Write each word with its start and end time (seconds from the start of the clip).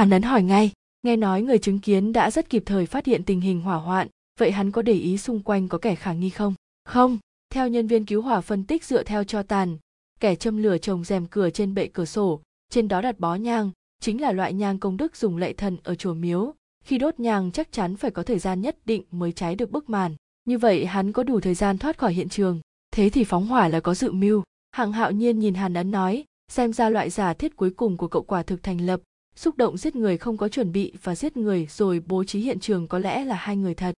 hàn 0.00 0.10
ấn 0.10 0.22
hỏi 0.22 0.42
ngay, 0.42 0.72
nghe 1.02 1.16
nói 1.16 1.42
người 1.42 1.58
chứng 1.58 1.78
kiến 1.78 2.12
đã 2.12 2.30
rất 2.30 2.50
kịp 2.50 2.62
thời 2.66 2.86
phát 2.86 3.06
hiện 3.06 3.24
tình 3.24 3.40
hình 3.40 3.60
hỏa 3.60 3.76
hoạn, 3.76 4.08
vậy 4.38 4.50
hắn 4.50 4.70
có 4.70 4.82
để 4.82 4.92
ý 4.92 5.18
xung 5.18 5.42
quanh 5.42 5.68
có 5.68 5.78
kẻ 5.78 5.94
khả 5.94 6.12
nghi 6.12 6.30
không? 6.30 6.54
Không, 6.84 7.18
theo 7.50 7.68
nhân 7.68 7.86
viên 7.86 8.04
cứu 8.06 8.22
hỏa 8.22 8.40
phân 8.40 8.64
tích 8.64 8.84
dựa 8.84 9.02
theo 9.02 9.24
cho 9.24 9.42
tàn, 9.42 9.78
kẻ 10.20 10.34
châm 10.34 10.62
lửa 10.62 10.78
trồng 10.78 11.04
rèm 11.04 11.26
cửa 11.26 11.50
trên 11.50 11.74
bệ 11.74 11.86
cửa 11.86 12.04
sổ, 12.04 12.40
trên 12.70 12.88
đó 12.88 13.00
đặt 13.00 13.18
bó 13.18 13.34
nhang, 13.34 13.70
chính 14.02 14.20
là 14.20 14.32
loại 14.32 14.52
nhang 14.52 14.78
công 14.78 14.96
đức 14.96 15.16
dùng 15.16 15.36
lệ 15.36 15.52
thần 15.52 15.76
ở 15.84 15.94
chùa 15.94 16.14
miếu, 16.14 16.54
khi 16.84 16.98
đốt 16.98 17.20
nhang 17.20 17.50
chắc 17.52 17.72
chắn 17.72 17.96
phải 17.96 18.10
có 18.10 18.22
thời 18.22 18.38
gian 18.38 18.60
nhất 18.60 18.76
định 18.84 19.02
mới 19.10 19.32
cháy 19.32 19.54
được 19.54 19.70
bức 19.70 19.90
màn. 19.90 20.14
Như 20.44 20.58
vậy 20.58 20.86
hắn 20.86 21.12
có 21.12 21.22
đủ 21.22 21.40
thời 21.40 21.54
gian 21.54 21.78
thoát 21.78 21.98
khỏi 21.98 22.12
hiện 22.12 22.28
trường, 22.28 22.60
thế 22.92 23.10
thì 23.10 23.24
phóng 23.24 23.46
hỏa 23.46 23.68
là 23.68 23.80
có 23.80 23.94
dự 23.94 24.12
mưu. 24.12 24.42
Hạng 24.72 24.92
hạo 24.92 25.10
nhiên 25.10 25.38
nhìn 25.38 25.54
hàn 25.54 25.74
ấn 25.74 25.90
nói, 25.90 26.24
xem 26.48 26.72
ra 26.72 26.88
loại 26.88 27.10
giả 27.10 27.34
thiết 27.34 27.56
cuối 27.56 27.70
cùng 27.70 27.96
của 27.96 28.08
cậu 28.08 28.22
quả 28.22 28.42
thực 28.42 28.62
thành 28.62 28.80
lập 28.80 29.00
xúc 29.36 29.56
động 29.56 29.76
giết 29.76 29.96
người 29.96 30.18
không 30.18 30.36
có 30.36 30.48
chuẩn 30.48 30.72
bị 30.72 30.92
và 31.02 31.14
giết 31.14 31.36
người 31.36 31.66
rồi 31.70 32.02
bố 32.06 32.24
trí 32.24 32.40
hiện 32.40 32.60
trường 32.60 32.88
có 32.88 32.98
lẽ 32.98 33.24
là 33.24 33.34
hai 33.34 33.56
người 33.56 33.74
thật. 33.74 33.94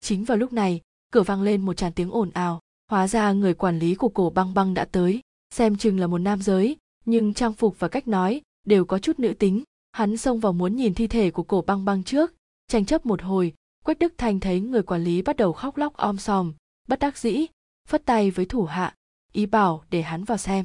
Chính 0.00 0.24
vào 0.24 0.38
lúc 0.38 0.52
này, 0.52 0.80
cửa 1.12 1.22
vang 1.22 1.42
lên 1.42 1.60
một 1.60 1.76
tràn 1.76 1.92
tiếng 1.92 2.10
ồn 2.10 2.30
ào. 2.30 2.60
Hóa 2.90 3.08
ra 3.08 3.32
người 3.32 3.54
quản 3.54 3.78
lý 3.78 3.94
của 3.94 4.08
cổ 4.08 4.30
băng 4.30 4.54
băng 4.54 4.74
đã 4.74 4.84
tới, 4.84 5.20
xem 5.54 5.76
chừng 5.76 6.00
là 6.00 6.06
một 6.06 6.18
nam 6.18 6.42
giới, 6.42 6.76
nhưng 7.04 7.34
trang 7.34 7.52
phục 7.52 7.78
và 7.78 7.88
cách 7.88 8.08
nói 8.08 8.40
đều 8.66 8.84
có 8.84 8.98
chút 8.98 9.18
nữ 9.18 9.34
tính. 9.38 9.62
Hắn 9.92 10.16
xông 10.16 10.40
vào 10.40 10.52
muốn 10.52 10.76
nhìn 10.76 10.94
thi 10.94 11.06
thể 11.06 11.30
của 11.30 11.42
cổ 11.42 11.64
băng 11.66 11.84
băng 11.84 12.04
trước. 12.04 12.34
Tranh 12.68 12.84
chấp 12.84 13.06
một 13.06 13.22
hồi, 13.22 13.54
quách 13.84 13.98
đức 13.98 14.12
thanh 14.18 14.40
thấy 14.40 14.60
người 14.60 14.82
quản 14.82 15.04
lý 15.04 15.22
bắt 15.22 15.36
đầu 15.36 15.52
khóc 15.52 15.76
lóc 15.76 15.96
om 15.96 16.18
sòm, 16.18 16.52
bất 16.88 16.98
đắc 16.98 17.18
dĩ, 17.18 17.46
phất 17.88 18.04
tay 18.04 18.30
với 18.30 18.46
thủ 18.46 18.64
hạ, 18.64 18.94
ý 19.32 19.46
bảo 19.46 19.84
để 19.90 20.02
hắn 20.02 20.24
vào 20.24 20.38
xem. 20.38 20.64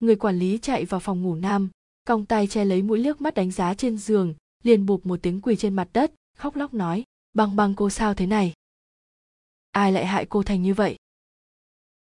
Người 0.00 0.16
quản 0.16 0.38
lý 0.38 0.58
chạy 0.58 0.84
vào 0.84 1.00
phòng 1.00 1.22
ngủ 1.22 1.34
nam 1.34 1.70
cong 2.04 2.26
tay 2.26 2.46
che 2.46 2.64
lấy 2.64 2.82
mũi 2.82 2.98
liếc 2.98 3.20
mắt 3.20 3.34
đánh 3.34 3.50
giá 3.50 3.74
trên 3.74 3.98
giường, 3.98 4.34
liền 4.62 4.86
bụp 4.86 5.06
một 5.06 5.18
tiếng 5.22 5.40
quỳ 5.40 5.56
trên 5.56 5.74
mặt 5.74 5.88
đất, 5.92 6.12
khóc 6.36 6.56
lóc 6.56 6.74
nói, 6.74 7.04
băng 7.34 7.56
băng 7.56 7.74
cô 7.74 7.90
sao 7.90 8.14
thế 8.14 8.26
này? 8.26 8.52
Ai 9.70 9.92
lại 9.92 10.06
hại 10.06 10.26
cô 10.26 10.42
thành 10.42 10.62
như 10.62 10.74
vậy? 10.74 10.96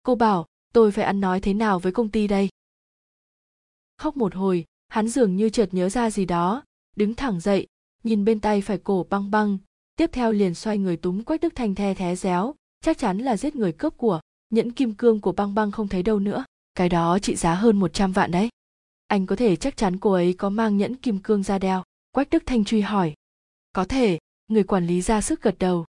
Cô 0.03 0.15
bảo, 0.15 0.47
tôi 0.73 0.93
phải 0.93 1.05
ăn 1.05 1.20
nói 1.20 1.41
thế 1.41 1.55
nào 1.55 1.79
với 1.79 1.93
công 1.93 2.09
ty 2.09 2.27
đây? 2.27 2.48
Khóc 3.98 4.17
một 4.17 4.35
hồi, 4.35 4.65
hắn 4.89 5.09
dường 5.09 5.37
như 5.37 5.51
chợt 5.51 5.69
nhớ 5.73 5.89
ra 5.89 6.11
gì 6.11 6.25
đó, 6.25 6.63
đứng 6.97 7.15
thẳng 7.15 7.41
dậy, 7.41 7.67
nhìn 8.05 8.25
bên 8.25 8.41
tay 8.41 8.61
phải 8.61 8.79
cổ 8.79 9.07
băng 9.11 9.31
băng, 9.31 9.59
tiếp 9.97 10.11
theo 10.13 10.33
liền 10.33 10.55
xoay 10.55 10.79
người 10.79 10.97
túm 10.97 11.23
quách 11.23 11.41
đức 11.41 11.55
thanh 11.55 11.75
the 11.75 11.95
thé 11.95 12.17
réo, 12.17 12.55
chắc 12.81 12.98
chắn 12.98 13.19
là 13.19 13.37
giết 13.37 13.57
người 13.57 13.73
cướp 13.73 13.97
của, 13.97 14.20
nhẫn 14.51 14.73
kim 14.73 14.95
cương 14.95 15.20
của 15.20 15.33
băng 15.33 15.55
băng 15.55 15.70
không 15.70 15.89
thấy 15.89 16.03
đâu 16.03 16.19
nữa. 16.19 16.45
Cái 16.75 16.89
đó 16.89 17.19
trị 17.19 17.37
giá 17.37 17.55
hơn 17.55 17.81
100 17.81 18.13
vạn 18.13 18.31
đấy 18.31 18.48
anh 19.13 19.27
có 19.27 19.37
thể 19.37 19.57
chắc 19.57 19.77
chắn 19.77 19.99
cô 19.99 20.13
ấy 20.13 20.35
có 20.39 20.51
mang 20.51 20.77
nhẫn 20.77 20.97
kim 20.97 21.19
cương 21.19 21.43
ra 21.43 21.59
đeo? 21.59 21.83
Quách 22.13 22.31
đức 22.31 22.43
thanh 22.47 22.65
truy 22.65 22.81
hỏi. 22.81 23.15
Có 23.73 23.85
thể, 23.85 24.19
người 24.49 24.63
quản 24.63 24.87
lý 24.87 25.01
ra 25.03 25.21
sức 25.21 25.43
gật 25.43 25.55
đầu. 25.59 25.85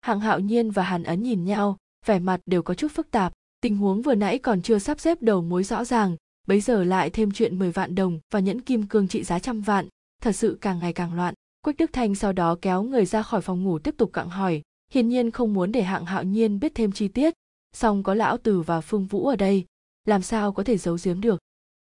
Hạng 0.00 0.20
hạo 0.20 0.40
nhiên 0.40 0.70
và 0.70 0.82
hàn 0.82 1.02
ấn 1.02 1.22
nhìn 1.22 1.44
nhau, 1.44 1.76
vẻ 2.06 2.18
mặt 2.18 2.40
đều 2.46 2.62
có 2.62 2.74
chút 2.74 2.92
phức 2.94 3.10
tạp, 3.10 3.32
tình 3.60 3.76
huống 3.76 4.02
vừa 4.02 4.14
nãy 4.14 4.38
còn 4.38 4.62
chưa 4.62 4.78
sắp 4.78 5.00
xếp 5.00 5.22
đầu 5.22 5.42
mối 5.42 5.64
rõ 5.64 5.84
ràng, 5.84 6.16
bấy 6.46 6.60
giờ 6.60 6.84
lại 6.84 7.10
thêm 7.10 7.30
chuyện 7.30 7.58
10 7.58 7.72
vạn 7.72 7.94
đồng 7.94 8.20
và 8.32 8.40
nhẫn 8.40 8.60
kim 8.60 8.86
cương 8.86 9.08
trị 9.08 9.22
giá 9.22 9.38
trăm 9.38 9.60
vạn, 9.60 9.88
thật 10.22 10.32
sự 10.32 10.58
càng 10.60 10.78
ngày 10.78 10.92
càng 10.92 11.14
loạn. 11.14 11.34
Quách 11.62 11.76
đức 11.76 11.90
thanh 11.92 12.14
sau 12.14 12.32
đó 12.32 12.56
kéo 12.62 12.82
người 12.82 13.06
ra 13.06 13.22
khỏi 13.22 13.40
phòng 13.40 13.64
ngủ 13.64 13.78
tiếp 13.78 13.94
tục 13.98 14.10
cặng 14.12 14.28
hỏi, 14.28 14.62
hiển 14.92 15.08
nhiên 15.08 15.30
không 15.30 15.54
muốn 15.54 15.72
để 15.72 15.82
hạng 15.82 16.04
hạo 16.04 16.22
nhiên 16.22 16.60
biết 16.60 16.72
thêm 16.74 16.92
chi 16.92 17.08
tiết. 17.08 17.34
Song 17.72 18.02
có 18.02 18.14
lão 18.14 18.36
tử 18.36 18.60
và 18.60 18.80
phương 18.80 19.06
vũ 19.06 19.26
ở 19.26 19.36
đây, 19.36 19.64
làm 20.04 20.22
sao 20.22 20.52
có 20.52 20.64
thể 20.64 20.78
giấu 20.78 20.98
giếm 21.04 21.20
được? 21.20 21.38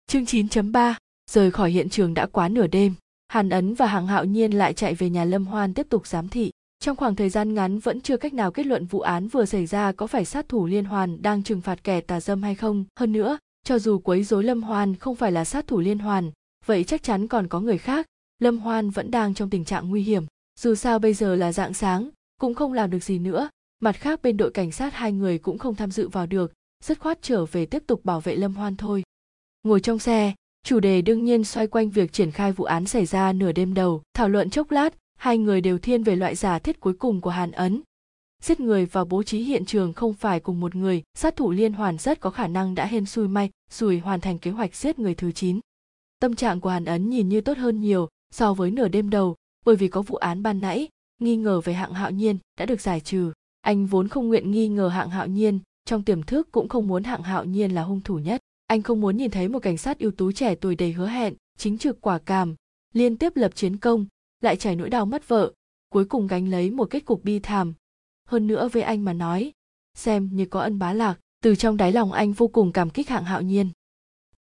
Chương 0.10 0.24
9.3 0.24 0.94
rời 1.32 1.52
khỏi 1.52 1.72
hiện 1.72 1.90
trường 1.90 2.14
đã 2.14 2.26
quá 2.26 2.50
nửa 2.50 2.68
đêm. 2.68 2.94
Hàn 3.28 3.50
ấn 3.50 3.74
và 3.74 3.86
hàng 3.86 4.08
hạo 4.08 4.26
nhiên 4.26 4.52
lại 4.52 4.74
chạy 4.74 4.96
về 4.96 5.10
nhà 5.10 5.26
lâm 5.26 5.46
hoan 5.46 5.74
tiếp 5.74 5.88
tục 5.90 6.08
giám 6.08 6.30
thị. 6.30 6.52
Trong 6.80 6.96
khoảng 6.96 7.16
thời 7.16 7.30
gian 7.30 7.54
ngắn 7.54 7.80
vẫn 7.80 8.02
chưa 8.02 8.18
cách 8.18 8.34
nào 8.34 8.52
kết 8.52 8.66
luận 8.66 8.86
vụ 8.86 9.00
án 9.00 9.28
vừa 9.28 9.46
xảy 9.46 9.66
ra 9.66 9.92
có 9.92 10.08
phải 10.08 10.26
sát 10.26 10.50
thủ 10.50 10.66
liên 10.66 10.86
hoàn 10.86 11.22
đang 11.22 11.44
trừng 11.44 11.62
phạt 11.62 11.84
kẻ 11.84 12.02
tà 12.02 12.20
dâm 12.20 12.44
hay 12.44 12.56
không. 12.56 12.86
Hơn 13.00 13.12
nữa, 13.12 13.38
cho 13.64 13.80
dù 13.80 14.00
quấy 14.00 14.24
rối 14.24 14.44
lâm 14.44 14.64
hoan 14.64 14.96
không 14.96 15.16
phải 15.16 15.32
là 15.32 15.46
sát 15.46 15.68
thủ 15.68 15.80
liên 15.80 16.00
hoàn, 16.00 16.32
vậy 16.66 16.84
chắc 16.84 17.04
chắn 17.04 17.28
còn 17.28 17.48
có 17.48 17.60
người 17.60 17.78
khác. 17.78 18.06
Lâm 18.40 18.58
hoan 18.58 18.90
vẫn 18.90 19.12
đang 19.12 19.34
trong 19.34 19.50
tình 19.50 19.66
trạng 19.66 19.90
nguy 19.90 20.04
hiểm. 20.04 20.26
Dù 20.60 20.76
sao 20.76 21.00
bây 21.00 21.14
giờ 21.14 21.36
là 21.36 21.52
dạng 21.52 21.74
sáng, 21.74 22.10
cũng 22.40 22.54
không 22.54 22.74
làm 22.74 22.90
được 22.90 23.04
gì 23.04 23.20
nữa. 23.20 23.50
Mặt 23.80 23.96
khác, 23.96 24.22
bên 24.22 24.38
đội 24.38 24.52
cảnh 24.52 24.72
sát 24.72 24.94
hai 24.94 25.12
người 25.12 25.38
cũng 25.38 25.58
không 25.58 25.76
tham 25.76 25.92
dự 25.92 26.08
vào 26.08 26.26
được. 26.26 26.54
Dứt 26.84 27.00
khoát 27.00 27.22
trở 27.22 27.46
về 27.46 27.66
tiếp 27.66 27.84
tục 27.88 28.06
bảo 28.06 28.22
vệ 28.22 28.36
lâm 28.36 28.54
hoan 28.54 28.76
thôi 28.76 29.04
ngồi 29.70 29.80
trong 29.80 30.00
xe, 30.00 30.34
chủ 30.64 30.80
đề 30.80 31.02
đương 31.02 31.26
nhiên 31.26 31.44
xoay 31.44 31.68
quanh 31.68 31.90
việc 31.90 32.14
triển 32.14 32.32
khai 32.32 32.52
vụ 32.52 32.66
án 32.66 32.86
xảy 32.86 33.06
ra 33.06 33.34
nửa 33.34 33.52
đêm 33.52 33.74
đầu. 33.74 34.02
Thảo 34.14 34.30
luận 34.30 34.50
chốc 34.50 34.72
lát, 34.72 34.94
hai 35.16 35.38
người 35.38 35.62
đều 35.62 35.78
thiên 35.78 36.04
về 36.04 36.16
loại 36.16 36.36
giả 36.36 36.60
thiết 36.60 36.80
cuối 36.80 36.94
cùng 36.94 37.22
của 37.22 37.30
hàn 37.30 37.52
ấn. 37.52 37.82
Giết 38.44 38.60
người 38.60 38.86
và 38.86 39.04
bố 39.04 39.24
trí 39.24 39.40
hiện 39.40 39.66
trường 39.66 39.94
không 39.94 40.14
phải 40.14 40.40
cùng 40.40 40.60
một 40.60 40.76
người, 40.76 41.04
sát 41.18 41.36
thủ 41.36 41.52
liên 41.52 41.74
hoàn 41.74 41.98
rất 41.98 42.20
có 42.20 42.30
khả 42.30 42.48
năng 42.48 42.76
đã 42.76 42.86
hên 42.86 43.06
xui 43.06 43.28
may, 43.28 43.50
rồi 43.72 44.00
hoàn 44.00 44.22
thành 44.22 44.40
kế 44.40 44.52
hoạch 44.52 44.76
giết 44.76 45.00
người 45.00 45.16
thứ 45.16 45.32
chín. 45.32 45.60
Tâm 46.20 46.36
trạng 46.36 46.60
của 46.60 46.70
hàn 46.70 46.86
ấn 46.86 47.10
nhìn 47.10 47.30
như 47.30 47.42
tốt 47.42 47.58
hơn 47.58 47.82
nhiều 47.82 48.10
so 48.32 48.54
với 48.54 48.72
nửa 48.72 48.88
đêm 48.88 49.10
đầu, 49.10 49.36
bởi 49.66 49.76
vì 49.76 49.88
có 49.88 50.02
vụ 50.02 50.16
án 50.16 50.44
ban 50.44 50.62
nãy, 50.62 50.88
nghi 51.20 51.36
ngờ 51.36 51.62
về 51.62 51.74
hạng 51.74 51.94
hạo 51.94 52.12
nhiên 52.12 52.38
đã 52.60 52.66
được 52.66 52.82
giải 52.82 53.00
trừ. 53.00 53.32
Anh 53.62 53.86
vốn 53.86 54.08
không 54.08 54.28
nguyện 54.28 54.52
nghi 54.52 54.68
ngờ 54.68 54.88
hạng 54.88 55.10
hạo 55.10 55.28
nhiên, 55.28 55.60
trong 55.86 56.04
tiềm 56.04 56.24
thức 56.24 56.52
cũng 56.52 56.70
không 56.70 56.88
muốn 56.88 57.04
hạng 57.04 57.24
hạo 57.24 57.46
nhiên 57.46 57.72
là 57.72 57.84
hung 57.84 58.02
thủ 58.02 58.20
nhất 58.20 58.42
anh 58.70 58.82
không 58.82 59.02
muốn 59.02 59.18
nhìn 59.18 59.32
thấy 59.32 59.48
một 59.48 59.60
cảnh 59.60 59.78
sát 59.78 60.00
ưu 60.00 60.12
tú 60.12 60.32
trẻ 60.32 60.56
tuổi 60.56 60.76
đầy 60.76 60.92
hứa 60.92 61.08
hẹn, 61.08 61.34
chính 61.58 61.78
trực, 61.78 62.02
quả 62.02 62.20
cảm, 62.26 62.56
liên 62.94 63.18
tiếp 63.18 63.36
lập 63.36 63.56
chiến 63.56 63.78
công, 63.78 64.06
lại 64.42 64.56
trải 64.56 64.76
nỗi 64.76 64.90
đau 64.90 65.06
mất 65.06 65.28
vợ, 65.28 65.54
cuối 65.90 66.06
cùng 66.06 66.28
gánh 66.28 66.50
lấy 66.50 66.72
một 66.72 66.86
kết 66.90 67.06
cục 67.06 67.24
bi 67.24 67.40
thảm. 67.40 67.74
Hơn 68.26 68.48
nữa 68.48 68.70
với 68.72 68.82
anh 68.82 69.06
mà 69.06 69.14
nói, 69.14 69.52
xem 69.94 70.30
như 70.34 70.46
có 70.46 70.60
ân 70.60 70.80
bá 70.80 70.94
lạc, 70.94 71.20
từ 71.44 71.56
trong 71.56 71.78
đáy 71.78 71.92
lòng 71.92 72.12
anh 72.12 72.34
vô 72.34 72.48
cùng 72.48 72.72
cảm 72.72 72.90
kích 72.90 73.10
hạng 73.10 73.24
hạo 73.24 73.42
nhiên. 73.42 73.70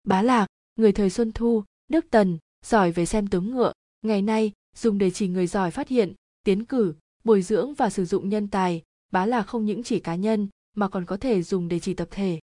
Bá 0.03 0.21
lạc, 0.21 0.47
người 0.75 0.91
thời 0.91 1.09
xuân 1.09 1.31
thu, 1.31 1.63
đức 1.87 2.05
tần, 2.11 2.37
giỏi 2.65 2.91
về 2.91 3.05
xem 3.05 3.27
tướng 3.27 3.51
ngựa, 3.51 3.73
ngày 4.01 4.21
nay 4.21 4.51
dùng 4.75 4.97
để 4.97 5.11
chỉ 5.11 5.27
người 5.27 5.47
giỏi 5.47 5.71
phát 5.71 5.87
hiện, 5.87 6.13
tiến 6.43 6.65
cử, 6.65 6.93
bồi 7.23 7.41
dưỡng 7.41 7.73
và 7.73 7.89
sử 7.89 8.05
dụng 8.05 8.29
nhân 8.29 8.47
tài. 8.47 8.81
Bá 9.11 9.25
lạc 9.25 9.43
không 9.43 9.65
những 9.65 9.83
chỉ 9.83 9.99
cá 9.99 10.15
nhân, 10.15 10.47
mà 10.73 10.89
còn 10.89 11.05
có 11.05 11.17
thể 11.17 11.43
dùng 11.43 11.67
để 11.67 11.79
chỉ 11.79 11.93
tập 11.93 12.07
thể 12.11 12.39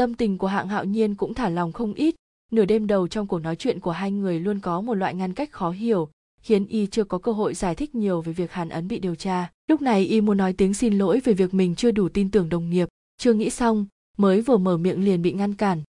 tâm 0.00 0.14
tình 0.14 0.38
của 0.38 0.46
hạng 0.46 0.68
hạo 0.68 0.84
nhiên 0.84 1.14
cũng 1.14 1.34
thả 1.34 1.48
lòng 1.48 1.72
không 1.72 1.94
ít. 1.94 2.14
Nửa 2.50 2.64
đêm 2.64 2.86
đầu 2.86 3.08
trong 3.08 3.26
cuộc 3.26 3.38
nói 3.38 3.56
chuyện 3.56 3.80
của 3.80 3.90
hai 3.90 4.10
người 4.10 4.40
luôn 4.40 4.60
có 4.60 4.80
một 4.80 4.94
loại 4.94 5.14
ngăn 5.14 5.34
cách 5.34 5.52
khó 5.52 5.70
hiểu, 5.70 6.08
khiến 6.42 6.66
y 6.66 6.86
chưa 6.86 7.04
có 7.04 7.18
cơ 7.18 7.32
hội 7.32 7.54
giải 7.54 7.74
thích 7.74 7.94
nhiều 7.94 8.20
về 8.20 8.32
việc 8.32 8.52
hàn 8.52 8.68
ấn 8.68 8.88
bị 8.88 8.98
điều 8.98 9.14
tra. 9.14 9.50
Lúc 9.68 9.82
này 9.82 10.04
y 10.04 10.20
muốn 10.20 10.36
nói 10.36 10.52
tiếng 10.52 10.74
xin 10.74 10.98
lỗi 10.98 11.20
về 11.24 11.32
việc 11.32 11.54
mình 11.54 11.74
chưa 11.74 11.90
đủ 11.90 12.08
tin 12.08 12.30
tưởng 12.30 12.48
đồng 12.48 12.70
nghiệp, 12.70 12.88
chưa 13.18 13.32
nghĩ 13.32 13.50
xong, 13.50 13.86
mới 14.18 14.40
vừa 14.40 14.56
mở 14.56 14.76
miệng 14.76 15.04
liền 15.04 15.22
bị 15.22 15.32
ngăn 15.32 15.54
cản. 15.54 15.82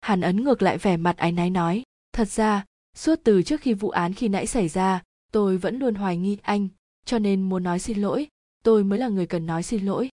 Hàn 0.00 0.20
ấn 0.20 0.44
ngược 0.44 0.62
lại 0.62 0.78
vẻ 0.78 0.96
mặt 0.96 1.16
áy 1.16 1.32
náy 1.32 1.50
nói, 1.50 1.82
thật 2.12 2.28
ra, 2.28 2.64
suốt 2.96 3.20
từ 3.24 3.42
trước 3.42 3.60
khi 3.60 3.74
vụ 3.74 3.90
án 3.90 4.14
khi 4.14 4.28
nãy 4.28 4.46
xảy 4.46 4.68
ra, 4.68 5.02
tôi 5.32 5.56
vẫn 5.56 5.78
luôn 5.78 5.94
hoài 5.94 6.16
nghi 6.16 6.38
anh, 6.42 6.68
cho 7.06 7.18
nên 7.18 7.42
muốn 7.42 7.62
nói 7.62 7.78
xin 7.78 7.98
lỗi, 7.98 8.26
tôi 8.64 8.84
mới 8.84 8.98
là 8.98 9.08
người 9.08 9.26
cần 9.26 9.46
nói 9.46 9.62
xin 9.62 9.84
lỗi. 9.84 10.08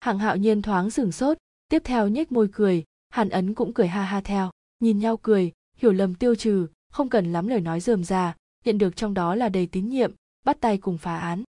Hạng 0.00 0.18
hạo 0.18 0.36
nhiên 0.36 0.62
thoáng 0.62 0.90
sửng 0.90 1.12
sốt 1.12 1.38
tiếp 1.70 1.82
theo 1.84 2.08
nhếch 2.08 2.32
môi 2.32 2.48
cười, 2.52 2.84
hàn 3.10 3.28
ấn 3.28 3.54
cũng 3.54 3.72
cười 3.72 3.88
ha 3.88 4.02
ha 4.02 4.20
theo, 4.20 4.50
nhìn 4.80 4.98
nhau 4.98 5.16
cười, 5.16 5.52
hiểu 5.76 5.92
lầm 5.92 6.14
tiêu 6.14 6.34
trừ, 6.34 6.66
không 6.92 7.08
cần 7.08 7.32
lắm 7.32 7.48
lời 7.48 7.60
nói 7.60 7.80
dườm 7.80 8.04
già 8.04 8.34
nhận 8.64 8.78
được 8.78 8.96
trong 8.96 9.14
đó 9.14 9.34
là 9.34 9.48
đầy 9.48 9.66
tín 9.66 9.88
nhiệm, 9.88 10.12
bắt 10.44 10.60
tay 10.60 10.78
cùng 10.78 10.98
phá 10.98 11.18
án. 11.18 11.42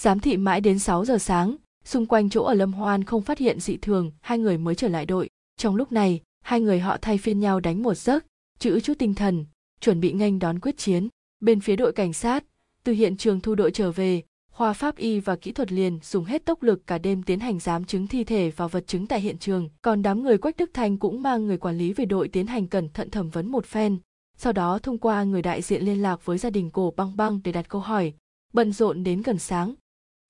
Giám 0.00 0.20
thị 0.20 0.36
mãi 0.36 0.60
đến 0.60 0.78
6 0.78 1.04
giờ 1.04 1.18
sáng, 1.18 1.56
xung 1.84 2.06
quanh 2.06 2.30
chỗ 2.30 2.42
ở 2.44 2.54
lâm 2.54 2.72
hoan 2.72 3.04
không 3.04 3.22
phát 3.22 3.38
hiện 3.38 3.60
dị 3.60 3.76
thường, 3.76 4.12
hai 4.20 4.38
người 4.38 4.58
mới 4.58 4.74
trở 4.74 4.88
lại 4.88 5.06
đội. 5.06 5.30
Trong 5.56 5.76
lúc 5.76 5.92
này, 5.92 6.20
hai 6.44 6.60
người 6.60 6.80
họ 6.80 6.96
thay 7.02 7.18
phiên 7.18 7.40
nhau 7.40 7.60
đánh 7.60 7.82
một 7.82 7.94
giấc, 7.94 8.26
chữ 8.58 8.80
chút 8.80 8.94
tinh 8.98 9.14
thần, 9.14 9.44
chuẩn 9.80 10.00
bị 10.00 10.12
nghênh 10.12 10.38
đón 10.38 10.58
quyết 10.58 10.78
chiến. 10.78 11.08
Bên 11.40 11.60
phía 11.60 11.76
đội 11.76 11.92
cảnh 11.92 12.12
sát, 12.12 12.44
từ 12.84 12.92
hiện 12.92 13.16
trường 13.16 13.40
thu 13.40 13.54
đội 13.54 13.70
trở 13.70 13.92
về 13.92 14.22
khoa 14.52 14.72
pháp 14.72 14.96
y 14.96 15.20
và 15.20 15.36
kỹ 15.36 15.52
thuật 15.52 15.72
liền 15.72 15.98
dùng 16.02 16.24
hết 16.24 16.44
tốc 16.44 16.62
lực 16.62 16.86
cả 16.86 16.98
đêm 16.98 17.22
tiến 17.22 17.40
hành 17.40 17.58
giám 17.58 17.84
chứng 17.84 18.06
thi 18.06 18.24
thể 18.24 18.50
và 18.50 18.66
vật 18.66 18.86
chứng 18.86 19.06
tại 19.06 19.20
hiện 19.20 19.38
trường. 19.38 19.68
Còn 19.82 20.02
đám 20.02 20.22
người 20.22 20.38
quách 20.38 20.56
đức 20.56 20.70
thanh 20.74 20.98
cũng 20.98 21.22
mang 21.22 21.46
người 21.46 21.58
quản 21.58 21.78
lý 21.78 21.92
về 21.92 22.04
đội 22.04 22.28
tiến 22.28 22.46
hành 22.46 22.66
cẩn 22.66 22.88
thận 22.88 23.10
thẩm 23.10 23.30
vấn 23.30 23.48
một 23.48 23.66
phen. 23.66 23.98
Sau 24.36 24.52
đó 24.52 24.78
thông 24.78 24.98
qua 24.98 25.24
người 25.24 25.42
đại 25.42 25.62
diện 25.62 25.82
liên 25.82 26.02
lạc 26.02 26.24
với 26.24 26.38
gia 26.38 26.50
đình 26.50 26.70
cổ 26.70 26.92
băng 26.96 27.16
băng 27.16 27.40
để 27.44 27.52
đặt 27.52 27.68
câu 27.68 27.80
hỏi. 27.80 28.12
Bận 28.52 28.72
rộn 28.72 29.04
đến 29.04 29.22
gần 29.22 29.38
sáng. 29.38 29.74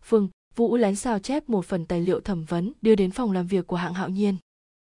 Phương, 0.04 0.28
vũ 0.56 0.76
lén 0.76 0.96
sao 0.96 1.18
chép 1.18 1.48
một 1.48 1.64
phần 1.64 1.86
tài 1.86 2.00
liệu 2.00 2.20
thẩm 2.20 2.44
vấn 2.44 2.72
đưa 2.82 2.94
đến 2.94 3.10
phòng 3.10 3.32
làm 3.32 3.46
việc 3.46 3.66
của 3.66 3.76
hạng 3.76 3.94
hạo 3.94 4.08
nhiên. 4.08 4.36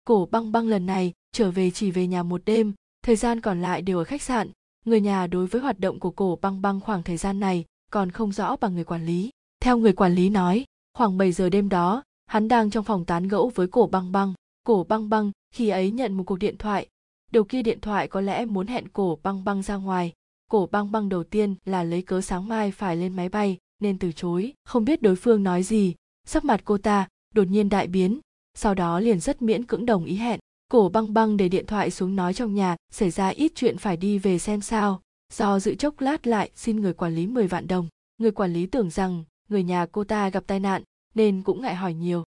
Cổ 0.05 0.27
băng 0.31 0.51
băng 0.51 0.67
lần 0.67 0.85
này 0.85 1.13
trở 1.31 1.51
về 1.51 1.71
chỉ 1.71 1.91
về 1.91 2.07
nhà 2.07 2.23
một 2.23 2.41
đêm. 2.45 2.73
Thời 3.03 3.15
gian 3.15 3.41
còn 3.41 3.61
lại 3.61 3.81
đều 3.81 3.97
ở 3.97 4.03
khách 4.03 4.21
sạn. 4.21 4.51
Người 4.85 5.01
nhà 5.01 5.27
đối 5.27 5.47
với 5.47 5.61
hoạt 5.61 5.79
động 5.79 5.99
của 5.99 6.11
cổ 6.11 6.39
băng 6.41 6.61
băng 6.61 6.79
khoảng 6.79 7.03
thời 7.03 7.17
gian 7.17 7.39
này 7.39 7.65
còn 7.91 8.11
không 8.11 8.31
rõ 8.31 8.55
bằng 8.55 8.75
người 8.75 8.83
quản 8.83 9.05
lý. 9.05 9.29
Theo 9.59 9.77
người 9.77 9.93
quản 9.93 10.15
lý 10.15 10.29
nói, 10.29 10.65
khoảng 10.93 11.17
7 11.17 11.31
giờ 11.31 11.49
đêm 11.49 11.69
đó, 11.69 12.03
hắn 12.25 12.47
đang 12.47 12.69
trong 12.69 12.83
phòng 12.83 13.05
tán 13.05 13.27
gẫu 13.27 13.51
với 13.55 13.67
cổ 13.67 13.87
băng 13.87 14.11
băng. 14.11 14.33
Cổ 14.63 14.85
băng 14.89 15.09
băng, 15.09 15.31
khi 15.53 15.69
ấy 15.69 15.91
nhận 15.91 16.13
một 16.13 16.23
cuộc 16.23 16.39
điện 16.39 16.57
thoại. 16.57 16.87
Đầu 17.31 17.43
kia 17.43 17.61
điện 17.61 17.79
thoại 17.81 18.07
có 18.07 18.21
lẽ 18.21 18.45
muốn 18.45 18.67
hẹn 18.67 18.87
cổ 18.87 19.19
băng 19.23 19.43
băng 19.43 19.61
ra 19.63 19.75
ngoài. 19.75 20.13
Cổ 20.51 20.69
băng 20.71 20.91
băng 20.91 21.09
đầu 21.09 21.23
tiên 21.23 21.55
là 21.65 21.83
lấy 21.83 22.01
cớ 22.01 22.21
sáng 22.21 22.47
mai 22.47 22.71
phải 22.71 22.95
lên 22.95 23.15
máy 23.15 23.29
bay, 23.29 23.57
nên 23.79 23.97
từ 23.97 24.11
chối, 24.11 24.53
không 24.65 24.85
biết 24.85 25.01
đối 25.01 25.15
phương 25.15 25.43
nói 25.43 25.63
gì. 25.63 25.95
Sắc 26.27 26.45
mặt 26.45 26.61
cô 26.65 26.77
ta 26.77 27.07
đột 27.35 27.47
nhiên 27.47 27.69
đại 27.69 27.87
biến, 27.87 28.19
sau 28.53 28.73
đó 28.73 28.99
liền 28.99 29.19
rất 29.19 29.41
miễn 29.41 29.65
cưỡng 29.65 29.85
đồng 29.85 30.05
ý 30.05 30.15
hẹn. 30.15 30.39
Cổ 30.71 30.89
băng 30.89 31.13
băng 31.13 31.37
để 31.37 31.49
điện 31.49 31.65
thoại 31.65 31.91
xuống 31.91 32.15
nói 32.15 32.33
trong 32.33 32.55
nhà, 32.55 32.75
xảy 32.91 33.09
ra 33.09 33.27
ít 33.27 33.51
chuyện 33.55 33.77
phải 33.77 33.97
đi 33.97 34.17
về 34.17 34.39
xem 34.39 34.61
sao 34.61 35.01
do 35.33 35.59
dự 35.59 35.75
chốc 35.75 36.01
lát 36.01 36.27
lại, 36.27 36.51
xin 36.55 36.81
người 36.81 36.93
quản 36.93 37.15
lý 37.15 37.27
10 37.27 37.47
vạn 37.47 37.67
đồng. 37.67 37.87
Người 38.17 38.31
quản 38.31 38.53
lý 38.53 38.65
tưởng 38.65 38.89
rằng, 38.89 39.23
người 39.49 39.63
nhà 39.63 39.85
cô 39.91 40.03
ta 40.03 40.29
gặp 40.29 40.43
tai 40.47 40.59
nạn, 40.59 40.83
nên 41.15 41.41
cũng 41.41 41.61
ngại 41.61 41.75
hỏi 41.75 41.93
nhiều. 41.93 42.23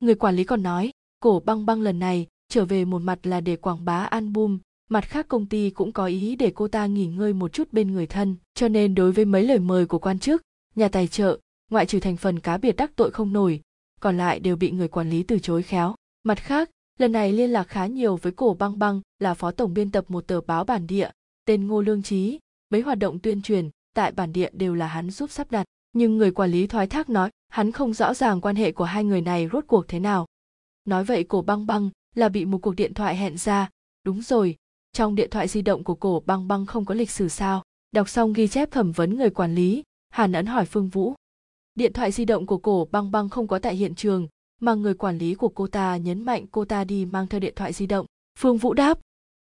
Người 0.00 0.14
quản 0.14 0.36
lý 0.36 0.44
còn 0.44 0.62
nói, 0.62 0.92
cổ 1.20 1.42
băng 1.44 1.66
băng 1.66 1.80
lần 1.80 1.98
này, 1.98 2.26
trở 2.48 2.64
về 2.64 2.84
một 2.84 2.98
mặt 2.98 3.26
là 3.26 3.40
để 3.40 3.56
quảng 3.56 3.84
bá 3.84 3.98
album, 3.98 4.58
mặt 4.90 5.04
khác 5.04 5.28
công 5.28 5.46
ty 5.46 5.70
cũng 5.70 5.92
có 5.92 6.06
ý 6.06 6.36
để 6.36 6.52
cô 6.54 6.68
ta 6.68 6.86
nghỉ 6.86 7.06
ngơi 7.06 7.32
một 7.32 7.52
chút 7.52 7.72
bên 7.72 7.92
người 7.92 8.06
thân. 8.06 8.36
Cho 8.54 8.68
nên 8.68 8.94
đối 8.94 9.12
với 9.12 9.24
mấy 9.24 9.42
lời 9.42 9.58
mời 9.58 9.86
của 9.86 9.98
quan 9.98 10.18
chức, 10.18 10.42
nhà 10.74 10.88
tài 10.88 11.08
trợ, 11.08 11.38
ngoại 11.70 11.86
trừ 11.86 12.00
thành 12.00 12.16
phần 12.16 12.40
cá 12.40 12.58
biệt 12.58 12.76
đắc 12.76 12.90
tội 12.96 13.10
không 13.10 13.32
nổi, 13.32 13.60
còn 14.00 14.16
lại 14.16 14.40
đều 14.40 14.56
bị 14.56 14.70
người 14.70 14.88
quản 14.88 15.10
lý 15.10 15.22
từ 15.22 15.38
chối 15.38 15.62
khéo. 15.62 15.94
Mặt 16.22 16.38
khác, 16.38 16.70
lần 16.98 17.12
này 17.12 17.32
liên 17.32 17.50
lạc 17.50 17.64
khá 17.64 17.86
nhiều 17.86 18.16
với 18.16 18.32
cổ 18.32 18.56
băng 18.58 18.78
băng 18.78 19.00
là 19.18 19.34
phó 19.34 19.50
tổng 19.50 19.74
biên 19.74 19.90
tập 19.90 20.04
một 20.08 20.26
tờ 20.26 20.40
báo 20.40 20.64
bản 20.64 20.86
địa 20.86 21.10
tên 21.44 21.66
ngô 21.66 21.80
lương 21.80 22.02
trí 22.02 22.38
mấy 22.70 22.80
hoạt 22.80 22.98
động 22.98 23.18
tuyên 23.18 23.42
truyền 23.42 23.70
tại 23.94 24.12
bản 24.12 24.32
địa 24.32 24.50
đều 24.52 24.74
là 24.74 24.86
hắn 24.86 25.10
giúp 25.10 25.30
sắp 25.30 25.50
đặt. 25.50 25.64
Nhưng 25.92 26.18
người 26.18 26.30
quản 26.30 26.50
lý 26.50 26.66
thoái 26.66 26.86
thác 26.86 27.08
nói, 27.10 27.30
hắn 27.48 27.72
không 27.72 27.94
rõ 27.94 28.14
ràng 28.14 28.40
quan 28.40 28.56
hệ 28.56 28.72
của 28.72 28.84
hai 28.84 29.04
người 29.04 29.20
này 29.20 29.48
rốt 29.52 29.64
cuộc 29.66 29.88
thế 29.88 30.00
nào. 30.00 30.26
Nói 30.84 31.04
vậy 31.04 31.24
cổ 31.24 31.42
băng 31.42 31.66
băng 31.66 31.90
là 32.14 32.28
bị 32.28 32.44
một 32.44 32.58
cuộc 32.58 32.74
điện 32.74 32.94
thoại 32.94 33.16
hẹn 33.16 33.36
ra. 33.36 33.68
Đúng 34.04 34.22
rồi, 34.22 34.56
trong 34.92 35.14
điện 35.14 35.30
thoại 35.30 35.48
di 35.48 35.62
động 35.62 35.84
của 35.84 35.94
cổ 35.94 36.22
băng 36.26 36.48
băng 36.48 36.66
không 36.66 36.84
có 36.84 36.94
lịch 36.94 37.10
sử 37.10 37.28
sao? 37.28 37.62
Đọc 37.92 38.08
xong 38.08 38.32
ghi 38.32 38.48
chép 38.48 38.70
thẩm 38.70 38.92
vấn 38.92 39.16
người 39.16 39.30
quản 39.30 39.54
lý, 39.54 39.82
hàn 40.10 40.32
ấn 40.32 40.46
hỏi 40.46 40.66
phương 40.66 40.88
vũ. 40.88 41.14
Điện 41.74 41.92
thoại 41.92 42.12
di 42.12 42.24
động 42.24 42.46
của 42.46 42.58
cổ 42.58 42.88
băng 42.90 43.10
băng 43.10 43.28
không 43.28 43.46
có 43.46 43.58
tại 43.58 43.76
hiện 43.76 43.94
trường, 43.94 44.28
mà 44.60 44.74
người 44.74 44.94
quản 44.94 45.18
lý 45.18 45.34
của 45.34 45.48
cô 45.48 45.66
ta 45.66 45.96
nhấn 45.96 46.22
mạnh 46.22 46.46
cô 46.50 46.64
ta 46.64 46.84
đi 46.84 47.04
mang 47.04 47.26
theo 47.26 47.40
điện 47.40 47.52
thoại 47.56 47.72
di 47.72 47.86
động. 47.86 48.06
Phương 48.38 48.58
vũ 48.58 48.74
đáp 48.74 48.98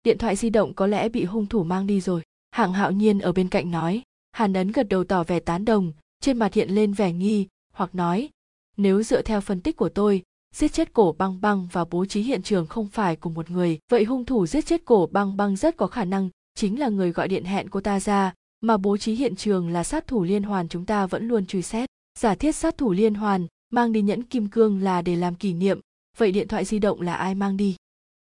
điện 0.07 0.18
thoại 0.18 0.36
di 0.36 0.50
động 0.50 0.74
có 0.74 0.88
lẽ 0.88 1.09
bị 1.09 1.24
hung 1.24 1.45
thủ 1.45 1.63
mang 1.63 1.88
đi 1.88 2.01
rồi. 2.01 2.21
Hạng 2.51 2.74
hạo 2.74 2.92
nhiên 2.92 3.19
ở 3.19 3.31
bên 3.31 3.50
cạnh 3.50 3.71
nói. 3.71 4.01
Hàn 4.31 4.54
ấn 4.54 4.71
gật 4.71 4.89
đầu 4.89 5.04
tỏ 5.04 5.24
vẻ 5.24 5.39
tán 5.39 5.65
đồng, 5.65 5.92
trên 6.21 6.38
mặt 6.38 6.54
hiện 6.54 6.69
lên 6.69 6.94
vẻ 6.94 7.12
nghi, 7.12 7.48
hoặc 7.74 7.95
nói, 7.95 8.30
nếu 8.77 9.04
dựa 9.04 9.21
theo 9.21 9.42
phân 9.42 9.62
tích 9.62 9.75
của 9.75 9.89
tôi, 9.89 10.24
giết 10.54 10.74
chết 10.74 10.94
cổ 10.94 11.15
băng 11.18 11.42
băng 11.42 11.68
và 11.71 11.86
bố 11.86 12.06
trí 12.06 12.21
hiện 12.21 12.42
trường 12.42 12.68
không 12.68 12.88
phải 12.88 13.15
cùng 13.15 13.33
một 13.33 13.51
người, 13.51 13.80
vậy 13.92 14.04
hung 14.04 14.25
thủ 14.25 14.48
giết 14.48 14.65
chết 14.65 14.86
cổ 14.86 15.09
băng 15.12 15.38
băng 15.38 15.56
rất 15.56 15.77
có 15.77 15.88
khả 15.88 16.06
năng 16.06 16.30
chính 16.56 16.80
là 16.80 16.89
người 16.89 17.12
gọi 17.12 17.27
điện 17.27 17.44
hẹn 17.44 17.69
cô 17.69 17.81
ta 17.81 18.00
ra, 18.00 18.33
mà 18.62 18.77
bố 18.77 18.98
trí 18.98 19.13
hiện 19.13 19.36
trường 19.36 19.69
là 19.69 19.83
sát 19.83 20.07
thủ 20.07 20.24
liên 20.24 20.44
hoàn 20.44 20.68
chúng 20.68 20.86
ta 20.86 21.06
vẫn 21.06 21.27
luôn 21.27 21.45
truy 21.45 21.62
xét. 21.62 21.89
Giả 22.19 22.36
thiết 22.36 22.56
sát 22.56 22.77
thủ 22.77 22.92
liên 22.92 23.13
hoàn, 23.13 23.48
mang 23.69 23.92
đi 23.92 24.01
nhẫn 24.01 24.24
kim 24.24 24.48
cương 24.48 24.81
là 24.81 25.01
để 25.01 25.15
làm 25.15 25.36
kỷ 25.36 25.53
niệm, 25.53 25.80
vậy 26.18 26.31
điện 26.31 26.48
thoại 26.48 26.65
di 26.65 26.80
động 26.80 27.01
là 27.01 27.13
ai 27.13 27.36
mang 27.36 27.57
đi? 27.57 27.75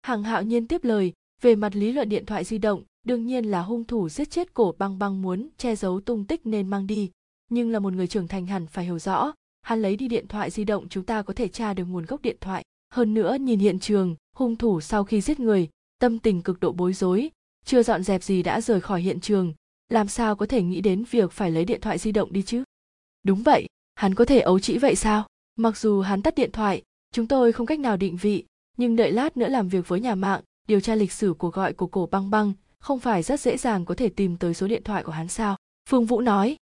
Hằng 0.02 0.24
hạo 0.24 0.44
nhiên 0.44 0.68
tiếp 0.68 0.84
lời 0.84 1.14
về 1.42 1.56
mặt 1.56 1.76
lý 1.76 1.92
luận 1.92 2.10
điện 2.10 2.26
thoại 2.26 2.44
di 2.44 2.58
động, 2.58 2.84
đương 3.04 3.26
nhiên 3.26 3.46
là 3.46 3.62
hung 3.62 3.84
thủ 3.84 4.10
giết 4.10 4.32
chết 4.32 4.54
cổ 4.54 4.76
băng 4.78 5.00
băng 5.00 5.22
muốn 5.22 5.50
che 5.58 5.76
giấu 5.76 6.02
tung 6.02 6.26
tích 6.26 6.46
nên 6.46 6.68
mang 6.68 6.88
đi. 6.88 7.12
Nhưng 7.50 7.72
là 7.72 7.80
một 7.80 7.94
người 7.94 8.08
trưởng 8.08 8.28
thành 8.28 8.46
hẳn 8.46 8.68
phải 8.68 8.86
hiểu 8.86 9.00
rõ, 9.00 9.32
hắn 9.62 9.82
lấy 9.82 9.96
đi 9.96 10.08
điện 10.08 10.28
thoại 10.28 10.50
di 10.50 10.64
động 10.64 10.90
chúng 10.90 11.04
ta 11.04 11.22
có 11.22 11.34
thể 11.34 11.48
tra 11.48 11.74
được 11.74 11.86
nguồn 11.86 12.06
gốc 12.06 12.22
điện 12.22 12.38
thoại. 12.42 12.64
Hơn 12.94 13.14
nữa 13.14 13.38
nhìn 13.40 13.60
hiện 13.60 13.80
trường, 13.80 14.16
hung 14.36 14.56
thủ 14.56 14.82
sau 14.82 15.04
khi 15.04 15.22
giết 15.22 15.40
người, 15.40 15.70
tâm 16.00 16.20
tình 16.20 16.42
cực 16.42 16.60
độ 16.60 16.72
bối 16.72 16.94
rối, 16.94 17.30
chưa 17.66 17.84
dọn 17.84 18.04
dẹp 18.04 18.24
gì 18.24 18.44
đã 18.44 18.62
rời 18.62 18.82
khỏi 18.82 19.02
hiện 19.02 19.20
trường, 19.20 19.54
làm 19.90 20.08
sao 20.08 20.36
có 20.36 20.46
thể 20.46 20.62
nghĩ 20.62 20.82
đến 20.82 21.04
việc 21.04 21.32
phải 21.32 21.52
lấy 21.52 21.66
điện 21.66 21.82
thoại 21.82 21.98
di 21.98 22.12
động 22.12 22.34
đi 22.34 22.42
chứ? 22.42 22.64
Đúng 23.24 23.44
vậy, 23.44 23.68
hắn 23.96 24.16
có 24.16 24.26
thể 24.26 24.40
ấu 24.40 24.60
trĩ 24.60 24.78
vậy 24.78 24.96
sao? 24.96 25.28
Mặc 25.56 25.78
dù 25.78 26.02
hắn 26.02 26.22
tắt 26.22 26.36
điện 26.36 26.52
thoại, 26.52 26.82
chúng 27.12 27.28
tôi 27.28 27.52
không 27.52 27.66
cách 27.66 27.80
nào 27.80 27.98
định 27.98 28.18
vị, 28.18 28.46
nhưng 28.78 28.96
đợi 28.96 29.12
lát 29.12 29.38
nữa 29.38 29.48
làm 29.48 29.70
việc 29.70 29.88
với 29.88 30.00
nhà 30.00 30.16
mạng 30.16 30.42
điều 30.68 30.80
tra 30.80 30.96
lịch 30.96 31.12
sử 31.12 31.34
cuộc 31.34 31.54
gọi 31.54 31.74
của 31.74 31.88
cổ 31.88 32.08
băng 32.12 32.30
băng 32.30 32.54
không 32.80 33.00
phải 33.00 33.24
rất 33.24 33.40
dễ 33.40 33.58
dàng 33.58 33.86
có 33.86 33.96
thể 33.96 34.10
tìm 34.10 34.38
tới 34.38 34.54
số 34.54 34.68
điện 34.68 34.84
thoại 34.84 35.04
của 35.04 35.12
hắn 35.12 35.28
sao? 35.28 35.58
Phương 35.90 36.06
vũ 36.06 36.22
nói. 36.22 36.58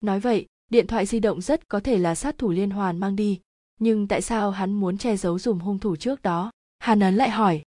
Nói 0.00 0.20
vậy 0.20 0.46
điện 0.70 0.86
thoại 0.86 1.06
di 1.06 1.20
động 1.20 1.40
rất 1.40 1.68
có 1.68 1.80
thể 1.80 1.98
là 1.98 2.14
sát 2.14 2.38
thủ 2.38 2.50
liên 2.50 2.70
hoàn 2.70 2.98
mang 2.98 3.16
đi. 3.16 3.40
Nhưng 3.80 4.08
tại 4.08 4.22
sao 4.22 4.50
hắn 4.50 4.72
muốn 4.72 4.98
che 4.98 5.16
giấu 5.16 5.38
dùm 5.38 5.58
hung 5.58 5.78
thủ 5.78 5.96
trước 5.96 6.22
đó? 6.22 6.50
Hàn 6.78 7.00
ấn 7.00 7.16
lại 7.16 7.30
hỏi. 7.30 7.62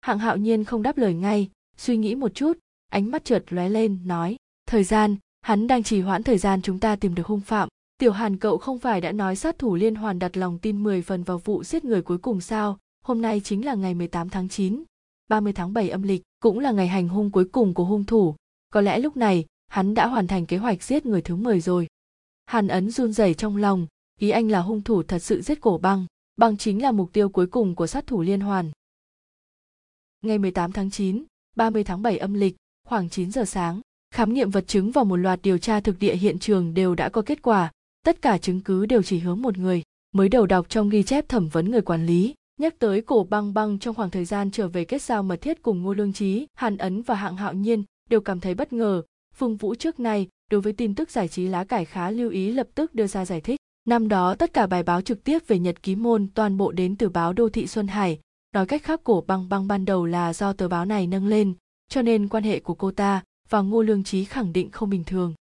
Hạng 0.00 0.18
hạo 0.18 0.36
nhiên 0.36 0.64
không 0.64 0.82
đáp 0.82 0.98
lời 0.98 1.14
ngay 1.14 1.50
suy 1.76 1.96
nghĩ 1.96 2.14
một 2.14 2.34
chút 2.34 2.58
ánh 2.90 3.10
mắt 3.10 3.24
trượt 3.24 3.52
lóe 3.52 3.68
lên 3.68 3.98
nói. 4.04 4.36
Thời 4.66 4.84
gian 4.84 5.16
hắn 5.40 5.66
đang 5.66 5.82
trì 5.82 6.00
hoãn 6.00 6.22
thời 6.22 6.38
gian 6.38 6.62
chúng 6.62 6.78
ta 6.78 6.96
tìm 6.96 7.14
được 7.14 7.26
hung 7.26 7.40
phạm. 7.40 7.68
Tiểu 7.98 8.12
hàn 8.12 8.36
cậu 8.36 8.58
không 8.58 8.78
phải 8.78 9.00
đã 9.00 9.12
nói 9.12 9.36
sát 9.36 9.58
thủ 9.58 9.74
liên 9.74 9.94
hoàn 9.94 10.18
đặt 10.18 10.36
lòng 10.36 10.58
tin 10.58 10.82
10 10.82 11.02
phần 11.02 11.22
vào 11.22 11.38
vụ 11.38 11.64
giết 11.64 11.84
người 11.84 12.02
cuối 12.02 12.18
cùng 12.18 12.40
sao? 12.40 12.78
Hôm 13.04 13.22
nay 13.22 13.40
chính 13.44 13.64
là 13.64 13.74
ngày 13.74 13.94
18 13.94 14.28
tháng 14.28 14.48
9, 14.48 14.82
30 15.30 15.52
tháng 15.52 15.72
7 15.72 15.90
âm 15.90 16.02
lịch, 16.02 16.22
cũng 16.40 16.58
là 16.58 16.72
ngày 16.72 16.88
hành 16.88 17.08
hung 17.08 17.30
cuối 17.30 17.44
cùng 17.44 17.74
của 17.74 17.84
hung 17.84 18.04
thủ. 18.04 18.34
Có 18.72 18.80
lẽ 18.80 18.98
lúc 18.98 19.16
này, 19.16 19.44
hắn 19.68 19.94
đã 19.94 20.06
hoàn 20.06 20.26
thành 20.26 20.46
kế 20.46 20.56
hoạch 20.56 20.82
giết 20.82 21.06
người 21.06 21.22
thứ 21.22 21.36
10 21.36 21.60
rồi. 21.60 21.86
Hàn 22.46 22.68
ấn 22.68 22.90
run 22.90 23.12
rẩy 23.12 23.34
trong 23.34 23.56
lòng, 23.56 23.86
ý 24.20 24.30
anh 24.30 24.48
là 24.48 24.60
hung 24.60 24.82
thủ 24.82 25.02
thật 25.02 25.18
sự 25.18 25.42
giết 25.42 25.60
cổ 25.60 25.78
băng, 25.78 26.06
băng 26.36 26.56
chính 26.56 26.82
là 26.82 26.92
mục 26.92 27.12
tiêu 27.12 27.28
cuối 27.28 27.46
cùng 27.46 27.74
của 27.74 27.86
sát 27.86 28.06
thủ 28.06 28.22
liên 28.22 28.40
hoàn. 28.40 28.70
Ngày 30.22 30.38
18 30.38 30.72
tháng 30.72 30.90
9, 30.90 31.24
30 31.56 31.84
tháng 31.84 32.02
7 32.02 32.18
âm 32.18 32.34
lịch, 32.34 32.56
khoảng 32.88 33.10
9 33.10 33.32
giờ 33.32 33.44
sáng, 33.44 33.80
khám 34.10 34.34
nghiệm 34.34 34.50
vật 34.50 34.64
chứng 34.66 34.90
và 34.90 35.04
một 35.04 35.16
loạt 35.16 35.40
điều 35.42 35.58
tra 35.58 35.80
thực 35.80 35.98
địa 35.98 36.14
hiện 36.14 36.38
trường 36.38 36.74
đều 36.74 36.94
đã 36.94 37.08
có 37.08 37.22
kết 37.22 37.42
quả, 37.42 37.72
tất 38.02 38.22
cả 38.22 38.38
chứng 38.38 38.60
cứ 38.60 38.86
đều 38.86 39.02
chỉ 39.02 39.18
hướng 39.18 39.42
một 39.42 39.58
người. 39.58 39.82
Mới 40.12 40.28
đầu 40.28 40.46
đọc 40.46 40.66
trong 40.68 40.88
ghi 40.88 41.02
chép 41.02 41.28
thẩm 41.28 41.48
vấn 41.48 41.70
người 41.70 41.82
quản 41.82 42.06
lý, 42.06 42.34
nhắc 42.60 42.78
tới 42.78 43.00
cổ 43.00 43.26
băng 43.30 43.54
băng 43.54 43.78
trong 43.78 43.94
khoảng 43.94 44.10
thời 44.10 44.24
gian 44.24 44.50
trở 44.50 44.68
về 44.68 44.84
kết 44.84 45.02
giao 45.02 45.22
mật 45.22 45.40
thiết 45.40 45.62
cùng 45.62 45.82
ngô 45.82 45.94
lương 45.94 46.12
trí 46.12 46.46
hàn 46.54 46.76
ấn 46.76 47.02
và 47.02 47.14
hạng 47.14 47.36
hạo 47.36 47.52
nhiên 47.52 47.84
đều 48.10 48.20
cảm 48.20 48.40
thấy 48.40 48.54
bất 48.54 48.72
ngờ. 48.72 49.02
Phương 49.34 49.56
vũ 49.56 49.74
trước 49.74 50.00
này 50.00 50.28
đối 50.50 50.60
với 50.60 50.72
tin 50.72 50.94
tức 50.94 51.10
giải 51.10 51.28
trí 51.28 51.48
lá 51.48 51.64
cải 51.64 51.84
khá 51.84 52.10
lưu 52.10 52.30
ý 52.30 52.52
lập 52.52 52.68
tức 52.74 52.94
đưa 52.94 53.06
ra 53.06 53.24
giải 53.24 53.40
thích. 53.40 53.60
Năm 53.88 54.08
đó, 54.08 54.34
tất 54.34 54.52
cả 54.52 54.66
bài 54.66 54.82
báo 54.82 55.00
trực 55.00 55.24
tiếp 55.24 55.38
về 55.46 55.58
nhật 55.58 55.82
ký 55.82 55.96
môn 55.96 56.28
toàn 56.34 56.56
bộ 56.56 56.72
đến 56.72 56.96
từ 56.96 57.08
báo 57.08 57.32
đô 57.32 57.48
thị 57.48 57.66
xuân 57.66 57.88
hải. 57.88 58.20
Nói 58.54 58.66
cách 58.66 58.82
khác, 58.82 59.00
cổ 59.04 59.24
băng 59.26 59.48
băng 59.48 59.68
ban 59.68 59.84
đầu 59.84 60.06
là 60.06 60.32
do 60.32 60.52
tờ 60.52 60.68
báo 60.68 60.84
này 60.84 61.06
nâng 61.06 61.26
lên, 61.26 61.54
cho 61.88 62.02
nên 62.02 62.28
quan 62.28 62.44
hệ 62.44 62.60
của 62.60 62.74
cô 62.74 62.90
ta 62.90 63.22
và 63.48 63.60
ngô 63.60 63.82
lương 63.82 64.04
trí 64.04 64.24
khẳng 64.24 64.52
định 64.52 64.70
không 64.70 64.90
bình 64.90 65.04
thường. 65.04 65.34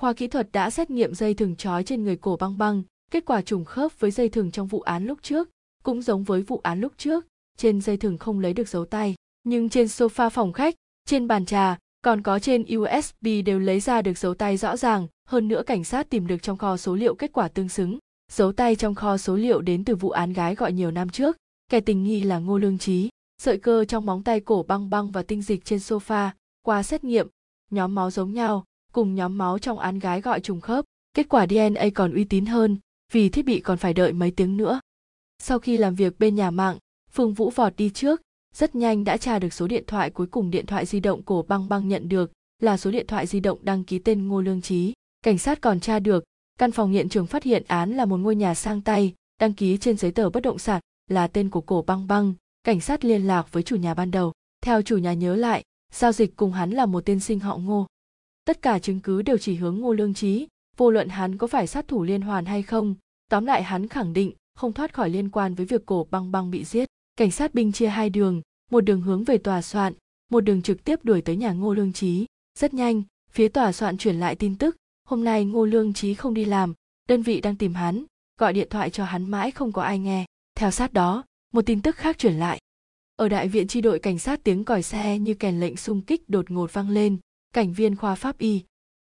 Khoa 0.00 0.12
kỹ 0.12 0.26
thuật 0.26 0.52
đã 0.52 0.70
xét 0.70 0.90
nghiệm 0.90 1.14
dây 1.14 1.34
thừng 1.34 1.56
trói 1.56 1.84
trên 1.84 2.04
người 2.04 2.16
cổ 2.16 2.36
băng 2.36 2.58
băng, 2.58 2.82
kết 3.10 3.24
quả 3.24 3.42
trùng 3.42 3.64
khớp 3.64 4.00
với 4.00 4.10
dây 4.10 4.28
thừng 4.28 4.50
trong 4.50 4.66
vụ 4.66 4.80
án 4.80 5.06
lúc 5.06 5.18
trước 5.22 5.48
cũng 5.84 6.02
giống 6.02 6.24
với 6.24 6.42
vụ 6.42 6.60
án 6.62 6.80
lúc 6.80 6.92
trước, 6.96 7.26
trên 7.56 7.80
dây 7.80 7.96
thừng 7.96 8.18
không 8.18 8.40
lấy 8.40 8.52
được 8.52 8.68
dấu 8.68 8.84
tay, 8.84 9.14
nhưng 9.44 9.68
trên 9.68 9.86
sofa 9.86 10.30
phòng 10.30 10.52
khách, 10.52 10.74
trên 11.08 11.28
bàn 11.28 11.46
trà, 11.46 11.78
còn 12.02 12.22
có 12.22 12.38
trên 12.38 12.64
usb 12.76 13.26
đều 13.44 13.58
lấy 13.58 13.80
ra 13.80 14.02
được 14.02 14.18
dấu 14.18 14.34
tay 14.34 14.56
rõ 14.56 14.76
ràng, 14.76 15.06
hơn 15.28 15.48
nữa 15.48 15.62
cảnh 15.66 15.84
sát 15.84 16.10
tìm 16.10 16.26
được 16.26 16.42
trong 16.42 16.58
kho 16.58 16.76
số 16.76 16.94
liệu 16.94 17.14
kết 17.14 17.32
quả 17.32 17.48
tương 17.48 17.68
xứng. 17.68 17.98
Dấu 18.32 18.52
tay 18.52 18.76
trong 18.76 18.94
kho 18.94 19.16
số 19.16 19.36
liệu 19.36 19.60
đến 19.60 19.84
từ 19.84 19.94
vụ 19.94 20.10
án 20.10 20.32
gái 20.32 20.54
gọi 20.54 20.72
nhiều 20.72 20.90
năm 20.90 21.08
trước, 21.08 21.36
kẻ 21.70 21.80
tình 21.80 22.04
nghi 22.04 22.22
là 22.22 22.38
ngô 22.38 22.58
lương 22.58 22.78
trí, 22.78 23.08
sợi 23.42 23.58
cơ 23.58 23.84
trong 23.84 24.06
móng 24.06 24.22
tay 24.22 24.40
cổ 24.40 24.62
băng 24.62 24.90
băng 24.90 25.10
và 25.10 25.22
tinh 25.22 25.42
dịch 25.42 25.64
trên 25.64 25.78
sofa, 25.78 26.30
qua 26.62 26.82
xét 26.82 27.04
nghiệm, 27.04 27.28
nhóm 27.70 27.94
máu 27.94 28.10
giống 28.10 28.32
nhau, 28.32 28.64
cùng 28.92 29.14
nhóm 29.14 29.38
máu 29.38 29.58
trong 29.58 29.78
án 29.78 29.98
gái 29.98 30.20
gọi 30.20 30.40
trùng 30.40 30.60
khớp, 30.60 30.84
kết 31.14 31.28
quả 31.28 31.46
dna 31.46 31.88
còn 31.94 32.14
uy 32.14 32.24
tín 32.24 32.46
hơn, 32.46 32.78
vì 33.12 33.28
thiết 33.28 33.44
bị 33.44 33.60
còn 33.60 33.78
phải 33.78 33.94
đợi 33.94 34.12
mấy 34.12 34.30
tiếng 34.30 34.56
nữa 34.56 34.80
sau 35.46 35.58
khi 35.58 35.76
làm 35.76 35.94
việc 35.94 36.18
bên 36.18 36.34
nhà 36.34 36.50
mạng, 36.50 36.78
Phương 37.10 37.34
Vũ 37.34 37.50
vọt 37.50 37.76
đi 37.76 37.90
trước, 37.90 38.22
rất 38.54 38.74
nhanh 38.74 39.04
đã 39.04 39.16
tra 39.16 39.38
được 39.38 39.52
số 39.52 39.66
điện 39.66 39.84
thoại 39.86 40.10
cuối 40.10 40.26
cùng 40.26 40.50
điện 40.50 40.66
thoại 40.66 40.86
di 40.86 41.00
động 41.00 41.22
của 41.22 41.42
băng 41.42 41.68
băng 41.68 41.88
nhận 41.88 42.08
được 42.08 42.32
là 42.62 42.76
số 42.76 42.90
điện 42.90 43.06
thoại 43.06 43.26
di 43.26 43.40
động 43.40 43.58
đăng 43.62 43.84
ký 43.84 43.98
tên 43.98 44.28
Ngô 44.28 44.40
Lương 44.40 44.62
Trí. 44.62 44.92
Cảnh 45.22 45.38
sát 45.38 45.60
còn 45.60 45.80
tra 45.80 45.98
được, 45.98 46.24
căn 46.58 46.72
phòng 46.72 46.90
hiện 46.90 47.08
trường 47.08 47.26
phát 47.26 47.42
hiện 47.42 47.62
án 47.66 47.90
là 47.90 48.04
một 48.04 48.16
ngôi 48.16 48.36
nhà 48.36 48.54
sang 48.54 48.80
tay, 48.80 49.14
đăng 49.40 49.52
ký 49.52 49.76
trên 49.76 49.96
giấy 49.96 50.10
tờ 50.10 50.30
bất 50.30 50.42
động 50.42 50.58
sản 50.58 50.80
là 51.10 51.26
tên 51.26 51.50
của 51.50 51.60
cổ 51.60 51.82
băng 51.82 52.06
băng. 52.06 52.34
Cảnh 52.62 52.80
sát 52.80 53.04
liên 53.04 53.26
lạc 53.26 53.52
với 53.52 53.62
chủ 53.62 53.76
nhà 53.76 53.94
ban 53.94 54.10
đầu. 54.10 54.32
Theo 54.62 54.82
chủ 54.82 54.98
nhà 54.98 55.12
nhớ 55.12 55.36
lại, 55.36 55.62
giao 55.92 56.12
dịch 56.12 56.36
cùng 56.36 56.52
hắn 56.52 56.70
là 56.70 56.86
một 56.86 57.06
tên 57.06 57.20
sinh 57.20 57.40
họ 57.40 57.56
Ngô. 57.56 57.86
Tất 58.44 58.62
cả 58.62 58.78
chứng 58.78 59.00
cứ 59.00 59.22
đều 59.22 59.38
chỉ 59.38 59.54
hướng 59.54 59.80
Ngô 59.80 59.92
Lương 59.92 60.14
Trí, 60.14 60.46
vô 60.76 60.90
luận 60.90 61.08
hắn 61.08 61.38
có 61.38 61.46
phải 61.46 61.66
sát 61.66 61.88
thủ 61.88 62.02
liên 62.02 62.20
hoàn 62.20 62.44
hay 62.44 62.62
không. 62.62 62.94
Tóm 63.30 63.46
lại 63.46 63.62
hắn 63.62 63.88
khẳng 63.88 64.12
định 64.12 64.32
không 64.54 64.72
thoát 64.72 64.94
khỏi 64.94 65.10
liên 65.10 65.30
quan 65.30 65.54
với 65.54 65.66
việc 65.66 65.86
cổ 65.86 66.06
băng 66.10 66.32
băng 66.32 66.50
bị 66.50 66.64
giết. 66.64 66.88
Cảnh 67.16 67.30
sát 67.30 67.54
binh 67.54 67.72
chia 67.72 67.88
hai 67.88 68.10
đường, 68.10 68.42
một 68.70 68.80
đường 68.80 69.00
hướng 69.02 69.24
về 69.24 69.38
tòa 69.38 69.62
soạn, 69.62 69.94
một 70.30 70.40
đường 70.40 70.62
trực 70.62 70.84
tiếp 70.84 71.04
đuổi 71.04 71.22
tới 71.22 71.36
nhà 71.36 71.52
ngô 71.52 71.74
lương 71.74 71.92
trí 71.92 72.26
rất 72.58 72.74
nhanh, 72.74 73.02
phía 73.30 73.48
tòa 73.48 73.72
soạn 73.72 73.98
chuyển 73.98 74.20
lại 74.20 74.34
tin 74.34 74.58
tức, 74.58 74.76
hôm 75.08 75.24
nay 75.24 75.44
ngô 75.44 75.64
lương 75.64 75.92
trí 75.92 76.14
không 76.14 76.34
đi 76.34 76.44
làm, 76.44 76.74
đơn 77.08 77.22
vị 77.22 77.40
đang 77.40 77.56
tìm 77.56 77.74
hắn, 77.74 78.04
gọi 78.40 78.52
điện 78.52 78.68
thoại 78.70 78.90
cho 78.90 79.04
hắn 79.04 79.30
mãi 79.30 79.50
không 79.50 79.72
có 79.72 79.82
ai 79.82 79.98
nghe. 79.98 80.26
Theo 80.56 80.70
sát 80.70 80.92
đó, 80.92 81.24
một 81.52 81.66
tin 81.66 81.82
tức 81.82 81.96
khác 81.96 82.18
chuyển 82.18 82.34
lại. 82.34 82.60
Ở 83.16 83.28
đại 83.28 83.48
viện 83.48 83.68
tri 83.68 83.80
đội 83.80 83.98
cảnh 83.98 84.18
sát 84.18 84.40
tiếng 84.44 84.64
còi 84.64 84.82
xe 84.82 85.18
như 85.18 85.34
kèn 85.34 85.60
lệnh 85.60 85.76
xung 85.76 86.00
kích 86.00 86.28
đột 86.28 86.50
ngột 86.50 86.72
vang 86.72 86.90
lên. 86.90 87.18
Cảnh 87.52 87.72
viên 87.72 87.96
khoa 87.96 88.14
pháp 88.14 88.38
y, 88.38 88.62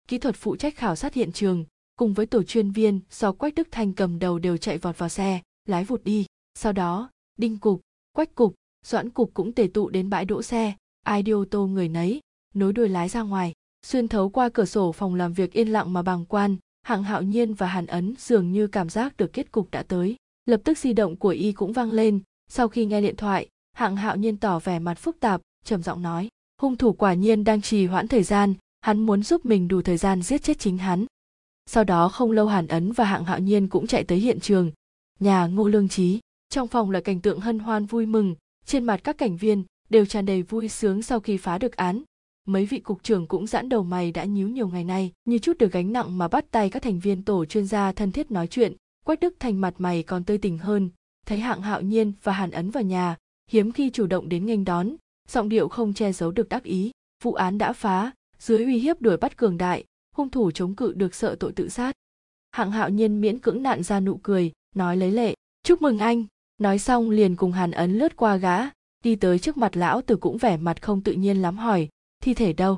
kỹ 0.09 0.19
thuật 0.19 0.37
phụ 0.37 0.57
trách 0.57 0.77
khảo 0.77 0.97
sát 0.97 1.15
hiện 1.15 1.33
trường 1.33 1.65
cùng 2.01 2.13
với 2.13 2.27
tổ 2.27 2.43
chuyên 2.43 2.71
viên, 2.71 3.01
do 3.11 3.33
quách 3.33 3.55
đức 3.55 3.69
thanh 3.71 3.93
cầm 3.93 4.19
đầu 4.19 4.39
đều 4.39 4.57
chạy 4.57 4.79
vọt 4.79 4.99
vào 4.99 5.09
xe, 5.09 5.41
lái 5.69 5.85
vụt 5.85 6.05
đi. 6.05 6.27
Sau 6.55 6.73
đó, 6.73 7.11
đinh 7.39 7.59
cục, 7.59 7.81
quách 8.13 8.35
cục, 8.35 8.55
doãn 8.87 9.11
cục 9.11 9.31
cũng 9.35 9.53
tề 9.53 9.69
tụ 9.75 9.89
đến 9.89 10.11
bãi 10.11 10.25
đỗ 10.25 10.43
xe, 10.43 10.73
ai 11.05 11.23
đi 11.23 11.33
ô 11.33 11.45
tô 11.51 11.67
người 11.67 11.89
nấy, 11.89 12.21
nối 12.55 12.73
đuôi 12.73 12.89
lái 12.89 13.09
ra 13.09 13.23
ngoài, 13.23 13.53
xuyên 13.87 14.09
thấu 14.09 14.31
qua 14.31 14.49
cửa 14.49 14.65
sổ 14.65 14.93
phòng 14.93 15.15
làm 15.15 15.33
việc 15.33 15.53
yên 15.53 15.69
lặng 15.69 15.93
mà 15.93 16.03
bàng 16.03 16.25
quan, 16.25 16.57
hạng 16.83 17.03
hạo 17.03 17.23
nhiên 17.23 17.55
và 17.55 17.67
hàn 17.67 17.87
ấn 17.87 18.15
dường 18.19 18.53
như 18.53 18.67
cảm 18.67 18.89
giác 18.89 19.17
được 19.17 19.33
kết 19.33 19.53
cục 19.53 19.71
đã 19.71 19.83
tới. 19.83 20.17
Lập 20.47 20.61
tức 20.65 20.79
di 20.79 20.93
động 20.93 21.17
của 21.17 21.29
y 21.29 21.53
cũng 21.53 21.73
vang 21.73 21.93
lên. 21.93 22.21
Sau 22.49 22.69
khi 22.69 22.87
nghe 22.87 23.01
điện 23.01 23.17
thoại, 23.17 23.49
hạng 23.73 23.97
hạo 23.97 24.17
nhiên 24.17 24.37
tỏ 24.37 24.59
vẻ 24.59 24.79
mặt 24.79 24.95
phức 24.95 25.21
tạp, 25.21 25.41
trầm 25.65 25.83
giọng 25.83 26.03
nói, 26.03 26.29
hung 26.61 26.77
thủ 26.77 26.93
quả 26.93 27.15
nhiên 27.15 27.45
đang 27.45 27.63
trì 27.63 27.87
hoãn 27.87 28.09
thời 28.09 28.23
gian, 28.23 28.55
hắn 28.81 29.07
muốn 29.07 29.23
giúp 29.23 29.47
mình 29.47 29.69
đủ 29.69 29.83
thời 29.83 29.97
gian 29.97 30.23
giết 30.23 30.43
chết 30.43 30.59
chính 30.59 30.79
hắn 30.79 31.07
sau 31.73 31.85
đó 31.85 32.09
không 32.09 32.31
lâu 32.31 32.47
hàn 32.47 32.67
ấn 32.67 32.93
và 32.93 33.05
hạng 33.05 33.25
hạo 33.25 33.39
nhiên 33.39 33.69
cũng 33.69 33.87
chạy 33.87 34.05
tới 34.05 34.19
hiện 34.19 34.41
trường. 34.41 34.71
Nhà 35.21 35.47
ngô 35.47 35.69
lương 35.69 35.89
trí 35.89 36.21
trong 36.49 36.69
phòng 36.69 36.91
là 36.91 37.01
cảnh 37.01 37.21
tượng 37.21 37.41
hân 37.41 37.59
hoan 37.59 37.87
vui 37.87 38.07
mừng. 38.07 38.35
Trên 38.67 38.85
mặt 38.85 39.01
các 39.05 39.19
cảnh 39.19 39.37
viên 39.37 39.65
đều 39.89 40.07
tràn 40.07 40.27
đầy 40.27 40.43
vui 40.43 40.69
sướng 40.69 41.03
sau 41.03 41.21
khi 41.21 41.37
phá 41.37 41.59
được 41.59 41.77
án. 41.77 42.03
Mấy 42.47 42.67
vị 42.67 42.79
cục 42.79 43.03
trưởng 43.03 43.27
cũng 43.27 43.47
giãn 43.47 43.69
đầu 43.69 43.83
mày 43.83 44.13
đã 44.13 44.25
nhíu 44.25 44.49
nhiều 44.49 44.69
ngày 44.69 44.85
nay, 44.85 45.13
như 45.25 45.39
chút 45.39 45.59
được 45.59 45.73
gánh 45.73 45.93
nặng 45.93 46.19
mà 46.19 46.29
bắt 46.29 46.45
tay 46.51 46.71
các 46.71 46.83
thành 46.83 46.99
viên 46.99 47.23
tổ 47.25 47.45
chuyên 47.45 47.67
gia 47.67 47.93
thân 47.93 48.13
thiết 48.13 48.31
nói 48.31 48.47
chuyện. 48.47 48.73
Quách 49.05 49.21
đức 49.21 49.35
thành 49.41 49.61
mặt 49.61 49.75
mày 49.79 50.03
còn 50.03 50.25
tươi 50.25 50.39
tỉnh 50.39 50.59
hơn. 50.59 50.91
Thấy 51.27 51.39
hạng 51.39 51.63
hạo 51.63 51.81
nhiên 51.81 52.13
và 52.23 52.33
hàn 52.33 52.51
ấn 52.51 52.71
vào 52.71 52.83
nhà, 52.83 53.17
hiếm 53.51 53.73
khi 53.73 53.91
chủ 53.91 54.07
động 54.07 54.29
đến 54.29 54.47
nghênh 54.47 54.65
đón. 54.65 54.95
Giọng 55.29 55.49
điệu 55.49 55.69
không 55.69 55.95
che 55.95 56.13
giấu 56.13 56.31
được 56.31 56.49
đắc 56.49 56.63
ý. 56.63 56.91
Vụ 57.23 57.33
án 57.33 57.59
đã 57.59 57.73
phá, 57.73 58.11
dưới 58.39 58.65
uy 58.65 58.79
hiếp 58.79 59.01
đuổi 59.01 59.17
bắt 59.17 59.37
cường 59.37 59.59
đại 59.59 59.85
hung 60.21 60.31
thủ 60.31 60.51
chống 60.51 60.75
cự 60.75 60.93
được 60.93 61.15
sợ 61.15 61.37
tội 61.41 61.53
tự 61.53 61.69
sát. 61.69 61.93
Hạng 62.51 62.71
hạo 62.71 62.89
nhiên 62.89 63.21
miễn 63.21 63.39
cưỡng 63.39 63.63
nặn 63.63 63.83
ra 63.83 64.01
nụ 64.01 64.21
cười 64.23 64.53
nói 64.75 64.97
lấy 64.97 65.11
lệ 65.11 65.35
chúc 65.63 65.83
mừng 65.83 65.99
anh. 65.99 66.25
Nói 66.59 66.79
xong 66.79 67.11
liền 67.11 67.37
cùng 67.37 67.53
hàn 67.53 67.71
ấn 67.71 67.99
lướt 67.99 68.17
qua 68.17 68.37
gã 68.37 68.59
đi 69.05 69.17
tới 69.17 69.39
trước 69.39 69.57
mặt 69.57 69.77
lão 69.77 70.03
tử 70.03 70.17
cũng 70.17 70.39
vẻ 70.39 70.57
mặt 70.57 70.83
không 70.83 71.03
tự 71.03 71.13
nhiên 71.13 71.43
lắm 71.43 71.59
hỏi 71.59 71.89
thi 72.23 72.35
thể 72.35 72.53
đâu? 72.53 72.77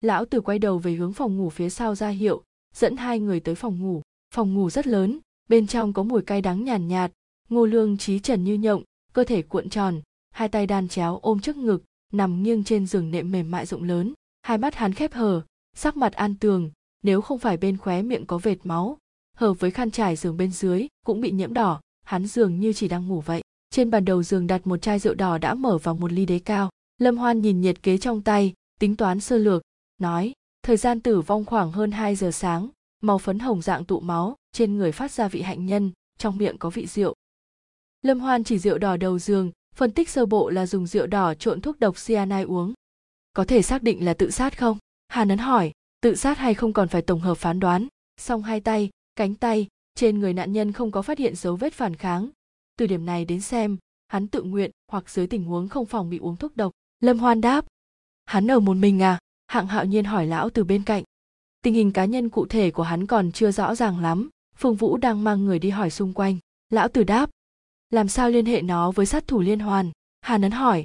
Lão 0.00 0.24
tử 0.24 0.40
quay 0.40 0.58
đầu 0.58 0.78
về 0.78 0.94
hướng 0.94 1.12
phòng 1.12 1.36
ngủ 1.36 1.50
phía 1.50 1.70
sau 1.70 1.94
ra 1.94 2.08
hiệu 2.08 2.42
dẫn 2.74 2.96
hai 2.96 3.20
người 3.20 3.40
tới 3.40 3.54
phòng 3.54 3.82
ngủ. 3.82 4.02
Phòng 4.34 4.54
ngủ 4.54 4.70
rất 4.70 4.86
lớn 4.86 5.18
bên 5.48 5.66
trong 5.66 5.92
có 5.92 6.02
mùi 6.02 6.22
cay 6.22 6.42
đắng 6.42 6.64
nhàn 6.64 6.88
nhạt, 6.88 7.10
nhạt 7.10 7.12
ngô 7.48 7.66
lương 7.66 7.98
trí 7.98 8.18
trần 8.18 8.44
như 8.44 8.54
nhộng 8.54 8.82
cơ 9.12 9.24
thể 9.24 9.42
cuộn 9.42 9.68
tròn 9.68 10.00
hai 10.30 10.48
tay 10.48 10.66
đan 10.66 10.88
chéo 10.88 11.18
ôm 11.22 11.40
trước 11.40 11.56
ngực 11.56 11.84
nằm 12.12 12.42
nghiêng 12.42 12.64
trên 12.64 12.86
giường 12.86 13.10
nệm 13.10 13.32
mềm 13.32 13.50
mại 13.50 13.66
rộng 13.66 13.82
lớn 13.82 14.12
hai 14.42 14.58
mắt 14.58 14.74
hắn 14.74 14.94
khép 14.94 15.12
hờ 15.12 15.42
sắc 15.74 15.96
mặt 15.96 16.12
an 16.12 16.34
tường, 16.34 16.70
nếu 17.02 17.20
không 17.20 17.38
phải 17.38 17.56
bên 17.56 17.76
khóe 17.76 18.02
miệng 18.02 18.26
có 18.26 18.38
vệt 18.38 18.58
máu, 18.64 18.98
hợp 19.36 19.54
với 19.54 19.70
khăn 19.70 19.90
trải 19.90 20.16
giường 20.16 20.36
bên 20.36 20.52
dưới 20.52 20.86
cũng 21.06 21.20
bị 21.20 21.30
nhiễm 21.30 21.54
đỏ, 21.54 21.80
hắn 22.04 22.26
dường 22.26 22.60
như 22.60 22.72
chỉ 22.72 22.88
đang 22.88 23.08
ngủ 23.08 23.20
vậy. 23.20 23.42
Trên 23.70 23.90
bàn 23.90 24.04
đầu 24.04 24.22
giường 24.22 24.46
đặt 24.46 24.66
một 24.66 24.76
chai 24.76 24.98
rượu 24.98 25.14
đỏ 25.14 25.38
đã 25.38 25.54
mở 25.54 25.78
vào 25.78 25.94
một 25.94 26.12
ly 26.12 26.26
đế 26.26 26.38
cao. 26.38 26.70
Lâm 26.98 27.16
hoan 27.16 27.40
nhìn 27.40 27.60
nhiệt 27.60 27.82
kế 27.82 27.98
trong 27.98 28.22
tay, 28.22 28.52
tính 28.80 28.96
toán 28.96 29.20
sơ 29.20 29.38
lược, 29.38 29.62
nói, 29.98 30.32
thời 30.62 30.76
gian 30.76 31.00
tử 31.00 31.20
vong 31.20 31.44
khoảng 31.44 31.72
hơn 31.72 31.92
2 31.92 32.16
giờ 32.16 32.30
sáng, 32.30 32.68
màu 33.02 33.18
phấn 33.18 33.38
hồng 33.38 33.62
dạng 33.62 33.84
tụ 33.84 34.00
máu 34.00 34.36
trên 34.52 34.76
người 34.76 34.92
phát 34.92 35.10
ra 35.10 35.28
vị 35.28 35.42
hạnh 35.42 35.66
nhân, 35.66 35.90
trong 36.18 36.36
miệng 36.36 36.58
có 36.58 36.70
vị 36.70 36.86
rượu. 36.86 37.14
Lâm 38.02 38.20
hoan 38.20 38.44
chỉ 38.44 38.58
rượu 38.58 38.78
đỏ 38.78 38.96
đầu 38.96 39.18
giường, 39.18 39.50
phân 39.74 39.90
tích 39.90 40.08
sơ 40.08 40.26
bộ 40.26 40.50
là 40.50 40.66
dùng 40.66 40.86
rượu 40.86 41.06
đỏ 41.06 41.34
trộn 41.34 41.60
thuốc 41.60 41.80
độc 41.80 41.96
cyanide 42.06 42.42
uống. 42.42 42.72
Có 43.32 43.44
thể 43.44 43.62
xác 43.62 43.82
định 43.82 44.04
là 44.04 44.14
tự 44.14 44.30
sát 44.30 44.58
không? 44.58 44.78
Hà 45.14 45.24
nấn 45.24 45.38
hỏi, 45.38 45.72
tự 46.00 46.14
sát 46.14 46.38
hay 46.38 46.54
không 46.54 46.72
còn 46.72 46.88
phải 46.88 47.02
tổng 47.02 47.20
hợp 47.20 47.34
phán 47.34 47.60
đoán? 47.60 47.86
Song 48.16 48.42
hai 48.42 48.60
tay, 48.60 48.90
cánh 49.16 49.34
tay, 49.34 49.68
trên 49.94 50.18
người 50.18 50.32
nạn 50.32 50.52
nhân 50.52 50.72
không 50.72 50.90
có 50.90 51.02
phát 51.02 51.18
hiện 51.18 51.36
dấu 51.36 51.56
vết 51.56 51.72
phản 51.72 51.96
kháng. 51.96 52.30
Từ 52.76 52.86
điểm 52.86 53.06
này 53.06 53.24
đến 53.24 53.40
xem, 53.40 53.76
hắn 54.08 54.28
tự 54.28 54.42
nguyện 54.42 54.70
hoặc 54.92 55.10
dưới 55.10 55.26
tình 55.26 55.44
huống 55.44 55.68
không 55.68 55.86
phòng 55.86 56.10
bị 56.10 56.18
uống 56.18 56.36
thuốc 56.36 56.56
độc. 56.56 56.72
Lâm 57.00 57.18
hoan 57.18 57.40
đáp, 57.40 57.64
hắn 58.24 58.50
ở 58.50 58.60
một 58.60 58.74
mình 58.74 59.02
à? 59.02 59.18
Hạng 59.46 59.66
hạo 59.66 59.84
nhiên 59.84 60.04
hỏi 60.04 60.26
lão 60.26 60.50
từ 60.50 60.64
bên 60.64 60.82
cạnh. 60.82 61.04
Tình 61.62 61.74
hình 61.74 61.92
cá 61.92 62.04
nhân 62.04 62.28
cụ 62.28 62.46
thể 62.46 62.70
của 62.70 62.82
hắn 62.82 63.06
còn 63.06 63.32
chưa 63.32 63.50
rõ 63.50 63.74
ràng 63.74 64.00
lắm, 64.00 64.30
phương 64.56 64.76
vũ 64.76 64.96
đang 64.96 65.24
mang 65.24 65.44
người 65.44 65.58
đi 65.58 65.70
hỏi 65.70 65.90
xung 65.90 66.12
quanh. 66.12 66.38
Lão 66.70 66.88
tử 66.88 67.04
đáp, 67.04 67.30
làm 67.90 68.08
sao 68.08 68.30
liên 68.30 68.46
hệ 68.46 68.62
nó 68.62 68.90
với 68.90 69.06
sát 69.06 69.26
thủ 69.26 69.40
liên 69.40 69.58
hoàn? 69.58 69.90
Hà 70.20 70.38
nấn 70.38 70.50
hỏi. 70.50 70.84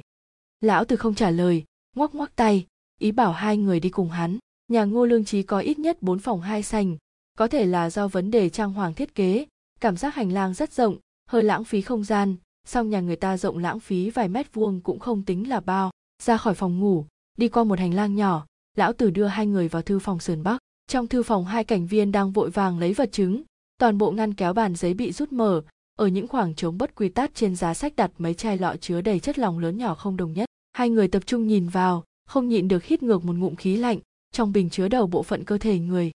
Lão 0.60 0.84
tử 0.84 0.96
không 0.96 1.14
trả 1.14 1.30
lời, 1.30 1.64
ngoắc 1.96 2.14
ngoắc 2.14 2.36
tay 2.36 2.66
ý 3.00 3.12
bảo 3.12 3.32
hai 3.32 3.56
người 3.56 3.80
đi 3.80 3.88
cùng 3.88 4.10
hắn. 4.10 4.38
Nhà 4.68 4.84
ngô 4.84 5.06
lương 5.06 5.24
trí 5.24 5.42
có 5.42 5.58
ít 5.58 5.78
nhất 5.78 6.02
bốn 6.02 6.18
phòng 6.18 6.40
hai 6.40 6.62
sành, 6.62 6.96
có 7.38 7.46
thể 7.46 7.66
là 7.66 7.90
do 7.90 8.08
vấn 8.08 8.30
đề 8.30 8.48
trang 8.48 8.72
hoàng 8.72 8.94
thiết 8.94 9.14
kế, 9.14 9.46
cảm 9.80 9.96
giác 9.96 10.14
hành 10.14 10.32
lang 10.32 10.54
rất 10.54 10.72
rộng, 10.72 10.96
hơi 11.26 11.42
lãng 11.42 11.64
phí 11.64 11.80
không 11.80 12.04
gian, 12.04 12.36
song 12.66 12.90
nhà 12.90 13.00
người 13.00 13.16
ta 13.16 13.36
rộng 13.36 13.58
lãng 13.58 13.80
phí 13.80 14.10
vài 14.10 14.28
mét 14.28 14.54
vuông 14.54 14.80
cũng 14.80 14.98
không 14.98 15.22
tính 15.22 15.48
là 15.48 15.60
bao. 15.60 15.90
Ra 16.22 16.36
khỏi 16.36 16.54
phòng 16.54 16.78
ngủ, 16.78 17.06
đi 17.38 17.48
qua 17.48 17.64
một 17.64 17.78
hành 17.78 17.94
lang 17.94 18.14
nhỏ, 18.14 18.46
lão 18.76 18.92
tử 18.92 19.10
đưa 19.10 19.26
hai 19.26 19.46
người 19.46 19.68
vào 19.68 19.82
thư 19.82 19.98
phòng 19.98 20.20
sườn 20.20 20.42
bắc. 20.42 20.58
Trong 20.86 21.06
thư 21.06 21.22
phòng 21.22 21.44
hai 21.44 21.64
cảnh 21.64 21.86
viên 21.86 22.12
đang 22.12 22.32
vội 22.32 22.50
vàng 22.50 22.78
lấy 22.78 22.92
vật 22.92 23.12
chứng, 23.12 23.42
toàn 23.78 23.98
bộ 23.98 24.10
ngăn 24.10 24.34
kéo 24.34 24.52
bàn 24.52 24.74
giấy 24.74 24.94
bị 24.94 25.12
rút 25.12 25.32
mở, 25.32 25.62
ở 25.96 26.06
những 26.06 26.28
khoảng 26.28 26.54
trống 26.54 26.78
bất 26.78 26.94
quy 26.94 27.08
tắc 27.08 27.34
trên 27.34 27.56
giá 27.56 27.74
sách 27.74 27.96
đặt 27.96 28.10
mấy 28.18 28.34
chai 28.34 28.58
lọ 28.58 28.76
chứa 28.80 29.00
đầy 29.00 29.20
chất 29.20 29.38
lỏng 29.38 29.58
lớn 29.58 29.78
nhỏ 29.78 29.94
không 29.94 30.16
đồng 30.16 30.32
nhất. 30.32 30.48
Hai 30.72 30.90
người 30.90 31.08
tập 31.08 31.22
trung 31.26 31.46
nhìn 31.46 31.68
vào 31.68 32.04
không 32.30 32.48
nhịn 32.48 32.68
được 32.68 32.84
hít 32.84 33.02
ngược 33.02 33.24
một 33.24 33.36
ngụm 33.36 33.54
khí 33.54 33.76
lạnh, 33.76 33.98
trong 34.32 34.52
bình 34.52 34.70
chứa 34.70 34.88
đầu 34.88 35.06
bộ 35.06 35.22
phận 35.22 35.44
cơ 35.44 35.58
thể 35.58 35.78
người. 35.78 36.10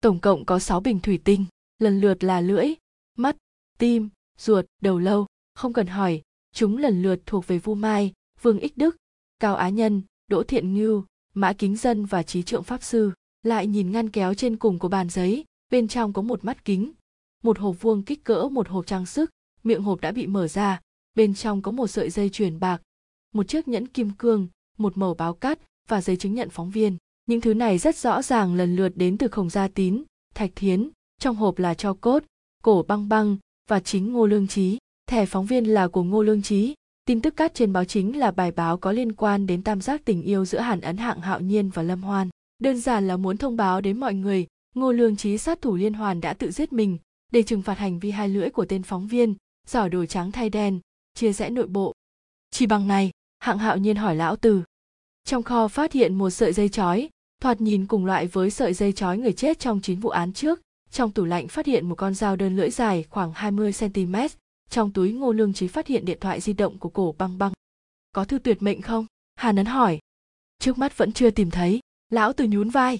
Tổng 0.00 0.20
cộng 0.20 0.44
có 0.44 0.58
6 0.58 0.80
bình 0.80 1.00
thủy 1.00 1.20
tinh, 1.24 1.44
lần 1.78 2.00
lượt 2.00 2.24
là 2.24 2.40
lưỡi, 2.40 2.66
mắt, 3.16 3.36
tim, 3.78 4.08
ruột, 4.38 4.66
đầu 4.82 4.98
lâu. 4.98 5.26
Không 5.54 5.72
cần 5.72 5.86
hỏi, 5.86 6.22
chúng 6.54 6.76
lần 6.76 7.02
lượt 7.02 7.20
thuộc 7.26 7.46
về 7.46 7.58
vu 7.58 7.74
mai, 7.74 8.12
vương 8.42 8.58
ích 8.58 8.76
đức, 8.76 8.96
cao 9.40 9.56
á 9.56 9.68
nhân, 9.68 10.02
đỗ 10.28 10.42
thiện 10.42 10.74
ngưu, 10.74 11.04
mã 11.34 11.52
kính 11.52 11.76
dân 11.76 12.04
và 12.04 12.22
trí 12.22 12.42
trượng 12.42 12.62
pháp 12.62 12.82
sư. 12.82 13.12
Lại 13.42 13.66
nhìn 13.66 13.92
ngăn 13.92 14.10
kéo 14.10 14.34
trên 14.34 14.56
cùng 14.56 14.78
của 14.78 14.88
bàn 14.88 15.08
giấy, 15.08 15.44
bên 15.70 15.88
trong 15.88 16.12
có 16.12 16.22
một 16.22 16.44
mắt 16.44 16.64
kính, 16.64 16.92
một 17.42 17.58
hộp 17.58 17.80
vuông 17.80 18.02
kích 18.02 18.24
cỡ 18.24 18.48
một 18.52 18.68
hộp 18.68 18.86
trang 18.86 19.06
sức, 19.06 19.30
miệng 19.62 19.82
hộp 19.82 20.00
đã 20.00 20.12
bị 20.12 20.26
mở 20.26 20.48
ra, 20.48 20.80
bên 21.14 21.34
trong 21.34 21.62
có 21.62 21.70
một 21.70 21.86
sợi 21.86 22.10
dây 22.10 22.28
chuyền 22.28 22.60
bạc, 22.60 22.82
một 23.34 23.48
chiếc 23.48 23.68
nhẫn 23.68 23.86
kim 23.86 24.10
cương 24.10 24.48
một 24.80 24.98
mẩu 24.98 25.14
báo 25.14 25.34
cắt 25.34 25.58
và 25.88 26.00
giấy 26.00 26.16
chứng 26.16 26.34
nhận 26.34 26.50
phóng 26.50 26.70
viên. 26.70 26.96
Những 27.26 27.40
thứ 27.40 27.54
này 27.54 27.78
rất 27.78 27.96
rõ 27.96 28.22
ràng 28.22 28.54
lần 28.54 28.76
lượt 28.76 28.92
đến 28.96 29.18
từ 29.18 29.28
khổng 29.28 29.50
gia 29.50 29.68
tín, 29.68 30.02
thạch 30.34 30.50
thiến, 30.56 30.90
trong 31.20 31.36
hộp 31.36 31.58
là 31.58 31.74
cho 31.74 31.94
cốt, 31.94 32.22
cổ 32.62 32.84
băng 32.88 33.08
băng 33.08 33.36
và 33.68 33.80
chính 33.80 34.12
ngô 34.12 34.26
lương 34.26 34.46
trí 34.46 34.78
thẻ 35.06 35.26
phóng 35.26 35.46
viên 35.46 35.64
là 35.64 35.88
của 35.88 36.02
ngô 36.02 36.22
lương 36.22 36.42
trí 36.42 36.74
tin 37.04 37.20
tức 37.20 37.36
cắt 37.36 37.54
trên 37.54 37.72
báo 37.72 37.84
chính 37.84 38.18
là 38.18 38.30
bài 38.30 38.52
báo 38.52 38.76
có 38.76 38.92
liên 38.92 39.12
quan 39.12 39.46
đến 39.46 39.62
tam 39.62 39.80
giác 39.80 40.04
tình 40.04 40.22
yêu 40.22 40.44
giữa 40.44 40.58
hàn 40.58 40.80
ấn 40.80 40.96
hạng 40.96 41.20
hạo 41.20 41.40
nhiên 41.40 41.70
và 41.70 41.82
lâm 41.82 42.02
hoan. 42.02 42.28
Đơn 42.58 42.80
giản 42.80 43.08
là 43.08 43.16
muốn 43.16 43.36
thông 43.36 43.56
báo 43.56 43.80
đến 43.80 44.00
mọi 44.00 44.14
người, 44.14 44.46
ngô 44.74 44.92
lương 44.92 45.16
trí 45.16 45.38
sát 45.38 45.62
thủ 45.62 45.76
liên 45.76 45.94
hoàn 45.94 46.20
đã 46.20 46.34
tự 46.34 46.50
giết 46.50 46.72
mình 46.72 46.98
để 47.32 47.42
trừng 47.42 47.62
phạt 47.62 47.78
hành 47.78 47.98
vi 47.98 48.10
hai 48.10 48.28
lưỡi 48.28 48.50
của 48.50 48.64
tên 48.64 48.82
phóng 48.82 49.06
viên, 49.06 49.34
giỏ 49.68 49.88
đồ 49.88 50.06
trắng 50.06 50.32
thay 50.32 50.50
đen, 50.50 50.80
chia 51.14 51.32
rẽ 51.32 51.50
nội 51.50 51.66
bộ. 51.66 51.92
Chỉ 52.50 52.66
bằng 52.66 52.88
này, 52.88 53.10
hạng 53.38 53.58
hạo 53.58 53.76
nhiên 53.76 53.96
hỏi 53.96 54.16
lão 54.16 54.36
từ 54.36 54.62
trong 55.30 55.42
kho 55.42 55.68
phát 55.68 55.92
hiện 55.92 56.14
một 56.14 56.30
sợi 56.30 56.52
dây 56.52 56.68
chói. 56.68 57.08
Thoạt 57.42 57.60
nhìn 57.60 57.86
cùng 57.86 58.06
loại 58.06 58.26
với 58.26 58.50
sợi 58.50 58.74
dây 58.74 58.92
chói 58.92 59.18
người 59.18 59.32
chết 59.32 59.58
trong 59.58 59.80
chín 59.80 60.00
vụ 60.00 60.08
án 60.08 60.32
trước. 60.32 60.60
Trong 60.90 61.12
tủ 61.12 61.24
lạnh 61.24 61.48
phát 61.48 61.66
hiện 61.66 61.88
một 61.88 61.94
con 61.94 62.14
dao 62.14 62.36
đơn 62.36 62.56
lưỡi 62.56 62.70
dài 62.70 63.04
khoảng 63.10 63.32
20 63.32 63.72
cm 63.80 64.14
trong 64.70 64.92
túi 64.92 65.12
ngô 65.12 65.32
lương 65.32 65.52
trí 65.52 65.68
phát 65.68 65.86
hiện 65.86 66.04
điện 66.04 66.18
thoại 66.20 66.40
di 66.40 66.52
động 66.52 66.78
của 66.78 66.88
cổ 66.88 67.14
băng 67.18 67.38
băng. 67.38 67.52
Có 68.12 68.24
thư 68.24 68.38
tuyệt 68.38 68.62
mệnh 68.62 68.82
không? 68.82 69.06
Hàn 69.34 69.56
ấn 69.56 69.66
hỏi. 69.66 69.98
Trước 70.58 70.78
mắt 70.78 70.98
vẫn 70.98 71.12
chưa 71.12 71.30
tìm 71.30 71.50
thấy. 71.50 71.80
Lão 72.12 72.32
từ 72.32 72.44
nhún 72.44 72.70
vai. 72.70 72.98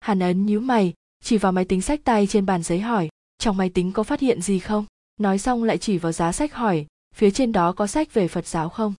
Hàn 0.00 0.20
ấn 0.20 0.46
nhíu 0.46 0.60
mày, 0.60 0.94
chỉ 1.24 1.38
vào 1.38 1.52
máy 1.52 1.64
tính 1.64 1.82
sách 1.82 2.00
tay 2.04 2.26
trên 2.26 2.46
bàn 2.46 2.62
giấy 2.62 2.80
hỏi. 2.80 3.08
Trong 3.38 3.56
máy 3.56 3.70
tính 3.70 3.92
có 3.92 4.02
phát 4.02 4.20
hiện 4.20 4.42
gì 4.42 4.58
không? 4.58 4.84
Nói 5.20 5.38
xong 5.38 5.64
lại 5.64 5.78
chỉ 5.78 5.98
vào 5.98 6.12
giá 6.12 6.32
sách 6.32 6.54
hỏi. 6.54 6.86
Phía 7.14 7.30
trên 7.30 7.52
đó 7.52 7.72
có 7.72 7.86
sách 7.86 8.14
về 8.14 8.28
phật 8.28 8.46
giáo 8.46 8.68
không? 8.68 8.94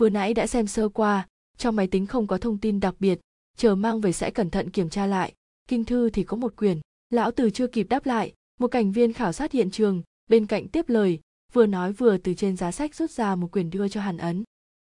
Vừa 0.00 0.08
nãy 0.08 0.34
đã 0.34 0.46
xem 0.46 0.66
sơ 0.66 0.88
qua 0.88 1.26
trong 1.58 1.76
máy 1.76 1.86
tính 1.86 2.06
không 2.06 2.26
có 2.26 2.38
thông 2.38 2.58
tin 2.58 2.80
đặc 2.80 2.94
biệt, 2.98 3.20
chờ 3.56 3.74
mang 3.74 4.00
về 4.00 4.12
sẽ 4.12 4.30
cẩn 4.30 4.50
thận 4.50 4.70
kiểm 4.70 4.88
tra 4.88 5.06
lại. 5.06 5.32
Kinh 5.68 5.84
thư 5.84 6.10
thì 6.10 6.22
có 6.22 6.36
một 6.36 6.56
quyển, 6.56 6.80
lão 7.10 7.30
từ 7.30 7.50
chưa 7.50 7.66
kịp 7.66 7.86
đáp 7.88 8.06
lại, 8.06 8.32
một 8.60 8.68
cảnh 8.68 8.92
viên 8.92 9.12
khảo 9.12 9.32
sát 9.32 9.52
hiện 9.52 9.70
trường, 9.70 10.02
bên 10.30 10.46
cạnh 10.46 10.68
tiếp 10.68 10.88
lời, 10.88 11.20
vừa 11.52 11.66
nói 11.66 11.92
vừa 11.92 12.16
từ 12.16 12.34
trên 12.34 12.56
giá 12.56 12.72
sách 12.72 12.94
rút 12.94 13.10
ra 13.10 13.34
một 13.34 13.52
quyển 13.52 13.70
đưa 13.70 13.88
cho 13.88 14.00
hàn 14.00 14.16
ấn. 14.16 14.44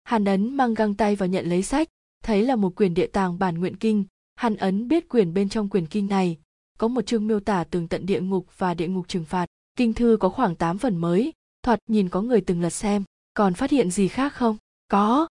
Hàn 0.04 0.25
ấn 0.25 0.56
mang 0.56 0.75
găng 0.75 0.94
tay 0.94 1.16
vào 1.16 1.28
nhận 1.28 1.46
lấy 1.46 1.62
sách, 1.62 1.88
thấy 2.25 2.42
là 2.42 2.56
một 2.56 2.76
quyển 2.76 2.94
địa 2.94 3.06
tàng 3.06 3.38
bản 3.38 3.58
nguyện 3.58 3.76
kinh, 3.76 4.04
hàn 4.34 4.56
ấn 4.56 4.88
biết 4.88 5.08
quyển 5.08 5.34
bên 5.34 5.48
trong 5.48 5.68
quyển 5.68 5.86
kinh 5.86 6.06
này, 6.06 6.38
có 6.78 6.88
một 6.88 7.06
chương 7.06 7.26
miêu 7.26 7.40
tả 7.40 7.64
tường 7.64 7.88
tận 7.88 8.06
địa 8.06 8.20
ngục 8.20 8.46
và 8.58 8.75
địa 8.75 8.88
ngục 8.88 9.08
trừng 9.08 9.25
phạt. 9.25 9.46
Kinh 9.76 9.94
thư 9.94 10.16
có 10.20 10.28
khoảng 10.28 10.56
8 10.56 10.78
phần 10.78 10.96
mới, 10.96 11.32
thoạt 11.62 11.78
nhìn 11.88 12.08
có 12.08 12.22
người 12.22 12.40
từng 12.40 12.60
lật 12.60 12.70
xem, 12.70 13.04
còn 13.34 13.54
phát 13.54 13.70
hiện 13.70 13.90
gì 13.90 14.08
khác 14.08 14.34
không? 14.34 14.56
Có! 14.88 15.28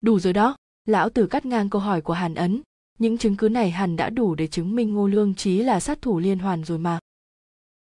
Đủ 0.00 0.20
rồi 0.20 0.32
đó, 0.32 0.56
lão 0.84 1.10
tử 1.10 1.26
cắt 1.26 1.46
ngang 1.46 1.70
câu 1.70 1.80
hỏi 1.80 2.00
của 2.00 2.12
hàn 2.12 2.34
ấn. 2.34 2.62
Những 2.98 3.18
chứng 3.18 3.36
cứ 3.36 3.48
này 3.48 3.70
hẳn 3.70 3.96
đã 3.96 4.10
đủ 4.10 4.34
để 4.34 4.46
chứng 4.46 4.76
minh 4.76 4.94
ngô 4.94 5.06
lương 5.06 5.34
trí 5.34 5.62
là 5.62 5.80
sát 5.80 6.02
thủ 6.02 6.18
liên 6.18 6.38
hoàn 6.38 6.64
rồi 6.64 6.78
mà. 6.78 6.98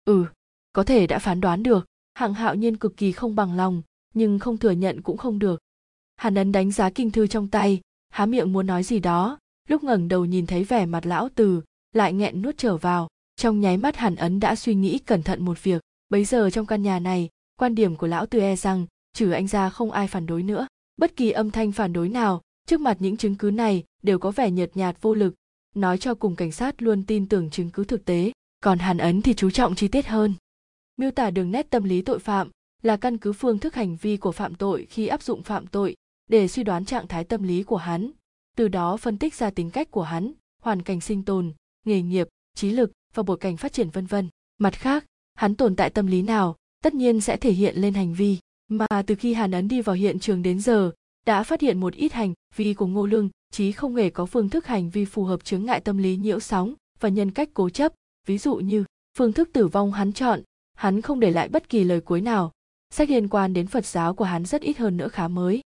Ừ 0.06 0.26
có 0.78 0.84
thể 0.84 1.08
đã 1.08 1.20
phán 1.20 1.42
đoán 1.42 1.64
được, 1.64 1.86
hạng 2.14 2.34
hạo 2.34 2.56
nhiên 2.56 2.78
cực 2.78 2.98
kỳ 2.98 3.12
không 3.12 3.36
bằng 3.36 3.54
lòng, 3.58 3.82
nhưng 4.14 4.40
không 4.40 4.58
thừa 4.58 4.72
nhận 4.72 5.02
cũng 5.02 5.18
không 5.18 5.40
được. 5.40 5.62
Hàn 6.16 6.36
ấn 6.36 6.52
đánh 6.52 6.72
giá 6.72 6.90
kinh 6.90 7.12
thư 7.12 7.28
trong 7.28 7.48
tay, 7.48 7.82
há 8.10 8.26
miệng 8.26 8.54
muốn 8.54 8.68
nói 8.68 8.84
gì 8.84 9.00
đó, 9.00 9.40
lúc 9.68 9.84
ngẩng 9.84 10.08
đầu 10.08 10.26
nhìn 10.26 10.46
thấy 10.46 10.64
vẻ 10.64 10.86
mặt 10.86 11.06
lão 11.06 11.30
từ 11.36 11.62
lại 11.94 12.14
nghẹn 12.14 12.42
nuốt 12.42 12.58
trở 12.58 12.78
vào. 12.78 13.08
Trong 13.36 13.60
nháy 13.60 13.78
mắt 13.78 13.96
hàn 13.96 14.16
ấn 14.16 14.40
đã 14.40 14.56
suy 14.56 14.76
nghĩ 14.76 15.00
cẩn 15.00 15.24
thận 15.24 15.46
một 15.46 15.64
việc. 15.64 15.82
Bấy 16.10 16.26
giờ 16.26 16.50
trong 16.50 16.66
căn 16.66 16.82
nhà 16.82 17.00
này, 17.00 17.30
quan 17.60 17.76
điểm 17.76 17.96
của 17.96 18.08
lão 18.08 18.26
từ 18.26 18.40
e 18.40 18.56
rằng, 18.56 18.86
trừ 19.14 19.32
anh 19.32 19.48
ra 19.48 19.70
không 19.70 19.92
ai 19.92 20.08
phản 20.08 20.26
đối 20.26 20.44
nữa 20.44 20.68
bất 20.98 21.16
kỳ 21.16 21.32
âm 21.32 21.52
thanh 21.52 21.72
phản 21.72 21.94
đối 21.94 22.10
nào, 22.10 22.42
trước 22.68 22.82
mặt 22.82 22.98
những 23.00 23.18
chứng 23.18 23.36
cứ 23.36 23.52
này 23.52 23.84
đều 24.04 24.20
có 24.20 24.32
vẻ 24.32 24.52
nhợt 24.52 24.78
nhạt 24.78 25.02
vô 25.02 25.14
lực. 25.14 25.36
Nói 25.76 25.98
cho 25.98 26.16
cùng 26.16 26.36
cảnh 26.36 26.52
sát 26.52 26.82
luôn 26.82 27.04
tin 27.06 27.28
tưởng 27.28 27.50
chứng 27.50 27.70
cứ 27.70 27.84
thực 27.84 28.06
tế, 28.06 28.32
còn 28.64 28.80
hàn 28.80 28.98
ấn 28.98 29.22
thì 29.22 29.34
chú 29.34 29.50
trọng 29.50 29.76
chi 29.76 29.88
tiết 29.88 30.08
hơn. 30.08 30.34
Miêu 30.98 31.12
tả 31.12 31.30
đường 31.30 31.52
nét 31.52 31.70
tâm 31.70 31.84
lý 31.84 32.02
tội 32.02 32.20
phạm 32.20 32.50
là 32.82 32.98
căn 32.98 33.18
cứ 33.18 33.34
phương 33.34 33.60
thức 33.60 33.76
hành 33.76 33.96
vi 33.96 34.18
của 34.18 34.32
phạm 34.32 34.56
tội 34.56 34.88
khi 34.90 35.08
áp 35.08 35.24
dụng 35.24 35.44
phạm 35.44 35.68
tội 35.68 35.96
để 36.30 36.48
suy 36.48 36.64
đoán 36.64 36.86
trạng 36.86 37.08
thái 37.08 37.24
tâm 37.24 37.44
lý 37.44 37.64
của 37.64 37.78
hắn. 37.78 38.12
Từ 38.56 38.68
đó 38.68 38.98
phân 38.98 39.18
tích 39.18 39.36
ra 39.36 39.50
tính 39.50 39.70
cách 39.70 39.92
của 39.92 40.04
hắn, 40.04 40.32
hoàn 40.62 40.82
cảnh 40.82 41.02
sinh 41.02 41.24
tồn, 41.24 41.54
nghề 41.86 42.02
nghiệp, 42.02 42.28
trí 42.56 42.72
lực 42.72 42.92
và 43.14 43.24
bối 43.24 43.38
cảnh 43.38 43.58
phát 43.58 43.74
triển 43.74 43.90
vân 43.90 44.06
vân. 44.06 44.30
Mặt 44.58 44.74
khác, 44.74 45.06
hắn 45.36 45.56
tồn 45.56 45.76
tại 45.76 45.90
tâm 45.90 46.08
lý 46.08 46.22
nào, 46.22 46.56
tất 46.84 46.94
nhiên 46.94 47.22
sẽ 47.22 47.38
thể 47.38 47.52
hiện 47.52 47.76
lên 47.76 47.94
hành 47.94 48.14
vi 48.14 48.38
mà 48.68 48.88
từ 49.08 49.16
khi 49.16 49.34
hàn 49.34 49.52
ấn 49.52 49.68
đi 49.68 49.82
vào 49.82 49.96
hiện 49.96 50.20
trường 50.20 50.44
đến 50.44 50.60
giờ, 50.60 50.92
đã 51.26 51.44
phát 51.44 51.62
hiện 51.62 51.80
một 51.80 51.94
ít 51.94 52.14
hành 52.14 52.34
vi 52.56 52.74
của 52.74 52.88
ngô 52.88 53.06
lương, 53.06 53.30
chí 53.52 53.72
không 53.72 53.96
hề 53.96 54.10
có 54.10 54.26
phương 54.26 54.50
thức 54.50 54.66
hành 54.66 54.90
vi 54.90 55.06
phù 55.06 55.24
hợp 55.24 55.44
chướng 55.44 55.66
ngại 55.66 55.80
tâm 55.80 55.98
lý 55.98 56.16
nhiễu 56.16 56.40
sóng 56.40 56.74
và 57.00 57.10
nhân 57.10 57.32
cách 57.32 57.50
cố 57.54 57.70
chấp. 57.70 57.94
Ví 58.28 58.38
dụ 58.38 58.56
như, 58.56 58.84
phương 59.18 59.34
thức 59.34 59.50
tử 59.54 59.68
vong 59.68 59.92
hắn 59.92 60.14
chọn, 60.14 60.42
hắn 60.74 61.02
không 61.02 61.20
để 61.20 61.32
lại 61.32 61.50
bất 61.50 61.70
kỳ 61.70 61.84
lời 61.84 62.02
cuối 62.02 62.22
nào. 62.22 62.52
Sách 62.90 63.10
liên 63.10 63.28
quan 63.28 63.54
đến 63.54 63.68
phật 63.68 63.86
giáo 63.86 64.14
của 64.14 64.26
hắn 64.26 64.46
rất 64.46 64.62
ít 64.62 64.78
hơn 64.78 64.98
nữa 64.98 65.08
khá 65.08 65.28
mới. 65.28 65.62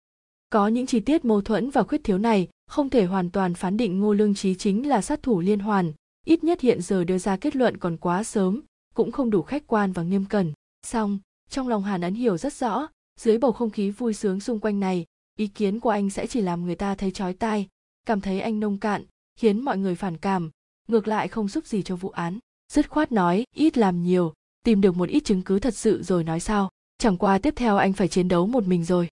Có 0.49 0.67
những 0.67 0.85
chi 0.85 0.99
tiết 0.99 1.25
mâu 1.25 1.41
thuẫn 1.41 1.69
và 1.69 1.83
khuyết 1.83 2.03
thiếu 2.03 2.17
này 2.17 2.47
không 2.67 2.89
thể 2.89 3.05
hoàn 3.05 3.29
toàn 3.29 3.53
phán 3.53 3.77
định 3.77 3.99
ngô 3.99 4.13
lương 4.13 4.35
trí 4.35 4.55
chính 4.55 4.87
là 4.87 5.01
sát 5.01 5.23
thủ 5.23 5.39
liên 5.39 5.59
hoàn, 5.59 5.93
ít 6.25 6.43
nhất 6.43 6.61
hiện 6.61 6.81
giờ 6.81 7.03
đưa 7.03 7.17
ra 7.17 7.37
kết 7.37 7.55
luận 7.55 7.77
còn 7.77 7.97
quá 7.97 8.23
sớm, 8.23 8.61
cũng 8.95 9.11
không 9.11 9.29
đủ 9.29 9.41
khách 9.41 9.67
quan 9.67 9.91
và 9.91 10.03
nghiêm 10.03 10.25
cẩn. 10.25 10.53
Song 10.85 11.19
trong 11.49 11.67
lòng 11.67 11.83
hàn 11.83 12.01
ấn 12.01 12.13
hiểu 12.13 12.37
rất 12.37 12.53
rõ, 12.53 12.87
dưới 13.19 13.37
bầu 13.37 13.51
không 13.51 13.69
khí 13.69 13.89
vui 13.89 14.13
sướng 14.13 14.39
xung 14.39 14.59
quanh 14.59 14.79
này, 14.79 15.05
ý 15.37 15.47
kiến 15.47 15.79
của 15.79 15.89
anh 15.89 16.09
sẽ 16.09 16.27
chỉ 16.27 16.41
làm 16.41 16.65
người 16.65 16.75
ta 16.75 16.95
thấy 16.95 17.11
chói 17.11 17.33
tai, 17.33 17.67
cảm 18.05 18.21
thấy 18.21 18.41
anh 18.41 18.59
nông 18.59 18.77
cạn, 18.77 19.05
khiến 19.35 19.61
mọi 19.61 19.77
người 19.77 19.95
phản 19.95 20.17
cảm, 20.17 20.51
ngược 20.87 21.07
lại 21.07 21.27
không 21.27 21.47
giúp 21.47 21.65
gì 21.65 21.83
cho 21.83 21.95
vụ 21.95 22.09
án. 22.09 22.39
Dứt 22.73 22.89
khoát 22.89 23.11
nói, 23.11 23.43
ít 23.55 23.77
làm 23.77 24.03
nhiều, 24.03 24.33
tìm 24.63 24.81
được 24.81 24.95
một 24.95 25.09
ít 25.09 25.19
chứng 25.25 25.41
cứ 25.41 25.59
thật 25.59 25.75
sự 25.75 26.03
rồi 26.03 26.23
nói 26.23 26.39
sao 26.39 26.69
chẳng 26.97 27.17
qua 27.17 27.37
tiếp 27.37 27.53
theo 27.55 27.77
anh 27.77 27.93
phải 27.93 28.07
chiến 28.07 28.27
đấu 28.27 28.47
một 28.47 28.67
mình 28.67 28.83
rồi. 28.83 29.07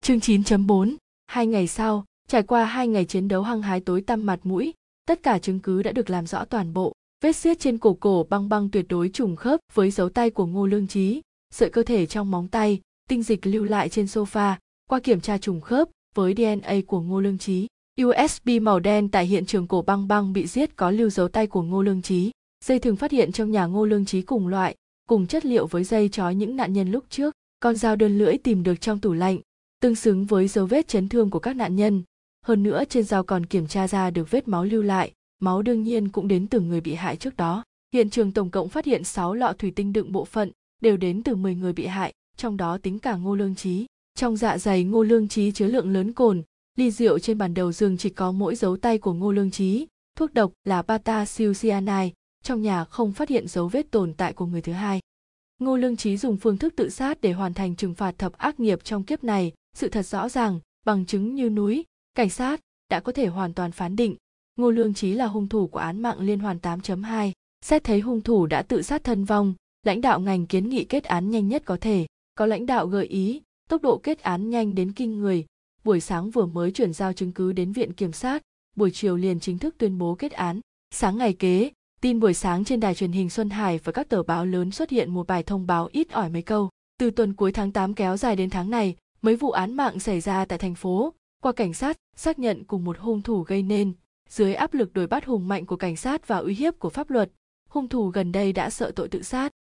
Chương 0.00 0.18
9.4 0.18 0.96
hai 1.26 1.46
ngày 1.46 1.66
sau, 1.66 2.04
trải 2.28 2.42
qua 2.42 2.64
hai 2.64 2.88
ngày 2.88 3.04
chiến 3.04 3.28
đấu 3.28 3.42
hăng 3.42 3.62
hái 3.62 3.80
tối 3.80 4.00
tăm 4.00 4.26
mặt 4.26 4.40
mũi, 4.42 4.74
tất 5.06 5.22
cả 5.22 5.38
chứng 5.38 5.60
cứ 5.60 5.82
đã 5.82 5.92
được 5.92 6.10
làm 6.10 6.26
rõ 6.26 6.44
toàn 6.44 6.72
bộ, 6.72 6.92
vết 7.22 7.32
xiết 7.32 7.60
trên 7.60 7.78
cổ 7.78 7.94
cổ 7.94 8.26
băng 8.30 8.48
băng 8.48 8.68
tuyệt 8.70 8.86
đối 8.88 9.08
trùng 9.08 9.36
khớp 9.36 9.60
với 9.74 9.90
dấu 9.90 10.08
tay 10.08 10.30
của 10.30 10.46
ngô 10.46 10.66
lương 10.66 10.86
trí 10.86 11.20
sợi 11.54 11.70
cơ 11.70 11.82
thể 11.82 12.06
trong 12.06 12.30
móng 12.30 12.48
tay, 12.48 12.80
tinh 13.08 13.22
dịch 13.22 13.46
lưu 13.46 13.64
lại 13.64 13.88
trên 13.88 14.04
sofa, 14.04 14.54
qua 14.90 15.00
kiểm 15.00 15.20
tra 15.20 15.38
trùng 15.38 15.60
khớp 15.60 15.88
với 16.14 16.34
dna 16.36 16.74
của 16.86 17.00
ngô 17.00 17.20
lương 17.20 17.38
trí 17.38 17.66
usb 18.02 18.48
màu 18.62 18.80
đen 18.80 19.08
tại 19.08 19.26
hiện 19.26 19.46
trường 19.46 19.66
cổ 19.66 19.82
băng 19.82 20.08
băng 20.08 20.32
bị 20.32 20.46
giết 20.46 20.76
có 20.76 20.90
lưu 20.90 21.10
dấu 21.10 21.28
tay 21.28 21.46
của 21.46 21.62
ngô 21.62 21.82
lương 21.82 22.02
trí 22.02 22.30
dây 22.64 22.78
thường 22.78 22.96
phát 22.96 23.10
hiện 23.10 23.32
trong 23.32 23.50
nhà 23.50 23.66
ngô 23.66 23.84
lương 23.84 24.04
trí 24.04 24.22
cùng 24.22 24.48
loại, 24.48 24.76
cùng 25.08 25.26
chất 25.26 25.46
liệu 25.46 25.66
với 25.66 25.84
dây 25.84 26.08
trói 26.08 26.34
những 26.34 26.56
nạn 26.56 26.72
nhân 26.72 26.90
lúc 26.90 27.04
trước. 27.10 27.34
Con 27.60 27.76
dao 27.76 27.96
đơn 27.96 28.18
lưỡi 28.18 28.38
tìm 28.38 28.62
được 28.62 28.80
trong 28.80 29.00
tủ 29.00 29.12
lạnh, 29.12 29.38
tương 29.80 29.94
xứng 29.94 30.26
với 30.26 30.48
dấu 30.48 30.66
vết 30.66 30.88
chấn 30.88 31.08
thương 31.08 31.30
của 31.30 31.38
các 31.38 31.56
nạn 31.56 31.76
nhân. 31.76 32.02
Hơn 32.46 32.62
nữa 32.62 32.84
trên 32.88 33.04
dao 33.04 33.24
còn 33.24 33.46
kiểm 33.46 33.66
tra 33.66 33.88
ra 33.88 34.10
được 34.10 34.30
vết 34.30 34.48
máu 34.48 34.64
lưu 34.64 34.82
lại, 34.82 35.12
máu 35.40 35.62
đương 35.62 35.82
nhiên 35.82 36.08
cũng 36.08 36.28
đến 36.28 36.46
từ 36.46 36.60
người 36.60 36.80
bị 36.80 36.94
hại 36.94 37.16
trước 37.16 37.36
đó. 37.36 37.64
Hiện 37.94 38.10
trường 38.10 38.32
tổng 38.32 38.50
cộng 38.50 38.68
phát 38.68 38.84
hiện 38.84 39.04
6 39.04 39.34
lọ 39.34 39.52
thủy 39.58 39.72
tinh 39.76 39.92
đựng 39.92 40.12
bộ 40.12 40.24
phận 40.24 40.50
đều 40.80 40.96
đến 40.96 41.22
từ 41.22 41.36
10 41.36 41.54
người 41.54 41.72
bị 41.72 41.86
hại, 41.86 42.12
trong 42.36 42.56
đó 42.56 42.78
tính 42.78 42.98
cả 42.98 43.16
ngô 43.16 43.34
lương 43.34 43.54
trí 43.54 43.86
trong 44.14 44.36
dạ 44.36 44.58
dày 44.58 44.84
ngô 44.84 45.02
lương 45.02 45.28
trí 45.28 45.52
chứa 45.52 45.66
lượng 45.66 45.92
lớn 45.92 46.12
cồn, 46.12 46.42
ly 46.76 46.90
rượu 46.90 47.18
trên 47.18 47.38
bàn 47.38 47.54
đầu 47.54 47.72
giường 47.72 47.96
chỉ 47.96 48.10
có 48.10 48.32
mỗi 48.32 48.54
dấu 48.54 48.76
tay 48.76 48.98
của 48.98 49.12
ngô 49.12 49.32
lương 49.32 49.50
trí 49.50 49.86
thuốc 50.16 50.34
độc 50.34 50.52
là 50.64 50.82
bata 50.82 51.24
cyanide 51.60 52.10
trong 52.42 52.62
nhà 52.62 52.84
không 52.84 53.12
phát 53.12 53.28
hiện 53.28 53.48
dấu 53.48 53.68
vết 53.68 53.90
tồn 53.90 54.14
tại 54.14 54.32
của 54.32 54.46
người 54.46 54.62
thứ 54.62 54.72
hai. 54.72 55.00
Ngô 55.58 55.76
lương 55.76 55.96
trí 55.96 56.16
dùng 56.16 56.36
phương 56.36 56.58
thức 56.58 56.74
tự 56.76 56.88
sát 56.88 57.20
để 57.20 57.32
hoàn 57.32 57.54
thành 57.54 57.76
trừng 57.76 57.94
phạt 57.94 58.18
thập 58.18 58.32
ác 58.32 58.60
nghiệp 58.60 58.84
trong 58.84 59.04
kiếp 59.04 59.24
này. 59.24 59.52
Sự 59.76 59.88
thật 59.88 60.06
rõ 60.06 60.28
ràng, 60.28 60.60
bằng 60.86 61.06
chứng 61.06 61.34
như 61.34 61.50
núi, 61.50 61.84
cảnh 62.14 62.30
sát 62.30 62.60
đã 62.90 63.00
có 63.00 63.12
thể 63.12 63.26
hoàn 63.26 63.54
toàn 63.54 63.72
phán 63.72 63.96
định, 63.96 64.16
ngô 64.56 64.70
lương 64.70 64.94
trí 64.94 65.12
là 65.12 65.26
hung 65.26 65.48
thủ 65.48 65.66
của 65.66 65.78
án 65.78 66.02
mạng 66.02 66.20
liên 66.20 66.38
hoàn 66.38 66.58
8.2 66.58 67.32
xét 67.64 67.84
thấy 67.84 68.00
hung 68.00 68.20
thủ 68.20 68.46
đã 68.46 68.62
tự 68.62 68.82
sát 68.82 69.04
thân 69.04 69.24
vong 69.24 69.54
lãnh 69.82 70.00
đạo 70.00 70.20
ngành 70.20 70.46
kiến 70.46 70.68
nghị 70.68 70.84
kết 70.84 71.04
án 71.04 71.30
nhanh 71.30 71.48
nhất 71.48 71.62
có 71.64 71.76
thể. 71.80 72.06
Có 72.34 72.46
lãnh 72.46 72.66
đạo 72.66 72.86
gợi 72.86 73.06
ý 73.06 73.42
tốc 73.68 73.82
độ 73.82 73.98
kết 73.98 74.20
án 74.20 74.50
nhanh 74.50 74.74
đến 74.74 74.92
kinh 74.92 75.18
người. 75.18 75.46
Buổi 75.84 76.00
sáng 76.00 76.30
vừa 76.30 76.46
mới 76.46 76.70
chuyển 76.72 76.92
giao 76.92 77.12
chứng 77.12 77.32
cứ 77.32 77.52
đến 77.52 77.72
viện 77.72 77.92
kiểm 77.92 78.12
sát. 78.12 78.42
Buổi 78.76 78.90
chiều 78.90 79.16
liền 79.16 79.40
chính 79.40 79.58
thức 79.58 79.74
tuyên 79.78 79.98
bố 79.98 80.14
kết 80.14 80.32
án. 80.32 80.60
Sáng 80.90 81.18
ngày 81.18 81.32
kế 81.32 81.70
tin 82.00 82.20
buổi 82.20 82.34
sáng 82.34 82.64
trên 82.64 82.80
đài 82.80 82.94
truyền 82.94 83.12
hình 83.12 83.30
Xuân 83.30 83.50
Hải 83.50 83.78
và 83.84 83.92
các 83.92 84.08
tờ 84.08 84.22
báo 84.22 84.46
lớn 84.46 84.70
xuất 84.70 84.90
hiện 84.90 85.10
một 85.10 85.26
bài 85.26 85.42
thông 85.42 85.66
báo 85.66 85.88
ít 85.92 86.10
ỏi 86.10 86.30
mấy 86.30 86.42
câu. 86.42 86.68
Từ 86.98 87.10
tuần 87.10 87.34
cuối 87.34 87.52
tháng 87.52 87.72
8 87.72 87.94
kéo 87.94 88.16
dài 88.16 88.36
đến 88.36 88.50
tháng 88.50 88.70
này, 88.70 88.96
mấy 89.22 89.36
vụ 89.36 89.50
án 89.50 89.74
mạng 89.74 90.00
xảy 90.00 90.20
ra 90.20 90.44
tại 90.44 90.58
thành 90.58 90.74
phố, 90.74 91.14
qua 91.42 91.52
cảnh 91.52 91.74
sát 91.74 91.96
xác 92.16 92.38
nhận 92.38 92.64
cùng 92.64 92.84
một 92.84 92.98
hung 92.98 93.22
thủ 93.22 93.42
gây 93.42 93.62
nên, 93.62 93.92
dưới 94.28 94.54
áp 94.54 94.74
lực 94.74 94.92
đuổi 94.92 95.06
bắt 95.06 95.24
hùng 95.24 95.48
mạnh 95.48 95.66
của 95.66 95.76
cảnh 95.76 95.96
sát 95.96 96.28
và 96.28 96.36
uy 96.36 96.54
hiếp 96.54 96.78
của 96.78 96.90
pháp 96.90 97.10
luật, 97.10 97.30
hung 97.68 97.88
thủ 97.88 98.08
gần 98.08 98.32
đây 98.32 98.52
đã 98.52 98.70
sợ 98.70 98.90
tội 98.90 99.08
tự 99.08 99.22
sát. 99.22 99.52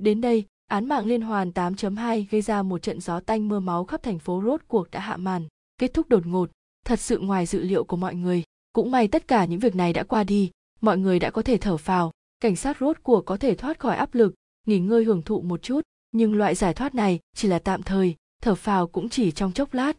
Đến 0.00 0.20
đây, 0.20 0.44
án 0.66 0.88
mạng 0.88 1.06
liên 1.06 1.22
hoàn 1.22 1.50
8.2 1.50 2.24
gây 2.30 2.42
ra 2.42 2.62
một 2.62 2.82
trận 2.82 3.00
gió 3.00 3.20
tanh 3.20 3.48
mưa 3.48 3.60
máu 3.60 3.84
khắp 3.84 4.02
thành 4.02 4.18
phố 4.18 4.42
rốt 4.44 4.60
cuộc 4.68 4.90
đã 4.90 5.00
hạ 5.00 5.16
màn, 5.16 5.46
kết 5.78 5.94
thúc 5.94 6.08
đột 6.08 6.26
ngột, 6.26 6.50
thật 6.84 7.00
sự 7.00 7.18
ngoài 7.18 7.46
dự 7.46 7.60
liệu 7.60 7.84
của 7.84 7.96
mọi 7.96 8.14
người. 8.14 8.42
Cũng 8.72 8.90
may 8.90 9.08
tất 9.08 9.28
cả 9.28 9.44
những 9.44 9.60
việc 9.60 9.74
này 9.74 9.92
đã 9.92 10.02
qua 10.02 10.24
đi, 10.24 10.50
mọi 10.80 10.98
người 10.98 11.18
đã 11.18 11.30
có 11.30 11.42
thể 11.42 11.56
thở 11.56 11.76
phào, 11.76 12.10
cảnh 12.40 12.56
sát 12.56 12.76
rốt 12.80 12.96
cuộc 13.02 13.20
có 13.26 13.36
thể 13.36 13.54
thoát 13.54 13.78
khỏi 13.78 13.96
áp 13.96 14.14
lực, 14.14 14.34
nghỉ 14.66 14.78
ngơi 14.78 15.04
hưởng 15.04 15.22
thụ 15.22 15.40
một 15.40 15.62
chút, 15.62 15.80
nhưng 16.12 16.34
loại 16.34 16.54
giải 16.54 16.74
thoát 16.74 16.94
này 16.94 17.18
chỉ 17.36 17.48
là 17.48 17.58
tạm 17.58 17.82
thời, 17.82 18.14
thở 18.42 18.54
phào 18.54 18.86
cũng 18.86 19.08
chỉ 19.08 19.30
trong 19.30 19.52
chốc 19.52 19.74
lát. 19.74 19.96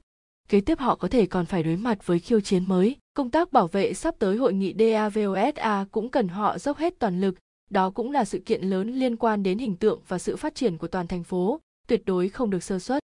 Kế 0.49 0.61
tiếp 0.61 0.79
họ 0.79 0.95
có 0.95 1.07
thể 1.07 1.25
còn 1.25 1.45
phải 1.45 1.63
đối 1.63 1.77
mặt 1.77 2.07
với 2.07 2.19
khiêu 2.19 2.41
chiến 2.41 2.63
mới. 2.67 2.95
Công 3.13 3.29
tác 3.29 3.51
bảo 3.51 3.67
vệ 3.67 3.93
sắp 3.93 4.15
tới 4.19 4.37
hội 4.37 4.53
nghị 4.53 4.73
DAVOSA 4.79 5.85
cũng 5.91 6.09
cần 6.09 6.27
họ 6.27 6.57
dốc 6.57 6.77
hết 6.77 6.93
toàn 6.99 7.21
lực, 7.21 7.35
đó 7.71 7.89
cũng 7.89 8.11
là 8.11 8.25
sự 8.25 8.39
kiện 8.39 8.61
lớn 8.61 8.93
liên 8.93 9.15
quan 9.15 9.43
đến 9.43 9.57
hình 9.57 9.75
tượng 9.75 10.01
và 10.07 10.19
sự 10.19 10.35
phát 10.35 10.55
triển 10.55 10.77
của 10.77 10.87
toàn 10.87 11.07
thành 11.07 11.23
phố, 11.23 11.59
tuyệt 11.87 12.05
đối 12.05 12.29
không 12.29 12.49
được 12.49 12.63
sơ 12.63 12.79
suất. 12.79 13.03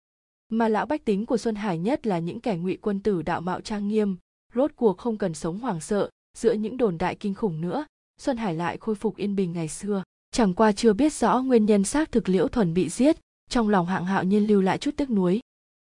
Mà 0.49 0.69
lão 0.69 0.87
bách 0.87 1.05
tính 1.05 1.27
của 1.27 1.37
Xuân 1.37 1.55
Hải 1.55 1.79
nhất 1.79 2.07
là 2.07 2.19
những 2.19 2.41
kẻ 2.41 2.57
ngụy 2.57 2.77
quân 2.77 3.01
tử 3.01 3.23
đạo 3.23 3.41
mạo 3.41 3.61
trang 3.61 3.89
nghiêm, 3.89 4.17
rốt 4.55 4.71
cuộc 4.77 4.99
không 4.99 5.19
cần 5.19 5.35
sống 5.35 5.59
hoảng 5.59 5.81
sợ, 5.81 6.11
giữa 6.39 6.53
những 6.53 6.77
đồn 6.77 6.99
đại 6.99 7.15
kinh 7.15 7.35
khủng 7.35 7.61
nữa. 7.61 7.87
Xuân 8.21 8.37
hải 8.37 8.55
lại 8.55 8.77
khôi 8.77 8.95
phục 8.95 9.17
yên 9.17 9.37
bình 9.37 9.53
ngày 9.53 9.69
xưa. 9.69 10.03
Chẳng 10.31 10.55
qua 10.55 10.73
chưa 10.73 10.93
biết 10.93 11.13
rõ 11.13 11.43
nguyên 11.43 11.67
nhân 11.67 11.85
xác 11.85 12.13
thực 12.13 12.29
liễu 12.29 12.49
thuần 12.49 12.75
bị 12.75 12.89
giết 12.89 13.17
trong 13.51 13.69
lòng 13.69 13.87
hạng 13.87 14.05
hạo 14.05 14.25
nhiên 14.25 14.47
lưu 14.47 14.61
lại 14.61 14.79
chút 14.79 14.91
tiếc 14.97 15.11
nuối. 15.11 15.41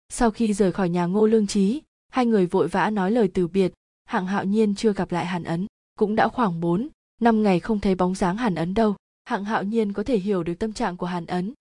Sau 0.09 0.31
khi 0.31 0.53
rời 0.53 0.71
khỏi 0.71 0.89
nhà 0.89 1.05
ngô 1.05 1.25
lương 1.25 1.47
trí 1.47 1.81
hai 2.09 2.25
người 2.25 2.45
vội 2.45 2.67
vã 2.67 2.89
nói 2.89 3.11
lời 3.11 3.29
từ 3.33 3.47
biệt. 3.47 3.73
Hạng 4.05 4.27
hạo 4.27 4.45
nhiên 4.45 4.75
chưa 4.75 4.93
gặp 4.93 5.11
lại 5.11 5.25
hàn 5.25 5.43
ấn 5.43 5.67
cũng 5.99 6.15
đã 6.15 6.27
khoảng 6.27 6.59
bốn 6.59 6.89
năm 7.21 7.43
ngày 7.43 7.59
không 7.59 7.79
thấy 7.79 7.95
bóng 7.95 8.15
dáng 8.15 8.37
hàn 8.37 8.55
ấn 8.55 8.73
đâu. 8.73 8.95
Hạng 9.25 9.45
hạo 9.45 9.63
nhiên 9.63 9.93
có 9.93 10.03
thể 10.03 10.17
hiểu 10.17 10.43
được 10.43 10.53
tâm 10.59 10.73
trạng 10.73 10.97
của 10.97 11.05
hàn 11.05 11.25
ấn. 11.25 11.53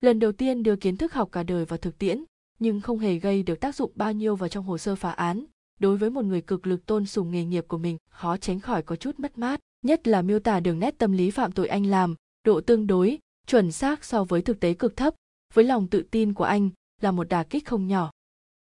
Lần 0.00 0.18
đầu 0.18 0.32
tiên 0.32 0.62
đưa 0.62 0.76
kiến 0.76 0.96
thức 0.96 1.12
học 1.12 1.28
cả 1.32 1.42
đời 1.42 1.64
vào 1.64 1.78
thực 1.78 1.98
tiễn, 1.98 2.24
nhưng 2.58 2.80
không 2.80 2.98
hề 2.98 3.18
gây 3.18 3.42
được 3.42 3.60
tác 3.60 3.74
dụng 3.74 3.92
bao 3.94 4.12
nhiêu 4.12 4.36
vào 4.36 4.48
trong 4.48 4.64
hồ 4.64 4.78
sơ 4.78 4.96
phá 4.96 5.10
án. 5.10 5.44
Đối 5.80 5.96
với 5.96 6.10
một 6.10 6.24
người 6.24 6.40
cực 6.40 6.66
lực 6.66 6.86
tôn 6.86 7.06
sùng 7.06 7.30
nghề 7.30 7.44
nghiệp 7.44 7.64
của 7.68 7.78
mình, 7.78 7.96
khó 8.10 8.36
tránh 8.36 8.60
khỏi 8.60 8.82
có 8.82 8.96
chút 8.96 9.20
mất 9.20 9.38
mát, 9.38 9.60
nhất 9.82 10.08
là 10.08 10.22
miêu 10.22 10.38
tả 10.38 10.60
đường 10.60 10.78
nét 10.78 10.98
tâm 10.98 11.12
lý 11.12 11.30
phạm 11.30 11.52
tội 11.52 11.68
anh 11.68 11.86
làm, 11.86 12.14
độ 12.44 12.60
tương 12.60 12.86
đối, 12.86 13.18
chuẩn 13.46 13.72
xác 13.72 14.04
so 14.04 14.24
với 14.24 14.42
thực 14.42 14.60
tế 14.60 14.74
cực 14.74 14.96
thấp. 14.96 15.14
Với 15.54 15.64
lòng 15.64 15.88
tự 15.88 16.02
tin 16.10 16.34
của 16.34 16.44
anh 16.44 16.70
là 17.00 17.10
một 17.10 17.28
đà 17.28 17.42
kích 17.42 17.66
không 17.66 17.86
nhỏ. 17.86 18.10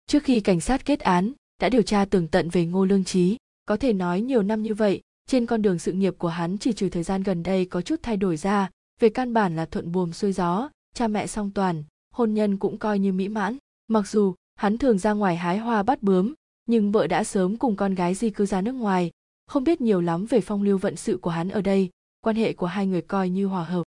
Trước 0.07 0.23
khi 0.23 0.39
cảnh 0.39 0.61
sát 0.61 0.85
kết 0.85 0.99
án, 0.99 1.33
đã 1.61 1.69
điều 1.69 1.81
tra 1.81 2.05
tường 2.05 2.27
tận 2.27 2.49
về 2.49 2.65
ngô 2.65 2.85
lương 2.85 3.03
trí 3.03 3.37
có 3.65 3.77
thể 3.77 3.93
nói 3.93 4.21
nhiều 4.21 4.43
năm 4.43 4.63
như 4.63 4.73
vậy 4.73 5.01
trên 5.29 5.45
con 5.45 5.61
đường 5.61 5.79
sự 5.79 5.91
nghiệp 5.91 6.15
của 6.17 6.27
hắn 6.27 6.57
chỉ 6.57 6.73
trừ 6.73 6.89
thời 6.89 7.03
gian 7.03 7.23
gần 7.23 7.43
đây 7.43 7.65
có 7.65 7.81
chút 7.81 7.99
thay 8.03 8.17
đổi 8.17 8.37
ra, 8.37 8.69
về 8.99 9.09
căn 9.09 9.33
bản 9.33 9.55
là 9.55 9.65
thuận 9.65 9.91
buồm 9.91 10.11
xuôi 10.11 10.31
gió, 10.31 10.69
cha 10.93 11.07
mẹ 11.07 11.27
song 11.27 11.51
toàn, 11.51 11.83
hôn 12.11 12.33
nhân 12.33 12.57
cũng 12.57 12.77
coi 12.77 12.99
như 12.99 13.13
mỹ 13.13 13.27
mãn. 13.27 13.57
Mặc 13.87 14.07
dù, 14.07 14.35
hắn 14.55 14.77
thường 14.77 14.97
ra 14.97 15.13
ngoài 15.13 15.35
hái 15.35 15.57
hoa 15.57 15.83
bắt 15.83 16.03
bướm, 16.03 16.33
nhưng 16.65 16.91
vợ 16.91 17.07
đã 17.07 17.23
sớm 17.23 17.57
cùng 17.57 17.75
con 17.75 17.95
gái 17.95 18.13
di 18.13 18.29
cư 18.29 18.45
ra 18.45 18.61
nước 18.61 18.71
ngoài, 18.71 19.11
không 19.47 19.63
biết 19.63 19.81
nhiều 19.81 20.01
lắm 20.01 20.25
về 20.25 20.41
phong 20.41 20.63
lưu 20.63 20.77
vận 20.77 20.95
sự 20.95 21.17
của 21.17 21.29
hắn 21.29 21.49
ở 21.49 21.61
đây, 21.61 21.89
quan 22.21 22.35
hệ 22.35 22.53
của 22.53 22.65
hai 22.65 22.87
người 22.87 23.01
coi 23.01 23.29
như 23.29 23.45
hòa 23.45 23.63
hợp. 23.63 23.83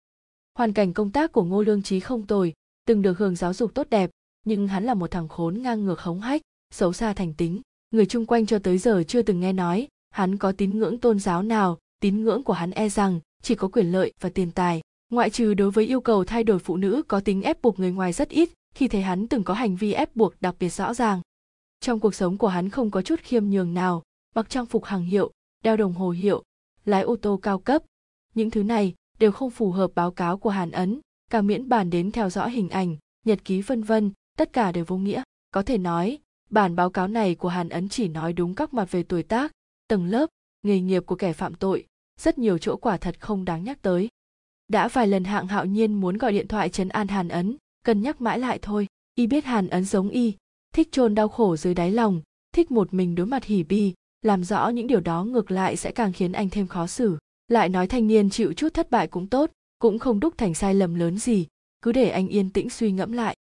Hoàn 0.58 0.72
cảnh 0.72 0.92
công 0.92 1.10
tác 1.10 1.32
của 1.32 1.44
ngô 1.44 1.62
lương 1.62 1.82
trí 1.82 2.00
không 2.00 2.26
tồi, 2.26 2.52
từng 2.86 3.02
được 3.02 3.18
hưởng 3.18 3.36
giáo 3.36 3.54
dục 3.54 3.74
tốt 3.74 3.86
đẹp, 3.90 4.10
nhưng 4.44 4.68
hắn 4.68 4.84
là 4.84 4.94
một 4.94 5.10
thằng 5.10 5.28
khốn 5.28 5.62
ngang 5.62 5.84
ngược 5.84 6.00
hống 6.00 6.20
hách, 6.20 6.42
xấu 6.70 6.92
xa 6.92 7.12
thành 7.12 7.34
tính. 7.34 7.60
Người 7.90 8.06
chung 8.06 8.26
quanh 8.26 8.46
cho 8.46 8.58
tới 8.58 8.78
giờ 8.78 9.02
chưa 9.08 9.22
từng 9.22 9.40
nghe 9.40 9.52
nói 9.52 9.88
hắn 10.12 10.38
có 10.38 10.52
tín 10.52 10.78
ngưỡng 10.78 10.98
tôn 10.98 11.18
giáo 11.18 11.42
nào, 11.42 11.78
tín 12.00 12.22
ngưỡng 12.22 12.42
của 12.42 12.52
hắn 12.52 12.70
e 12.70 12.88
rằng 12.88 13.20
chỉ 13.42 13.54
có 13.54 13.68
quyền 13.68 13.92
lợi 13.92 14.12
và 14.20 14.28
tiền 14.28 14.50
tài. 14.50 14.80
Ngoại 15.10 15.30
trừ 15.30 15.54
đối 15.54 15.70
với 15.70 15.86
yêu 15.86 16.00
cầu 16.00 16.24
thay 16.24 16.44
đổi 16.44 16.58
phụ 16.58 16.76
nữ 16.76 17.02
có 17.08 17.20
tính 17.20 17.42
ép 17.42 17.62
buộc 17.62 17.78
người 17.78 17.92
ngoài 17.92 18.12
rất 18.12 18.28
ít, 18.28 18.48
khi 18.74 18.88
thấy 18.88 19.02
hắn 19.02 19.28
từng 19.28 19.44
có 19.44 19.54
hành 19.54 19.76
vi 19.76 19.92
ép 19.92 20.16
buộc 20.16 20.34
đặc 20.40 20.54
biệt 20.58 20.68
rõ 20.68 20.94
ràng. 20.94 21.20
Trong 21.80 22.00
cuộc 22.00 22.14
sống 22.14 22.38
của 22.38 22.48
hắn 22.48 22.68
không 22.68 22.90
có 22.90 23.02
chút 23.02 23.20
khiêm 23.20 23.50
nhường 23.50 23.74
nào, 23.74 24.02
mặc 24.34 24.50
trang 24.50 24.66
phục 24.66 24.84
hàng 24.84 25.04
hiệu, 25.04 25.30
đeo 25.64 25.76
đồng 25.76 25.92
hồ 25.92 26.10
hiệu, 26.10 26.42
lái 26.84 27.02
ô 27.02 27.16
tô 27.16 27.40
cao 27.42 27.58
cấp. 27.58 27.82
Những 28.34 28.50
thứ 28.50 28.62
này 28.62 28.94
đều 29.18 29.32
không 29.32 29.50
phù 29.50 29.70
hợp 29.70 29.90
báo 29.94 30.10
cáo 30.10 30.38
của 30.38 30.50
hàn 30.50 30.70
ấn 30.70 31.00
cả 31.30 31.42
miễn 31.42 31.68
bàn 31.68 31.90
đến 31.90 32.10
theo 32.10 32.30
dõi 32.30 32.50
hình 32.50 32.68
ảnh, 32.68 32.96
nhật 33.26 33.44
ký 33.44 33.60
vân 33.60 33.82
vân, 33.82 34.12
tất 34.38 34.52
cả 34.52 34.72
đều 34.72 34.84
vô 34.84 34.96
nghĩa. 34.96 35.22
Có 35.50 35.62
thể 35.62 35.78
nói, 35.78 36.18
bản 36.50 36.76
báo 36.76 36.90
cáo 36.90 37.08
này 37.08 37.34
của 37.34 37.48
hàn 37.48 37.68
ấn 37.68 37.88
chỉ 37.88 38.08
nói 38.08 38.32
đúng 38.32 38.54
các 38.54 38.74
mặt 38.74 38.90
về 38.90 39.02
tuổi 39.02 39.22
tác 39.22 39.52
tầng 39.92 40.06
lớp, 40.06 40.30
nghề 40.62 40.80
nghiệp 40.80 41.06
của 41.06 41.14
kẻ 41.14 41.32
phạm 41.32 41.54
tội, 41.54 41.86
rất 42.20 42.38
nhiều 42.38 42.58
chỗ 42.58 42.76
quả 42.76 42.96
thật 42.96 43.20
không 43.20 43.44
đáng 43.44 43.64
nhắc 43.64 43.82
tới. 43.82 44.08
Đã 44.68 44.88
vài 44.88 45.06
lần 45.06 45.24
hạng 45.24 45.46
hạo 45.46 45.64
nhiên 45.64 45.94
muốn 45.94 46.18
gọi 46.18 46.32
điện 46.32 46.48
thoại 46.48 46.68
trấn 46.68 46.88
an 46.88 47.08
hàn 47.08 47.28
ấn 47.28 47.56
cân 47.84 48.02
nhắc 48.02 48.20
mãi 48.20 48.38
lại 48.38 48.58
thôi. 48.62 48.86
Y 49.14 49.26
biết 49.26 49.44
hàn 49.44 49.68
ấn 49.68 49.84
giống 49.84 50.08
y, 50.08 50.34
thích 50.74 50.88
chôn 50.92 51.14
đau 51.14 51.28
khổ 51.28 51.56
dưới 51.56 51.74
đáy 51.74 51.90
lòng, 51.92 52.22
thích 52.54 52.70
một 52.70 52.94
mình 52.94 53.14
đối 53.14 53.26
mặt 53.26 53.44
hỉ 53.44 53.62
bi, 53.62 53.94
làm 54.22 54.44
rõ 54.44 54.68
những 54.68 54.86
điều 54.86 55.00
đó 55.00 55.24
ngược 55.24 55.50
lại 55.50 55.76
sẽ 55.76 55.92
càng 55.92 56.12
khiến 56.12 56.32
anh 56.32 56.50
thêm 56.50 56.66
khó 56.66 56.86
xử. 56.86 57.18
Lại 57.48 57.68
nói 57.68 57.86
thanh 57.86 58.06
niên 58.06 58.30
chịu 58.30 58.52
chút 58.52 58.74
thất 58.74 58.90
bại 58.90 59.06
cũng 59.06 59.26
tốt, 59.26 59.50
cũng 59.78 59.98
không 59.98 60.20
đúc 60.20 60.34
thành 60.38 60.54
sai 60.54 60.74
lầm 60.74 60.94
lớn 60.94 61.18
gì, 61.18 61.46
cứ 61.82 61.92
để 61.92 62.10
anh 62.10 62.28
yên 62.28 62.50
tĩnh 62.50 62.70
suy 62.70 62.92
ngẫm 62.92 63.12
lại. 63.12 63.36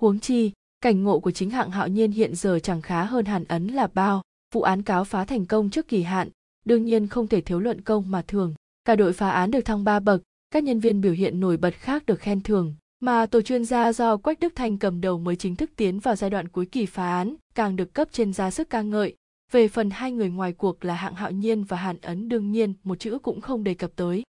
Huống 0.00 0.20
chi, 0.20 0.52
cảnh 0.80 1.04
ngộ 1.04 1.20
của 1.20 1.30
chính 1.30 1.50
hạng 1.50 1.70
hạo 1.70 1.88
nhiên 1.88 2.12
hiện 2.12 2.34
giờ 2.34 2.58
chẳng 2.58 2.82
khá 2.82 3.04
hơn 3.04 3.24
hàn 3.24 3.44
ấn 3.44 3.66
là 3.66 3.86
bao 3.86 4.22
vụ 4.54 4.62
án 4.62 4.82
cáo 4.82 5.04
phá 5.04 5.24
thành 5.24 5.46
công 5.46 5.70
trước 5.70 5.88
kỳ 5.88 6.02
hạn, 6.02 6.28
đương 6.64 6.84
nhiên 6.84 7.06
không 7.06 7.28
thể 7.28 7.40
thiếu 7.40 7.60
luận 7.60 7.80
công 7.80 8.10
mà 8.10 8.22
thường 8.22 8.54
cả 8.88 8.96
đội 8.96 9.12
phá 9.12 9.30
án 9.30 9.50
được 9.50 9.60
thăng 9.60 9.84
ba 9.84 10.00
bậc, 10.00 10.22
các 10.50 10.64
nhân 10.64 10.80
viên 10.80 11.00
biểu 11.00 11.12
hiện 11.12 11.40
nổi 11.40 11.56
bật 11.56 11.74
khác 11.74 12.06
được 12.06 12.20
khen 12.20 12.40
thưởng. 12.40 12.74
Mà 13.00 13.26
tổ 13.26 13.42
chuyên 13.42 13.64
gia 13.64 13.92
do 13.92 14.16
quách 14.16 14.40
đức 14.40 14.52
thanh 14.56 14.78
cầm 14.78 15.00
đầu 15.00 15.18
mới 15.18 15.36
chính 15.36 15.56
thức 15.56 15.70
tiến 15.76 15.98
vào 15.98 16.16
giai 16.16 16.30
đoạn 16.30 16.48
cuối 16.48 16.66
kỳ 16.66 16.86
phá 16.86 17.10
án, 17.10 17.34
càng 17.54 17.76
được 17.76 17.94
cấp 17.94 18.08
trên 18.12 18.32
ra 18.32 18.50
sức 18.50 18.70
ca 18.70 18.82
ngợi. 18.82 19.14
Về 19.50 19.68
phần 19.68 19.90
hai 19.90 20.12
người 20.12 20.30
ngoài 20.30 20.52
cuộc 20.52 20.84
là 20.84 20.94
hạng 20.94 21.14
hạo 21.14 21.30
nhiên 21.30 21.64
và 21.64 21.76
hàn 21.76 21.98
ấn, 22.00 22.28
đương 22.28 22.52
nhiên 22.52 22.74
một 22.84 22.98
chữ 22.98 23.18
cũng 23.22 23.40
không 23.40 23.64
đề 23.64 23.74
cập 23.74 23.90
tới. 23.96 24.22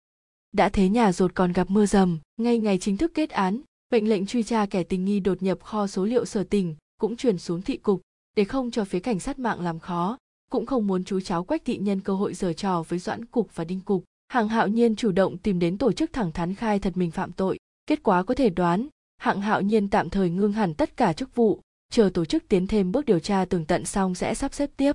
Đã 0.51 0.69
thế 0.69 0.89
nhà 0.89 1.11
rột 1.11 1.35
còn 1.35 1.51
gặp 1.51 1.69
mưa 1.69 1.85
dầm, 1.85 2.19
ngay 2.37 2.57
ngày 2.57 2.77
chính 2.77 2.97
thức 2.97 3.11
kết 3.13 3.29
án, 3.29 3.61
mệnh 3.91 4.09
lệnh 4.09 4.25
truy 4.25 4.43
tra 4.43 4.65
kẻ 4.65 4.83
tình 4.83 5.05
nghi 5.05 5.19
đột 5.19 5.43
nhập 5.43 5.63
kho 5.63 5.87
số 5.87 6.05
liệu 6.05 6.25
sở 6.25 6.43
tỉnh, 6.43 6.75
cũng 6.99 7.15
chuyển 7.15 7.37
xuống 7.37 7.61
thị 7.61 7.77
cục 7.77 8.01
để 8.37 8.43
không 8.43 8.71
cho 8.71 8.85
phía 8.85 8.99
cảnh 8.99 9.19
sát 9.19 9.39
mạng 9.39 9.61
làm 9.61 9.79
khó, 9.79 10.17
cũng 10.51 10.65
không 10.65 10.87
muốn 10.87 11.03
chú 11.03 11.19
cháu 11.19 11.43
quách 11.43 11.65
thị 11.65 11.77
nhân 11.77 12.01
cơ 12.01 12.13
hội 12.13 12.33
giở 12.33 12.53
trò 12.53 12.83
với 12.87 12.99
doãn 12.99 13.25
cục 13.25 13.55
và 13.55 13.63
đinh 13.63 13.81
cục. 13.81 14.03
Hạng 14.27 14.47
hạo 14.47 14.67
nhiên 14.67 14.95
chủ 14.95 15.11
động 15.11 15.37
tìm 15.37 15.59
đến 15.59 15.77
tổ 15.77 15.91
chức 15.91 16.13
thẳng 16.13 16.31
thắn 16.31 16.55
khai 16.55 16.79
thật 16.79 16.97
mình 16.97 17.11
phạm 17.11 17.31
tội. 17.31 17.57
Kết 17.87 18.03
quả 18.03 18.23
có 18.23 18.33
thể 18.33 18.49
đoán, 18.49 18.87
hạng 19.17 19.41
hạo 19.41 19.61
nhiên 19.61 19.89
tạm 19.89 20.09
thời 20.09 20.29
ngưng 20.29 20.51
hẳn 20.51 20.73
tất 20.73 20.97
cả 20.97 21.13
chức 21.13 21.35
vụ, 21.35 21.61
chờ 21.91 22.09
tổ 22.13 22.25
chức 22.25 22.47
tiến 22.47 22.67
thêm 22.67 22.91
bước 22.91 23.05
điều 23.05 23.19
tra 23.19 23.45
tường 23.45 23.65
tận 23.65 23.85
xong 23.85 24.15
sẽ 24.15 24.33
sắp 24.33 24.53
xếp 24.53 24.69
tiếp. 24.77 24.93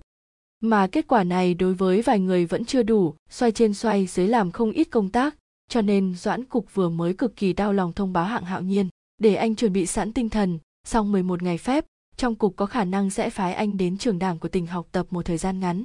Mà 0.61 0.87
kết 0.87 1.07
quả 1.09 1.25
này 1.25 1.55
đối 1.55 1.75
với 1.75 2.03
vài 2.03 2.19
người 2.19 2.47
vẫn 2.47 2.65
chưa 2.65 2.83
đủ, 2.83 3.15
xoay 3.31 3.53
trên 3.53 3.75
xoay 3.75 4.07
dưới 4.07 4.29
làm 4.29 4.51
không 4.51 4.73
ít 4.73 4.85
công 4.85 5.11
tác, 5.11 5.37
cho 5.69 5.81
nên 5.81 6.15
doãn 6.15 6.45
cục 6.45 6.75
vừa 6.75 6.89
mới 6.89 7.15
cực 7.15 7.37
kỳ 7.37 7.53
đau 7.53 7.73
lòng 7.73 7.93
thông 7.93 8.13
báo 8.13 8.25
hạng 8.25 8.45
hạo 8.45 8.63
nhiên. 8.63 8.89
Để 9.19 9.35
anh 9.35 9.55
chuẩn 9.55 9.73
bị 9.73 9.87
sẵn 9.87 10.13
tinh 10.13 10.29
thần, 10.29 10.59
sau 10.85 11.05
11 11.05 11.43
ngày 11.43 11.59
phép 11.59 11.85
trong 12.17 12.35
cục 12.35 12.57
có 12.57 12.67
khả 12.67 12.85
năng 12.85 13.11
sẽ 13.11 13.31
phái 13.31 13.55
anh 13.55 13.77
đến 13.77 13.99
trường 13.99 14.19
đảng 14.19 14.39
của 14.39 14.49
tỉnh 14.49 14.67
học 14.67 14.87
tập 14.93 15.07
một 15.11 15.27
thời 15.27 15.39
gian 15.39 15.61
ngắn. 15.61 15.85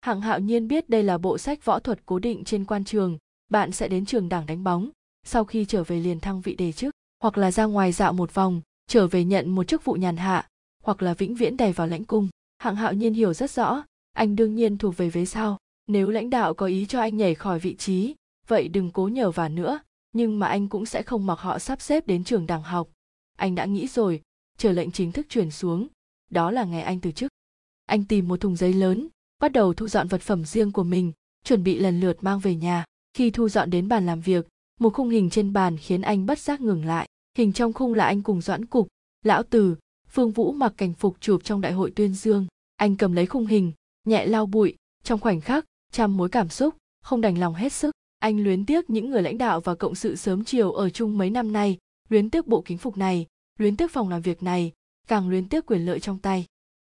Hạng 0.00 0.20
hạo 0.20 0.40
nhiên 0.40 0.68
biết 0.68 0.88
đây 0.88 1.02
là 1.02 1.18
bộ 1.18 1.38
sách 1.38 1.64
võ 1.64 1.78
thuật 1.78 2.06
cố 2.06 2.18
định 2.18 2.44
trên 2.44 2.64
quan 2.64 2.84
trường, 2.84 3.18
bạn 3.48 3.72
sẽ 3.72 3.88
đến 3.88 4.06
trường 4.06 4.28
đảng 4.28 4.46
đánh 4.46 4.64
bóng, 4.64 4.90
sau 5.26 5.44
khi 5.44 5.64
trở 5.64 5.84
về 5.84 6.00
liền 6.00 6.20
thăng 6.20 6.40
vị 6.40 6.54
đề 6.54 6.72
chức, 6.72 6.94
hoặc 7.22 7.38
là 7.38 7.50
ra 7.50 7.64
ngoài 7.64 7.92
dạo 7.92 8.12
một 8.12 8.34
vòng, 8.34 8.60
trở 8.86 9.06
về 9.06 9.24
nhận 9.24 9.50
một 9.50 9.64
chức 9.64 9.84
vụ 9.84 9.92
nhàn 9.92 10.16
hạ, 10.16 10.48
hoặc 10.82 11.02
là 11.02 11.14
vĩnh 11.14 11.34
viễn 11.34 11.56
đè 11.56 11.72
vào 11.72 11.86
lãnh 11.86 12.04
cung. 12.04 12.28
Hạng 12.58 12.76
hạo 12.76 12.92
nhiên 12.92 13.14
hiểu 13.14 13.34
rất 13.34 13.50
rõ, 13.50 13.84
anh 14.12 14.36
đương 14.36 14.54
nhiên 14.54 14.78
thuộc 14.78 14.96
về 14.96 15.10
vế 15.10 15.24
sau. 15.24 15.58
Nếu 15.86 16.10
lãnh 16.10 16.30
đạo 16.30 16.54
có 16.54 16.66
ý 16.66 16.86
cho 16.86 17.00
anh 17.00 17.16
nhảy 17.16 17.34
khỏi 17.34 17.58
vị 17.58 17.76
trí, 17.76 18.14
vậy 18.48 18.68
đừng 18.68 18.90
cố 18.90 19.08
nhờ 19.08 19.30
vả 19.30 19.48
nữa, 19.48 19.80
nhưng 20.12 20.38
mà 20.38 20.46
anh 20.46 20.68
cũng 20.68 20.86
sẽ 20.86 21.02
không 21.02 21.26
mặc 21.26 21.38
họ 21.38 21.58
sắp 21.58 21.80
xếp 21.80 22.06
đến 22.06 22.24
trường 22.24 22.46
đảng 22.46 22.62
học. 22.62 22.88
Anh 23.38 23.54
đã 23.54 23.64
nghĩ 23.64 23.86
rồi 23.86 24.22
chờ 24.60 24.72
lệnh 24.72 24.90
chính 24.90 25.12
thức 25.12 25.26
chuyển 25.28 25.50
xuống. 25.50 25.86
Đó 26.30 26.50
là 26.50 26.64
ngày 26.64 26.82
anh 26.82 27.00
từ 27.00 27.12
chức. 27.12 27.32
Anh 27.86 28.04
tìm 28.04 28.28
một 28.28 28.40
thùng 28.40 28.56
giấy 28.56 28.72
lớn, 28.72 29.08
bắt 29.40 29.52
đầu 29.52 29.74
thu 29.74 29.88
dọn 29.88 30.08
vật 30.08 30.20
phẩm 30.20 30.44
riêng 30.44 30.72
của 30.72 30.82
mình, 30.82 31.12
chuẩn 31.44 31.64
bị 31.64 31.78
lần 31.78 32.00
lượt 32.00 32.16
mang 32.20 32.38
về 32.38 32.54
nhà. 32.54 32.84
Khi 33.14 33.30
thu 33.30 33.48
dọn 33.48 33.70
đến 33.70 33.88
bàn 33.88 34.06
làm 34.06 34.20
việc, 34.20 34.48
một 34.80 34.90
khung 34.94 35.08
hình 35.08 35.30
trên 35.30 35.52
bàn 35.52 35.76
khiến 35.76 36.02
anh 36.02 36.26
bất 36.26 36.38
giác 36.38 36.60
ngừng 36.60 36.84
lại. 36.84 37.08
Hình 37.38 37.52
trong 37.52 37.72
khung 37.72 37.94
là 37.94 38.04
anh 38.04 38.22
cùng 38.22 38.40
doãn 38.40 38.66
cục, 38.66 38.88
lão 39.24 39.42
từ, 39.42 39.76
phương 40.08 40.30
vũ 40.30 40.52
mặc 40.52 40.72
cảnh 40.76 40.94
phục 40.94 41.16
chụp 41.20 41.44
trong 41.44 41.60
đại 41.60 41.72
hội 41.72 41.90
tuyên 41.96 42.14
dương. 42.14 42.46
Anh 42.76 42.96
cầm 42.96 43.12
lấy 43.12 43.26
khung 43.26 43.46
hình, 43.46 43.72
nhẹ 44.06 44.26
lau 44.26 44.46
bụi, 44.46 44.74
trong 45.04 45.20
khoảnh 45.20 45.40
khắc, 45.40 45.64
trăm 45.92 46.16
mối 46.16 46.28
cảm 46.28 46.48
xúc, 46.48 46.74
không 47.02 47.20
đành 47.20 47.38
lòng 47.38 47.54
hết 47.54 47.72
sức. 47.72 47.94
Anh 48.18 48.44
luyến 48.44 48.66
tiếc 48.66 48.90
những 48.90 49.10
người 49.10 49.22
lãnh 49.22 49.38
đạo 49.38 49.60
và 49.60 49.74
cộng 49.74 49.94
sự 49.94 50.16
sớm 50.16 50.44
chiều 50.44 50.72
ở 50.72 50.90
chung 50.90 51.18
mấy 51.18 51.30
năm 51.30 51.52
nay, 51.52 51.78
luyến 52.08 52.30
tiếc 52.30 52.46
bộ 52.46 52.62
kính 52.66 52.78
phục 52.78 52.96
này 52.96 53.26
luyến 53.60 53.76
tiếc 53.76 53.90
phòng 53.90 54.08
làm 54.08 54.22
việc 54.22 54.42
này, 54.42 54.72
càng 55.08 55.28
luyến 55.28 55.48
tiếc 55.48 55.66
quyền 55.66 55.86
lợi 55.86 56.00
trong 56.00 56.18
tay. 56.18 56.46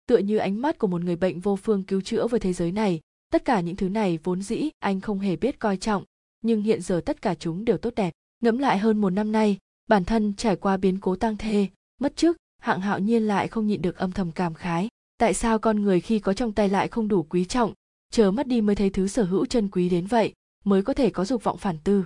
Tựa 0.07 0.18
như 0.18 0.37
ánh 0.37 0.62
mắt 0.62 0.79
của 0.79 0.87
một 0.87 1.03
người 1.03 1.16
bệnh 1.16 1.40
vô 1.40 1.57
phương 1.57 1.83
cứu 1.83 2.01
chữa 2.01 2.27
với 2.27 2.40
thế 2.40 2.53
giới 2.53 2.72
này, 2.72 3.01
tất 3.31 3.44
cả 3.44 3.61
những 3.61 3.77
thứ 3.77 3.88
này 3.88 4.18
vốn 4.25 4.42
dĩ 4.42 4.68
anh 4.79 5.01
không 5.01 5.18
hề 5.18 5.37
biết 5.37 5.59
coi 5.59 5.77
trọng, 5.77 6.05
nhưng 6.42 6.62
hiện 6.62 6.83
giờ 6.83 7.01
tất 7.07 7.22
cả 7.22 7.35
chúng 7.35 7.64
đều 7.64 7.79
tốt 7.79 7.94
đẹp. 7.96 8.12
Ngẫm 8.40 8.59
lại 8.59 8.79
hơn 8.79 9.01
một 9.01 9.11
năm 9.11 9.33
nay, 9.33 9.59
bản 9.87 10.05
thân 10.05 10.35
trải 10.35 10.57
qua 10.57 10.77
biến 10.77 11.01
cố 11.01 11.16
tang 11.16 11.37
thê, 11.37 11.68
mất 12.01 12.16
chức 12.16 12.37
hạng 12.59 12.81
hạo 12.81 12.98
nhiên 12.98 13.22
lại 13.22 13.48
không 13.48 13.66
nhịn 13.66 13.83
được 13.83 13.96
âm 13.96 14.12
thầm 14.12 14.33
cảm 14.33 14.55
khái. 14.55 14.88
Tại 15.18 15.35
sao 15.35 15.59
con 15.59 15.83
người 15.83 16.01
khi 16.01 16.18
có 16.18 16.35
trong 16.35 16.53
tay 16.53 16.68
lại 16.68 16.88
không 16.88 17.09
đủ 17.09 17.22
quý 17.22 17.44
trọng 17.44 17.72
chờ 18.12 18.31
mất 18.31 18.46
đi 18.46 18.61
mới 18.61 18.77
thấy 18.77 18.90
thứ 18.90 19.09
sở 19.09 19.25
hữu 19.25 19.46
chân 19.46 19.68
quý 19.68 19.88
đến 19.88 20.07
vậy, 20.07 20.33
mới 20.64 20.83
có 20.83 20.94
thể 20.94 21.11
có 21.11 21.25
dục 21.25 21.44
vọng 21.44 21.59
phản 21.59 21.79
tư? 21.85 22.05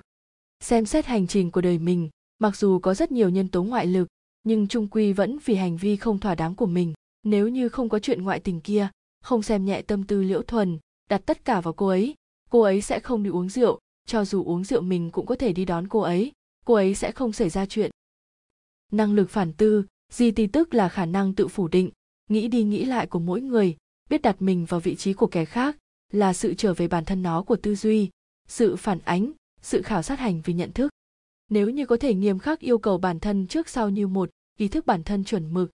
Xem 0.61 0.87
xét 0.87 1.07
hành 1.07 1.27
trình 1.27 1.51
của 1.51 1.61
đời 1.61 1.79
mình, 1.79 2.09
mặc 2.39 2.57
dù 2.57 2.79
có 2.79 2.95
rất 2.95 3.13
nhiều 3.13 3.29
nhân 3.29 3.49
tố 3.49 3.63
ngoại 3.63 3.87
lực 3.87 4.09
nhưng 4.47 4.69
trung 4.69 4.89
quy 4.89 5.13
vẫn 5.13 5.39
vì 5.45 5.55
hành 5.55 5.77
vi 5.77 5.97
không 5.97 6.19
thỏa 6.19 6.35
đáng 6.35 6.55
của 6.55 6.67
mình. 6.67 6.95
Nếu 7.23 7.49
như 7.49 7.69
không 7.69 7.89
có 7.89 7.99
chuyện 7.99 8.23
ngoại 8.23 8.41
tình 8.41 8.61
kia, 8.61 8.89
không 9.23 9.43
xem 9.43 9.65
nhẹ 9.65 9.83
tâm 9.83 10.05
tư 10.05 10.23
liễu 10.23 10.43
thuần, 10.43 10.79
đặt 11.11 11.23
tất 11.27 11.45
cả 11.45 11.61
vào 11.61 11.75
cô 11.75 11.87
ấy 11.89 12.15
cô 12.51 12.61
ấy 12.61 12.81
sẽ 12.81 13.01
không 13.01 13.23
đi 13.23 13.31
uống 13.31 13.49
rượu, 13.49 13.79
cho 14.07 14.25
dù 14.25 14.45
uống 14.45 14.65
rượu 14.65 14.81
mình 14.81 15.11
cũng 15.11 15.27
có 15.27 15.35
thể 15.35 15.53
đi 15.53 15.65
đón 15.65 15.89
cô 15.89 16.01
ấy 16.01 16.33
cô 16.67 16.75
ấy 16.75 16.95
sẽ 16.95 17.13
không 17.13 17.33
xảy 17.33 17.51
ra 17.51 17.67
chuyện. 17.67 17.91
Năng 18.93 19.15
lực 19.15 19.31
phản 19.31 19.53
tư, 19.53 19.85
di 20.13 20.31
ti 20.31 20.47
tức 20.47 20.75
là 20.75 20.89
khả 20.89 21.07
năng 21.07 21.35
tự 21.35 21.49
phủ 21.49 21.69
định, 21.69 21.91
nghĩ 22.31 22.49
đi 22.49 22.63
nghĩ 22.63 22.85
lại 22.85 23.07
của 23.07 23.19
mỗi 23.19 23.41
người, 23.41 23.77
biết 24.11 24.23
đặt 24.23 24.43
mình 24.43 24.65
vào 24.65 24.81
vị 24.81 24.95
trí 24.95 25.13
của 25.13 25.27
kẻ 25.27 25.45
khác, 25.45 25.77
là 26.13 26.33
sự 26.33 26.55
trở 26.55 26.75
về 26.75 26.89
bản 26.89 27.05
thân 27.05 27.23
nó 27.23 27.43
của 27.43 27.57
tư 27.57 27.75
duy, 27.75 28.11
sự 28.49 28.77
phản 28.77 28.99
ánh, 29.05 29.33
sự 29.63 29.83
khảo 29.83 30.03
sát 30.03 30.19
hành 30.19 30.43
vì 30.45 30.55
nhận 30.55 30.73
thức 30.73 30.91
nếu 31.51 31.71
như 31.71 31.87
có 31.87 31.97
thể 31.97 32.15
nghiêm 32.15 32.39
khắc 32.39 32.61
yêu 32.61 32.79
cầu 32.79 32.99
bản 32.99 33.21
thân 33.21 33.47
trước 33.47 33.69
sau 33.69 33.91
như 33.91 34.07
một, 34.07 34.31
ý 34.59 34.69
thức 34.69 34.87
bản 34.87 35.03
thân 35.03 35.25
chuẩn 35.25 35.55
mực, 35.55 35.71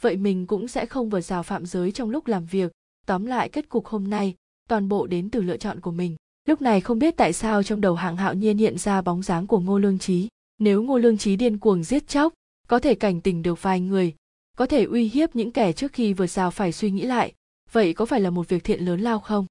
vậy 0.00 0.16
mình 0.16 0.46
cũng 0.46 0.68
sẽ 0.68 0.86
không 0.86 1.08
vượt 1.08 1.20
rào 1.20 1.42
phạm 1.42 1.66
giới 1.66 1.92
trong 1.92 2.10
lúc 2.10 2.26
làm 2.26 2.46
việc. 2.46 2.72
Tóm 3.06 3.26
lại, 3.26 3.48
kết 3.48 3.68
cục 3.68 3.86
hôm 3.86 4.10
nay, 4.10 4.34
toàn 4.68 4.88
bộ 4.88 5.06
đến 5.06 5.30
từ 5.30 5.42
lựa 5.42 5.56
chọn 5.56 5.80
của 5.80 5.92
mình. 5.92 6.16
Lúc 6.48 6.62
này 6.62 6.80
không 6.80 6.98
biết 6.98 7.16
tại 7.16 7.32
sao 7.32 7.62
trong 7.62 7.80
đầu 7.80 7.94
hạng 7.94 8.16
hạo 8.16 8.34
nhiên 8.34 8.58
hiện 8.58 8.78
ra 8.78 9.02
bóng 9.02 9.22
dáng 9.22 9.46
của 9.46 9.60
ngô 9.60 9.78
lương 9.78 9.98
trí 9.98 10.28
nếu 10.58 10.82
ngô 10.82 10.98
lương 10.98 11.18
trí 11.18 11.36
điên 11.36 11.58
cuồng 11.58 11.84
giết 11.84 12.08
chóc, 12.08 12.32
có 12.68 12.78
thể 12.78 12.94
cảnh 12.94 13.20
tỉnh 13.20 13.42
được 13.42 13.62
vài 13.62 13.80
người, 13.80 14.14
có 14.56 14.66
thể 14.66 14.84
uy 14.84 15.08
hiếp 15.08 15.36
những 15.36 15.52
kẻ 15.52 15.72
trước 15.72 15.92
khi 15.92 16.12
vượt 16.12 16.26
rào 16.26 16.50
phải 16.50 16.72
suy 16.72 16.90
nghĩ 16.90 17.02
lại, 17.02 17.32
vậy 17.72 17.92
có 17.92 18.06
phải 18.06 18.20
là 18.20 18.30
một 18.30 18.48
việc 18.48 18.64
thiện 18.64 18.80
lớn 18.80 19.00
lao 19.00 19.20
không? 19.20 19.46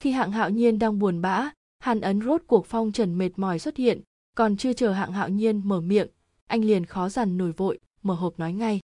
Khi 0.00 0.10
hạng 0.10 0.32
hạo 0.32 0.50
nhiên 0.50 0.78
đang 0.78 0.98
buồn 0.98 1.20
bã, 1.20 1.50
hàn 1.78 2.00
ấn 2.00 2.20
rốt 2.20 2.42
cuộc 2.46 2.66
phong 2.66 2.92
trần 2.92 3.18
mệt 3.18 3.30
mỏi 3.36 3.58
xuất 3.58 3.76
hiện 3.76 4.00
còn 4.36 4.56
chưa 4.56 4.72
chờ 4.72 4.92
hạng 4.92 5.12
hạo 5.12 5.28
nhiên 5.28 5.60
mở 5.64 5.80
miệng 5.80 6.08
anh 6.46 6.64
liền 6.64 6.86
khó 6.86 7.08
dằn 7.08 7.38
nổi 7.38 7.52
vội 7.52 7.78
mở 8.02 8.14
hộp 8.14 8.38
nói 8.38 8.52
ngay. 8.52 8.80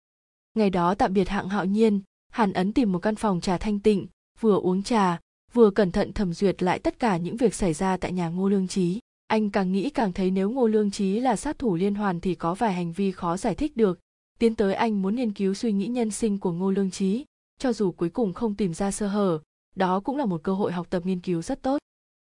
Ngày 0.53 0.69
đó 0.69 0.95
tạm 0.95 1.13
biệt 1.13 1.29
hạng 1.29 1.49
hạo 1.49 1.65
nhiên 1.65 2.01
hàn 2.31 2.53
ấn 2.53 2.73
tìm 2.73 2.91
một 2.91 2.99
căn 2.99 3.15
phòng 3.15 3.41
trà 3.41 3.57
thanh 3.57 3.79
tịnh 3.79 4.07
vừa 4.39 4.59
uống 4.59 4.83
trà 4.83 5.19
vừa 5.53 5.69
cẩn 5.71 5.91
thận 5.91 6.13
thẩm 6.13 6.33
duyệt 6.33 6.63
lại 6.63 6.79
tất 6.79 6.99
cả 6.99 7.17
những 7.17 7.37
việc 7.37 7.53
xảy 7.53 7.73
ra 7.73 7.97
tại 7.97 8.11
nhà 8.11 8.29
ngô 8.29 8.49
lương 8.49 8.67
trí 8.67 8.99
anh 9.27 9.49
càng 9.49 9.71
nghĩ 9.71 9.89
càng 9.89 10.13
thấy 10.13 10.31
nếu 10.31 10.49
ngô 10.49 10.67
lương 10.67 10.91
trí 10.91 11.19
là 11.19 11.35
sát 11.35 11.59
thủ 11.59 11.75
liên 11.75 11.95
hoàn 11.95 12.21
thì 12.21 12.35
có 12.35 12.53
vài 12.53 12.73
hành 12.73 12.91
vi 12.91 13.11
khó 13.11 13.37
giải 13.37 13.55
thích 13.55 13.77
được. 13.77 13.99
Tiến 14.39 14.55
tới 14.55 14.73
anh 14.73 15.01
muốn 15.01 15.15
nghiên 15.15 15.33
cứu 15.33 15.53
suy 15.53 15.71
nghĩ 15.71 15.87
nhân 15.87 16.11
sinh 16.11 16.39
của 16.39 16.51
ngô 16.51 16.71
lương 16.71 16.91
trí 16.91 17.25
cho 17.59 17.73
dù 17.73 17.91
cuối 17.91 18.09
cùng 18.09 18.33
không 18.33 18.55
tìm 18.55 18.73
ra 18.73 18.91
sơ 18.91 19.07
hở 19.07 19.39
đó 19.75 19.99
cũng 19.99 20.17
là 20.17 20.25
một 20.25 20.43
cơ 20.43 20.53
hội 20.53 20.71
học 20.71 20.87
tập 20.89 21.05
nghiên 21.05 21.19
cứu 21.19 21.41
rất 21.41 21.61
tốt. 21.61 21.77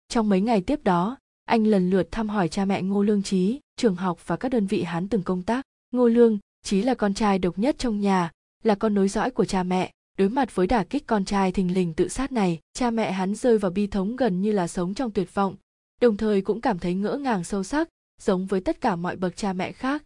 Trong 0.09 0.29
mấy 0.29 0.41
ngày 0.41 0.61
tiếp 0.61 0.83
đó, 0.83 1.17
anh 1.47 1.67
lần 1.67 1.89
lượt 1.89 2.07
thăm 2.11 2.29
hỏi 2.29 2.49
cha 2.49 2.65
mẹ 2.65 2.81
Ngô 2.81 3.03
Lương 3.03 3.23
Trí, 3.23 3.59
trường 3.77 3.95
học 3.95 4.27
và 4.27 4.35
các 4.35 4.49
đơn 4.49 4.67
vị 4.67 4.83
hắn 4.83 5.07
từng 5.07 5.23
công 5.23 5.43
tác. 5.43 5.65
Ngô 5.91 6.07
Lương, 6.07 6.39
Trí 6.63 6.81
là 6.81 6.95
con 6.95 7.13
trai 7.13 7.39
độc 7.39 7.59
nhất 7.59 7.75
trong 7.79 7.99
nhà, 7.99 8.31
là 8.63 8.75
con 8.75 8.93
nối 8.93 9.07
dõi 9.07 9.31
của 9.31 9.45
cha 9.45 9.63
mẹ. 9.63 9.91
Đối 10.17 10.29
mặt 10.29 10.55
với 10.55 10.67
đả 10.67 10.83
kích 10.83 11.07
con 11.07 11.25
trai 11.25 11.51
thình 11.51 11.73
lình 11.73 11.93
tự 11.93 12.07
sát 12.07 12.31
này, 12.31 12.59
cha 12.73 12.91
mẹ 12.91 13.11
hắn 13.11 13.35
rơi 13.35 13.57
vào 13.57 13.71
bi 13.71 13.87
thống 13.87 14.15
gần 14.15 14.41
như 14.41 14.51
là 14.51 14.67
sống 14.67 14.93
trong 14.93 15.11
tuyệt 15.11 15.33
vọng, 15.33 15.55
đồng 16.01 16.17
thời 16.17 16.41
cũng 16.41 16.61
cảm 16.61 16.79
thấy 16.79 16.93
ngỡ 16.93 17.17
ngàng 17.17 17.43
sâu 17.43 17.63
sắc, 17.63 17.89
giống 18.21 18.45
với 18.45 18.61
tất 18.61 18.81
cả 18.81 18.95
mọi 18.95 19.15
bậc 19.15 19.35
cha 19.35 19.53
mẹ 19.53 19.71
khác. 19.71 20.03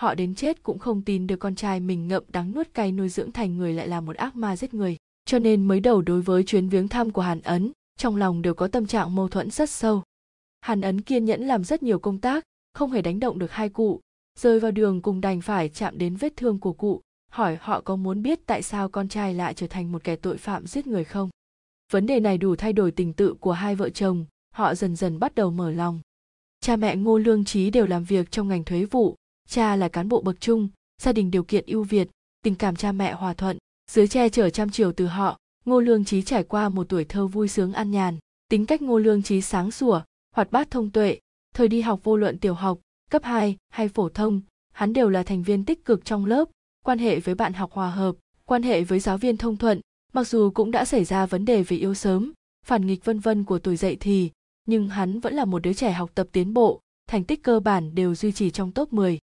Họ 0.00 0.14
đến 0.14 0.34
chết 0.34 0.62
cũng 0.62 0.78
không 0.78 1.02
tin 1.02 1.26
được 1.26 1.36
con 1.36 1.54
trai 1.54 1.80
mình 1.80 2.08
ngậm 2.08 2.22
đắng 2.28 2.52
nuốt 2.54 2.74
cay 2.74 2.92
nuôi 2.92 3.08
dưỡng 3.08 3.32
thành 3.32 3.56
người 3.56 3.72
lại 3.72 3.88
là 3.88 4.00
một 4.00 4.16
ác 4.16 4.36
ma 4.36 4.56
giết 4.56 4.74
người. 4.74 4.96
Cho 5.24 5.38
nên 5.38 5.64
mới 5.64 5.80
đầu 5.80 6.02
đối 6.02 6.22
với 6.22 6.44
chuyến 6.44 6.68
viếng 6.68 6.88
thăm 6.88 7.10
của 7.10 7.22
Hàn 7.22 7.40
Ấn, 7.40 7.72
trong 7.98 8.16
lòng 8.16 8.42
đều 8.42 8.54
có 8.54 8.68
tâm 8.68 8.86
trạng 8.86 9.14
mâu 9.14 9.28
thuẫn 9.28 9.50
rất 9.50 9.70
sâu. 9.70 10.02
Hàn 10.62 10.80
Ấn 10.80 11.00
kiên 11.00 11.24
nhẫn 11.24 11.42
làm 11.42 11.64
rất 11.64 11.82
nhiều 11.82 11.98
công 11.98 12.18
tác, 12.18 12.44
không 12.72 12.90
hề 12.90 13.02
đánh 13.02 13.20
động 13.20 13.38
được 13.38 13.50
hai 13.50 13.68
cụ, 13.68 14.00
rơi 14.38 14.60
vào 14.60 14.70
đường 14.70 15.02
cùng 15.02 15.20
đành 15.20 15.40
phải 15.40 15.68
chạm 15.68 15.98
đến 15.98 16.16
vết 16.16 16.32
thương 16.36 16.58
của 16.58 16.72
cụ, 16.72 17.00
hỏi 17.30 17.58
họ 17.60 17.80
có 17.80 17.96
muốn 17.96 18.22
biết 18.22 18.46
tại 18.46 18.62
sao 18.62 18.88
con 18.88 19.08
trai 19.08 19.34
lại 19.34 19.54
trở 19.54 19.66
thành 19.66 19.92
một 19.92 20.04
kẻ 20.04 20.16
tội 20.16 20.36
phạm 20.36 20.66
giết 20.66 20.86
người 20.86 21.04
không. 21.04 21.30
Vấn 21.92 22.06
đề 22.06 22.20
này 22.20 22.38
đủ 22.38 22.56
thay 22.56 22.72
đổi 22.72 22.90
tình 22.90 23.12
tự 23.12 23.34
của 23.34 23.52
hai 23.52 23.74
vợ 23.74 23.88
chồng, 23.88 24.24
họ 24.54 24.74
dần 24.74 24.96
dần 24.96 25.18
bắt 25.18 25.34
đầu 25.34 25.50
mở 25.50 25.70
lòng. 25.70 26.00
Cha 26.60 26.76
mẹ 26.76 26.96
Ngô 26.96 27.18
Lương 27.18 27.44
Trí 27.44 27.70
đều 27.70 27.86
làm 27.86 28.04
việc 28.04 28.30
trong 28.30 28.48
ngành 28.48 28.64
thuế 28.64 28.84
vụ, 28.84 29.16
cha 29.48 29.76
là 29.76 29.88
cán 29.88 30.08
bộ 30.08 30.20
bậc 30.20 30.40
trung, 30.40 30.68
gia 31.02 31.12
đình 31.12 31.30
điều 31.30 31.44
kiện 31.44 31.64
ưu 31.66 31.84
việt, 31.84 32.08
tình 32.42 32.54
cảm 32.54 32.76
cha 32.76 32.92
mẹ 32.92 33.12
hòa 33.12 33.34
thuận, 33.34 33.58
dưới 33.90 34.08
che 34.08 34.28
chở 34.28 34.50
chăm 34.50 34.70
chiều 34.70 34.92
từ 34.92 35.06
họ, 35.06 35.38
Ngô 35.64 35.80
Lương 35.80 36.04
Trí 36.04 36.22
trải 36.22 36.44
qua 36.44 36.68
một 36.68 36.88
tuổi 36.88 37.04
thơ 37.04 37.26
vui 37.26 37.48
sướng 37.48 37.72
an 37.72 37.90
nhàn, 37.90 38.18
tính 38.48 38.66
cách 38.66 38.82
Ngô 38.82 38.98
Lương 38.98 39.22
Trí 39.22 39.40
sáng 39.40 39.70
sủa, 39.70 40.02
hoạt 40.32 40.52
bát 40.52 40.70
thông 40.70 40.90
tuệ, 40.90 41.18
thời 41.54 41.68
đi 41.68 41.80
học 41.80 42.00
vô 42.02 42.16
luận 42.16 42.38
tiểu 42.38 42.54
học, 42.54 42.78
cấp 43.10 43.24
2 43.24 43.56
hay 43.68 43.88
phổ 43.88 44.08
thông, 44.08 44.40
hắn 44.72 44.92
đều 44.92 45.08
là 45.08 45.22
thành 45.22 45.42
viên 45.42 45.64
tích 45.64 45.84
cực 45.84 46.04
trong 46.04 46.26
lớp, 46.26 46.48
quan 46.84 46.98
hệ 46.98 47.20
với 47.20 47.34
bạn 47.34 47.52
học 47.52 47.72
hòa 47.72 47.90
hợp, 47.90 48.16
quan 48.44 48.62
hệ 48.62 48.84
với 48.84 49.00
giáo 49.00 49.18
viên 49.18 49.36
thông 49.36 49.56
thuận, 49.56 49.80
mặc 50.12 50.28
dù 50.28 50.50
cũng 50.50 50.70
đã 50.70 50.84
xảy 50.84 51.04
ra 51.04 51.26
vấn 51.26 51.44
đề 51.44 51.62
về 51.62 51.76
yêu 51.76 51.94
sớm, 51.94 52.32
phản 52.66 52.86
nghịch 52.86 53.04
vân 53.04 53.18
vân 53.18 53.44
của 53.44 53.58
tuổi 53.58 53.76
dậy 53.76 53.96
thì, 54.00 54.30
nhưng 54.64 54.88
hắn 54.88 55.20
vẫn 55.20 55.34
là 55.34 55.44
một 55.44 55.58
đứa 55.58 55.72
trẻ 55.72 55.92
học 55.92 56.10
tập 56.14 56.28
tiến 56.32 56.54
bộ, 56.54 56.80
thành 57.06 57.24
tích 57.24 57.42
cơ 57.42 57.60
bản 57.60 57.94
đều 57.94 58.14
duy 58.14 58.32
trì 58.32 58.50
trong 58.50 58.72
top 58.72 58.92
10. 58.92 59.18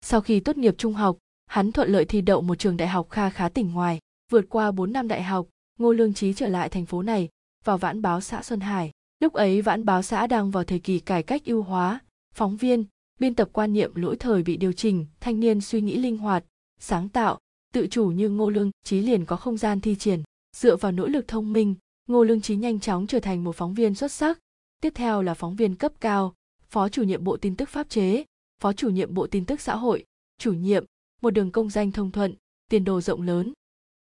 Sau 0.00 0.20
khi 0.20 0.40
tốt 0.40 0.56
nghiệp 0.56 0.74
trung 0.78 0.94
học, 0.94 1.18
hắn 1.46 1.72
thuận 1.72 1.90
lợi 1.90 2.04
thi 2.04 2.20
đậu 2.20 2.40
một 2.40 2.58
trường 2.58 2.76
đại 2.76 2.88
học 2.88 3.10
kha 3.10 3.30
khá 3.30 3.48
tỉnh 3.48 3.72
ngoài, 3.72 3.98
vượt 4.30 4.44
qua 4.48 4.70
4 4.70 4.92
năm 4.92 5.08
đại 5.08 5.22
học, 5.22 5.48
Ngô 5.78 5.92
Lương 5.92 6.14
Trí 6.14 6.34
trở 6.34 6.48
lại 6.48 6.68
thành 6.68 6.86
phố 6.86 7.02
này, 7.02 7.28
vào 7.64 7.78
vãn 7.78 8.02
báo 8.02 8.20
xã 8.20 8.42
Xuân 8.42 8.60
Hải. 8.60 8.90
Lúc 9.20 9.32
ấy 9.32 9.62
vãn 9.62 9.84
báo 9.84 10.02
xã 10.02 10.26
đang 10.26 10.50
vào 10.50 10.64
thời 10.64 10.78
kỳ 10.78 10.98
cải 10.98 11.22
cách 11.22 11.44
ưu 11.44 11.62
hóa, 11.62 12.00
phóng 12.34 12.56
viên, 12.56 12.84
biên 13.20 13.34
tập 13.34 13.48
quan 13.52 13.72
niệm 13.72 13.94
lỗi 13.94 14.16
thời 14.16 14.42
bị 14.42 14.56
điều 14.56 14.72
chỉnh, 14.72 15.06
thanh 15.20 15.40
niên 15.40 15.60
suy 15.60 15.80
nghĩ 15.80 15.96
linh 15.96 16.18
hoạt, 16.18 16.44
sáng 16.80 17.08
tạo, 17.08 17.38
tự 17.72 17.86
chủ 17.86 18.08
như 18.08 18.28
Ngô 18.28 18.50
Lương 18.50 18.70
Trí 18.84 19.00
liền 19.00 19.24
có 19.24 19.36
không 19.36 19.56
gian 19.56 19.80
thi 19.80 19.94
triển. 19.94 20.22
Dựa 20.56 20.76
vào 20.76 20.92
nỗ 20.92 21.06
lực 21.06 21.28
thông 21.28 21.52
minh, 21.52 21.74
Ngô 22.08 22.24
Lương 22.24 22.40
Trí 22.40 22.56
nhanh 22.56 22.80
chóng 22.80 23.06
trở 23.06 23.20
thành 23.20 23.44
một 23.44 23.56
phóng 23.56 23.74
viên 23.74 23.94
xuất 23.94 24.12
sắc. 24.12 24.38
Tiếp 24.82 24.92
theo 24.94 25.22
là 25.22 25.34
phóng 25.34 25.56
viên 25.56 25.74
cấp 25.74 25.92
cao, 26.00 26.34
phó 26.68 26.88
chủ 26.88 27.02
nhiệm 27.02 27.24
bộ 27.24 27.36
tin 27.36 27.56
tức 27.56 27.68
pháp 27.68 27.88
chế, 27.88 28.24
phó 28.62 28.72
chủ 28.72 28.90
nhiệm 28.90 29.14
bộ 29.14 29.26
tin 29.26 29.44
tức 29.44 29.60
xã 29.60 29.76
hội, 29.76 30.04
chủ 30.38 30.52
nhiệm, 30.52 30.84
một 31.22 31.30
đường 31.30 31.50
công 31.50 31.70
danh 31.70 31.92
thông 31.92 32.12
thuận, 32.12 32.34
tiền 32.70 32.84
đồ 32.84 33.00
rộng 33.00 33.22
lớn. 33.22 33.52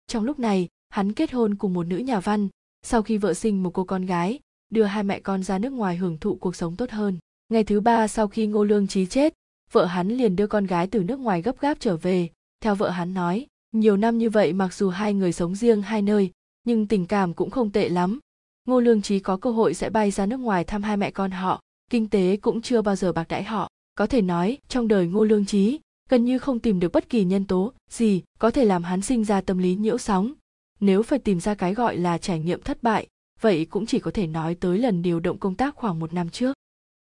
Trong 0.08 0.24
lúc 0.24 0.40
này, 0.40 0.68
hắn 0.90 1.14
kết 1.14 1.32
hôn 1.32 1.56
cùng 1.56 1.74
một 1.74 1.84
nữ 1.84 1.98
nhà 1.98 2.20
văn, 2.20 2.48
sau 2.84 3.02
khi 3.02 3.18
vợ 3.18 3.34
sinh 3.34 3.64
một 3.64 3.72
cô 3.74 3.84
con 3.84 4.06
gái, 4.06 4.40
đưa 4.72 4.84
hai 4.84 5.04
mẹ 5.04 5.20
con 5.20 5.44
ra 5.44 5.58
nước 5.58 5.74
ngoài 5.74 5.98
hưởng 5.98 6.18
thụ 6.18 6.36
cuộc 6.36 6.56
sống 6.56 6.76
tốt 6.76 6.92
hơn. 6.92 7.18
Ngày 7.50 7.64
thứ 7.64 7.80
ba 7.80 8.08
sau 8.08 8.28
khi 8.28 8.48
Ngô 8.48 8.64
Lương 8.64 8.88
Trí 8.88 9.06
chết, 9.06 9.34
vợ 9.72 9.86
hắn 9.86 10.08
liền 10.08 10.36
đưa 10.36 10.48
con 10.48 10.66
gái 10.66 10.88
từ 10.88 11.04
nước 11.04 11.20
ngoài 11.20 11.42
gấp 11.42 11.60
gáp 11.60 11.80
trở 11.80 11.98
về. 11.98 12.30
Theo 12.64 12.76
vợ 12.76 12.90
hắn 12.90 13.14
nói, 13.14 13.48
nhiều 13.72 13.98
năm 13.98 14.18
như 14.18 14.30
vậy 14.30 14.54
mặc 14.54 14.74
dù 14.74 14.90
hai 14.90 15.14
người 15.14 15.34
sống 15.34 15.56
riêng 15.56 15.82
hai 15.82 16.02
nơi, 16.02 16.32
nhưng 16.64 16.88
tình 16.88 17.06
cảm 17.06 17.34
cũng 17.34 17.50
không 17.50 17.72
tệ 17.72 17.90
lắm. 17.90 18.20
Ngô 18.68 18.80
Lương 18.80 19.02
Trí 19.02 19.20
có 19.20 19.38
cơ 19.38 19.52
hội 19.52 19.74
sẽ 19.74 19.90
bay 19.90 20.12
ra 20.12 20.26
nước 20.26 20.40
ngoài 20.40 20.64
thăm 20.64 20.84
hai 20.84 20.98
mẹ 20.98 21.12
con 21.12 21.32
họ, 21.32 21.62
kinh 21.90 22.10
tế 22.10 22.38
cũng 22.38 22.62
chưa 22.62 22.82
bao 22.82 22.96
giờ 22.96 23.12
bạc 23.12 23.28
đãi 23.30 23.44
họ. 23.44 23.70
Có 23.96 24.08
thể 24.08 24.22
nói, 24.22 24.58
trong 24.68 24.88
đời 24.88 25.08
Ngô 25.08 25.24
Lương 25.24 25.46
Trí, 25.46 25.80
gần 26.10 26.26
như 26.26 26.40
không 26.40 26.60
tìm 26.60 26.80
được 26.80 26.92
bất 26.92 27.10
kỳ 27.10 27.24
nhân 27.24 27.46
tố 27.46 27.74
gì 27.90 28.24
có 28.40 28.52
thể 28.52 28.66
làm 28.66 28.84
hắn 28.84 29.02
sinh 29.02 29.26
ra 29.26 29.42
tâm 29.42 29.58
lý 29.58 29.76
nhiễu 29.76 29.98
sóng. 29.98 30.34
Nếu 30.80 31.04
phải 31.04 31.20
tìm 31.20 31.40
ra 31.40 31.56
cái 31.56 31.74
gọi 31.74 31.98
là 31.98 32.18
trải 32.18 32.40
nghiệm 32.40 32.62
thất 32.62 32.84
bại, 32.84 33.08
vậy 33.42 33.66
cũng 33.66 33.86
chỉ 33.86 34.00
có 34.00 34.12
thể 34.12 34.28
nói 34.28 34.56
tới 34.56 34.78
lần 34.78 35.02
điều 35.02 35.20
động 35.20 35.38
công 35.38 35.56
tác 35.56 35.76
khoảng 35.76 36.00
một 36.00 36.14
năm 36.14 36.30
trước. 36.30 36.54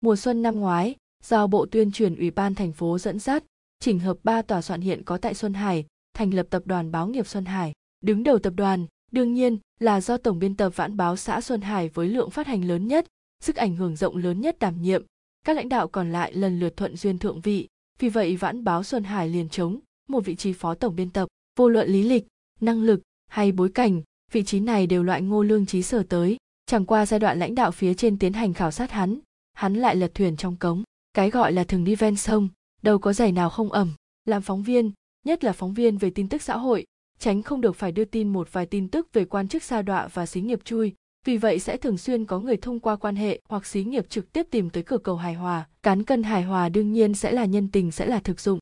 Mùa 0.01 0.17
xuân 0.17 0.43
năm 0.43 0.61
ngoái, 0.61 0.97
do 1.25 1.47
Bộ 1.47 1.67
Tuyên 1.67 1.93
truyền 1.93 2.17
Ủy 2.17 2.31
ban 2.31 2.55
thành 2.55 2.73
phố 2.73 2.99
dẫn 2.99 3.19
dắt, 3.19 3.45
chỉnh 3.81 3.99
hợp 3.99 4.19
ba 4.23 4.43
tòa 4.43 4.63
soạn 4.63 4.81
hiện 4.81 5.05
có 5.05 5.19
tại 5.19 5.35
Xuân 5.35 5.55
Hải, 5.55 5.87
thành 6.15 6.35
lập 6.35 6.47
tập 6.51 6.63
đoàn 6.67 6.93
báo 6.93 7.09
nghiệp 7.09 7.27
Xuân 7.27 7.45
Hải. 7.45 7.73
Đứng 8.01 8.23
đầu 8.23 8.39
tập 8.39 8.53
đoàn, 8.57 8.87
đương 9.13 9.35
nhiên 9.35 9.59
là 9.81 10.01
do 10.01 10.17
tổng 10.17 10.39
biên 10.39 10.57
tập 10.57 10.73
vãn 10.77 10.97
báo 10.97 11.17
xã 11.17 11.41
Xuân 11.41 11.61
Hải 11.61 11.89
với 11.89 12.09
lượng 12.09 12.31
phát 12.31 12.47
hành 12.47 12.65
lớn 12.65 12.89
nhất, 12.89 13.07
sức 13.41 13.57
ảnh 13.57 13.77
hưởng 13.77 13.97
rộng 13.97 14.17
lớn 14.17 14.41
nhất 14.41 14.59
đảm 14.59 14.83
nhiệm. 14.83 15.05
Các 15.45 15.57
lãnh 15.57 15.69
đạo 15.69 15.89
còn 15.89 16.13
lại 16.13 16.33
lần 16.33 16.61
lượt 16.61 16.77
thuận 16.77 16.97
duyên 16.97 17.19
thượng 17.19 17.41
vị, 17.41 17.69
vì 17.99 18.09
vậy 18.09 18.37
vãn 18.37 18.65
báo 18.65 18.85
Xuân 18.85 19.05
Hải 19.05 19.29
liền 19.29 19.49
chống 19.49 19.81
một 20.09 20.21
vị 20.21 20.37
trí 20.37 20.53
phó 20.53 20.75
tổng 20.75 20.97
biên 20.97 21.11
tập, 21.11 21.29
vô 21.59 21.69
luận 21.69 21.89
lý 21.89 22.03
lịch, 22.03 22.27
năng 22.61 22.83
lực 22.83 23.01
hay 23.27 23.53
bối 23.53 23.71
cảnh, 23.75 24.03
vị 24.31 24.43
trí 24.43 24.61
này 24.61 24.87
đều 24.87 25.03
loại 25.03 25.23
ngô 25.23 25.43
lương 25.43 25.67
trí 25.67 25.83
sở 25.83 26.03
tới. 26.03 26.37
Chẳng 26.67 26.85
qua 26.85 27.07
giai 27.07 27.21
đoạn 27.21 27.39
lãnh 27.39 27.55
đạo 27.55 27.71
phía 27.71 27.95
trên 27.95 28.19
tiến 28.19 28.33
hành 28.33 28.55
khảo 28.55 28.71
sát 28.71 28.91
hắn, 28.91 29.19
hắn 29.53 29.75
lại 29.75 29.97
lật 29.97 30.15
thuyền 30.15 30.37
trong 30.37 30.57
cống. 30.57 30.83
Cái 31.15 31.31
gọi 31.31 31.53
là 31.53 31.65
thường 31.65 31.85
đi 31.85 31.95
ven 31.95 32.17
sông, 32.17 32.49
đâu 32.83 32.99
có 32.99 33.13
giày 33.13 33.33
nào 33.33 33.51
không 33.51 33.73
ẩm. 33.73 33.95
Làm 34.25 34.43
phóng 34.43 34.63
viên, 34.63 34.93
nhất 35.27 35.45
là 35.45 35.53
phóng 35.53 35.75
viên 35.75 35.99
về 35.99 36.11
tin 36.11 36.29
tức 36.29 36.43
xã 36.43 36.57
hội, 36.57 36.85
tránh 37.19 37.43
không 37.43 37.61
được 37.61 37.77
phải 37.77 37.93
đưa 37.93 38.05
tin 38.05 38.29
một 38.29 38.53
vài 38.53 38.67
tin 38.67 38.89
tức 38.89 39.09
về 39.13 39.25
quan 39.25 39.49
chức 39.49 39.63
sa 39.63 39.83
đọa 39.83 40.09
và 40.09 40.27
xí 40.27 40.41
nghiệp 40.41 40.65
chui, 40.65 40.95
vì 41.25 41.37
vậy 41.37 41.59
sẽ 41.59 41.77
thường 41.77 41.99
xuyên 41.99 42.25
có 42.25 42.41
người 42.41 42.57
thông 42.57 42.81
qua 42.81 42.97
quan 42.97 43.17
hệ 43.17 43.41
hoặc 43.49 43.67
xí 43.67 43.85
nghiệp 43.85 44.11
trực 44.11 44.33
tiếp 44.33 44.47
tìm 44.51 44.71
tới 44.71 44.83
cửa 44.83 44.99
cầu 44.99 45.17
hài 45.17 45.35
hòa 45.35 45.69
cán 45.83 46.03
cân 46.03 46.23
hài 46.23 46.43
hòa 46.43 46.69
đương 46.69 46.93
nhiên 46.93 47.15
sẽ 47.15 47.33
là 47.33 47.45
nhân 47.45 47.69
tình 47.69 47.91
sẽ 47.91 48.07
là 48.07 48.21
thực 48.21 48.41
dụng 48.41 48.59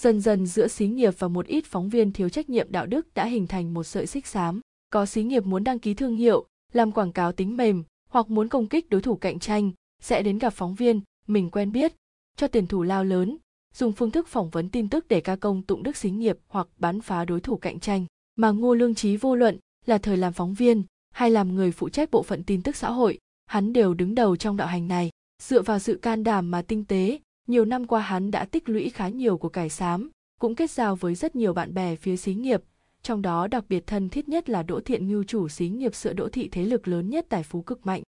dần 0.00 0.20
dần 0.20 0.46
giữa 0.46 0.68
xí 0.68 0.86
nghiệp 0.86 1.14
và 1.18 1.28
một 1.28 1.46
ít 1.46 1.64
phóng 1.66 1.88
viên 1.88 2.12
thiếu 2.12 2.28
trách 2.28 2.50
nhiệm 2.50 2.72
đạo 2.72 2.86
đức 2.86 3.14
đã 3.14 3.24
hình 3.24 3.46
thành 3.46 3.74
một 3.74 3.84
sợi 3.84 4.06
xích 4.06 4.26
xám 4.26 4.60
có 4.90 5.06
xí 5.06 5.22
nghiệp 5.22 5.46
muốn 5.46 5.64
đăng 5.64 5.78
ký 5.78 5.94
thương 5.94 6.16
hiệu, 6.16 6.46
làm 6.72 6.92
quảng 6.92 7.12
cáo 7.12 7.32
tính 7.32 7.56
mềm 7.56 7.84
hoặc 8.10 8.30
muốn 8.30 8.48
công 8.48 8.66
kích 8.66 8.90
đối 8.90 9.02
thủ 9.02 9.16
cạnh 9.16 9.38
tranh, 9.38 9.70
sẽ 10.02 10.22
đến 10.22 10.38
gặp 10.38 10.50
phóng 10.50 10.74
viên, 10.74 11.00
mình 11.26 11.50
quen 11.50 11.72
biết, 11.72 11.92
cho 12.36 12.46
tiền 12.46 12.66
thủ 12.66 12.82
lao 12.82 13.04
lớn, 13.04 13.36
dùng 13.74 13.92
phương 13.92 14.10
thức 14.10 14.28
phỏng 14.28 14.50
vấn 14.50 14.70
tin 14.70 14.88
tức 14.88 15.08
để 15.08 15.20
ca 15.20 15.36
công 15.36 15.62
tụng 15.62 15.82
đức 15.82 15.96
xí 15.96 16.10
nghiệp 16.10 16.38
hoặc 16.48 16.68
bắn 16.78 17.00
phá 17.00 17.24
đối 17.24 17.40
thủ 17.40 17.56
cạnh 17.56 17.80
tranh. 17.80 18.06
Mà 18.36 18.50
ngô 18.50 18.74
lương 18.74 18.94
trí 18.94 19.16
vô 19.16 19.36
luận 19.36 19.58
là 19.86 19.98
thời 19.98 20.16
làm 20.16 20.32
phóng 20.32 20.54
viên 20.54 20.82
hay 21.10 21.30
làm 21.30 21.54
người 21.54 21.72
phụ 21.72 21.88
trách 21.88 22.10
bộ 22.10 22.22
phận 22.22 22.42
tin 22.44 22.62
tức 22.62 22.76
xã 22.76 22.90
hội, 22.90 23.18
hắn 23.46 23.72
đều 23.72 23.94
đứng 23.94 24.14
đầu 24.14 24.36
trong 24.36 24.56
đạo 24.56 24.68
hành 24.68 24.88
này. 24.88 25.10
Dựa 25.42 25.62
vào 25.62 25.78
sự 25.78 25.98
can 26.02 26.24
đảm 26.24 26.50
mà 26.50 26.62
tinh 26.62 26.84
tế, 26.84 27.18
nhiều 27.48 27.64
năm 27.64 27.86
qua 27.86 28.00
hắn 28.00 28.30
đã 28.30 28.44
tích 28.44 28.68
lũy 28.68 28.90
khá 28.90 29.08
nhiều 29.08 29.38
của 29.38 29.48
cải 29.48 29.68
xám, 29.68 30.10
cũng 30.40 30.54
kết 30.54 30.70
giao 30.70 30.96
với 30.96 31.14
rất 31.14 31.36
nhiều 31.36 31.52
bạn 31.52 31.74
bè 31.74 31.96
phía 31.96 32.16
xí 32.16 32.34
nghiệp 32.34 32.62
trong 33.08 33.22
đó 33.22 33.46
đặc 33.46 33.64
biệt 33.68 33.86
thân 33.86 34.08
thiết 34.08 34.28
nhất 34.28 34.48
là 34.48 34.62
Đỗ 34.62 34.80
Thiện 34.80 35.08
Ngưu 35.08 35.24
chủ 35.24 35.48
xí 35.48 35.68
nghiệp 35.68 35.94
sữa 35.94 36.12
Đỗ 36.12 36.28
Thị 36.28 36.48
thế 36.52 36.64
lực 36.64 36.88
lớn 36.88 37.10
nhất 37.10 37.26
tài 37.28 37.42
Phú 37.42 37.62
Cực 37.62 37.86
Mạnh. 37.86 38.02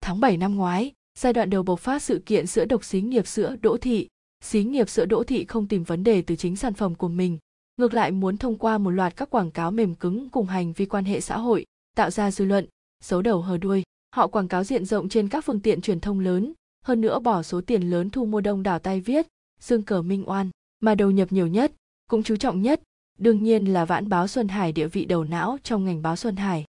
Tháng 0.00 0.20
7 0.20 0.36
năm 0.36 0.54
ngoái, 0.54 0.92
giai 1.18 1.32
đoạn 1.32 1.50
đầu 1.50 1.62
bộc 1.62 1.80
phát 1.80 2.02
sự 2.02 2.22
kiện 2.26 2.46
sữa 2.46 2.64
độc 2.64 2.84
xí 2.84 3.00
nghiệp 3.00 3.26
sữa 3.26 3.56
Đỗ 3.62 3.76
Thị, 3.76 4.08
xí 4.44 4.64
nghiệp 4.64 4.88
sữa 4.88 5.06
Đỗ 5.06 5.24
Thị 5.24 5.44
không 5.44 5.68
tìm 5.68 5.84
vấn 5.84 6.04
đề 6.04 6.22
từ 6.22 6.36
chính 6.36 6.56
sản 6.56 6.74
phẩm 6.74 6.94
của 6.94 7.08
mình, 7.08 7.38
ngược 7.76 7.94
lại 7.94 8.10
muốn 8.10 8.36
thông 8.36 8.58
qua 8.58 8.78
một 8.78 8.90
loạt 8.90 9.16
các 9.16 9.30
quảng 9.30 9.50
cáo 9.50 9.70
mềm 9.70 9.94
cứng 9.94 10.28
cùng 10.28 10.46
hành 10.46 10.72
vi 10.72 10.86
quan 10.86 11.04
hệ 11.04 11.20
xã 11.20 11.38
hội, 11.38 11.64
tạo 11.96 12.10
ra 12.10 12.30
dư 12.30 12.44
luận, 12.44 12.66
xấu 13.04 13.22
đầu 13.22 13.42
hờ 13.42 13.56
đuôi. 13.58 13.82
Họ 14.16 14.26
quảng 14.26 14.48
cáo 14.48 14.64
diện 14.64 14.84
rộng 14.84 15.08
trên 15.08 15.28
các 15.28 15.44
phương 15.44 15.60
tiện 15.60 15.80
truyền 15.80 16.00
thông 16.00 16.20
lớn, 16.20 16.52
hơn 16.84 17.00
nữa 17.00 17.18
bỏ 17.18 17.42
số 17.42 17.60
tiền 17.60 17.82
lớn 17.90 18.10
thu 18.10 18.24
mua 18.26 18.40
đông 18.40 18.62
đảo 18.62 18.78
tay 18.78 19.00
viết, 19.00 19.26
dương 19.60 19.82
cờ 19.82 20.02
minh 20.02 20.24
oan, 20.26 20.50
mà 20.80 20.94
đầu 20.94 21.10
nhập 21.10 21.32
nhiều 21.32 21.46
nhất, 21.46 21.72
cũng 22.10 22.22
chú 22.22 22.36
trọng 22.36 22.62
nhất, 22.62 22.80
đương 23.18 23.42
nhiên 23.42 23.64
là 23.64 23.84
vãn 23.84 24.08
báo 24.08 24.28
Xuân 24.28 24.48
Hải 24.48 24.72
địa 24.72 24.86
vị 24.86 25.04
đầu 25.04 25.24
não 25.24 25.58
trong 25.62 25.84
ngành 25.84 26.02
báo 26.02 26.16
Xuân 26.16 26.36
Hải. 26.36 26.64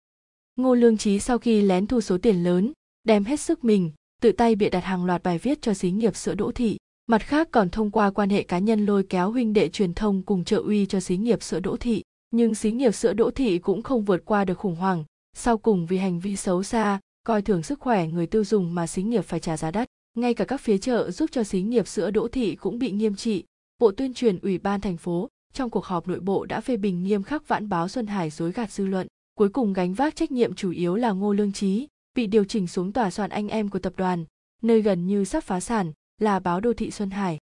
Ngô 0.56 0.74
Lương 0.74 0.96
Trí 0.96 1.18
sau 1.18 1.38
khi 1.38 1.60
lén 1.60 1.86
thu 1.86 2.00
số 2.00 2.18
tiền 2.18 2.44
lớn, 2.44 2.72
đem 3.04 3.24
hết 3.24 3.40
sức 3.40 3.64
mình, 3.64 3.90
tự 4.22 4.32
tay 4.32 4.54
bịa 4.54 4.70
đặt 4.70 4.84
hàng 4.84 5.04
loạt 5.04 5.22
bài 5.22 5.38
viết 5.38 5.62
cho 5.62 5.74
xí 5.74 5.90
nghiệp 5.90 6.16
sữa 6.16 6.34
đỗ 6.34 6.52
thị. 6.52 6.76
Mặt 7.06 7.22
khác 7.22 7.48
còn 7.50 7.70
thông 7.70 7.90
qua 7.90 8.10
quan 8.10 8.30
hệ 8.30 8.42
cá 8.42 8.58
nhân 8.58 8.86
lôi 8.86 9.02
kéo 9.02 9.30
huynh 9.30 9.52
đệ 9.52 9.68
truyền 9.68 9.94
thông 9.94 10.22
cùng 10.22 10.44
trợ 10.44 10.56
uy 10.56 10.86
cho 10.86 11.00
xí 11.00 11.16
nghiệp 11.16 11.42
sữa 11.42 11.60
đỗ 11.60 11.76
thị. 11.76 12.02
Nhưng 12.30 12.54
xí 12.54 12.70
nghiệp 12.70 12.92
sữa 12.92 13.12
đỗ 13.12 13.30
thị 13.30 13.58
cũng 13.58 13.82
không 13.82 14.04
vượt 14.04 14.24
qua 14.24 14.44
được 14.44 14.58
khủng 14.58 14.76
hoảng, 14.76 15.04
sau 15.36 15.58
cùng 15.58 15.86
vì 15.86 15.98
hành 15.98 16.20
vi 16.20 16.36
xấu 16.36 16.62
xa, 16.62 17.00
coi 17.24 17.42
thường 17.42 17.62
sức 17.62 17.80
khỏe 17.80 18.06
người 18.06 18.26
tiêu 18.26 18.44
dùng 18.44 18.74
mà 18.74 18.86
xí 18.86 19.02
nghiệp 19.02 19.22
phải 19.22 19.40
trả 19.40 19.56
giá 19.56 19.70
đắt. 19.70 19.88
Ngay 20.14 20.34
cả 20.34 20.44
các 20.44 20.60
phía 20.60 20.78
chợ 20.78 21.10
giúp 21.10 21.30
cho 21.32 21.44
xí 21.44 21.62
nghiệp 21.62 21.88
sữa 21.88 22.10
đỗ 22.10 22.28
thị 22.28 22.56
cũng 22.56 22.78
bị 22.78 22.90
nghiêm 22.90 23.14
trị. 23.14 23.44
Bộ 23.78 23.90
tuyên 23.90 24.14
truyền 24.14 24.38
Ủy 24.38 24.58
ban 24.58 24.80
thành 24.80 24.96
phố 24.96 25.28
trong 25.52 25.70
cuộc 25.70 25.84
họp 25.84 26.08
nội 26.08 26.20
bộ 26.20 26.46
đã 26.46 26.60
phê 26.60 26.76
bình 26.76 27.02
nghiêm 27.02 27.22
khắc 27.22 27.48
vãn 27.48 27.68
báo 27.68 27.88
Xuân 27.88 28.06
Hải 28.06 28.30
dối 28.30 28.52
gạt 28.52 28.72
dư 28.72 28.86
luận. 28.86 29.06
cuối 29.34 29.48
cùng 29.48 29.72
gánh 29.72 29.94
vác 29.94 30.16
trách 30.16 30.32
nhiệm 30.32 30.54
chủ 30.54 30.70
yếu 30.70 30.96
là 30.96 31.12
ngô 31.12 31.32
lương 31.32 31.52
trí 31.52 31.88
bị 32.14 32.26
điều 32.26 32.44
chỉnh 32.44 32.66
xuống 32.66 32.92
tòa 32.92 33.10
soạn 33.10 33.30
anh 33.30 33.48
em 33.48 33.68
của 33.68 33.78
tập 33.78 33.92
đoàn, 33.96 34.24
nơi 34.62 34.82
gần 34.82 35.06
như 35.06 35.24
sắp 35.24 35.44
phá 35.44 35.60
sản, 35.60 35.92
là 36.20 36.38
báo 36.38 36.60
đô 36.60 36.72
thị 36.72 36.90
xuân 36.90 37.10
hải 37.10 37.38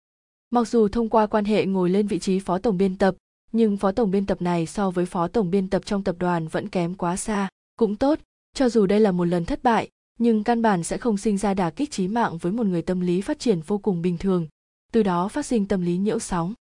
mặc 0.52 0.68
dù 0.68 0.88
thông 0.88 1.08
qua 1.08 1.26
quan 1.26 1.44
hệ 1.44 1.66
ngồi 1.66 1.90
lên 1.90 2.06
vị 2.06 2.18
trí 2.18 2.38
phó 2.38 2.58
tổng 2.58 2.76
biên 2.76 2.98
tập, 2.98 3.14
nhưng 3.52 3.76
phó 3.76 3.92
tổng 3.92 4.10
biên 4.10 4.26
tập 4.26 4.42
này 4.42 4.66
so 4.66 4.90
với 4.90 5.06
phó 5.06 5.28
tổng 5.28 5.50
biên 5.50 5.70
tập 5.70 5.82
trong 5.86 6.04
tập 6.04 6.16
đoàn 6.18 6.48
vẫn 6.48 6.68
kém 6.68 6.94
quá 6.94 7.16
xa, 7.16 7.48
cũng 7.78 7.96
tốt, 7.96 8.18
cho 8.54 8.68
dù 8.68 8.86
đây 8.86 9.00
là 9.00 9.12
một 9.12 9.24
lần 9.24 9.44
thất 9.44 9.62
bại, 9.62 9.88
nhưng 10.18 10.44
căn 10.44 10.62
bản 10.62 10.82
sẽ 10.82 10.98
không 10.98 11.16
sinh 11.16 11.38
ra 11.38 11.54
đả 11.54 11.70
kích 11.70 11.90
trí 11.90 12.08
mạng 12.08 12.38
với 12.38 12.52
một 12.52 12.66
người 12.66 12.82
tâm 12.82 13.00
lý 13.00 13.20
phát 13.20 13.38
triển 13.38 13.60
vô 13.60 13.78
cùng 13.78 14.02
bình 14.02 14.18
thường, 14.18 14.48
từ 14.92 15.02
đó 15.02 15.28
phát 15.28 15.46
sinh 15.46 15.66
tâm 15.66 15.82
lý 15.82 15.96
nhiễu 15.96 16.18
sóng 16.18 16.54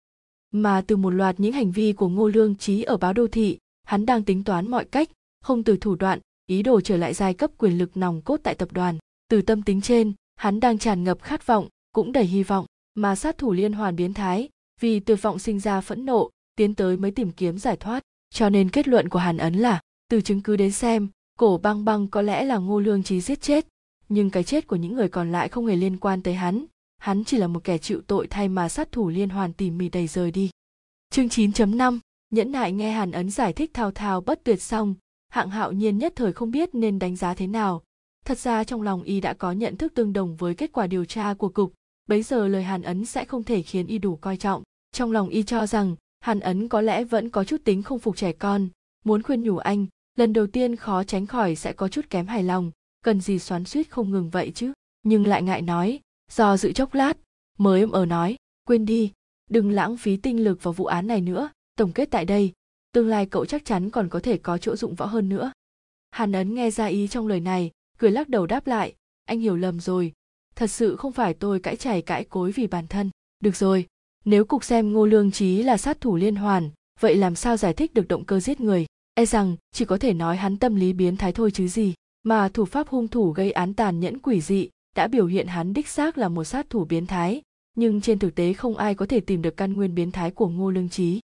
mà 0.51 0.81
từ 0.81 0.95
một 0.95 1.09
loạt 1.09 1.39
những 1.39 1.53
hành 1.53 1.71
vi 1.71 1.93
của 1.93 2.09
ngô 2.09 2.27
lương 2.27 2.55
trí 2.55 2.83
ở 2.83 2.97
báo 2.97 3.13
đô 3.13 3.27
thị, 3.27 3.57
hắn 3.83 4.05
đang 4.05 4.23
tính 4.23 4.43
toán 4.43 4.71
mọi 4.71 4.85
cách, 4.85 5.09
không 5.41 5.63
từ 5.63 5.77
thủ 5.77 5.95
đoạn, 5.95 6.19
ý 6.47 6.63
đồ 6.63 6.81
trở 6.81 6.97
lại 6.97 7.13
giai 7.13 7.33
cấp 7.33 7.51
quyền 7.57 7.77
lực 7.77 7.97
nòng 7.97 8.21
cốt 8.21 8.39
tại 8.43 8.55
tập 8.55 8.71
đoàn. 8.71 8.97
Từ 9.29 9.41
tâm 9.41 9.61
tính 9.61 9.81
trên, 9.81 10.13
hắn 10.35 10.59
đang 10.59 10.77
tràn 10.77 11.03
ngập 11.03 11.21
khát 11.21 11.47
vọng, 11.47 11.67
cũng 11.93 12.11
đầy 12.11 12.23
hy 12.25 12.43
vọng, 12.43 12.65
mà 12.95 13.15
sát 13.15 13.37
thủ 13.37 13.53
liên 13.53 13.73
hoàn 13.73 13.95
biến 13.95 14.13
thái, 14.13 14.49
vì 14.79 14.99
tuyệt 14.99 15.21
vọng 15.21 15.39
sinh 15.39 15.59
ra 15.59 15.81
phẫn 15.81 16.05
nộ, 16.05 16.29
tiến 16.55 16.75
tới 16.75 16.97
mới 16.97 17.11
tìm 17.11 17.31
kiếm 17.31 17.57
giải 17.57 17.77
thoát. 17.77 18.03
Cho 18.33 18.49
nên 18.49 18.69
kết 18.69 18.87
luận 18.87 19.09
của 19.09 19.19
hàn 19.19 19.37
ấn 19.37 19.53
là, 19.53 19.81
từ 20.09 20.21
chứng 20.21 20.41
cứ 20.41 20.55
đến 20.55 20.71
xem, 20.71 21.09
cổ 21.39 21.57
băng 21.57 21.85
băng 21.85 22.07
có 22.07 22.21
lẽ 22.21 22.43
là 22.43 22.57
ngô 22.57 22.79
lương 22.79 23.03
trí 23.03 23.21
giết 23.21 23.41
chết. 23.41 23.67
Nhưng 24.09 24.29
cái 24.29 24.43
chết 24.43 24.67
của 24.67 24.75
những 24.75 24.95
người 24.95 25.09
còn 25.09 25.31
lại 25.31 25.49
không 25.49 25.65
hề 25.65 25.75
liên 25.75 25.97
quan 25.97 26.23
tới 26.23 26.33
hắn 26.33 26.65
hắn 26.99 27.23
chỉ 27.23 27.37
là 27.37 27.47
một 27.47 27.63
kẻ 27.63 27.77
chịu 27.77 28.01
tội 28.07 28.27
thay 28.27 28.49
mà 28.49 28.69
sát 28.69 28.91
thủ 28.91 29.09
liên 29.09 29.29
hoàn 29.29 29.53
tỉ 29.53 29.71
mỉ 29.71 29.89
đầy 29.89 30.07
rời 30.07 30.31
đi. 30.31 30.49
Chương 31.09 31.27
9.5 31.27 31.99
nhẫn 32.29 32.51
nại 32.51 32.71
nghe 32.71 32.91
hàn 32.91 33.11
ấn 33.11 33.29
giải 33.29 33.53
thích 33.53 33.71
thao 33.73 33.91
thao 33.91 34.21
bất 34.21 34.43
tuyệt 34.43 34.61
xong, 34.61 34.95
hạng 35.29 35.49
hạo 35.49 35.71
nhiên 35.71 35.97
nhất 35.97 36.13
thời 36.15 36.33
không 36.33 36.51
biết 36.51 36.75
nên 36.75 36.99
đánh 36.99 37.15
giá 37.15 37.33
thế 37.33 37.47
nào. 37.47 37.81
Thật 38.25 38.37
ra 38.37 38.63
trong 38.63 38.81
lòng 38.81 39.03
y 39.03 39.21
đã 39.21 39.33
có 39.33 39.51
nhận 39.51 39.77
thức 39.77 39.93
tương 39.95 40.13
đồng 40.13 40.35
với 40.35 40.55
kết 40.55 40.71
quả 40.73 40.87
điều 40.87 41.05
tra 41.05 41.33
của 41.33 41.49
cục, 41.49 41.73
bấy 42.07 42.23
giờ 42.23 42.47
lời 42.47 42.63
hàn 42.63 42.81
ấn 42.81 43.05
sẽ 43.05 43.25
không 43.25 43.43
thể 43.43 43.61
khiến 43.61 43.87
y 43.87 43.97
đủ 43.97 44.15
coi 44.15 44.37
trọng. 44.37 44.63
Trong 44.91 45.11
lòng 45.11 45.29
y 45.29 45.43
cho 45.43 45.67
rằng, 45.67 45.95
hàn 46.19 46.39
ấn 46.39 46.67
có 46.67 46.81
lẽ 46.81 47.03
vẫn 47.03 47.29
có 47.29 47.43
chút 47.43 47.61
tính 47.63 47.83
không 47.83 47.99
phục 47.99 48.17
trẻ 48.17 48.31
con, 48.31 48.67
muốn 49.05 49.23
khuyên 49.23 49.43
nhủ 49.43 49.57
anh, 49.57 49.85
lần 50.17 50.33
đầu 50.33 50.47
tiên 50.47 50.75
khó 50.75 51.03
tránh 51.03 51.25
khỏi 51.25 51.55
sẽ 51.55 51.73
có 51.73 51.87
chút 51.87 52.09
kém 52.09 52.27
hài 52.27 52.43
lòng, 52.43 52.71
cần 53.03 53.21
gì 53.21 53.39
xoắn 53.39 53.65
suýt 53.65 53.89
không 53.89 54.11
ngừng 54.11 54.29
vậy 54.29 54.51
chứ? 54.55 54.73
Nhưng 55.03 55.27
lại 55.27 55.43
ngại 55.43 55.61
nói 55.61 55.99
do 56.29 56.57
dự 56.57 56.71
chốc 56.71 56.93
lát, 56.93 57.17
mới 57.57 57.85
ở 57.91 58.05
nói, 58.05 58.35
quên 58.67 58.85
đi, 58.85 59.11
đừng 59.49 59.71
lãng 59.71 59.97
phí 59.97 60.17
tinh 60.17 60.43
lực 60.43 60.63
vào 60.63 60.73
vụ 60.73 60.85
án 60.85 61.07
này 61.07 61.21
nữa. 61.21 61.49
Tổng 61.75 61.91
kết 61.91 62.11
tại 62.11 62.25
đây, 62.25 62.53
tương 62.91 63.07
lai 63.07 63.25
cậu 63.25 63.45
chắc 63.45 63.65
chắn 63.65 63.89
còn 63.89 64.09
có 64.09 64.19
thể 64.19 64.37
có 64.37 64.57
chỗ 64.57 64.75
dụng 64.75 64.95
võ 64.95 65.05
hơn 65.05 65.29
nữa. 65.29 65.51
Hàn 66.11 66.31
ấn 66.31 66.55
nghe 66.55 66.71
ra 66.71 66.85
ý 66.85 67.07
trong 67.07 67.27
lời 67.27 67.39
này, 67.39 67.71
cười 67.97 68.11
lắc 68.11 68.29
đầu 68.29 68.45
đáp 68.45 68.67
lại, 68.67 68.95
anh 69.25 69.39
hiểu 69.39 69.55
lầm 69.55 69.79
rồi. 69.79 70.13
Thật 70.55 70.67
sự 70.67 70.95
không 70.95 71.11
phải 71.11 71.33
tôi 71.33 71.59
cãi 71.59 71.75
chảy 71.75 72.01
cãi 72.01 72.23
cối 72.23 72.51
vì 72.51 72.67
bản 72.67 72.87
thân. 72.87 73.09
Được 73.39 73.55
rồi, 73.55 73.87
nếu 74.25 74.45
cục 74.45 74.63
xem 74.63 74.93
ngô 74.93 75.05
lương 75.05 75.31
trí 75.31 75.63
là 75.63 75.77
sát 75.77 76.01
thủ 76.01 76.15
liên 76.15 76.35
hoàn, 76.35 76.69
vậy 76.99 77.15
làm 77.15 77.35
sao 77.35 77.57
giải 77.57 77.73
thích 77.73 77.93
được 77.93 78.07
động 78.07 78.25
cơ 78.25 78.39
giết 78.39 78.61
người? 78.61 78.85
E 79.13 79.25
rằng, 79.25 79.55
chỉ 79.71 79.85
có 79.85 79.97
thể 79.97 80.13
nói 80.13 80.37
hắn 80.37 80.57
tâm 80.57 80.75
lý 80.75 80.93
biến 80.93 81.17
thái 81.17 81.33
thôi 81.33 81.51
chứ 81.51 81.67
gì. 81.67 81.93
Mà 82.23 82.49
thủ 82.49 82.65
pháp 82.65 82.87
hung 82.87 83.07
thủ 83.07 83.31
gây 83.31 83.51
án 83.51 83.73
tàn 83.73 83.99
nhẫn 83.99 84.19
quỷ 84.19 84.41
dị 84.41 84.69
đã 84.95 85.07
biểu 85.07 85.25
hiện 85.25 85.47
hắn 85.47 85.73
đích 85.73 85.87
xác 85.87 86.17
là 86.17 86.29
một 86.29 86.43
sát 86.43 86.69
thủ 86.69 86.85
biến 86.85 87.05
thái, 87.05 87.41
nhưng 87.75 88.01
trên 88.01 88.19
thực 88.19 88.35
tế 88.35 88.53
không 88.53 88.77
ai 88.77 88.95
có 88.95 89.05
thể 89.05 89.19
tìm 89.19 89.41
được 89.41 89.57
căn 89.57 89.73
nguyên 89.73 89.95
biến 89.95 90.11
thái 90.11 90.31
của 90.31 90.49
ngô 90.49 90.71
lương 90.71 90.89
trí 90.89 91.19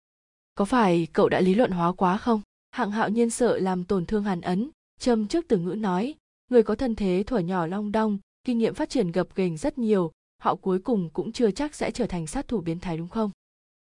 có 0.56 0.66
phải 0.66 1.08
cậu 1.14 1.30
đã 1.30 1.40
lý 1.40 1.54
luận 1.54 1.72
hóa 1.72 1.92
quá 1.92 2.18
không? 2.18 2.42
Hạng 2.72 2.92
hạo 2.92 3.10
nhiên 3.10 3.30
sợ 3.30 3.58
làm 3.60 3.84
tổn 3.84 4.06
thương 4.06 4.24
hàn 4.24 4.42
ấn, 4.42 4.70
châm 5.00 5.28
trước 5.28 5.46
từ 5.48 5.58
ngữ 5.58 5.76
nói, 5.76 6.16
người 6.50 6.64
có 6.64 6.76
thân 6.76 6.96
thế 6.96 7.24
thuở 7.28 7.40
nhỏ 7.40 7.68
long 7.68 7.92
đong, 7.92 8.18
kinh 8.44 8.58
nghiệm 8.58 8.74
phát 8.74 8.90
triển 8.90 9.12
gập 9.12 9.36
ghềnh 9.36 9.58
rất 9.58 9.78
nhiều, 9.78 10.12
họ 10.42 10.56
cuối 10.56 10.80
cùng 10.80 11.10
cũng 11.10 11.32
chưa 11.32 11.52
chắc 11.52 11.76
sẽ 11.76 11.92
trở 11.92 12.08
thành 12.08 12.28
sát 12.28 12.48
thủ 12.48 12.62
biến 12.62 12.80
thái 12.80 12.98
đúng 12.98 13.08
không? 13.08 13.32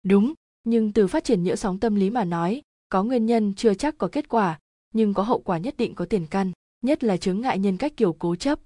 Đúng, 0.02 0.34
nhưng 0.64 0.92
từ 0.92 1.06
phát 1.06 1.24
triển 1.24 1.42
nhiễu 1.42 1.56
sóng 1.56 1.80
tâm 1.80 1.94
lý 1.94 2.10
mà 2.10 2.24
nói, 2.24 2.62
có 2.88 3.04
nguyên 3.04 3.26
nhân 3.26 3.54
chưa 3.54 3.74
chắc 3.74 3.98
có 3.98 4.08
kết 4.12 4.28
quả, 4.28 4.58
nhưng 4.94 5.14
có 5.14 5.22
hậu 5.22 5.40
quả 5.40 5.58
nhất 5.58 5.74
định 5.76 5.94
có 5.94 6.04
tiền 6.04 6.26
căn, 6.30 6.52
nhất 6.82 7.04
là 7.04 7.16
chứng 7.16 7.40
ngại 7.40 7.58
nhân 7.58 7.76
cách 7.76 7.92
kiểu 7.96 8.12
cố 8.12 8.36
chấp 8.36 8.58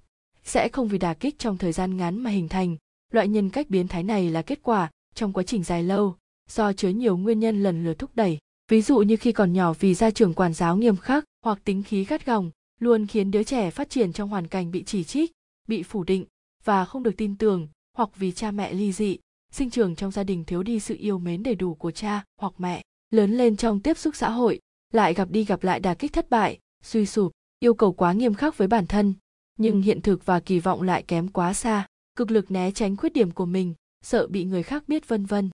sẽ 0.43 0.69
không 0.69 0.87
vì 0.87 0.97
đà 0.97 1.13
kích 1.13 1.39
trong 1.39 1.57
thời 1.57 1.71
gian 1.71 1.97
ngắn 1.97 2.19
mà 2.19 2.29
hình 2.29 2.49
thành. 2.49 2.77
Loại 3.11 3.27
nhân 3.27 3.49
cách 3.49 3.69
biến 3.69 3.87
thái 3.87 4.03
này 4.03 4.29
là 4.29 4.41
kết 4.41 4.59
quả 4.63 4.91
trong 5.15 5.33
quá 5.33 5.43
trình 5.43 5.63
dài 5.63 5.83
lâu, 5.83 6.15
do 6.49 6.73
chứa 6.73 6.89
nhiều 6.89 7.17
nguyên 7.17 7.39
nhân 7.39 7.63
lần 7.63 7.83
lượt 7.83 7.99
thúc 7.99 8.11
đẩy. 8.15 8.37
Ví 8.71 8.81
dụ 8.81 8.97
như 8.97 9.17
khi 9.17 9.31
còn 9.31 9.53
nhỏ 9.53 9.73
vì 9.73 9.93
gia 9.93 10.11
trưởng 10.11 10.33
quản 10.33 10.53
giáo 10.53 10.77
nghiêm 10.77 10.97
khắc 10.97 11.25
hoặc 11.45 11.59
tính 11.63 11.83
khí 11.83 12.05
gắt 12.05 12.25
gỏng, 12.25 12.51
luôn 12.79 13.07
khiến 13.07 13.31
đứa 13.31 13.43
trẻ 13.43 13.71
phát 13.71 13.89
triển 13.89 14.13
trong 14.13 14.29
hoàn 14.29 14.47
cảnh 14.47 14.71
bị 14.71 14.83
chỉ 14.83 15.03
trích, 15.03 15.31
bị 15.67 15.83
phủ 15.83 16.03
định 16.03 16.25
và 16.63 16.85
không 16.85 17.03
được 17.03 17.17
tin 17.17 17.37
tưởng, 17.37 17.67
hoặc 17.97 18.09
vì 18.15 18.31
cha 18.31 18.51
mẹ 18.51 18.73
ly 18.73 18.91
dị, 18.91 19.17
sinh 19.51 19.69
trưởng 19.69 19.95
trong 19.95 20.11
gia 20.11 20.23
đình 20.23 20.45
thiếu 20.45 20.63
đi 20.63 20.79
sự 20.79 20.95
yêu 20.99 21.19
mến 21.19 21.43
đầy 21.43 21.55
đủ 21.55 21.75
của 21.75 21.91
cha 21.91 22.23
hoặc 22.37 22.53
mẹ. 22.57 22.83
Lớn 23.09 23.31
lên 23.37 23.57
trong 23.57 23.79
tiếp 23.79 23.97
xúc 23.97 24.15
xã 24.15 24.29
hội, 24.29 24.59
lại 24.93 25.13
gặp 25.13 25.31
đi 25.31 25.45
gặp 25.45 25.63
lại 25.63 25.79
đà 25.79 25.93
kích 25.93 26.13
thất 26.13 26.29
bại, 26.29 26.59
suy 26.83 27.05
sụp, 27.05 27.31
yêu 27.59 27.73
cầu 27.73 27.93
quá 27.93 28.13
nghiêm 28.13 28.33
khắc 28.33 28.57
với 28.57 28.67
bản 28.67 28.87
thân 28.87 29.13
nhưng 29.57 29.81
hiện 29.81 30.01
thực 30.01 30.25
và 30.25 30.39
kỳ 30.39 30.59
vọng 30.59 30.81
lại 30.81 31.03
kém 31.03 31.27
quá 31.27 31.53
xa. 31.53 31.87
Cực 32.15 32.31
lực 32.31 32.51
né 32.51 32.71
tránh 32.71 32.97
khuyết 32.97 33.13
điểm 33.13 33.31
của 33.31 33.45
mình, 33.45 33.73
sợ 34.03 34.27
bị 34.27 34.45
người 34.45 34.63
khác 34.63 34.83
biết 34.87 35.07
vân 35.07 35.25
vân. 35.25 35.49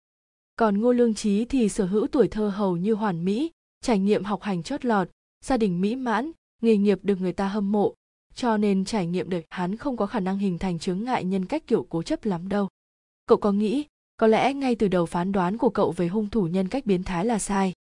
Còn 0.55 0.81
ngô 0.81 0.91
lương 0.91 1.13
trí 1.13 1.45
thì 1.45 1.69
sở 1.69 1.85
hữu 1.85 2.07
tuổi 2.07 2.27
thơ 2.27 2.49
hầu 2.49 2.77
như 2.77 2.93
hoàn 2.93 3.25
mỹ, 3.25 3.51
trải 3.81 3.99
nghiệm 3.99 4.23
học 4.23 4.41
hành 4.41 4.63
chót 4.63 4.85
lọt, 4.85 5.09
gia 5.45 5.57
đình 5.57 5.81
mỹ 5.81 5.95
mãn, 5.95 6.31
nghề 6.61 6.77
nghiệp 6.77 6.99
được 7.03 7.21
người 7.21 7.33
ta 7.33 7.47
hâm 7.47 7.71
mộ, 7.71 7.93
cho 8.35 8.57
nên 8.57 8.85
trải 8.85 9.07
nghiệm 9.07 9.29
đời 9.29 9.43
hắn 9.49 9.77
không 9.77 9.97
có 9.97 10.05
khả 10.05 10.19
năng 10.19 10.37
hình 10.37 10.57
thành 10.57 10.79
chướng 10.79 11.03
ngại 11.03 11.23
nhân 11.23 11.45
cách 11.45 11.63
kiểu 11.67 11.85
cố 11.89 12.03
chấp 12.03 12.25
lắm 12.25 12.49
đâu. 12.49 12.67
Cậu 13.25 13.37
có 13.37 13.51
nghĩ, 13.51 13.85
có 14.17 14.27
lẽ 14.27 14.53
ngay 14.53 14.75
từ 14.75 14.87
đầu 14.87 15.05
phán 15.05 15.31
đoán 15.31 15.57
của 15.57 15.69
cậu 15.69 15.91
về 15.91 16.07
hung 16.07 16.29
thủ 16.29 16.47
nhân 16.47 16.67
cách 16.67 16.85
biến 16.85 17.03
thái 17.03 17.25
là 17.25 17.39
sai? 17.39 17.73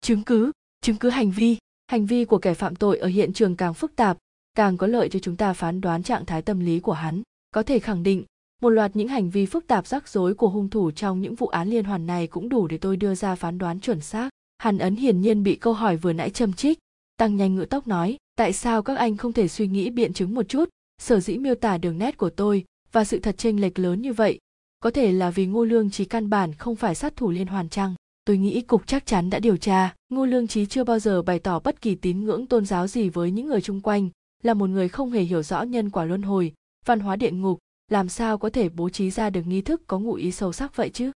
Chứng 0.00 0.22
cứ 0.22 0.52
chứng 0.80 0.96
cứ 0.96 1.10
hành 1.10 1.30
vi. 1.30 1.56
Hành 1.86 2.06
vi 2.06 2.24
của 2.24 2.38
kẻ 2.38 2.54
phạm 2.54 2.76
tội 2.76 2.98
ở 2.98 3.08
hiện 3.08 3.32
trường 3.32 3.56
càng 3.56 3.74
phức 3.74 3.96
tạp 3.96 4.18
càng 4.56 4.76
có 4.76 4.86
lợi 4.86 5.08
cho 5.08 5.18
chúng 5.18 5.36
ta 5.36 5.52
phán 5.52 5.80
đoán 5.80 6.02
trạng 6.02 6.26
thái 6.26 6.42
tâm 6.42 6.60
lý 6.60 6.80
của 6.80 6.92
hắn. 6.92 7.22
Có 7.50 7.62
thể 7.62 7.78
khẳng 7.78 8.02
định, 8.02 8.24
một 8.62 8.70
loạt 8.70 8.96
những 8.96 9.08
hành 9.08 9.30
vi 9.30 9.46
phức 9.46 9.66
tạp 9.66 9.86
rắc 9.86 10.08
rối 10.08 10.34
của 10.34 10.48
hung 10.48 10.70
thủ 10.70 10.90
trong 10.90 11.20
những 11.20 11.34
vụ 11.34 11.46
án 11.46 11.68
liên 11.68 11.84
hoàn 11.84 12.06
này 12.06 12.26
cũng 12.26 12.48
đủ 12.48 12.66
để 12.66 12.78
tôi 12.78 12.96
đưa 12.96 13.14
ra 13.14 13.34
phán 13.34 13.58
đoán 13.58 13.80
chuẩn 13.80 14.00
xác. 14.00 14.30
Hàn 14.58 14.78
ấn 14.78 14.96
hiển 14.96 15.20
nhiên 15.20 15.42
bị 15.42 15.56
câu 15.56 15.72
hỏi 15.72 15.96
vừa 15.96 16.12
nãy 16.12 16.30
châm 16.30 16.52
trích 16.52 16.78
tăng 17.16 17.36
nhanh 17.36 17.54
ngựa 17.54 17.64
tốc 17.64 17.88
nói, 17.88 18.16
tại 18.36 18.52
sao 18.52 18.82
các 18.82 18.98
anh 18.98 19.16
không 19.16 19.32
thể 19.32 19.48
suy 19.48 19.66
nghĩ 19.66 19.90
biện 19.90 20.12
chứng 20.12 20.34
một 20.34 20.48
chút? 20.48 20.68
Sở 21.02 21.20
dĩ 21.20 21.38
miêu 21.38 21.54
tả 21.54 21.78
đường 21.78 21.98
nét 21.98 22.16
của 22.16 22.30
tôi 22.30 22.64
và 22.92 23.04
sự 23.04 23.18
thật 23.18 23.38
chênh 23.38 23.60
lệch 23.60 23.78
lớn 23.78 24.02
như 24.02 24.12
vậy, 24.12 24.38
có 24.80 24.90
thể 24.90 25.12
là 25.12 25.30
vì 25.30 25.46
ngô 25.46 25.64
lương 25.64 25.90
trí 25.90 26.04
căn 26.04 26.30
bản 26.30 26.54
không 26.54 26.76
phải 26.76 26.94
sát 26.94 27.16
thủ 27.16 27.30
liên 27.30 27.46
hoàn 27.46 27.68
chăng? 27.68 27.94
Tôi 28.24 28.36
nghĩ 28.36 28.60
cục 28.60 28.86
chắc 28.86 29.06
chắn 29.06 29.30
đã 29.30 29.38
điều 29.38 29.56
tra, 29.56 29.94
ngô 30.08 30.26
lương 30.26 30.46
trí 30.46 30.66
chưa 30.66 30.84
bao 30.84 30.98
giờ 30.98 31.22
bày 31.22 31.38
tỏ 31.38 31.58
bất 31.58 31.80
kỳ 31.80 31.94
tín 31.94 32.24
ngưỡng 32.24 32.46
tôn 32.46 32.66
giáo 32.66 32.86
gì 32.86 33.08
với 33.08 33.30
những 33.30 33.46
người 33.46 33.60
chung 33.60 33.80
quanh 33.80 34.08
là 34.42 34.54
một 34.54 34.70
người 34.70 34.88
không 34.88 35.10
hề 35.10 35.22
hiểu 35.22 35.42
rõ 35.42 35.62
nhân 35.62 35.90
quả 35.90 36.04
luân 36.04 36.22
hồi, 36.22 36.52
văn 36.84 37.00
hóa 37.00 37.16
địa 37.16 37.30
ngục, 37.30 37.58
làm 37.88 38.08
sao 38.08 38.38
có 38.38 38.50
thể 38.50 38.68
bố 38.68 38.88
trí 38.88 39.10
ra 39.10 39.30
được 39.30 39.42
nghi 39.46 39.60
thức 39.60 39.82
có 39.86 39.98
ngụ 39.98 40.14
ý 40.14 40.32
sâu 40.32 40.52
sắc 40.52 40.76
vậy 40.76 40.90
chứ? 40.90 41.12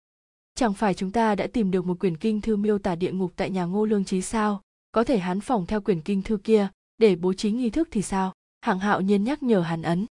Chẳng 0.55 0.75
phải 0.75 0.95
chúng 0.95 1.11
ta 1.11 1.35
đã 1.35 1.47
tìm 1.53 1.71
được 1.71 1.87
một 1.87 1.99
quyển 2.01 2.17
kinh 2.17 2.41
thư 2.41 2.57
miêu 2.57 2.79
tả 2.79 2.95
địa 2.95 3.13
ngục 3.13 3.33
tại 3.37 3.51
nhà 3.51 3.65
ngô 3.65 3.85
lương 3.85 4.05
trí 4.05 4.23
sao? 4.23 4.63
Có 4.93 5.05
thể 5.05 5.19
hắn 5.19 5.41
phỏng 5.41 5.67
theo 5.67 5.81
quyển 5.81 6.01
kinh 6.01 6.23
thư 6.23 6.37
kia, 6.37 6.69
để 6.99 7.17
bố 7.17 7.33
trí 7.33 7.51
nghi 7.51 7.71
thức 7.71 7.89
thì 7.91 8.03
sao? 8.03 8.33
Hạng 8.61 8.79
hạo 8.79 9.01
nhiên 9.01 9.25
nhắc 9.25 9.43
nhở 9.43 9.61
hàn 9.61 9.83
ấn. 9.83 10.07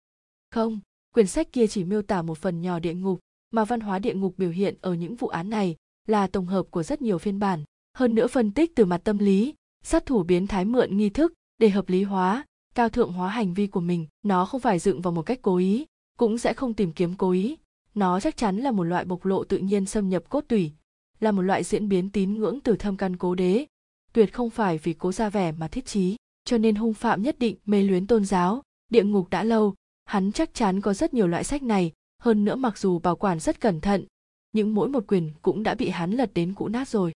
Không, 0.52 0.80
quyển 1.14 1.28
sách 1.28 1.52
kia 1.52 1.68
chỉ 1.68 1.84
miêu 1.84 2.02
tả 2.02 2.22
một 2.22 2.38
phần 2.38 2.62
nhỏ 2.62 2.80
địa 2.80 2.94
ngục, 2.94 3.20
mà 3.52 3.66
văn 3.66 3.80
hóa 3.80 4.00
địa 4.00 4.14
ngục 4.14 4.34
biểu 4.38 4.50
hiện 4.50 4.76
ở 4.82 4.94
những 4.94 5.16
vụ 5.16 5.28
án 5.28 5.50
này 5.50 5.76
là 6.08 6.28
tổng 6.28 6.46
hợp 6.46 6.66
của 6.70 6.84
rất 6.84 7.02
nhiều 7.02 7.18
phiên 7.18 7.40
bản. 7.40 7.64
Hơn 7.94 8.16
nữa 8.16 8.28
phân 8.28 8.52
tích 8.52 8.76
từ 8.76 8.86
mặt 8.86 9.02
tâm 9.04 9.18
lý, 9.18 9.54
sát 9.84 10.06
thủ 10.06 10.24
biến 10.24 10.48
thái 10.48 10.66
mượn 10.66 10.98
nghi 10.98 11.10
thức 11.10 11.34
để 11.58 11.70
hợp 11.70 11.90
lý 11.90 12.04
hóa 12.04 12.46
cao 12.76 12.90
thượng 12.90 13.12
hóa 13.12 13.30
hành 13.30 13.54
vi 13.54 13.68
của 13.68 13.82
mình, 13.82 14.08
nó 14.24 14.46
không 14.46 14.62
phải 14.62 14.80
dựng 14.80 15.02
vào 15.02 15.12
một 15.12 15.22
cách 15.22 15.40
cố 15.42 15.58
ý, 15.58 15.86
cũng 16.18 16.38
sẽ 16.38 16.54
không 16.54 16.74
tìm 16.74 16.92
kiếm 16.92 17.16
cố 17.18 17.32
ý. 17.32 17.58
Nó 17.94 18.20
chắc 18.20 18.38
chắn 18.38 18.58
là 18.58 18.72
một 18.72 18.84
loại 18.84 19.06
bộc 19.06 19.26
lộ 19.26 19.44
tự 19.44 19.58
nhiên 19.58 19.86
xâm 19.86 20.10
nhập 20.10 20.24
cốt 20.30 20.44
tủy, 20.48 20.72
là 21.20 21.32
một 21.32 21.42
loại 21.42 21.64
diễn 21.64 21.90
biến 21.90 22.10
tín 22.10 22.34
ngưỡng 22.34 22.60
từ 22.62 22.76
thâm 22.76 22.98
căn 22.98 23.16
cố 23.16 23.36
đế. 23.36 23.66
Tuyệt 24.14 24.34
không 24.34 24.50
phải 24.50 24.78
vì 24.78 24.94
cố 24.94 25.12
ra 25.12 25.30
vẻ 25.30 25.52
mà 25.52 25.68
thiết 25.68 25.86
trí, 25.86 26.16
cho 26.46 26.58
nên 26.58 26.76
hung 26.76 26.94
phạm 26.94 27.22
nhất 27.22 27.40
định 27.40 27.58
mê 27.66 27.84
luyến 27.84 28.08
tôn 28.08 28.26
giáo, 28.26 28.62
địa 28.92 29.04
ngục 29.04 29.30
đã 29.30 29.44
lâu. 29.44 29.74
Hắn 30.06 30.32
chắc 30.32 30.54
chắn 30.54 30.82
có 30.82 30.94
rất 30.94 31.14
nhiều 31.14 31.28
loại 31.28 31.44
sách 31.44 31.64
này, 31.64 31.92
hơn 32.22 32.46
nữa 32.46 32.56
mặc 32.56 32.78
dù 32.78 33.00
bảo 33.00 33.16
quản 33.16 33.40
rất 33.40 33.62
cẩn 33.62 33.82
thận, 33.82 34.06
nhưng 34.52 34.76
mỗi 34.76 34.90
một 34.90 35.04
quyền 35.08 35.32
cũng 35.42 35.64
đã 35.64 35.76
bị 35.76 35.90
hắn 35.90 36.12
lật 36.12 36.34
đến 36.34 36.54
cũ 36.54 36.68
nát 36.68 36.90
rồi. 36.90 37.14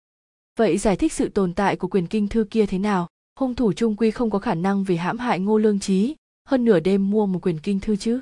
Vậy 0.58 0.78
giải 0.78 0.96
thích 0.96 1.14
sự 1.14 1.30
tồn 1.30 1.54
tại 1.54 1.76
của 1.76 1.88
quyền 1.88 2.08
kinh 2.08 2.28
thư 2.28 2.44
kia 2.50 2.66
thế 2.66 2.80
nào? 2.80 3.08
Hung 3.40 3.56
thủ 3.56 3.74
trung 3.74 3.96
quy 3.96 4.12
không 4.12 4.30
có 4.30 4.40
khả 4.40 4.56
năng 4.56 4.84
vì 4.84 4.96
hãm 4.96 5.18
hại 5.18 5.40
ngô 5.40 5.58
lương 5.58 5.80
trí 5.80 6.16
hơn 6.46 6.66
nửa 6.66 6.80
đêm 6.80 7.10
mua 7.10 7.26
một 7.26 7.40
quyền 7.42 7.60
kinh 7.60 7.80
thư 7.80 7.96
chứ. 7.96 8.20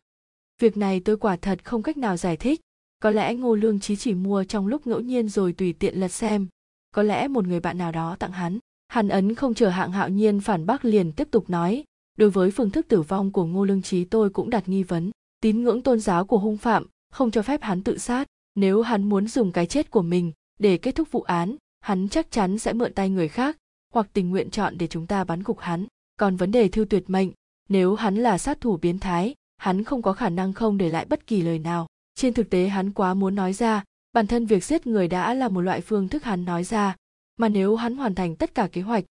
Việc 0.62 0.78
này 0.78 1.00
tôi 1.00 1.18
quả 1.18 1.36
thật 1.36 1.66
không 1.66 1.84
cách 1.84 1.98
nào 1.98 2.18
giải 2.18 2.38
thích. 2.38 2.62
Có 3.00 3.10
lẽ 3.10 3.34
ngô 3.34 3.56
lương 3.56 3.80
trí 3.80 3.96
chỉ 3.96 4.14
mua 4.14 4.44
trong 4.44 4.68
lúc 4.68 4.88
ngẫu 4.88 5.00
nhiên 5.00 5.30
rồi 5.30 5.54
tùy 5.54 5.74
tiện 5.74 6.00
lật 6.00 6.08
xem. 6.08 6.48
Có 6.96 7.04
lẽ 7.04 7.28
một 7.28 7.48
người 7.48 7.60
bạn 7.60 7.78
nào 7.78 7.92
đó 7.92 8.16
tặng 8.20 8.32
hắn. 8.32 8.60
Hàn 8.88 9.10
ấn 9.10 9.36
không 9.36 9.54
chờ 9.54 9.70
hạng 9.70 9.92
hạo 9.92 10.10
nhiên 10.10 10.40
phản 10.40 10.66
bác 10.66 10.86
liền 10.86 11.12
tiếp 11.12 11.28
tục 11.32 11.50
nói. 11.50 11.84
Đối 12.18 12.30
với 12.30 12.52
phương 12.52 12.70
thức 12.70 12.88
tử 12.88 13.02
vong 13.02 13.32
của 13.32 13.46
ngô 13.46 13.66
lương 13.66 13.82
trí 13.82 14.06
tôi 14.06 14.30
cũng 14.30 14.50
đặt 14.50 14.70
nghi 14.70 14.84
vấn. 14.84 15.12
Tín 15.42 15.64
ngưỡng 15.64 15.82
tôn 15.82 16.00
giáo 16.00 16.26
của 16.26 16.38
hung 16.38 16.58
phạm 16.58 16.86
không 17.14 17.32
cho 17.32 17.42
phép 17.42 17.62
hắn 17.62 17.84
tự 17.84 17.98
sát. 17.98 18.28
Nếu 18.56 18.82
hắn 18.82 19.10
muốn 19.10 19.28
dùng 19.28 19.52
cái 19.52 19.66
chết 19.66 19.92
của 19.92 20.02
mình 20.02 20.32
để 20.60 20.78
kết 20.78 20.96
thúc 20.96 21.12
vụ 21.12 21.22
án, 21.22 21.56
hắn 21.80 22.10
chắc 22.10 22.32
chắn 22.32 22.58
sẽ 22.58 22.74
mượn 22.74 22.94
tay 22.94 23.10
người 23.10 23.28
khác 23.28 23.58
hoặc 23.94 24.08
tình 24.14 24.30
nguyện 24.30 24.50
chọn 24.50 24.78
để 24.78 24.88
chúng 24.88 25.08
ta 25.08 25.24
bắn 25.24 25.44
gục 25.44 25.60
hắn. 25.60 25.86
Còn 26.18 26.36
vấn 26.36 26.52
đề 26.52 26.68
thư 26.68 26.86
tuyệt 26.86 27.10
mệnh, 27.10 27.32
nếu 27.70 27.96
hắn 27.96 28.16
là 28.16 28.38
sát 28.38 28.62
thủ 28.62 28.78
biến 28.78 29.00
thái, 29.00 29.36
hắn 29.58 29.84
không 29.84 30.02
có 30.02 30.14
khả 30.14 30.30
năng 30.30 30.54
không 30.54 30.78
để 30.78 30.90
lại 30.90 31.06
bất 31.06 31.28
kỳ 31.28 31.42
lời 31.42 31.60
nào. 31.60 31.88
Trên 32.16 32.34
thực 32.34 32.50
tế 32.50 32.68
hắn 32.68 32.92
quá 32.92 33.14
muốn 33.14 33.36
nói 33.36 33.54
ra, 33.54 33.84
bản 34.14 34.28
thân 34.28 34.46
việc 34.46 34.64
giết 34.64 34.88
người 34.88 35.08
đã 35.08 35.34
là 35.34 35.50
một 35.50 35.62
loại 35.62 35.82
phương 35.82 36.08
thức 36.08 36.24
hắn 36.24 36.46
nói 36.46 36.64
ra. 36.64 36.96
Mà 37.38 37.50
nếu 37.50 37.76
hắn 37.76 37.96
hoàn 37.96 38.16
thành 38.16 38.36
tất 38.36 38.56
cả 38.56 38.68
kế 38.72 38.82
hoạch, 38.82 39.04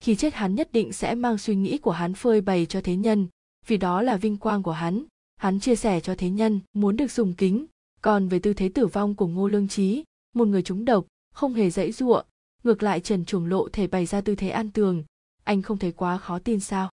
khi 0.00 0.16
chết 0.16 0.34
hắn 0.34 0.54
nhất 0.54 0.72
định 0.72 0.92
sẽ 0.92 1.14
mang 1.14 1.38
suy 1.38 1.54
nghĩ 1.54 1.78
của 1.78 1.90
hắn 1.90 2.14
phơi 2.14 2.40
bày 2.40 2.66
cho 2.66 2.80
thế 2.80 2.96
nhân. 2.96 3.28
Vì 3.66 3.76
đó 3.76 4.02
là 4.02 4.16
vinh 4.16 4.36
quang 4.36 4.62
của 4.62 4.72
hắn 4.72 5.04
hắn 5.36 5.60
chia 5.60 5.76
sẻ 5.76 6.00
cho 6.00 6.14
thế 6.18 6.30
nhân, 6.30 6.60
muốn 6.72 6.96
được 6.96 7.10
dùng 7.10 7.34
kính. 7.34 7.66
Còn 8.00 8.28
về 8.28 8.38
tư 8.38 8.54
thế 8.54 8.68
tử 8.68 8.86
vong 8.86 9.14
của 9.14 9.26
ngô 9.26 9.48
lương 9.48 9.68
trí 9.68 10.04
một 10.34 10.48
người 10.48 10.62
trúng 10.62 10.84
độc, 10.84 11.06
không 11.34 11.54
hề 11.54 11.70
dãy 11.70 11.92
giụa 11.92 12.22
ngược 12.64 12.82
lại 12.82 13.00
trần 13.00 13.24
chuồng 13.24 13.46
lộ 13.46 13.68
thể 13.68 13.86
bày 13.86 14.06
ra 14.06 14.20
tư 14.20 14.34
thế 14.34 14.48
an 14.48 14.70
tường. 14.70 15.04
Anh 15.44 15.62
không 15.62 15.78
thấy 15.78 15.92
quá 15.92 16.18
khó 16.18 16.38
tin 16.38 16.60
sao? 16.60 16.90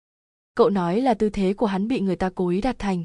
Cậu 0.55 0.71
nói 0.71 1.01
là 1.01 1.14
tư 1.14 1.31
thế 1.31 1.55
của 1.55 1.66
hắn 1.66 1.89
bị 1.89 2.01
người 2.01 2.16
ta 2.16 2.31
cố 2.35 2.49
ý 2.49 2.61
đặt 2.61 2.79
thành. 2.79 3.05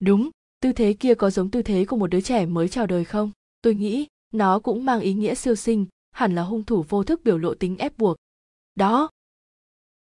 Đúng, 0.00 0.30
tư 0.60 0.72
thế 0.72 0.92
kia 0.92 1.14
có 1.14 1.30
giống 1.30 1.50
tư 1.50 1.62
thế 1.62 1.84
của 1.84 1.96
một 1.96 2.06
đứa 2.06 2.20
trẻ 2.20 2.46
mới 2.46 2.68
chào 2.68 2.86
đời 2.86 3.04
không? 3.04 3.30
Tôi 3.62 3.74
nghĩ, 3.74 4.06
nó 4.32 4.58
cũng 4.58 4.84
mang 4.84 5.00
ý 5.00 5.14
nghĩa 5.14 5.34
siêu 5.34 5.54
sinh, 5.54 5.86
hẳn 6.10 6.34
là 6.34 6.42
hung 6.42 6.64
thủ 6.64 6.84
vô 6.88 7.04
thức 7.04 7.20
biểu 7.24 7.38
lộ 7.38 7.54
tính 7.54 7.76
ép 7.76 7.98
buộc. 7.98 8.16
Đó. 8.74 9.10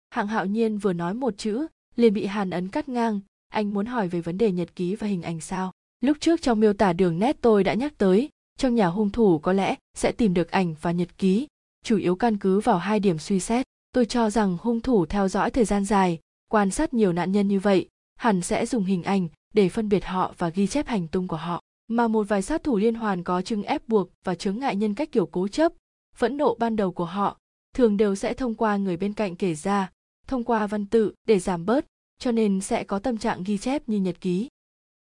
Hạng 0.09 0.27
hạo 0.27 0.45
nhiên 0.45 0.77
vừa 0.77 0.93
nói 0.93 1.13
một 1.13 1.33
chữ, 1.37 1.67
liền 1.95 2.13
bị 2.13 2.25
hàn 2.25 2.49
ấn 2.49 2.67
cắt 2.67 2.89
ngang. 2.89 3.19
Anh 3.47 3.73
muốn 3.73 3.85
hỏi 3.85 4.07
về 4.07 4.21
vấn 4.21 4.37
đề 4.37 4.51
nhật 4.51 4.75
ký 4.75 4.95
và 4.95 5.07
hình 5.07 5.21
ảnh 5.21 5.41
sao? 5.41 5.71
Lúc 6.01 6.17
trước 6.19 6.41
trong 6.41 6.59
miêu 6.59 6.73
tả 6.73 6.93
đường 6.93 7.19
nét 7.19 7.37
tôi 7.41 7.63
đã 7.63 7.73
nhắc 7.73 7.93
tới, 7.97 8.29
trong 8.57 8.75
nhà 8.75 8.87
hung 8.87 9.09
thủ 9.09 9.39
có 9.39 9.53
lẽ 9.53 9.75
sẽ 9.93 10.11
tìm 10.11 10.33
được 10.33 10.51
ảnh 10.51 10.75
và 10.81 10.91
nhật 10.91 11.17
ký 11.17 11.47
chủ 11.87 11.97
yếu 11.97 12.15
căn 12.15 12.37
cứ 12.37 12.59
vào 12.59 12.77
hai 12.77 12.99
điểm 12.99 13.17
suy 13.17 13.39
xét. 13.39 13.65
Tôi 13.91 14.05
cho 14.05 14.29
rằng 14.29 14.57
hung 14.61 14.81
thủ 14.81 15.05
theo 15.05 15.27
dõi 15.27 15.51
thời 15.51 15.65
gian 15.65 15.85
dài, 15.85 16.19
quan 16.51 16.71
sát 16.71 16.93
nhiều 16.93 17.13
nạn 17.13 17.31
nhân 17.31 17.47
như 17.47 17.59
vậy, 17.59 17.89
hẳn 18.15 18.41
sẽ 18.41 18.65
dùng 18.65 18.83
hình 18.83 19.03
ảnh 19.03 19.27
để 19.53 19.69
phân 19.69 19.89
biệt 19.89 20.05
họ 20.05 20.33
và 20.37 20.49
ghi 20.49 20.67
chép 20.67 20.87
hành 20.87 21.07
tung 21.07 21.27
của 21.27 21.37
họ. 21.37 21.61
Mà 21.87 22.07
một 22.07 22.23
vài 22.27 22.41
sát 22.41 22.63
thủ 22.63 22.77
liên 22.77 22.95
hoàn 22.95 23.23
có 23.23 23.41
chứng 23.41 23.63
ép 23.63 23.87
buộc 23.87 24.09
và 24.23 24.35
chướng 24.35 24.59
ngại 24.59 24.75
nhân 24.75 24.93
cách 24.93 25.11
kiểu 25.11 25.25
cố 25.25 25.47
chấp, 25.47 25.73
phẫn 26.15 26.37
nộ 26.37 26.55
ban 26.59 26.75
đầu 26.75 26.91
của 26.91 27.05
họ, 27.05 27.37
thường 27.75 27.97
đều 27.97 28.15
sẽ 28.15 28.33
thông 28.33 28.55
qua 28.55 28.77
người 28.77 28.97
bên 28.97 29.13
cạnh 29.13 29.35
kể 29.35 29.55
ra, 29.55 29.91
thông 30.27 30.43
qua 30.43 30.67
văn 30.67 30.85
tự 30.85 31.13
để 31.27 31.39
giảm 31.39 31.65
bớt, 31.65 31.85
cho 32.19 32.31
nên 32.31 32.61
sẽ 32.61 32.83
có 32.83 32.99
tâm 32.99 33.17
trạng 33.17 33.43
ghi 33.43 33.57
chép 33.57 33.89
như 33.89 33.97
nhật 33.97 34.21
ký. 34.21 34.47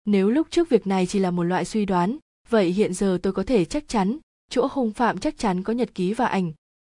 Nếu 0.05 0.29
lúc 0.29 0.47
trước 0.51 0.69
việc 0.69 0.87
này 0.87 1.05
chỉ 1.05 1.19
là 1.19 1.31
một 1.31 1.43
loại 1.43 1.65
suy 1.65 1.85
đoán, 1.85 2.17
vậy 2.49 2.69
hiện 2.69 2.93
giờ 2.93 3.17
tôi 3.23 3.33
có 3.33 3.43
thể 3.43 3.65
chắc 3.65 3.87
chắn, 3.87 4.17
chỗ 4.49 4.67
hung 4.71 4.91
phạm 4.91 5.17
chắc 5.17 5.37
chắn 5.37 5.63
có 5.63 5.73
nhật 5.73 5.95
ký 5.95 6.13
và 6.13 6.25
ảnh 6.25 6.51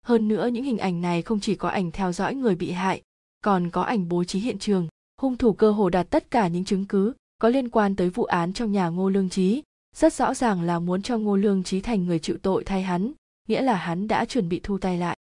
hơn 0.10 0.28
nữa 0.28 0.48
những 0.48 0.64
hình 0.64 0.78
ảnh 0.78 1.02
này 1.02 1.22
không 1.22 1.40
chỉ 1.40 1.56
có 1.56 1.70
ảnh 1.70 1.92
theo 1.92 2.12
dõi 2.12 2.36
người 2.36 2.56
bị 2.56 2.72
hại 2.72 3.02
còn 3.42 3.70
có 3.70 3.82
ảnh 3.82 4.10
bố 4.10 4.24
trí 4.24 4.40
hiện 4.40 4.60
trường 4.60 4.88
hung 5.22 5.38
thủ 5.38 5.54
cơ 5.54 5.72
hồ 5.72 5.90
đạt 5.90 6.10
tất 6.10 6.32
cả 6.32 6.48
những 6.48 6.66
chứng 6.66 6.86
cứ 6.86 7.14
có 7.42 7.50
liên 7.50 7.70
quan 7.70 7.96
tới 7.96 8.10
vụ 8.10 8.24
án 8.24 8.54
trong 8.54 8.72
nhà 8.72 8.88
ngô 8.88 9.10
lương 9.10 9.30
trí 9.30 9.64
rất 9.96 10.14
rõ 10.14 10.34
ràng 10.34 10.62
là 10.62 10.80
muốn 10.80 11.02
cho 11.02 11.18
ngô 11.18 11.36
lương 11.36 11.64
trí 11.64 11.82
thành 11.82 12.06
người 12.06 12.20
chịu 12.20 12.38
tội 12.42 12.64
thay 12.64 12.84
hắn 12.84 13.12
nghĩa 13.48 13.62
là 13.62 13.76
hắn 13.76 14.08
đã 14.08 14.26
chuẩn 14.26 14.50
bị 14.50 14.60
thu 14.64 14.78
tay 14.78 14.98
lại. 14.98 15.18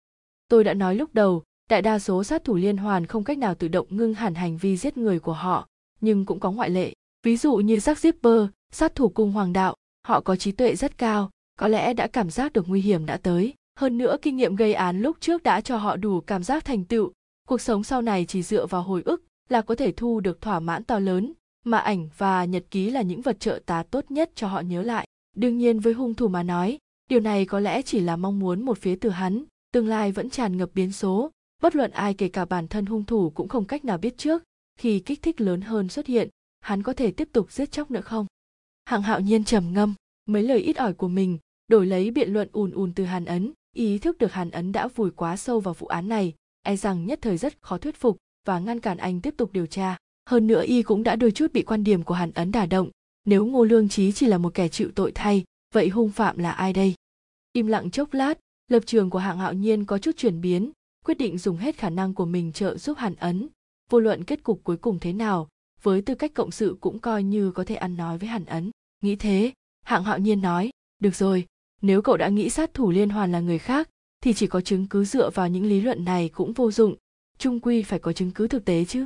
Tôi 0.47 0.63
đã 0.63 0.73
nói 0.73 0.95
lúc 0.95 1.13
đầu 1.13 1.43
đại 1.69 1.81
đa 1.81 1.99
số 1.99 2.23
sát 2.23 2.43
thủ 2.43 2.55
liên 2.55 2.77
hoàn 2.77 3.05
không 3.05 3.23
cách 3.23 3.37
nào 3.37 3.55
tự 3.55 3.67
động 3.67 3.87
ngưng 3.89 4.13
hẳn 4.13 4.35
hành 4.35 4.57
vi 4.57 4.77
giết 4.77 4.97
người 4.97 5.19
của 5.19 5.33
họ 5.33 5.67
nhưng 6.01 6.25
cũng 6.25 6.39
có 6.39 6.51
ngoại 6.51 6.69
lệ. 6.69 6.93
Ví 7.23 7.37
dụ 7.37 7.55
như 7.55 7.75
Jack 7.75 8.11
Zipper, 8.11 8.47
sát 8.71 8.95
thủ 8.95 9.09
cung 9.09 9.31
hoàng 9.31 9.53
đạo 9.53 9.75
họ 10.07 10.21
có 10.21 10.35
trí 10.35 10.51
tuệ 10.51 10.75
rất 10.75 10.97
cao 10.97 11.29
có 11.59 11.67
lẽ 11.67 11.93
đã 11.93 12.07
cảm 12.07 12.29
giác 12.29 12.53
được 12.53 12.67
nguy 12.67 12.81
hiểm 12.81 13.05
đã 13.05 13.17
tới 13.17 13.53
hơn 13.79 13.97
nữa, 13.97 14.17
kinh 14.21 14.35
nghiệm 14.35 14.55
gây 14.55 14.73
án 14.73 15.01
lúc 15.01 15.17
trước 15.19 15.43
đã 15.43 15.61
cho 15.61 15.77
họ 15.77 15.95
đủ 15.95 16.21
cảm 16.21 16.43
giác 16.43 16.65
thành 16.65 16.83
tựu. 16.83 17.11
Cuộc 17.47 17.61
sống 17.61 17.83
sau 17.83 18.01
này 18.01 18.25
chỉ 18.25 18.43
dựa 18.43 18.65
vào 18.65 18.81
hồi 18.81 19.01
ức 19.05 19.23
là 19.49 19.61
có 19.61 19.75
thể 19.75 19.91
thu 19.91 20.19
được 20.19 20.41
thỏa 20.41 20.59
mãn 20.59 20.83
to 20.83 20.99
lớn, 20.99 21.33
mà 21.63 21.77
ảnh 21.77 22.09
và 22.17 22.45
nhật 22.45 22.65
ký 22.71 22.89
là 22.89 23.01
những 23.01 23.21
vật 23.21 23.39
trợ 23.39 23.59
tá 23.65 23.83
tốt 23.83 24.11
nhất 24.11 24.31
cho 24.35 24.47
họ 24.47 24.59
nhớ 24.59 24.81
lại. 24.81 25.07
Đương 25.35 25.57
nhiên, 25.57 25.79
với 25.79 25.93
hung 25.93 26.13
thủ 26.13 26.27
mà 26.27 26.43
nói, 26.43 26.77
điều 27.09 27.19
này 27.19 27.45
có 27.45 27.59
lẽ 27.59 27.81
chỉ 27.81 27.99
là 27.99 28.15
mong 28.15 28.39
muốn 28.39 28.65
một 28.65 28.77
phía 28.77 28.95
từ 28.95 29.09
hắn, 29.09 29.43
tương 29.73 29.87
lai 29.87 30.11
vẫn 30.11 30.29
tràn 30.29 30.57
ngập 30.57 30.69
biến 30.73 30.91
số. 30.91 31.31
Bất 31.61 31.75
luận 31.75 31.91
ai, 31.91 32.13
kể 32.13 32.27
cả 32.29 32.45
bản 32.45 32.67
thân 32.67 32.85
hung 32.85 33.03
thủ 33.03 33.29
cũng 33.29 33.47
không 33.47 33.65
cách 33.65 33.85
nào 33.85 33.97
biết 33.97 34.17
trước, 34.17 34.43
khi 34.79 34.99
kích 34.99 35.21
thích 35.21 35.41
lớn 35.41 35.61
hơn 35.61 35.89
xuất 35.89 36.05
hiện, 36.05 36.29
hắn 36.61 36.83
có 36.83 36.93
thể 36.93 37.11
tiếp 37.11 37.29
tục 37.31 37.51
giết 37.51 37.71
chóc 37.71 37.91
nữa 37.91 38.01
không? 38.01 38.25
Hạng 38.85 39.01
hạo 39.01 39.19
nhiên 39.19 39.43
trầm 39.43 39.73
ngâm, 39.73 39.93
mấy 40.25 40.43
lời 40.43 40.59
ít 40.59 40.77
ỏi 40.77 40.93
của 40.93 41.07
mình, 41.07 41.37
đổi 41.67 41.85
lấy 41.85 42.11
biện 42.11 42.33
luận 42.33 42.49
ùn 42.51 42.71
ùn 42.71 42.93
từ 42.93 43.05
hàn 43.05 43.25
ấn 43.25 43.51
ý 43.75 43.97
thức 43.97 44.17
được 44.17 44.33
hàn 44.33 44.51
ấn 44.51 44.71
đã 44.71 44.87
vùi 44.87 45.11
quá 45.11 45.37
sâu 45.37 45.59
vào 45.59 45.73
vụ 45.73 45.87
án 45.87 46.09
này 46.09 46.33
e 46.63 46.75
rằng 46.75 47.05
nhất 47.05 47.19
thời 47.21 47.37
rất 47.37 47.61
khó 47.61 47.77
thuyết 47.77 47.95
phục 47.95 48.17
và 48.45 48.59
ngăn 48.59 48.79
cản 48.79 48.97
anh 48.97 49.21
tiếp 49.21 49.33
tục 49.37 49.53
điều 49.53 49.65
tra. 49.65 49.97
Hơn 50.29 50.47
nữa 50.47 50.63
y 50.63 50.83
cũng 50.83 51.03
đã 51.03 51.15
đôi 51.15 51.31
chút 51.31 51.53
bị 51.53 51.61
quan 51.61 51.83
điểm 51.83 52.03
của 52.03 52.13
hàn 52.13 52.31
ấn 52.31 52.51
đả 52.51 52.65
động. 52.65 52.89
Nếu 53.25 53.45
ngô 53.45 53.63
lương 53.63 53.89
trí 53.89 54.11
chỉ 54.11 54.25
là 54.25 54.37
một 54.37 54.53
kẻ 54.53 54.67
chịu 54.67 54.91
tội 54.95 55.11
thay, 55.15 55.43
vậy 55.73 55.89
hung 55.89 56.11
phạm 56.11 56.37
là 56.37 56.51
ai 56.51 56.73
đây? 56.73 56.93
Im 57.53 57.67
lặng 57.67 57.91
chốc 57.91 58.13
lát, 58.13 58.39
lập 58.67 58.83
trường 58.85 59.09
của 59.09 59.19
hạng 59.19 59.37
hạo 59.37 59.53
nhiên 59.53 59.85
có 59.85 59.97
chút 59.97 60.11
chuyển 60.17 60.41
biến, 60.41 60.71
quyết 61.05 61.17
định 61.17 61.37
dùng 61.37 61.57
hết 61.57 61.75
khả 61.75 61.89
năng 61.89 62.13
của 62.13 62.25
mình 62.25 62.51
trợ 62.51 62.77
giúp 62.77 62.97
hàn 62.97 63.15
ấn. 63.15 63.47
Vô 63.89 63.99
luận 63.99 64.23
kết 64.23 64.43
cục 64.43 64.63
cuối 64.63 64.77
cùng 64.77 64.99
thế 64.99 65.13
nào, 65.13 65.47
với 65.83 66.01
tư 66.01 66.15
cách 66.15 66.33
cộng 66.33 66.51
sự 66.51 66.77
cũng 66.81 66.99
coi 66.99 67.23
như 67.23 67.51
có 67.51 67.63
thể 67.63 67.75
ăn 67.75 67.97
nói 67.97 68.17
với 68.17 68.29
hàn 68.29 68.45
ấn. 68.45 68.71
Nghĩ 69.01 69.15
thế, 69.15 69.51
hạng 69.83 70.03
hạo 70.03 70.19
nhiên 70.19 70.41
nói, 70.41 70.69
được 70.99 71.15
rồi 71.15 71.45
nếu 71.81 72.01
cậu 72.01 72.17
đã 72.17 72.29
nghĩ 72.29 72.49
sát 72.49 72.73
thủ 72.73 72.91
liên 72.91 73.09
hoàn 73.09 73.31
là 73.31 73.39
người 73.39 73.59
khác, 73.59 73.89
thì 74.21 74.33
chỉ 74.33 74.47
có 74.47 74.61
chứng 74.61 74.87
cứ 74.87 75.05
dựa 75.05 75.29
vào 75.29 75.47
những 75.47 75.65
lý 75.65 75.81
luận 75.81 76.05
này 76.05 76.29
cũng 76.29 76.53
vô 76.53 76.71
dụng. 76.71 76.95
Trung 77.37 77.59
quy 77.59 77.83
phải 77.83 77.99
có 77.99 78.13
chứng 78.13 78.31
cứ 78.31 78.47
thực 78.47 78.65
tế 78.65 78.85
chứ? 78.85 79.05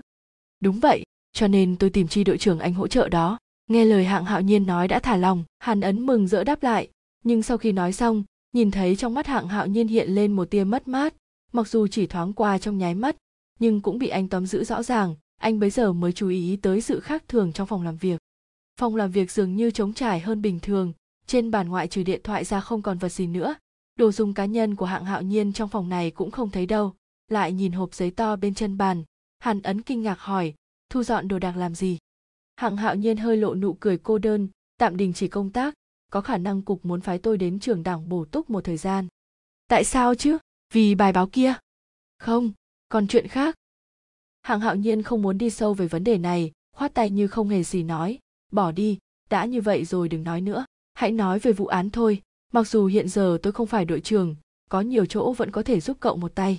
Đúng 0.59 0.79
vậy, 0.79 1.03
cho 1.33 1.47
nên 1.47 1.75
tôi 1.75 1.89
tìm 1.89 2.07
chi 2.07 2.23
đội 2.23 2.37
trưởng 2.37 2.59
anh 2.59 2.73
hỗ 2.73 2.87
trợ 2.87 3.09
đó. 3.09 3.37
Nghe 3.67 3.85
lời 3.85 4.05
hạng 4.05 4.25
hạo 4.25 4.41
nhiên 4.41 4.65
nói 4.65 4.87
đã 4.87 4.99
thả 4.99 5.17
lòng, 5.17 5.43
hàn 5.59 5.81
ấn 5.81 6.05
mừng 6.05 6.27
rỡ 6.27 6.43
đáp 6.43 6.63
lại. 6.63 6.87
Nhưng 7.23 7.43
sau 7.43 7.57
khi 7.57 7.71
nói 7.71 7.93
xong, 7.93 8.23
nhìn 8.53 8.71
thấy 8.71 8.95
trong 8.95 9.13
mắt 9.13 9.27
hạng 9.27 9.47
hạo 9.47 9.67
nhiên 9.67 9.87
hiện 9.87 10.09
lên 10.09 10.31
một 10.33 10.45
tia 10.45 10.63
mất 10.63 10.87
mát. 10.87 11.13
Mặc 11.51 11.67
dù 11.67 11.87
chỉ 11.87 12.07
thoáng 12.07 12.33
qua 12.33 12.57
trong 12.57 12.77
nháy 12.77 12.95
mắt, 12.95 13.15
nhưng 13.59 13.81
cũng 13.81 13.99
bị 13.99 14.07
anh 14.07 14.27
tóm 14.27 14.45
giữ 14.45 14.63
rõ 14.63 14.83
ràng. 14.83 15.15
Anh 15.37 15.59
bấy 15.59 15.69
giờ 15.69 15.93
mới 15.93 16.11
chú 16.11 16.29
ý 16.29 16.55
tới 16.61 16.81
sự 16.81 16.99
khác 16.99 17.23
thường 17.27 17.53
trong 17.53 17.67
phòng 17.67 17.83
làm 17.83 17.97
việc. 17.97 18.21
Phòng 18.79 18.95
làm 18.95 19.11
việc 19.11 19.31
dường 19.31 19.55
như 19.55 19.71
trống 19.71 19.93
trải 19.93 20.19
hơn 20.19 20.41
bình 20.41 20.59
thường 20.59 20.93
trên 21.29 21.51
bàn 21.51 21.69
ngoại 21.69 21.87
trừ 21.87 22.03
điện 22.03 22.21
thoại 22.23 22.45
ra 22.45 22.59
không 22.59 22.81
còn 22.81 22.97
vật 22.97 23.09
gì 23.09 23.27
nữa. 23.27 23.55
Đồ 23.95 24.11
dùng 24.11 24.33
cá 24.33 24.45
nhân 24.45 24.75
của 24.75 24.85
hạng 24.85 25.05
hạo 25.05 25.21
nhiên 25.21 25.53
trong 25.53 25.69
phòng 25.69 25.89
này 25.89 26.11
cũng 26.11 26.31
không 26.31 26.49
thấy 26.49 26.65
đâu. 26.65 26.93
Lại 27.27 27.53
nhìn 27.53 27.71
hộp 27.71 27.93
giấy 27.93 28.11
to 28.11 28.35
bên 28.35 28.53
chân 28.53 28.77
bàn. 28.77 29.03
Hàn 29.39 29.61
ấn 29.61 29.81
kinh 29.81 30.01
ngạc 30.01 30.19
hỏi, 30.19 30.53
thu 30.89 31.03
dọn 31.03 31.27
đồ 31.27 31.39
đạc 31.39 31.57
làm 31.57 31.75
gì? 31.75 31.97
Hạng 32.55 32.77
hạo 32.77 32.95
nhiên 32.95 33.17
hơi 33.17 33.37
lộ 33.37 33.55
nụ 33.55 33.73
cười 33.73 33.97
cô 33.97 34.17
đơn, 34.17 34.47
tạm 34.77 34.97
đình 34.97 35.13
chỉ 35.13 35.27
công 35.27 35.51
tác, 35.51 35.73
có 36.11 36.21
khả 36.21 36.37
năng 36.37 36.61
cục 36.61 36.85
muốn 36.85 37.01
phái 37.01 37.17
tôi 37.17 37.37
đến 37.37 37.59
trường 37.59 37.83
đảng 37.83 38.09
bổ 38.09 38.25
túc 38.25 38.49
một 38.49 38.63
thời 38.63 38.77
gian. 38.77 39.07
Tại 39.67 39.83
sao 39.83 40.15
chứ? 40.15 40.37
Vì 40.73 40.95
bài 40.95 41.11
báo 41.11 41.27
kia? 41.27 41.53
Không, 42.17 42.51
còn 42.89 43.07
chuyện 43.07 43.27
khác. 43.27 43.55
Hạng 44.41 44.59
hạo 44.59 44.75
nhiên 44.75 45.03
không 45.03 45.21
muốn 45.21 45.37
đi 45.37 45.49
sâu 45.49 45.73
về 45.73 45.87
vấn 45.87 46.03
đề 46.03 46.17
này, 46.17 46.51
khoát 46.75 46.93
tay 46.93 47.09
như 47.09 47.27
không 47.27 47.49
hề 47.49 47.63
gì 47.63 47.83
nói, 47.83 48.19
bỏ 48.51 48.71
đi, 48.71 48.97
đã 49.29 49.45
như 49.45 49.61
vậy 49.61 49.85
rồi 49.85 50.09
đừng 50.09 50.23
nói 50.23 50.41
nữa 50.41 50.65
hãy 50.93 51.11
nói 51.11 51.39
về 51.39 51.51
vụ 51.51 51.65
án 51.65 51.89
thôi, 51.89 52.21
mặc 52.53 52.67
dù 52.67 52.85
hiện 52.85 53.09
giờ 53.09 53.37
tôi 53.41 53.53
không 53.53 53.67
phải 53.67 53.85
đội 53.85 54.01
trưởng, 54.01 54.35
có 54.69 54.81
nhiều 54.81 55.05
chỗ 55.05 55.33
vẫn 55.33 55.51
có 55.51 55.63
thể 55.63 55.79
giúp 55.79 55.97
cậu 55.99 56.15
một 56.15 56.35
tay. 56.35 56.57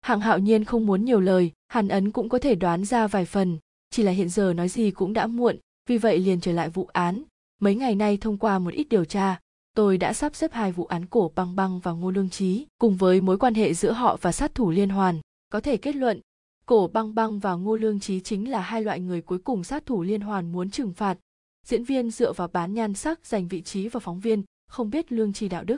Hạng 0.00 0.20
hạo 0.20 0.38
nhiên 0.38 0.64
không 0.64 0.86
muốn 0.86 1.04
nhiều 1.04 1.20
lời, 1.20 1.52
hàn 1.68 1.88
ấn 1.88 2.10
cũng 2.10 2.28
có 2.28 2.38
thể 2.38 2.54
đoán 2.54 2.84
ra 2.84 3.06
vài 3.06 3.24
phần, 3.24 3.58
chỉ 3.90 4.02
là 4.02 4.12
hiện 4.12 4.28
giờ 4.28 4.52
nói 4.52 4.68
gì 4.68 4.90
cũng 4.90 5.12
đã 5.12 5.26
muộn, 5.26 5.56
vì 5.88 5.98
vậy 5.98 6.18
liền 6.18 6.40
trở 6.40 6.52
lại 6.52 6.68
vụ 6.68 6.88
án. 6.92 7.22
Mấy 7.60 7.74
ngày 7.74 7.94
nay 7.94 8.16
thông 8.16 8.38
qua 8.38 8.58
một 8.58 8.74
ít 8.74 8.84
điều 8.90 9.04
tra, 9.04 9.40
tôi 9.74 9.98
đã 9.98 10.12
sắp 10.12 10.34
xếp 10.34 10.52
hai 10.52 10.72
vụ 10.72 10.84
án 10.84 11.06
cổ 11.06 11.32
băng 11.34 11.56
băng 11.56 11.80
và 11.80 11.92
ngô 11.92 12.10
lương 12.10 12.30
trí 12.30 12.66
cùng 12.78 12.96
với 12.96 13.20
mối 13.20 13.38
quan 13.38 13.54
hệ 13.54 13.74
giữa 13.74 13.92
họ 13.92 14.16
và 14.20 14.32
sát 14.32 14.54
thủ 14.54 14.70
liên 14.70 14.88
hoàn. 14.88 15.20
Có 15.52 15.60
thể 15.60 15.76
kết 15.76 15.96
luận, 15.96 16.20
cổ 16.66 16.90
băng 16.92 17.14
băng 17.14 17.38
và 17.38 17.54
ngô 17.54 17.76
lương 17.76 18.00
trí 18.00 18.20
chính 18.20 18.50
là 18.50 18.60
hai 18.60 18.82
loại 18.82 19.00
người 19.00 19.20
cuối 19.20 19.38
cùng 19.38 19.64
sát 19.64 19.86
thủ 19.86 20.02
liên 20.02 20.20
hoàn 20.20 20.52
muốn 20.52 20.70
trừng 20.70 20.92
phạt 20.92 21.18
diễn 21.64 21.84
viên 21.84 22.10
dựa 22.10 22.32
vào 22.32 22.48
bán 22.48 22.74
nhan 22.74 22.94
sắc 22.94 23.26
giành 23.26 23.48
vị 23.48 23.62
trí 23.62 23.88
và 23.88 24.00
phóng 24.00 24.20
viên, 24.20 24.42
không 24.68 24.90
biết 24.90 25.12
lương 25.12 25.32
tri 25.32 25.48
đạo 25.48 25.64
đức. 25.64 25.76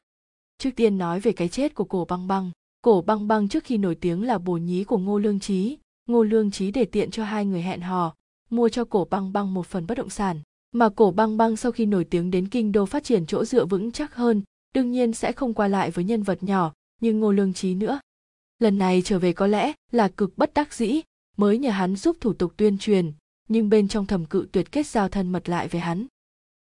Trước 0.59 0.70
tiên 0.76 0.99
nói 0.99 1.20
về 1.20 1.32
cái 1.32 1.49
chết 1.49 1.74
của 1.74 1.84
cổ 1.84 2.05
băng 2.05 2.28
băng. 2.28 2.51
Cổ 2.82 3.03
băng 3.07 3.28
băng 3.28 3.49
trước 3.49 3.64
khi 3.64 3.78
nổi 3.78 3.95
tiếng 3.95 4.22
là 4.22 4.39
bồ 4.39 4.57
nhí 4.57 4.84
của 4.84 4.99
ngô 4.99 5.18
lương 5.18 5.41
trí. 5.41 5.78
Ngô 6.09 6.22
lương 6.22 6.51
trí 6.51 6.70
để 6.70 6.84
tiện 6.84 7.11
cho 7.11 7.24
hai 7.24 7.47
người 7.47 7.62
hẹn 7.62 7.80
hò, 7.80 8.14
mua 8.51 8.68
cho 8.68 8.84
cổ 8.84 9.07
băng 9.11 9.32
băng 9.32 9.55
một 9.55 9.66
phần 9.66 9.87
bất 9.87 9.95
động 9.95 10.11
sản. 10.11 10.41
Mà 10.72 10.89
cổ 10.89 11.11
băng 11.11 11.37
băng 11.37 11.57
sau 11.57 11.72
khi 11.72 11.87
nổi 11.87 12.05
tiếng 12.05 12.30
đến 12.30 12.49
kinh 12.49 12.72
đô 12.72 12.87
phát 12.87 13.05
triển 13.05 13.26
chỗ 13.26 13.45
dựa 13.45 13.66
vững 13.66 13.93
chắc 13.93 14.14
hơn, 14.14 14.43
đương 14.74 14.91
nhiên 14.91 15.12
sẽ 15.12 15.32
không 15.32 15.55
qua 15.55 15.68
lại 15.68 15.91
với 15.91 16.05
nhân 16.05 16.22
vật 16.22 16.43
nhỏ 16.43 16.72
như 17.01 17.12
ngô 17.12 17.32
lương 17.32 17.53
trí 17.53 17.74
nữa. 17.74 18.01
Lần 18.59 18.78
này 18.78 19.03
trở 19.03 19.18
về 19.18 19.32
có 19.32 19.47
lẽ 19.47 19.72
là 19.93 20.09
cực 20.09 20.39
bất 20.39 20.55
đắc 20.55 20.74
dĩ, 20.74 21.01
mới 21.37 21.59
nhờ 21.59 21.70
hắn 21.70 21.97
giúp 21.97 22.16
thủ 22.20 22.32
tục 22.32 22.53
tuyên 22.57 22.78
truyền 22.78 23.12
nhưng 23.49 23.68
bên 23.68 23.88
trong 23.88 24.07
thầm 24.07 24.24
cự 24.24 24.49
tuyệt 24.53 24.72
kết 24.72 24.86
giao 24.86 25.09
thân 25.09 25.32
mật 25.32 25.49
lại 25.49 25.68
với 25.68 25.80
hắn. 25.80 26.07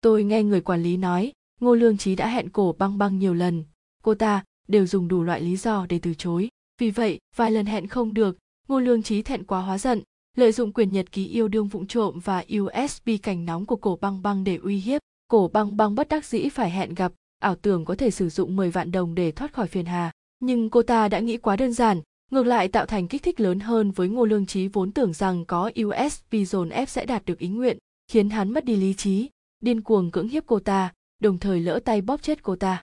Tôi 0.00 0.24
nghe 0.24 0.42
người 0.42 0.60
quản 0.60 0.82
lý 0.82 0.96
nói, 0.96 1.32
ngô 1.60 1.74
lương 1.74 1.98
trí 1.98 2.16
đã 2.16 2.28
hẹn 2.28 2.48
cổ 2.48 2.74
băng 2.78 2.98
băng 2.98 3.18
nhiều 3.18 3.34
lần. 3.34 3.64
Cô 4.02 4.14
ta 4.14 4.44
đều 4.68 4.86
dùng 4.86 5.08
đủ 5.08 5.22
loại 5.22 5.40
lý 5.40 5.56
do 5.56 5.86
để 5.88 5.98
từ 6.02 6.14
chối. 6.14 6.48
Vì 6.78 6.90
vậy, 6.90 7.18
vài 7.36 7.50
lần 7.50 7.66
hẹn 7.66 7.86
không 7.86 8.14
được, 8.14 8.38
ngô 8.68 8.80
lương 8.80 9.02
trí 9.02 9.22
thẹn 9.22 9.44
quá 9.44 9.60
hóa 9.60 9.78
giận, 9.78 10.02
lợi 10.36 10.52
dụng 10.52 10.72
quyền 10.72 10.92
nhật 10.92 11.12
ký 11.12 11.26
yêu 11.26 11.48
đương 11.48 11.68
vụng 11.68 11.86
trộm 11.86 12.20
và 12.24 12.44
usb 12.58 13.10
cảnh 13.22 13.44
nóng 13.44 13.66
của 13.66 13.76
cổ 13.76 13.98
băng 14.00 14.22
băng 14.22 14.44
để 14.44 14.56
uy 14.56 14.76
hiếp. 14.76 15.00
Cổ 15.28 15.50
băng 15.52 15.76
băng 15.76 15.94
bất 15.94 16.08
đắc 16.08 16.24
dĩ 16.24 16.48
phải 16.48 16.70
hẹn 16.70 16.94
gặp, 16.94 17.12
ảo 17.38 17.56
tưởng 17.56 17.84
có 17.84 17.94
thể 17.94 18.10
sử 18.10 18.28
dụng 18.28 18.56
10 18.56 18.70
vạn 18.70 18.92
đồng 18.92 19.14
để 19.14 19.32
thoát 19.32 19.52
khỏi 19.52 19.66
phiền 19.66 19.86
hà. 19.86 20.12
Nhưng 20.40 20.70
cô 20.70 20.82
ta 20.82 21.08
đã 21.08 21.20
nghĩ 21.20 21.36
quá 21.36 21.56
đơn 21.56 21.72
giản 21.72 22.00
ngược 22.30 22.46
lại 22.46 22.68
tạo 22.68 22.86
thành 22.86 23.08
kích 23.08 23.22
thích 23.22 23.40
lớn 23.40 23.60
hơn 23.60 23.90
với 23.90 24.08
ngô 24.08 24.24
lương 24.24 24.46
trí 24.46 24.68
vốn 24.68 24.92
tưởng 24.92 25.12
rằng 25.12 25.44
có 25.44 25.70
usb 25.82 26.34
dồn 26.46 26.68
ép 26.68 26.88
sẽ 26.88 27.06
đạt 27.06 27.24
được 27.24 27.38
ý 27.38 27.48
nguyện, 27.48 27.78
khiến 28.08 28.30
hắn 28.30 28.52
mất 28.52 28.64
đi 28.64 28.76
lý 28.76 28.94
trí, 28.94 29.28
điên 29.60 29.80
cuồng 29.80 30.10
cưỡng 30.10 30.28
hiếp 30.28 30.46
cô 30.46 30.58
ta, 30.58 30.92
đồng 31.22 31.38
thời 31.38 31.60
lỡ 31.60 31.80
tay 31.84 32.00
bóp 32.00 32.22
chết 32.22 32.42
cô 32.42 32.56
ta. 32.56 32.82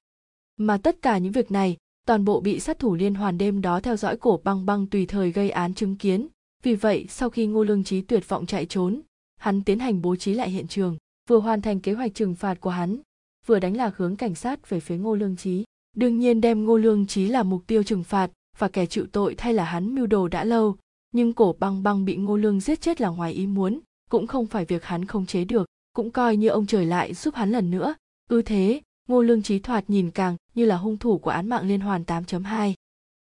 Mà 0.58 0.78
tất 0.78 1.02
cả 1.02 1.18
những 1.18 1.32
việc 1.32 1.52
này, 1.52 1.78
toàn 2.06 2.26
bộ 2.26 2.42
bị 2.42 2.60
sát 2.60 2.80
thủ 2.80 2.96
liên 2.96 3.16
hoàn 3.16 3.38
đêm 3.38 3.62
đó 3.62 3.80
theo 3.80 3.96
dõi 3.96 4.18
cổ 4.18 4.42
băng 4.44 4.66
băng 4.66 4.88
tùy 4.88 5.06
thời 5.06 5.32
gây 5.32 5.50
án 5.50 5.74
chứng 5.74 5.96
kiến. 5.96 6.28
Vì 6.64 6.76
vậy, 6.76 7.06
sau 7.10 7.30
khi 7.30 7.46
ngô 7.46 7.64
lương 7.64 7.84
trí 7.84 8.02
tuyệt 8.02 8.30
vọng 8.30 8.46
chạy 8.46 8.66
trốn, 8.66 9.02
hắn 9.40 9.64
tiến 9.64 9.80
hành 9.80 10.02
bố 10.02 10.16
trí 10.16 10.34
lại 10.34 10.50
hiện 10.50 10.68
trường, 10.68 10.98
vừa 11.30 11.40
hoàn 11.40 11.62
thành 11.62 11.80
kế 11.80 11.94
hoạch 11.94 12.14
trừng 12.14 12.36
phạt 12.36 12.62
của 12.62 12.70
hắn, 12.70 12.98
vừa 13.46 13.60
đánh 13.60 13.78
lạc 13.78 13.98
hướng 13.98 14.16
cảnh 14.16 14.36
sát 14.36 14.70
về 14.70 14.80
phía 14.80 14.98
ngô 14.98 15.16
lương 15.16 15.36
trí. 15.36 15.64
Đương 15.96 16.20
nhiên, 16.20 16.42
đem 16.42 16.66
ngô 16.66 16.78
lương 16.78 17.08
trí 17.08 17.28
là 17.28 17.44
mục 17.44 17.68
tiêu 17.68 17.84
trừng 17.84 18.04
phạt 18.04 18.32
và 18.58 18.68
kẻ 18.68 18.86
chịu 18.86 19.06
tội 19.12 19.36
thay 19.36 19.54
là 19.54 19.64
hắn 19.64 19.96
mưu 19.96 20.08
đồ 20.08 20.28
đã 20.28 20.44
lâu, 20.44 20.76
nhưng 21.12 21.34
cổ 21.34 21.56
băng 21.60 21.84
băng 21.84 22.06
bị 22.06 22.16
ngô 22.16 22.38
lương 22.38 22.60
giết 22.60 22.82
chết 22.82 23.02
là 23.02 23.10
ngoài 23.10 23.34
ý 23.34 23.48
muốn, 23.48 23.80
cũng 24.10 24.28
không 24.28 24.48
phải 24.48 24.66
việc 24.66 24.84
hắn 24.84 25.06
không 25.06 25.26
chế 25.26 25.46
được, 25.46 25.66
cũng 25.94 26.12
coi 26.12 26.38
như 26.38 26.48
ông 26.48 26.66
trời 26.66 26.86
lại 26.86 27.14
giúp 27.14 27.36
hắn 27.36 27.52
lần 27.52 27.72
nữa. 27.72 27.96
Ư 28.30 28.42
thế, 28.42 28.82
ngô 29.08 29.22
lương 29.22 29.42
trí 29.42 29.60
thoạt 29.60 29.90
nhìn 29.90 30.12
càng 30.12 30.36
như 30.56 30.66
là 30.66 30.78
hung 30.78 30.98
thủ 30.98 31.18
của 31.18 31.30
án 31.30 31.50
mạng 31.50 31.68
liên 31.68 31.80
hoàn 31.80 32.04
8.2. 32.04 32.74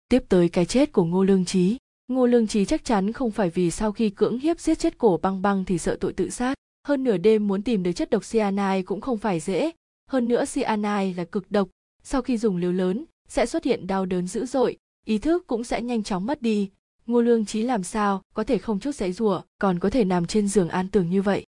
tiếp 0.08 0.24
tới 0.28 0.48
cái 0.48 0.64
chết 0.64 0.92
của 0.92 1.04
ngô 1.04 1.24
lương 1.24 1.44
trí 1.44 1.78
ngô 2.08 2.26
lương 2.26 2.46
trí 2.46 2.64
chắc 2.64 2.84
chắn 2.84 3.12
không 3.12 3.30
phải 3.30 3.50
vì 3.50 3.70
sau 3.70 3.92
khi 3.92 4.10
cưỡng 4.10 4.38
hiếp 4.38 4.60
giết 4.60 4.78
chết 4.78 4.98
cổ 4.98 5.18
băng 5.22 5.42
băng 5.42 5.64
thì 5.64 5.78
sợ 5.78 5.96
tội 6.00 6.12
tự 6.12 6.30
sát. 6.30 6.54
Hơn 6.88 7.04
nửa 7.04 7.16
đêm 7.16 7.48
muốn 7.48 7.62
tìm 7.62 7.82
được 7.82 7.92
chất 7.92 8.10
độc 8.10 8.22
cyanide 8.30 8.82
cũng 8.82 9.00
không 9.00 9.18
phải 9.18 9.40
dễ. 9.40 9.70
Hơn 10.10 10.28
nữa 10.28 10.44
cyanide 10.54 11.12
là 11.16 11.24
cực 11.24 11.50
độc. 11.50 11.68
Sau 12.02 12.22
khi 12.22 12.38
dùng 12.38 12.56
liều 12.56 12.72
lớn, 12.72 13.04
sẽ 13.28 13.46
xuất 13.46 13.64
hiện 13.64 13.86
đau 13.86 14.06
đớn 14.06 14.26
dữ 14.26 14.46
dội 14.46 14.76
ý 15.06 15.18
thức 15.18 15.46
cũng 15.46 15.64
sẽ 15.64 15.82
nhanh 15.82 16.02
chóng 16.02 16.26
mất 16.26 16.42
đi. 16.42 16.70
Ngô 17.06 17.20
lương 17.20 17.44
trí 17.44 17.62
làm 17.62 17.82
sao 17.82 18.22
có 18.34 18.44
thể 18.44 18.58
không 18.58 18.80
chút 18.80 18.94
dãy 18.94 19.12
rủa, 19.12 19.40
còn 19.58 19.78
có 19.78 19.90
thể 19.90 20.04
nằm 20.04 20.26
trên 20.26 20.48
giường 20.48 20.68
an 20.68 20.88
tường 20.88 21.10
như 21.10 21.22
vậy? 21.22 21.46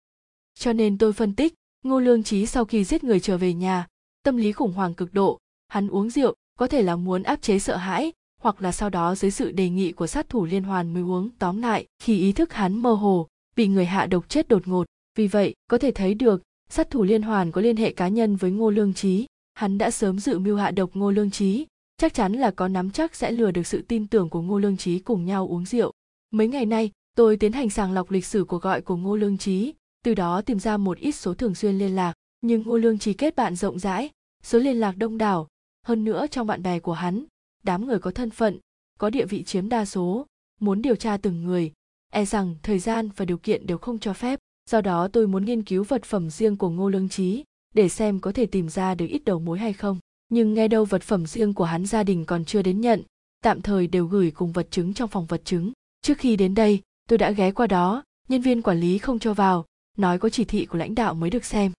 Cho 0.55 0.72
nên 0.72 0.98
tôi 0.98 1.12
phân 1.12 1.34
tích, 1.34 1.55
ngô 1.82 2.00
lương 2.00 2.22
trí 2.22 2.46
sau 2.46 2.64
khi 2.64 2.84
giết 2.84 3.05
người 3.05 3.20
trở 3.20 3.38
về 3.38 3.55
nhà, 3.55 3.86
tâm 4.22 4.36
lý 4.36 4.52
khủng 4.52 4.72
hoảng 4.72 4.94
cực 4.94 5.14
độ. 5.14 5.38
Hắn 5.68 5.88
uống 5.88 6.11
rượu, 6.11 6.34
có 6.59 6.66
thể 6.66 6.82
là 6.82 6.96
muốn 6.96 7.22
áp 7.22 7.42
chế 7.42 7.59
sợ 7.59 7.76
hãi, 7.76 8.12
hoặc 8.40 8.62
là 8.62 8.72
sau 8.72 8.90
đó 8.90 9.14
dưới 9.14 9.30
sự 9.30 9.52
đề 9.52 9.68
nghị 9.68 9.92
của 9.92 10.07
sát 10.07 10.28
thủ 10.28 10.44
liên 10.44 10.62
hoàn 10.62 10.94
mới 10.94 11.02
uống 11.02 11.30
tóm 11.38 11.62
lại, 11.62 11.86
khi 11.98 12.18
ý 12.20 12.32
thức 12.32 12.52
hắn 12.52 12.82
mơ 12.82 12.92
hồ, 12.92 13.28
bị 13.57 13.66
người 13.66 13.86
hạ 13.86 14.07
độc 14.07 14.28
chết 14.28 14.48
đột 14.48 14.68
ngột. 14.68 14.86
Vì 15.16 15.26
vậy, 15.26 15.55
có 15.70 15.78
thể 15.78 15.90
thấy 15.90 16.14
được, 16.14 16.42
sát 16.70 16.90
thủ 16.90 17.02
liên 17.02 17.22
hoàn 17.22 17.52
có 17.52 17.61
liên 17.61 17.76
hệ 17.76 17.92
cá 17.92 18.09
nhân 18.09 18.36
với 18.36 18.50
ngô 18.50 18.70
lương 18.70 18.94
trí 18.94 19.26
hắn 19.55 19.78
đã 19.78 19.90
sớm 19.90 20.18
dự 20.18 20.38
mưu 20.38 20.57
hạ 20.57 20.70
độc 20.70 20.90
ngô 20.94 21.11
lương 21.11 21.30
trí 21.30 21.66
chắc 21.97 22.14
chắn 22.14 22.32
là 22.32 22.51
có 22.51 22.68
nắm 22.68 22.90
chắc 22.90 23.14
sẽ 23.14 23.30
lừa 23.30 23.51
được 23.51 23.66
sự 23.66 23.82
tin 23.88 24.07
tưởng 24.07 24.30
của 24.30 24.42
ngô 24.42 24.59
lương 24.59 24.76
trí 24.76 24.99
cùng 24.99 25.24
nhau 25.24 25.47
uống 25.49 25.64
rượu. 25.64 25.92
Mấy 26.30 26.49
ngày 26.49 26.66
nay, 26.66 26.90
tôi 27.16 27.36
tiến 27.36 27.53
hành 27.53 27.70
sàng 27.70 27.92
lọc 27.92 28.11
lịch 28.11 28.26
sử 28.26 28.45
cuộc 28.45 28.62
gọi 28.62 28.80
của 28.80 28.97
ngô 28.97 29.16
lương 29.16 29.38
trí 29.38 29.74
từ 30.05 30.14
đó 30.14 30.42
tìm 30.42 30.59
ra 30.59 30.76
một 30.76 30.99
ít 30.99 31.12
số 31.12 31.34
thường 31.34 31.55
xuyên 31.55 31.78
liên 31.78 31.97
lạc. 31.97 32.14
Nhưng 32.40 32.62
ngô 32.62 32.76
lương 32.76 32.99
trí 32.99 33.12
kết 33.12 33.36
bạn 33.36 33.57
rộng 33.57 33.78
rãi, 33.78 34.11
số 34.42 34.59
liên 34.59 34.76
lạc 34.76 34.97
đông 34.97 35.18
đảo. 35.18 35.49
Hơn 35.86 36.05
nữa, 36.05 36.26
trong 36.30 36.47
bạn 36.47 36.62
bè 36.62 36.80
của 36.80 36.92
hắn, 36.92 37.24
đám 37.62 37.86
người 37.86 37.99
có 37.99 38.11
thân 38.11 38.30
phận, 38.30 38.59
có 38.99 39.11
địa 39.11 39.26
vị 39.26 39.42
chiếm 39.42 39.68
đa 39.68 39.84
số, 39.84 40.26
muốn 40.61 40.82
điều 40.82 40.97
tra 40.97 41.16
từng 41.16 41.45
người 41.45 41.72
e 42.12 42.24
rằng 42.24 42.55
thời 42.62 42.78
gian 42.78 43.09
và 43.16 43.24
điều 43.24 43.38
kiện 43.38 43.66
đều 43.66 43.78
không 43.78 43.99
cho 43.99 44.12
phép. 44.12 44.38
Do 44.70 44.80
đó, 44.80 45.09
tôi 45.09 45.26
muốn 45.26 45.45
nghiên 45.45 45.62
cứu 45.62 45.84
vật 45.84 46.05
phẩm 46.05 46.30
riêng 46.30 46.57
của 46.57 46.70
ngô 46.70 46.88
lương 46.88 47.09
trí 47.09 47.45
để 47.74 47.88
xem 47.88 48.20
có 48.20 48.32
thể 48.32 48.47
tìm 48.47 48.68
ra 48.68 48.95
được 48.95 49.07
ít 49.07 49.24
đầu 49.24 49.38
mối 49.40 49.59
hay 49.59 49.72
không 49.72 49.99
nhưng 50.35 50.55
nghe 50.55 50.68
đâu 50.68 50.85
vật 50.85 51.03
phẩm 51.03 51.26
riêng 51.26 51.55
của 51.55 51.64
hắn 51.64 51.87
gia 51.87 52.03
đình 52.03 52.24
còn 52.24 52.45
chưa 52.45 52.62
đến 52.62 52.80
nhận, 52.80 53.03
tạm 53.43 53.62
thời 53.62 53.87
đều 53.87 54.07
gửi 54.07 54.30
cùng 54.30 54.53
vật 54.53 54.66
chứng 54.70 54.95
trong 54.95 55.09
phòng 55.09 55.26
vật 55.26 55.43
chứng. 55.45 55.72
Trước 56.03 56.18
khi 56.18 56.37
đến 56.37 56.55
đây, 56.55 56.82
tôi 57.09 57.18
đã 57.18 57.30
ghé 57.30 57.51
qua 57.51 57.66
đó, 57.66 58.05
nhân 58.28 58.41
viên 58.41 58.62
quản 58.62 58.80
lý 58.80 58.99
không 58.99 59.18
cho 59.18 59.35
vào, 59.35 59.66
nói 59.97 60.18
có 60.18 60.28
chỉ 60.28 60.45
thị 60.45 60.66
của 60.66 60.78
lãnh 60.78 60.95
đạo 60.95 61.14
mới 61.14 61.30
được 61.30 61.45
xem. 61.45 61.72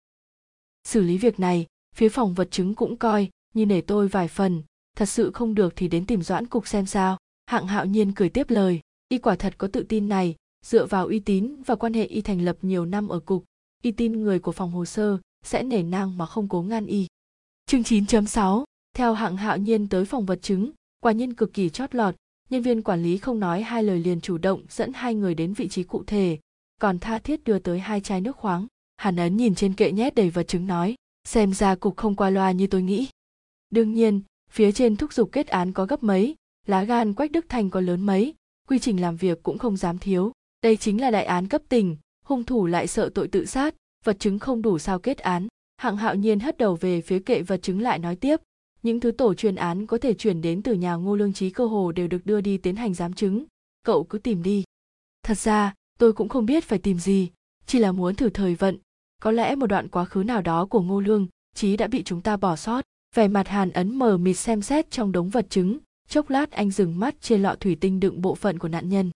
Xử 0.84 1.02
lý 1.02 1.18
việc 1.18 1.40
này, 1.40 1.66
phía 1.96 2.10
phòng 2.10 2.34
vật 2.34 2.48
chứng 2.52 2.76
cũng 2.76 2.98
coi 2.98 3.30
như 3.54 3.66
nể 3.66 3.82
tôi 3.82 4.08
vài 4.08 4.28
phần, 4.28 4.64
thật 4.98 5.06
sự 5.06 5.32
không 5.32 5.56
được 5.56 5.74
thì 5.76 5.88
đến 5.88 6.06
tìm 6.06 6.22
doãn 6.22 6.48
cục 6.48 6.68
xem 6.68 6.86
sao. 6.86 7.18
Hạng 7.46 7.68
hạo 7.68 7.86
nhiên 7.86 8.12
cười 8.12 8.30
tiếp 8.30 8.50
lời, 8.50 8.80
y 9.10 9.18
quả 9.18 9.36
thật 9.36 9.58
có 9.58 9.68
tự 9.68 9.84
tin 9.84 10.10
này, 10.10 10.36
dựa 10.66 10.86
vào 10.86 11.08
uy 11.08 11.20
tín 11.20 11.56
và 11.66 11.76
quan 11.76 11.94
hệ 11.94 12.06
y 12.06 12.22
thành 12.22 12.42
lập 12.42 12.58
nhiều 12.62 12.86
năm 12.86 13.08
ở 13.08 13.20
cục, 13.20 13.44
y 13.84 13.92
tin 13.92 14.24
người 14.24 14.40
của 14.40 14.52
phòng 14.52 14.72
hồ 14.72 14.86
sơ 14.86 15.18
sẽ 15.44 15.64
nể 15.64 15.84
nang 15.84 16.18
mà 16.18 16.26
không 16.26 16.50
cố 16.50 16.62
ngăn 16.62 16.86
y 16.86 17.08
chương 17.68 17.82
9.6 17.82 18.64
theo 18.96 19.14
hạng 19.14 19.38
hạo 19.38 19.58
nhiên 19.58 19.88
tới 19.90 20.06
phòng 20.06 20.26
vật 20.26 20.40
chứng, 20.42 20.72
quả 21.00 21.12
nhiên 21.12 21.34
cực 21.34 21.54
kỳ 21.54 21.70
chót 21.70 21.96
lọt. 21.96 22.16
Nhân 22.50 22.62
viên 22.62 22.82
quản 22.82 23.04
lý 23.04 23.18
không 23.18 23.40
nói 23.40 23.62
hai 23.62 23.84
lời 23.84 24.00
liền 24.00 24.22
chủ 24.22 24.38
động 24.38 24.64
dẫn 24.70 24.94
hai 24.94 25.16
người 25.16 25.36
đến 25.36 25.54
vị 25.54 25.68
trí 25.68 25.84
cụ 25.84 26.04
thể. 26.08 26.38
Còn 26.82 27.00
tha 27.00 27.20
thiết 27.20 27.44
đưa 27.44 27.60
tới 27.60 27.80
hai 27.80 28.02
chai 28.02 28.22
nước 28.22 28.38
khoáng. 28.38 28.68
Hàn 28.98 29.16
ấn 29.16 29.38
nhìn 29.38 29.56
trên 29.56 29.74
kệ 29.74 29.92
nhét 29.92 30.16
đầy 30.16 30.30
vật 30.30 30.48
chứng 30.48 30.68
nói, 30.68 30.96
xem 31.28 31.54
ra 31.54 31.76
cục 31.76 31.98
không 31.98 32.16
qua 32.16 32.30
loa 32.30 32.52
như 32.52 32.68
tôi 32.68 32.82
nghĩ. 32.82 33.08
Đương 33.70 33.94
nhiên, 33.94 34.22
phía 34.52 34.72
trên 34.72 34.96
thúc 34.96 35.14
giục 35.14 35.30
kết 35.32 35.48
án 35.48 35.74
có 35.74 35.86
gấp 35.86 36.04
mấy, 36.04 36.36
lá 36.68 36.84
gan 36.84 37.14
quách 37.14 37.32
đức 37.32 37.46
thành 37.50 37.70
có 37.70 37.82
lớn 37.82 38.02
mấy, 38.02 38.34
quy 38.68 38.80
trình 38.80 39.02
làm 39.02 39.18
việc 39.18 39.44
cũng 39.44 39.58
không 39.58 39.78
dám 39.78 39.98
thiếu. 39.98 40.32
Đây 40.62 40.78
chính 40.78 41.02
là 41.02 41.12
đại 41.12 41.26
án 41.26 41.48
cấp 41.48 41.62
tỉnh 41.70 41.98
hung 42.26 42.44
thủ 42.44 42.66
lại 42.66 42.88
sợ 42.88 43.10
tội 43.14 43.28
tự 43.28 43.46
sát, 43.46 43.76
vật 44.04 44.20
chứng 44.20 44.40
không 44.40 44.62
đủ 44.62 44.80
sao 44.80 45.00
kết 45.00 45.18
án 45.18 45.48
hạng 45.78 45.98
hạo 45.98 46.16
nhiên 46.16 46.40
hất 46.40 46.58
đầu 46.58 46.76
về 46.76 47.02
phía 47.02 47.20
kệ 47.20 47.42
vật 47.42 47.62
chứng 47.62 47.82
lại 47.82 48.00
nói 48.00 48.16
tiếp. 48.16 48.42
Những 48.84 49.00
thứ 49.00 49.12
tổ 49.12 49.34
chuyên 49.34 49.56
án 49.56 49.86
có 49.86 49.98
thể 49.98 50.14
chuyển 50.14 50.42
đến 50.42 50.62
từ 50.62 50.74
nhà 50.74 50.96
ngô 50.96 51.16
lương 51.16 51.34
trí 51.34 51.50
cơ 51.50 51.66
hồ 51.66 51.92
đều 51.92 52.08
được 52.08 52.26
đưa 52.26 52.42
đi 52.42 52.58
tiến 52.58 52.76
hành 52.76 52.94
giám 52.94 53.14
chứng. 53.14 53.46
Cậu 53.84 54.04
cứ 54.04 54.18
tìm 54.18 54.44
đi. 54.44 54.64
Thật 55.24 55.38
ra, 55.38 55.74
tôi 56.00 56.14
cũng 56.14 56.30
không 56.30 56.46
biết 56.46 56.64
phải 56.64 56.80
tìm 56.80 57.00
gì, 57.00 57.30
chỉ 57.66 57.80
là 57.80 57.92
muốn 57.92 58.16
thử 58.16 58.30
thời 58.30 58.56
vận. 58.56 58.78
Có 59.22 59.32
lẽ 59.32 59.56
một 59.56 59.68
đoạn 59.68 59.88
quá 59.88 60.06
khứ 60.06 60.24
nào 60.24 60.42
đó 60.42 60.66
của 60.66 60.82
ngô 60.82 61.00
lương 61.00 61.28
trí 61.56 61.78
đã 61.78 61.88
bị 61.88 62.04
chúng 62.04 62.22
ta 62.22 62.38
bỏ 62.38 62.56
sót. 62.56 62.82
Vẻ 63.16 63.28
mặt 63.28 63.48
hàn 63.48 63.72
ấn 63.72 63.96
mờ 63.96 64.18
mịt 64.18 64.38
xem 64.38 64.62
xét 64.62 64.92
trong 64.92 65.12
đống 65.12 65.30
vật 65.30 65.46
chứng. 65.50 65.78
Chốc 66.10 66.30
lát 66.30 66.52
anh 66.52 66.72
dừng 66.72 67.00
mắt 67.00 67.16
trên 67.22 67.44
lọ 67.44 67.56
thủy 67.60 67.78
tinh 67.82 68.00
đựng 68.00 68.22
bộ 68.22 68.36
phận 68.36 68.60
của 68.60 68.68
nạn 68.68 68.90
nhân. 68.90 69.12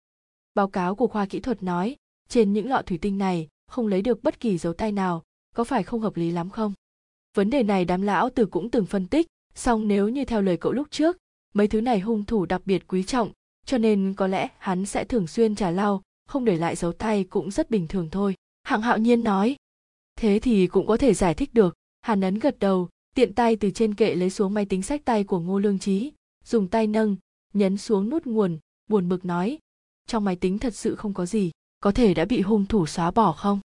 Báo 0.56 0.68
cáo 0.68 0.96
của 0.96 1.08
khoa 1.08 1.26
kỹ 1.26 1.40
thuật 1.40 1.64
nói, 1.64 1.96
trên 2.30 2.54
những 2.54 2.70
lọ 2.70 2.82
thủy 2.86 2.98
tinh 2.98 3.18
này 3.18 3.48
không 3.68 3.88
lấy 3.88 4.02
được 4.02 4.24
bất 4.24 4.40
kỳ 4.40 4.58
dấu 4.58 4.74
tay 4.74 4.92
nào 4.92 5.24
có 5.56 5.64
phải 5.64 5.84
không 5.84 6.02
hợp 6.02 6.18
lý 6.18 6.32
lắm 6.32 6.50
không? 6.50 6.74
Vấn 7.36 7.50
đề 7.50 7.64
này 7.64 7.86
đám 7.86 8.02
lão 8.02 8.30
tử 8.30 8.46
cũng 8.46 8.72
từng 8.72 8.86
phân 8.86 9.08
tích, 9.08 9.28
song 9.56 9.88
nếu 9.88 10.10
như 10.10 10.26
theo 10.26 10.42
lời 10.42 10.58
cậu 10.58 10.72
lúc 10.72 10.88
trước, 10.92 11.18
mấy 11.54 11.68
thứ 11.68 11.82
này 11.82 12.00
hung 12.00 12.26
thủ 12.26 12.46
đặc 12.46 12.62
biệt 12.66 12.88
quý 12.88 13.04
trọng, 13.04 13.32
cho 13.66 13.78
nên 13.78 14.14
có 14.18 14.28
lẽ 14.28 14.48
hắn 14.58 14.86
sẽ 14.86 15.04
thường 15.04 15.28
xuyên 15.28 15.56
trả 15.56 15.72
lau, 15.72 16.02
không 16.28 16.46
để 16.46 16.58
lại 16.58 16.76
dấu 16.76 16.92
tay 16.92 17.24
cũng 17.24 17.52
rất 17.52 17.70
bình 17.70 17.88
thường 17.88 18.10
thôi. 18.10 18.36
Hạng 18.64 18.82
hạo 18.82 18.98
nhiên 18.98 19.24
nói. 19.24 19.56
Thế 20.16 20.40
thì 20.40 20.68
cũng 20.68 20.88
có 20.88 20.98
thể 20.98 21.14
giải 21.14 21.34
thích 21.34 21.54
được. 21.54 21.76
Hàn 22.02 22.22
ấn 22.22 22.40
gật 22.40 22.60
đầu, 22.60 22.90
tiện 23.16 23.34
tay 23.34 23.56
từ 23.56 23.72
trên 23.72 23.96
kệ 23.96 24.16
lấy 24.16 24.30
xuống 24.30 24.54
máy 24.54 24.66
tính 24.66 24.82
sách 24.82 25.06
tay 25.06 25.24
của 25.24 25.40
ngô 25.40 25.60
lương 25.60 25.80
trí 25.80 26.12
dùng 26.50 26.68
tay 26.68 26.88
nâng, 26.88 27.16
nhấn 27.54 27.78
xuống 27.78 28.10
nút 28.10 28.26
nguồn, 28.26 28.60
buồn 28.88 29.10
bực 29.10 29.26
nói. 29.26 29.58
Trong 30.08 30.26
máy 30.26 30.36
tính 30.36 30.60
thật 30.60 30.76
sự 30.76 30.96
không 30.96 31.14
có 31.14 31.26
gì, 31.26 31.52
có 31.80 31.92
thể 31.92 32.14
đã 32.14 32.26
bị 32.26 32.42
hung 32.42 32.66
thủ 32.66 32.86
xóa 32.86 33.12
bỏ 33.12 33.32
không? 33.32 33.60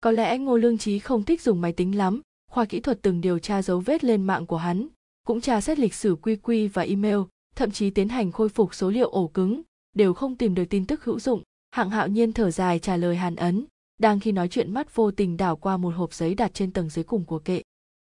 Có 0.00 0.10
lẽ 0.10 0.38
ngô 0.38 0.56
lương 0.56 0.78
trí 0.78 0.98
không 0.98 1.22
thích 1.22 1.42
dùng 1.42 1.60
máy 1.60 1.72
tính 1.72 1.96
lắm, 1.96 2.20
khoa 2.50 2.64
kỹ 2.64 2.80
thuật 2.80 2.98
từng 3.02 3.20
điều 3.20 3.38
tra 3.38 3.62
dấu 3.62 3.80
vết 3.80 4.04
lên 4.04 4.22
mạng 4.22 4.46
của 4.46 4.56
hắn, 4.56 4.88
cũng 5.26 5.40
tra 5.40 5.60
xét 5.60 5.78
lịch 5.78 5.94
sử 5.94 6.16
quy 6.22 6.36
quy 6.36 6.68
và 6.68 6.82
email, 6.82 7.18
thậm 7.56 7.70
chí 7.70 7.90
tiến 7.90 8.08
hành 8.08 8.32
khôi 8.32 8.48
phục 8.48 8.74
số 8.74 8.90
liệu 8.90 9.08
ổ 9.08 9.28
cứng, 9.28 9.62
đều 9.92 10.14
không 10.14 10.36
tìm 10.36 10.54
được 10.54 10.64
tin 10.70 10.86
tức 10.86 11.04
hữu 11.04 11.20
dụng. 11.20 11.42
Hạng 11.70 11.90
hạo 11.90 12.08
nhiên 12.08 12.32
thở 12.32 12.50
dài 12.50 12.78
trả 12.78 12.96
lời 12.96 13.16
hàn 13.16 13.36
ấn, 13.36 13.64
đang 13.98 14.20
khi 14.20 14.32
nói 14.32 14.48
chuyện 14.48 14.74
mắt 14.74 14.94
vô 14.94 15.10
tình 15.10 15.36
đảo 15.36 15.56
qua 15.56 15.76
một 15.76 15.94
hộp 15.94 16.14
giấy 16.14 16.34
đặt 16.34 16.54
trên 16.54 16.72
tầng 16.72 16.88
dưới 16.88 17.04
cùng 17.04 17.24
của 17.24 17.38
kệ. 17.38 17.62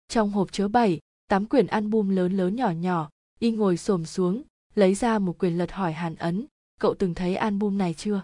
Trong 0.08 0.32
hộp 0.32 0.52
chứa 0.52 0.68
bảy, 0.68 1.00
tám 1.28 1.46
quyển 1.46 1.68
album 1.68 2.10
lớn 2.10 2.38
lớn 2.38 2.56
nhỏ 2.56 2.72
nhỏ, 2.72 3.10
y 3.40 3.52
ngồi 3.52 3.78
xổm 3.78 4.06
xuống, 4.06 4.44
lấy 4.76 4.96
ra 4.96 5.20
một 5.20 5.38
quyển 5.38 5.58
lật 5.58 5.72
hỏi 5.72 5.94
hàn 5.94 6.16
ấn, 6.16 6.46
cậu 6.80 6.94
từng 6.94 7.14
thấy 7.14 7.36
album 7.36 7.78
này 7.78 7.94
chưa? 7.94 8.22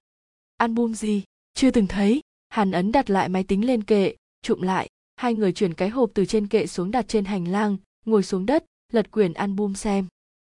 Album 0.58 0.94
gì? 0.94 1.24
Chưa 1.54 1.72
từng 1.72 1.88
thấy 1.88 2.22
hàn 2.54 2.72
ấn 2.72 2.92
đặt 2.92 3.10
lại 3.10 3.30
máy 3.30 3.44
tính 3.44 3.66
lên 3.66 3.84
kệ 3.84 4.16
trụm 4.42 4.62
lại. 4.62 4.90
Hai 5.16 5.34
người 5.34 5.54
chuyển 5.54 5.74
cái 5.74 5.90
hộp 5.90 6.12
từ 6.14 6.26
trên 6.26 6.48
kệ 6.48 6.68
xuống 6.68 6.92
đặt 6.92 7.08
trên 7.08 7.26
hành 7.26 7.48
lang, 7.48 7.78
ngồi 8.06 8.24
xuống 8.24 8.46
đất, 8.46 8.66
lật 8.92 9.12
quyển 9.12 9.34
album 9.34 9.74
xem. 9.74 10.08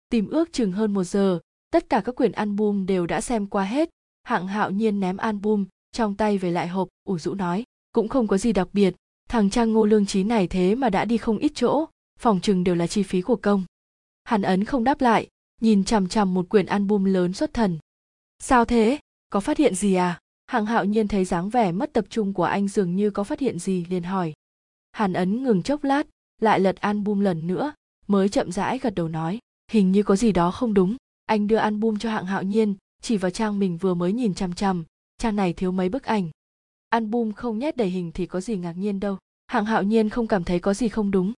Tìm 0.09 0.29
ước 0.29 0.53
chừng 0.53 0.71
hơn 0.71 0.93
một 0.93 1.03
giờ, 1.03 1.39
tất 1.71 1.89
cả 1.89 2.01
các 2.05 2.15
quyển 2.15 2.31
album 2.31 2.85
đều 2.85 3.05
đã 3.05 3.21
xem 3.21 3.47
qua 3.47 3.63
hết. 3.63 3.89
Hạng 4.23 4.47
hạo 4.47 4.71
nhiên 4.71 4.99
ném 4.99 5.17
album, 5.17 5.65
trong 5.91 6.15
tay 6.15 6.37
về 6.37 6.51
lại 6.51 6.67
hộp, 6.67 6.87
ủ 7.07 7.17
rũ 7.17 7.33
nói, 7.33 7.63
cũng 7.91 8.07
không 8.07 8.27
có 8.27 8.37
gì 8.37 8.53
đặc 8.53 8.67
biệt, 8.73 8.95
thằng 9.29 9.49
trang 9.49 9.73
ngô 9.73 9.85
lương 9.85 10.05
trí 10.05 10.23
này 10.23 10.47
thế 10.47 10.75
mà 10.75 10.89
đã 10.89 11.05
đi 11.05 11.17
không 11.17 11.37
ít 11.37 11.51
chỗ, 11.55 11.85
phòng 12.19 12.41
chừng 12.41 12.63
đều 12.63 12.75
là 12.75 12.87
chi 12.87 13.03
phí 13.03 13.21
của 13.21 13.35
công. 13.35 13.63
Hàn 14.23 14.41
ấn 14.41 14.63
không 14.63 14.83
đáp 14.83 15.01
lại, 15.01 15.27
nhìn 15.61 15.83
chằm 15.83 16.07
chằm 16.07 16.33
một 16.33 16.49
quyển 16.49 16.65
album 16.65 17.03
lớn 17.03 17.33
xuất 17.33 17.53
thần. 17.53 17.79
Sao 18.39 18.65
thế? 18.65 18.99
Có 19.29 19.39
phát 19.39 19.57
hiện 19.57 19.75
gì 19.75 19.93
à? 19.93 20.19
Hạng 20.47 20.65
hạo 20.65 20.85
nhiên 20.85 21.07
thấy 21.07 21.25
dáng 21.25 21.49
vẻ 21.49 21.71
mất 21.71 21.93
tập 21.93 22.05
trung 22.09 22.33
của 22.33 22.43
anh 22.43 22.67
dường 22.67 22.95
như 22.95 23.09
có 23.09 23.23
phát 23.23 23.39
hiện 23.39 23.59
gì, 23.59 23.85
liền 23.89 24.03
hỏi. 24.03 24.33
Hàn 24.91 25.13
ấn 25.13 25.43
ngừng 25.43 25.63
chốc 25.63 25.83
lát, 25.83 26.07
lại 26.41 26.59
lật 26.59 26.75
album 26.75 27.19
lần 27.19 27.47
nữa, 27.47 27.73
mới 28.07 28.29
chậm 28.29 28.51
rãi 28.51 28.79
gật 28.79 28.95
đầu 28.95 29.07
nói. 29.07 29.39
Hình 29.71 29.91
như 29.91 30.03
có 30.03 30.15
gì 30.15 30.31
đó 30.31 30.51
không 30.51 30.73
đúng, 30.73 30.95
anh 31.25 31.47
đưa 31.47 31.55
album 31.55 31.97
cho 31.97 32.09
hạng 32.09 32.25
hạo 32.25 32.43
nhiên, 32.43 32.75
chỉ 33.01 33.17
vào 33.17 33.31
trang 33.31 33.59
mình 33.59 33.77
vừa 33.77 33.93
mới 33.93 34.13
nhìn 34.13 34.33
chằm 34.33 34.53
chằm, 34.53 34.83
trang 35.17 35.35
này 35.35 35.53
thiếu 35.53 35.71
mấy 35.71 35.89
bức 35.89 36.03
ảnh. 36.03 36.29
Album 36.89 37.31
không 37.31 37.59
nhét 37.59 37.77
đầy 37.77 37.89
hình 37.89 38.11
thì 38.11 38.25
có 38.25 38.41
gì 38.41 38.57
ngạc 38.57 38.73
nhiên 38.73 38.99
đâu, 38.99 39.17
hạng 39.47 39.65
hạo 39.65 39.83
nhiên 39.83 40.09
không 40.09 40.27
cảm 40.27 40.43
thấy 40.43 40.59
có 40.59 40.73
gì 40.73 40.89
không 40.89 41.11
đúng. 41.11 41.33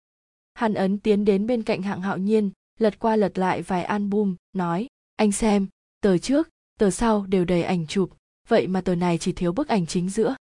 Hàn 0.54 0.74
ấn 0.74 0.98
tiến 0.98 1.26
đến 1.26 1.48
bên 1.48 1.64
cạnh 1.64 1.82
hạng 1.82 2.02
hạo 2.02 2.18
nhiên, 2.18 2.52
lật 2.80 3.00
qua 3.00 3.16
lật 3.16 3.38
lại 3.38 3.62
vài 3.62 3.84
album, 3.84 4.36
nói, 4.54 4.88
anh 5.16 5.32
xem, 5.32 5.68
tờ 6.02 6.18
trước, 6.18 6.50
tờ 6.80 6.90
sau 6.90 7.26
đều 7.26 7.46
đầy 7.46 7.64
ảnh 7.64 7.88
chụp 7.88 8.10
vậy 8.48 8.68
mà 8.68 8.82
tờ 8.82 8.96
này 8.96 9.18
chỉ 9.18 9.32
thiếu 9.32 9.52
bức 9.52 9.68
ảnh 9.68 9.86
chính 9.86 10.10
giữa. 10.10 10.36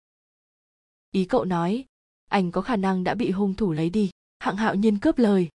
Ý 1.12 1.26
cậu 1.26 1.46
nói 1.46 1.86
ảnh 2.30 2.52
có 2.52 2.62
khả 2.62 2.76
năng 2.76 3.04
đã 3.04 3.14
bị 3.14 3.32
hung 3.32 3.54
thủ 3.54 3.72
lấy 3.72 3.90
đi. 3.90 4.10
Hạng 4.40 4.58
hạo 4.58 4.76
nhiên 4.76 5.00
cướp 5.00 5.18
lời. 5.18 5.50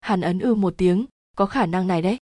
Hàn 0.00 0.20
ấn 0.20 0.38
ư 0.38 0.54
một 0.54 0.74
tiếng, 0.76 1.06
có 1.36 1.46
khả 1.46 1.66
năng 1.66 1.86
này 1.86 2.02
đấy. 2.02 2.18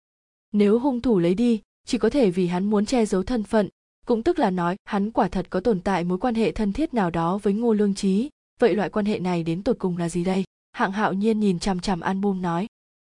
Nếu 0.52 0.78
hung 0.78 1.00
thủ 1.00 1.18
lấy 1.18 1.34
đi, 1.34 1.60
chỉ 1.86 1.98
có 1.98 2.10
thể 2.10 2.30
vì 2.30 2.46
hắn 2.46 2.64
muốn 2.64 2.86
che 2.86 3.06
giấu 3.06 3.22
thân 3.22 3.42
phận, 3.42 3.68
cũng 4.06 4.22
tức 4.22 4.38
là 4.38 4.50
nói 4.50 4.76
hắn 4.84 5.10
quả 5.10 5.28
thật 5.28 5.46
có 5.50 5.60
tồn 5.60 5.80
tại 5.80 6.04
mối 6.04 6.18
quan 6.18 6.34
hệ 6.34 6.52
thân 6.52 6.72
thiết 6.72 6.94
nào 6.94 7.10
đó 7.10 7.38
với 7.38 7.52
ngô 7.52 7.72
lương 7.72 7.94
trí 7.94 8.30
vậy 8.60 8.74
loại 8.74 8.90
quan 8.90 9.06
hệ 9.06 9.18
này 9.18 9.42
đến 9.42 9.62
tột 9.62 9.78
cùng 9.78 9.96
là 9.96 10.08
gì 10.08 10.24
đây? 10.24 10.44
Hạng 10.72 10.92
hạo 10.92 11.12
nhiên 11.12 11.40
nhìn 11.40 11.58
chằm 11.58 11.80
chằm 11.80 12.00
album 12.00 12.42
nói, 12.42 12.66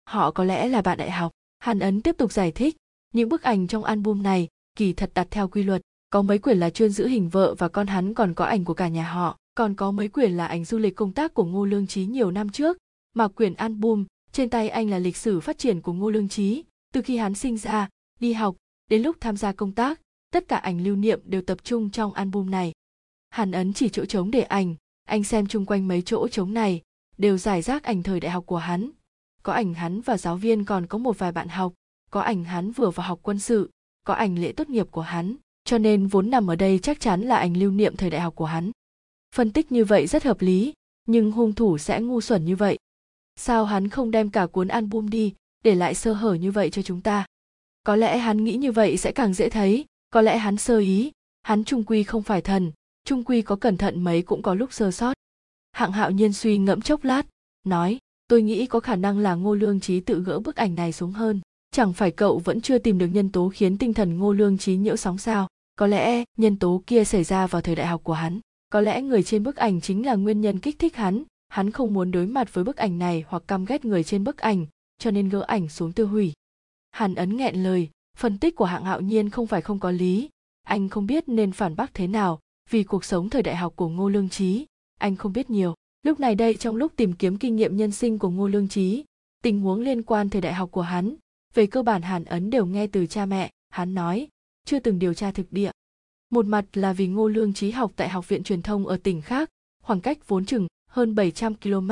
họ 0.04 0.30
có 0.30 0.44
lẽ 0.44 0.68
là 0.68 0.82
bạn 0.82 0.98
đại 0.98 1.10
học. 1.10 1.32
Hàn 1.58 1.78
ấn 1.78 2.02
tiếp 2.02 2.16
tục 2.18 2.32
giải 2.32 2.52
thích, 2.52 2.76
những 3.14 3.28
bức 3.28 3.42
ảnh 3.42 3.66
trong 3.66 3.84
album 3.84 4.22
này 4.22 4.48
kỳ 4.74 4.92
thật 4.92 5.10
đặt 5.14 5.28
theo 5.30 5.48
quy 5.48 5.62
luật 5.62 5.82
có 6.10 6.22
mấy 6.22 6.38
quyển 6.38 6.58
là 6.58 6.70
chuyên 6.70 6.90
giữ 6.90 7.06
hình 7.06 7.28
vợ 7.28 7.54
và 7.58 7.68
con 7.68 7.86
hắn 7.86 8.14
còn 8.14 8.34
có 8.34 8.44
ảnh 8.44 8.64
của 8.64 8.74
cả 8.74 8.88
nhà 8.88 9.12
họ. 9.12 9.38
Còn 9.54 9.74
có 9.74 9.90
mấy 9.90 10.08
quyển 10.08 10.32
là 10.32 10.46
ảnh 10.46 10.64
du 10.64 10.78
lịch 10.78 10.96
công 10.96 11.12
tác 11.12 11.34
của 11.34 11.44
ngô 11.44 11.64
lương 11.64 11.86
trí 11.86 12.06
nhiều 12.06 12.30
năm 12.30 12.48
trước. 12.48 12.78
Mà 13.14 13.28
quyển 13.28 13.54
album, 13.54 14.04
trên 14.32 14.50
tay 14.50 14.68
anh 14.68 14.90
là 14.90 14.98
lịch 14.98 15.16
sử 15.16 15.40
phát 15.40 15.58
triển 15.58 15.80
của 15.80 15.92
ngô 15.92 16.10
lương 16.10 16.28
trí 16.28 16.64
từ 16.92 17.02
khi 17.02 17.16
hắn 17.16 17.34
sinh 17.34 17.58
ra, 17.58 17.88
đi 18.20 18.32
học, 18.32 18.56
đến 18.90 19.02
lúc 19.02 19.16
tham 19.20 19.36
gia 19.36 19.52
công 19.52 19.72
tác, 19.72 20.00
tất 20.32 20.48
cả 20.48 20.56
ảnh 20.56 20.84
lưu 20.84 20.96
niệm 20.96 21.20
đều 21.24 21.42
tập 21.42 21.58
trung 21.64 21.90
trong 21.90 22.12
album 22.12 22.50
này. 22.50 22.72
Hàn 23.30 23.52
ấn 23.52 23.72
chỉ 23.72 23.88
chỗ 23.88 24.04
trống 24.04 24.30
để 24.30 24.42
ảnh. 24.42 24.74
Anh 25.08 25.24
xem 25.24 25.46
chung 25.46 25.66
quanh 25.66 25.88
mấy 25.88 26.02
chỗ 26.02 26.28
trống 26.28 26.54
này, 26.54 26.82
đều 27.18 27.38
giải 27.38 27.62
rác 27.62 27.82
ảnh 27.82 28.02
thời 28.02 28.20
đại 28.20 28.30
học 28.30 28.46
của 28.46 28.56
hắn. 28.56 28.90
Có 29.42 29.52
ảnh 29.52 29.74
hắn 29.74 30.00
và 30.00 30.18
giáo 30.18 30.36
viên 30.36 30.64
còn 30.64 30.86
có 30.86 30.98
một 30.98 31.18
vài 31.18 31.32
bạn 31.32 31.48
học. 31.48 31.72
Có 32.10 32.20
ảnh 32.20 32.44
hắn 32.44 32.72
vừa 32.72 32.90
vào 32.90 33.06
học 33.06 33.18
quân 33.22 33.38
sự, 33.38 33.70
có 34.04 34.14
ảnh 34.14 34.38
lễ 34.38 34.52
tốt 34.52 34.68
nghiệp 34.68 34.86
của 34.90 35.00
hắn 35.00 35.36
cho 35.70 35.78
nên 35.78 36.06
vốn 36.06 36.30
nằm 36.30 36.50
ở 36.50 36.56
đây 36.56 36.78
chắc 36.78 37.00
chắn 37.00 37.20
là 37.20 37.36
ảnh 37.36 37.56
lưu 37.56 37.70
niệm 37.70 37.96
thời 37.96 38.10
đại 38.10 38.20
học 38.20 38.34
của 38.36 38.44
hắn. 38.44 38.70
Phân 39.34 39.52
tích 39.52 39.72
như 39.72 39.84
vậy 39.84 40.06
rất 40.06 40.24
hợp 40.24 40.40
lý, 40.40 40.72
nhưng 41.06 41.32
hung 41.32 41.52
thủ 41.52 41.78
sẽ 41.78 42.00
ngu 42.00 42.20
xuẩn 42.20 42.44
như 42.44 42.56
vậy. 42.56 42.78
Sao 43.36 43.64
hắn 43.64 43.88
không 43.88 44.10
đem 44.10 44.30
cả 44.30 44.46
cuốn 44.46 44.68
album 44.68 45.08
đi, 45.08 45.34
để 45.64 45.74
lại 45.74 45.94
sơ 45.94 46.12
hở 46.12 46.34
như 46.34 46.50
vậy 46.50 46.70
cho 46.70 46.82
chúng 46.82 47.00
ta? 47.00 47.26
Có 47.82 47.96
lẽ 47.96 48.18
hắn 48.18 48.44
nghĩ 48.44 48.56
như 48.56 48.72
vậy 48.72 48.96
sẽ 48.96 49.12
càng 49.12 49.34
dễ 49.34 49.50
thấy, 49.50 49.84
có 50.10 50.20
lẽ 50.20 50.38
hắn 50.38 50.56
sơ 50.56 50.78
ý. 50.78 51.10
Hắn 51.42 51.64
trung 51.64 51.84
quy 51.84 52.02
không 52.02 52.22
phải 52.22 52.40
thần, 52.40 52.72
trung 53.04 53.24
quy 53.24 53.42
có 53.42 53.56
cẩn 53.56 53.76
thận 53.76 54.04
mấy 54.04 54.22
cũng 54.22 54.42
có 54.42 54.54
lúc 54.54 54.72
sơ 54.72 54.90
sót. 54.90 55.14
Hạng 55.72 55.92
hạo 55.92 56.10
nhiên 56.10 56.32
suy 56.32 56.58
ngẫm 56.58 56.80
chốc 56.80 57.04
lát, 57.04 57.26
nói, 57.64 57.98
tôi 58.28 58.42
nghĩ 58.42 58.66
có 58.66 58.80
khả 58.80 58.96
năng 58.96 59.18
là 59.18 59.34
ngô 59.34 59.54
lương 59.54 59.80
trí 59.80 60.00
tự 60.00 60.22
gỡ 60.22 60.40
bức 60.40 60.56
ảnh 60.56 60.74
này 60.74 60.92
xuống 60.92 61.12
hơn. 61.12 61.40
Chẳng 61.70 61.92
phải 61.92 62.10
cậu 62.10 62.38
vẫn 62.38 62.60
chưa 62.60 62.78
tìm 62.78 62.98
được 62.98 63.08
nhân 63.12 63.28
tố 63.28 63.48
khiến 63.48 63.78
tinh 63.78 63.94
thần 63.94 64.18
ngô 64.18 64.32
lương 64.32 64.58
trí 64.58 64.76
nhiễu 64.76 64.96
sóng 64.96 65.18
sao? 65.18 65.48
Có 65.80 65.86
lẽ 65.86 66.24
nhân 66.36 66.56
tố 66.56 66.82
kia 66.86 67.04
xảy 67.04 67.24
ra 67.24 67.46
vào 67.46 67.62
thời 67.62 67.74
đại 67.74 67.86
học 67.86 68.00
của 68.04 68.12
hắn. 68.12 68.40
Có 68.70 68.80
lẽ 68.80 69.02
người 69.02 69.22
trên 69.22 69.42
bức 69.42 69.56
ảnh 69.56 69.80
chính 69.80 70.06
là 70.06 70.14
nguyên 70.14 70.40
nhân 70.40 70.58
kích 70.58 70.78
thích 70.78 70.96
hắn. 70.96 71.22
Hắn 71.48 71.70
không 71.70 71.94
muốn 71.94 72.10
đối 72.10 72.26
mặt 72.26 72.54
với 72.54 72.64
bức 72.64 72.76
ảnh 72.76 72.98
này 72.98 73.24
hoặc 73.28 73.42
căm 73.46 73.64
ghét 73.64 73.84
người 73.84 74.04
trên 74.04 74.24
bức 74.24 74.38
ảnh, 74.38 74.66
cho 74.98 75.10
nên 75.10 75.28
gỡ 75.28 75.44
ảnh 75.46 75.68
xuống 75.68 75.92
tiêu 75.92 76.08
hủy. 76.08 76.32
Hàn 76.90 77.14
ấn 77.14 77.36
nghẹn 77.36 77.62
lời, 77.62 77.88
phân 78.16 78.38
tích 78.38 78.56
của 78.56 78.64
hạng 78.64 78.84
hạo 78.84 79.00
nhiên 79.00 79.30
không 79.30 79.46
phải 79.46 79.62
không 79.62 79.78
có 79.78 79.90
lý. 79.90 80.28
Anh 80.62 80.88
không 80.88 81.06
biết 81.06 81.28
nên 81.28 81.52
phản 81.52 81.76
bác 81.76 81.94
thế 81.94 82.06
nào 82.06 82.40
vì 82.70 82.84
cuộc 82.84 83.04
sống 83.04 83.30
thời 83.30 83.42
đại 83.42 83.56
học 83.56 83.72
của 83.76 83.88
ngô 83.88 84.08
lương 84.08 84.28
trí 84.28 84.66
anh 84.98 85.16
không 85.16 85.32
biết 85.32 85.50
nhiều. 85.50 85.74
Lúc 86.02 86.20
này 86.20 86.34
đây, 86.34 86.54
trong 86.54 86.76
lúc 86.76 86.92
tìm 86.96 87.12
kiếm 87.12 87.38
kinh 87.38 87.56
nghiệm 87.56 87.76
nhân 87.76 87.90
sinh 87.90 88.18
của 88.18 88.30
ngô 88.30 88.48
lương 88.48 88.68
trí 88.68 89.04
tình 89.42 89.60
huống 89.60 89.80
liên 89.80 90.02
quan 90.02 90.28
thời 90.28 90.40
đại 90.40 90.54
học 90.54 90.70
của 90.72 90.82
hắn, 90.82 91.14
về 91.54 91.66
cơ 91.66 91.82
bản 91.82 92.02
hàn 92.02 92.24
ấn 92.24 92.50
đều 92.50 92.66
nghe 92.66 92.86
từ 92.86 93.06
cha 93.06 93.26
mẹ. 93.26 93.50
Hắn 93.70 93.94
nói 93.94 94.28
chưa 94.64 94.78
từng 94.78 94.98
điều 94.98 95.14
tra 95.14 95.30
thực 95.30 95.52
địa. 95.52 95.70
Một 96.30 96.46
mặt 96.46 96.64
là 96.72 96.92
vì 96.92 97.06
ngô 97.06 97.28
lương 97.28 97.52
trí 97.52 97.70
học 97.70 97.92
tại 97.96 98.08
học 98.08 98.28
viện 98.28 98.42
truyền 98.42 98.62
thông 98.62 98.86
ở 98.86 98.96
tỉnh 98.96 99.22
khác, 99.22 99.50
khoảng 99.82 100.00
cách 100.00 100.28
vốn 100.28 100.44
chừng 100.44 100.66
hơn 100.90 101.14
700 101.14 101.54
km, 101.54 101.90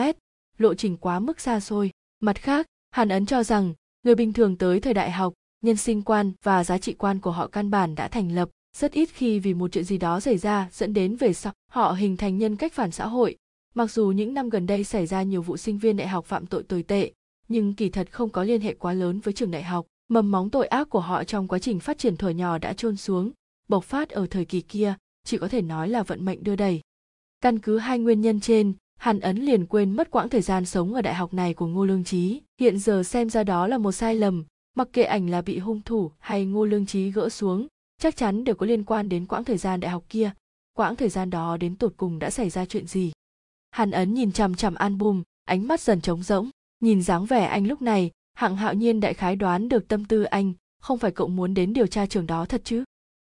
lộ 0.59 0.75
trình 0.75 0.97
quá 0.97 1.19
mức 1.19 1.41
xa 1.41 1.61
xôi. 1.61 1.91
Mặt 2.21 2.39
khác, 2.39 2.67
hàn 2.91 3.09
ấn 3.09 3.27
cho 3.27 3.43
rằng, 3.43 3.75
người 4.03 4.15
bình 4.15 4.33
thường 4.33 4.57
tới 4.57 4.81
thời 4.81 4.95
đại 4.95 5.11
học, 5.11 5.35
nhân 5.61 5.77
sinh 5.77 6.03
quan 6.03 6.33
và 6.43 6.65
giá 6.65 6.79
trị 6.79 6.95
quan 6.95 7.21
của 7.21 7.31
họ 7.31 7.47
căn 7.47 7.71
bản 7.71 7.95
đã 7.95 8.09
thành 8.09 8.35
lập, 8.35 8.51
rất 8.77 8.93
ít 8.93 9.09
khi 9.13 9.39
vì 9.39 9.55
một 9.55 9.73
chuyện 9.73 9.85
gì 9.85 9.99
đó 9.99 10.21
xảy 10.21 10.39
ra 10.39 10.69
dẫn 10.73 10.95
đến 10.95 11.17
về 11.17 11.33
sau. 11.33 11.53
Họ 11.71 11.93
hình 11.93 12.17
thành 12.17 12.39
nhân 12.39 12.57
cách 12.57 12.73
phản 12.73 12.91
xã 12.91 13.07
hội. 13.07 13.37
Mặc 13.75 13.91
dù 13.91 14.07
những 14.11 14.35
năm 14.35 14.49
gần 14.49 14.67
đây 14.67 14.85
xảy 14.85 15.07
ra 15.07 15.23
nhiều 15.23 15.43
vụ 15.43 15.57
sinh 15.57 15.79
viên 15.79 15.97
đại 15.97 16.09
học 16.09 16.25
phạm 16.25 16.47
tội 16.47 16.63
tồi 16.63 16.83
tệ, 16.83 17.13
nhưng 17.49 17.75
kỳ 17.75 17.89
thật 17.89 18.13
không 18.13 18.31
có 18.31 18.43
liên 18.45 18.61
hệ 18.61 18.75
quá 18.75 18.93
lớn 18.93 19.21
với 19.21 19.35
trường 19.35 19.51
đại 19.51 19.63
học 19.63 19.87
mầm 20.09 20.31
móng 20.31 20.51
tội 20.51 20.67
ác 20.67 20.91
của 20.91 21.01
họ 21.01 21.25
trong 21.25 21.49
quá 21.49 21.59
trình 21.59 21.81
phát 21.81 21.99
triển 21.99 22.17
thuở 22.17 22.29
nhỏ 22.29 22.59
đã 22.59 22.73
trôn 22.73 22.97
xuống, 22.97 23.31
bộc 23.69 23.85
phát 23.85 24.09
ở 24.09 24.27
thời 24.31 24.45
kỳ 24.45 24.61
kia, 24.61 24.95
chỉ 25.25 25.39
có 25.39 25.49
thể 25.49 25.63
nói 25.63 25.89
là 25.89 26.03
vận 26.03 26.25
mệnh 26.25 26.45
đưa 26.45 26.57
đẩy 26.57 26.81
căn 27.41 27.59
cứ 27.59 27.79
hai 27.79 27.99
nguyên 27.99 28.21
nhân 28.21 28.41
trên, 28.41 28.73
hàn 28.97 29.21
ấn 29.21 29.37
liền 29.37 29.67
quên 29.67 29.93
mất 29.93 30.11
quãng 30.11 30.29
thời 30.29 30.43
gian 30.43 30.65
sống 30.65 30.95
ở 30.95 31.03
đại 31.03 31.15
học 31.15 31.35
này 31.35 31.55
của 31.55 31.67
ngô 31.67 31.85
lương 31.85 32.05
trí 32.05 32.41
hiện 32.61 32.79
giờ 32.79 33.03
xem 33.03 33.31
ra 33.31 33.45
đó 33.45 33.67
là 33.67 33.79
một 33.79 33.93
sai 33.93 34.15
lầm, 34.15 34.45
mặc 34.77 34.89
kệ 34.93 35.03
ảnh 35.03 35.31
là 35.31 35.43
bị 35.43 35.59
hung 35.59 35.83
thủ 35.83 36.11
hay 36.19 36.45
ngô 36.45 36.65
lương 36.65 36.87
trí 36.87 37.11
gỡ 37.11 37.29
xuống, 37.29 37.67
chắc 38.01 38.17
chắn 38.17 38.45
đều 38.45 38.55
có 38.55 38.67
liên 38.67 38.85
quan 38.85 39.09
đến 39.09 39.27
quãng 39.27 39.45
thời 39.45 39.57
gian 39.57 39.81
đại 39.81 39.91
học 39.91 40.05
kia, 40.09 40.31
quãng 40.77 40.97
thời 40.97 41.09
gian 41.09 41.31
đó 41.31 41.57
đến 41.57 41.77
tột 41.77 41.93
cùng 41.97 42.19
đã 42.19 42.31
xảy 42.31 42.51
ra 42.51 42.65
chuyện 42.65 42.87
gì. 42.87 43.13
Hàn 43.71 43.91
ấn 43.91 44.15
nhìn 44.15 44.33
chằm 44.33 44.55
chằm 44.55 44.75
album, 44.75 45.23
ánh 45.45 45.69
mắt 45.69 45.81
dần 45.81 46.01
trống 46.01 46.23
rỗng, 46.23 46.51
nhìn 46.81 47.03
dáng 47.03 47.27
vẻ 47.27 47.45
anh 47.45 47.67
lúc 47.67 47.83
này 47.83 48.11
hạng 48.39 48.57
hạo 48.57 48.75
nhiên 48.75 49.01
đại 49.01 49.15
khái 49.15 49.37
đoán 49.37 49.69
được 49.69 49.89
tâm 49.89 50.05
tư 50.05 50.23
anh, 50.23 50.53
không 50.81 50.99
phải 50.99 51.11
cậu 51.11 51.29
muốn 51.29 51.55
đến 51.55 51.73
điều 51.73 51.87
tra 51.87 52.07
trường 52.07 52.27
đó 52.27 52.45
thật 52.45 52.61
chứ? 52.65 52.85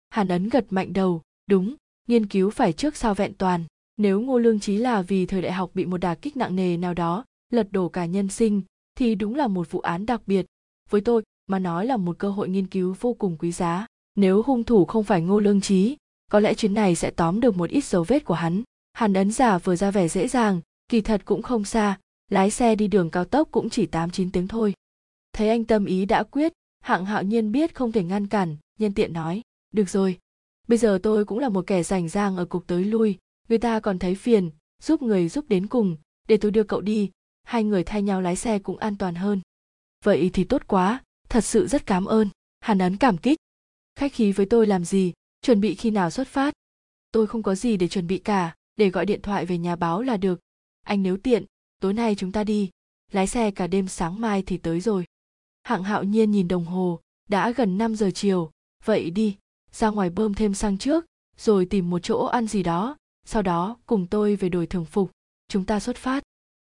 Hàn 0.10 0.28
ấn 0.28 0.50
gật 0.50 0.66
mạnh 0.70 0.94
đầu, 0.94 1.22
đúng, 1.50 1.76
nghiên 2.08 2.26
cứu 2.26 2.50
phải 2.50 2.74
trước 2.74 2.96
sao 2.96 3.14
vẹn 3.14 3.34
toàn. 3.34 3.64
Nếu 3.98 4.22
ngô 4.22 4.38
lương 4.40 4.60
trí 4.60 4.78
là 4.78 5.02
vì 5.02 5.26
thời 5.26 5.42
đại 5.42 5.52
học 5.52 5.72
bị 5.74 5.86
một 5.86 5.98
đà 5.98 6.16
kích 6.16 6.38
nặng 6.38 6.56
nề 6.56 6.78
nào 6.78 6.94
đó, 6.94 7.26
lật 7.52 7.68
đổ 7.72 7.90
cả 7.90 8.06
nhân 8.06 8.30
sinh, 8.30 8.62
thì 8.96 9.16
đúng 9.16 9.36
là 9.36 9.48
một 9.48 9.72
vụ 9.72 9.80
án 9.80 10.06
đặc 10.06 10.22
biệt. 10.28 10.46
Với 10.90 11.02
tôi, 11.02 11.24
mà 11.48 11.60
nói 11.60 11.86
là 11.86 11.98
một 11.98 12.18
cơ 12.20 12.30
hội 12.30 12.50
nghiên 12.50 12.68
cứu 12.68 12.96
vô 13.00 13.14
cùng 13.14 13.38
quý 13.38 13.52
giá. 13.52 13.86
Nếu 14.16 14.42
hung 14.42 14.64
thủ 14.64 14.86
không 14.86 15.04
phải 15.04 15.22
ngô 15.22 15.40
lương 15.40 15.62
trí 15.62 15.98
có 16.32 16.40
lẽ 16.40 16.54
chuyến 16.54 16.74
này 16.74 16.96
sẽ 16.96 17.12
tóm 17.12 17.40
được 17.40 17.58
một 17.58 17.70
ít 17.70 17.84
dấu 17.84 18.04
vết 18.04 18.26
của 18.26 18.34
hắn. 18.34 18.64
Hàn 18.94 19.14
ấn 19.14 19.32
giả 19.32 19.58
vừa 19.58 19.76
ra 19.76 19.92
vẻ 19.92 20.08
dễ 20.08 20.28
dàng, 20.28 20.62
kỳ 20.90 21.02
thật 21.02 21.22
cũng 21.26 21.42
không 21.42 21.66
xa, 21.66 22.00
lái 22.32 22.52
xe 22.52 22.76
đi 22.76 22.88
đường 22.88 23.10
cao 23.10 23.26
tốc 23.26 23.48
cũng 23.52 23.70
chỉ 23.70 23.86
tám 23.86 24.10
chín 24.10 24.32
tiếng 24.32 24.48
thôi 24.48 24.74
thấy 25.36 25.50
anh 25.50 25.64
tâm 25.64 25.86
ý 25.86 26.06
đã 26.06 26.24
quyết, 26.24 26.54
hạng 26.80 27.06
hạo 27.06 27.24
nhiên 27.24 27.52
biết 27.52 27.76
không 27.76 27.92
thể 27.92 28.04
ngăn 28.04 28.28
cản, 28.28 28.58
nhân 28.80 28.94
tiện 28.94 29.14
nói, 29.14 29.42
được 29.74 29.90
rồi, 29.90 30.20
bây 30.68 30.78
giờ 30.78 31.00
tôi 31.04 31.26
cũng 31.26 31.40
là 31.40 31.50
một 31.50 31.68
kẻ 31.68 31.84
rảnh 31.84 32.10
rang 32.10 32.38
ở 32.38 32.46
cục 32.46 32.68
tới 32.68 32.84
lui, 32.84 33.18
người 33.50 33.58
ta 33.58 33.80
còn 33.80 34.00
thấy 34.00 34.16
phiền, 34.16 34.50
giúp 34.84 35.02
người 35.02 35.30
giúp 35.30 35.46
đến 35.48 35.68
cùng, 35.68 35.98
để 36.28 36.38
tôi 36.38 36.52
đưa 36.52 36.64
cậu 36.64 36.82
đi, 36.82 37.12
hai 37.44 37.64
người 37.64 37.84
thay 37.84 38.02
nhau 38.02 38.22
lái 38.22 38.36
xe 38.36 38.60
cũng 38.60 38.78
an 38.78 38.98
toàn 38.98 39.16
hơn. 39.16 39.42
Vậy 40.04 40.30
thì 40.34 40.44
tốt 40.44 40.62
quá, 40.68 41.04
thật 41.30 41.42
sự 41.42 41.68
rất 41.68 41.86
cảm 41.86 42.06
ơn, 42.06 42.30
hàn 42.60 42.80
ấn 42.80 42.98
cảm 42.98 43.18
kích. 43.18 43.38
Khách 43.96 44.14
khí 44.14 44.32
với 44.32 44.46
tôi 44.46 44.68
làm 44.68 44.86
gì, 44.86 45.14
chuẩn 45.42 45.62
bị 45.62 45.76
khi 45.76 45.92
nào 45.92 46.10
xuất 46.10 46.28
phát? 46.28 46.54
Tôi 47.12 47.28
không 47.28 47.44
có 47.44 47.56
gì 47.56 47.78
để 47.78 47.88
chuẩn 47.88 48.08
bị 48.08 48.18
cả, 48.18 48.56
để 48.76 48.90
gọi 48.90 49.06
điện 49.06 49.22
thoại 49.22 49.46
về 49.46 49.58
nhà 49.58 49.76
báo 49.76 50.02
là 50.02 50.18
được. 50.18 50.40
Anh 50.84 51.04
nếu 51.04 51.18
tiện, 51.18 51.46
tối 51.80 51.94
nay 51.94 52.16
chúng 52.16 52.32
ta 52.32 52.44
đi, 52.44 52.70
lái 53.12 53.28
xe 53.28 53.52
cả 53.52 53.68
đêm 53.68 53.88
sáng 53.88 54.22
mai 54.22 54.44
thì 54.46 54.58
tới 54.58 54.80
rồi 54.80 55.06
hạng 55.66 55.84
hạo 55.84 56.04
nhiên 56.04 56.32
nhìn 56.32 56.48
đồng 56.48 56.66
hồ, 56.66 57.00
đã 57.30 57.52
gần 57.52 57.78
5 57.78 57.96
giờ 57.96 58.12
chiều. 58.14 58.52
Vậy 58.84 59.10
đi, 59.10 59.38
ra 59.72 59.90
ngoài 59.90 60.10
bơm 60.10 60.34
thêm 60.34 60.54
xăng 60.54 60.78
trước, 60.78 61.06
rồi 61.38 61.66
tìm 61.66 61.90
một 61.90 62.00
chỗ 62.00 62.26
ăn 62.26 62.48
gì 62.48 62.64
đó. 62.64 62.98
Sau 63.26 63.42
đó, 63.42 63.78
cùng 63.86 64.08
tôi 64.08 64.36
về 64.36 64.50
đổi 64.50 64.68
thường 64.68 64.86
phục. 64.86 65.12
Chúng 65.48 65.66
ta 65.66 65.80
xuất 65.80 65.98
phát. 65.98 66.24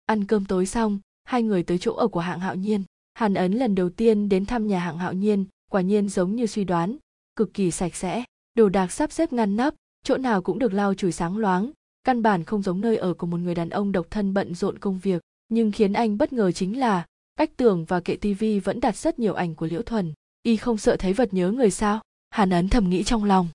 Ăn 0.06 0.24
cơm 0.24 0.44
tối 0.44 0.66
xong, 0.66 0.98
hai 1.24 1.42
người 1.42 1.62
tới 1.62 1.78
chỗ 1.78 1.94
ở 1.94 2.08
của 2.08 2.20
hạng 2.20 2.40
hạo 2.40 2.54
nhiên. 2.54 2.84
Hàn 3.14 3.34
ấn 3.34 3.52
lần 3.52 3.74
đầu 3.74 3.90
tiên 3.90 4.28
đến 4.28 4.46
thăm 4.46 4.66
nhà 4.66 4.78
hạng 4.78 4.98
hạo 4.98 5.12
nhiên, 5.12 5.44
quả 5.70 5.80
nhiên 5.80 6.08
giống 6.08 6.36
như 6.36 6.46
suy 6.46 6.64
đoán. 6.64 6.96
Cực 7.36 7.54
kỳ 7.54 7.70
sạch 7.70 7.94
sẽ. 7.94 8.24
Đồ 8.54 8.68
đạc 8.68 8.92
sắp 8.92 9.12
xếp 9.12 9.32
ngăn 9.32 9.56
nắp, 9.56 9.74
chỗ 10.04 10.16
nào 10.16 10.42
cũng 10.42 10.58
được 10.58 10.72
lau 10.72 10.94
chùi 10.94 11.12
sáng 11.12 11.36
loáng. 11.36 11.70
Căn 12.04 12.22
bản 12.22 12.44
không 12.44 12.62
giống 12.62 12.80
nơi 12.80 12.96
ở 12.96 13.14
của 13.14 13.26
một 13.26 13.38
người 13.38 13.54
đàn 13.54 13.70
ông 13.70 13.92
độc 13.92 14.06
thân 14.10 14.34
bận 14.34 14.54
rộn 14.54 14.78
công 14.78 14.98
việc. 14.98 15.22
Nhưng 15.48 15.72
khiến 15.72 15.92
anh 15.92 16.18
bất 16.18 16.32
ngờ 16.32 16.52
chính 16.52 16.78
là 16.78 17.06
cách 17.40 17.56
tường 17.56 17.84
và 17.84 18.00
kệ 18.00 18.16
tivi 18.16 18.60
vẫn 18.60 18.80
đặt 18.80 18.96
rất 18.96 19.18
nhiều 19.18 19.34
ảnh 19.34 19.54
của 19.54 19.66
liễu 19.66 19.82
thuần. 19.82 20.12
Y 20.42 20.56
không 20.56 20.78
sợ 20.78 20.96
thấy 20.96 21.12
vật 21.12 21.34
nhớ 21.34 21.50
người 21.50 21.70
sao? 21.70 22.00
Hàn 22.30 22.50
ấn 22.50 22.68
thầm 22.68 22.90
nghĩ 22.90 23.02
trong 23.02 23.24
lòng. 23.24 23.48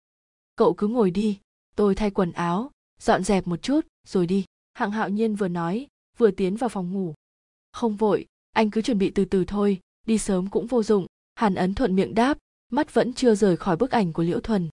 Cậu 0.56 0.74
cứ 0.74 0.88
ngồi 0.88 1.12
đi. 1.12 1.40
Tôi 1.76 1.96
thay 1.96 2.12
quần 2.12 2.32
áo, 2.32 2.72
dọn 3.00 3.24
dẹp 3.24 3.48
một 3.48 3.62
chút, 3.62 3.88
rồi 4.08 4.28
đi. 4.28 4.46
Hạng 4.74 4.92
hạo 4.92 5.10
nhiên 5.10 5.36
vừa 5.36 5.48
nói, 5.48 5.88
vừa 6.18 6.32
tiến 6.32 6.56
vào 6.56 6.70
phòng 6.70 6.94
ngủ. 6.94 7.14
Không 7.72 7.96
vội, 7.96 8.26
anh 8.52 8.70
cứ 8.70 8.82
chuẩn 8.82 8.98
bị 8.98 9.10
từ 9.10 9.26
từ 9.26 9.46
thôi, 9.46 9.80
đi 10.08 10.18
sớm 10.18 10.50
cũng 10.50 10.68
vô 10.68 10.84
dụng. 10.84 11.06
Hàn 11.36 11.56
ấn 11.56 11.74
thuận 11.74 11.96
miệng 11.96 12.16
đáp, 12.16 12.38
mắt 12.72 12.94
vẫn 12.94 13.14
chưa 13.14 13.36
rời 13.36 13.58
khỏi 13.58 13.78
bức 13.78 13.92
ảnh 13.92 14.14
của 14.14 14.24
liễu 14.24 14.40
thuần. 14.40 14.70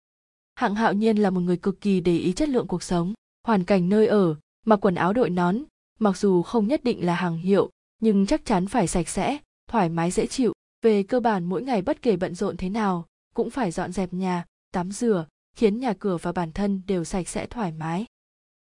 Hạng 0.55 0.75
hạo 0.75 0.93
nhiên 0.93 1.17
là 1.17 1.31
một 1.31 1.41
người 1.41 1.57
cực 1.57 1.81
kỳ 1.81 2.01
để 2.01 2.17
ý 2.19 2.33
chất 2.33 2.49
lượng 2.49 2.67
cuộc 2.67 2.83
sống, 2.83 3.15
hoàn 3.47 3.65
cảnh 3.65 3.89
nơi 3.89 4.07
ở, 4.07 4.37
mặc 4.67 4.77
quần 4.77 4.95
áo 4.95 5.13
đội 5.13 5.31
nón, 5.31 5.59
mặc 5.99 6.17
dù 6.17 6.43
không 6.43 6.69
nhất 6.69 6.85
định 6.85 7.07
là 7.07 7.15
hàng 7.15 7.39
hiệu 7.39 7.71
nhưng 8.03 8.26
chắc 8.26 8.44
chắn 8.44 8.66
phải 8.66 8.86
sạch 8.86 9.09
sẽ, 9.09 9.38
thoải 9.70 9.88
mái 9.88 10.11
dễ 10.11 10.26
chịu. 10.26 10.53
Về 10.82 11.03
cơ 11.03 11.20
bản 11.20 11.44
mỗi 11.44 11.62
ngày 11.62 11.82
bất 11.82 12.03
kể 12.03 12.16
bận 12.16 12.34
rộn 12.34 12.57
thế 12.57 12.68
nào, 12.68 13.07
cũng 13.34 13.50
phải 13.50 13.70
dọn 13.70 13.92
dẹp 13.92 14.12
nhà, 14.12 14.44
tắm 14.72 14.92
rửa, 14.92 15.26
khiến 15.57 15.80
nhà 15.80 15.94
cửa 15.98 16.16
và 16.22 16.32
bản 16.32 16.53
thân 16.53 16.82
đều 16.86 17.05
sạch 17.05 17.28
sẽ 17.28 17.46
thoải 17.46 17.72
mái. 17.72 18.07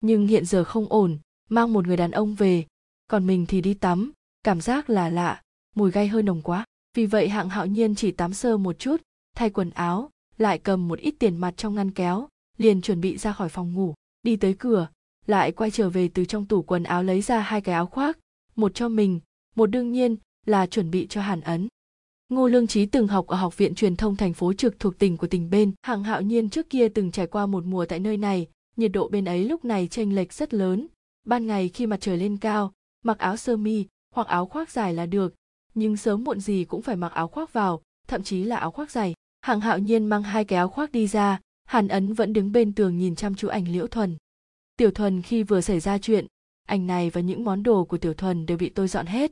Nhưng 0.02 0.28
hiện 0.28 0.46
giờ 0.46 0.64
không 0.64 0.86
ổn, 0.90 1.20
mang 1.50 1.74
một 1.74 1.88
người 1.88 1.98
đàn 1.98 2.12
ông 2.12 2.36
về, 2.36 2.66
còn 3.08 3.28
mình 3.28 3.46
thì 3.46 3.62
đi 3.62 3.74
tắm, 3.74 4.12
cảm 4.44 4.62
giác 4.62 4.90
là 4.90 5.10
lạ, 5.10 5.42
mùi 5.76 5.92
gay 5.92 6.08
hơi 6.08 6.24
nồng 6.24 6.42
quá. 6.42 6.66
Vì 6.94 7.06
vậy 7.06 7.30
hạng 7.30 7.50
hạo 7.50 7.66
nhiên 7.66 7.96
chỉ 7.96 8.12
tắm 8.12 8.34
sơ 8.34 8.58
một 8.58 8.80
chút, 8.80 9.02
thay 9.36 9.50
quần 9.50 9.70
áo, 9.70 10.10
lại 10.38 10.60
cầm 10.60 10.88
một 10.88 11.00
ít 11.00 11.16
tiền 11.20 11.38
mặt 11.38 11.54
trong 11.58 11.76
ngăn 11.76 11.92
kéo, 11.92 12.28
liền 12.58 12.82
chuẩn 12.82 13.02
bị 13.02 13.18
ra 13.18 13.34
khỏi 13.34 13.50
phòng 13.50 13.74
ngủ, 13.74 13.94
đi 14.24 14.36
tới 14.36 14.54
cửa, 14.54 14.88
lại 15.26 15.52
quay 15.52 15.72
trở 15.72 15.90
về 15.90 16.08
từ 16.08 16.26
trong 16.26 16.46
tủ 16.46 16.62
quần 16.62 16.84
áo 16.84 17.04
lấy 17.04 17.22
ra 17.22 17.40
hai 17.40 17.62
cái 17.62 17.76
áo 17.76 17.86
khoác, 17.86 18.18
một 18.56 18.72
cho 18.76 18.90
mình 18.90 19.20
một 19.58 19.66
đương 19.66 19.92
nhiên 19.92 20.16
là 20.46 20.66
chuẩn 20.66 20.92
bị 20.92 21.08
cho 21.10 21.22
hàn 21.22 21.42
ấn. 21.42 21.68
Ngô 22.30 22.48
lương 22.48 22.68
trí 22.68 22.86
từng 22.86 23.08
học 23.08 23.28
ở 23.28 23.38
học 23.38 23.58
viện 23.58 23.76
truyền 23.76 23.96
thông 23.96 24.16
thành 24.16 24.34
phố 24.34 24.54
trực 24.54 24.80
thuộc 24.80 25.00
tỉnh 25.00 25.18
của 25.18 25.28
tỉnh 25.28 25.50
bên. 25.50 25.72
Hạng 25.82 26.04
hạo 26.04 26.22
nhiên 26.22 26.50
trước 26.50 26.70
kia 26.70 26.88
từng 26.90 27.12
trải 27.12 27.28
qua 27.28 27.46
một 27.46 27.66
mùa 27.66 27.86
tại 27.86 28.00
nơi 28.00 28.18
này, 28.18 28.48
nhiệt 28.76 28.92
độ 28.92 29.10
bên 29.10 29.26
ấy 29.26 29.46
lúc 29.46 29.66
này 29.66 29.88
chênh 29.88 30.16
lệch 30.16 30.34
rất 30.34 30.54
lớn. 30.54 30.88
Ban 31.26 31.48
ngày 31.48 31.70
khi 31.70 31.86
mặt 31.86 31.98
trời 32.02 32.18
lên 32.18 32.38
cao, 32.38 32.74
mặc 33.04 33.18
áo 33.18 33.38
sơ 33.38 33.58
mi 33.58 33.86
hoặc 34.16 34.28
áo 34.28 34.46
khoác 34.46 34.72
dài 34.72 34.94
là 34.94 35.06
được, 35.06 35.36
nhưng 35.74 35.98
sớm 35.98 36.24
muộn 36.24 36.40
gì 36.40 36.66
cũng 36.66 36.82
phải 36.82 36.96
mặc 36.96 37.12
áo 37.14 37.28
khoác 37.28 37.54
vào, 37.54 37.82
thậm 38.08 38.24
chí 38.24 38.44
là 38.44 38.58
áo 38.58 38.72
khoác 38.72 38.92
dày. 38.92 39.14
Hạng 39.42 39.62
hạo 39.62 39.80
nhiên 39.80 40.06
mang 40.06 40.24
hai 40.24 40.46
cái 40.46 40.58
áo 40.58 40.70
khoác 40.70 40.92
đi 40.92 41.08
ra, 41.08 41.40
hàn 41.66 41.88
ấn 41.88 42.14
vẫn 42.14 42.34
đứng 42.34 42.52
bên 42.52 42.74
tường 42.74 42.98
nhìn 42.98 43.16
chăm 43.16 43.36
chú 43.36 43.48
ảnh 43.48 43.68
liễu 43.68 43.88
thuần. 43.88 44.18
Tiểu 44.78 44.92
thuần 44.92 45.22
khi 45.22 45.44
vừa 45.44 45.62
xảy 45.62 45.80
ra 45.80 45.98
chuyện, 45.98 46.26
ảnh 46.68 46.88
này 46.88 47.10
và 47.10 47.22
những 47.22 47.44
món 47.44 47.64
đồ 47.64 47.86
của 47.86 47.98
tiểu 47.98 48.14
thuần 48.14 48.46
đều 48.46 48.58
bị 48.58 48.70
tôi 48.70 48.88
dọn 48.88 49.06
hết 49.06 49.32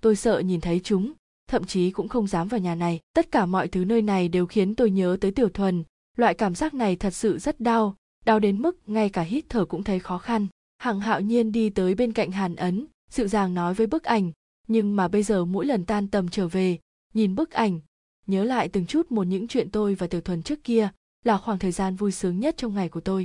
tôi 0.00 0.16
sợ 0.16 0.38
nhìn 0.38 0.60
thấy 0.60 0.80
chúng, 0.84 1.12
thậm 1.48 1.64
chí 1.64 1.90
cũng 1.90 2.08
không 2.08 2.26
dám 2.26 2.48
vào 2.48 2.60
nhà 2.60 2.74
này. 2.74 3.00
Tất 3.14 3.30
cả 3.30 3.46
mọi 3.46 3.68
thứ 3.68 3.84
nơi 3.84 4.02
này 4.02 4.28
đều 4.28 4.46
khiến 4.46 4.74
tôi 4.74 4.90
nhớ 4.90 5.16
tới 5.20 5.30
tiểu 5.30 5.48
thuần. 5.48 5.84
Loại 6.16 6.34
cảm 6.34 6.54
giác 6.54 6.74
này 6.74 6.96
thật 6.96 7.14
sự 7.14 7.38
rất 7.38 7.60
đau 7.60 7.96
đau 8.26 8.40
đến 8.40 8.62
mức 8.62 8.78
ngay 8.86 9.08
cả 9.08 9.22
hít 9.22 9.44
thở 9.48 9.64
cũng 9.64 9.84
thấy 9.84 10.00
khó 10.00 10.18
khăn. 10.18 10.46
Hằng 10.78 11.00
hạo 11.00 11.20
nhiên 11.20 11.52
đi 11.52 11.70
tới 11.70 11.94
bên 11.94 12.12
cạnh 12.12 12.30
hàn 12.30 12.56
ấn, 12.56 12.86
dịu 13.10 13.28
dàng 13.28 13.54
nói 13.54 13.74
với 13.74 13.86
bức 13.86 14.04
ảnh, 14.04 14.32
nhưng 14.68 14.96
mà 14.96 15.08
bây 15.08 15.22
giờ 15.22 15.44
mỗi 15.44 15.66
lần 15.66 15.84
tan 15.84 16.08
tầm 16.08 16.28
trở 16.28 16.48
về, 16.48 16.78
nhìn 17.14 17.34
bức 17.34 17.50
ảnh, 17.50 17.80
nhớ 18.26 18.44
lại 18.44 18.68
từng 18.68 18.86
chút 18.86 19.12
một 19.12 19.26
những 19.26 19.48
chuyện 19.48 19.70
tôi 19.70 19.94
và 19.94 20.06
tiểu 20.06 20.20
thuần 20.20 20.42
trước 20.42 20.64
kia, 20.64 20.88
là 21.24 21.38
khoảng 21.38 21.58
thời 21.58 21.72
gian 21.72 21.96
vui 21.96 22.12
sướng 22.12 22.40
nhất 22.40 22.56
trong 22.56 22.74
ngày 22.74 22.88
của 22.88 23.00
tôi. 23.00 23.24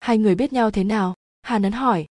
Hai 0.00 0.18
người 0.18 0.34
biết 0.34 0.52
nhau 0.52 0.70
thế 0.70 0.84
nào? 0.84 1.14
Hàn 1.42 1.62
ấn 1.62 1.72
hỏi. 1.72 2.06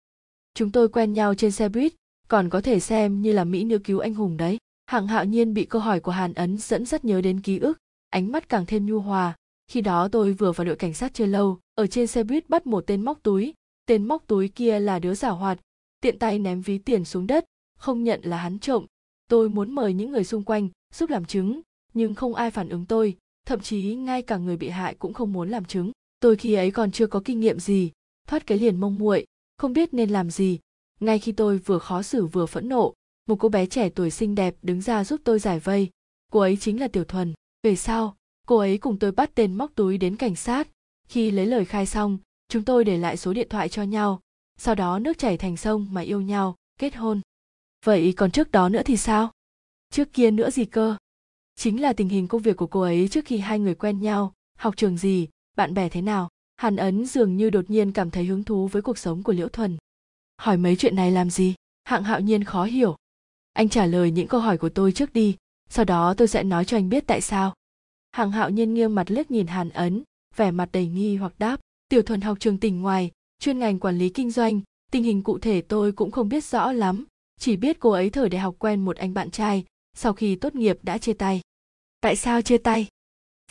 Chúng 0.53 0.71
tôi 0.71 0.89
quen 0.89 1.13
nhau 1.13 1.35
trên 1.35 1.51
xe 1.51 1.69
buýt 1.69 1.93
còn 2.31 2.49
có 2.49 2.61
thể 2.61 2.79
xem 2.79 3.21
như 3.21 3.31
là 3.31 3.43
mỹ 3.43 3.63
nữ 3.63 3.79
cứu 3.79 3.99
anh 3.99 4.13
hùng 4.13 4.37
đấy. 4.37 4.57
Hạng 4.85 5.07
hạo 5.07 5.25
nhiên 5.25 5.53
bị 5.53 5.65
câu 5.65 5.81
hỏi 5.81 5.99
của 5.99 6.11
hàn 6.11 6.33
ấn 6.33 6.57
dẫn 6.57 6.85
rất 6.85 7.05
nhớ 7.05 7.21
đến 7.21 7.41
ký 7.41 7.59
ức, 7.59 7.77
ánh 8.09 8.31
mắt 8.31 8.49
càng 8.49 8.65
thêm 8.65 8.85
nhu 8.85 8.99
hòa. 8.99 9.35
Khi 9.67 9.81
đó 9.81 10.07
tôi 10.07 10.33
vừa 10.33 10.51
vào 10.51 10.65
đội 10.65 10.75
cảnh 10.75 10.93
sát 10.93 11.13
chưa 11.13 11.25
lâu, 11.25 11.59
ở 11.75 11.87
trên 11.87 12.07
xe 12.07 12.23
buýt 12.23 12.49
bắt 12.49 12.67
một 12.67 12.83
tên 12.87 13.01
móc 13.01 13.23
túi. 13.23 13.53
Tên 13.85 14.07
móc 14.07 14.27
túi 14.27 14.47
kia 14.47 14.79
là 14.79 14.99
đứa 14.99 15.13
giả 15.13 15.29
hoạt, 15.29 15.59
tiện 16.01 16.19
tay 16.19 16.39
ném 16.39 16.61
ví 16.61 16.77
tiền 16.77 17.05
xuống 17.05 17.27
đất, 17.27 17.45
không 17.77 18.03
nhận 18.03 18.21
là 18.23 18.37
hắn 18.37 18.59
trộm. 18.59 18.85
Tôi 19.27 19.49
muốn 19.49 19.71
mời 19.71 19.93
những 19.93 20.11
người 20.11 20.23
xung 20.23 20.43
quanh 20.43 20.69
giúp 20.93 21.09
làm 21.09 21.25
chứng, 21.25 21.61
nhưng 21.93 22.13
không 22.13 22.35
ai 22.35 22.51
phản 22.51 22.69
ứng 22.69 22.85
tôi, 22.85 23.17
thậm 23.47 23.59
chí 23.59 23.95
ngay 23.95 24.21
cả 24.21 24.37
người 24.37 24.57
bị 24.57 24.69
hại 24.69 24.95
cũng 24.95 25.13
không 25.13 25.33
muốn 25.33 25.49
làm 25.49 25.65
chứng. 25.65 25.91
Tôi 26.19 26.35
khi 26.35 26.53
ấy 26.53 26.71
còn 26.71 26.91
chưa 26.91 27.07
có 27.07 27.21
kinh 27.25 27.39
nghiệm 27.39 27.59
gì, 27.59 27.91
thoát 28.27 28.47
cái 28.47 28.57
liền 28.57 28.79
mông 28.79 28.95
muội, 28.99 29.25
không 29.57 29.73
biết 29.73 29.93
nên 29.93 30.09
làm 30.09 30.31
gì 30.31 30.59
ngay 31.01 31.19
khi 31.19 31.31
tôi 31.31 31.57
vừa 31.57 31.79
khó 31.79 32.01
xử 32.01 32.25
vừa 32.25 32.45
phẫn 32.45 32.69
nộ, 32.69 32.93
một 33.27 33.35
cô 33.39 33.49
bé 33.49 33.65
trẻ 33.65 33.89
tuổi 33.89 34.11
xinh 34.11 34.35
đẹp 34.35 34.55
đứng 34.61 34.81
ra 34.81 35.03
giúp 35.03 35.21
tôi 35.23 35.39
giải 35.39 35.59
vây. 35.59 35.89
Cô 36.31 36.39
ấy 36.39 36.57
chính 36.57 36.79
là 36.79 36.87
tiểu 36.87 37.03
thuần. 37.03 37.33
Về 37.63 37.75
sau, 37.75 38.15
cô 38.47 38.57
ấy 38.57 38.77
cùng 38.77 38.99
tôi 38.99 39.11
bắt 39.11 39.31
tên 39.35 39.53
móc 39.53 39.71
túi 39.75 39.97
đến 39.97 40.15
cảnh 40.15 40.35
sát. 40.35 40.67
Khi 41.07 41.31
lấy 41.31 41.45
lời 41.45 41.65
khai 41.65 41.85
xong, 41.85 42.17
chúng 42.49 42.63
tôi 42.63 42.85
để 42.85 42.97
lại 42.97 43.17
số 43.17 43.33
điện 43.33 43.47
thoại 43.49 43.69
cho 43.69 43.83
nhau. 43.83 44.19
Sau 44.57 44.75
đó 44.75 44.99
nước 44.99 45.17
chảy 45.17 45.37
thành 45.37 45.57
sông 45.57 45.87
mà 45.91 46.01
yêu 46.01 46.21
nhau, 46.21 46.55
kết 46.79 46.95
hôn. 46.95 47.21
Vậy 47.85 48.13
còn 48.17 48.31
trước 48.31 48.51
đó 48.51 48.69
nữa 48.69 48.81
thì 48.85 48.97
sao? 48.97 49.31
Trước 49.89 50.13
kia 50.13 50.31
nữa 50.31 50.49
gì 50.49 50.65
cơ? 50.65 50.95
Chính 51.55 51.81
là 51.81 51.93
tình 51.93 52.09
hình 52.09 52.27
công 52.27 52.41
việc 52.41 52.57
của 52.57 52.67
cô 52.67 52.81
ấy 52.81 53.07
trước 53.07 53.25
khi 53.25 53.37
hai 53.37 53.59
người 53.59 53.75
quen 53.75 54.01
nhau. 54.01 54.33
Học 54.57 54.77
trường 54.77 54.97
gì, 54.97 55.27
bạn 55.57 55.73
bè 55.73 55.89
thế 55.89 56.01
nào? 56.01 56.29
Hàn 56.55 56.75
ấn 56.75 57.05
dường 57.05 57.37
như 57.37 57.49
đột 57.49 57.69
nhiên 57.69 57.91
cảm 57.91 58.11
thấy 58.11 58.25
hứng 58.25 58.43
thú 58.43 58.67
với 58.67 58.81
cuộc 58.81 58.97
sống 58.97 59.23
của 59.23 59.33
liễu 59.33 59.49
thuần 59.49 59.77
hỏi 60.41 60.57
mấy 60.57 60.75
chuyện 60.75 60.95
này 60.95 61.11
làm 61.11 61.29
gì? 61.29 61.55
Hạng 61.83 62.03
hạo 62.03 62.19
nhiên 62.19 62.43
khó 62.43 62.63
hiểu. 62.63 62.95
Anh 63.53 63.69
trả 63.69 63.85
lời 63.85 64.11
những 64.11 64.27
câu 64.27 64.39
hỏi 64.39 64.57
của 64.57 64.69
tôi 64.69 64.91
trước 64.91 65.13
đi, 65.13 65.35
sau 65.69 65.85
đó 65.85 66.13
tôi 66.17 66.27
sẽ 66.27 66.43
nói 66.43 66.65
cho 66.65 66.77
anh 66.77 66.89
biết 66.89 67.03
tại 67.07 67.21
sao. 67.21 67.53
Hạng 68.11 68.31
hạo 68.31 68.49
nhiên 68.49 68.73
nghiêng 68.73 68.95
mặt 68.95 69.11
liếc 69.11 69.31
nhìn 69.31 69.47
hàn 69.47 69.69
ấn, 69.69 70.03
vẻ 70.35 70.51
mặt 70.51 70.69
đầy 70.71 70.87
nghi 70.87 71.15
hoặc 71.15 71.33
đáp, 71.39 71.59
tiểu 71.89 72.01
thuần 72.01 72.21
học 72.21 72.39
trường 72.39 72.57
tỉnh 72.57 72.81
ngoài, 72.81 73.11
chuyên 73.39 73.59
ngành 73.59 73.79
quản 73.79 73.97
lý 73.97 74.09
kinh 74.09 74.31
doanh, 74.31 74.61
tình 74.91 75.03
hình 75.03 75.23
cụ 75.23 75.39
thể 75.39 75.61
tôi 75.61 75.91
cũng 75.91 76.11
không 76.11 76.29
biết 76.29 76.43
rõ 76.43 76.71
lắm. 76.71 77.05
Chỉ 77.39 77.55
biết 77.57 77.79
cô 77.79 77.89
ấy 77.91 78.09
thời 78.09 78.29
đại 78.29 78.41
học 78.41 78.55
quen 78.59 78.85
một 78.85 78.97
anh 78.97 79.13
bạn 79.13 79.31
trai, 79.31 79.65
sau 79.93 80.13
khi 80.13 80.35
tốt 80.35 80.55
nghiệp 80.55 80.79
đã 80.83 80.97
chia 80.97 81.13
tay. 81.13 81.41
Tại 82.01 82.15
sao 82.15 82.41
chia 82.41 82.57
tay? 82.57 82.87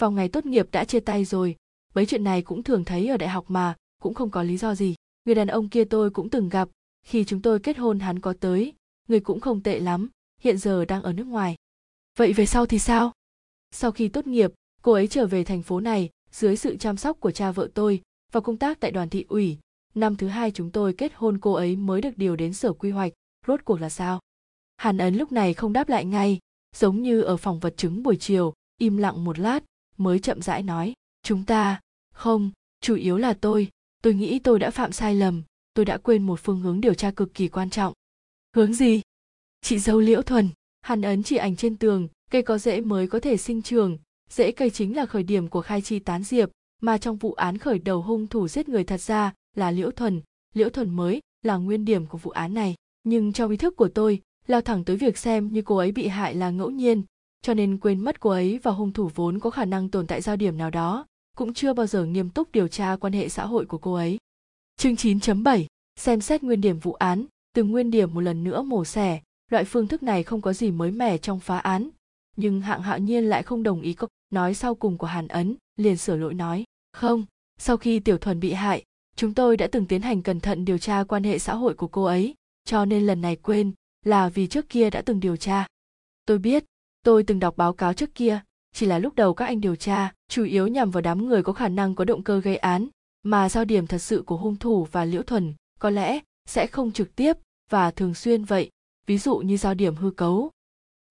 Vào 0.01 0.11
ngày 0.11 0.29
tốt 0.29 0.47
nghiệp 0.47 0.69
đã 0.73 0.85
chia 0.85 1.01
tay 1.01 1.25
rồi. 1.25 1.57
Mấy 1.95 2.07
chuyện 2.07 2.25
này 2.25 2.43
cũng 2.43 2.63
thường 2.63 2.85
thấy 2.85 3.09
ở 3.09 3.17
đại 3.17 3.29
học 3.29 3.45
mà, 3.49 3.75
cũng 4.03 4.15
không 4.15 4.31
có 4.31 4.43
lý 4.43 4.57
do 4.57 4.75
gì. 4.75 4.95
Người 5.25 5.35
đàn 5.35 5.49
ông 5.49 5.69
kia 5.69 5.85
tôi 5.85 6.11
cũng 6.11 6.31
từng 6.31 6.49
gặp 6.49 6.69
khi 7.03 7.25
chúng 7.25 7.43
tôi 7.43 7.59
kết 7.59 7.79
hôn 7.79 7.99
hắn 7.99 8.21
có 8.21 8.35
tới, 8.41 8.75
người 9.09 9.21
cũng 9.21 9.41
không 9.41 9.63
tệ 9.63 9.81
lắm, 9.81 10.09
hiện 10.41 10.59
giờ 10.59 10.85
đang 10.85 11.03
ở 11.03 11.13
nước 11.13 11.27
ngoài. 11.27 11.57
Vậy 12.19 12.33
về 12.33 12.47
sau 12.47 12.67
thì 12.67 12.79
sao? 12.79 13.13
Sau 13.71 13.93
khi 13.93 14.09
tốt 14.09 14.27
nghiệp, 14.27 14.51
cô 14.83 14.93
ấy 14.93 15.09
trở 15.09 15.27
về 15.27 15.45
thành 15.45 15.63
phố 15.63 15.81
này, 15.81 16.11
dưới 16.33 16.57
sự 16.57 16.77
chăm 16.77 16.97
sóc 16.97 17.21
của 17.21 17.31
cha 17.31 17.53
vợ 17.53 17.69
tôi 17.75 18.03
và 18.33 18.41
công 18.41 18.57
tác 18.57 18.81
tại 18.81 18.91
đoàn 18.91 19.09
thị 19.09 19.25
ủy. 19.29 19.59
Năm 19.95 20.17
thứ 20.17 20.29
hai 20.29 20.51
chúng 20.51 20.71
tôi 20.71 20.93
kết 20.93 21.13
hôn, 21.15 21.39
cô 21.39 21.53
ấy 21.53 21.77
mới 21.77 22.01
được 22.01 22.17
điều 22.19 22.37
đến 22.37 22.53
sở 22.53 22.73
quy 22.73 22.91
hoạch. 22.91 23.13
Rốt 23.47 23.61
cuộc 23.65 23.81
là 23.81 23.91
sao? 23.91 24.21
Hàn 24.77 24.99
ấn 24.99 25.15
lúc 25.15 25.33
này 25.33 25.55
không 25.55 25.73
đáp 25.73 25.89
lại 25.89 26.05
ngay, 26.05 26.39
giống 26.77 27.03
như 27.03 27.23
ở 27.23 27.37
phòng 27.37 27.61
vật 27.61 27.75
chứng 27.77 28.03
buổi 28.03 28.17
chiều, 28.17 28.55
im 28.79 28.97
lặng 28.97 29.25
một 29.25 29.39
lát, 29.39 29.65
mới 29.97 30.19
chậm 30.19 30.43
rãi 30.43 30.63
nói, 30.63 30.93
chúng 31.23 31.45
ta, 31.45 31.81
không, 32.15 32.51
chủ 32.81 32.95
yếu 32.95 33.17
là 33.19 33.33
tôi. 33.33 33.69
Tôi 34.03 34.15
nghĩ 34.15 34.39
tôi 34.39 34.59
đã 34.59 34.71
phạm 34.71 34.93
sai 34.93 35.15
lầm 35.15 35.43
tôi 35.75 35.85
đã 35.85 35.99
quên 35.99 36.23
một 36.23 36.41
phương 36.43 36.61
hướng 36.61 36.81
điều 36.81 36.95
tra 36.95 37.11
cực 37.11 37.35
kỳ 37.35 37.49
quan 37.49 37.71
trọng. 37.71 37.93
Hướng 38.57 38.75
gì? 38.75 39.01
Chị 39.63 39.79
dâu 39.79 40.01
liễu 40.01 40.23
thuần, 40.23 40.49
hàn 40.83 41.03
ấn 41.03 41.23
chỉ 41.23 41.37
ảnh 41.37 41.57
trên 41.57 41.77
tường, 41.77 42.09
cây 42.31 42.43
có 42.43 42.59
rễ 42.59 42.81
mới 42.81 43.07
có 43.07 43.21
thể 43.21 43.37
sinh 43.37 43.63
trường. 43.63 43.99
Rễ 44.31 44.53
cây 44.53 44.71
chính 44.71 44.97
là 44.97 45.07
khởi 45.07 45.23
điểm 45.23 45.49
của 45.49 45.63
khai 45.63 45.81
chi 45.81 45.99
tán 45.99 46.25
diệp, 46.25 46.51
mà 46.83 46.99
trong 46.99 47.17
vụ 47.17 47.33
án 47.33 47.59
khởi 47.59 47.79
đầu 47.79 48.03
hung 48.03 48.27
thủ 48.27 48.49
giết 48.49 48.69
người 48.69 48.85
thật 48.85 49.01
ra 49.01 49.35
là 49.57 49.71
liễu 49.71 49.91
thuần. 49.91 50.21
Liễu 50.55 50.69
thuần 50.69 50.91
mới 50.97 51.21
là 51.43 51.57
nguyên 51.57 51.85
điểm 51.85 52.07
của 52.07 52.19
vụ 52.19 52.31
án 52.31 52.55
này. 52.55 52.75
Nhưng 53.05 53.33
trong 53.33 53.51
ý 53.51 53.57
thức 53.57 53.77
của 53.77 53.89
tôi, 53.89 54.21
lao 54.47 54.61
thẳng 54.61 54.85
tới 54.85 54.97
việc 54.97 55.19
xem 55.19 55.53
như 55.53 55.63
cô 55.63 55.77
ấy 55.77 55.93
bị 55.93 56.09
hại 56.09 56.35
là 56.35 56.51
ngẫu 56.51 56.71
nhiên, 56.71 57.03
cho 57.43 57.55
nên 57.55 57.79
quên 57.79 58.01
mất 58.01 58.21
cô 58.21 58.31
ấy 58.31 58.59
và 58.63 58.71
hung 58.71 58.93
thủ 58.93 59.11
vốn 59.15 59.39
có 59.39 59.51
khả 59.51 59.65
năng 59.65 59.89
tồn 59.89 60.07
tại 60.07 60.21
giao 60.21 60.37
điểm 60.37 60.59
nào 60.59 60.71
đó, 60.71 61.07
cũng 61.37 61.55
chưa 61.55 61.73
bao 61.73 61.87
giờ 61.87 62.05
nghiêm 62.05 62.31
túc 62.31 62.53
điều 62.53 62.69
tra 62.69 62.97
quan 62.97 63.13
hệ 63.13 63.29
xã 63.29 63.47
hội 63.47 63.67
của 63.67 63.79
cô 63.79 63.95
ấy. 63.95 64.19
Chương 64.81 64.95
9.7 64.95 65.65
Xem 65.97 66.21
xét 66.21 66.43
nguyên 66.43 66.61
điểm 66.61 66.79
vụ 66.79 66.93
án, 66.93 67.25
từng 67.55 67.71
nguyên 67.71 67.91
điểm 67.91 68.15
một 68.15 68.21
lần 68.21 68.45
nữa 68.45 68.63
mổ 68.63 68.85
xẻ, 68.85 69.21
loại 69.51 69.65
phương 69.65 69.87
thức 69.87 70.03
này 70.03 70.23
không 70.23 70.41
có 70.41 70.53
gì 70.53 70.71
mới 70.71 70.91
mẻ 70.91 71.19
trong 71.19 71.41
phá 71.41 71.59
án. 71.59 71.91
Nhưng 72.37 72.61
hạng 72.61 72.83
hạo 72.83 72.99
nhiên 72.99 73.25
lại 73.25 73.43
không 73.43 73.63
đồng 73.63 73.81
ý 73.81 73.95
câu 73.95 74.09
nói 74.31 74.55
sau 74.55 74.75
cùng 74.75 74.99
của 74.99 75.07
Hàn 75.07 75.29
Ấn, 75.29 75.57
liền 75.77 75.97
sửa 75.97 76.17
lỗi 76.17 76.35
nói. 76.35 76.65
Không, 76.93 77.25
sau 77.59 77.77
khi 77.77 78.01
Tiểu 78.01 78.19
Thuần 78.19 78.41
bị 78.41 78.53
hại, 78.53 78.85
chúng 79.17 79.35
tôi 79.35 79.57
đã 79.57 79.67
từng 79.67 79.87
tiến 79.87 80.03
hành 80.03 80.23
cẩn 80.23 80.41
thận 80.41 80.65
điều 80.65 80.79
tra 80.79 81.05
quan 81.05 81.25
hệ 81.25 81.39
xã 81.39 81.55
hội 81.55 81.75
của 81.75 81.89
cô 81.89 82.05
ấy, 82.05 82.35
cho 82.65 82.85
nên 82.85 83.07
lần 83.07 83.21
này 83.21 83.37
quên 83.37 83.73
là 84.05 84.29
vì 84.29 84.47
trước 84.47 84.69
kia 84.69 84.91
đã 84.91 85.03
từng 85.03 85.21
điều 85.21 85.37
tra. 85.37 85.67
Tôi 86.27 86.39
biết, 86.39 86.65
tôi 87.03 87.23
từng 87.23 87.41
đọc 87.41 87.57
báo 87.57 87.73
cáo 87.73 87.95
trước 87.95 88.15
kia, 88.15 88.41
chỉ 88.75 88.87
là 88.87 88.99
lúc 88.99 89.15
đầu 89.15 89.35
các 89.35 89.47
anh 89.47 89.61
điều 89.61 89.77
tra 89.77 90.13
chủ 90.29 90.45
yếu 90.45 90.67
nhằm 90.67 90.91
vào 90.91 91.01
đám 91.01 91.27
người 91.27 91.43
có 91.43 91.53
khả 91.53 91.69
năng 91.69 91.95
có 91.95 92.05
động 92.05 92.23
cơ 92.23 92.41
gây 92.41 92.57
án 92.57 92.89
mà 93.23 93.49
giao 93.49 93.65
điểm 93.65 93.87
thật 93.87 93.99
sự 93.99 94.23
của 94.27 94.37
hung 94.37 94.57
thủ 94.57 94.87
và 94.93 95.05
liễu 95.05 95.23
thuần 95.23 95.55
có 95.79 95.91
lẽ 95.91 96.21
sẽ 96.49 96.67
không 96.67 96.93
trực 96.93 97.17
tiếp 97.17 97.33
và 97.71 97.91
thường 97.91 98.15
xuyên 98.15 98.45
vậy. 98.45 98.71
Ví 99.07 99.19
dụ 99.19 99.39
như 99.39 99.57
giao 99.57 99.75
điểm 99.75 99.97
hư 99.97 100.11
cấu. 100.11 100.51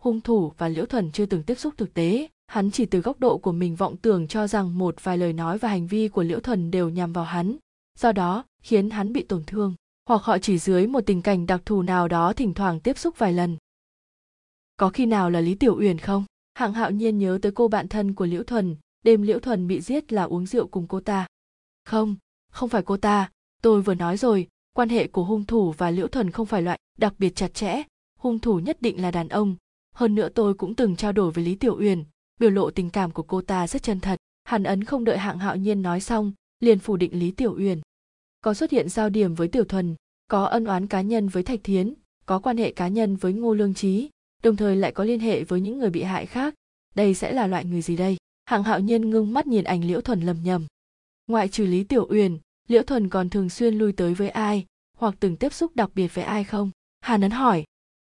Hung 0.01 0.21
thủ 0.21 0.51
và 0.57 0.67
liễu 0.67 0.85
thuần 0.85 1.11
chưa 1.11 1.25
từng 1.25 1.43
tiếp 1.43 1.55
xúc 1.55 1.73
thực 1.77 1.93
tế. 1.93 2.27
Hắn 2.47 2.71
chỉ 2.71 2.85
từ 2.85 2.99
góc 2.99 3.19
độ 3.19 3.37
của 3.37 3.51
mình 3.51 3.75
vọng 3.75 3.97
tưởng 3.97 4.27
cho 4.27 4.47
rằng 4.47 4.77
một 4.77 5.03
vài 5.03 5.17
lời 5.17 5.33
nói 5.33 5.57
và 5.57 5.69
hành 5.69 5.87
vi 5.87 6.07
của 6.07 6.23
liễu 6.23 6.39
thuần 6.39 6.71
đều 6.71 6.89
nhằm 6.89 7.13
vào 7.13 7.23
hắn. 7.25 7.55
Do 7.97 8.11
đó, 8.11 8.43
khiến 8.61 8.89
hắn 8.89 9.13
bị 9.13 9.23
tổn 9.23 9.43
thương. 9.43 9.75
Hoặc 10.05 10.21
họ 10.23 10.37
chỉ 10.37 10.57
dưới 10.57 10.87
một 10.87 11.01
tình 11.05 11.21
cảnh 11.21 11.45
đặc 11.45 11.61
thù 11.65 11.81
nào 11.81 12.07
đó 12.07 12.33
thỉnh 12.33 12.53
thoảng 12.53 12.79
tiếp 12.79 12.97
xúc 12.97 13.17
vài 13.17 13.33
lần. 13.33 13.57
Có 14.77 14.89
khi 14.89 15.05
nào 15.05 15.29
là 15.29 15.41
lý 15.41 15.55
tiểu 15.55 15.77
uyển 15.79 15.97
không? 15.97 16.25
Hạng 16.53 16.73
hạo 16.73 16.91
nhiên 16.91 17.17
nhớ 17.17 17.39
tới 17.41 17.51
cô 17.51 17.67
bạn 17.67 17.87
thân 17.87 18.13
của 18.13 18.25
liễu 18.25 18.43
thuần. 18.43 18.75
Đêm 19.03 19.21
liễu 19.21 19.39
thuần 19.39 19.67
bị 19.67 19.81
giết 19.81 20.13
là 20.13 20.23
uống 20.23 20.45
rượu 20.45 20.67
cùng 20.67 20.87
cô 20.87 20.99
ta 20.99 21.27
không 21.89 22.15
không 22.51 22.69
phải 22.69 22.81
cô 22.81 22.97
ta. 22.97 23.31
Tôi 23.61 23.81
vừa 23.81 23.93
nói 23.93 24.17
rồi, 24.17 24.47
quan 24.73 24.89
hệ 24.89 25.07
của 25.07 25.23
hung 25.23 25.45
thủ 25.45 25.71
và 25.71 25.91
liễu 25.91 26.07
thuần 26.07 26.31
không 26.31 26.45
phải 26.45 26.61
loại 26.61 26.79
đặc 26.97 27.13
biệt 27.19 27.35
chặt 27.35 27.53
chẽ. 27.53 27.83
Hung 28.19 28.39
thủ 28.39 28.59
nhất 28.59 28.81
định 28.81 29.01
là 29.01 29.11
đàn 29.11 29.29
ông. 29.29 29.55
Hơn 29.95 30.15
nữa 30.15 30.29
tôi 30.29 30.53
cũng 30.53 30.75
từng 30.75 30.95
trao 30.95 31.11
đổi 31.11 31.31
với 31.31 31.43
lý 31.43 31.55
tiểu 31.55 31.77
uyển, 31.79 32.03
biểu 32.39 32.49
lộ 32.49 32.71
tình 32.71 32.89
cảm 32.89 33.11
của 33.11 33.23
cô 33.23 33.41
ta 33.41 33.67
rất 33.67 33.83
chân 33.83 33.99
thật. 33.99 34.19
Hàn 34.43 34.63
ấn 34.63 34.83
không 34.83 35.03
đợi 35.03 35.17
hạng 35.17 35.39
hạo 35.39 35.55
nhiên 35.55 35.81
nói 35.81 36.01
xong, 36.01 36.31
liền 36.59 36.79
phủ 36.79 36.97
định 36.97 37.19
lý 37.19 37.31
tiểu 37.31 37.55
uyển. 37.57 37.81
Có 38.41 38.53
xuất 38.53 38.71
hiện 38.71 38.89
giao 38.89 39.09
điểm 39.09 39.35
với 39.35 39.47
tiểu 39.47 39.63
thuần, 39.63 39.95
có 40.27 40.43
ân 40.45 40.65
oán 40.65 40.87
cá 40.87 41.01
nhân 41.01 41.27
với 41.27 41.43
thạch 41.43 41.59
thiến, 41.63 41.93
có 42.25 42.39
quan 42.39 42.57
hệ 42.57 42.71
cá 42.71 42.87
nhân 42.87 43.15
với 43.15 43.33
ngô 43.33 43.53
lương 43.53 43.73
trí, 43.73 44.09
đồng 44.43 44.55
thời 44.55 44.75
lại 44.75 44.91
có 44.91 45.03
liên 45.03 45.19
hệ 45.19 45.43
với 45.43 45.61
những 45.61 45.79
người 45.79 45.89
bị 45.89 46.03
hại 46.03 46.25
khác. 46.25 46.53
Đây 46.95 47.13
sẽ 47.13 47.31
là 47.31 47.47
loại 47.47 47.65
người 47.65 47.81
gì 47.81 47.95
đây? 47.95 48.17
Hạng 48.45 48.63
hạo 48.63 48.79
nhiên 48.79 49.09
ngưng 49.09 49.33
mắt 49.33 49.47
nhìn 49.47 49.63
ảnh 49.63 49.83
liễu 49.83 50.01
thuần 50.01 50.21
lầm 50.21 50.37
nhầm 50.43 50.65
ngoại 51.29 51.47
trừ 51.47 51.65
lý 51.65 51.83
tiểu 51.83 52.07
uyển, 52.09 52.37
liễu 52.67 52.83
thuần 52.83 53.09
còn 53.09 53.29
thường 53.29 53.49
xuyên 53.49 53.75
lui 53.75 53.91
tới 53.91 54.13
với 54.13 54.29
ai, 54.29 54.65
hoặc 54.97 55.15
từng 55.19 55.35
tiếp 55.35 55.53
xúc 55.53 55.75
đặc 55.75 55.89
biệt 55.95 56.07
với 56.15 56.23
ai 56.23 56.43
không? 56.43 56.71
Hà 57.01 57.17
nấn 57.17 57.31
hỏi. 57.31 57.63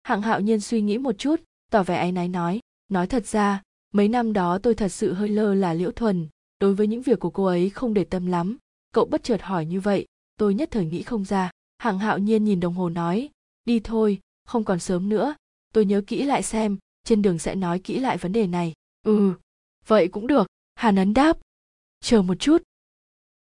Hạng 0.04 0.22
hạo 0.22 0.42
nhiên 0.42 0.60
suy 0.60 0.82
nghĩ 0.82 0.98
một 0.98 1.18
chút, 1.18 1.42
tỏ 1.72 1.84
vẻ 1.84 1.96
áy 1.96 2.12
náy 2.12 2.28
nói 2.28 2.60
nói 2.90 3.08
thật 3.08 3.26
ra, 3.26 3.62
mấy 3.94 4.08
năm 4.08 4.34
đó 4.34 4.60
tôi 4.64 4.76
thật 4.76 4.90
sự 4.90 5.14
hơi 5.14 5.30
lơ 5.30 5.54
là 5.54 5.74
liễu 5.74 5.92
thuần. 5.92 6.28
Đối 6.60 6.76
với 6.76 6.88
những 6.88 7.02
việc 7.02 7.20
của 7.20 7.30
cô 7.30 7.46
ấy 7.46 7.70
không 7.70 7.94
để 7.94 8.04
tâm 8.04 8.26
lắm. 8.26 8.58
Cậu 8.92 9.06
bất 9.06 9.24
chợt 9.24 9.42
hỏi 9.42 9.66
như 9.66 9.80
vậy, 9.80 10.06
tôi 10.38 10.54
nhất 10.54 10.70
thời 10.72 10.86
nghĩ 10.86 11.04
không 11.04 11.26
ra. 11.26 11.52
Hạng 11.78 12.00
hạo 12.00 12.18
nhiên 12.18 12.44
nhìn 12.44 12.60
đồng 12.60 12.74
hồ 12.74 12.90
nói, 12.90 13.30
đi 13.66 13.80
thôi, 13.80 14.20
không 14.46 14.64
còn 14.64 14.80
sớm 14.80 15.10
nữa. 15.10 15.36
Tôi 15.74 15.86
nhớ 15.86 16.02
kỹ 16.08 16.24
lại 16.24 16.44
xem, 16.44 16.78
trên 17.04 17.22
đường 17.22 17.40
sẽ 17.40 17.56
nói 17.56 17.80
kỹ 17.80 18.00
lại 18.00 18.18
vấn 18.18 18.32
đề 18.32 18.48
này. 18.48 18.74
Ừ 19.06 19.34
vậy 19.90 20.08
cũng 20.08 20.28
được. 20.28 20.48
Hà 20.76 20.92
nấn 20.92 21.14
đáp. 21.14 21.38
Chờ 22.02 22.22
một 22.22 22.36
chút 22.40 22.64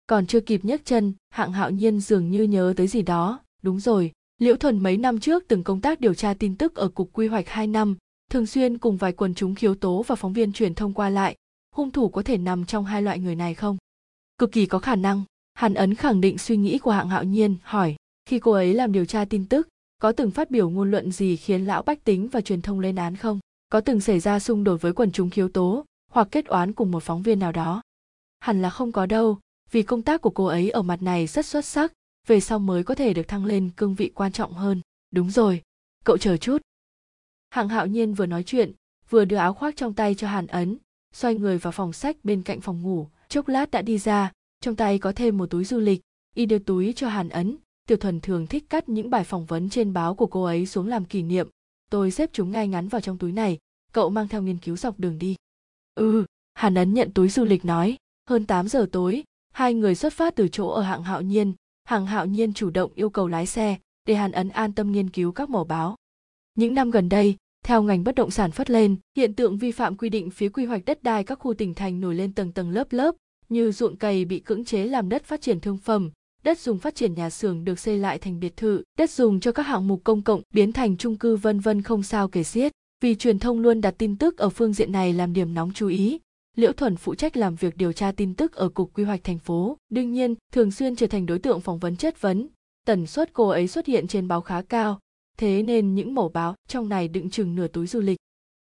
còn 0.06 0.26
chưa 0.26 0.40
kịp 0.40 0.64
nhấc 0.64 0.84
chân, 0.84 1.12
hạng 1.30 1.52
hạo 1.52 1.70
nhiên 1.70 2.00
dường 2.00 2.30
như 2.30 2.42
nhớ 2.42 2.74
tới 2.76 2.86
gì 2.86 3.02
đó. 3.02 3.40
Đúng 3.62 3.80
rồi, 3.80 4.12
liễu 4.38 4.56
thuần 4.56 4.78
mấy 4.78 4.96
năm 4.96 5.20
trước 5.20 5.44
từng 5.48 5.64
công 5.64 5.80
tác 5.80 6.00
điều 6.00 6.14
tra 6.14 6.34
tin 6.34 6.56
tức 6.56 6.74
ở 6.74 6.88
cục 6.88 7.10
quy 7.12 7.26
hoạch 7.28 7.48
hai 7.48 7.66
năm, 7.66 7.96
thường 8.30 8.46
xuyên 8.46 8.78
cùng 8.78 8.96
vài 8.96 9.12
quần 9.12 9.34
chúng 9.34 9.54
khiếu 9.54 9.74
tố 9.74 10.02
và 10.02 10.14
phóng 10.14 10.32
viên 10.32 10.52
truyền 10.52 10.74
thông 10.74 10.92
qua 10.92 11.10
lại. 11.10 11.36
Hung 11.74 11.90
thủ 11.90 12.08
có 12.08 12.22
thể 12.22 12.38
nằm 12.38 12.64
trong 12.64 12.84
hai 12.84 13.02
loại 13.02 13.18
người 13.18 13.34
này 13.34 13.54
không? 13.54 13.76
Cực 14.38 14.52
kỳ 14.52 14.66
có 14.66 14.78
khả 14.78 14.96
năng. 14.96 15.22
Hàn 15.54 15.74
ấn 15.74 15.94
khẳng 15.94 16.20
định 16.20 16.38
suy 16.38 16.56
nghĩ 16.56 16.78
của 16.78 16.90
hạng 16.90 17.08
hạo 17.08 17.24
nhiên, 17.24 17.56
hỏi, 17.62 17.96
khi 18.26 18.38
cô 18.38 18.52
ấy 18.52 18.74
làm 18.74 18.92
điều 18.92 19.04
tra 19.04 19.24
tin 19.24 19.44
tức, 19.44 19.68
có 19.98 20.12
từng 20.12 20.30
phát 20.30 20.50
biểu 20.50 20.70
ngôn 20.70 20.90
luận 20.90 21.12
gì 21.12 21.36
khiến 21.36 21.64
lão 21.64 21.82
bách 21.82 22.04
tính 22.04 22.28
và 22.28 22.40
truyền 22.40 22.62
thông 22.62 22.80
lên 22.80 22.96
án 22.96 23.16
không? 23.16 23.40
Có 23.68 23.80
từng 23.80 24.00
xảy 24.00 24.20
ra 24.20 24.40
xung 24.40 24.64
đột 24.64 24.82
với 24.82 24.92
quần 24.92 25.12
chúng 25.12 25.30
khiếu 25.30 25.48
tố, 25.48 25.84
hoặc 26.10 26.28
kết 26.30 26.46
oán 26.46 26.72
cùng 26.72 26.90
một 26.90 27.02
phóng 27.02 27.22
viên 27.22 27.38
nào 27.38 27.52
đó? 27.52 27.82
Hẳn 28.40 28.62
là 28.62 28.70
không 28.70 28.92
có 28.92 29.06
đâu 29.06 29.38
vì 29.74 29.82
công 29.82 30.02
tác 30.02 30.20
của 30.20 30.30
cô 30.30 30.44
ấy 30.44 30.70
ở 30.70 30.82
mặt 30.82 31.02
này 31.02 31.26
rất 31.26 31.46
xuất 31.46 31.64
sắc, 31.64 31.92
về 32.26 32.40
sau 32.40 32.58
mới 32.58 32.84
có 32.84 32.94
thể 32.94 33.14
được 33.14 33.28
thăng 33.28 33.44
lên 33.44 33.70
cương 33.76 33.94
vị 33.94 34.10
quan 34.14 34.32
trọng 34.32 34.52
hơn. 34.52 34.80
Đúng 35.10 35.30
rồi, 35.30 35.62
cậu 36.04 36.18
chờ 36.18 36.36
chút. 36.36 36.62
Hạng 37.50 37.68
hạo 37.68 37.86
nhiên 37.86 38.14
vừa 38.14 38.26
nói 38.26 38.42
chuyện, 38.42 38.72
vừa 39.10 39.24
đưa 39.24 39.36
áo 39.36 39.54
khoác 39.54 39.76
trong 39.76 39.94
tay 39.94 40.14
cho 40.14 40.28
hàn 40.28 40.46
ấn, 40.46 40.78
xoay 41.12 41.34
người 41.34 41.58
vào 41.58 41.72
phòng 41.72 41.92
sách 41.92 42.16
bên 42.24 42.42
cạnh 42.42 42.60
phòng 42.60 42.82
ngủ. 42.82 43.08
Chốc 43.28 43.48
lát 43.48 43.70
đã 43.70 43.82
đi 43.82 43.98
ra, 43.98 44.32
trong 44.60 44.76
tay 44.76 44.98
có 44.98 45.12
thêm 45.12 45.38
một 45.38 45.50
túi 45.50 45.64
du 45.64 45.78
lịch, 45.78 46.00
y 46.34 46.46
đưa 46.46 46.58
túi 46.58 46.92
cho 46.96 47.08
hàn 47.08 47.28
ấn. 47.28 47.56
Tiểu 47.88 47.98
thuần 47.98 48.20
thường 48.20 48.46
thích 48.46 48.64
cắt 48.70 48.88
những 48.88 49.10
bài 49.10 49.24
phỏng 49.24 49.46
vấn 49.46 49.70
trên 49.70 49.92
báo 49.92 50.14
của 50.14 50.26
cô 50.26 50.44
ấy 50.44 50.66
xuống 50.66 50.88
làm 50.88 51.04
kỷ 51.04 51.22
niệm. 51.22 51.48
Tôi 51.90 52.10
xếp 52.10 52.30
chúng 52.32 52.50
ngay 52.50 52.68
ngắn 52.68 52.88
vào 52.88 53.00
trong 53.00 53.18
túi 53.18 53.32
này, 53.32 53.58
cậu 53.92 54.10
mang 54.10 54.28
theo 54.28 54.42
nghiên 54.42 54.58
cứu 54.58 54.76
dọc 54.76 55.00
đường 55.00 55.18
đi. 55.18 55.36
Ừ 55.94 56.24
hàn 56.54 56.74
ấn 56.74 56.94
nhận 56.94 57.10
túi 57.12 57.28
du 57.28 57.44
lịch 57.44 57.64
nói, 57.64 57.96
hơn 58.28 58.46
8 58.46 58.68
giờ 58.68 58.86
tối 58.92 59.24
hai 59.54 59.74
người 59.74 59.94
xuất 59.94 60.12
phát 60.12 60.34
từ 60.36 60.48
chỗ 60.48 60.68
ở 60.68 60.82
hạng 60.82 61.02
hạo 61.02 61.22
nhiên, 61.22 61.52
hạng 61.84 62.06
hạo 62.06 62.26
nhiên 62.26 62.52
chủ 62.52 62.70
động 62.70 62.92
yêu 62.94 63.10
cầu 63.10 63.28
lái 63.28 63.46
xe 63.46 63.76
để 64.06 64.14
hàn 64.14 64.32
ấn 64.32 64.48
an 64.48 64.72
tâm 64.72 64.92
nghiên 64.92 65.10
cứu 65.10 65.32
các 65.32 65.50
mỏ 65.50 65.64
báo. 65.64 65.96
Những 66.54 66.74
năm 66.74 66.90
gần 66.90 67.08
đây, 67.08 67.36
theo 67.64 67.82
ngành 67.82 68.04
bất 68.04 68.14
động 68.14 68.30
sản 68.30 68.50
phát 68.50 68.70
lên, 68.70 68.96
hiện 69.16 69.34
tượng 69.34 69.58
vi 69.58 69.72
phạm 69.72 69.96
quy 69.96 70.08
định 70.08 70.30
phía 70.30 70.48
quy 70.48 70.64
hoạch 70.64 70.84
đất 70.84 71.02
đai 71.02 71.24
các 71.24 71.38
khu 71.38 71.54
tỉnh 71.54 71.74
thành 71.74 72.00
nổi 72.00 72.14
lên 72.14 72.32
tầng 72.32 72.52
tầng 72.52 72.70
lớp 72.70 72.92
lớp, 72.92 73.14
như 73.48 73.72
ruộng 73.72 73.96
cày 73.96 74.24
bị 74.24 74.40
cưỡng 74.40 74.64
chế 74.64 74.84
làm 74.84 75.08
đất 75.08 75.24
phát 75.24 75.40
triển 75.40 75.60
thương 75.60 75.78
phẩm, 75.78 76.10
đất 76.42 76.58
dùng 76.58 76.78
phát 76.78 76.94
triển 76.94 77.14
nhà 77.14 77.30
xưởng 77.30 77.64
được 77.64 77.78
xây 77.78 77.98
lại 77.98 78.18
thành 78.18 78.40
biệt 78.40 78.56
thự, 78.56 78.82
đất 78.98 79.10
dùng 79.10 79.40
cho 79.40 79.52
các 79.52 79.62
hạng 79.62 79.88
mục 79.88 80.00
công 80.04 80.22
cộng 80.22 80.42
biến 80.54 80.72
thành 80.72 80.96
chung 80.96 81.16
cư 81.16 81.36
vân 81.36 81.60
vân 81.60 81.82
không 81.82 82.02
sao 82.02 82.28
kể 82.28 82.42
xiết. 82.42 82.72
Vì 83.00 83.14
truyền 83.14 83.38
thông 83.38 83.60
luôn 83.60 83.80
đặt 83.80 83.94
tin 83.98 84.16
tức 84.16 84.38
ở 84.38 84.48
phương 84.48 84.72
diện 84.72 84.92
này 84.92 85.12
làm 85.12 85.32
điểm 85.32 85.54
nóng 85.54 85.72
chú 85.74 85.88
ý 85.88 86.18
liễu 86.56 86.72
thuần 86.72 86.96
phụ 86.96 87.14
trách 87.14 87.36
làm 87.36 87.54
việc 87.54 87.76
điều 87.76 87.92
tra 87.92 88.12
tin 88.12 88.34
tức 88.34 88.52
ở 88.52 88.68
cục 88.68 88.90
quy 88.94 89.04
hoạch 89.04 89.24
thành 89.24 89.38
phố. 89.38 89.76
Đương 89.88 90.12
nhiên, 90.12 90.34
thường 90.52 90.70
xuyên 90.70 90.96
trở 90.96 91.06
thành 91.06 91.26
đối 91.26 91.38
tượng 91.38 91.60
phỏng 91.60 91.78
vấn 91.78 91.96
chất 91.96 92.20
vấn. 92.20 92.48
Tần 92.86 93.06
suất 93.06 93.32
cô 93.32 93.48
ấy 93.48 93.68
xuất 93.68 93.86
hiện 93.86 94.06
trên 94.06 94.28
báo 94.28 94.40
khá 94.40 94.62
cao. 94.62 94.98
Thế 95.38 95.62
nên 95.62 95.94
những 95.94 96.14
mẩu 96.14 96.28
báo 96.28 96.54
trong 96.68 96.88
này 96.88 97.08
đựng 97.08 97.30
chừng 97.30 97.54
nửa 97.54 97.68
túi 97.68 97.86
du 97.86 98.00
lịch. 98.00 98.18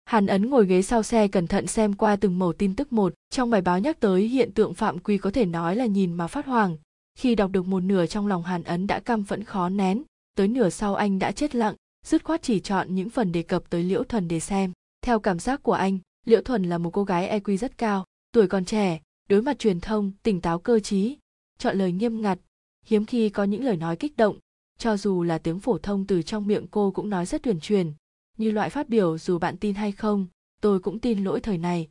Hàn 0.04 0.26
ấn 0.26 0.50
ngồi 0.50 0.66
ghế 0.66 0.82
sau 0.82 1.02
xe 1.02 1.28
cẩn 1.28 1.46
thận 1.46 1.66
xem 1.66 1.92
qua 1.92 2.16
từng 2.16 2.38
mẩu 2.38 2.52
tin 2.52 2.76
tức 2.76 2.92
một. 2.92 3.14
Trong 3.30 3.50
bài 3.50 3.60
báo 3.60 3.78
nhắc 3.78 4.00
tới 4.00 4.28
hiện 4.28 4.52
tượng 4.52 4.74
phạm 4.74 4.98
quy 4.98 5.18
có 5.18 5.30
thể 5.30 5.44
nói 5.44 5.76
là 5.76 5.86
nhìn 5.86 6.12
mà 6.12 6.26
phát 6.26 6.46
hoàng 6.46 6.76
khi 7.18 7.34
đọc 7.34 7.50
được 7.50 7.66
một 7.66 7.80
nửa 7.80 8.06
trong 8.06 8.26
lòng 8.26 8.42
hàn 8.42 8.62
ấn 8.62 8.86
đã 8.86 9.00
căm 9.00 9.22
vẫn 9.22 9.44
khó 9.44 9.68
nén. 9.68 10.02
Tới 10.36 10.48
nửa 10.48 10.70
sau 10.70 10.94
anh 10.94 11.18
đã 11.18 11.32
chết 11.32 11.54
lặng. 11.54 11.74
Dứt 12.06 12.24
khoát 12.24 12.42
chỉ 12.42 12.60
chọn 12.60 12.94
những 12.94 13.10
phần 13.10 13.32
đề 13.32 13.42
cập 13.42 13.70
tới 13.70 13.82
liễu 13.82 14.04
thuần 14.04 14.28
để 14.28 14.40
xem. 14.40 14.72
Theo 15.02 15.18
cảm 15.18 15.38
giác 15.38 15.62
của 15.62 15.72
anh 15.72 15.98
liễu 16.24 16.40
thuần 16.40 16.62
là 16.62 16.78
một 16.78 16.90
cô 16.90 17.04
gái 17.04 17.40
eq 17.40 17.56
rất 17.56 17.78
cao, 17.78 18.04
tuổi 18.32 18.46
còn 18.46 18.64
trẻ, 18.64 19.00
đối 19.28 19.42
mặt 19.42 19.58
truyền 19.58 19.80
thông, 19.80 20.12
tỉnh 20.22 20.40
táo 20.40 20.58
cơ 20.58 20.80
trí, 20.80 21.18
chọn 21.58 21.78
lời 21.78 21.92
nghiêm 21.92 22.22
ngặt, 22.22 22.38
hiếm 22.86 23.06
khi 23.06 23.28
có 23.28 23.44
những 23.44 23.64
lời 23.64 23.76
nói 23.76 23.96
kích 23.96 24.16
động. 24.16 24.38
Cho 24.78 24.96
dù 24.96 25.22
là 25.22 25.38
tiếng 25.38 25.60
phổ 25.60 25.78
thông 25.78 26.06
từ 26.06 26.22
trong 26.22 26.46
miệng 26.46 26.66
cô 26.70 26.90
cũng 26.90 27.10
nói 27.10 27.26
rất 27.26 27.42
tuyển 27.42 27.60
truyền 27.60 27.92
như 28.38 28.50
loại 28.50 28.70
phát 28.70 28.88
biểu 28.88 29.18
dù 29.18 29.38
bạn 29.38 29.56
tin 29.56 29.74
hay 29.74 29.92
không, 29.92 30.26
tôi 30.60 30.80
cũng 30.80 30.98
tin 30.98 31.24
lỗi 31.24 31.40
thời 31.40 31.58
này. 31.58 31.88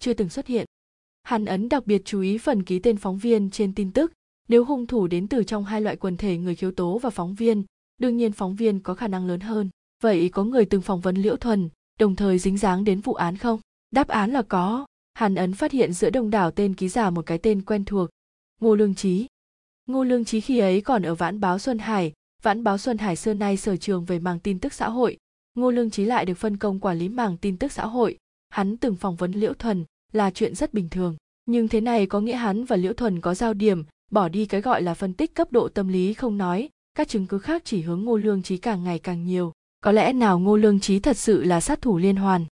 Chưa 0.00 0.14
từng 0.14 0.28
xuất 0.28 0.46
hiện. 0.46 0.66
Hàn 1.22 1.44
ấn 1.44 1.68
đặc 1.68 1.86
biệt 1.86 2.02
chú 2.04 2.20
ý 2.20 2.38
phần 2.38 2.62
ký 2.62 2.78
tên 2.78 2.96
phóng 2.96 3.18
viên 3.18 3.50
trên 3.50 3.74
tin 3.74 3.92
tức. 3.92 4.12
Nếu 4.48 4.64
hung 4.64 4.86
thủ 4.86 5.06
đến 5.06 5.28
từ 5.28 5.44
trong 5.44 5.64
hai 5.64 5.80
loại 5.80 5.96
quần 5.96 6.16
thể 6.16 6.38
người 6.38 6.54
khiếu 6.54 6.72
tố 6.72 6.98
và 6.98 7.10
phóng 7.10 7.34
viên, 7.34 7.64
đương 7.98 8.16
nhiên 8.16 8.32
phóng 8.32 8.56
viên 8.56 8.80
có 8.80 8.94
khả 8.94 9.08
năng 9.08 9.26
lớn 9.26 9.40
hơn. 9.40 9.70
Vậy 10.02 10.28
có 10.28 10.44
người 10.44 10.64
từng 10.64 10.82
phỏng 10.82 11.00
vấn 11.00 11.16
liễu 11.16 11.36
thuần, 11.36 11.68
đồng 11.98 12.16
thời 12.16 12.38
dính 12.38 12.58
dáng 12.58 12.84
đến 12.84 13.00
vụ 13.00 13.14
án 13.14 13.36
không? 13.36 13.60
Đáp 13.94 14.08
án 14.08 14.30
là 14.30 14.42
có. 14.42 14.86
Hàn 15.14 15.34
ấn 15.34 15.52
phát 15.52 15.72
hiện 15.72 15.92
giữa 15.92 16.10
đông 16.10 16.30
đảo 16.30 16.50
tên 16.50 16.74
ký 16.74 16.88
giả 16.88 17.10
một 17.10 17.26
cái 17.26 17.38
tên 17.38 17.62
quen 17.62 17.84
thuộc. 17.84 18.10
Ngô 18.60 18.74
lương 18.74 18.94
trí 18.94 19.26
ngô 19.86 20.04
lương 20.04 20.24
trí 20.24 20.40
khi 20.40 20.58
ấy 20.58 20.80
còn 20.80 21.02
ở 21.02 21.14
vãn 21.14 21.40
báo 21.40 21.58
xuân 21.58 21.78
hải. 21.78 22.12
Vãn 22.42 22.64
báo 22.64 22.78
xuân 22.78 22.98
hải 22.98 23.16
xưa 23.16 23.34
nay 23.34 23.56
sở 23.56 23.76
trường 23.76 24.04
về 24.04 24.18
mảng 24.18 24.38
tin 24.38 24.58
tức 24.58 24.72
xã 24.72 24.88
hội. 24.88 25.16
Ngô 25.54 25.70
lương 25.70 25.90
trí 25.90 26.04
lại 26.04 26.24
được 26.24 26.34
phân 26.34 26.56
công 26.56 26.80
quản 26.80 26.98
lý 26.98 27.08
mảng 27.08 27.36
tin 27.36 27.56
tức 27.56 27.72
xã 27.72 27.86
hội. 27.86 28.18
Hắn 28.48 28.76
từng 28.76 28.96
phỏng 28.96 29.16
vấn 29.16 29.32
liễu 29.32 29.54
thuần 29.54 29.84
là 30.12 30.30
chuyện 30.30 30.54
rất 30.54 30.74
bình 30.74 30.88
thường. 30.88 31.16
Nhưng 31.46 31.68
thế 31.68 31.80
này 31.80 32.06
có 32.06 32.20
nghĩa 32.20 32.36
hắn 32.36 32.64
và 32.64 32.76
liễu 32.76 32.92
thuần 32.92 33.20
có 33.20 33.34
giao 33.34 33.54
điểm, 33.54 33.84
bỏ 34.10 34.28
đi 34.28 34.46
cái 34.46 34.60
gọi 34.60 34.82
là 34.82 34.94
phân 34.94 35.14
tích 35.14 35.34
cấp 35.34 35.52
độ 35.52 35.68
tâm 35.68 35.88
lý 35.88 36.14
không 36.14 36.38
nói. 36.38 36.68
Các 36.94 37.08
chứng 37.08 37.26
cứ 37.26 37.38
khác 37.38 37.62
chỉ 37.64 37.82
hướng 37.82 38.04
ngô 38.04 38.16
lương 38.16 38.42
trí 38.42 38.56
càng 38.56 38.84
ngày 38.84 38.98
càng 38.98 39.24
nhiều. 39.24 39.52
Có 39.80 39.92
lẽ 39.92 40.12
nào 40.12 40.38
ngô 40.38 40.56
lương 40.56 40.80
trí 40.80 41.00
thật 41.00 41.16
sự 41.16 41.44
là 41.44 41.60
sát 41.60 41.82
thủ 41.82 41.98
liên 41.98 42.16
hoàn? 42.16 42.44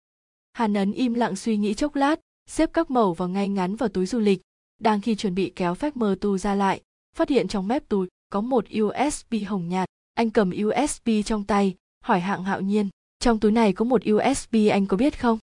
Hàn 0.54 0.74
ấn 0.74 0.92
im 0.92 1.14
lặng 1.14 1.36
suy 1.36 1.58
nghĩ 1.58 1.74
chốc 1.74 1.96
lát, 1.96 2.20
xếp 2.50 2.70
các 2.74 2.92
mẩu 2.92 3.14
vào 3.14 3.30
ngay 3.30 3.50
ngắn 3.50 3.76
vào 3.76 3.90
túi 3.90 4.06
du 4.06 4.20
lịch. 4.20 4.42
Đang 4.80 5.02
khi 5.02 5.16
chuẩn 5.16 5.36
bị 5.36 5.54
kéo 5.56 5.76
phép 5.76 5.98
mơ 5.98 6.16
tu 6.22 6.38
ra 6.38 6.56
lại, 6.56 6.82
phát 7.16 7.30
hiện 7.30 7.48
trong 7.48 7.68
mép 7.68 7.90
túi 7.90 8.08
có 8.30 8.42
một 8.42 8.66
usb 8.82 9.36
hồng 9.48 9.70
nhạt. 9.70 9.90
Anh 10.14 10.30
cầm 10.30 10.52
usb 10.66 11.10
trong 11.26 11.44
tay, 11.44 11.76
hỏi 12.04 12.20
hạng 12.20 12.44
hạo 12.44 12.62
nhiên, 12.62 12.90
trong 13.20 13.40
túi 13.40 13.52
này 13.52 13.74
có 13.74 13.86
một 13.86 14.02
usb 14.12 14.56
anh 14.72 14.86
có 14.86 14.98
biết 14.98 15.20
không? 15.20 15.40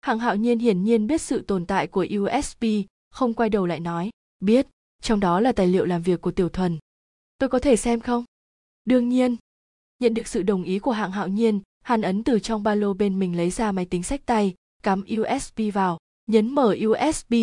Hạng 0.00 0.18
hạo 0.18 0.36
nhiên 0.36 0.58
hiển 0.58 0.84
nhiên 0.84 1.06
biết 1.06 1.20
sự 1.20 1.42
tồn 1.42 1.66
tại 1.66 1.86
của 1.86 2.06
usb 2.18 2.64
không 3.10 3.34
quay 3.34 3.48
đầu 3.48 3.66
lại 3.66 3.80
nói, 3.80 4.10
biết, 4.40 4.66
trong 5.02 5.20
đó 5.20 5.40
là 5.40 5.52
tài 5.52 5.66
liệu 5.66 5.84
làm 5.84 6.02
việc 6.02 6.20
của 6.20 6.30
tiểu 6.30 6.48
thuần. 6.48 6.78
Tôi 7.38 7.48
có 7.48 7.58
thể 7.58 7.76
xem 7.76 8.00
không? 8.00 8.24
Đương 8.84 9.08
nhiên. 9.08 9.36
Nhận 9.98 10.14
được 10.14 10.26
sự 10.26 10.42
đồng 10.42 10.62
ý 10.62 10.78
của 10.78 10.92
hạng 10.92 11.12
hạo 11.12 11.28
nhiên 11.28 11.60
hàn 11.84 12.02
ấn 12.02 12.24
từ 12.24 12.38
trong 12.38 12.62
ba 12.62 12.74
lô 12.74 12.94
bên 12.94 13.18
mình 13.18 13.36
lấy 13.36 13.50
ra 13.50 13.72
máy 13.72 13.84
tính 13.84 14.02
sách 14.02 14.26
tay 14.26 14.54
cắm 14.82 15.04
usb 15.20 15.60
vào 15.74 15.98
Nhấn 16.26 16.50
mở 16.50 16.76
USB, 16.86 17.34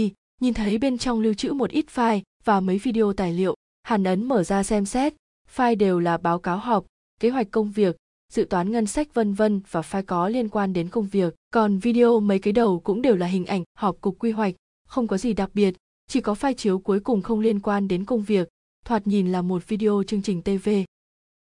nhìn 0.41 0.53
thấy 0.53 0.77
bên 0.77 0.97
trong 0.97 1.19
lưu 1.19 1.33
trữ 1.33 1.53
một 1.53 1.69
ít 1.69 1.85
file 1.95 2.21
và 2.43 2.59
mấy 2.59 2.77
video 2.77 3.13
tài 3.13 3.33
liệu. 3.33 3.55
Hàn 3.83 4.03
ấn 4.03 4.23
mở 4.23 4.43
ra 4.43 4.63
xem 4.63 4.85
xét, 4.85 5.13
file 5.55 5.77
đều 5.77 5.99
là 5.99 6.17
báo 6.17 6.39
cáo 6.39 6.57
họp, 6.57 6.85
kế 7.19 7.29
hoạch 7.29 7.51
công 7.51 7.71
việc, 7.71 7.97
dự 8.31 8.43
toán 8.43 8.71
ngân 8.71 8.85
sách 8.85 9.13
vân 9.13 9.33
vân 9.33 9.61
và 9.71 9.81
file 9.81 10.03
có 10.03 10.29
liên 10.29 10.49
quan 10.49 10.73
đến 10.73 10.89
công 10.89 11.07
việc. 11.07 11.35
Còn 11.53 11.79
video 11.79 12.19
mấy 12.19 12.39
cái 12.39 12.53
đầu 12.53 12.79
cũng 12.79 13.01
đều 13.01 13.15
là 13.15 13.27
hình 13.27 13.45
ảnh 13.45 13.63
họp 13.77 14.01
cục 14.01 14.19
quy 14.19 14.31
hoạch, 14.31 14.55
không 14.87 15.07
có 15.07 15.17
gì 15.17 15.33
đặc 15.33 15.49
biệt, 15.53 15.75
chỉ 16.07 16.21
có 16.21 16.33
file 16.33 16.53
chiếu 16.53 16.79
cuối 16.79 16.99
cùng 16.99 17.21
không 17.21 17.39
liên 17.39 17.59
quan 17.59 17.87
đến 17.87 18.05
công 18.05 18.23
việc, 18.23 18.49
thoạt 18.85 19.07
nhìn 19.07 19.31
là 19.31 19.41
một 19.41 19.67
video 19.67 20.03
chương 20.07 20.21
trình 20.21 20.41
TV. 20.41 20.69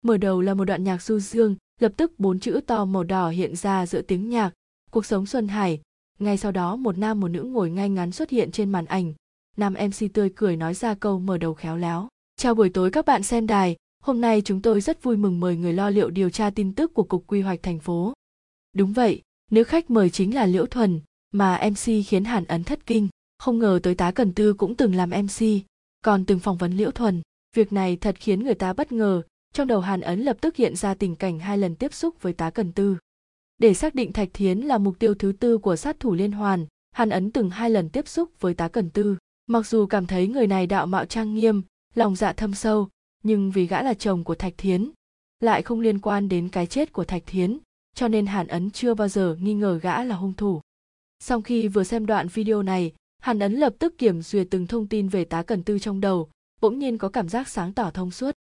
Mở 0.02 0.18
đầu 0.18 0.42
là 0.42 0.54
một 0.54 0.66
đoạn 0.66 0.84
nhạc 0.84 1.02
du 1.02 1.20
dương, 1.20 1.56
lập 1.80 1.94
tức 1.98 2.20
bốn 2.20 2.40
chữ 2.40 2.62
to 2.68 2.86
màu 2.86 3.04
đỏ 3.04 3.30
hiện 3.30 3.56
ra 3.56 3.86
giữa 3.86 4.02
tiếng 4.02 4.30
nhạc, 4.30 4.54
cuộc 4.92 5.06
sống 5.06 5.26
Xuân 5.26 5.48
Hải. 5.48 5.82
Ngay 6.20 6.38
sau 6.38 6.52
đó 6.52 6.76
một 6.76 6.98
nam 6.98 7.20
một 7.20 7.28
nữ 7.28 7.44
ngồi 7.44 7.70
ngay 7.70 7.90
ngắn 7.90 8.12
xuất 8.12 8.30
hiện 8.30 8.52
trên 8.52 8.72
màn 8.72 8.86
ảnh. 8.86 9.14
Nam 9.58 9.74
MC 9.74 10.14
tươi 10.14 10.32
cười 10.36 10.56
nói 10.56 10.74
ra 10.74 10.96
câu 10.96 11.20
mở 11.20 11.38
đầu 11.38 11.54
khéo 11.54 11.78
léo. 11.78 12.08
Chào 12.36 12.56
buổi 12.56 12.70
tối 12.70 12.92
các 12.92 13.06
bạn 13.06 13.24
xem 13.24 13.48
đài, 13.48 13.76
hôm 14.04 14.22
nay 14.22 14.42
chúng 14.46 14.62
tôi 14.62 14.82
rất 14.82 15.04
vui 15.04 15.18
mừng 15.18 15.40
mời 15.40 15.56
người 15.56 15.74
lo 15.74 15.90
liệu 15.90 16.10
điều 16.10 16.30
tra 16.30 16.50
tin 16.50 16.74
tức 16.74 16.94
của 16.94 17.04
Cục 17.04 17.24
Quy 17.28 17.42
hoạch 17.42 17.64
thành 17.64 17.80
phố. 17.80 18.14
Đúng 18.74 18.94
vậy, 18.94 19.22
nữ 19.52 19.64
khách 19.64 19.90
mời 19.90 20.10
chính 20.10 20.36
là 20.36 20.46
Liễu 20.46 20.66
Thuần, 20.66 21.02
mà 21.32 21.70
MC 21.70 22.06
khiến 22.08 22.24
Hàn 22.24 22.46
Ấn 22.46 22.64
thất 22.64 22.86
kinh. 22.86 23.08
Không 23.38 23.60
ngờ 23.60 23.80
tới 23.84 23.96
tá 23.96 24.12
Cần 24.12 24.34
Tư 24.34 24.54
cũng 24.54 24.76
từng 24.76 24.96
làm 24.96 25.10
MC, 25.10 25.46
còn 26.02 26.26
từng 26.26 26.40
phỏng 26.40 26.58
vấn 26.58 26.78
Liễu 26.78 26.92
Thuần. 26.92 27.22
Việc 27.56 27.74
này 27.74 27.98
thật 27.98 28.16
khiến 28.20 28.44
người 28.44 28.56
ta 28.56 28.74
bất 28.74 28.92
ngờ, 28.92 29.22
trong 29.54 29.68
đầu 29.68 29.80
Hàn 29.80 30.02
Ấn 30.02 30.20
lập 30.20 30.38
tức 30.42 30.56
hiện 30.56 30.76
ra 30.76 30.94
tình 30.94 31.16
cảnh 31.16 31.40
hai 31.40 31.58
lần 31.58 31.76
tiếp 31.76 31.94
xúc 31.94 32.22
với 32.22 32.34
tá 32.34 32.50
Cần 32.50 32.72
Tư. 32.72 32.98
Để 33.58 33.74
xác 33.74 33.96
định 33.96 34.14
Thạch 34.14 34.30
Thiến 34.34 34.60
là 34.60 34.78
mục 34.78 35.00
tiêu 35.00 35.14
thứ 35.14 35.32
tư 35.32 35.58
của 35.58 35.76
sát 35.76 36.00
thủ 36.00 36.14
liên 36.14 36.32
hoàn, 36.32 36.66
Hàn 36.92 37.10
Ấn 37.10 37.32
từng 37.32 37.50
hai 37.50 37.70
lần 37.70 37.90
tiếp 37.90 38.08
xúc 38.08 38.32
với 38.40 38.54
tá 38.54 38.68
Cần 38.68 38.90
Tư. 38.90 39.18
Mặc 39.48 39.68
dù 39.68 39.86
cảm 39.86 40.06
thấy 40.06 40.28
người 40.28 40.48
này 40.48 40.68
đạo 40.68 40.86
mạo 40.86 41.06
trang 41.06 41.34
nghiêm, 41.34 41.62
lòng 41.96 42.16
dạ 42.16 42.34
thâm 42.34 42.54
sâu, 42.54 42.90
nhưng 43.24 43.52
vì 43.52 43.68
gã 43.68 43.82
là 43.82 43.94
chồng 43.94 44.24
của 44.24 44.36
Thạch 44.36 44.54
Thiến, 44.58 44.92
lại 45.40 45.62
không 45.62 45.80
liên 45.80 46.00
quan 46.00 46.30
đến 46.30 46.50
cái 46.50 46.66
chết 46.66 46.94
của 46.94 47.04
Thạch 47.04 47.24
Thiến, 47.26 47.58
cho 47.96 48.08
nên 48.08 48.26
Hàn 48.26 48.48
Ấn 48.48 48.72
chưa 48.72 48.94
bao 48.94 49.08
giờ 49.08 49.38
nghi 49.40 49.54
ngờ 49.54 49.80
gã 49.82 50.04
là 50.04 50.16
hung 50.16 50.34
thủ. 50.34 50.62
Sau 51.20 51.42
khi 51.42 51.68
vừa 51.68 51.84
xem 51.84 52.06
đoạn 52.06 52.28
video 52.28 52.64
này, 52.64 52.94
Hàn 53.22 53.40
Ấn 53.40 53.54
lập 53.54 53.76
tức 53.80 53.98
kiểm 53.98 54.22
duyệt 54.22 54.48
từng 54.52 54.68
thông 54.68 54.88
tin 54.88 55.08
về 55.08 55.26
tá 55.26 55.44
Cần 55.44 55.64
Tư 55.64 55.80
trong 55.80 56.02
đầu, 56.02 56.30
bỗng 56.62 56.80
nhiên 56.80 56.98
có 56.98 57.10
cảm 57.10 57.30
giác 57.30 57.48
sáng 57.48 57.74
tỏ 57.74 57.92
thông 57.92 58.12
suốt. 58.12 58.36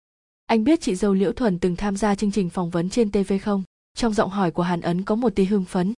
Anh 0.47 0.65
biết 0.65 0.81
chị 0.81 0.95
dâu 0.95 1.15
Liễu 1.15 1.33
Thuần 1.33 1.59
từng 1.59 1.77
tham 1.77 1.97
gia 1.97 2.15
chương 2.15 2.33
trình 2.33 2.51
phỏng 2.51 2.71
vấn 2.71 2.91
trên 2.91 3.11
TV 3.11 3.33
không? 3.43 3.63
Trong 3.95 4.15
giọng 4.15 4.31
hỏi 4.31 4.51
của 4.51 4.63
Hàn 4.63 4.81
Ấn 4.81 5.05
có 5.05 5.15
một 5.15 5.35
tí 5.35 5.45
hưng 5.45 5.65
phấn. 5.65 5.93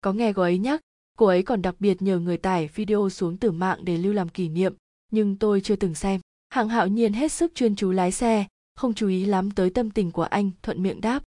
Có 0.00 0.12
nghe 0.12 0.32
cô 0.32 0.42
ấy 0.42 0.58
nhắc, 0.58 0.80
cô 1.18 1.26
ấy 1.26 1.42
còn 1.42 1.62
đặc 1.62 1.74
biệt 1.78 2.02
nhờ 2.02 2.18
người 2.18 2.36
tải 2.36 2.68
video 2.74 3.08
xuống 3.08 3.36
từ 3.36 3.50
mạng 3.50 3.78
để 3.82 3.96
lưu 3.96 4.12
làm 4.12 4.28
kỷ 4.28 4.48
niệm, 4.48 4.74
nhưng 5.10 5.36
tôi 5.36 5.60
chưa 5.60 5.76
từng 5.76 5.94
xem. 5.94 6.20
Hạng 6.50 6.68
hạo 6.68 6.86
nhiên 6.86 7.12
hết 7.12 7.32
sức 7.32 7.54
chuyên 7.54 7.76
chú 7.76 7.90
lái 7.90 8.12
xe, 8.12 8.46
không 8.74 8.94
chú 8.94 9.08
ý 9.08 9.24
lắm 9.24 9.50
tới 9.50 9.70
tâm 9.70 9.90
tình 9.90 10.10
của 10.10 10.22
anh, 10.22 10.50
thuận 10.62 10.82
miệng 10.82 11.00
đáp. 11.00 11.22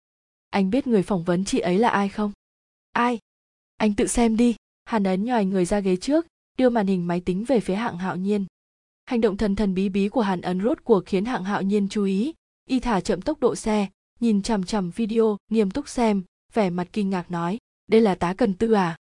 Anh 0.51 0.71
biết 0.71 0.87
người 0.87 1.03
phỏng 1.03 1.25
vấn 1.25 1.45
chị 1.45 1.59
ấy 1.59 1.79
là 1.79 1.89
ai 1.89 2.09
không? 2.09 2.33
Ai? 2.93 3.19
Anh 3.77 3.95
tự 3.95 4.07
xem 4.07 4.37
đi. 4.37 4.55
Hàn 4.85 5.05
ấn 5.05 5.25
nhòi 5.25 5.45
người 5.45 5.65
ra 5.65 5.81
ghế 5.81 5.97
trước, 5.97 6.27
đưa 6.59 6.71
màn 6.71 6.87
hình 6.87 7.07
máy 7.07 7.21
tính 7.21 7.45
về 7.45 7.61
phía 7.61 7.75
hạng 7.75 7.99
hạo 7.99 8.17
nhiên. 8.17 8.47
Hành 9.05 9.21
động 9.21 9.37
thần 9.37 9.57
thần 9.57 9.75
bí 9.75 9.89
bí 9.89 10.09
của 10.09 10.23
Hàn 10.23 10.41
ấn 10.41 10.63
rốt 10.63 10.79
cuộc 10.85 11.07
khiến 11.07 11.25
hạng 11.25 11.45
hạo 11.45 11.63
nhiên 11.63 11.89
chú 11.89 12.05
ý, 12.05 12.33
y 12.71 12.81
thả 12.81 13.01
chậm 13.01 13.23
tốc 13.23 13.41
độ 13.41 13.55
xe, 13.55 13.89
nhìn 14.21 14.43
chằm 14.43 14.65
chằm 14.65 14.91
video, 14.91 15.37
nghiêm 15.51 15.71
túc 15.71 15.89
xem, 15.89 16.23
vẻ 16.53 16.71
mặt 16.71 16.89
kinh 16.93 17.11
ngạc 17.11 17.31
nói, 17.31 17.59
đây 17.89 18.01
là 18.01 18.15
tá 18.15 18.35
cần 18.35 18.55
tư 18.55 18.73
à? 18.73 18.97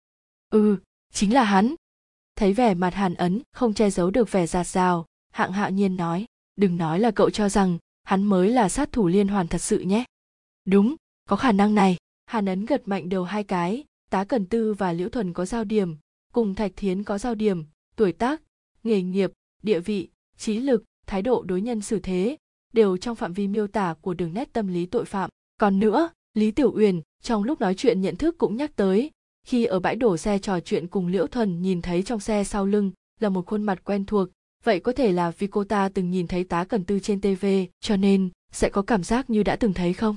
Ừ, 0.49 0.77
chính 1.13 1.33
là 1.33 1.43
hắn. 1.43 1.75
Thấy 2.35 2.53
vẻ 2.53 2.73
mặt 2.73 2.93
Hàn 2.93 3.13
ấn 3.13 3.41
không 3.53 3.73
che 3.73 3.89
giấu 3.89 4.11
được 4.11 4.31
vẻ 4.31 4.47
giạt 4.47 4.67
rào, 4.67 5.05
hạng 5.31 5.51
hạo 5.51 5.69
nhiên 5.69 5.95
nói, 5.95 6.25
đừng 6.55 6.77
nói 6.77 6.99
là 6.99 7.11
cậu 7.11 7.29
cho 7.29 7.49
rằng 7.49 7.77
hắn 8.03 8.23
mới 8.23 8.51
là 8.51 8.69
sát 8.69 8.91
thủ 8.91 9.07
liên 9.07 9.27
hoàn 9.27 9.47
thật 9.47 9.61
sự 9.61 9.79
nhé. 9.79 10.05
Đúng, 10.65 10.95
có 11.29 11.35
khả 11.35 11.51
năng 11.51 11.75
này. 11.75 11.97
Hàn 12.25 12.45
ấn 12.45 12.65
gật 12.65 12.87
mạnh 12.87 13.09
đầu 13.09 13.23
hai 13.23 13.43
cái, 13.43 13.83
tá 14.09 14.23
cần 14.23 14.45
tư 14.45 14.73
và 14.73 14.93
liễu 14.93 15.09
thuần 15.09 15.33
có 15.33 15.45
giao 15.45 15.63
điểm, 15.63 15.97
cùng 16.33 16.55
thạch 16.55 16.71
thiến 16.75 17.03
có 17.03 17.17
giao 17.17 17.35
điểm, 17.35 17.65
tuổi 17.95 18.11
tác, 18.11 18.41
nghề 18.83 19.01
nghiệp, 19.01 19.31
địa 19.63 19.79
vị, 19.79 20.09
trí 20.37 20.59
lực, 20.59 20.83
thái 21.07 21.21
độ 21.21 21.43
đối 21.43 21.61
nhân 21.61 21.81
xử 21.81 21.99
thế, 21.99 22.37
đều 22.75 22.97
trong 22.97 23.15
phạm 23.15 23.33
vi 23.33 23.47
miêu 23.47 23.67
tả 23.67 23.95
của 24.01 24.13
đường 24.13 24.33
nét 24.33 24.53
tâm 24.53 24.67
lý 24.67 24.85
tội 24.85 25.05
phạm. 25.05 25.29
Còn 25.57 25.79
nữa, 25.79 26.09
Lý 26.33 26.51
Tiểu 26.51 26.71
Uyển 26.75 27.01
trong 27.23 27.43
lúc 27.43 27.61
nói 27.61 27.75
chuyện 27.75 28.01
nhận 28.01 28.15
thức 28.15 28.37
cũng 28.37 28.55
nhắc 28.55 28.75
tới, 28.75 29.11
khi 29.47 29.65
ở 29.65 29.79
bãi 29.79 29.95
đổ 29.95 30.17
xe 30.17 30.39
trò 30.39 30.59
chuyện 30.59 30.87
cùng 30.87 31.07
Liễu 31.07 31.27
Thuần 31.27 31.61
nhìn 31.61 31.81
thấy 31.81 32.03
trong 32.03 32.19
xe 32.19 32.43
sau 32.43 32.65
lưng 32.65 32.91
là 33.19 33.29
một 33.29 33.45
khuôn 33.45 33.63
mặt 33.63 33.83
quen 33.83 34.05
thuộc, 34.05 34.29
vậy 34.63 34.79
có 34.79 34.91
thể 34.91 35.11
là 35.11 35.31
vì 35.31 35.47
cô 35.47 35.63
ta 35.63 35.89
từng 35.89 36.11
nhìn 36.11 36.27
thấy 36.27 36.43
tá 36.43 36.63
cần 36.63 36.83
tư 36.83 36.99
trên 36.99 37.21
TV, 37.21 37.45
cho 37.79 37.97
nên 37.97 38.29
sẽ 38.51 38.69
có 38.69 38.81
cảm 38.81 39.03
giác 39.03 39.29
như 39.29 39.43
đã 39.43 39.55
từng 39.55 39.73
thấy 39.73 39.93
không? 39.93 40.15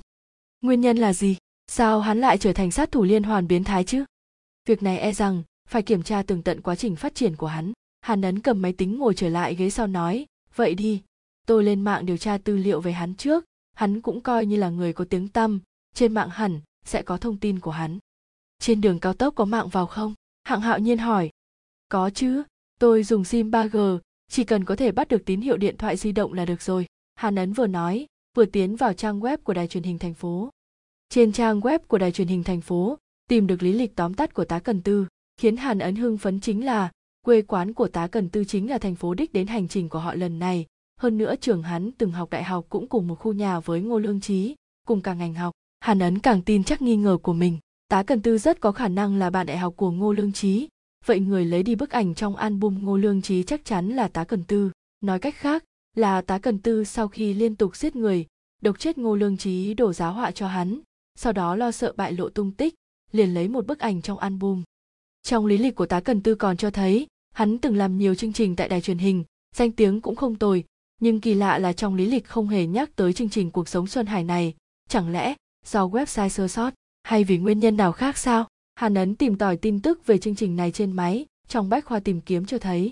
Nguyên 0.61 0.81
nhân 0.81 0.97
là 0.97 1.13
gì? 1.13 1.37
Sao 1.67 2.01
hắn 2.01 2.21
lại 2.21 2.39
trở 2.39 2.53
thành 2.53 2.71
sát 2.71 2.93
thủ 2.93 3.05
liên 3.05 3.23
hoàn 3.23 3.49
biến 3.49 3.65
thái 3.65 3.85
chứ? 3.85 4.05
Việc 4.69 4.83
này 4.83 4.99
e 4.99 5.13
rằng 5.13 5.43
phải 5.69 5.83
kiểm 5.83 6.03
tra 6.03 6.23
tường 6.23 6.43
tận 6.43 6.61
quá 6.61 6.75
trình 6.75 6.97
phát 6.97 7.15
triển 7.15 7.37
của 7.37 7.47
hắn. 7.47 7.73
Hàn 8.01 8.23
ấn 8.23 8.41
cầm 8.41 8.63
máy 8.63 8.73
tính 8.73 8.99
ngồi 8.99 9.15
trở 9.15 9.29
lại 9.29 9.55
ghế 9.55 9.71
sau 9.71 9.87
nói, 9.87 10.27
vậy 10.55 10.75
đi, 10.75 11.03
tôi 11.49 11.65
lên 11.65 11.81
mạng 11.81 12.07
điều 12.07 12.17
tra 12.17 12.39
tư 12.39 12.57
liệu 12.57 12.81
về 12.81 12.93
hắn 12.93 13.15
trước, 13.15 13.45
hắn 13.75 14.01
cũng 14.01 14.21
coi 14.21 14.47
như 14.47 14.57
là 14.57 14.71
người 14.71 14.93
có 14.93 15.05
tiếng 15.05 15.29
tăm, 15.29 15.61
trên 15.95 16.15
mạng 16.15 16.31
hẳn 16.31 16.61
sẽ 16.85 17.03
có 17.03 17.17
thông 17.17 17.37
tin 17.37 17.61
của 17.61 17.71
hắn. 17.71 17.99
Trên 18.59 18.81
đường 18.81 19.01
cao 19.01 19.15
tốc 19.15 19.35
có 19.35 19.45
mạng 19.45 19.69
vào 19.69 19.87
không? 19.87 20.15
Hạng 20.45 20.61
hạo 20.61 20.79
nhiên 20.79 20.99
hỏi. 20.99 21.31
Có 21.89 22.11
chứ, 22.11 22.43
tôi 22.81 23.03
dùng 23.03 23.25
sim 23.25 23.51
3G, 23.51 23.99
chỉ 24.31 24.45
cần 24.45 24.65
có 24.65 24.77
thể 24.77 24.93
bắt 24.93 25.09
được 25.09 25.25
tín 25.25 25.41
hiệu 25.41 25.57
điện 25.57 25.77
thoại 25.77 25.97
di 25.97 26.13
động 26.13 26.33
là 26.33 26.45
được 26.45 26.63
rồi. 26.63 26.87
Hàn 27.15 27.37
Ấn 27.37 27.53
vừa 27.53 27.67
nói, 27.67 28.07
vừa 28.37 28.45
tiến 28.45 28.77
vào 28.77 28.93
trang 28.93 29.21
web 29.21 29.39
của 29.39 29.55
đài 29.55 29.69
truyền 29.69 29.83
hình 29.83 29.99
thành 29.99 30.15
phố. 30.15 30.51
Trên 31.09 31.33
trang 31.33 31.61
web 31.61 31.79
của 31.79 31.99
đài 31.99 32.13
truyền 32.13 32.29
hình 32.29 32.45
thành 32.45 32.61
phố, 32.61 32.99
tìm 33.29 33.47
được 33.47 33.63
lý 33.63 33.73
lịch 33.73 33.97
tóm 33.97 34.15
tắt 34.15 34.35
của 34.35 34.45
tá 34.45 34.59
Cần 34.59 34.83
Tư, 34.83 35.07
khiến 35.37 35.57
Hàn 35.57 35.79
Ấn 35.79 35.97
hưng 35.97 36.19
phấn 36.19 36.41
chính 36.41 36.65
là 36.65 36.91
quê 37.23 37.43
quán 37.43 37.75
của 37.75 37.89
tá 37.89 38.07
Cần 38.07 38.29
Tư 38.29 38.45
chính 38.45 38.71
là 38.71 38.79
thành 38.79 38.95
phố 38.95 39.15
đích 39.15 39.33
đến 39.33 39.47
hành 39.47 39.69
trình 39.69 39.89
của 39.89 39.99
họ 39.99 40.15
lần 40.15 40.39
này. 40.39 40.67
Hơn 40.99 41.19
nữa 41.19 41.35
trường 41.41 41.63
hắn 41.63 41.93
từng 41.93 42.11
học 42.11 42.31
đại 42.31 42.45
học 42.45 42.67
cũng 42.69 42.89
cùng 42.89 43.09
một 43.09 43.15
khu 43.15 43.33
nhà 43.33 43.61
với 43.61 43.81
Ngô 43.81 43.99
Lương 43.99 44.21
Trí, 44.21 44.55
cùng 44.87 45.01
cả 45.01 45.15
ngành 45.15 45.35
học. 45.35 45.53
Hàn 45.81 45.99
Ấn 45.99 46.19
càng 46.19 46.43
tin 46.43 46.65
chắc 46.65 46.83
nghi 46.83 46.97
ngờ 46.97 47.19
của 47.23 47.33
mình. 47.33 47.59
Tá 47.89 48.03
Cần 48.03 48.23
Tư 48.23 48.39
rất 48.39 48.61
có 48.61 48.73
khả 48.73 48.89
năng 48.89 49.17
là 49.17 49.31
bạn 49.31 49.47
đại 49.47 49.59
học 49.59 49.75
của 49.77 49.91
Ngô 49.91 50.13
Lương 50.13 50.33
Trí, 50.33 50.69
vậy 51.07 51.21
người 51.21 51.45
lấy 51.45 51.63
đi 51.63 51.75
bức 51.75 51.91
ảnh 51.91 52.15
trong 52.15 52.37
album 52.37 52.85
Ngô 52.85 52.97
Lương 52.97 53.23
Trí 53.23 53.43
chắc 53.43 53.65
chắn 53.65 53.89
là 53.89 54.09
Tá 54.09 54.25
Cần 54.25 54.45
Tư. 54.45 54.71
Nói 55.01 55.19
cách 55.19 55.35
khác, 55.35 55.65
là 55.97 56.21
Tá 56.21 56.39
Cần 56.39 56.59
Tư 56.59 56.85
sau 56.85 57.09
khi 57.09 57.35
liên 57.35 57.57
tục 57.57 57.77
giết 57.77 57.97
người, 57.97 58.27
độc 58.63 58.79
chết 58.79 58.99
Ngô 58.99 59.17
Lương 59.17 59.37
Trí 59.37 59.75
đổ 59.75 59.93
giáo 59.93 60.13
họa 60.13 60.31
cho 60.31 60.49
hắn, 60.49 60.81
sau 61.15 61.33
đó 61.33 61.57
lo 61.57 61.71
sợ 61.71 61.93
bại 61.97 62.13
lộ 62.13 62.29
tung 62.29 62.53
tích, 62.53 62.75
liền 63.13 63.35
lấy 63.35 63.49
một 63.49 63.67
bức 63.67 63.79
ảnh 63.79 64.03
trong 64.03 64.19
album. 64.19 64.63
Trong 65.23 65.47
lý 65.47 65.59
lịch 65.59 65.75
của 65.75 65.87
Tá 65.87 66.01
Cần 66.01 66.23
Tư 66.23 66.35
còn 66.35 66.57
cho 66.57 66.71
thấy, 66.71 67.07
hắn 67.35 67.59
từng 67.59 67.77
làm 67.77 67.99
nhiều 67.99 68.15
chương 68.15 68.33
trình 68.33 68.57
tại 68.57 68.69
đài 68.69 68.81
truyền 68.81 68.99
hình, 68.99 69.25
danh 69.57 69.73
tiếng 69.73 70.01
cũng 70.01 70.17
không 70.17 70.37
tồi, 70.37 70.65
nhưng 71.01 71.21
kỳ 71.21 71.35
lạ 71.35 71.59
là 71.59 71.73
trong 71.73 71.95
lý 71.95 72.07
lịch 72.07 72.27
không 72.27 72.49
hề 72.49 72.67
nhắc 72.67 72.97
tới 72.97 73.13
chương 73.13 73.29
trình 73.29 73.51
cuộc 73.51 73.69
sống 73.69 73.87
Xuân 73.87 74.07
Hải 74.07 74.25
này, 74.25 74.55
chẳng 74.89 75.13
lẽ 75.13 75.35
do 75.67 75.87
website 75.87 76.29
sơ 76.29 76.49
sót 76.49 76.75
hay 77.03 77.25
vì 77.25 77.39
nguyên 77.39 77.59
nhân 77.59 77.77
nào 77.77 77.93
khác 77.93 78.19
sao? 78.19 78.49
Hàn 78.75 78.95
Ấn 78.95 79.15
tìm 79.15 79.39
tòi 79.39 79.57
tin 79.57 79.83
tức 79.83 80.07
về 80.07 80.19
chương 80.19 80.35
trình 80.35 80.57
này 80.57 80.73
trên 80.73 80.93
máy, 80.93 81.27
trong 81.49 81.69
bách 81.69 81.85
khoa 81.85 82.01
tìm 82.01 82.21
kiếm 82.21 82.47
cho 82.47 82.59
thấy. 82.59 82.91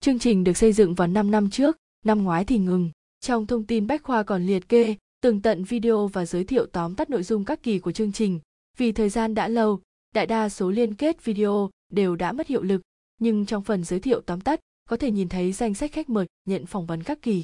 Chương 0.00 0.18
trình 0.18 0.44
được 0.44 0.56
xây 0.56 0.72
dựng 0.72 0.94
vào 0.94 1.08
5 1.08 1.30
năm 1.30 1.50
trước, 1.50 1.76
năm 2.04 2.22
ngoái 2.22 2.44
thì 2.44 2.58
ngừng. 2.58 2.90
Trong 3.20 3.46
thông 3.46 3.64
tin 3.64 3.86
bách 3.86 4.02
khoa 4.02 4.22
còn 4.22 4.46
liệt 4.46 4.68
kê, 4.68 4.94
tường 5.20 5.42
tận 5.42 5.64
video 5.64 6.06
và 6.06 6.26
giới 6.26 6.44
thiệu 6.44 6.66
tóm 6.66 6.94
tắt 6.94 7.10
nội 7.10 7.22
dung 7.22 7.44
các 7.44 7.62
kỳ 7.62 7.78
của 7.78 7.92
chương 7.92 8.12
trình. 8.12 8.40
Vì 8.76 8.92
thời 8.92 9.08
gian 9.08 9.34
đã 9.34 9.48
lâu, 9.48 9.80
đại 10.14 10.26
đa 10.26 10.48
số 10.48 10.70
liên 10.70 10.94
kết 10.94 11.24
video 11.24 11.70
đều 11.92 12.16
đã 12.16 12.32
mất 12.32 12.46
hiệu 12.46 12.62
lực, 12.62 12.82
nhưng 13.20 13.46
trong 13.46 13.62
phần 13.62 13.84
giới 13.84 14.00
thiệu 14.00 14.20
tóm 14.20 14.40
tắt 14.40 14.60
có 14.88 14.96
thể 14.96 15.10
nhìn 15.10 15.28
thấy 15.28 15.52
danh 15.52 15.74
sách 15.74 15.92
khách 15.92 16.08
mời 16.08 16.26
nhận 16.48 16.66
phỏng 16.66 16.86
vấn 16.86 17.02
các 17.02 17.22
kỳ. 17.22 17.42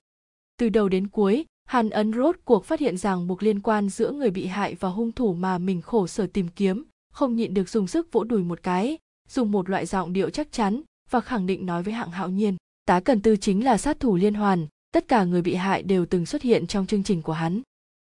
Từ 0.58 0.68
đầu 0.68 0.88
đến 0.88 1.08
cuối, 1.08 1.44
Hàn 1.64 1.90
Ấn 1.90 2.12
rốt 2.12 2.36
cuộc 2.44 2.64
phát 2.64 2.80
hiện 2.80 2.96
rằng 2.96 3.26
buộc 3.26 3.42
liên 3.42 3.60
quan 3.60 3.88
giữa 3.88 4.12
người 4.12 4.30
bị 4.30 4.46
hại 4.46 4.74
và 4.74 4.88
hung 4.88 5.12
thủ 5.12 5.34
mà 5.34 5.58
mình 5.58 5.82
khổ 5.82 6.06
sở 6.06 6.26
tìm 6.26 6.48
kiếm, 6.48 6.84
không 7.12 7.36
nhịn 7.36 7.54
được 7.54 7.68
dùng 7.68 7.86
sức 7.86 8.12
vỗ 8.12 8.24
đùi 8.24 8.42
một 8.42 8.62
cái, 8.62 8.98
dùng 9.28 9.50
một 9.50 9.70
loại 9.70 9.86
giọng 9.86 10.12
điệu 10.12 10.30
chắc 10.30 10.52
chắn 10.52 10.82
và 11.10 11.20
khẳng 11.20 11.46
định 11.46 11.66
nói 11.66 11.82
với 11.82 11.94
hạng 11.94 12.10
hạo 12.10 12.28
nhiên. 12.28 12.56
Tá 12.86 13.00
Cần 13.00 13.20
Tư 13.20 13.36
chính 13.36 13.64
là 13.64 13.78
sát 13.78 14.00
thủ 14.00 14.16
liên 14.16 14.34
hoàn, 14.34 14.66
tất 14.92 15.08
cả 15.08 15.24
người 15.24 15.42
bị 15.42 15.54
hại 15.54 15.82
đều 15.82 16.06
từng 16.06 16.26
xuất 16.26 16.42
hiện 16.42 16.66
trong 16.66 16.86
chương 16.86 17.04
trình 17.04 17.22
của 17.22 17.32
hắn. 17.32 17.62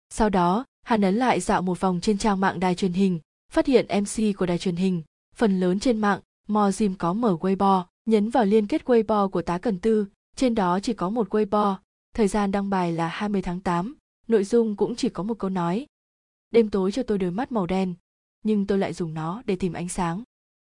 Sau 0.10 0.30
đó, 0.30 0.66
Hàn 0.84 1.02
ấn 1.02 1.16
lại 1.16 1.40
dạo 1.40 1.62
một 1.62 1.80
vòng 1.80 2.00
trên 2.02 2.18
trang 2.18 2.40
mạng 2.40 2.60
đài 2.60 2.76
truyền 2.76 2.94
hình, 2.94 3.20
phát 3.52 3.66
hiện 3.66 3.86
MC 4.02 4.38
của 4.38 4.46
đài 4.46 4.58
truyền 4.58 4.76
hình, 4.76 5.02
phần 5.36 5.60
lớn 5.60 5.80
trên 5.80 5.98
mạng, 5.98 6.20
Mojim 6.48 6.96
có 6.98 7.14
mở 7.14 7.38
Weibo, 7.42 7.84
nhấn 8.06 8.30
vào 8.30 8.46
liên 8.46 8.68
kết 8.68 8.82
Weibo 8.86 9.30
của 9.30 9.42
tá 9.42 9.58
Cần 9.58 9.80
Tư, 9.80 10.06
trên 10.36 10.56
đó 10.56 10.80
chỉ 10.80 10.94
có 10.94 11.10
một 11.10 11.30
Weibo, 11.30 11.76
thời 12.14 12.28
gian 12.28 12.52
đăng 12.52 12.70
bài 12.70 12.92
là 12.92 13.08
20 13.08 13.42
tháng 13.42 13.60
8, 13.60 13.96
nội 14.28 14.44
dung 14.44 14.76
cũng 14.76 14.96
chỉ 14.96 15.10
có 15.10 15.24
một 15.24 15.40
câu 15.40 15.50
nói. 15.50 15.86
Đêm 16.52 16.70
tối 16.70 16.92
cho 16.92 17.04
tôi 17.04 17.18
đôi 17.18 17.32
mắt 17.32 17.52
màu 17.52 17.66
đen, 17.66 17.94
nhưng 18.44 18.68
tôi 18.68 18.78
lại 18.78 18.94
dùng 18.94 19.14
nó 19.14 19.42
để 19.46 19.56
tìm 19.56 19.74
ánh 19.74 19.90
sáng. 19.90 20.24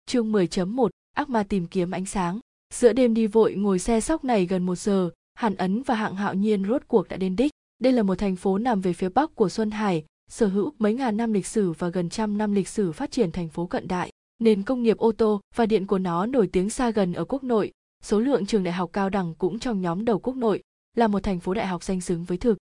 Chương 0.07 0.33
10.1 0.33 0.89
ác 1.15 1.29
ma 1.29 1.43
tìm 1.43 1.67
kiếm 1.67 1.91
ánh 1.91 2.07
sáng. 2.07 2.41
Giữa 2.75 2.93
đêm 2.93 3.15
đi 3.15 3.27
vội 3.27 3.55
ngồi 3.55 3.79
xe 3.79 4.01
sóc 4.01 4.25
này 4.25 4.47
gần 4.47 4.67
một 4.67 4.77
giờ 4.77 5.11
hàn 5.35 5.55
ấn 5.55 5.83
và 5.83 5.95
hạng 5.95 6.17
hạo 6.17 6.35
nhiên 6.35 6.65
rốt 6.69 6.83
cuộc 6.89 7.09
đã 7.09 7.17
đến 7.17 7.37
đích. 7.37 7.53
Đây 7.79 7.93
là 7.93 8.03
một 8.03 8.19
thành 8.19 8.37
phố 8.37 8.59
nằm 8.59 8.81
về 8.81 8.93
phía 8.93 9.09
bắc 9.09 9.35
của 9.35 9.49
xuân 9.49 9.71
hải 9.71 10.05
sở 10.31 10.47
hữu 10.47 10.73
mấy 10.79 10.95
ngàn 10.95 11.17
năm 11.17 11.33
lịch 11.33 11.47
sử 11.47 11.73
và 11.73 11.89
gần 11.89 12.09
trăm 12.09 12.39
năm 12.39 12.53
lịch 12.53 12.69
sử 12.69 12.93
phát 12.93 13.11
triển 13.11 13.33
thành 13.33 13.49
phố 13.49 13.67
cận 13.67 13.89
đại 13.89 14.13
nền 14.39 14.63
công 14.63 14.83
nghiệp 14.83 14.99
ô 14.99 15.13
tô 15.13 15.41
và 15.55 15.67
điện 15.67 15.87
của 15.87 15.99
nó 15.99 16.27
nổi 16.27 16.49
tiếng 16.53 16.71
xa 16.71 16.91
gần 16.91 17.13
ở 17.13 17.25
quốc 17.25 17.45
nội. 17.45 17.73
Số 18.03 18.21
lượng 18.21 18.47
trường 18.47 18.65
đại 18.65 18.73
học 18.73 18.91
cao 18.93 19.11
đẳng 19.11 19.35
cũng 19.35 19.59
trong 19.59 19.81
nhóm 19.81 20.05
đầu 20.05 20.19
quốc 20.19 20.37
nội, 20.37 20.63
là 20.97 21.07
một 21.07 21.23
thành 21.23 21.41
phố 21.41 21.55
đại 21.55 21.67
học 21.67 21.85
danh 21.85 22.01
xứng 22.01 22.25
với 22.25 22.39
thực. 22.39 22.59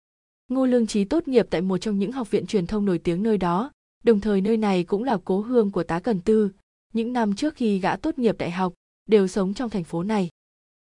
Ngô 0.48 0.66
lương 0.66 0.86
trí 0.86 1.04
tốt 1.04 1.28
nghiệp 1.28 1.46
tại 1.50 1.60
một 1.60 1.78
trong 1.78 1.98
những 1.98 2.12
học 2.12 2.30
viện 2.30 2.46
truyền 2.46 2.66
thông 2.66 2.84
nổi 2.84 2.98
tiếng 2.98 3.22
nơi 3.22 3.38
đó, 3.38 3.70
đồng 4.04 4.20
thời 4.20 4.40
nơi 4.40 4.56
này 4.56 4.84
cũng 4.84 5.04
là 5.04 5.18
cố 5.24 5.40
hương 5.40 5.70
của 5.70 5.82
tá 5.82 6.00
cần 6.00 6.20
tư. 6.20 6.50
Những 6.92 7.12
năm 7.12 7.34
trước 7.34 7.54
khi 7.54 7.78
gã 7.78 7.96
tốt 7.96 8.18
nghiệp 8.18 8.38
đại 8.38 8.50
học, 8.50 8.74
đều 9.06 9.28
sống 9.28 9.54
trong 9.54 9.70
thành 9.70 9.84
phố 9.84 10.02
này. 10.02 10.28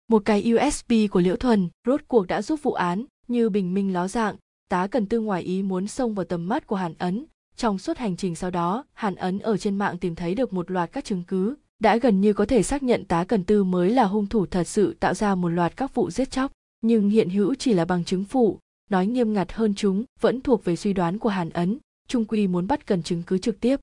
Một 0.07 0.21
cái 0.25 0.53
usb 0.53 0.93
của 1.11 1.19
liễu 1.19 1.36
thuần, 1.36 1.69
rốt 1.88 2.01
cuộc 2.07 2.27
đã 2.27 2.41
giúp 2.41 2.59
vụ 2.63 2.73
án 2.73 3.05
như 3.27 3.49
bình 3.49 3.73
minh 3.73 3.93
ló 3.93 4.07
dạng. 4.07 4.36
Tá 4.69 4.88
cần 4.88 5.05
tư 5.05 5.19
ngoài 5.19 5.43
ý 5.43 5.63
muốn 5.63 5.88
xông 5.88 6.13
vào 6.13 6.25
tầm 6.25 6.47
mắt 6.47 6.67
của 6.67 6.75
hàn 6.75 6.93
ấn 6.97 7.25
trong 7.57 7.77
suốt 7.77 7.97
hành 7.97 8.15
trình 8.17 8.35
sau 8.35 8.51
đó, 8.51 8.85
hàn 8.93 9.15
ấn 9.15 9.39
ở 9.39 9.57
trên 9.57 9.77
mạng 9.77 9.97
tìm 9.97 10.15
thấy 10.15 10.35
được 10.35 10.53
một 10.53 10.71
loạt 10.71 10.91
các 10.91 11.05
chứng 11.05 11.23
cứ. 11.27 11.55
Đã 11.79 11.97
gần 11.97 12.21
như 12.21 12.33
có 12.33 12.45
thể 12.45 12.63
xác 12.63 12.83
nhận 12.83 13.05
tá 13.05 13.23
cần 13.23 13.43
tư 13.43 13.63
mới 13.63 13.89
là 13.89 14.03
hung 14.03 14.27
thủ 14.27 14.45
thật 14.45 14.63
sự 14.63 14.95
tạo 14.99 15.13
ra 15.13 15.35
một 15.35 15.49
loạt 15.49 15.77
các 15.77 15.95
vụ 15.95 16.11
giết 16.11 16.31
chóc. 16.31 16.51
Nhưng 16.81 17.09
hiện 17.09 17.29
hữu 17.29 17.55
chỉ 17.55 17.73
là 17.73 17.85
bằng 17.85 18.03
chứng 18.03 18.23
phụ. 18.23 18.59
Nói 18.89 19.07
nghiêm 19.07 19.33
ngặt 19.33 19.53
hơn 19.53 19.73
chúng, 19.75 20.03
vẫn 20.21 20.41
thuộc 20.41 20.63
về 20.63 20.75
suy 20.75 20.93
đoán 20.93 21.19
của 21.19 21.29
hàn 21.29 21.49
ấn. 21.49 21.77
Trung 22.07 22.25
quy 22.25 22.47
muốn 22.47 22.67
bắt 22.67 22.87
cần 22.87 23.03
chứng 23.03 23.23
cứ 23.23 23.37
trực 23.37 23.59
tiếp. 23.59 23.79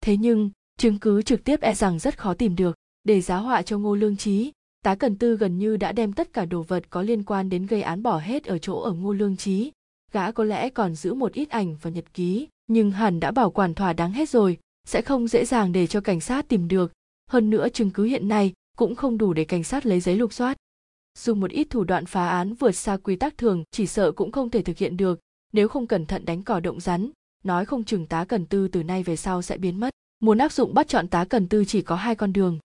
Thế 0.00 0.16
nhưng, 0.16 0.50
chứng 0.78 0.98
cứ 0.98 1.22
trực 1.22 1.44
tiếp 1.44 1.60
e 1.60 1.74
rằng 1.74 1.98
rất 1.98 2.18
khó 2.18 2.34
tìm 2.34 2.56
được. 2.56 2.76
Để 3.04 3.20
giá 3.20 3.36
họa 3.36 3.62
cho 3.62 3.78
ngô 3.78 3.94
lương 3.94 4.16
trí 4.16 4.52
tá 4.86 4.94
cần 4.94 5.16
tư 5.16 5.36
gần 5.36 5.58
như 5.58 5.76
đã 5.76 5.92
đem 5.92 6.12
tất 6.12 6.32
cả 6.32 6.44
đồ 6.44 6.62
vật 6.62 6.84
có 6.90 7.02
liên 7.02 7.22
quan 7.22 7.48
đến 7.48 7.66
gây 7.66 7.82
án 7.82 8.02
bỏ 8.02 8.18
hết 8.18 8.44
ở 8.44 8.58
chỗ 8.58 8.80
ở 8.80 8.92
ngô 8.92 9.12
lương 9.12 9.36
trí 9.36 9.72
gã 10.12 10.32
có 10.32 10.44
lẽ 10.44 10.68
còn 10.68 10.94
giữ 10.94 11.14
một 11.14 11.32
ít 11.32 11.50
ảnh 11.50 11.76
và 11.82 11.90
nhật 11.90 12.04
ký 12.14 12.48
nhưng 12.66 12.90
hẳn 12.90 13.20
đã 13.20 13.30
bảo 13.30 13.50
quản 13.50 13.74
thỏa 13.74 13.92
đáng 13.92 14.12
hết 14.12 14.28
rồi, 14.28 14.58
sẽ 14.86 15.02
không 15.02 15.28
dễ 15.28 15.44
dàng 15.44 15.72
để 15.72 15.86
cho 15.86 16.00
cảnh 16.00 16.20
sát 16.20 16.48
tìm 16.48 16.68
được. 16.68 16.92
Hơn 17.30 17.50
nữa 17.50 17.68
chứng 17.68 17.90
cứ 17.90 18.04
hiện 18.04 18.28
nay 18.28 18.52
cũng 18.76 18.94
không 18.94 19.18
đủ 19.18 19.32
để 19.32 19.44
cảnh 19.44 19.64
sát 19.64 19.86
lấy 19.86 20.00
giấy 20.00 20.16
lục 20.16 20.32
soát. 20.32 20.56
Dùng 21.18 21.40
một 21.40 21.50
ít 21.50 21.66
thủ 21.70 21.84
đoạn 21.84 22.06
phá 22.06 22.28
án 22.28 22.54
vượt 22.54 22.72
xa 22.72 22.96
quy 22.96 23.16
tắc 23.16 23.38
thường, 23.38 23.64
chỉ 23.70 23.86
sợ 23.86 24.12
cũng 24.12 24.32
không 24.32 24.50
thể 24.50 24.62
thực 24.62 24.78
hiện 24.78 24.96
được. 24.96 25.20
Nếu 25.52 25.68
không 25.68 25.86
cẩn 25.86 26.06
thận 26.06 26.24
đánh 26.24 26.42
cỏ 26.42 26.60
động 26.60 26.80
rắn, 26.80 27.10
nói 27.44 27.64
không 27.64 27.84
chừng 27.84 28.06
tá 28.06 28.24
cần 28.24 28.46
tư 28.46 28.68
từ 28.68 28.82
nay 28.82 29.02
về 29.02 29.16
sau 29.16 29.42
sẽ 29.42 29.58
biến 29.58 29.80
mất. 29.80 29.90
Muốn 30.20 30.38
áp 30.38 30.52
dụng 30.52 30.74
bắt 30.74 30.88
chọn 30.88 31.08
tá 31.08 31.24
cần 31.24 31.48
tư 31.48 31.64
chỉ 31.64 31.82
có 31.82 31.96
hai 31.96 32.14
con 32.14 32.32
đường. 32.32 32.58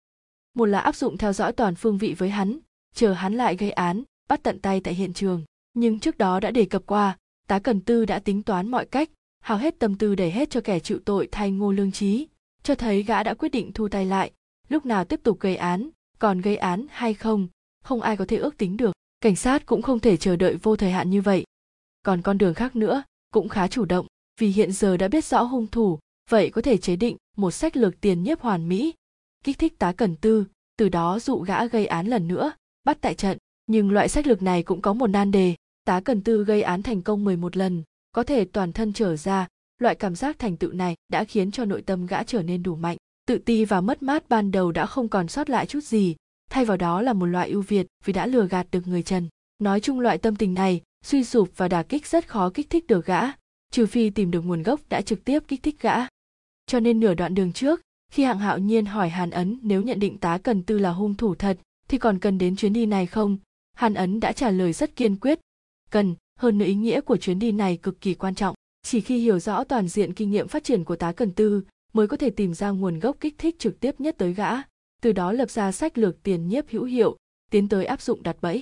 Một 0.53 0.65
là 0.65 0.79
áp 0.79 0.95
dụng 0.95 1.17
theo 1.17 1.33
dõi 1.33 1.53
toàn 1.53 1.75
phương 1.75 1.97
vị 1.97 2.15
với 2.17 2.29
hắn, 2.29 2.59
chờ 2.95 3.13
hắn 3.13 3.33
lại 3.33 3.57
gây 3.57 3.71
án, 3.71 4.03
bắt 4.29 4.43
tận 4.43 4.59
tay 4.59 4.81
tại 4.81 4.93
hiện 4.93 5.13
trường. 5.13 5.43
Nhưng 5.73 5.99
trước 5.99 6.17
đó 6.17 6.39
đã 6.39 6.51
đề 6.51 6.65
cập 6.65 6.85
qua, 6.85 7.17
tá 7.47 7.59
cần 7.59 7.81
tư 7.81 8.05
đã 8.05 8.19
tính 8.19 8.43
toán 8.43 8.71
mọi 8.71 8.85
cách 8.85 9.09
hào 9.41 9.57
hết 9.57 9.79
tâm 9.79 9.95
tư 9.95 10.15
để 10.15 10.31
hết 10.31 10.49
cho 10.49 10.61
kẻ 10.61 10.79
chịu 10.79 10.99
tội 11.05 11.27
thay 11.31 11.51
ngô 11.51 11.71
lương 11.71 11.91
trí. 11.91 12.27
Cho 12.63 12.75
thấy 12.75 13.03
gã 13.03 13.23
đã 13.23 13.33
quyết 13.33 13.49
định 13.49 13.71
thu 13.73 13.87
tay 13.87 14.05
lại, 14.05 14.31
lúc 14.69 14.85
nào 14.85 15.05
tiếp 15.05 15.19
tục 15.23 15.39
gây 15.39 15.55
án, 15.55 15.89
còn 16.19 16.41
gây 16.41 16.57
án 16.57 16.85
hay 16.89 17.13
không 17.13 17.47
không 17.81 18.01
ai 18.01 18.17
có 18.17 18.25
thể 18.25 18.37
ước 18.37 18.57
tính 18.57 18.77
được. 18.77 18.91
Cảnh 19.21 19.35
sát 19.35 19.65
cũng 19.65 19.81
không 19.81 19.99
thể 19.99 20.17
chờ 20.17 20.35
đợi 20.35 20.55
vô 20.55 20.75
thời 20.75 20.91
hạn 20.91 21.09
như 21.09 21.21
vậy. 21.21 21.43
Còn 22.03 22.21
con 22.21 22.37
đường 22.37 22.53
khác 22.53 22.75
nữa 22.75 23.03
cũng 23.33 23.49
khá 23.49 23.67
chủ 23.67 23.85
động, 23.85 24.07
vì 24.39 24.47
hiện 24.47 24.71
giờ 24.71 24.97
đã 24.97 25.07
biết 25.07 25.25
rõ 25.25 25.41
hung 25.41 25.67
thủ, 25.67 25.99
vậy 26.29 26.49
có 26.49 26.61
thể 26.61 26.77
chế 26.77 26.95
định 26.95 27.17
một 27.37 27.51
sách 27.51 27.77
lược 27.77 28.01
tiền 28.01 28.23
nhiếp 28.23 28.39
hoàn 28.39 28.69
mỹ, 28.69 28.93
kích 29.43 29.59
thích 29.59 29.79
tá 29.79 29.91
cần 29.91 30.15
tư, 30.15 30.45
từ 30.77 30.89
đó 30.89 31.19
dụ 31.19 31.39
gã 31.39 31.65
gây 31.65 31.85
án 31.85 32.07
lần 32.07 32.27
nữa, 32.27 32.51
bắt 32.83 32.97
tại 33.01 33.15
trận. 33.15 33.37
Nhưng 33.67 33.91
loại 33.91 34.09
sách 34.09 34.27
lược 34.27 34.41
này 34.41 34.63
cũng 34.63 34.81
có 34.81 34.93
một 34.93 35.07
nan 35.07 35.31
đề, 35.31 35.55
tá 35.85 35.99
cần 35.99 36.21
tư 36.21 36.43
gây 36.43 36.61
án 36.61 36.83
thành 36.83 37.01
công 37.01 37.23
11 37.23 37.57
lần 37.57 37.83
có 38.11 38.23
thể 38.23 38.45
toàn 38.45 38.73
thân 38.73 38.93
trở 38.93 39.15
ra, 39.15 39.47
loại 39.79 39.95
cảm 39.95 40.15
giác 40.15 40.39
thành 40.39 40.57
tựu 40.57 40.71
này 40.71 40.95
đã 41.09 41.23
khiến 41.23 41.51
cho 41.51 41.65
nội 41.65 41.81
tâm 41.81 42.05
gã 42.05 42.23
trở 42.23 42.43
nên 42.43 42.63
đủ 42.63 42.75
mạnh. 42.75 42.97
Tự 43.27 43.37
ti 43.37 43.65
và 43.65 43.81
mất 43.81 44.03
mát 44.03 44.29
ban 44.29 44.51
đầu 44.51 44.71
đã 44.71 44.85
không 44.85 45.09
còn 45.09 45.27
sót 45.27 45.49
lại 45.49 45.65
chút 45.65 45.83
gì, 45.83 46.15
thay 46.49 46.65
vào 46.65 46.77
đó 46.77 47.01
là 47.01 47.13
một 47.13 47.25
loại 47.25 47.49
ưu 47.49 47.61
việt 47.61 47.87
vì 48.05 48.13
đã 48.13 48.25
lừa 48.25 48.47
gạt 48.47 48.67
được 48.71 48.87
người 48.87 49.03
trần. 49.03 49.29
Nói 49.59 49.79
chung 49.79 49.99
loại 49.99 50.17
tâm 50.17 50.35
tình 50.35 50.53
này, 50.53 50.81
suy 51.05 51.23
sụp 51.23 51.49
và 51.55 51.67
đả 51.67 51.83
kích 51.83 52.07
rất 52.07 52.27
khó 52.27 52.49
kích 52.49 52.69
thích 52.69 52.87
được 52.87 53.05
gã, 53.05 53.21
trừ 53.71 53.85
phi 53.85 54.09
tìm 54.09 54.31
được 54.31 54.41
nguồn 54.41 54.63
gốc 54.63 54.79
đã 54.89 55.01
trực 55.01 55.25
tiếp 55.25 55.43
kích 55.47 55.63
thích 55.63 55.81
gã. 55.81 55.95
Cho 56.65 56.79
nên 56.79 56.99
nửa 56.99 57.13
đoạn 57.13 57.35
đường 57.35 57.53
trước, 57.53 57.81
khi 58.11 58.23
hạng 58.23 58.39
hạo 58.39 58.57
nhiên 58.57 58.85
hỏi 58.85 59.09
hàn 59.09 59.29
ấn 59.29 59.59
nếu 59.61 59.81
nhận 59.81 59.99
định 59.99 60.17
tá 60.17 60.37
cần 60.37 60.63
tư 60.63 60.79
là 60.79 60.91
hung 60.91 61.15
thủ 61.15 61.35
thật, 61.35 61.57
thì 61.87 61.97
còn 61.97 62.19
cần 62.19 62.37
đến 62.37 62.55
chuyến 62.55 62.73
đi 62.73 62.85
này 62.85 63.05
không? 63.05 63.37
Hàn 63.73 63.93
ấn 63.93 64.19
đã 64.19 64.31
trả 64.31 64.49
lời 64.49 64.73
rất 64.73 64.95
kiên 64.95 65.15
quyết. 65.15 65.39
Cần 65.89 66.15
hơn 66.41 66.57
nữa 66.57 66.65
ý 66.65 66.75
nghĩa 66.75 67.01
của 67.01 67.17
chuyến 67.17 67.39
đi 67.39 67.51
này 67.51 67.77
cực 67.77 68.01
kỳ 68.01 68.13
quan 68.13 68.35
trọng. 68.35 68.55
Chỉ 68.83 69.01
khi 69.01 69.17
hiểu 69.17 69.39
rõ 69.39 69.63
toàn 69.63 69.87
diện 69.87 70.13
kinh 70.13 70.31
nghiệm 70.31 70.47
phát 70.47 70.63
triển 70.63 70.83
của 70.83 70.95
tá 70.95 71.11
cần 71.11 71.31
tư 71.31 71.63
mới 71.93 72.07
có 72.07 72.17
thể 72.17 72.29
tìm 72.29 72.53
ra 72.53 72.69
nguồn 72.69 72.99
gốc 72.99 73.17
kích 73.19 73.35
thích 73.37 73.59
trực 73.59 73.79
tiếp 73.79 73.95
nhất 73.99 74.15
tới 74.17 74.33
gã, 74.33 74.51
từ 75.01 75.11
đó 75.11 75.31
lập 75.31 75.49
ra 75.49 75.71
sách 75.71 75.97
lược 75.97 76.23
tiền 76.23 76.47
nhiếp 76.47 76.69
hữu 76.69 76.83
hiệu, 76.83 77.17
tiến 77.51 77.69
tới 77.69 77.85
áp 77.85 78.01
dụng 78.01 78.23
đặt 78.23 78.37
bẫy. 78.41 78.61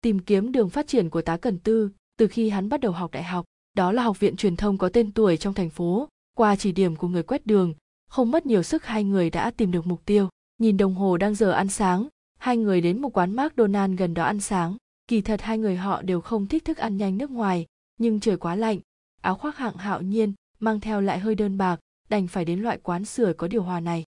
Tìm 0.00 0.18
kiếm 0.18 0.52
đường 0.52 0.70
phát 0.70 0.86
triển 0.86 1.10
của 1.10 1.22
tá 1.22 1.36
cần 1.36 1.58
tư 1.58 1.90
từ 2.18 2.26
khi 2.26 2.48
hắn 2.48 2.68
bắt 2.68 2.80
đầu 2.80 2.92
học 2.92 3.10
đại 3.10 3.22
học, 3.22 3.44
đó 3.76 3.92
là 3.92 4.02
học 4.02 4.20
viện 4.20 4.36
truyền 4.36 4.56
thông 4.56 4.78
có 4.78 4.88
tên 4.88 5.12
tuổi 5.12 5.36
trong 5.36 5.54
thành 5.54 5.70
phố. 5.70 6.08
Qua 6.36 6.56
chỉ 6.56 6.72
điểm 6.72 6.96
của 6.96 7.08
người 7.08 7.22
quét 7.22 7.46
đường, 7.46 7.74
không 8.08 8.30
mất 8.30 8.46
nhiều 8.46 8.62
sức 8.62 8.84
hai 8.84 9.04
người 9.04 9.30
đã 9.30 9.50
tìm 9.50 9.70
được 9.70 9.86
mục 9.86 10.02
tiêu. 10.04 10.28
Nhìn 10.58 10.76
đồng 10.76 10.94
hồ 10.94 11.16
đang 11.16 11.34
giờ 11.34 11.50
ăn 11.50 11.68
sáng, 11.68 12.08
hai 12.38 12.56
người 12.56 12.80
đến 12.80 13.02
một 13.02 13.16
quán 13.16 13.36
mcdonald 13.36 13.98
gần 13.98 14.14
đó 14.14 14.24
ăn 14.24 14.40
sáng 14.40 14.76
kỳ 15.06 15.20
thật 15.20 15.42
hai 15.42 15.58
người 15.58 15.76
họ 15.76 16.02
đều 16.02 16.20
không 16.20 16.46
thích 16.46 16.64
thức 16.64 16.76
ăn 16.76 16.96
nhanh 16.96 17.18
nước 17.18 17.30
ngoài 17.30 17.66
nhưng 17.98 18.20
trời 18.20 18.36
quá 18.36 18.56
lạnh 18.56 18.78
áo 19.22 19.34
khoác 19.34 19.56
hạng 19.56 19.76
hạo 19.76 20.02
nhiên 20.02 20.32
mang 20.58 20.80
theo 20.80 21.00
lại 21.00 21.18
hơi 21.18 21.34
đơn 21.34 21.58
bạc 21.58 21.80
đành 22.12 22.28
phải 22.28 22.44
đến 22.44 22.60
loại 22.60 22.78
quán 22.82 23.04
sưởi 23.04 23.34
có 23.34 23.48
điều 23.48 23.62
hòa 23.62 23.80
này. 23.80 24.04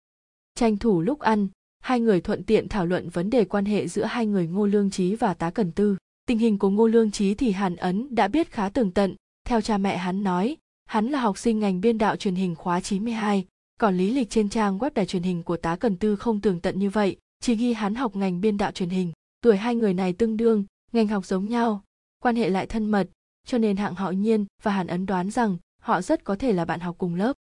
Tranh 0.54 0.76
thủ 0.76 1.00
lúc 1.00 1.20
ăn 1.20 1.48
hai 1.80 2.00
người 2.00 2.20
thuận 2.20 2.42
tiện 2.44 2.68
thảo 2.68 2.86
luận 2.86 3.08
vấn 3.08 3.30
đề 3.30 3.44
quan 3.44 3.64
hệ 3.64 3.88
giữa 3.88 4.04
hai 4.04 4.26
người 4.26 4.46
ngô 4.46 4.66
lương 4.66 4.90
trí 4.90 5.14
và 5.14 5.34
tá 5.34 5.50
cần 5.50 5.72
tư. 5.72 5.96
Tình 6.26 6.38
hình 6.38 6.58
của 6.58 6.70
ngô 6.70 6.86
lương 6.86 7.10
trí 7.10 7.34
thì 7.34 7.52
hàn 7.52 7.76
ấn 7.76 8.14
đã 8.14 8.28
biết 8.28 8.50
khá 8.50 8.68
tường 8.68 8.90
tận. 8.90 9.14
Theo 9.46 9.60
cha 9.60 9.78
mẹ 9.78 9.96
hắn 9.96 10.22
nói 10.22 10.56
hắn 10.84 11.06
là 11.06 11.20
học 11.20 11.38
sinh 11.38 11.60
ngành 11.60 11.80
biên 11.80 11.98
đạo 11.98 12.16
truyền 12.16 12.34
hình 12.34 12.54
khóa 12.54 12.80
92, 12.80 13.46
còn 13.80 13.96
lý 13.96 14.10
lịch 14.10 14.30
trên 14.30 14.48
trang 14.48 14.78
web 14.78 14.90
đài 14.94 15.06
truyền 15.06 15.22
hình 15.22 15.42
của 15.42 15.56
tá 15.56 15.76
cần 15.76 15.96
tư 15.96 16.16
không 16.16 16.40
tường 16.40 16.60
tận 16.60 16.78
như 16.78 16.90
vậy 16.90 17.16
chỉ 17.40 17.54
ghi 17.54 17.72
hắn 17.72 17.94
học 17.94 18.16
ngành 18.16 18.40
biên 18.40 18.56
đạo 18.56 18.70
truyền 18.72 18.88
hình. 18.88 19.12
Tuổi 19.40 19.56
hai 19.56 19.74
người 19.74 19.94
này 19.94 20.12
tương 20.12 20.36
đương 20.36 20.64
ngành 20.94 21.08
học 21.08 21.26
giống 21.26 21.48
nhau, 21.48 21.84
quan 22.18 22.36
hệ 22.36 22.48
lại 22.48 22.66
thân 22.66 22.90
mật, 22.90 23.08
cho 23.46 23.58
nên 23.58 23.76
hạng 23.76 23.94
họ 23.94 24.10
nhiên 24.10 24.46
và 24.62 24.70
hàn 24.70 24.86
ấn 24.86 25.06
đoán 25.06 25.30
rằng 25.30 25.56
họ 25.80 26.02
rất 26.02 26.24
có 26.24 26.36
thể 26.36 26.52
là 26.52 26.64
bạn 26.64 26.80
học 26.80 26.94
cùng 26.98 27.14
lớp. 27.14 27.32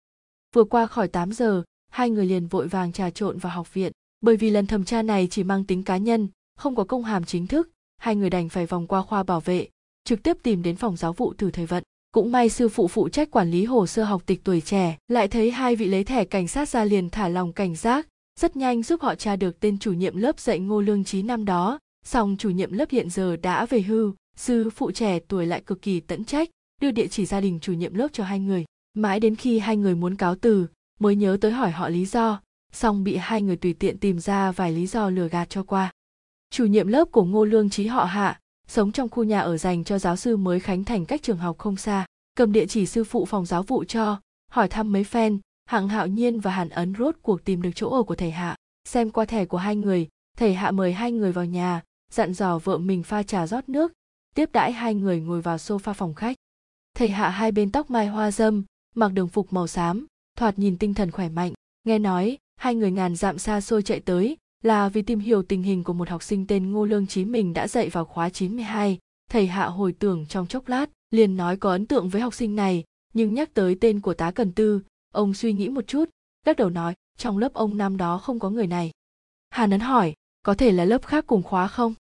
Vừa 0.55 0.63
qua 0.63 0.85
khỏi 0.85 1.07
8 1.07 1.31
giờ, 1.31 1.63
hai 1.91 2.09
người 2.09 2.25
liền 2.25 2.47
vội 2.47 2.67
vàng 2.67 2.91
trà 2.91 3.09
trộn 3.09 3.38
vào 3.38 3.53
học 3.53 3.73
viện. 3.73 3.91
Bởi 4.21 4.38
vì 4.38 4.49
lần 4.49 4.67
thẩm 4.67 4.85
tra 4.85 5.01
này 5.01 5.27
chỉ 5.31 5.43
mang 5.43 5.63
tính 5.65 5.84
cá 5.84 5.97
nhân, 5.97 6.27
không 6.55 6.75
có 6.75 6.84
công 6.84 7.03
hàm 7.03 7.23
chính 7.23 7.47
thức, 7.47 7.69
hai 7.97 8.15
người 8.15 8.30
đành 8.30 8.49
phải 8.49 8.65
vòng 8.65 8.88
qua 8.88 9.01
khoa 9.01 9.23
bảo 9.23 9.39
vệ, 9.39 9.67
trực 10.03 10.23
tiếp 10.23 10.38
tìm 10.43 10.63
đến 10.63 10.75
phòng 10.75 10.97
giáo 10.97 11.13
vụ 11.13 11.34
thử 11.34 11.51
thời 11.51 11.65
vận. 11.65 11.84
Cũng 12.11 12.31
may 12.31 12.49
sư 12.49 12.69
phụ 12.69 12.88
phụ 12.88 13.09
trách 13.09 13.31
quản 13.31 13.51
lý 13.51 13.65
hồ 13.65 13.88
sơ 13.88 14.03
học 14.03 14.23
tịch 14.25 14.41
tuổi 14.43 14.61
trẻ, 14.61 14.97
lại 15.07 15.27
thấy 15.27 15.51
hai 15.51 15.75
vị 15.75 15.85
lấy 15.85 16.03
thẻ 16.03 16.25
cảnh 16.25 16.47
sát 16.47 16.69
ra 16.69 16.84
liền 16.84 17.09
thả 17.09 17.27
lòng 17.27 17.53
cảnh 17.53 17.75
giác, 17.75 18.07
rất 18.39 18.55
nhanh 18.55 18.84
giúp 18.84 19.01
họ 19.01 19.15
tra 19.15 19.35
được 19.35 19.59
tên 19.59 19.80
chủ 19.80 19.93
nhiệm 19.93 20.17
lớp 20.17 20.39
dạy 20.39 20.59
ngô 20.59 20.81
lương 20.81 21.03
trí 21.03 21.21
năm 21.21 21.45
đó 21.45 21.80
song 22.03 22.35
chủ 22.39 22.49
nhiệm 22.49 22.71
lớp 22.71 22.89
hiện 22.89 23.09
giờ 23.09 23.35
đã 23.35 23.65
về 23.65 23.81
hưu, 23.81 24.15
sư 24.35 24.69
phụ 24.69 24.91
trẻ 24.91 25.19
tuổi 25.19 25.45
lại 25.45 25.61
cực 25.65 25.81
kỳ 25.81 25.99
tẫn 25.99 26.23
trách, 26.23 26.49
đưa 26.81 26.91
địa 26.91 27.07
chỉ 27.07 27.25
gia 27.25 27.41
đình 27.41 27.59
chủ 27.59 27.73
nhiệm 27.73 27.93
lớp 27.93 28.07
cho 28.13 28.23
hai 28.23 28.39
người. 28.39 28.65
Mãi 28.93 29.19
đến 29.19 29.35
khi 29.35 29.59
hai 29.59 29.77
người 29.77 29.95
muốn 29.95 30.15
cáo 30.15 30.35
từ, 30.35 30.67
mới 30.99 31.15
nhớ 31.15 31.38
tới 31.41 31.51
hỏi 31.51 31.71
họ 31.71 31.89
lý 31.89 32.05
do, 32.05 32.41
song 32.71 33.03
bị 33.03 33.15
hai 33.15 33.41
người 33.41 33.55
tùy 33.55 33.73
tiện 33.73 33.97
tìm 33.97 34.19
ra 34.19 34.51
vài 34.51 34.71
lý 34.71 34.88
do 34.88 35.09
lừa 35.09 35.27
gạt 35.27 35.49
cho 35.49 35.63
qua. 35.63 35.91
Chủ 36.49 36.65
nhiệm 36.65 36.88
lớp 36.88 37.05
của 37.11 37.23
ngô 37.23 37.45
lương 37.45 37.69
trí 37.69 37.88
họ 37.88 38.03
hạ, 38.03 38.39
sống 38.67 38.91
trong 38.91 39.09
khu 39.09 39.23
nhà 39.23 39.39
ở 39.39 39.57
dành 39.57 39.84
cho 39.84 39.99
giáo 39.99 40.15
sư 40.15 40.38
mới 40.38 40.59
khánh 40.59 40.84
thành 40.84 41.05
cách 41.05 41.23
trường 41.23 41.38
học 41.38 41.57
không 41.57 41.75
xa, 41.75 42.05
cầm 42.35 42.51
địa 42.51 42.65
chỉ 42.65 42.85
sư 42.85 43.03
phụ 43.03 43.25
phòng 43.25 43.45
giáo 43.45 43.63
vụ 43.63 43.84
cho, 43.84 44.21
hỏi 44.51 44.67
thăm 44.67 44.91
mấy 44.91 45.03
phen, 45.03 45.39
hạng 45.65 45.89
hạo 45.89 46.07
nhiên 46.07 46.39
và 46.39 46.51
hàn 46.51 46.69
ấn 46.69 46.93
rốt 46.99 47.15
cuộc 47.21 47.45
tìm 47.45 47.61
được 47.61 47.71
chỗ 47.75 47.89
ở 47.89 48.03
của 48.03 48.15
thầy 48.15 48.31
hạ. 48.31 48.55
Xem 48.85 49.09
qua 49.09 49.25
thẻ 49.25 49.45
của 49.45 49.57
hai 49.57 49.75
người, 49.75 50.07
thầy 50.38 50.53
hạ 50.53 50.71
mời 50.71 50.93
hai 50.93 51.11
người 51.11 51.31
vào 51.31 51.45
nhà 51.45 51.81
dặn 52.14 52.34
dò 52.34 52.57
vợ 52.57 52.77
mình 52.77 53.03
pha 53.03 53.23
trà 53.23 53.48
rót 53.48 53.69
nước 53.69 53.94
tiếp 54.35 54.49
đãi 54.53 54.72
hai 54.72 54.95
người 54.95 55.19
ngồi 55.19 55.41
vào 55.41 55.57
sofa 55.57 55.94
phòng 55.94 56.14
khách 56.14 56.38
thầy 56.98 57.10
hạ 57.10 57.30
hai 57.30 57.52
bên 57.52 57.72
tóc 57.72 57.90
mai 57.90 58.07
hoa 58.07 58.31
dâm 58.31 58.64
mặc 58.95 59.10
đồng 59.14 59.27
phục 59.27 59.53
màu 59.53 59.68
xám 59.68 60.07
thoạt 60.38 60.60
nhìn 60.60 60.77
tinh 60.77 60.94
thần 60.94 61.11
khỏe 61.11 61.30
mạnh 61.30 61.53
nghe 61.84 61.99
nói 61.99 62.38
hai 62.56 62.76
người 62.76 62.91
ngàn 62.91 63.15
dặm 63.15 63.38
xa 63.38 63.61
xôi 63.61 63.84
chạy 63.84 63.99
tới 63.99 64.38
là 64.64 64.90
vì 64.90 65.02
tìm 65.02 65.19
hiểu 65.19 65.44
tình 65.44 65.64
hình 65.64 65.84
của 65.84 65.94
một 65.94 66.10
học 66.10 66.23
sinh 66.23 66.48
tên 66.48 66.72
Ngô 66.72 66.85
Lương 66.85 67.07
Chí 67.07 67.26
mình 67.26 67.53
đã 67.53 67.68
dạy 67.68 67.90
vào 67.90 68.06
khóa 68.06 68.30
92. 68.30 68.99
Thầy 69.30 69.48
Hạ 69.48 69.65
hồi 69.65 69.94
tưởng 69.99 70.26
trong 70.26 70.48
chốc 70.48 70.68
lát, 70.68 70.90
liền 71.11 71.38
nói 71.38 71.57
có 71.57 71.69
ấn 71.69 71.85
tượng 71.85 72.10
với 72.10 72.22
học 72.22 72.34
sinh 72.34 72.56
này, 72.56 72.84
nhưng 73.14 73.34
nhắc 73.34 73.53
tới 73.53 73.77
tên 73.81 74.02
của 74.02 74.14
tá 74.14 74.31
cần 74.31 74.52
tư, 74.52 74.81
ông 75.14 75.34
suy 75.34 75.53
nghĩ 75.53 75.69
một 75.69 75.88
chút, 75.88 76.10
lắc 76.45 76.57
đầu 76.57 76.69
nói, 76.69 76.94
trong 77.18 77.38
lớp 77.38 77.53
ông 77.53 77.77
năm 77.77 77.98
đó 77.98 78.18
không 78.18 78.40
có 78.40 78.49
người 78.49 78.68
này. 78.68 78.91
Hà 79.49 79.68
nấn 79.68 79.80
hỏi 79.80 80.14
có 80.44 80.53
thể 80.53 80.72
là 80.72 80.85
lớp 80.85 81.06
khác 81.06 81.27
cùng 81.27 81.44
khóa 81.44 81.68
không 81.68 81.94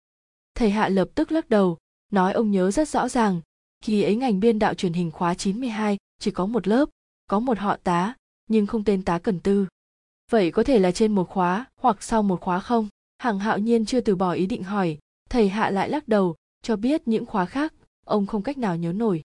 thầy 0.62 0.72
hạ 0.72 0.90
lập 0.90 1.10
tức 1.16 1.32
lắc 1.32 1.50
đầu, 1.50 1.78
nói 2.12 2.34
ông 2.34 2.52
nhớ 2.52 2.72
rất 2.72 2.90
rõ 2.90 3.10
ràng, 3.10 3.42
khi 3.84 4.04
ấy 4.04 4.16
ngành 4.16 4.40
biên 4.40 4.60
đạo 4.60 4.74
truyền 4.74 4.94
hình 4.94 5.12
khóa 5.12 5.34
92 5.34 5.98
chỉ 6.20 6.32
có 6.32 6.46
một 6.46 6.68
lớp, 6.68 6.90
có 7.28 7.40
một 7.40 7.58
họ 7.58 7.78
tá, 7.84 8.16
nhưng 8.48 8.66
không 8.68 8.84
tên 8.84 9.04
tá 9.04 9.20
cần 9.20 9.40
tư. 9.40 9.68
Vậy 10.32 10.52
có 10.52 10.64
thể 10.64 10.80
là 10.80 10.92
trên 10.92 11.16
một 11.16 11.30
khóa 11.30 11.66
hoặc 11.76 12.04
sau 12.04 12.24
một 12.24 12.42
khóa 12.42 12.60
không? 12.60 12.88
Hằng 13.18 13.40
hạo 13.40 13.58
nhiên 13.58 13.86
chưa 13.86 14.02
từ 14.02 14.16
bỏ 14.16 14.32
ý 14.32 14.46
định 14.46 14.64
hỏi, 14.64 14.98
thầy 15.30 15.50
hạ 15.50 15.70
lại 15.70 15.90
lắc 15.90 16.08
đầu, 16.08 16.36
cho 16.62 16.76
biết 16.76 17.08
những 17.08 17.26
khóa 17.26 17.46
khác, 17.46 17.74
ông 18.06 18.26
không 18.26 18.42
cách 18.42 18.58
nào 18.58 18.76
nhớ 18.76 18.94
nổi. 18.94 19.22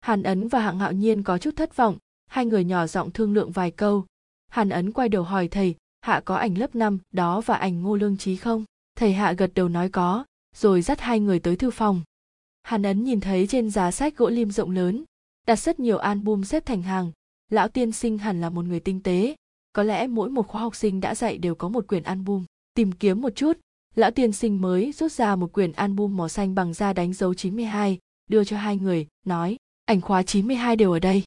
Hàn 0.00 0.22
ấn 0.22 0.48
và 0.48 0.60
hạng 0.60 0.78
hạo 0.78 0.92
nhiên 0.92 1.22
có 1.22 1.38
chút 1.38 1.56
thất 1.56 1.76
vọng, 1.76 1.96
hai 2.26 2.46
người 2.46 2.64
nhỏ 2.64 2.86
giọng 2.86 3.10
thương 3.10 3.34
lượng 3.34 3.50
vài 3.50 3.70
câu. 3.70 4.06
Hàn 4.48 4.68
ấn 4.68 4.92
quay 4.92 5.08
đầu 5.08 5.22
hỏi 5.22 5.48
thầy, 5.48 5.74
hạ 6.00 6.22
có 6.24 6.36
ảnh 6.36 6.58
lớp 6.58 6.74
năm 6.74 6.98
đó 7.12 7.40
và 7.40 7.54
ảnh 7.54 7.82
ngô 7.82 7.96
lương 7.96 8.16
trí 8.16 8.36
không? 8.36 8.64
Thầy 8.96 9.12
hạ 9.12 9.32
gật 9.32 9.50
đầu 9.54 9.68
nói 9.68 9.88
có 9.88 10.24
rồi 10.56 10.82
dắt 10.82 11.00
hai 11.00 11.20
người 11.20 11.38
tới 11.38 11.56
thư 11.56 11.70
phòng. 11.70 12.02
Hàn 12.62 12.82
ấn 12.82 13.04
nhìn 13.04 13.20
thấy 13.20 13.46
trên 13.46 13.70
giá 13.70 13.90
sách 13.90 14.16
gỗ 14.16 14.28
lim 14.28 14.50
rộng 14.50 14.70
lớn 14.70 15.04
đặt 15.46 15.58
rất 15.58 15.80
nhiều 15.80 15.98
album 15.98 16.42
xếp 16.42 16.66
thành 16.66 16.82
hàng. 16.82 17.12
Lão 17.50 17.68
tiên 17.68 17.92
sinh 17.92 18.18
hẳn 18.18 18.40
là 18.40 18.50
một 18.50 18.64
người 18.64 18.80
tinh 18.80 19.02
tế. 19.02 19.34
Có 19.72 19.82
lẽ 19.82 20.06
mỗi 20.06 20.30
một 20.30 20.48
khóa 20.48 20.62
học 20.62 20.76
sinh 20.76 21.00
đã 21.00 21.14
dạy 21.14 21.38
đều 21.38 21.54
có 21.54 21.68
một 21.68 21.86
quyển 21.86 22.02
album. 22.02 22.44
Tìm 22.74 22.92
kiếm 22.92 23.20
một 23.20 23.30
chút 23.36 23.58
lão 23.94 24.10
tiên 24.10 24.32
sinh 24.32 24.60
mới 24.60 24.92
rút 24.92 25.12
ra 25.12 25.36
một 25.36 25.52
quyển 25.52 25.72
album 25.72 26.16
màu 26.16 26.28
xanh 26.28 26.54
bằng 26.54 26.74
da 26.74 26.92
đánh 26.92 27.12
dấu 27.12 27.34
92, 27.34 27.98
đưa 28.30 28.44
cho 28.44 28.56
hai 28.56 28.76
người, 28.76 29.06
nói, 29.26 29.56
ảnh 29.84 30.00
khóa 30.00 30.22
92 30.22 30.76
đều 30.76 30.92
ở 30.92 30.98
đây. 30.98 31.22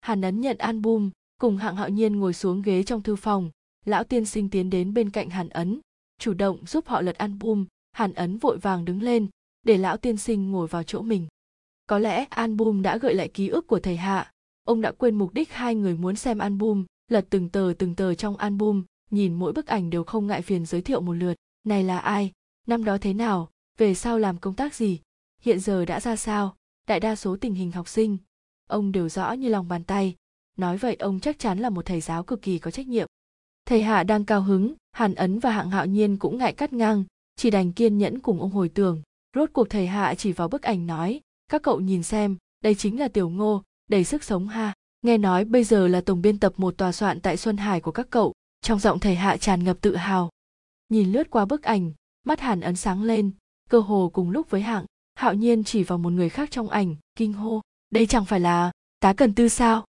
Hàn 0.00 0.20
ấn 0.20 0.40
nhận 0.40 0.58
album, 0.58 1.10
cùng 1.40 1.56
hạng 1.56 1.76
hạo 1.76 1.88
nhiên 1.88 2.16
ngồi 2.16 2.32
xuống 2.32 2.62
ghế 2.62 2.82
trong 2.82 3.02
thư 3.02 3.16
phòng, 3.16 3.50
lão 3.84 4.04
tiên 4.04 4.24
sinh 4.24 4.50
tiến 4.50 4.70
đến 4.70 4.94
bên 4.94 5.10
cạnh 5.10 5.30
hàn 5.30 5.48
ấn, 5.48 5.80
chủ 6.18 6.34
động 6.34 6.66
giúp 6.66 6.86
họ 6.86 7.00
lật 7.00 7.18
album, 7.18 7.66
hàn 7.92 8.12
ấn 8.12 8.38
vội 8.38 8.58
vàng 8.58 8.84
đứng 8.84 9.02
lên, 9.02 9.26
để 9.62 9.76
lão 9.76 9.96
tiên 9.96 10.16
sinh 10.16 10.50
ngồi 10.50 10.66
vào 10.66 10.82
chỗ 10.82 11.02
mình. 11.02 11.26
Có 11.86 11.98
lẽ 11.98 12.24
album 12.30 12.82
đã 12.82 12.98
gợi 12.98 13.14
lại 13.14 13.28
ký 13.28 13.48
ức 13.48 13.66
của 13.66 13.80
thầy 13.80 13.96
Hạ, 13.96 14.30
ông 14.64 14.80
đã 14.80 14.92
quên 14.92 15.14
mục 15.14 15.34
đích 15.34 15.52
hai 15.52 15.74
người 15.74 15.94
muốn 15.94 16.16
xem 16.16 16.38
album, 16.38 16.84
lật 17.08 17.26
từng 17.30 17.48
tờ 17.48 17.72
từng 17.78 17.94
tờ 17.94 18.14
trong 18.14 18.36
album, 18.36 18.84
nhìn 19.10 19.34
mỗi 19.34 19.52
bức 19.52 19.66
ảnh 19.66 19.90
đều 19.90 20.04
không 20.04 20.26
ngại 20.26 20.42
phiền 20.42 20.66
giới 20.66 20.82
thiệu 20.82 21.00
một 21.00 21.12
lượt. 21.12 21.34
Này 21.64 21.84
là 21.84 21.98
ai? 21.98 22.32
Năm 22.66 22.84
đó 22.84 22.98
thế 22.98 23.14
nào? 23.14 23.50
Về 23.78 23.94
sau 23.94 24.18
làm 24.18 24.38
công 24.38 24.54
tác 24.54 24.74
gì? 24.74 25.00
Hiện 25.42 25.60
giờ 25.60 25.84
đã 25.84 26.00
ra 26.00 26.16
sao? 26.16 26.56
Đại 26.86 27.00
đa 27.00 27.16
số 27.16 27.36
tình 27.36 27.54
hình 27.54 27.72
học 27.72 27.88
sinh. 27.88 28.18
Ông 28.66 28.92
đều 28.92 29.08
rõ 29.08 29.32
như 29.32 29.48
lòng 29.48 29.68
bàn 29.68 29.84
tay. 29.84 30.16
Nói 30.56 30.78
vậy 30.78 30.94
ông 30.94 31.20
chắc 31.20 31.38
chắn 31.38 31.58
là 31.58 31.70
một 31.70 31.86
thầy 31.86 32.00
giáo 32.00 32.22
cực 32.22 32.42
kỳ 32.42 32.58
có 32.58 32.70
trách 32.70 32.86
nhiệm. 32.86 33.08
Thầy 33.64 33.82
hạ 33.82 34.04
đang 34.04 34.24
cao 34.24 34.42
hứng 34.42 34.74
hàn 34.92 35.14
ấn 35.14 35.38
và 35.38 35.50
hạng 35.50 35.70
hạo 35.70 35.86
nhiên 35.86 36.16
cũng 36.16 36.38
ngại 36.38 36.52
cắt 36.52 36.72
ngang 36.72 37.04
chỉ 37.40 37.50
đành 37.50 37.72
kiên 37.72 37.98
nhẫn 37.98 38.18
cùng 38.18 38.40
ông 38.40 38.50
hồi 38.50 38.68
tưởng. 38.68 39.02
Rốt 39.34 39.50
cuộc 39.52 39.70
thầy 39.70 39.86
hạ 39.86 40.14
chỉ 40.14 40.32
vào 40.32 40.48
bức 40.48 40.62
ảnh 40.62 40.86
nói, 40.86 41.20
các 41.48 41.62
cậu 41.62 41.80
nhìn 41.80 42.02
xem, 42.02 42.36
đây 42.60 42.74
chính 42.74 43.00
là 43.00 43.08
tiểu 43.08 43.30
ngô, 43.30 43.62
đầy 43.88 44.04
sức 44.04 44.24
sống 44.24 44.48
ha. 44.48 44.74
Nghe 45.02 45.18
nói 45.18 45.44
bây 45.44 45.64
giờ 45.64 45.88
là 45.88 46.00
tổng 46.00 46.22
biên 46.22 46.38
tập 46.38 46.52
một 46.56 46.76
tòa 46.76 46.92
soạn 46.92 47.20
tại 47.20 47.36
xuân 47.36 47.56
hải 47.56 47.80
của 47.80 47.92
các 47.92 48.06
cậu. 48.10 48.32
Trong 48.62 48.78
giọng 48.78 48.98
thầy 48.98 49.14
hạ 49.14 49.36
tràn 49.36 49.64
ngập 49.64 49.80
tự 49.80 49.96
hào. 49.96 50.30
Nhìn 50.88 51.12
lướt 51.12 51.30
qua 51.30 51.44
bức 51.44 51.62
ảnh, 51.62 51.92
mắt 52.24 52.40
hàn 52.40 52.60
ấn 52.60 52.76
sáng 52.76 53.02
lên, 53.02 53.30
cơ 53.70 53.80
hồ 53.80 54.10
cùng 54.12 54.30
lúc 54.30 54.50
với 54.50 54.60
hạng, 54.60 54.84
hạo 55.14 55.34
nhiên 55.34 55.64
chỉ 55.64 55.82
vào 55.82 55.98
một 55.98 56.10
người 56.10 56.28
khác 56.28 56.50
trong 56.50 56.68
ảnh, 56.68 56.96
kinh 57.16 57.32
hô, 57.32 57.60
đây 57.90 58.06
chẳng 58.06 58.24
phải 58.24 58.40
là 58.40 58.72
tá 58.98 59.12
cần 59.12 59.34
tư 59.34 59.48
sao? 59.48 59.84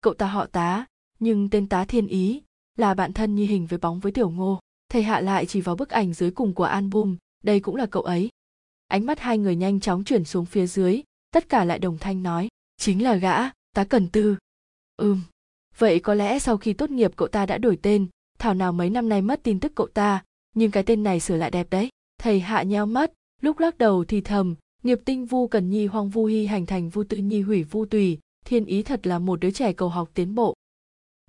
Cậu 0.00 0.14
ta 0.14 0.26
họ 0.26 0.46
tá, 0.46 0.86
nhưng 1.18 1.50
tên 1.50 1.68
tá 1.68 1.84
thiên 1.84 2.06
ý, 2.06 2.42
là 2.76 2.94
bạn 2.94 3.12
thân 3.12 3.34
như 3.34 3.44
hình 3.44 3.66
với 3.66 3.78
bóng 3.78 4.00
với 4.00 4.12
tiểu 4.12 4.30
ngô 4.30 4.60
thầy 4.88 5.02
hạ 5.02 5.20
lại 5.20 5.46
chỉ 5.46 5.60
vào 5.60 5.76
bức 5.76 5.88
ảnh 5.88 6.12
dưới 6.12 6.30
cùng 6.30 6.54
của 6.54 6.64
album, 6.64 7.16
đây 7.44 7.60
cũng 7.60 7.76
là 7.76 7.86
cậu 7.86 8.02
ấy. 8.02 8.28
Ánh 8.88 9.06
mắt 9.06 9.20
hai 9.20 9.38
người 9.38 9.56
nhanh 9.56 9.80
chóng 9.80 10.04
chuyển 10.04 10.24
xuống 10.24 10.44
phía 10.46 10.66
dưới, 10.66 11.02
tất 11.30 11.48
cả 11.48 11.64
lại 11.64 11.78
đồng 11.78 11.98
thanh 11.98 12.22
nói, 12.22 12.48
chính 12.76 13.02
là 13.02 13.16
gã 13.16 13.50
tá 13.74 13.84
cần 13.84 14.08
tư. 14.08 14.36
Ừm, 14.96 15.22
vậy 15.78 16.00
có 16.00 16.14
lẽ 16.14 16.38
sau 16.38 16.56
khi 16.56 16.72
tốt 16.72 16.90
nghiệp 16.90 17.12
cậu 17.16 17.28
ta 17.28 17.46
đã 17.46 17.58
đổi 17.58 17.78
tên, 17.82 18.06
thảo 18.38 18.54
nào 18.54 18.72
mấy 18.72 18.90
năm 18.90 19.08
nay 19.08 19.22
mất 19.22 19.40
tin 19.42 19.60
tức 19.60 19.72
cậu 19.74 19.86
ta, 19.86 20.24
nhưng 20.54 20.70
cái 20.70 20.82
tên 20.82 21.02
này 21.02 21.20
sửa 21.20 21.36
lại 21.36 21.50
đẹp 21.50 21.66
đấy. 21.70 21.88
Thầy 22.20 22.40
hạ 22.40 22.62
nheo 22.62 22.86
mắt, 22.86 23.12
lúc 23.40 23.58
lắc 23.58 23.78
đầu 23.78 24.04
thì 24.04 24.20
thầm, 24.20 24.54
nghiệp 24.82 24.98
tinh 25.04 25.26
vu 25.26 25.48
cần 25.48 25.70
nhi 25.70 25.86
hoang 25.86 26.08
vu 26.08 26.24
hy 26.24 26.46
hành 26.46 26.66
thành 26.66 26.88
vu 26.88 27.04
tự 27.04 27.16
nhi 27.16 27.40
hủy 27.40 27.62
vu 27.62 27.86
tùy, 27.86 28.18
thiên 28.44 28.64
ý 28.64 28.82
thật 28.82 29.06
là 29.06 29.18
một 29.18 29.40
đứa 29.40 29.50
trẻ 29.50 29.72
cầu 29.72 29.88
học 29.88 30.10
tiến 30.14 30.34
bộ. 30.34 30.54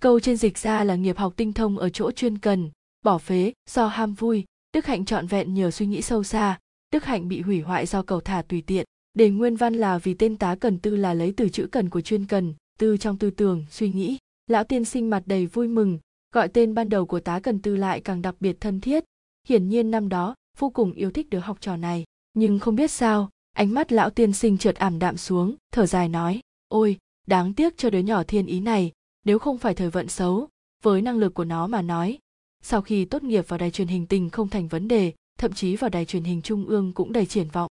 Câu 0.02 0.20
trên 0.20 0.38
dịch 0.38 0.58
ra 0.58 0.84
là 0.84 0.96
nghiệp 0.96 1.18
học 1.18 1.34
tinh 1.36 1.54
thông 1.54 1.78
ở 1.78 1.90
chỗ 1.90 2.12
chuyên 2.12 2.38
cần 2.38 2.72
bỏ 3.02 3.18
phế, 3.18 3.54
do 3.70 3.88
ham 3.88 4.14
vui. 4.14 4.46
Đức 4.74 4.86
hạnh 4.86 5.06
trọn 5.06 5.28
vẹn 5.28 5.54
nhờ 5.54 5.72
suy 5.72 5.86
nghĩ 5.86 6.02
sâu 6.02 6.24
xa. 6.24 6.60
Đức 6.92 7.04
hạnh 7.04 7.28
bị 7.28 7.42
hủy 7.42 7.62
hoại 7.62 7.86
do 7.86 8.02
cầu 8.02 8.22
thả 8.22 8.42
tùy 8.42 8.62
tiện. 8.62 8.86
Để 9.14 9.30
nguyên 9.30 9.56
văn 9.56 9.74
là 9.74 9.98
vì 9.98 10.14
tên 10.14 10.38
tá 10.38 10.56
cần 10.56 10.80
tư 10.80 10.96
là 10.96 11.14
lấy 11.14 11.34
từ 11.38 11.50
chữ 11.50 11.68
cần 11.72 11.90
của 11.90 12.02
chuyên 12.02 12.26
cần, 12.26 12.54
tư 12.80 12.98
trong 12.98 13.18
tư 13.18 13.30
tưởng, 13.30 13.66
suy 13.70 13.92
nghĩ. 13.92 14.18
Lão 14.48 14.64
tiên 14.64 14.86
sinh 14.86 15.10
mặt 15.10 15.24
đầy 15.26 15.46
vui 15.46 15.68
mừng, 15.68 16.00
gọi 16.34 16.48
tên 16.48 16.74
ban 16.74 16.90
đầu 16.90 17.06
của 17.06 17.20
tá 17.20 17.40
cần 17.40 17.62
tư 17.62 17.76
lại 17.76 18.02
càng 18.02 18.22
đặc 18.22 18.36
biệt 18.40 18.58
thân 18.62 18.82
thiết. 18.82 19.04
Hiển 19.48 19.70
nhiên 19.70 19.92
năm 19.92 20.10
đó, 20.10 20.36
vô 20.58 20.70
cùng 20.70 20.92
yêu 20.92 21.12
thích 21.12 21.30
đứa 21.30 21.40
học 21.40 21.58
trò 21.62 21.76
này. 21.76 22.04
Nhưng 22.34 22.60
không 22.60 22.76
biết 22.76 22.92
sao, 22.92 23.30
ánh 23.54 23.74
mắt 23.74 23.92
lão 23.92 24.10
tiên 24.10 24.34
sinh 24.34 24.58
chợt 24.58 24.76
ảm 24.76 25.00
đạm 25.00 25.18
xuống, 25.18 25.56
thở 25.72 25.86
dài 25.86 26.10
nói, 26.10 26.40
ôi, 26.68 26.98
đáng 27.28 27.54
tiếc 27.54 27.78
cho 27.78 27.90
đứa 27.90 28.00
nhỏ 28.00 28.24
thiên 28.24 28.46
ý 28.46 28.60
này, 28.60 28.92
nếu 29.26 29.40
không 29.40 29.58
phải 29.58 29.74
thời 29.74 29.90
vận 29.90 30.08
xấu, 30.08 30.48
với 30.84 31.02
năng 31.02 31.18
lực 31.18 31.34
của 31.34 31.46
nó 31.46 31.68
mà 31.68 31.82
nói 31.82 32.20
sau 32.64 32.82
khi 32.82 33.06
tốt 33.06 33.24
nghiệp 33.24 33.48
vào 33.48 33.58
đài 33.58 33.72
truyền 33.72 33.88
hình 33.88 34.06
tình 34.06 34.30
không 34.30 34.50
thành 34.50 34.68
vấn 34.68 34.88
đề, 34.88 35.14
thậm 35.38 35.54
chí 35.54 35.76
vào 35.76 35.90
đài 35.90 36.06
truyền 36.06 36.24
hình 36.24 36.42
trung 36.42 36.66
ương 36.66 36.94
cũng 36.94 37.14
đầy 37.14 37.26
triển 37.26 37.48
vọng. 37.48 37.72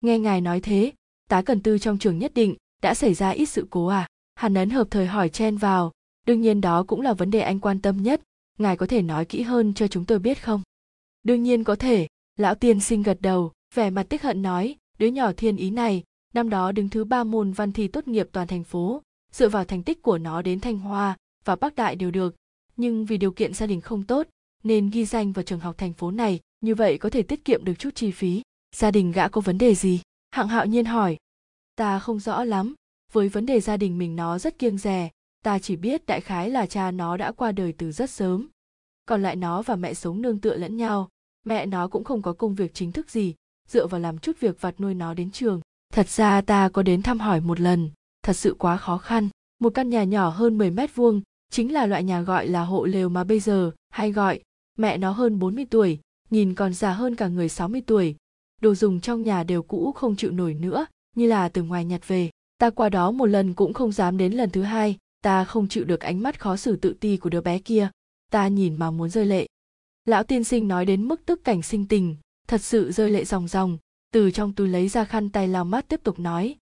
Nghe 0.00 0.18
ngài 0.18 0.40
nói 0.40 0.60
thế, 0.60 0.92
tá 1.28 1.42
cần 1.42 1.60
tư 1.60 1.78
trong 1.78 1.98
trường 1.98 2.18
nhất 2.18 2.34
định, 2.34 2.54
đã 2.82 2.94
xảy 2.94 3.14
ra 3.14 3.30
ít 3.30 3.46
sự 3.46 3.66
cố 3.70 3.86
à? 3.86 4.06
Hàn 4.34 4.54
ấn 4.54 4.70
hợp 4.70 4.86
thời 4.90 5.06
hỏi 5.06 5.28
chen 5.28 5.56
vào, 5.56 5.92
đương 6.26 6.40
nhiên 6.40 6.60
đó 6.60 6.82
cũng 6.82 7.00
là 7.00 7.12
vấn 7.12 7.30
đề 7.30 7.40
anh 7.40 7.60
quan 7.60 7.80
tâm 7.80 8.02
nhất, 8.02 8.22
ngài 8.58 8.76
có 8.76 8.86
thể 8.86 9.02
nói 9.02 9.24
kỹ 9.24 9.42
hơn 9.42 9.74
cho 9.74 9.88
chúng 9.88 10.04
tôi 10.04 10.18
biết 10.18 10.42
không? 10.42 10.62
Đương 11.22 11.42
nhiên 11.42 11.64
có 11.64 11.76
thể, 11.76 12.06
lão 12.36 12.54
tiên 12.54 12.80
sinh 12.80 13.02
gật 13.02 13.18
đầu, 13.20 13.52
vẻ 13.74 13.90
mặt 13.90 14.06
tức 14.08 14.22
hận 14.22 14.42
nói, 14.42 14.76
đứa 14.98 15.06
nhỏ 15.06 15.32
thiên 15.36 15.56
ý 15.56 15.70
này, 15.70 16.02
năm 16.34 16.50
đó 16.50 16.72
đứng 16.72 16.88
thứ 16.88 17.04
ba 17.04 17.24
môn 17.24 17.52
văn 17.52 17.72
thi 17.72 17.88
tốt 17.88 18.08
nghiệp 18.08 18.28
toàn 18.32 18.46
thành 18.46 18.64
phố, 18.64 19.02
dựa 19.32 19.48
vào 19.48 19.64
thành 19.64 19.82
tích 19.82 20.02
của 20.02 20.18
nó 20.18 20.42
đến 20.42 20.60
thanh 20.60 20.78
hoa 20.78 21.16
và 21.44 21.56
bắc 21.56 21.74
đại 21.74 21.96
đều 21.96 22.10
được 22.10 22.34
nhưng 22.76 23.04
vì 23.04 23.18
điều 23.18 23.32
kiện 23.32 23.54
gia 23.54 23.66
đình 23.66 23.80
không 23.80 24.02
tốt, 24.02 24.26
nên 24.62 24.90
ghi 24.90 25.04
danh 25.04 25.32
vào 25.32 25.42
trường 25.42 25.60
học 25.60 25.78
thành 25.78 25.92
phố 25.92 26.10
này, 26.10 26.40
như 26.60 26.74
vậy 26.74 26.98
có 26.98 27.10
thể 27.10 27.22
tiết 27.22 27.44
kiệm 27.44 27.64
được 27.64 27.74
chút 27.78 27.90
chi 27.94 28.10
phí. 28.10 28.42
Gia 28.76 28.90
đình 28.90 29.12
gã 29.12 29.28
có 29.28 29.40
vấn 29.40 29.58
đề 29.58 29.74
gì? 29.74 30.00
Hạng 30.30 30.48
hạo 30.48 30.66
nhiên 30.66 30.84
hỏi. 30.84 31.16
Ta 31.76 31.98
không 31.98 32.20
rõ 32.20 32.44
lắm. 32.44 32.74
Với 33.12 33.28
vấn 33.28 33.46
đề 33.46 33.60
gia 33.60 33.76
đình 33.76 33.98
mình 33.98 34.16
nó 34.16 34.38
rất 34.38 34.58
kiêng 34.58 34.78
rè 34.78 35.10
ta 35.44 35.58
chỉ 35.58 35.76
biết 35.76 36.06
đại 36.06 36.20
khái 36.20 36.50
là 36.50 36.66
cha 36.66 36.90
nó 36.90 37.16
đã 37.16 37.32
qua 37.32 37.52
đời 37.52 37.72
từ 37.78 37.92
rất 37.92 38.10
sớm. 38.10 38.48
Còn 39.06 39.22
lại 39.22 39.36
nó 39.36 39.62
và 39.62 39.76
mẹ 39.76 39.94
sống 39.94 40.22
nương 40.22 40.40
tựa 40.40 40.56
lẫn 40.56 40.76
nhau. 40.76 41.08
Mẹ 41.44 41.66
nó 41.66 41.88
cũng 41.88 42.04
không 42.04 42.22
có 42.22 42.32
công 42.32 42.54
việc 42.54 42.74
chính 42.74 42.92
thức 42.92 43.10
gì, 43.10 43.34
dựa 43.68 43.86
vào 43.86 44.00
làm 44.00 44.18
chút 44.18 44.40
việc 44.40 44.60
vặt 44.60 44.80
nuôi 44.80 44.94
nó 44.94 45.14
đến 45.14 45.30
trường. 45.30 45.60
Thật 45.92 46.08
ra 46.08 46.40
ta 46.40 46.68
có 46.68 46.82
đến 46.82 47.02
thăm 47.02 47.20
hỏi 47.20 47.40
một 47.40 47.60
lần. 47.60 47.90
Thật 48.22 48.32
sự 48.32 48.54
quá 48.58 48.76
khó 48.76 48.98
khăn. 48.98 49.28
Một 49.58 49.74
căn 49.74 49.90
nhà 49.90 50.04
nhỏ 50.04 50.28
hơn 50.28 50.58
10 50.58 50.70
mét 50.70 50.94
vuông 50.94 51.22
chính 51.54 51.72
là 51.72 51.86
loại 51.86 52.04
nhà 52.04 52.20
gọi 52.20 52.48
là 52.48 52.64
hộ 52.64 52.84
lều 52.84 53.08
mà 53.08 53.24
bây 53.24 53.40
giờ 53.40 53.70
hay 53.90 54.12
gọi, 54.12 54.40
mẹ 54.78 54.98
nó 54.98 55.10
hơn 55.10 55.38
40 55.38 55.66
tuổi, 55.70 55.98
nhìn 56.30 56.54
còn 56.54 56.74
già 56.74 56.92
hơn 56.92 57.16
cả 57.16 57.28
người 57.28 57.48
60 57.48 57.82
tuổi. 57.86 58.16
Đồ 58.60 58.74
dùng 58.74 59.00
trong 59.00 59.22
nhà 59.22 59.44
đều 59.44 59.62
cũ 59.62 59.92
không 59.92 60.16
chịu 60.16 60.30
nổi 60.30 60.54
nữa, 60.54 60.86
như 61.16 61.26
là 61.26 61.48
từ 61.48 61.62
ngoài 61.62 61.84
nhặt 61.84 62.08
về. 62.08 62.30
Ta 62.58 62.70
qua 62.70 62.88
đó 62.88 63.10
một 63.10 63.26
lần 63.26 63.54
cũng 63.54 63.72
không 63.72 63.92
dám 63.92 64.18
đến 64.18 64.32
lần 64.32 64.50
thứ 64.50 64.62
hai, 64.62 64.96
ta 65.22 65.44
không 65.44 65.68
chịu 65.68 65.84
được 65.84 66.00
ánh 66.00 66.22
mắt 66.22 66.40
khó 66.40 66.56
xử 66.56 66.76
tự 66.76 66.94
ti 67.00 67.16
của 67.16 67.30
đứa 67.30 67.40
bé 67.40 67.58
kia. 67.58 67.88
Ta 68.32 68.48
nhìn 68.48 68.76
mà 68.76 68.90
muốn 68.90 69.10
rơi 69.10 69.26
lệ. 69.26 69.46
Lão 70.04 70.22
tiên 70.22 70.44
sinh 70.44 70.68
nói 70.68 70.86
đến 70.86 71.08
mức 71.08 71.26
tức 71.26 71.44
cảnh 71.44 71.62
sinh 71.62 71.88
tình, 71.88 72.16
thật 72.48 72.60
sự 72.60 72.92
rơi 72.92 73.10
lệ 73.10 73.24
ròng 73.24 73.48
ròng, 73.48 73.78
từ 74.12 74.30
trong 74.30 74.52
túi 74.52 74.68
lấy 74.68 74.88
ra 74.88 75.04
khăn 75.04 75.30
tay 75.30 75.48
lau 75.48 75.64
mắt 75.64 75.88
tiếp 75.88 76.00
tục 76.04 76.18
nói. 76.18 76.56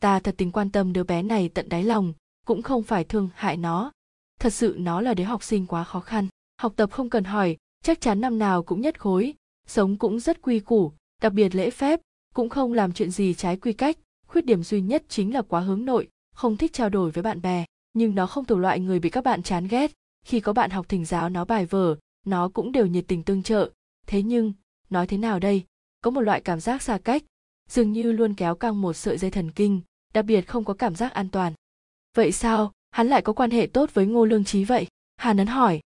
Ta 0.00 0.20
thật 0.20 0.34
tình 0.38 0.52
quan 0.52 0.70
tâm 0.70 0.92
đứa 0.92 1.04
bé 1.04 1.22
này 1.22 1.48
tận 1.48 1.68
đáy 1.68 1.84
lòng, 1.84 2.12
cũng 2.46 2.62
không 2.62 2.82
phải 2.82 3.04
thương 3.04 3.28
hại 3.34 3.56
nó 3.56 3.92
thật 4.40 4.50
sự 4.50 4.76
nó 4.78 5.00
là 5.00 5.14
đứa 5.14 5.24
học 5.24 5.42
sinh 5.42 5.66
quá 5.66 5.84
khó 5.84 6.00
khăn. 6.00 6.28
Học 6.60 6.72
tập 6.76 6.90
không 6.92 7.10
cần 7.10 7.24
hỏi, 7.24 7.56
chắc 7.82 8.00
chắn 8.00 8.20
năm 8.20 8.38
nào 8.38 8.62
cũng 8.62 8.80
nhất 8.80 9.00
khối 9.00 9.34
sống 9.66 9.96
cũng 9.96 10.20
rất 10.20 10.42
quy 10.42 10.60
củ, 10.60 10.92
đặc 11.22 11.32
biệt 11.32 11.54
lễ 11.54 11.70
phép, 11.70 12.00
cũng 12.34 12.48
không 12.48 12.72
làm 12.72 12.92
chuyện 12.92 13.10
gì 13.10 13.34
trái 13.34 13.56
quy 13.56 13.72
cách. 13.72 13.98
Khuyết 14.26 14.44
điểm 14.44 14.62
duy 14.62 14.80
nhất 14.80 15.04
chính 15.08 15.34
là 15.34 15.42
quá 15.42 15.60
hướng 15.60 15.84
nội, 15.84 16.08
không 16.34 16.56
thích 16.56 16.72
trao 16.72 16.88
đổi 16.88 17.10
với 17.10 17.22
bạn 17.22 17.42
bè. 17.42 17.64
Nhưng 17.92 18.14
nó 18.14 18.26
không 18.26 18.44
thuộc 18.44 18.58
loại 18.58 18.80
người 18.80 19.00
bị 19.00 19.10
các 19.10 19.24
bạn 19.24 19.42
chán 19.42 19.68
ghét. 19.68 19.92
Khi 20.26 20.40
có 20.40 20.52
bạn 20.52 20.70
học 20.70 20.88
thỉnh 20.88 21.04
giáo 21.04 21.28
nó 21.28 21.44
bài 21.44 21.66
vở, 21.66 21.96
nó 22.26 22.48
cũng 22.48 22.72
đều 22.72 22.86
nhiệt 22.86 23.04
tình 23.08 23.22
tương 23.22 23.42
trợ. 23.42 23.70
Thế 24.06 24.22
nhưng, 24.22 24.52
nói 24.90 25.06
thế 25.06 25.18
nào 25.18 25.38
đây? 25.38 25.64
Có 26.00 26.10
một 26.10 26.20
loại 26.20 26.40
cảm 26.40 26.60
giác 26.60 26.82
xa 26.82 26.98
cách, 26.98 27.22
dường 27.68 27.92
như 27.92 28.12
luôn 28.12 28.34
kéo 28.34 28.54
căng 28.54 28.80
một 28.80 28.92
sợi 28.92 29.18
dây 29.18 29.30
thần 29.30 29.50
kinh, 29.50 29.80
đặc 30.14 30.24
biệt 30.24 30.40
không 30.40 30.64
có 30.64 30.74
cảm 30.74 30.94
giác 30.94 31.12
an 31.12 31.28
toàn. 31.28 31.52
Vậy 32.14 32.32
sao? 32.32 32.72
Hắn 32.94 33.08
lại 33.08 33.22
có 33.22 33.32
quan 33.32 33.50
hệ 33.50 33.66
tốt 33.66 33.94
với 33.94 34.06
ngô 34.06 34.24
lương 34.24 34.44
trí 34.44 34.64
vậy? 34.64 34.86
Hà 35.16 35.32
nấn 35.32 35.46
hỏi. 35.46 35.80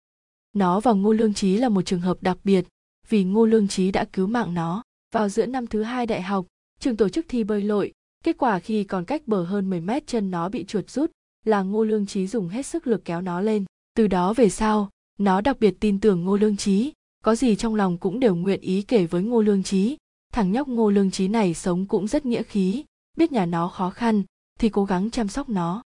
Nó 0.53 0.79
và 0.79 0.93
ngô 0.93 1.13
lương 1.13 1.33
trí 1.33 1.57
là 1.57 1.69
một 1.69 1.81
trường 1.81 1.99
hợp 1.99 2.17
đặc 2.21 2.37
biệt, 2.43 2.65
vì 3.09 3.23
ngô 3.23 3.45
lương 3.45 3.67
trí 3.67 3.91
đã 3.91 4.05
cứu 4.13 4.27
mạng 4.27 4.53
nó 4.53 4.83
vào 5.13 5.29
giữa 5.29 5.45
năm 5.45 5.67
thứ 5.67 5.83
hai 5.83 6.05
đại 6.05 6.21
học. 6.21 6.45
Trường 6.79 6.97
tổ 6.97 7.09
chức 7.09 7.25
thi 7.29 7.43
bơi 7.43 7.61
lội, 7.61 7.93
kết 8.23 8.37
quả 8.37 8.59
khi 8.59 8.83
còn 8.83 9.05
cách 9.05 9.27
bờ 9.27 9.43
hơn 9.43 9.69
10 9.69 9.81
mét 9.81 10.07
chân 10.07 10.31
nó 10.31 10.49
bị 10.49 10.65
chuột 10.65 10.89
rút 10.89 11.11
là 11.45 11.61
ngô 11.61 11.83
lương 11.83 12.05
trí 12.05 12.27
dùng 12.27 12.49
hết 12.49 12.65
sức 12.65 12.87
lực 12.87 13.05
kéo 13.05 13.21
nó 13.21 13.41
lên. 13.41 13.65
Từ 13.95 14.07
đó 14.07 14.33
về 14.33 14.49
sau, 14.49 14.89
nó 15.19 15.41
đặc 15.41 15.59
biệt 15.59 15.75
tin 15.79 15.99
tưởng 15.99 16.23
ngô 16.23 16.37
lương 16.37 16.57
trí 16.57 16.93
có 17.23 17.35
gì 17.35 17.55
trong 17.55 17.75
lòng 17.75 17.97
cũng 17.97 18.19
đều 18.19 18.35
nguyện 18.35 18.61
ý 18.61 18.81
kể 18.81 19.05
với 19.05 19.23
ngô 19.23 19.41
lương 19.41 19.63
trí 19.63 19.97
thằng 20.33 20.51
nhóc 20.51 20.67
ngô 20.67 20.89
lương 20.89 21.11
trí 21.11 21.27
này 21.27 21.53
sống 21.53 21.85
cũng 21.85 22.07
rất 22.07 22.25
nghĩa 22.25 22.43
khí, 22.43 22.83
biết 23.17 23.31
nhà 23.31 23.45
nó 23.45 23.67
khó 23.67 23.89
khăn 23.89 24.23
thì 24.59 24.69
cố 24.69 24.85
gắng 24.85 25.09
chăm 25.09 25.27
sóc 25.27 25.49
nó 25.49 25.83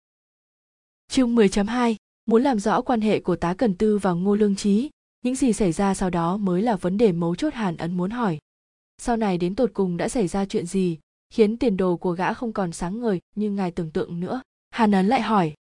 chương 1.09 1.35
10.2 1.37 1.95
muốn 2.27 2.43
làm 2.43 2.59
rõ 2.59 2.81
quan 2.81 3.01
hệ 3.01 3.21
của 3.21 3.37
tá 3.37 3.55
cần 3.55 3.75
tư 3.75 3.99
và 3.99 4.13
ngô 4.13 4.35
lương 4.35 4.57
trí 4.57 4.91
những 5.25 5.35
gì 5.35 5.53
xảy 5.53 5.73
ra 5.73 5.95
sau 5.95 6.11
đó 6.11 6.37
mới 6.37 6.63
là 6.63 6.77
vấn 6.77 6.99
đề 6.99 7.13
mấu 7.13 7.35
chốt 7.35 7.55
hàn 7.55 7.77
ấn 7.77 7.97
muốn 7.97 8.11
hỏi. 8.11 8.39
Sau 8.99 9.17
này 9.17 9.39
đến 9.39 9.55
tột 9.55 9.71
cùng 9.75 9.97
đã 9.97 10.09
xảy 10.09 10.29
ra 10.29 10.45
chuyện 10.45 10.67
gì, 10.67 10.99
khiến 11.31 11.57
tiền 11.57 11.77
đồ 11.77 11.97
của 11.97 12.13
gã 12.13 12.35
không 12.35 12.53
còn 12.53 12.73
sáng 12.73 13.01
ngời 13.01 13.21
như 13.37 13.51
ngài 13.51 13.71
tưởng 13.71 13.91
tượng 13.91 14.21
nữa? 14.21 14.43
Hàn 14.71 14.93
ấn 14.93 15.07
lại 15.07 15.21
hỏi. 15.21 15.55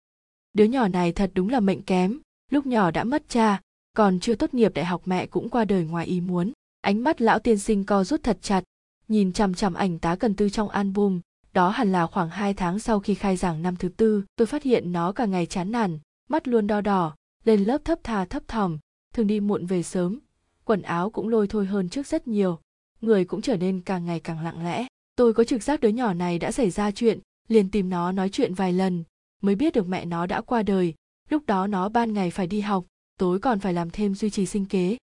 Đứa 0.52 0.64
nhỏ 0.64 0.88
này 0.88 1.12
thật 1.12 1.30
đúng 1.34 1.48
là 1.48 1.60
mệnh 1.60 1.82
kém, 1.82 2.20
lúc 2.50 2.66
nhỏ 2.66 2.90
đã 2.90 3.04
mất 3.04 3.28
cha, 3.28 3.60
còn 3.96 4.20
chưa 4.20 4.34
tốt 4.34 4.54
nghiệp 4.54 4.74
đại 4.74 4.84
học 4.84 5.02
mẹ 5.04 5.26
cũng 5.26 5.48
qua 5.48 5.64
đời 5.64 5.84
ngoài 5.84 6.06
ý 6.06 6.20
muốn. 6.20 6.52
Ánh 6.80 7.04
mắt 7.04 7.20
lão 7.20 7.38
tiên 7.38 7.58
sinh 7.58 7.84
co 7.84 8.04
rút 8.04 8.22
thật 8.22 8.38
chặt, 8.42 8.64
nhìn 9.08 9.32
chằm 9.32 9.54
chằm 9.54 9.74
ảnh 9.74 9.98
tá 9.98 10.16
cần 10.16 10.34
tư 10.34 10.48
trong 10.48 10.68
album 10.68 11.20
đó 11.54 11.68
hẳn 11.68 11.92
là 11.92 12.06
khoảng 12.06 12.30
2 12.30 12.54
tháng 12.54 12.78
sau 12.78 13.00
khi 13.00 13.14
khai 13.14 13.36
giảng 13.36 13.62
năm 13.62 13.76
thứ 13.76 13.88
tư, 13.88 14.24
tôi 14.36 14.46
phát 14.46 14.62
hiện 14.62 14.92
nó 14.92 15.12
cả 15.12 15.26
ngày 15.26 15.46
chán 15.46 15.72
nản, 15.72 15.98
mắt 16.28 16.48
luôn 16.48 16.66
đo 16.66 16.80
đỏ, 16.80 17.14
lên 17.44 17.64
lớp 17.64 17.78
thấp 17.84 17.98
thà 18.02 18.24
thấp 18.24 18.42
thỏm, 18.48 18.78
thường 19.14 19.26
đi 19.26 19.40
muộn 19.40 19.66
về 19.66 19.82
sớm, 19.82 20.20
quần 20.64 20.82
áo 20.82 21.10
cũng 21.10 21.28
lôi 21.28 21.48
thôi 21.48 21.66
hơn 21.66 21.88
trước 21.88 22.06
rất 22.06 22.28
nhiều, 22.28 22.58
người 23.00 23.24
cũng 23.24 23.42
trở 23.42 23.56
nên 23.56 23.80
càng 23.80 24.04
ngày 24.04 24.20
càng 24.20 24.44
lặng 24.44 24.64
lẽ. 24.64 24.86
Tôi 25.16 25.34
có 25.34 25.44
trực 25.44 25.62
giác 25.62 25.80
đứa 25.80 25.88
nhỏ 25.88 26.14
này 26.14 26.38
đã 26.38 26.52
xảy 26.52 26.70
ra 26.70 26.90
chuyện, 26.90 27.18
liền 27.48 27.70
tìm 27.70 27.90
nó 27.90 28.12
nói 28.12 28.28
chuyện 28.28 28.54
vài 28.54 28.72
lần, 28.72 29.04
mới 29.42 29.54
biết 29.54 29.74
được 29.74 29.88
mẹ 29.88 30.04
nó 30.04 30.26
đã 30.26 30.40
qua 30.40 30.62
đời, 30.62 30.94
lúc 31.30 31.46
đó 31.46 31.66
nó 31.66 31.88
ban 31.88 32.12
ngày 32.12 32.30
phải 32.30 32.46
đi 32.46 32.60
học, 32.60 32.84
tối 33.18 33.38
còn 33.38 33.60
phải 33.60 33.72
làm 33.72 33.90
thêm 33.90 34.14
duy 34.14 34.30
trì 34.30 34.46
sinh 34.46 34.66
kế. 34.66 34.96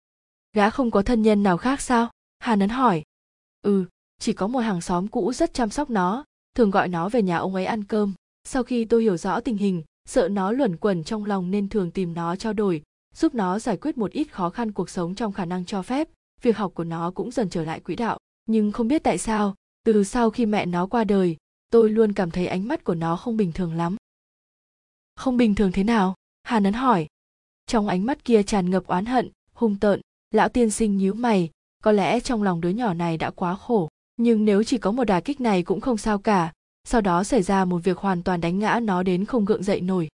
Gã 0.53 0.71
không 0.71 0.91
có 0.91 1.03
thân 1.03 1.23
nhân 1.23 1.43
nào 1.43 1.57
khác 1.57 1.81
sao? 1.81 2.11
Hà 2.39 2.57
nấn 2.57 2.69
hỏi. 2.69 3.03
Ừ 3.63 3.87
chỉ 4.21 4.33
có 4.33 4.47
một 4.47 4.59
hàng 4.59 4.81
xóm 4.81 5.09
cũ 5.09 5.33
rất 5.33 5.55
chăm 5.55 5.71
sóc 5.71 5.91
nó 5.91 6.25
thường 6.55 6.71
gọi 6.71 6.89
nó 6.89 7.09
về 7.09 7.23
nhà 7.23 7.37
ông 7.37 7.55
ấy 7.55 7.65
ăn 7.65 7.85
cơm. 7.85 8.15
Sau 8.45 8.63
khi 8.63 8.85
tôi 8.85 9.03
hiểu 9.03 9.17
rõ 9.17 9.41
tình 9.41 9.57
hình, 9.57 9.83
sợ 10.09 10.29
nó 10.29 10.53
luẩn 10.53 10.77
quẩn 10.77 11.05
trong 11.05 11.25
lòng 11.25 11.51
nên 11.51 11.69
thường 11.69 11.91
tìm 11.91 12.15
nó 12.15 12.37
trao 12.37 12.53
đổi, 12.53 12.83
giúp 13.15 13.35
nó 13.35 13.59
giải 13.59 13.77
quyết 13.77 13.99
một 13.99 14.11
ít 14.11 14.25
khó 14.25 14.51
khăn 14.51 14.73
cuộc 14.73 14.91
sống 14.91 15.15
trong 15.15 15.33
khả 15.33 15.45
năng 15.45 15.65
cho 15.65 15.83
phép. 15.83 16.09
Việc 16.43 16.57
học 16.57 16.73
của 16.75 16.85
nó 16.85 17.11
cũng 17.11 17.31
dần 17.31 17.51
trở 17.51 17.65
lại 17.65 17.81
quỹ 17.81 17.97
đạo. 17.97 18.19
Nhưng 18.47 18.73
không 18.73 18.89
biết 18.89 19.03
tại 19.03 19.19
sao, 19.19 19.55
từ 19.85 20.05
sau 20.05 20.31
khi 20.31 20.47
mẹ 20.47 20.67
nó 20.67 20.87
qua 20.87 21.05
đời, 21.05 21.37
tôi 21.71 21.91
luôn 21.91 22.13
cảm 22.13 22.31
thấy 22.31 22.47
ánh 22.47 22.69
mắt 22.69 22.85
của 22.85 22.95
nó 22.95 23.17
không 23.17 23.37
bình 23.37 23.53
thường 23.53 23.75
lắm. 23.75 23.97
Không 25.17 25.37
bình 25.37 25.55
thường 25.55 25.73
thế 25.73 25.85
nào? 25.85 26.15
Hà 26.43 26.61
nấn 26.61 26.73
hỏi. 26.73 27.07
Trong 27.67 27.89
ánh 27.89 28.07
mắt 28.07 28.25
kia 28.25 28.43
tràn 28.43 28.71
ngập 28.71 28.87
oán 28.87 29.07
hận, 29.07 29.31
hung 29.53 29.77
tợn, 29.77 30.01
lão 30.31 30.49
tiên 30.49 30.71
sinh 30.71 30.97
nhíu 30.97 31.15
mày. 31.15 31.51
Có 31.83 31.93
lẽ 31.93 32.21
trong 32.21 32.43
lòng 32.43 32.61
đứa 32.61 32.69
nhỏ 32.69 32.95
này 32.95 33.17
đã 33.17 33.31
quá 33.31 33.57
khổ 33.57 33.89
nhưng 34.23 34.45
nếu 34.45 34.63
chỉ 34.63 34.79
có 34.79 34.93
một 34.93 35.05
đà 35.05 35.21
kích 35.21 35.41
này 35.41 35.63
cũng 35.63 35.81
không 35.81 35.97
sao 35.97 36.19
cả, 36.19 36.53
sau 36.85 37.01
đó 37.01 37.25
xảy 37.25 37.43
ra 37.43 37.65
một 37.65 37.79
việc 37.85 37.99
hoàn 37.99 38.23
toàn 38.23 38.41
đánh 38.41 38.59
ngã 38.59 38.81
nó 38.83 39.03
đến 39.03 39.25
không 39.25 39.45
gượng 39.45 39.63
dậy 39.63 39.81
nổi. 39.81 40.09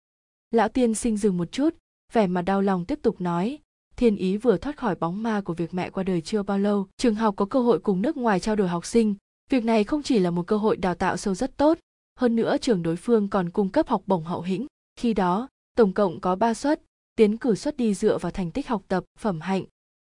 Lão 0.51 0.69
tiên 0.69 0.93
sinh 0.93 1.17
dừng 1.17 1.37
một 1.37 1.51
chút, 1.51 1.75
vẻ 2.13 2.27
mặt 2.27 2.41
đau 2.41 2.61
lòng 2.61 2.85
tiếp 2.85 2.99
tục 3.01 3.21
nói, 3.21 3.59
thiên 3.95 4.15
ý 4.15 4.37
vừa 4.37 4.57
thoát 4.57 4.77
khỏi 4.77 4.95
bóng 4.95 5.23
ma 5.23 5.41
của 5.41 5.53
việc 5.53 5.73
mẹ 5.73 5.89
qua 5.89 6.03
đời 6.03 6.21
chưa 6.21 6.43
bao 6.43 6.59
lâu, 6.59 6.87
trường 6.97 7.15
học 7.15 7.35
có 7.37 7.45
cơ 7.45 7.59
hội 7.59 7.79
cùng 7.79 8.01
nước 8.01 8.17
ngoài 8.17 8.39
trao 8.39 8.55
đổi 8.55 8.67
học 8.67 8.85
sinh. 8.85 9.15
Việc 9.49 9.63
này 9.63 9.83
không 9.83 10.03
chỉ 10.03 10.19
là 10.19 10.31
một 10.31 10.47
cơ 10.47 10.57
hội 10.57 10.77
đào 10.77 10.95
tạo 10.95 11.17
sâu 11.17 11.35
rất 11.35 11.57
tốt, 11.57 11.77
hơn 12.19 12.35
nữa 12.35 12.57
trường 12.57 12.83
đối 12.83 12.95
phương 12.95 13.29
còn 13.29 13.49
cung 13.49 13.69
cấp 13.69 13.87
học 13.87 14.01
bổng 14.05 14.23
hậu 14.23 14.41
hĩnh. 14.41 14.65
Khi 14.95 15.13
đó, 15.13 15.49
tổng 15.77 15.93
cộng 15.93 16.19
có 16.19 16.35
ba 16.35 16.53
suất, 16.53 16.81
tiến 17.15 17.37
cử 17.37 17.55
suất 17.55 17.77
đi 17.77 17.93
dựa 17.93 18.17
vào 18.17 18.31
thành 18.31 18.51
tích 18.51 18.67
học 18.67 18.81
tập 18.87 19.03
phẩm 19.19 19.41
hạnh. 19.41 19.63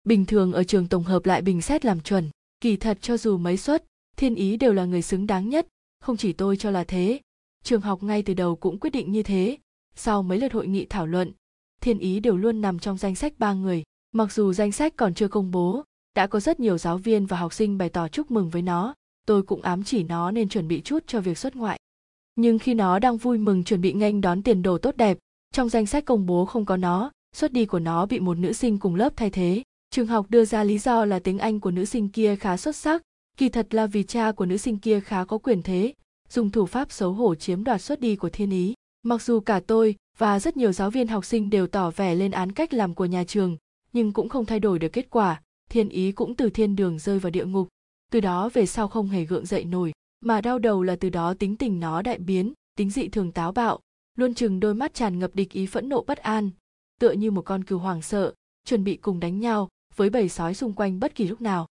Bình 0.03 0.25
thường 0.25 0.53
ở 0.53 0.63
trường 0.63 0.87
tổng 0.87 1.03
hợp 1.03 1.25
lại 1.25 1.41
bình 1.41 1.61
xét 1.61 1.85
làm 1.85 1.99
chuẩn 1.99 2.29
kỳ 2.61 2.77
thật 2.77 2.97
cho 3.01 3.17
dù 3.17 3.37
mấy 3.37 3.57
suất, 3.57 3.85
thiên 4.17 4.35
ý 4.35 4.57
đều 4.57 4.73
là 4.73 4.85
người 4.85 5.01
xứng 5.01 5.27
đáng 5.27 5.49
nhất, 5.49 5.67
không 5.99 6.17
chỉ 6.17 6.33
tôi 6.33 6.57
cho 6.57 6.71
là 6.71 6.83
thế. 6.83 7.19
Trường 7.63 7.81
học 7.81 8.03
ngay 8.03 8.23
từ 8.23 8.33
đầu 8.33 8.55
cũng 8.55 8.79
quyết 8.79 8.89
định 8.89 9.11
như 9.11 9.23
thế. 9.23 9.57
Sau 9.95 10.23
mấy 10.23 10.39
lượt 10.39 10.53
hội 10.53 10.67
nghị 10.67 10.85
thảo 10.85 11.07
luận, 11.07 11.31
thiên 11.81 11.99
ý 11.99 12.19
đều 12.19 12.37
luôn 12.37 12.61
nằm 12.61 12.79
trong 12.79 12.97
danh 12.97 13.15
sách 13.15 13.33
ba 13.37 13.53
người. 13.53 13.83
Mặc 14.11 14.33
dù 14.33 14.53
danh 14.53 14.71
sách 14.71 14.93
còn 14.95 15.13
chưa 15.13 15.27
công 15.27 15.51
bố, 15.51 15.83
đã 16.15 16.27
có 16.27 16.39
rất 16.39 16.59
nhiều 16.59 16.77
giáo 16.77 16.97
viên 16.97 17.25
và 17.25 17.37
học 17.37 17.53
sinh 17.53 17.77
bày 17.77 17.89
tỏ 17.89 18.07
chúc 18.07 18.31
mừng 18.31 18.49
với 18.49 18.61
nó. 18.61 18.95
Tôi 19.25 19.43
cũng 19.43 19.61
ám 19.61 19.83
chỉ 19.83 20.03
nó 20.03 20.31
nên 20.31 20.49
chuẩn 20.49 20.67
bị 20.67 20.81
chút 20.81 21.03
cho 21.07 21.21
việc 21.21 21.37
xuất 21.37 21.55
ngoại. 21.55 21.79
Nhưng 22.35 22.59
khi 22.59 22.73
nó 22.73 22.99
đang 22.99 23.17
vui 23.17 23.37
mừng 23.37 23.63
chuẩn 23.63 23.81
bị 23.81 23.93
nghênh 23.93 24.21
đón 24.21 24.43
tiền 24.43 24.61
đồ 24.61 24.77
tốt 24.77 24.97
đẹp, 24.97 25.17
trong 25.53 25.69
danh 25.69 25.85
sách 25.85 26.05
công 26.05 26.25
bố 26.25 26.45
không 26.45 26.65
có 26.65 26.77
nó 26.77 27.11
xuất 27.35 27.51
đi 27.51 27.65
của 27.65 27.79
nó 27.79 28.05
bị 28.05 28.19
một 28.19 28.37
nữ 28.37 28.53
sinh 28.53 28.77
cùng 28.77 28.95
lớp 28.95 29.13
thay 29.15 29.29
thế 29.29 29.63
trường 29.91 30.07
học 30.07 30.25
đưa 30.29 30.45
ra 30.45 30.63
lý 30.63 30.77
do 30.77 31.05
là 31.05 31.19
tiếng 31.19 31.37
anh 31.37 31.59
của 31.59 31.71
nữ 31.71 31.85
sinh 31.85 32.09
kia 32.09 32.35
khá 32.35 32.57
xuất 32.57 32.75
sắc, 32.75 33.01
kỳ 33.37 33.49
thật 33.49 33.73
là 33.73 33.87
vì 33.87 34.03
cha 34.03 34.31
của 34.31 34.45
nữ 34.45 34.57
sinh 34.57 34.77
kia 34.77 34.99
khá 34.99 35.25
có 35.25 35.37
quyền 35.37 35.61
thế, 35.61 35.93
dùng 36.29 36.49
thủ 36.49 36.65
pháp 36.65 36.91
xấu 36.91 37.13
hổ 37.13 37.35
chiếm 37.35 37.63
đoạt 37.63 37.81
xuất 37.81 37.99
đi 37.99 38.15
của 38.15 38.29
thiên 38.29 38.49
ý. 38.49 38.73
Mặc 39.03 39.21
dù 39.21 39.39
cả 39.39 39.59
tôi 39.67 39.95
và 40.17 40.39
rất 40.39 40.57
nhiều 40.57 40.71
giáo 40.71 40.89
viên 40.89 41.07
học 41.07 41.25
sinh 41.25 41.49
đều 41.49 41.67
tỏ 41.67 41.91
vẻ 41.91 42.15
lên 42.15 42.31
án 42.31 42.51
cách 42.51 42.73
làm 42.73 42.95
của 42.95 43.05
nhà 43.05 43.23
trường, 43.23 43.57
nhưng 43.93 44.13
cũng 44.13 44.29
không 44.29 44.45
thay 44.45 44.59
đổi 44.59 44.79
được 44.79 44.89
kết 44.89 45.09
quả, 45.09 45.41
thiên 45.69 45.89
ý 45.89 46.11
cũng 46.11 46.35
từ 46.35 46.49
thiên 46.49 46.75
đường 46.75 46.99
rơi 46.99 47.19
vào 47.19 47.29
địa 47.29 47.45
ngục. 47.45 47.67
Từ 48.11 48.19
đó 48.19 48.49
về 48.53 48.65
sau 48.65 48.87
không 48.87 49.07
hề 49.07 49.25
gượng 49.25 49.45
dậy 49.45 49.63
nổi, 49.63 49.91
mà 50.21 50.41
đau 50.41 50.59
đầu 50.59 50.83
là 50.83 50.95
từ 50.95 51.09
đó 51.09 51.33
tính 51.33 51.55
tình 51.55 51.79
nó 51.79 52.01
đại 52.01 52.17
biến, 52.17 52.53
tính 52.77 52.89
dị 52.89 53.07
thường 53.07 53.31
táo 53.31 53.51
bạo, 53.51 53.79
luôn 54.17 54.33
chừng 54.33 54.59
đôi 54.59 54.73
mắt 54.73 54.93
tràn 54.93 55.19
ngập 55.19 55.35
địch 55.35 55.51
ý 55.51 55.65
phẫn 55.65 55.89
nộ 55.89 56.03
bất 56.07 56.17
an. 56.17 56.49
Tựa 56.99 57.11
như 57.11 57.31
một 57.31 57.41
con 57.41 57.63
cừu 57.63 57.79
hoảng 57.79 58.01
sợ, 58.01 58.33
chuẩn 58.65 58.83
bị 58.83 58.95
cùng 58.95 59.19
đánh 59.19 59.39
nhau 59.39 59.69
với 59.99 60.09
bầy 60.09 60.29
sói 60.29 60.53
xung 60.53 60.73
quanh 60.73 60.99
bất 60.99 61.15
kỳ 61.15 61.27
lúc 61.27 61.41
nào. 61.41 61.67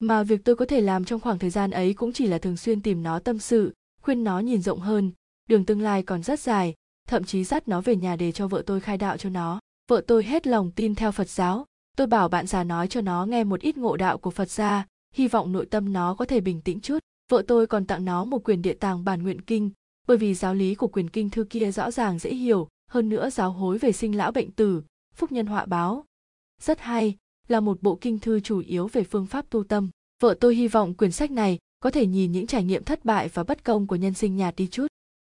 Mà 0.00 0.22
việc 0.22 0.44
tôi 0.44 0.56
có 0.56 0.64
thể 0.64 0.80
làm 0.80 1.04
trong 1.04 1.20
khoảng 1.20 1.38
thời 1.38 1.50
gian 1.50 1.70
ấy 1.70 1.94
cũng 1.94 2.12
chỉ 2.12 2.26
là 2.26 2.38
thường 2.38 2.56
xuyên 2.56 2.82
tìm 2.82 3.02
nó 3.02 3.18
tâm 3.18 3.38
sự, 3.38 3.74
khuyên 4.02 4.24
nó 4.24 4.38
nhìn 4.38 4.62
rộng 4.62 4.80
hơn, 4.80 5.12
đường 5.48 5.64
tương 5.64 5.80
lai 5.80 6.02
còn 6.02 6.22
rất 6.22 6.40
dài, 6.40 6.74
thậm 7.08 7.24
chí 7.24 7.44
dắt 7.44 7.68
nó 7.68 7.80
về 7.80 7.96
nhà 7.96 8.16
để 8.16 8.32
cho 8.32 8.48
vợ 8.48 8.62
tôi 8.66 8.80
khai 8.80 8.98
đạo 8.98 9.16
cho 9.16 9.30
nó. 9.30 9.60
Vợ 9.90 10.02
tôi 10.06 10.24
hết 10.24 10.46
lòng 10.46 10.70
tin 10.70 10.94
theo 10.94 11.12
phật 11.12 11.28
giáo. 11.28 11.66
Tôi 11.96 12.06
bảo 12.06 12.28
bạn 12.28 12.46
già 12.46 12.64
nói 12.64 12.88
cho 12.88 13.00
nó 13.00 13.26
nghe 13.26 13.44
một 13.44 13.60
ít 13.60 13.76
ngộ 13.76 13.96
đạo 13.96 14.18
của 14.18 14.30
phật 14.30 14.50
gia, 14.50 14.86
hy 15.14 15.28
vọng 15.28 15.52
nội 15.52 15.66
tâm 15.66 15.92
nó 15.92 16.14
có 16.14 16.24
thể 16.24 16.40
bình 16.40 16.60
tĩnh 16.60 16.80
chút. 16.80 16.98
Vợ 17.30 17.42
tôi 17.46 17.66
còn 17.66 17.86
tặng 17.86 18.04
nó 18.04 18.24
một 18.24 18.44
quyền 18.44 18.62
địa 18.62 18.74
tàng 18.74 19.04
bản 19.04 19.22
nguyện 19.22 19.40
kinh, 19.40 19.70
bởi 20.06 20.16
vì 20.16 20.34
giáo 20.34 20.54
lý 20.54 20.74
của 20.74 20.88
quyền 20.88 21.10
kinh 21.10 21.30
thư 21.30 21.44
kia 21.44 21.72
rõ 21.72 21.90
ràng 21.90 22.18
dễ 22.18 22.34
hiểu, 22.34 22.68
hơn 22.90 23.08
nữa 23.08 23.30
giáo 23.30 23.50
hối 23.50 23.78
về 23.78 23.92
sinh 23.92 24.16
lão 24.16 24.32
bệnh 24.32 24.50
tử, 24.50 24.82
phúc 25.14 25.32
nhân 25.32 25.46
họa 25.46 25.66
báo. 25.66 26.04
Rất 26.60 26.80
hay 26.80 27.16
là 27.48 27.60
một 27.60 27.82
bộ 27.82 27.98
kinh 28.00 28.18
thư 28.18 28.40
chủ 28.40 28.58
yếu 28.58 28.86
về 28.86 29.04
phương 29.04 29.26
pháp 29.26 29.50
tu 29.50 29.64
tâm. 29.64 29.90
Vợ 30.22 30.34
tôi 30.40 30.54
hy 30.54 30.68
vọng 30.68 30.94
quyển 30.94 31.12
sách 31.12 31.30
này 31.30 31.58
có 31.80 31.90
thể 31.90 32.06
nhìn 32.06 32.32
những 32.32 32.46
trải 32.46 32.64
nghiệm 32.64 32.84
thất 32.84 33.04
bại 33.04 33.28
và 33.28 33.44
bất 33.44 33.64
công 33.64 33.86
của 33.86 33.96
nhân 33.96 34.14
sinh 34.14 34.36
nhạt 34.36 34.56
đi 34.56 34.66
chút. 34.66 34.86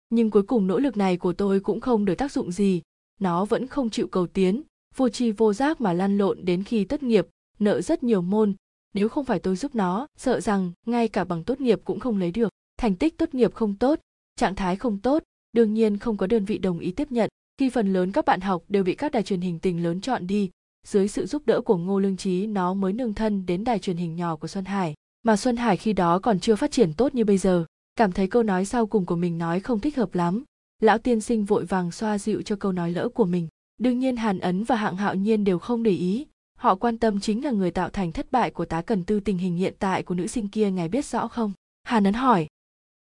Nhưng 0.10 0.32
cuối 0.32 0.44
cùng 0.44 0.68
nỗ 0.68 0.80
lực 0.80 0.98
này 0.98 1.18
của 1.18 1.34
tôi 1.34 1.60
cũng 1.60 1.82
không 1.82 2.06
được 2.06 2.16
tác 2.16 2.32
dụng 2.32 2.52
gì. 2.52 2.82
Nó 3.20 3.46
vẫn 3.46 3.68
không 3.68 3.90
chịu 3.90 4.08
cầu 4.08 4.28
tiến, 4.28 4.62
vô 4.96 5.10
tri 5.10 5.32
vô 5.32 5.54
giác 5.54 5.82
mà 5.82 5.94
lăn 5.94 6.18
lộn 6.18 6.46
đến 6.46 6.64
khi 6.64 6.86
tốt 6.86 7.04
nghiệp, 7.04 7.28
nợ 7.60 7.82
rất 7.82 8.04
nhiều 8.04 8.22
môn. 8.22 8.54
Nếu 8.94 9.10
không 9.10 9.26
phải 9.26 9.40
tôi 9.40 9.56
giúp 9.56 9.76
nó, 9.76 10.08
sợ 10.18 10.40
rằng 10.40 10.72
ngay 10.86 11.08
cả 11.08 11.24
bằng 11.24 11.44
tốt 11.44 11.62
nghiệp 11.62 11.82
cũng 11.86 12.00
không 12.00 12.18
lấy 12.18 12.32
được. 12.32 12.50
Thành 12.78 12.96
tích 12.96 13.18
tốt 13.18 13.34
nghiệp 13.34 13.54
không 13.54 13.76
tốt, 13.76 14.00
trạng 14.36 14.56
thái 14.56 14.76
không 14.76 15.00
tốt, 15.00 15.24
đương 15.54 15.74
nhiên 15.74 15.98
không 15.98 16.18
có 16.18 16.28
đơn 16.28 16.46
vị 16.46 16.58
đồng 16.58 16.80
ý 16.80 16.92
tiếp 16.92 17.12
nhận. 17.12 17.30
Khi 17.58 17.70
phần 17.70 17.94
lớn 17.94 18.12
các 18.12 18.26
bạn 18.26 18.42
học 18.42 18.64
đều 18.70 18.84
bị 18.84 18.96
các 18.96 19.12
đài 19.12 19.24
truyền 19.24 19.42
hình 19.42 19.60
tình 19.60 19.84
lớn 19.84 20.02
chọn 20.02 20.28
đi 20.28 20.50
dưới 20.88 21.08
sự 21.08 21.26
giúp 21.26 21.42
đỡ 21.46 21.62
của 21.62 21.78
ngô 21.78 22.00
lương 22.00 22.18
trí 22.18 22.48
nó 22.48 22.74
mới 22.74 22.94
nương 22.94 23.14
thân 23.14 23.46
đến 23.46 23.64
đài 23.64 23.80
truyền 23.80 23.98
hình 23.98 24.16
nhỏ 24.16 24.36
của 24.36 24.48
xuân 24.48 24.66
hải. 24.66 24.94
Mà 25.24 25.38
xuân 25.38 25.58
hải 25.58 25.78
khi 25.78 25.94
đó 25.94 26.20
còn 26.20 26.40
chưa 26.40 26.56
phát 26.56 26.72
triển 26.72 26.94
tốt 26.94 27.16
như 27.16 27.26
bây 27.26 27.38
giờ, 27.38 27.66
cảm 27.96 28.12
thấy 28.12 28.28
câu 28.28 28.44
nói 28.44 28.66
sau 28.66 28.88
cùng 28.88 29.06
của 29.06 29.16
mình 29.16 29.38
nói 29.38 29.60
không 29.60 29.80
thích 29.80 29.98
hợp 29.98 30.16
lắm. 30.16 30.44
Lão 30.82 30.98
tiên 30.98 31.22
sinh 31.22 31.46
vội 31.46 31.66
vàng 31.66 31.92
xoa 31.92 32.18
dịu 32.18 32.42
cho 32.42 32.56
câu 32.56 32.72
nói 32.72 32.92
lỡ 32.92 33.10
của 33.10 33.26
mình. 33.26 33.48
Đương 33.80 34.00
nhiên 34.00 34.16
hàn 34.16 34.40
ấn 34.40 34.64
và 34.64 34.76
hạng 34.76 34.98
hạo 34.98 35.16
nhiên 35.16 35.44
đều 35.44 35.60
không 35.60 35.84
để 35.84 35.92
ý. 35.92 36.26
Họ 36.58 36.76
quan 36.76 36.98
tâm 36.98 37.20
chính 37.20 37.44
là 37.44 37.52
người 37.52 37.72
tạo 37.72 37.90
thành 37.90 38.12
thất 38.12 38.32
bại 38.32 38.52
của 38.52 38.66
tá 38.66 38.82
cần 38.82 39.04
tư 39.04 39.20
tình 39.20 39.38
hình 39.38 39.56
hiện 39.56 39.74
tại 39.80 40.04
của 40.04 40.16
nữ 40.16 40.28
sinh 40.28 40.48
kia 40.48 40.72
ngài 40.72 40.88
biết 40.88 41.06
rõ 41.06 41.28
không? 41.28 41.54
Hàn 41.84 42.04
ấn 42.04 42.14
hỏi. 42.14 42.48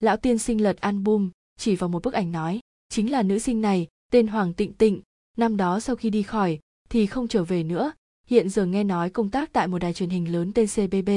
Lão 0.01 0.17
tiên 0.17 0.39
sinh 0.39 0.63
lật 0.63 0.81
album, 0.81 1.31
chỉ 1.59 1.77
vào 1.77 1.89
một 1.89 2.03
bức 2.03 2.15
ảnh 2.15 2.33
nói, 2.33 2.61
chính 2.89 3.11
là 3.11 3.23
nữ 3.23 3.39
sinh 3.39 3.61
này, 3.61 3.87
tên 4.13 4.27
hoàng 4.27 4.55
tịnh 4.55 4.73
tịnh. 4.73 5.01
Năm 5.37 5.57
đó 5.57 5.81
sau 5.81 5.97
khi 5.97 6.11
đi 6.11 6.23
khỏi 6.23 6.59
thì 6.91 7.07
không 7.07 7.29
trở 7.29 7.45
về 7.45 7.63
nữa. 7.63 7.93
Hiện 8.27 8.49
giờ 8.49 8.67
nghe 8.67 8.85
nói 8.85 9.11
công 9.11 9.31
tác 9.31 9.53
tại 9.53 9.69
một 9.69 9.79
đài 9.79 9.93
truyền 9.93 10.11
hình 10.11 10.33
lớn 10.33 10.53
tên 10.53 10.67
cbb 10.67 11.11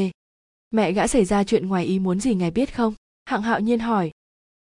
mẹ 0.74 0.92
gã 0.92 1.08
xảy 1.08 1.26
ra 1.26 1.44
chuyện 1.44 1.68
ngoài 1.68 1.86
ý 1.86 2.00
muốn 2.00 2.20
gì 2.20 2.36
ngài 2.36 2.52
biết 2.52 2.76
không? 2.76 2.94
Hạng 3.26 3.42
hạo 3.42 3.60
nhiên 3.60 3.80
hỏi. 3.80 4.12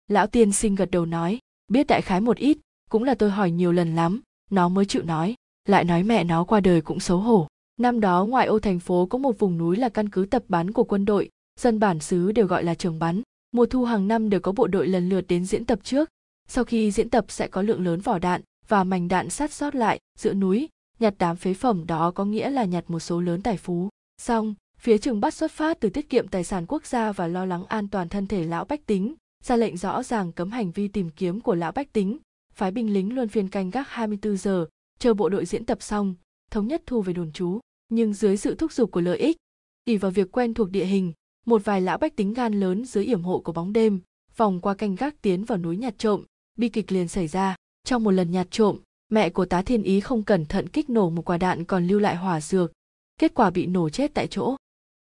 Lão 0.08 0.26
tiên 0.26 0.52
sinh 0.52 0.74
gật 0.74 0.90
đầu 0.90 1.06
nói. 1.06 1.38
Biết 1.68 1.86
đại 1.86 2.02
khái 2.02 2.20
một 2.20 2.36
ít 2.36 2.58
cũng 2.90 3.04
là 3.04 3.14
tôi 3.14 3.30
hỏi 3.30 3.50
nhiều 3.50 3.72
lần 3.72 3.94
lắm. 3.96 4.20
Nó 4.50 4.68
mới 4.68 4.84
chịu 4.84 5.02
nói. 5.02 5.34
Lại 5.68 5.84
nói 5.84 6.02
mẹ 6.02 6.24
nó 6.24 6.44
qua 6.44 6.60
đời 6.60 6.80
cũng 6.80 7.00
xấu 7.00 7.18
hổ. 7.18 7.48
Năm 7.76 8.00
đó 8.00 8.24
ngoại 8.24 8.46
ô 8.46 8.58
thành 8.58 8.80
phố 8.80 9.06
có 9.06 9.18
một 9.18 9.38
vùng 9.38 9.58
núi 9.58 9.76
là 9.76 9.88
căn 9.88 10.08
cứ 10.08 10.26
tập 10.30 10.44
bắn 10.48 10.72
của 10.72 10.84
quân 10.84 11.04
đội, 11.04 11.30
dân 11.60 11.78
bản 11.78 12.00
xứ 12.00 12.32
đều 12.32 12.46
gọi 12.46 12.64
là 12.64 12.74
trường 12.74 12.98
bắn. 12.98 13.22
Mùa 13.52 13.66
thu 13.66 13.84
hàng 13.84 14.08
năm 14.08 14.30
đều 14.30 14.40
có 14.40 14.52
bộ 14.52 14.66
đội 14.66 14.88
lần 14.88 15.08
lượt 15.08 15.24
đến 15.28 15.44
diễn 15.44 15.64
tập 15.64 15.78
trước. 15.82 16.08
Sau 16.48 16.64
khi 16.64 16.90
diễn 16.90 17.10
tập 17.10 17.24
sẽ 17.28 17.48
có 17.48 17.62
lượng 17.62 17.84
lớn 17.84 18.00
vỏ 18.00 18.18
đạn 18.18 18.40
và 18.68 18.84
mảnh 18.84 19.08
đạn 19.08 19.30
sát 19.30 19.52
sót 19.52 19.74
lại 19.74 19.98
giữa 20.18 20.34
núi, 20.34 20.68
nhặt 21.00 21.14
đám 21.18 21.36
phế 21.36 21.54
phẩm 21.54 21.86
đó 21.86 22.10
có 22.10 22.24
nghĩa 22.24 22.50
là 22.50 22.64
nhặt 22.64 22.84
một 22.88 23.00
số 23.00 23.20
lớn 23.20 23.42
tài 23.42 23.56
phú. 23.56 23.88
Xong, 24.22 24.54
phía 24.78 24.98
trường 24.98 25.20
bắt 25.20 25.34
xuất 25.34 25.52
phát 25.52 25.80
từ 25.80 25.90
tiết 25.90 26.08
kiệm 26.08 26.28
tài 26.28 26.44
sản 26.44 26.66
quốc 26.68 26.86
gia 26.86 27.12
và 27.12 27.26
lo 27.26 27.44
lắng 27.44 27.66
an 27.66 27.88
toàn 27.88 28.08
thân 28.08 28.26
thể 28.26 28.44
lão 28.44 28.64
bách 28.64 28.86
tính, 28.86 29.14
ra 29.44 29.56
lệnh 29.56 29.76
rõ 29.76 30.02
ràng 30.02 30.32
cấm 30.32 30.50
hành 30.50 30.70
vi 30.70 30.88
tìm 30.88 31.10
kiếm 31.10 31.40
của 31.40 31.54
lão 31.54 31.72
bách 31.72 31.92
tính, 31.92 32.18
phái 32.52 32.70
binh 32.70 32.92
lính 32.92 33.14
luôn 33.14 33.28
phiên 33.28 33.48
canh 33.48 33.70
gác 33.70 33.88
24 33.88 34.36
giờ, 34.36 34.66
chờ 34.98 35.14
bộ 35.14 35.28
đội 35.28 35.46
diễn 35.46 35.66
tập 35.66 35.82
xong, 35.82 36.14
thống 36.50 36.66
nhất 36.66 36.82
thu 36.86 37.02
về 37.02 37.12
đồn 37.12 37.32
trú. 37.32 37.58
Nhưng 37.88 38.14
dưới 38.14 38.36
sự 38.36 38.54
thúc 38.54 38.72
giục 38.72 38.90
của 38.90 39.00
lợi 39.00 39.18
ích, 39.18 39.36
ỉ 39.84 39.96
vào 39.96 40.10
việc 40.10 40.32
quen 40.32 40.54
thuộc 40.54 40.70
địa 40.70 40.84
hình, 40.84 41.12
một 41.46 41.64
vài 41.64 41.80
lão 41.80 41.98
bách 41.98 42.16
tính 42.16 42.34
gan 42.34 42.60
lớn 42.60 42.84
dưới 42.84 43.04
yểm 43.04 43.22
hộ 43.22 43.40
của 43.40 43.52
bóng 43.52 43.72
đêm, 43.72 44.00
vòng 44.36 44.60
qua 44.60 44.74
canh 44.74 44.94
gác 44.94 45.22
tiến 45.22 45.44
vào 45.44 45.58
núi 45.58 45.76
nhặt 45.76 45.94
trộm, 45.98 46.24
bi 46.58 46.68
kịch 46.68 46.92
liền 46.92 47.08
xảy 47.08 47.28
ra. 47.28 47.56
Trong 47.84 48.04
một 48.04 48.10
lần 48.10 48.30
nhặt 48.30 48.46
trộm, 48.50 48.78
mẹ 49.10 49.30
của 49.30 49.44
tá 49.44 49.62
thiên 49.62 49.82
ý 49.82 50.00
không 50.00 50.22
cẩn 50.22 50.46
thận 50.46 50.68
kích 50.68 50.90
nổ 50.90 51.10
một 51.10 51.22
quả 51.22 51.38
đạn 51.38 51.64
còn 51.64 51.86
lưu 51.86 52.00
lại 52.00 52.16
hỏa 52.16 52.40
dược, 52.40 52.72
kết 53.18 53.34
quả 53.34 53.50
bị 53.50 53.66
nổ 53.66 53.88
chết 53.88 54.14
tại 54.14 54.26
chỗ. 54.26 54.56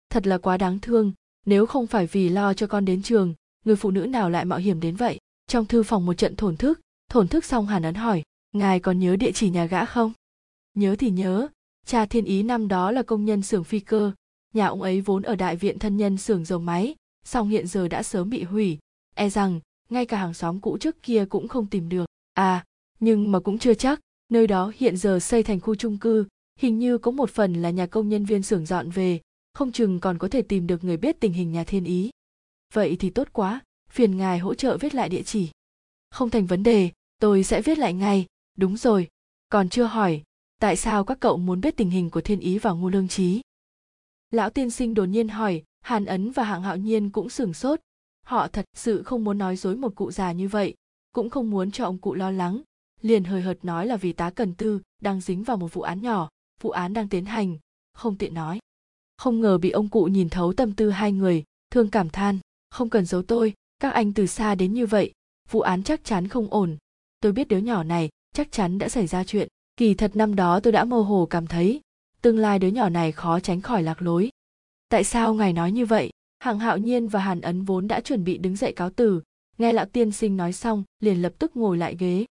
Thật 0.10 0.28
là 0.28 0.38
quá 0.38 0.58
đáng 0.58 0.80
thương, 0.80 1.14
nếu 1.46 1.66
không 1.66 1.88
phải 1.88 2.08
vì 2.08 2.30
lo 2.30 2.54
cho 2.54 2.68
con 2.68 2.86
đến 2.86 3.04
trường, 3.04 3.34
người 3.66 3.76
phụ 3.76 3.92
nữ 3.92 4.06
nào 4.06 4.30
lại 4.30 4.46
mạo 4.46 4.60
hiểm 4.60 4.80
đến 4.80 4.96
vậy. 4.96 5.20
Trong 5.48 5.66
thư 5.66 5.84
phòng 5.84 6.06
một 6.06 6.14
trận 6.14 6.36
thổn 6.36 6.58
thức, 6.58 6.80
thổn 7.10 7.28
thức 7.28 7.46
xong 7.46 7.68
hàn 7.68 7.84
ấn 7.84 7.96
hỏi, 7.96 8.24
ngài 8.52 8.80
còn 8.80 9.00
nhớ 9.00 9.16
địa 9.16 9.32
chỉ 9.32 9.50
nhà 9.50 9.66
gã 9.66 9.86
không? 9.86 10.14
Nhớ 10.74 10.96
thì 11.00 11.10
nhớ, 11.10 11.48
cha 11.86 12.06
thiên 12.06 12.26
ý 12.26 12.44
năm 12.44 12.68
đó 12.68 12.92
là 12.92 13.04
công 13.04 13.26
nhân 13.26 13.42
xưởng 13.42 13.64
phi 13.64 13.80
cơ, 13.80 14.12
nhà 14.54 14.68
ông 14.68 14.82
ấy 14.82 15.02
vốn 15.02 15.24
ở 15.24 15.36
đại 15.36 15.56
viện 15.56 15.80
thân 15.80 15.98
nhân 15.98 16.18
xưởng 16.18 16.46
dầu 16.46 16.60
máy, 16.60 16.96
song 17.26 17.50
hiện 17.50 17.68
giờ 17.68 17.88
đã 17.88 18.04
sớm 18.04 18.30
bị 18.30 18.44
hủy, 18.44 18.78
e 19.16 19.30
rằng 19.30 19.60
ngay 19.90 20.06
cả 20.06 20.18
hàng 20.18 20.34
xóm 20.34 20.60
cũ 20.60 20.78
trước 20.78 21.04
kia 21.04 21.26
cũng 21.30 21.48
không 21.48 21.66
tìm 21.66 21.90
được. 21.90 22.06
À, 22.34 22.66
nhưng 23.04 23.32
mà 23.32 23.40
cũng 23.40 23.58
chưa 23.58 23.74
chắc, 23.74 24.00
nơi 24.30 24.48
đó 24.48 24.72
hiện 24.76 24.98
giờ 24.98 25.20
xây 25.20 25.44
thành 25.44 25.60
khu 25.60 25.76
chung 25.76 25.98
cư, 25.98 26.26
hình 26.60 26.80
như 26.80 26.98
có 26.98 27.12
một 27.12 27.30
phần 27.30 27.54
là 27.54 27.70
nhà 27.70 27.86
công 27.86 28.10
nhân 28.10 28.26
viên 28.26 28.44
xưởng 28.44 28.66
dọn 28.66 28.90
về, 28.90 29.22
không 29.54 29.72
chừng 29.72 30.00
còn 30.00 30.18
có 30.18 30.28
thể 30.28 30.42
tìm 30.42 30.68
được 30.68 30.84
người 30.84 30.98
biết 30.98 31.20
tình 31.20 31.34
hình 31.34 31.52
nhà 31.52 31.64
thiên 31.64 31.84
ý. 31.84 32.10
Vậy 32.74 32.96
thì 33.00 33.10
tốt 33.10 33.28
quá, 33.34 33.62
phiền 33.90 34.18
ngài 34.18 34.40
hỗ 34.40 34.54
trợ 34.54 34.78
viết 34.78 34.96
lại 34.96 35.10
địa 35.10 35.22
chỉ. 35.22 35.50
Không 36.12 36.30
thành 36.30 36.46
vấn 36.46 36.64
đề, 36.64 36.90
tôi 37.20 37.44
sẽ 37.44 37.62
viết 37.62 37.78
lại 37.78 37.94
ngay, 37.94 38.26
đúng 38.58 38.78
rồi, 38.78 39.08
còn 39.50 39.70
chưa 39.70 39.84
hỏi, 39.86 40.24
tại 40.60 40.76
sao 40.76 41.04
các 41.04 41.20
cậu 41.20 41.38
muốn 41.38 41.62
biết 41.62 41.78
tình 41.78 41.90
hình 41.90 42.10
của 42.10 42.22
thiên 42.22 42.40
ý 42.40 42.58
và 42.58 42.72
ngu 42.72 42.90
lương 42.90 43.08
trí? 43.08 43.42
Lão 44.32 44.50
tiên 44.50 44.70
sinh 44.70 44.94
đột 44.94 45.06
nhiên 45.06 45.28
hỏi, 45.28 45.64
Hàn 45.82 46.06
Ấn 46.06 46.32
và 46.32 46.44
Hạng 46.44 46.62
Hạo 46.62 46.78
Nhiên 46.78 47.10
cũng 47.10 47.30
sửng 47.30 47.54
sốt. 47.54 47.80
Họ 48.26 48.48
thật 48.48 48.66
sự 48.74 49.04
không 49.04 49.24
muốn 49.24 49.38
nói 49.38 49.56
dối 49.56 49.76
một 49.76 49.96
cụ 49.96 50.12
già 50.12 50.32
như 50.32 50.48
vậy, 50.48 50.76
cũng 51.14 51.30
không 51.30 51.50
muốn 51.50 51.72
cho 51.72 51.86
ông 51.86 51.98
cụ 51.98 52.14
lo 52.14 52.32
lắng, 52.32 52.62
liền 53.04 53.24
hời 53.24 53.42
hợt 53.42 53.66
nói 53.66 53.88
là 53.88 53.98
vì 53.98 54.14
tá 54.14 54.30
cần 54.30 54.54
tư 54.54 54.82
đang 55.02 55.22
dính 55.22 55.44
vào 55.44 55.58
một 55.58 55.74
vụ 55.74 55.82
án 55.82 56.02
nhỏ, 56.02 56.30
vụ 56.62 56.70
án 56.70 56.94
đang 56.94 57.10
tiến 57.10 57.26
hành, 57.26 57.58
không 57.94 58.18
tiện 58.18 58.34
nói. 58.34 58.60
Không 59.18 59.42
ngờ 59.42 59.58
bị 59.58 59.70
ông 59.70 59.90
cụ 59.90 60.06
nhìn 60.06 60.30
thấu 60.30 60.54
tâm 60.54 60.74
tư 60.74 60.90
hai 60.90 61.12
người, 61.12 61.44
thương 61.72 61.90
cảm 61.90 62.10
than, 62.10 62.40
không 62.70 62.90
cần 62.90 63.06
giấu 63.06 63.24
tôi, 63.24 63.54
các 63.80 63.94
anh 63.94 64.14
từ 64.14 64.28
xa 64.28 64.56
đến 64.56 64.74
như 64.74 64.86
vậy, 64.86 65.12
vụ 65.52 65.62
án 65.62 65.84
chắc 65.84 66.04
chắn 66.04 66.28
không 66.28 66.48
ổn. 66.50 66.78
Tôi 67.20 67.32
biết 67.32 67.48
đứa 67.48 67.58
nhỏ 67.58 67.84
này 67.84 68.10
chắc 68.36 68.52
chắn 68.52 68.78
đã 68.78 68.90
xảy 68.90 69.08
ra 69.08 69.24
chuyện. 69.24 69.48
Kỳ 69.78 69.94
thật 69.94 70.16
năm 70.16 70.36
đó 70.36 70.60
tôi 70.60 70.74
đã 70.74 70.84
mơ 70.84 71.02
hồ 71.02 71.28
cảm 71.30 71.48
thấy, 71.48 71.82
tương 72.22 72.38
lai 72.38 72.60
đứa 72.60 72.68
nhỏ 72.68 72.90
này 72.90 73.12
khó 73.12 73.40
tránh 73.40 73.62
khỏi 73.62 73.84
lạc 73.84 74.02
lối. 74.02 74.30
Tại 74.90 75.04
sao 75.04 75.34
ngài 75.34 75.54
nói 75.54 75.72
như 75.72 75.86
vậy? 75.86 76.10
Hạng 76.40 76.60
hạo 76.60 76.78
nhiên 76.78 77.08
và 77.08 77.20
Hàn 77.20 77.42
Ấn 77.42 77.64
vốn 77.64 77.88
đã 77.88 78.02
chuẩn 78.02 78.24
bị 78.24 78.38
đứng 78.38 78.56
dậy 78.56 78.74
cáo 78.74 78.90
từ, 78.90 79.22
nghe 79.58 79.74
lão 79.74 79.86
tiên 79.86 80.12
sinh 80.12 80.38
nói 80.38 80.54
xong 80.54 80.84
liền 81.00 81.22
lập 81.22 81.34
tức 81.40 81.56
ngồi 81.58 81.78
lại 81.78 81.96
ghế. 82.00 82.26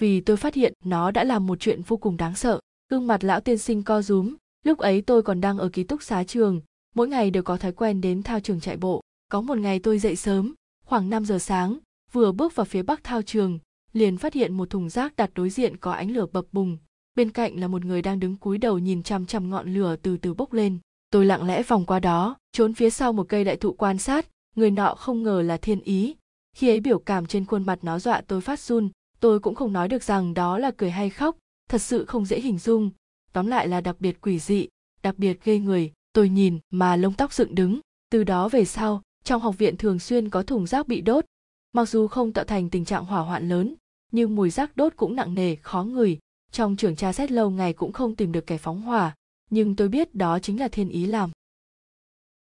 Vì 0.00 0.20
tôi 0.20 0.36
phát 0.36 0.54
hiện 0.54 0.72
nó 0.84 1.10
đã 1.10 1.24
làm 1.24 1.46
một 1.46 1.60
chuyện 1.60 1.82
vô 1.82 1.96
cùng 1.96 2.16
đáng 2.16 2.34
sợ. 2.34 2.60
Gương 2.90 3.06
mặt 3.06 3.24
lão 3.24 3.40
tiên 3.40 3.58
sinh 3.58 3.82
co 3.82 4.02
rúm, 4.02 4.36
lúc 4.64 4.78
ấy 4.78 5.02
tôi 5.02 5.22
còn 5.22 5.40
đang 5.40 5.58
ở 5.58 5.68
ký 5.68 5.84
túc 5.84 6.02
xá 6.02 6.24
trường, 6.24 6.60
mỗi 6.94 7.08
ngày 7.08 7.30
đều 7.30 7.42
có 7.42 7.56
thói 7.56 7.72
quen 7.72 8.00
đến 8.00 8.22
thao 8.22 8.40
trường 8.40 8.60
chạy 8.60 8.76
bộ. 8.76 9.00
Có 9.30 9.40
một 9.40 9.58
ngày 9.58 9.78
tôi 9.78 9.98
dậy 9.98 10.16
sớm, 10.16 10.54
khoảng 10.84 11.10
5 11.10 11.24
giờ 11.24 11.38
sáng, 11.38 11.78
vừa 12.12 12.32
bước 12.32 12.54
vào 12.54 12.64
phía 12.64 12.82
bắc 12.82 13.04
thao 13.04 13.22
trường, 13.22 13.58
liền 13.92 14.16
phát 14.16 14.34
hiện 14.34 14.54
một 14.54 14.70
thùng 14.70 14.88
rác 14.88 15.16
đặt 15.16 15.30
đối 15.34 15.50
diện 15.50 15.76
có 15.76 15.92
ánh 15.92 16.10
lửa 16.10 16.26
bập 16.32 16.44
bùng. 16.52 16.78
Bên 17.14 17.30
cạnh 17.30 17.60
là 17.60 17.68
một 17.68 17.84
người 17.84 18.02
đang 18.02 18.20
đứng 18.20 18.36
cúi 18.36 18.58
đầu 18.58 18.78
nhìn 18.78 19.02
chăm 19.02 19.26
chăm 19.26 19.50
ngọn 19.50 19.74
lửa 19.74 19.96
từ 20.02 20.16
từ 20.16 20.34
bốc 20.34 20.52
lên. 20.52 20.78
Tôi 21.10 21.26
lặng 21.26 21.46
lẽ 21.46 21.62
vòng 21.62 21.84
qua 21.86 22.00
đó, 22.00 22.36
trốn 22.52 22.74
phía 22.74 22.90
sau 22.90 23.12
một 23.12 23.28
cây 23.28 23.44
đại 23.44 23.56
thụ 23.56 23.72
quan 23.72 23.98
sát, 23.98 24.26
người 24.56 24.70
nọ 24.70 24.94
không 24.94 25.22
ngờ 25.22 25.42
là 25.42 25.56
thiên 25.56 25.80
ý. 25.80 26.16
Khi 26.56 26.68
ấy 26.68 26.80
biểu 26.80 26.98
cảm 26.98 27.26
trên 27.26 27.44
khuôn 27.44 27.66
mặt 27.66 27.78
nó 27.82 27.98
dọa 27.98 28.20
tôi 28.20 28.40
phát 28.40 28.60
run, 28.60 28.88
tôi 29.20 29.40
cũng 29.40 29.54
không 29.54 29.72
nói 29.72 29.88
được 29.88 30.02
rằng 30.02 30.34
đó 30.34 30.58
là 30.58 30.70
cười 30.76 30.90
hay 30.90 31.10
khóc, 31.10 31.36
thật 31.68 31.78
sự 31.78 32.04
không 32.04 32.24
dễ 32.24 32.40
hình 32.40 32.58
dung. 32.58 32.90
Tóm 33.32 33.46
lại 33.46 33.68
là 33.68 33.80
đặc 33.80 33.96
biệt 34.00 34.20
quỷ 34.20 34.38
dị, 34.38 34.68
đặc 35.02 35.18
biệt 35.18 35.44
ghê 35.44 35.58
người, 35.58 35.92
tôi 36.12 36.28
nhìn 36.28 36.58
mà 36.70 36.96
lông 36.96 37.14
tóc 37.14 37.32
dựng 37.32 37.54
đứng. 37.54 37.80
Từ 38.10 38.24
đó 38.24 38.48
về 38.48 38.64
sau, 38.64 39.02
trong 39.24 39.42
học 39.42 39.58
viện 39.58 39.76
thường 39.76 39.98
xuyên 39.98 40.28
có 40.28 40.42
thùng 40.42 40.66
rác 40.66 40.88
bị 40.88 41.00
đốt, 41.00 41.24
mặc 41.72 41.88
dù 41.88 42.06
không 42.06 42.32
tạo 42.32 42.44
thành 42.44 42.70
tình 42.70 42.84
trạng 42.84 43.04
hỏa 43.04 43.20
hoạn 43.20 43.48
lớn, 43.48 43.74
nhưng 44.12 44.36
mùi 44.36 44.50
rác 44.50 44.76
đốt 44.76 44.92
cũng 44.96 45.16
nặng 45.16 45.34
nề, 45.34 45.56
khó 45.56 45.84
ngửi. 45.84 46.18
Trong 46.52 46.76
trường 46.76 46.96
tra 46.96 47.12
xét 47.12 47.30
lâu 47.30 47.50
ngày 47.50 47.72
cũng 47.72 47.92
không 47.92 48.16
tìm 48.16 48.32
được 48.32 48.46
kẻ 48.46 48.58
phóng 48.58 48.82
hỏa, 48.82 49.14
nhưng 49.50 49.76
tôi 49.76 49.88
biết 49.88 50.14
đó 50.14 50.38
chính 50.38 50.60
là 50.60 50.68
thiên 50.68 50.88
ý 50.88 51.06
làm. 51.06 51.30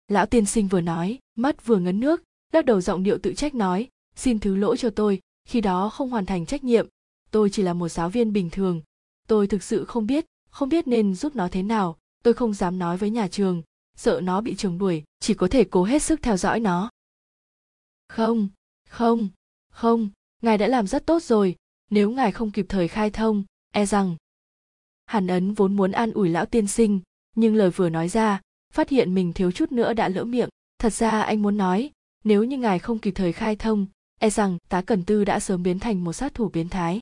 Lão 0.09 0.27
tiên 0.27 0.47
sinh 0.47 0.69
vừa 0.69 0.81
nói, 0.81 1.19
mắt 1.35 1.67
vừa 1.67 1.79
ngấn 1.79 2.01
nước, 2.01 2.23
lắc 2.53 2.65
đầu 2.65 2.81
giọng 2.81 3.03
điệu 3.03 3.19
tự 3.19 3.35
trách 3.35 3.55
nói, 3.55 3.89
xin 4.17 4.39
thứ 4.39 4.57
lỗi 4.57 4.77
cho 4.77 4.91
tôi, 4.91 5.21
khi 5.45 5.61
đó 5.61 5.91
không 5.91 6.11
hoàn 6.11 6.27
thành 6.27 6.47
trách 6.47 6.65
nhiệm, 6.65 6.87
tôi 7.31 7.51
chỉ 7.51 7.63
là 7.63 7.73
một 7.73 7.89
giáo 7.89 8.09
viên 8.09 8.33
bình 8.33 8.51
thường, 8.51 8.83
tôi 9.29 9.47
thực 9.47 9.63
sự 9.63 9.85
không 9.85 10.07
biết, 10.07 10.25
không 10.51 10.69
biết 10.69 10.89
nên 10.89 11.15
giúp 11.15 11.37
nó 11.37 11.49
thế 11.49 11.63
nào, 11.63 11.99
tôi 12.23 12.35
không 12.35 12.55
dám 12.55 12.79
nói 12.79 12.97
với 12.97 13.11
nhà 13.11 13.29
trường, 13.29 13.63
sợ 13.97 14.21
nó 14.23 14.41
bị 14.41 14.55
trường 14.55 14.79
đuổi, 14.79 15.05
chỉ 15.21 15.35
có 15.35 15.49
thể 15.49 15.65
cố 15.65 15.85
hết 15.85 16.03
sức 16.03 16.23
theo 16.23 16.37
dõi 16.37 16.61
nó. 16.61 16.91
Không, 18.09 18.49
không, 18.89 19.29
không, 19.71 20.09
ngài 20.43 20.59
đã 20.59 20.67
làm 20.67 20.87
rất 20.87 21.07
tốt 21.07 21.23
rồi, 21.23 21.57
nếu 21.91 22.11
ngài 22.11 22.33
không 22.33 22.51
kịp 22.51 22.67
thời 22.69 22.89
khai 22.89 23.11
thông, 23.11 23.45
e 23.71 23.87
rằng. 23.87 24.17
Hàn 25.07 25.27
ấn 25.27 25.55
vốn 25.55 25.77
muốn 25.77 25.93
an 25.93 26.13
ủi 26.13 26.29
lão 26.29 26.47
tiên 26.47 26.67
sinh, 26.67 27.01
nhưng 27.37 27.55
lời 27.55 27.71
vừa 27.71 27.89
nói 27.89 28.09
ra, 28.09 28.41
phát 28.73 28.89
hiện 28.89 29.15
mình 29.15 29.33
thiếu 29.33 29.51
chút 29.51 29.73
nữa 29.73 29.95
đã 29.95 30.09
lỡ 30.09 30.25
miệng. 30.25 30.49
Thật 30.79 30.93
ra 30.93 31.11
anh 31.11 31.43
muốn 31.43 31.57
nói, 31.57 31.91
nếu 32.25 32.45
như 32.45 32.59
ngài 32.59 32.79
không 32.79 32.99
kịp 32.99 33.13
thời 33.15 33.33
khai 33.33 33.57
thông, 33.57 33.87
e 34.23 34.31
rằng 34.31 34.59
tá 34.69 34.83
cần 34.83 35.05
tư 35.05 35.25
đã 35.25 35.41
sớm 35.41 35.63
biến 35.63 35.79
thành 35.79 36.05
một 36.05 36.13
sát 36.13 36.35
thủ 36.35 36.49
biến 36.49 36.69
thái. 36.69 37.01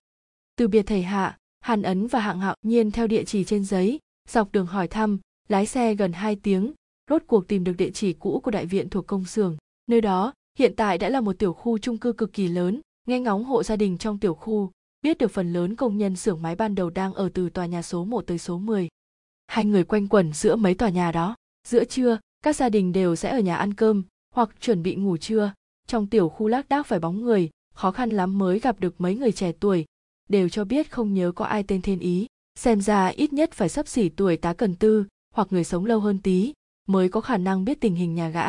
Từ 0.56 0.68
biệt 0.68 0.82
thầy 0.82 1.02
hạ, 1.02 1.38
Hàn 1.60 1.82
Ấn 1.82 2.06
và 2.06 2.20
Hạng 2.20 2.40
Hạo 2.40 2.56
nhiên 2.62 2.90
theo 2.90 3.06
địa 3.06 3.24
chỉ 3.24 3.44
trên 3.44 3.64
giấy, 3.64 3.98
dọc 4.28 4.52
đường 4.52 4.66
hỏi 4.66 4.88
thăm, 4.88 5.18
lái 5.48 5.66
xe 5.66 5.94
gần 5.94 6.12
2 6.12 6.36
tiếng, 6.36 6.72
rốt 7.10 7.22
cuộc 7.26 7.48
tìm 7.48 7.64
được 7.64 7.72
địa 7.72 7.90
chỉ 7.90 8.12
cũ 8.12 8.40
của 8.44 8.50
đại 8.50 8.66
viện 8.66 8.88
thuộc 8.88 9.06
công 9.06 9.24
xưởng. 9.24 9.56
Nơi 9.86 10.00
đó, 10.00 10.32
hiện 10.58 10.76
tại 10.76 10.98
đã 10.98 11.08
là 11.08 11.20
một 11.20 11.38
tiểu 11.38 11.52
khu 11.52 11.78
chung 11.78 11.98
cư 11.98 12.12
cực 12.12 12.32
kỳ 12.32 12.48
lớn, 12.48 12.80
nghe 13.06 13.20
ngóng 13.20 13.44
hộ 13.44 13.62
gia 13.62 13.76
đình 13.76 13.98
trong 13.98 14.18
tiểu 14.18 14.34
khu, 14.34 14.70
biết 15.02 15.18
được 15.18 15.30
phần 15.30 15.52
lớn 15.52 15.76
công 15.76 15.98
nhân 15.98 16.16
xưởng 16.16 16.42
máy 16.42 16.56
ban 16.56 16.74
đầu 16.74 16.90
đang 16.90 17.14
ở 17.14 17.28
từ 17.34 17.50
tòa 17.50 17.66
nhà 17.66 17.82
số 17.82 18.04
1 18.04 18.26
tới 18.26 18.38
số 18.38 18.58
10. 18.58 18.88
Hai 19.46 19.64
người 19.64 19.84
quanh 19.84 20.08
quẩn 20.08 20.32
giữa 20.32 20.56
mấy 20.56 20.74
tòa 20.74 20.88
nhà 20.88 21.12
đó. 21.12 21.36
Giữa 21.68 21.84
trưa, 21.84 22.18
các 22.42 22.56
gia 22.56 22.68
đình 22.68 22.92
đều 22.92 23.16
sẽ 23.16 23.30
ở 23.30 23.40
nhà 23.40 23.56
ăn 23.56 23.74
cơm 23.74 24.02
hoặc 24.34 24.50
chuẩn 24.60 24.82
bị 24.82 24.94
ngủ 24.94 25.16
trưa. 25.16 25.52
Trong 25.90 26.06
tiểu 26.06 26.28
khu 26.28 26.48
lác 26.48 26.68
đác 26.68 26.86
phải 26.86 27.00
bóng 27.00 27.22
người, 27.22 27.50
khó 27.74 27.90
khăn 27.90 28.10
lắm 28.10 28.38
mới 28.38 28.58
gặp 28.58 28.80
được 28.80 29.00
mấy 29.00 29.14
người 29.14 29.32
trẻ 29.32 29.52
tuổi, 29.60 29.84
đều 30.28 30.48
cho 30.48 30.64
biết 30.64 30.90
không 30.90 31.14
nhớ 31.14 31.32
có 31.32 31.44
ai 31.44 31.62
tên 31.62 31.82
thiên 31.82 31.98
ý. 31.98 32.26
Xem 32.58 32.80
ra 32.80 33.06
ít 33.06 33.32
nhất 33.32 33.52
phải 33.52 33.68
sắp 33.68 33.88
xỉ 33.88 34.08
tuổi 34.08 34.36
tá 34.36 34.52
cần 34.52 34.74
tư, 34.74 35.04
hoặc 35.34 35.48
người 35.50 35.64
sống 35.64 35.86
lâu 35.86 36.00
hơn 36.00 36.18
tí, 36.22 36.52
mới 36.88 37.08
có 37.08 37.20
khả 37.20 37.36
năng 37.36 37.64
biết 37.64 37.80
tình 37.80 37.94
hình 37.94 38.14
nhà 38.14 38.28
gã. 38.28 38.46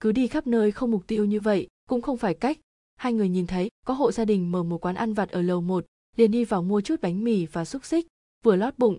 Cứ 0.00 0.12
đi 0.12 0.26
khắp 0.26 0.46
nơi 0.46 0.72
không 0.72 0.90
mục 0.90 1.06
tiêu 1.06 1.24
như 1.24 1.40
vậy, 1.40 1.66
cũng 1.88 2.02
không 2.02 2.16
phải 2.16 2.34
cách, 2.34 2.58
hai 2.96 3.12
người 3.12 3.28
nhìn 3.28 3.46
thấy 3.46 3.70
có 3.86 3.94
hộ 3.94 4.12
gia 4.12 4.24
đình 4.24 4.52
mở 4.52 4.62
một 4.62 4.78
quán 4.78 4.94
ăn 4.94 5.14
vặt 5.14 5.30
ở 5.30 5.42
lầu 5.42 5.60
một, 5.60 5.86
liền 6.16 6.30
đi 6.30 6.44
vào 6.44 6.62
mua 6.62 6.80
chút 6.80 7.00
bánh 7.00 7.24
mì 7.24 7.46
và 7.46 7.64
xúc 7.64 7.84
xích, 7.84 8.06
vừa 8.44 8.56
lót 8.56 8.78
bụng, 8.78 8.98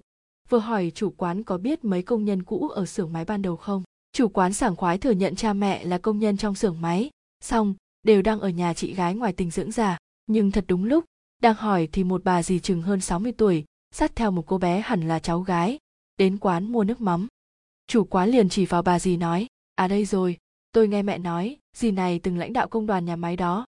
vừa 0.50 0.60
hỏi 0.60 0.92
chủ 0.96 1.14
quán 1.18 1.44
có 1.44 1.58
biết 1.58 1.86
mấy 1.86 2.02
công 2.02 2.26
nhân 2.26 2.44
cũ 2.44 2.68
ở 2.68 2.86
xưởng 2.86 3.14
máy 3.14 3.26
ban 3.26 3.42
đầu 3.42 3.56
không. 3.56 3.84
Chủ 4.12 4.28
quán 4.28 4.54
sảng 4.54 4.76
khoái 4.76 4.98
thừa 4.98 5.12
nhận 5.12 5.36
cha 5.36 5.54
mẹ 5.54 5.86
là 5.86 5.98
công 5.98 6.20
nhân 6.20 6.38
trong 6.38 6.56
xưởng 6.56 6.82
máy, 6.82 7.10
xong 7.46 7.74
đều 8.04 8.22
đang 8.22 8.40
ở 8.40 8.50
nhà 8.50 8.74
chị 8.74 8.94
gái 8.94 9.16
ngoài 9.16 9.34
tình 9.34 9.52
dưỡng 9.52 9.72
già. 9.72 9.98
Nhưng 10.28 10.52
thật 10.52 10.66
đúng 10.68 10.84
lúc, 10.86 11.06
đang 11.42 11.56
hỏi 11.56 11.90
thì 11.92 12.04
một 12.04 12.24
bà 12.24 12.44
dì 12.44 12.60
chừng 12.60 12.82
hơn 12.82 13.02
60 13.02 13.32
tuổi, 13.32 13.66
sát 13.92 14.16
theo 14.16 14.32
một 14.32 14.44
cô 14.48 14.58
bé 14.58 14.82
hẳn 14.86 15.08
là 15.08 15.20
cháu 15.20 15.42
gái, 15.42 15.80
đến 16.18 16.38
quán 16.38 16.72
mua 16.72 16.84
nước 16.84 17.02
mắm. 17.02 17.28
Chủ 17.88 18.04
quán 18.04 18.30
liền 18.30 18.50
chỉ 18.50 18.66
vào 18.66 18.82
bà 18.82 19.00
dì 19.00 19.18
nói, 19.18 19.48
à 19.76 19.88
đây 19.88 20.06
rồi, 20.06 20.38
tôi 20.72 20.88
nghe 20.88 21.02
mẹ 21.02 21.18
nói, 21.18 21.58
dì 21.78 21.92
này 21.92 22.20
từng 22.20 22.38
lãnh 22.38 22.54
đạo 22.54 22.68
công 22.68 22.86
đoàn 22.86 23.06
nhà 23.06 23.16
máy 23.16 23.36
đó, 23.36 23.66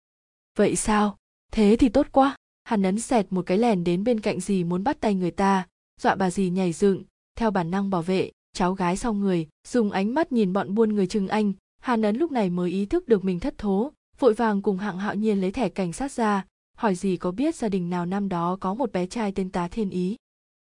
vậy 0.56 0.76
sao 0.76 1.16
thế 1.52 1.76
thì 1.78 1.88
tốt 1.88 2.06
quá 2.12 2.36
hắn 2.64 2.82
ấn 2.82 3.00
xẹt 3.00 3.26
một 3.30 3.46
cái 3.46 3.58
lèn 3.58 3.84
đến 3.84 4.04
bên 4.04 4.20
cạnh 4.20 4.40
dì 4.40 4.64
muốn 4.64 4.84
bắt 4.84 5.00
tay 5.00 5.14
người 5.14 5.30
ta 5.30 5.66
dọa 6.00 6.14
bà 6.14 6.30
dì 6.30 6.50
nhảy 6.50 6.72
dựng 6.72 7.04
theo 7.38 7.50
bản 7.50 7.70
năng 7.70 7.90
bảo 7.90 8.02
vệ 8.02 8.30
cháu 8.52 8.74
gái 8.74 8.96
sau 8.96 9.14
người 9.14 9.48
dùng 9.66 9.90
ánh 9.90 10.14
mắt 10.14 10.32
nhìn 10.32 10.52
bọn 10.52 10.74
buôn 10.74 10.94
người 10.94 11.06
chừng 11.06 11.28
anh 11.28 11.52
hàn 11.86 12.02
ấn 12.02 12.16
lúc 12.16 12.32
này 12.32 12.50
mới 12.50 12.70
ý 12.70 12.86
thức 12.86 13.08
được 13.08 13.24
mình 13.24 13.40
thất 13.40 13.58
thố, 13.58 13.92
vội 14.18 14.34
vàng 14.34 14.62
cùng 14.62 14.78
hạng 14.78 14.98
hạo 14.98 15.14
nhiên 15.14 15.40
lấy 15.40 15.50
thẻ 15.50 15.68
cảnh 15.68 15.92
sát 15.92 16.12
ra, 16.12 16.44
hỏi 16.76 16.94
gì 16.94 17.16
có 17.16 17.30
biết 17.30 17.54
gia 17.54 17.68
đình 17.68 17.90
nào 17.90 18.06
năm 18.06 18.28
đó 18.28 18.56
có 18.60 18.74
một 18.74 18.92
bé 18.92 19.06
trai 19.06 19.32
tên 19.32 19.50
tá 19.50 19.68
thiên 19.68 19.90
ý. 19.90 20.16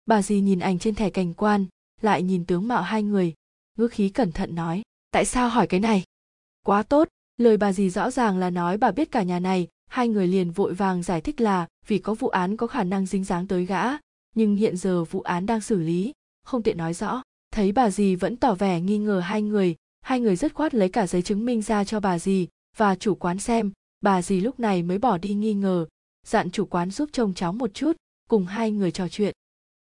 Bà 0.06 0.22
dì 0.22 0.42
nhìn 0.42 0.60
ảnh 0.60 0.80
trên 0.80 0.96
thẻ 0.96 1.10
cảnh 1.10 1.34
quan, 1.34 1.66
lại 2.02 2.24
nhìn 2.24 2.46
tướng 2.46 2.68
mạo 2.68 2.82
hai 2.82 3.04
người, 3.04 3.34
ngữ 3.78 3.88
khí 3.88 4.10
cẩn 4.10 4.32
thận 4.32 4.56
nói, 4.56 4.82
tại 5.12 5.26
sao 5.26 5.50
hỏi 5.50 5.68
cái 5.68 5.80
này? 5.80 6.04
Quá 6.66 6.84
tốt, 6.84 7.08
lời 7.38 7.58
bà 7.58 7.74
dì 7.74 7.90
rõ 7.90 8.12
ràng 8.12 8.38
là 8.38 8.50
nói 8.50 8.78
bà 8.78 8.92
biết 8.92 9.12
cả 9.12 9.24
nhà 9.24 9.40
này. 9.40 9.68
Hai 9.90 10.08
người 10.08 10.28
liền 10.28 10.52
vội 10.52 10.74
vàng 10.74 11.04
giải 11.04 11.22
thích 11.22 11.42
là 11.42 11.68
vì 11.88 12.00
có 12.00 12.14
vụ 12.14 12.28
án 12.28 12.58
có 12.58 12.68
khả 12.68 12.84
năng 12.84 13.06
dính 13.06 13.24
dáng 13.24 13.48
tới 13.48 13.66
gã, 13.66 13.84
nhưng 14.36 14.56
hiện 14.56 14.78
giờ 14.78 15.04
vụ 15.04 15.22
án 15.22 15.46
đang 15.46 15.62
xử 15.62 15.80
lý, 15.80 16.14
không 16.44 16.64
tiện 16.64 16.78
nói 16.78 16.94
rõ. 16.94 17.22
Thấy 17.52 17.72
bà 17.72 17.90
dì 17.90 18.16
vẫn 18.16 18.36
tỏ 18.36 18.56
vẻ 18.56 18.82
nghi 18.82 18.98
ngờ 18.98 19.20
hai 19.20 19.42
người 19.42 19.76
hai 20.08 20.20
người 20.20 20.36
dứt 20.36 20.54
khoát 20.54 20.74
lấy 20.74 20.90
cả 20.90 21.08
giấy 21.08 21.22
chứng 21.22 21.46
minh 21.46 21.62
ra 21.62 21.84
cho 21.84 22.00
bà 22.00 22.20
dì 22.20 22.48
và 22.78 22.96
chủ 22.96 23.16
quán 23.16 23.40
xem. 23.40 23.72
Bà 24.02 24.22
dì 24.22 24.40
lúc 24.40 24.60
này 24.60 24.84
mới 24.84 24.98
bỏ 24.98 25.18
đi 25.18 25.34
nghi 25.34 25.54
ngờ. 25.54 25.86
Dặn 26.28 26.52
chủ 26.52 26.66
quán 26.66 26.92
giúp 26.92 27.10
trông 27.12 27.34
cháu 27.34 27.54
một 27.54 27.74
chút, 27.74 27.98
cùng 28.30 28.46
hai 28.46 28.72
người 28.72 28.92
trò 28.92 29.08
chuyện. 29.08 29.36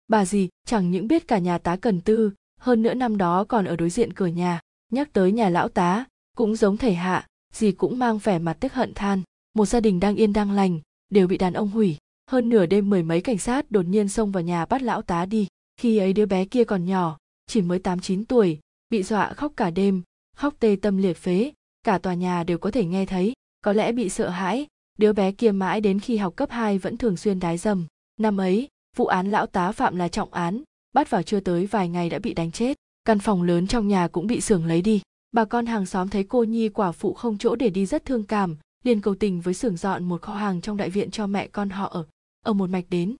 Bà 0.08 0.24
dì 0.24 0.48
chẳng 0.66 0.90
những 0.90 1.08
biết 1.08 1.28
cả 1.28 1.38
nhà 1.38 1.58
tá 1.58 1.76
cần 1.76 2.00
tư, 2.00 2.30
hơn 2.60 2.82
nữa 2.82 2.94
năm 2.94 3.16
đó 3.16 3.44
còn 3.44 3.64
ở 3.64 3.76
đối 3.76 3.90
diện 3.90 4.12
cửa 4.12 4.26
nhà, 4.26 4.60
nhắc 4.92 5.12
tới 5.12 5.32
nhà 5.32 5.48
lão 5.48 5.68
tá, 5.68 6.04
cũng 6.36 6.56
giống 6.56 6.76
thầy 6.76 6.94
hạ, 6.94 7.26
dì 7.52 7.72
cũng 7.72 7.98
mang 7.98 8.18
vẻ 8.18 8.38
mặt 8.38 8.56
tức 8.60 8.72
hận 8.72 8.94
than. 8.94 9.22
Một 9.54 9.66
gia 9.66 9.80
đình 9.80 10.00
đang 10.00 10.16
yên 10.16 10.32
đang 10.32 10.50
lành, 10.50 10.80
đều 11.10 11.26
bị 11.26 11.38
đàn 11.38 11.52
ông 11.52 11.68
hủy. 11.68 11.96
Hơn 12.30 12.48
nửa 12.48 12.66
đêm 12.66 12.90
mười 12.90 13.02
mấy 13.02 13.20
cảnh 13.20 13.38
sát 13.38 13.70
đột 13.70 13.86
nhiên 13.86 14.08
xông 14.08 14.32
vào 14.32 14.42
nhà 14.42 14.66
bắt 14.66 14.82
lão 14.82 15.02
tá 15.02 15.26
đi. 15.26 15.46
Khi 15.76 15.98
ấy 15.98 16.12
đứa 16.12 16.26
bé 16.26 16.44
kia 16.44 16.64
còn 16.64 16.84
nhỏ, 16.84 17.18
chỉ 17.46 17.62
mới 17.62 17.78
tám 17.78 18.00
chín 18.00 18.24
tuổi, 18.24 18.60
bị 18.90 19.02
dọa 19.02 19.32
khóc 19.32 19.52
cả 19.56 19.70
đêm 19.70 20.02
khóc 20.34 20.54
tê 20.60 20.76
tâm 20.82 20.96
liệt 20.96 21.16
phế, 21.16 21.52
cả 21.82 21.98
tòa 21.98 22.14
nhà 22.14 22.44
đều 22.44 22.58
có 22.58 22.70
thể 22.70 22.84
nghe 22.84 23.06
thấy, 23.06 23.32
có 23.64 23.72
lẽ 23.72 23.92
bị 23.92 24.08
sợ 24.08 24.28
hãi, 24.28 24.66
đứa 24.98 25.12
bé 25.12 25.32
kia 25.32 25.52
mãi 25.52 25.80
đến 25.80 26.00
khi 26.00 26.16
học 26.16 26.36
cấp 26.36 26.50
2 26.50 26.78
vẫn 26.78 26.96
thường 26.96 27.16
xuyên 27.16 27.40
đái 27.40 27.58
dầm. 27.58 27.86
Năm 28.20 28.36
ấy, 28.36 28.68
vụ 28.96 29.06
án 29.06 29.30
lão 29.30 29.46
tá 29.46 29.72
phạm 29.72 29.96
là 29.96 30.08
trọng 30.08 30.32
án, 30.32 30.62
bắt 30.94 31.10
vào 31.10 31.22
chưa 31.22 31.40
tới 31.40 31.66
vài 31.66 31.88
ngày 31.88 32.10
đã 32.10 32.18
bị 32.18 32.34
đánh 32.34 32.52
chết, 32.52 32.76
căn 33.04 33.18
phòng 33.18 33.42
lớn 33.42 33.66
trong 33.66 33.88
nhà 33.88 34.08
cũng 34.08 34.26
bị 34.26 34.40
xưởng 34.40 34.66
lấy 34.66 34.82
đi. 34.82 35.02
Bà 35.32 35.44
con 35.44 35.66
hàng 35.66 35.86
xóm 35.86 36.08
thấy 36.08 36.24
cô 36.24 36.44
nhi 36.44 36.68
quả 36.68 36.92
phụ 36.92 37.14
không 37.14 37.38
chỗ 37.38 37.56
để 37.56 37.70
đi 37.70 37.86
rất 37.86 38.04
thương 38.04 38.22
cảm, 38.22 38.56
liền 38.84 39.00
cầu 39.00 39.14
tình 39.14 39.40
với 39.40 39.54
xưởng 39.54 39.76
dọn 39.76 40.04
một 40.04 40.22
kho 40.22 40.34
hàng 40.34 40.60
trong 40.60 40.76
đại 40.76 40.90
viện 40.90 41.10
cho 41.10 41.26
mẹ 41.26 41.48
con 41.48 41.70
họ 41.70 41.88
ở. 41.88 42.06
Ở 42.44 42.52
một 42.52 42.70
mạch 42.70 42.84
đến. 42.90 43.16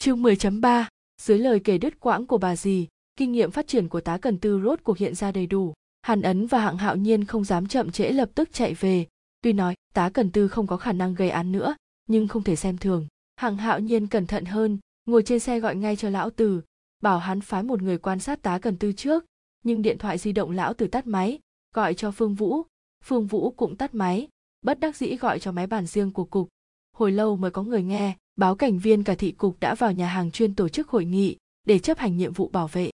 Chương 0.00 0.22
10.3 0.22 0.84
dưới 1.22 1.38
lời 1.38 1.60
kể 1.64 1.78
đứt 1.78 2.00
quãng 2.00 2.26
của 2.26 2.38
bà 2.38 2.56
dì, 2.56 2.88
kinh 3.16 3.32
nghiệm 3.32 3.50
phát 3.50 3.66
triển 3.66 3.88
của 3.88 4.00
tá 4.00 4.18
cần 4.18 4.38
tư 4.38 4.60
rốt 4.64 4.80
cuộc 4.82 4.98
hiện 4.98 5.14
ra 5.14 5.32
đầy 5.32 5.46
đủ 5.46 5.74
hàn 6.04 6.22
ấn 6.22 6.46
và 6.46 6.58
hạng 6.60 6.76
hạo 6.76 6.96
nhiên 6.96 7.24
không 7.24 7.44
dám 7.44 7.66
chậm 7.66 7.90
trễ 7.90 8.10
lập 8.10 8.30
tức 8.34 8.48
chạy 8.52 8.74
về. 8.74 9.06
Tuy 9.42 9.52
nói, 9.52 9.74
tá 9.94 10.10
cần 10.10 10.30
tư 10.30 10.48
không 10.48 10.66
có 10.66 10.76
khả 10.76 10.92
năng 10.92 11.14
gây 11.14 11.30
án 11.30 11.52
nữa, 11.52 11.76
nhưng 12.06 12.28
không 12.28 12.42
thể 12.42 12.56
xem 12.56 12.78
thường. 12.78 13.06
Hạng 13.36 13.56
hạo 13.56 13.80
nhiên 13.80 14.06
cẩn 14.06 14.26
thận 14.26 14.44
hơn, 14.44 14.78
ngồi 15.06 15.22
trên 15.22 15.40
xe 15.40 15.60
gọi 15.60 15.76
ngay 15.76 15.96
cho 15.96 16.10
lão 16.10 16.30
tử 16.30 16.62
bảo 17.02 17.18
hắn 17.18 17.40
phái 17.40 17.62
một 17.62 17.82
người 17.82 17.98
quan 17.98 18.18
sát 18.18 18.42
tá 18.42 18.58
cần 18.58 18.76
tư 18.76 18.92
trước, 18.92 19.24
nhưng 19.62 19.82
điện 19.82 19.98
thoại 19.98 20.18
di 20.18 20.32
động 20.32 20.50
lão 20.50 20.74
tử 20.74 20.86
tắt 20.86 21.06
máy, 21.06 21.38
gọi 21.74 21.94
cho 21.94 22.10
phương 22.10 22.34
vũ. 22.34 22.62
Phương 23.04 23.26
vũ 23.26 23.50
cũng 23.50 23.76
tắt 23.76 23.94
máy, 23.94 24.28
bất 24.62 24.80
đắc 24.80 24.96
dĩ 24.96 25.16
gọi 25.16 25.38
cho 25.38 25.52
máy 25.52 25.66
bàn 25.66 25.86
riêng 25.86 26.12
của 26.12 26.24
cục. 26.24 26.48
Hồi 26.96 27.12
lâu 27.12 27.36
mới 27.36 27.50
có 27.50 27.62
người 27.62 27.82
nghe, 27.82 28.16
báo 28.36 28.54
cảnh 28.54 28.78
viên 28.78 29.04
cả 29.04 29.14
thị 29.14 29.32
cục 29.32 29.60
đã 29.60 29.74
vào 29.74 29.92
nhà 29.92 30.06
hàng 30.08 30.30
chuyên 30.30 30.54
tổ 30.54 30.68
chức 30.68 30.88
hội 30.88 31.04
nghị 31.04 31.36
để 31.66 31.78
chấp 31.78 31.98
hành 31.98 32.16
nhiệm 32.16 32.32
vụ 32.32 32.48
bảo 32.48 32.68
vệ. 32.68 32.90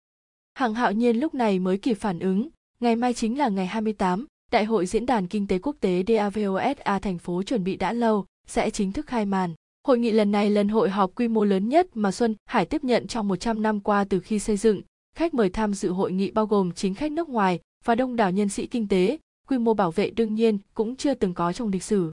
Hạng 0.54 0.74
hạo 0.74 0.92
nhiên 0.92 1.16
lúc 1.20 1.34
này 1.34 1.58
mới 1.58 1.78
kịp 1.78 1.94
phản 1.94 2.18
ứng 2.18 2.48
ngày 2.80 2.96
mai 2.96 3.14
chính 3.14 3.38
là 3.38 3.48
ngày 3.48 3.66
28, 3.66 4.26
Đại 4.52 4.64
hội 4.64 4.86
Diễn 4.86 5.06
đàn 5.06 5.26
Kinh 5.26 5.46
tế 5.46 5.58
Quốc 5.58 5.76
tế 5.80 6.02
DAVOSA 6.08 6.98
thành 6.98 7.18
phố 7.18 7.42
chuẩn 7.42 7.64
bị 7.64 7.76
đã 7.76 7.92
lâu, 7.92 8.26
sẽ 8.46 8.70
chính 8.70 8.92
thức 8.92 9.06
khai 9.06 9.26
màn. 9.26 9.54
Hội 9.86 9.98
nghị 9.98 10.10
lần 10.10 10.32
này 10.32 10.50
lần 10.50 10.68
hội 10.68 10.90
họp 10.90 11.10
quy 11.14 11.28
mô 11.28 11.44
lớn 11.44 11.68
nhất 11.68 11.86
mà 11.94 12.12
Xuân 12.12 12.34
Hải 12.46 12.66
tiếp 12.66 12.84
nhận 12.84 13.06
trong 13.06 13.28
100 13.28 13.62
năm 13.62 13.80
qua 13.80 14.04
từ 14.04 14.20
khi 14.20 14.38
xây 14.38 14.56
dựng. 14.56 14.80
Khách 15.16 15.34
mời 15.34 15.50
tham 15.50 15.74
dự 15.74 15.90
hội 15.90 16.12
nghị 16.12 16.30
bao 16.30 16.46
gồm 16.46 16.72
chính 16.72 16.94
khách 16.94 17.12
nước 17.12 17.28
ngoài 17.28 17.60
và 17.84 17.94
đông 17.94 18.16
đảo 18.16 18.30
nhân 18.30 18.48
sĩ 18.48 18.66
kinh 18.66 18.88
tế, 18.88 19.18
quy 19.48 19.58
mô 19.58 19.74
bảo 19.74 19.90
vệ 19.90 20.10
đương 20.10 20.34
nhiên 20.34 20.58
cũng 20.74 20.96
chưa 20.96 21.14
từng 21.14 21.34
có 21.34 21.52
trong 21.52 21.68
lịch 21.68 21.82
sử. 21.82 22.10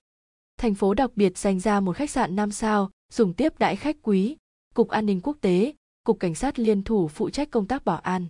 Thành 0.58 0.74
phố 0.74 0.94
đặc 0.94 1.12
biệt 1.16 1.38
dành 1.38 1.60
ra 1.60 1.80
một 1.80 1.96
khách 1.96 2.10
sạn 2.10 2.36
5 2.36 2.52
sao, 2.52 2.90
dùng 3.14 3.34
tiếp 3.34 3.60
đãi 3.60 3.76
khách 3.76 3.98
quý, 4.02 4.38
Cục 4.76 4.90
An 4.90 5.06
ninh 5.06 5.22
Quốc 5.22 5.38
tế, 5.42 5.74
Cục 6.04 6.20
Cảnh 6.20 6.36
sát 6.36 6.60
liên 6.60 6.84
thủ 6.84 7.08
phụ 7.08 7.30
trách 7.30 7.52
công 7.52 7.68
tác 7.68 7.86
bảo 7.86 7.98
an. 7.98 8.28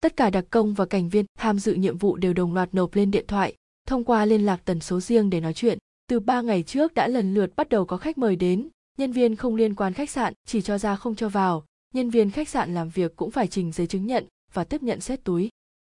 Tất 0.00 0.16
cả 0.16 0.30
đặc 0.30 0.44
công 0.50 0.74
và 0.74 0.86
cảnh 0.86 1.08
viên 1.08 1.26
tham 1.38 1.58
dự 1.58 1.74
nhiệm 1.74 1.98
vụ 1.98 2.16
đều 2.16 2.32
đồng 2.32 2.54
loạt 2.54 2.74
nộp 2.74 2.94
lên 2.94 3.10
điện 3.10 3.24
thoại, 3.28 3.54
thông 3.86 4.04
qua 4.04 4.24
liên 4.24 4.46
lạc 4.46 4.60
tần 4.64 4.80
số 4.80 5.00
riêng 5.00 5.30
để 5.30 5.40
nói 5.40 5.54
chuyện. 5.54 5.78
Từ 6.08 6.20
ba 6.20 6.40
ngày 6.40 6.62
trước 6.62 6.94
đã 6.94 7.08
lần 7.08 7.34
lượt 7.34 7.56
bắt 7.56 7.68
đầu 7.68 7.84
có 7.86 7.96
khách 7.96 8.18
mời 8.18 8.36
đến, 8.36 8.68
nhân 8.98 9.12
viên 9.12 9.36
không 9.36 9.54
liên 9.54 9.74
quan 9.74 9.92
khách 9.92 10.10
sạn 10.10 10.34
chỉ 10.46 10.62
cho 10.62 10.78
ra 10.78 10.96
không 10.96 11.14
cho 11.14 11.28
vào, 11.28 11.64
nhân 11.94 12.10
viên 12.10 12.30
khách 12.30 12.48
sạn 12.48 12.74
làm 12.74 12.88
việc 12.88 13.16
cũng 13.16 13.30
phải 13.30 13.46
trình 13.46 13.72
giấy 13.72 13.86
chứng 13.86 14.06
nhận 14.06 14.24
và 14.52 14.64
tiếp 14.64 14.82
nhận 14.82 15.00
xét 15.00 15.24
túi. 15.24 15.48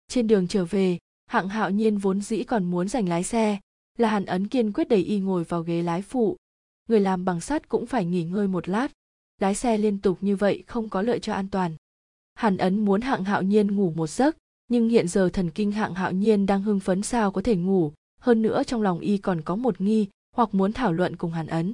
Trên 0.08 0.26
đường 0.26 0.48
trở 0.48 0.64
về, 0.64 0.98
hạng 1.26 1.48
hạo 1.48 1.70
nhiên 1.70 1.98
vốn 1.98 2.20
dĩ 2.20 2.42
còn 2.42 2.64
muốn 2.64 2.88
giành 2.88 3.08
lái 3.08 3.24
xe, 3.24 3.58
là 3.98 4.08
hàn 4.08 4.24
ấn 4.24 4.48
kiên 4.48 4.72
quyết 4.72 4.88
đẩy 4.88 5.04
y 5.04 5.18
ngồi 5.18 5.44
vào 5.44 5.62
ghế 5.62 5.82
lái 5.82 6.02
phụ. 6.02 6.36
Người 6.88 7.00
làm 7.00 7.24
bằng 7.24 7.40
sắt 7.40 7.68
cũng 7.68 7.86
phải 7.86 8.04
nghỉ 8.04 8.24
ngơi 8.24 8.48
một 8.48 8.68
lát, 8.68 8.88
lái 9.40 9.54
xe 9.54 9.78
liên 9.78 9.98
tục 9.98 10.18
như 10.20 10.36
vậy 10.36 10.64
không 10.66 10.88
có 10.88 11.02
lợi 11.02 11.18
cho 11.18 11.32
an 11.32 11.48
toàn. 11.48 11.76
Hàn 12.40 12.56
Ấn 12.56 12.84
muốn 12.84 13.00
Hạng 13.00 13.24
Hạo 13.24 13.42
Nhiên 13.42 13.76
ngủ 13.76 13.92
một 13.96 14.10
giấc, 14.10 14.36
nhưng 14.68 14.88
hiện 14.88 15.08
giờ 15.08 15.28
thần 15.32 15.50
kinh 15.50 15.72
Hạng 15.72 15.94
Hạo 15.94 16.12
Nhiên 16.12 16.46
đang 16.46 16.62
hưng 16.62 16.80
phấn 16.80 17.02
sao 17.02 17.30
có 17.30 17.42
thể 17.42 17.56
ngủ, 17.56 17.92
hơn 18.20 18.42
nữa 18.42 18.62
trong 18.66 18.82
lòng 18.82 19.00
y 19.00 19.18
còn 19.18 19.42
có 19.42 19.56
một 19.56 19.80
nghi 19.80 20.08
hoặc 20.36 20.54
muốn 20.54 20.72
thảo 20.72 20.92
luận 20.92 21.16
cùng 21.16 21.32
Hàn 21.32 21.46
Ấn. 21.46 21.72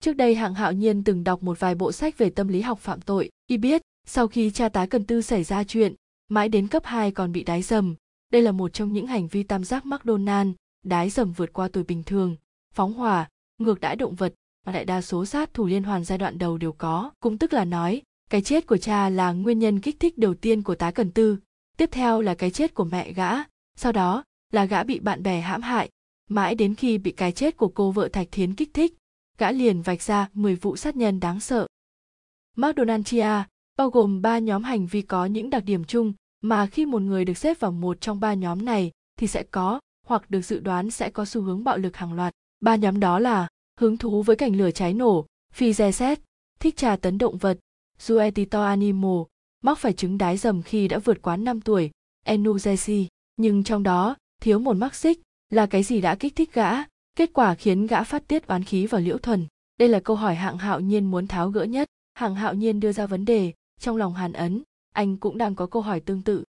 Trước 0.00 0.12
đây 0.12 0.34
Hạng 0.34 0.54
Hạo 0.54 0.72
Nhiên 0.72 1.04
từng 1.04 1.24
đọc 1.24 1.42
một 1.42 1.60
vài 1.60 1.74
bộ 1.74 1.92
sách 1.92 2.18
về 2.18 2.30
tâm 2.30 2.48
lý 2.48 2.60
học 2.60 2.78
phạm 2.78 3.00
tội, 3.00 3.30
y 3.46 3.56
biết, 3.56 3.82
sau 4.06 4.28
khi 4.28 4.50
cha 4.50 4.68
tá 4.68 4.86
cần 4.86 5.04
tư 5.04 5.22
xảy 5.22 5.44
ra 5.44 5.64
chuyện, 5.64 5.94
mãi 6.28 6.48
đến 6.48 6.68
cấp 6.68 6.82
2 6.84 7.10
còn 7.10 7.32
bị 7.32 7.44
đái 7.44 7.62
dầm, 7.62 7.94
đây 8.32 8.42
là 8.42 8.52
một 8.52 8.72
trong 8.72 8.92
những 8.92 9.06
hành 9.06 9.28
vi 9.28 9.42
tam 9.42 9.64
giác 9.64 9.86
McDonald, 9.86 10.50
đái 10.86 11.10
dầm 11.10 11.32
vượt 11.32 11.52
qua 11.52 11.68
tuổi 11.68 11.84
bình 11.84 12.02
thường, 12.02 12.36
phóng 12.74 12.94
hỏa, 12.94 13.28
ngược 13.58 13.80
đãi 13.80 13.96
động 13.96 14.14
vật, 14.14 14.34
mà 14.66 14.72
đại 14.72 14.84
đa 14.84 15.02
số 15.02 15.24
sát 15.24 15.54
thủ 15.54 15.66
liên 15.66 15.82
hoàn 15.82 16.04
giai 16.04 16.18
đoạn 16.18 16.38
đầu 16.38 16.58
đều 16.58 16.72
có, 16.72 17.10
cũng 17.20 17.38
tức 17.38 17.52
là 17.52 17.64
nói, 17.64 18.02
cái 18.30 18.42
chết 18.42 18.66
của 18.66 18.76
cha 18.76 19.08
là 19.08 19.32
nguyên 19.32 19.58
nhân 19.58 19.80
kích 19.80 20.00
thích 20.00 20.18
đầu 20.18 20.34
tiên 20.34 20.62
của 20.62 20.74
tá 20.74 20.90
cần 20.90 21.10
tư, 21.10 21.38
tiếp 21.76 21.88
theo 21.92 22.20
là 22.20 22.34
cái 22.34 22.50
chết 22.50 22.74
của 22.74 22.84
mẹ 22.84 23.12
gã, 23.12 23.30
sau 23.76 23.92
đó 23.92 24.24
là 24.52 24.64
gã 24.64 24.82
bị 24.82 24.98
bạn 24.98 25.22
bè 25.22 25.40
hãm 25.40 25.62
hại. 25.62 25.90
Mãi 26.30 26.54
đến 26.54 26.74
khi 26.74 26.98
bị 26.98 27.10
cái 27.10 27.32
chết 27.32 27.56
của 27.56 27.68
cô 27.68 27.90
vợ 27.90 28.08
thạch 28.08 28.28
thiến 28.30 28.54
kích 28.54 28.74
thích, 28.74 28.94
gã 29.38 29.52
liền 29.52 29.82
vạch 29.82 30.02
ra 30.02 30.28
10 30.34 30.54
vụ 30.54 30.76
sát 30.76 30.96
nhân 30.96 31.20
đáng 31.20 31.40
sợ. 31.40 31.66
Mcdonaldia 32.56 33.44
bao 33.76 33.90
gồm 33.90 34.22
ba 34.22 34.38
nhóm 34.38 34.62
hành 34.62 34.86
vi 34.86 35.02
có 35.02 35.26
những 35.26 35.50
đặc 35.50 35.64
điểm 35.64 35.84
chung 35.84 36.12
mà 36.40 36.66
khi 36.66 36.86
một 36.86 37.02
người 37.02 37.24
được 37.24 37.38
xếp 37.38 37.60
vào 37.60 37.72
một 37.72 38.00
trong 38.00 38.20
ba 38.20 38.34
nhóm 38.34 38.64
này 38.64 38.90
thì 39.18 39.26
sẽ 39.26 39.42
có 39.42 39.80
hoặc 40.06 40.30
được 40.30 40.40
dự 40.40 40.60
đoán 40.60 40.90
sẽ 40.90 41.10
có 41.10 41.24
xu 41.24 41.42
hướng 41.42 41.64
bạo 41.64 41.78
lực 41.78 41.96
hàng 41.96 42.12
loạt. 42.12 42.34
Ba 42.60 42.76
nhóm 42.76 43.00
đó 43.00 43.18
là 43.18 43.48
hứng 43.80 43.96
thú 43.96 44.22
với 44.22 44.36
cảnh 44.36 44.56
lửa 44.56 44.70
cháy 44.70 44.94
nổ, 44.94 45.26
phi 45.52 45.72
dè 45.72 45.92
xét 45.92 46.20
thích 46.60 46.76
trà 46.76 46.96
tấn 46.96 47.18
động 47.18 47.36
vật 47.36 47.58
Suetito 47.98 48.64
Animo, 48.64 49.24
mắc 49.62 49.78
phải 49.78 49.92
chứng 49.92 50.18
đái 50.18 50.36
dầm 50.36 50.62
khi 50.62 50.88
đã 50.88 50.98
vượt 50.98 51.22
quá 51.22 51.36
5 51.36 51.60
tuổi, 51.60 51.90
Enugesi, 52.24 53.08
nhưng 53.36 53.64
trong 53.64 53.82
đó 53.82 54.16
thiếu 54.42 54.58
một 54.58 54.76
mắc 54.76 54.94
xích 54.94 55.20
là 55.50 55.66
cái 55.66 55.82
gì 55.82 56.00
đã 56.00 56.14
kích 56.14 56.36
thích 56.36 56.54
gã, 56.54 56.70
kết 57.16 57.30
quả 57.32 57.54
khiến 57.54 57.86
gã 57.86 58.02
phát 58.02 58.28
tiết 58.28 58.46
oán 58.46 58.64
khí 58.64 58.86
vào 58.86 59.00
liễu 59.00 59.18
thuần. 59.18 59.46
Đây 59.78 59.88
là 59.88 60.00
câu 60.00 60.16
hỏi 60.16 60.34
hạng 60.34 60.58
hạo 60.58 60.80
nhiên 60.80 61.10
muốn 61.10 61.26
tháo 61.26 61.50
gỡ 61.50 61.64
nhất. 61.64 61.88
Hạng 62.14 62.34
hạo 62.34 62.54
nhiên 62.54 62.80
đưa 62.80 62.92
ra 62.92 63.06
vấn 63.06 63.24
đề, 63.24 63.52
trong 63.80 63.96
lòng 63.96 64.14
hàn 64.14 64.32
ấn, 64.32 64.62
anh 64.94 65.16
cũng 65.16 65.38
đang 65.38 65.54
có 65.54 65.66
câu 65.66 65.82
hỏi 65.82 66.00
tương 66.00 66.22
tự. 66.22 66.44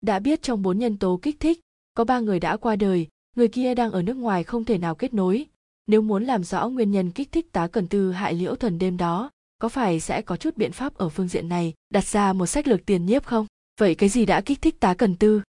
Đã 0.00 0.18
biết 0.18 0.42
trong 0.42 0.62
bốn 0.62 0.78
nhân 0.78 0.98
tố 0.98 1.18
kích 1.22 1.40
thích, 1.40 1.60
có 1.94 2.04
ba 2.04 2.20
người 2.20 2.40
đã 2.40 2.56
qua 2.56 2.76
đời, 2.76 3.06
người 3.36 3.48
kia 3.48 3.74
đang 3.74 3.90
ở 3.90 4.02
nước 4.02 4.16
ngoài 4.16 4.44
không 4.44 4.64
thể 4.64 4.78
nào 4.78 4.94
kết 4.94 5.14
nối. 5.14 5.46
Nếu 5.86 6.02
muốn 6.02 6.24
làm 6.24 6.44
rõ 6.44 6.68
nguyên 6.68 6.90
nhân 6.90 7.10
kích 7.10 7.32
thích 7.32 7.52
tá 7.52 7.66
cần 7.66 7.88
tư 7.88 8.12
hại 8.12 8.34
liễu 8.34 8.54
thuần 8.54 8.78
đêm 8.78 8.96
đó, 8.96 9.30
có 9.58 9.68
phải 9.68 10.00
sẽ 10.00 10.22
có 10.22 10.36
chút 10.36 10.56
biện 10.56 10.72
pháp 10.72 10.94
ở 10.94 11.08
phương 11.08 11.28
diện 11.28 11.48
này, 11.48 11.74
đặt 11.90 12.04
ra 12.04 12.32
một 12.32 12.46
sách 12.46 12.68
lược 12.68 12.86
tiền 12.86 13.06
nhiếp 13.06 13.24
không? 13.24 13.46
Vậy 13.80 13.94
cái 13.94 14.08
gì 14.08 14.26
đã 14.26 14.40
kích 14.40 14.62
thích 14.62 14.80
tá 14.80 14.94
cần 14.94 15.16
tư? 15.16 15.42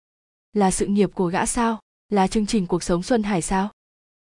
Là 0.52 0.70
sự 0.70 0.86
nghiệp 0.86 1.10
của 1.14 1.26
gã 1.26 1.46
sao? 1.46 1.80
Là 2.08 2.26
chương 2.26 2.46
trình 2.46 2.66
cuộc 2.66 2.82
sống 2.82 3.02
xuân 3.02 3.22
hải 3.22 3.42
sao? 3.42 3.70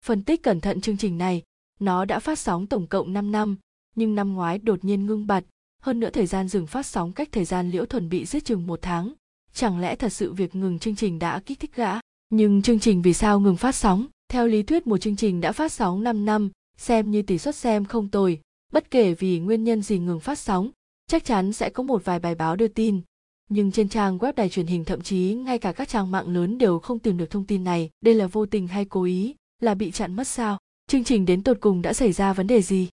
Phân 0.04 0.22
tích 0.22 0.42
cẩn 0.42 0.60
thận 0.60 0.80
chương 0.80 0.96
trình 0.96 1.18
này, 1.18 1.42
nó 1.80 2.04
đã 2.04 2.18
phát 2.18 2.38
sóng 2.38 2.66
tổng 2.66 2.86
cộng 2.86 3.12
5 3.12 3.32
năm, 3.32 3.56
nhưng 3.96 4.14
năm 4.14 4.34
ngoái 4.34 4.58
đột 4.58 4.84
nhiên 4.84 5.06
ngưng 5.06 5.26
bặt, 5.26 5.44
hơn 5.82 6.00
nữa 6.00 6.10
thời 6.10 6.26
gian 6.26 6.48
dừng 6.48 6.66
phát 6.66 6.86
sóng 6.86 7.12
cách 7.12 7.28
thời 7.32 7.44
gian 7.44 7.70
liễu 7.70 7.86
thuần 7.86 8.08
bị 8.08 8.24
giết 8.24 8.44
chừng 8.44 8.66
một 8.66 8.78
tháng. 8.82 9.12
Chẳng 9.52 9.80
lẽ 9.80 9.96
thật 9.96 10.12
sự 10.12 10.32
việc 10.32 10.56
ngừng 10.56 10.78
chương 10.78 10.96
trình 10.96 11.18
đã 11.18 11.40
kích 11.46 11.60
thích 11.60 11.74
gã? 11.74 12.00
Nhưng 12.30 12.62
chương 12.62 12.80
trình 12.80 13.02
vì 13.02 13.14
sao 13.14 13.40
ngừng 13.40 13.56
phát 13.56 13.74
sóng? 13.74 14.06
Theo 14.28 14.46
lý 14.46 14.62
thuyết 14.62 14.86
một 14.86 14.98
chương 14.98 15.16
trình 15.16 15.40
đã 15.40 15.52
phát 15.52 15.72
sóng 15.72 16.04
5 16.04 16.24
năm, 16.24 16.50
xem 16.76 17.10
như 17.10 17.22
tỷ 17.22 17.38
suất 17.38 17.54
xem 17.54 17.84
không 17.84 18.08
tồi 18.08 18.40
bất 18.72 18.90
kể 18.90 19.14
vì 19.14 19.38
nguyên 19.38 19.64
nhân 19.64 19.82
gì 19.82 19.98
ngừng 19.98 20.20
phát 20.20 20.38
sóng, 20.38 20.70
chắc 21.06 21.24
chắn 21.24 21.52
sẽ 21.52 21.70
có 21.70 21.82
một 21.82 22.04
vài 22.04 22.18
bài 22.18 22.34
báo 22.34 22.56
đưa 22.56 22.68
tin. 22.68 23.00
Nhưng 23.48 23.72
trên 23.72 23.88
trang 23.88 24.18
web 24.18 24.32
đài 24.36 24.48
truyền 24.48 24.66
hình 24.66 24.84
thậm 24.84 25.00
chí 25.00 25.34
ngay 25.34 25.58
cả 25.58 25.72
các 25.72 25.88
trang 25.88 26.10
mạng 26.10 26.28
lớn 26.28 26.58
đều 26.58 26.78
không 26.78 26.98
tìm 26.98 27.16
được 27.16 27.30
thông 27.30 27.44
tin 27.44 27.64
này. 27.64 27.90
Đây 28.00 28.14
là 28.14 28.26
vô 28.26 28.46
tình 28.46 28.68
hay 28.68 28.84
cố 28.84 29.02
ý? 29.02 29.34
Là 29.60 29.74
bị 29.74 29.90
chặn 29.90 30.14
mất 30.14 30.26
sao? 30.26 30.58
Chương 30.86 31.04
trình 31.04 31.26
đến 31.26 31.42
tột 31.42 31.56
cùng 31.60 31.82
đã 31.82 31.92
xảy 31.92 32.12
ra 32.12 32.32
vấn 32.32 32.46
đề 32.46 32.62
gì? 32.62 32.88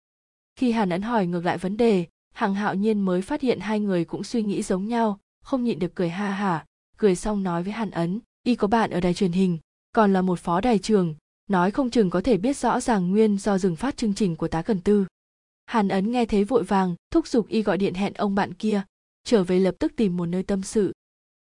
Khi 0.56 0.72
hàn 0.72 0.89
ấn 0.89 1.02
hỏi 1.02 1.27
ngược 1.27 1.45
lại 1.45 1.57
vấn 1.57 1.77
đề, 1.77 2.06
hằng 2.34 2.56
hạo 2.56 2.76
nhiên 2.76 3.02
mới 3.02 3.22
phát 3.22 3.41
hiện 3.41 3.60
hai 3.60 3.80
người 3.80 4.06
cũng 4.06 4.23
suy 4.23 4.43
nghĩ 4.43 4.61
giống 4.61 4.88
nhau, 4.88 5.19
không 5.43 5.64
nhịn 5.64 5.80
được 5.80 5.95
cười 5.95 6.10
ha 6.10 6.31
hả, 6.31 6.65
cười 6.97 7.15
xong 7.15 7.43
nói 7.43 7.64
với 7.64 7.73
hàn 7.73 7.91
ấn, 7.91 8.19
y 8.43 8.56
có 8.56 8.68
bạn 8.68 8.91
ở 8.91 8.99
đài 8.99 9.14
truyền 9.14 9.31
hình, 9.31 9.57
còn 9.91 10.14
là 10.14 10.22
một 10.22 10.39
phó 10.39 10.61
đài 10.61 10.80
trường, 10.80 11.15
nói 11.49 11.72
không 11.72 11.89
chừng 11.89 12.10
có 12.10 12.22
thể 12.22 12.38
biết 12.38 12.57
rõ 12.57 12.80
ràng 12.80 13.11
nguyên 13.11 13.38
do 13.38 13.57
dừng 13.57 13.76
phát 13.76 13.97
chương 13.97 14.14
trình 14.14 14.35
của 14.35 14.47
tá 14.47 14.61
cần 14.61 14.81
tư 14.81 15.06
hàn 15.65 15.87
ấn 15.87 16.11
nghe 16.11 16.25
thấy 16.25 16.43
vội 16.43 16.63
vàng, 16.63 16.95
thúc 17.11 17.27
giục 17.27 17.47
y 17.47 17.61
gọi 17.63 17.77
điện 17.77 17.93
hẹn 17.93 18.13
ông 18.13 18.35
bạn 18.35 18.53
kia, 18.53 18.81
trở 19.23 19.43
về 19.43 19.59
lập 19.59 19.75
tức 19.79 19.93
tìm 19.95 20.17
một 20.17 20.25
nơi 20.25 20.43
tâm 20.43 20.61
sự. 20.61 20.93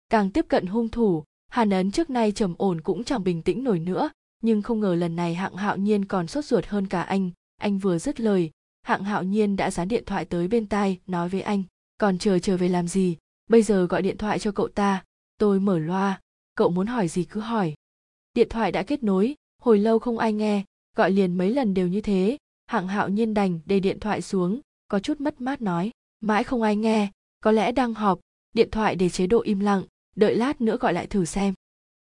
Càng 0.09 0.31
tiếp 0.31 0.45
cận 0.49 0.65
hung 0.65 0.89
thủ, 0.89 1.23
hàn 1.47 1.69
ấn 1.69 1.91
trước 1.91 2.09
nay 2.09 2.31
trầm 2.31 2.55
ổn 2.57 2.81
cũng 2.81 3.03
chẳng 3.03 3.23
bình 3.23 3.41
tĩnh 3.41 3.63
nổi 3.63 3.79
nữa, 3.79 4.09
nhưng 4.41 4.61
không 4.61 4.79
ngờ 4.79 4.95
lần 4.95 5.15
này 5.15 5.35
hạng 5.35 5.55
hạo 5.55 5.77
nhiên 5.77 6.05
còn 6.05 6.27
sốt 6.27 6.45
ruột 6.45 6.65
hơn 6.65 6.87
cả 6.87 7.01
anh. 7.01 7.31
Anh 7.57 7.77
vừa 7.77 7.97
dứt 7.97 8.19
lời, 8.19 8.51
hạng 8.81 9.03
hạo 9.03 9.23
nhiên 9.23 9.55
đã 9.55 9.71
dán 9.71 9.87
điện 9.87 10.03
thoại 10.05 10.25
tới 10.25 10.47
bên 10.47 10.67
tai, 10.67 10.99
nói 11.07 11.29
với 11.29 11.41
anh, 11.41 11.63
còn 11.97 12.17
chờ 12.17 12.39
trở 12.39 12.57
về 12.57 12.69
làm 12.69 12.87
gì? 12.87 13.17
Bây 13.49 13.63
giờ 13.63 13.85
gọi 13.85 14.01
điện 14.01 14.17
thoại 14.17 14.39
cho 14.39 14.51
cậu 14.51 14.67
ta. 14.67 15.03
Tôi 15.37 15.59
mở 15.59 15.79
loa, 15.79 16.21
cậu 16.55 16.69
muốn 16.69 16.87
hỏi 16.87 17.07
gì 17.07 17.23
cứ 17.23 17.39
hỏi. 17.39 17.73
Điện 18.33 18.47
thoại 18.49 18.71
đã 18.71 18.83
kết 18.83 19.03
nối, 19.03 19.35
hồi 19.61 19.79
lâu 19.79 19.99
không 19.99 20.17
ai 20.17 20.33
nghe, 20.33 20.63
gọi 20.95 21.11
liền 21.11 21.37
mấy 21.37 21.49
lần 21.49 21.73
đều 21.73 21.87
như 21.87 22.01
thế 22.01 22.37
hạng 22.65 22.87
hạo 22.87 23.09
nhiên 23.09 23.33
đành 23.33 23.59
để 23.65 23.79
điện 23.79 23.99
thoại 23.99 24.21
xuống, 24.21 24.59
có 24.87 24.99
chút 24.99 25.21
mất 25.21 25.41
mát 25.41 25.61
nói, 25.61 25.91
mãi 26.19 26.43
không 26.43 26.61
ai 26.61 26.75
nghe, 26.75 27.11
có 27.41 27.51
lẽ 27.51 27.71
đang 27.71 27.93
họp, 27.93 28.19
điện 28.53 28.69
thoại 28.71 28.95
để 28.95 29.09
chế 29.09 29.27
độ 29.27 29.41
im 29.41 29.59
lặng, 29.59 29.83
đợi 30.15 30.35
lát 30.35 30.61
nữa 30.61 30.77
gọi 30.77 30.93
lại 30.93 31.07
thử 31.07 31.25
xem. 31.25 31.53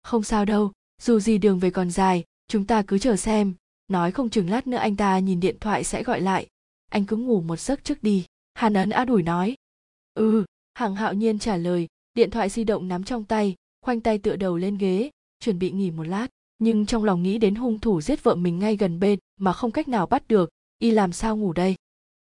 Không 0.02 0.22
sao 0.22 0.44
đâu, 0.44 0.72
dù 1.02 1.20
gì 1.20 1.38
đường 1.38 1.58
về 1.58 1.70
còn 1.70 1.90
dài, 1.90 2.24
chúng 2.48 2.66
ta 2.66 2.82
cứ 2.82 2.98
chờ 2.98 3.16
xem, 3.16 3.54
nói 3.88 4.12
không 4.12 4.30
chừng 4.30 4.50
lát 4.50 4.66
nữa 4.66 4.76
anh 4.78 4.96
ta 4.96 5.18
nhìn 5.18 5.40
điện 5.40 5.56
thoại 5.60 5.84
sẽ 5.84 6.02
gọi 6.02 6.20
lại. 6.20 6.46
Anh 6.90 7.04
cứ 7.04 7.16
ngủ 7.16 7.40
một 7.40 7.60
giấc 7.60 7.84
trước 7.84 8.02
đi, 8.02 8.24
hàn 8.54 8.74
ấn 8.74 8.90
á 8.90 9.04
đuổi 9.04 9.22
nói. 9.22 9.54
Ừ 10.14 10.44
hằng 10.74 10.94
hạo 10.94 11.14
nhiên 11.14 11.38
trả 11.38 11.56
lời, 11.56 11.88
điện 12.14 12.30
thoại 12.30 12.48
di 12.48 12.64
động 12.64 12.88
nắm 12.88 13.04
trong 13.04 13.24
tay, 13.24 13.54
khoanh 13.82 14.00
tay 14.00 14.18
tựa 14.18 14.36
đầu 14.36 14.56
lên 14.56 14.78
ghế, 14.78 15.10
chuẩn 15.40 15.58
bị 15.58 15.70
nghỉ 15.70 15.90
một 15.90 16.02
lát 16.02 16.26
nhưng 16.62 16.86
trong 16.86 17.04
lòng 17.04 17.22
nghĩ 17.22 17.38
đến 17.38 17.54
hung 17.54 17.78
thủ 17.78 18.00
giết 18.00 18.24
vợ 18.24 18.34
mình 18.34 18.58
ngay 18.58 18.76
gần 18.76 19.00
bên 19.00 19.18
mà 19.40 19.52
không 19.52 19.70
cách 19.70 19.88
nào 19.88 20.06
bắt 20.06 20.28
được, 20.28 20.50
y 20.78 20.90
làm 20.90 21.12
sao 21.12 21.36
ngủ 21.36 21.52
đây? 21.52 21.74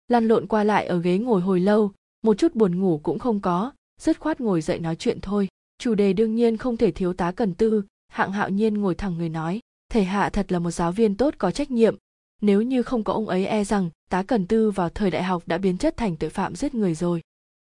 Lăn 0.09 0.29
lộn 0.29 0.47
qua 0.47 0.65
lại 0.65 0.87
ở 0.87 0.99
ghế 0.99 1.19
ngồi 1.19 1.41
hồi 1.41 1.61
lâu, 1.61 1.93
một 2.23 2.39
chút 2.39 2.55
buồn 2.55 2.81
ngủ 2.81 3.01
cũng 3.03 3.19
không 3.19 3.41
có, 3.41 3.73
dứt 4.01 4.21
khoát 4.21 4.41
ngồi 4.41 4.61
dậy 4.61 4.79
nói 4.79 4.97
chuyện 4.97 5.21
thôi. 5.21 5.49
Chủ 5.79 5.95
đề 5.95 6.13
đương 6.13 6.35
nhiên 6.35 6.57
không 6.57 6.77
thể 6.77 6.91
thiếu 6.91 7.13
tá 7.13 7.33
cần 7.33 7.55
tư, 7.55 7.83
hạng 8.09 8.33
hạo 8.33 8.49
nhiên 8.49 8.75
ngồi 8.75 8.95
thẳng 8.95 9.19
người 9.19 9.29
nói 9.29 9.61
thầy 9.89 10.05
hạ 10.05 10.31
thật 10.31 10.53
là 10.53 10.59
một 10.59 10.71
giáo 10.71 10.93
viên 10.93 11.15
tốt 11.15 11.35
có 11.39 11.51
trách 11.51 11.71
nhiệm. 11.71 11.97
Nếu 12.41 12.63
như 12.63 12.83
không 12.83 13.05
có 13.05 13.13
ông 13.13 13.29
ấy 13.29 13.47
e 13.47 13.65
rằng 13.65 13.91
tá 14.11 14.23
cần 14.23 14.47
tư 14.47 14.71
vào 14.71 14.89
thời 14.89 15.11
đại 15.11 15.23
học 15.23 15.43
đã 15.47 15.59
biến 15.59 15.79
chất 15.79 15.97
thành 15.97 16.17
tội 16.17 16.31
phạm 16.31 16.57
giết 16.57 16.75
người 16.75 16.95
rồi. 16.95 17.21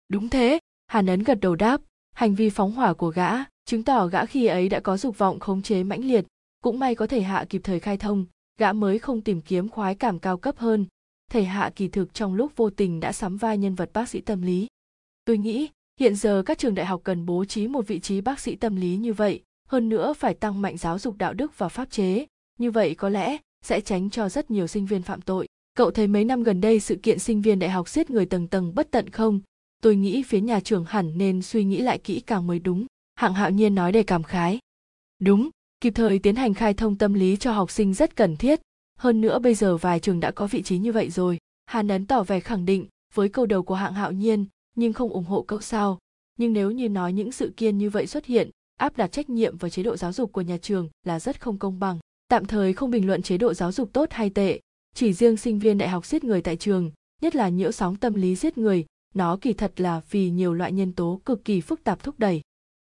Đúng 0.09 0.29
thế, 0.29 0.59
hàn 0.87 1.07
ấn 1.07 1.23
gật 1.23 1.39
đầu 1.41 1.55
đáp, 1.55 1.81
hành 2.15 2.35
vi 2.35 2.51
phóng 2.51 2.73
hỏa 2.73 2.93
của 2.93 3.09
gã 3.09 3.31
chứng 3.65 3.83
tỏ 3.83 4.07
gã 4.07 4.27
khi 4.27 4.47
ấy 4.47 4.69
đã 4.69 4.81
có 4.81 4.97
dục 4.97 5.19
vọng 5.19 5.41
khống 5.41 5.63
chế 5.63 5.83
mãnh 5.83 6.05
liệt 6.05 6.27
cũng 6.65 6.79
may 6.79 6.95
có 6.95 7.07
thể 7.07 7.23
hạ 7.23 7.45
kịp 7.49 7.61
thời 7.65 7.81
khai 7.81 7.97
thông, 7.97 8.27
gã 8.59 8.73
mới 8.73 8.99
không 8.99 9.21
tìm 9.21 9.41
kiếm 9.41 9.69
khoái 9.69 9.95
cảm 9.95 10.19
cao 10.19 10.39
cấp 10.39 10.59
hơn. 10.59 10.87
Thầy 11.31 11.45
hạ 11.45 11.73
kỳ 11.77 11.89
thực 11.89 12.15
trong 12.15 12.35
lúc 12.35 12.57
vô 12.57 12.71
tình 12.71 13.01
đã 13.01 13.13
sắm 13.13 13.37
vai 13.37 13.59
nhân 13.59 13.75
vật 13.75 13.91
bác 13.93 14.09
sĩ 14.09 14.21
tâm 14.21 14.43
lý. 14.43 14.67
Tôi 15.25 15.39
nghĩ, 15.39 15.69
hiện 16.01 16.15
giờ 16.15 16.43
các 16.47 16.59
trường 16.59 16.75
đại 16.75 16.87
học 16.87 17.01
cần 17.05 17.27
bố 17.27 17.45
trí 17.45 17.69
một 17.69 17.87
vị 17.87 18.01
trí 18.01 18.21
bác 18.21 18.41
sĩ 18.41 18.57
tâm 18.57 18.77
lý 18.77 18.97
như 18.97 19.13
vậy, 19.13 19.43
hơn 19.69 19.89
nữa 19.89 20.15
phải 20.15 20.35
tăng 20.35 20.63
mạnh 20.63 20.77
giáo 20.77 20.99
dục 20.99 21.17
đạo 21.19 21.35
đức 21.35 21.59
và 21.59 21.69
pháp 21.69 21.91
chế. 21.91 22.27
Như 22.59 22.71
vậy 22.71 22.95
có 22.95 23.09
lẽ 23.09 23.37
sẽ 23.65 23.81
tránh 23.81 24.11
cho 24.11 24.29
rất 24.29 24.51
nhiều 24.51 24.67
sinh 24.67 24.87
viên 24.87 25.03
phạm 25.03 25.21
tội. 25.21 25.47
Cậu 25.75 25.91
thấy 25.91 26.07
mấy 26.07 26.25
năm 26.25 26.43
gần 26.43 26.61
đây 26.61 26.81
sự 26.81 26.97
kiện 27.03 27.19
sinh 27.19 27.43
viên 27.43 27.59
đại 27.59 27.71
học 27.71 27.89
giết 27.89 28.11
người 28.11 28.27
tầng 28.27 28.49
tầng 28.49 28.75
bất 28.75 28.91
tận 28.91 29.11
không? 29.11 29.41
Tôi 29.83 29.97
nghĩ 29.97 30.23
phía 30.23 30.41
nhà 30.41 30.61
trường 30.61 30.85
hẳn 30.85 31.19
nên 31.19 31.43
suy 31.43 31.65
nghĩ 31.65 31.81
lại 31.81 31.99
kỹ 31.99 32.21
càng 32.21 32.47
mới 32.47 32.59
đúng. 32.59 32.87
Hạng 33.15 33.35
hạo 33.35 33.51
nhiên 33.51 33.75
nói 33.75 33.93
đầy 33.93 34.05
cảm 34.05 34.23
khái. 34.23 34.59
Đúng 35.19 35.51
kịp 35.85 35.93
thời 35.97 36.19
tiến 36.19 36.37
hành 36.37 36.55
khai 36.55 36.75
thông 36.75 36.99
tâm 36.99 37.15
lý 37.15 37.37
cho 37.37 37.53
học 37.53 37.71
sinh 37.71 37.95
rất 37.95 38.17
cần 38.17 38.37
thiết. 38.37 38.61
Hơn 38.99 39.21
nữa 39.21 39.39
bây 39.39 39.55
giờ 39.55 39.77
vài 39.77 40.01
trường 40.01 40.21
đã 40.21 40.31
có 40.31 40.47
vị 40.47 40.63
trí 40.63 40.79
như 40.79 40.93
vậy 40.93 41.11
rồi. 41.11 41.39
Hàn 41.67 41.89
ấn 41.89 42.07
tỏ 42.07 42.23
vẻ 42.23 42.41
khẳng 42.41 42.65
định 42.65 42.87
với 43.15 43.29
câu 43.29 43.47
đầu 43.47 43.63
của 43.63 43.75
hạng 43.75 43.95
hạo 43.95 44.13
nhiên, 44.13 44.47
nhưng 44.77 44.93
không 44.93 45.11
ủng 45.11 45.25
hộ 45.25 45.43
câu 45.43 45.61
sau 45.61 45.99
nhưng 46.39 46.53
nếu 46.53 46.71
như 46.71 46.89
nói 46.89 47.13
những 47.13 47.33
sự 47.33 47.53
kiện 47.57 47.79
như 47.79 47.91
vậy 47.91 48.07
xuất 48.07 48.25
hiện, 48.25 48.51
áp 48.77 48.97
đặt 48.97 49.13
trách 49.13 49.31
nhiệm 49.31 49.57
vào 49.57 49.69
chế 49.69 49.83
độ 49.83 49.97
giáo 49.97 50.13
dục 50.13 50.33
của 50.33 50.41
nhà 50.41 50.57
trường 50.57 50.89
là 51.07 51.21
rất 51.21 51.41
không 51.41 51.59
công 51.59 51.79
bằng. 51.79 51.99
Tạm 52.29 52.45
thời 52.45 52.73
không 52.73 52.91
bình 52.91 53.07
luận 53.07 53.23
chế 53.23 53.39
độ 53.39 53.55
giáo 53.55 53.73
dục 53.73 53.91
tốt 53.93 54.09
hay 54.11 54.31
tệ, 54.31 54.61
chỉ 54.95 55.13
riêng 55.13 55.37
sinh 55.37 55.59
viên 55.59 55.79
đại 55.79 55.89
học 55.89 56.07
giết 56.07 56.25
người 56.25 56.43
tại 56.43 56.57
trường, 56.57 56.91
nhất 57.23 57.37
là 57.37 57.49
nhiễu 57.49 57.73
sóng 57.73 57.97
tâm 57.97 58.15
lý 58.15 58.37
giết 58.37 58.59
người, 58.59 58.87
nó 59.15 59.39
kỳ 59.41 59.53
thật 59.53 59.81
là 59.81 60.01
vì 60.11 60.31
nhiều 60.31 60.55
loại 60.55 60.73
nhân 60.73 60.93
tố 60.93 61.21
cực 61.25 61.45
kỳ 61.45 61.61
phức 61.61 61.85
tạp 61.85 62.03
thúc 62.03 62.19
đẩy 62.19 62.41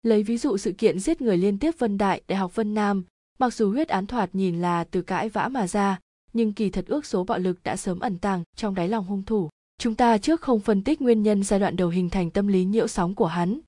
lấy 0.07 0.23
ví 0.23 0.39
dụ 0.39 0.57
sự 0.57 0.73
kiện 0.73 0.99
giết 0.99 1.21
người 1.21 1.37
liên 1.37 1.59
tiếp 1.59 1.75
vân 1.79 1.99
đại 1.99 2.23
đại 2.29 2.39
học 2.39 2.55
vân 2.55 2.75
nam. 2.75 3.05
Mặc 3.39 3.55
dù 3.55 3.71
huyết 3.71 3.89
án 3.89 4.07
thoạt 4.07 4.35
nhìn 4.35 4.61
là 4.61 4.85
từ 4.85 5.03
cãi 5.03 5.29
vã 5.29 5.49
mà 5.49 5.67
ra, 5.67 6.01
nhưng 6.33 6.53
kỳ 6.53 6.71
thật 6.71 6.85
ước 6.89 7.07
số 7.07 7.25
bạo 7.25 7.39
lực 7.39 7.63
đã 7.65 7.77
sớm 7.77 8.01
ẩn 8.01 8.19
tàng 8.19 8.43
trong 8.57 8.75
đáy 8.75 8.89
lòng 8.89 9.05
hung 9.05 9.23
thủ. 9.23 9.51
Chúng 9.79 9.95
ta 9.95 10.19
trước 10.19 10.41
không 10.41 10.61
phân 10.61 10.83
tích 10.83 11.03
nguyên 11.03 11.23
nhân 11.23 11.43
giai 11.43 11.61
đoạn 11.61 11.77
đầu 11.77 11.89
hình 11.89 12.11
thành 12.11 12.31
tâm 12.31 12.47
lý 12.47 12.65
nhiễu 12.65 12.87
sóng 12.87 13.15
của 13.15 13.27
hắn, 13.27 13.61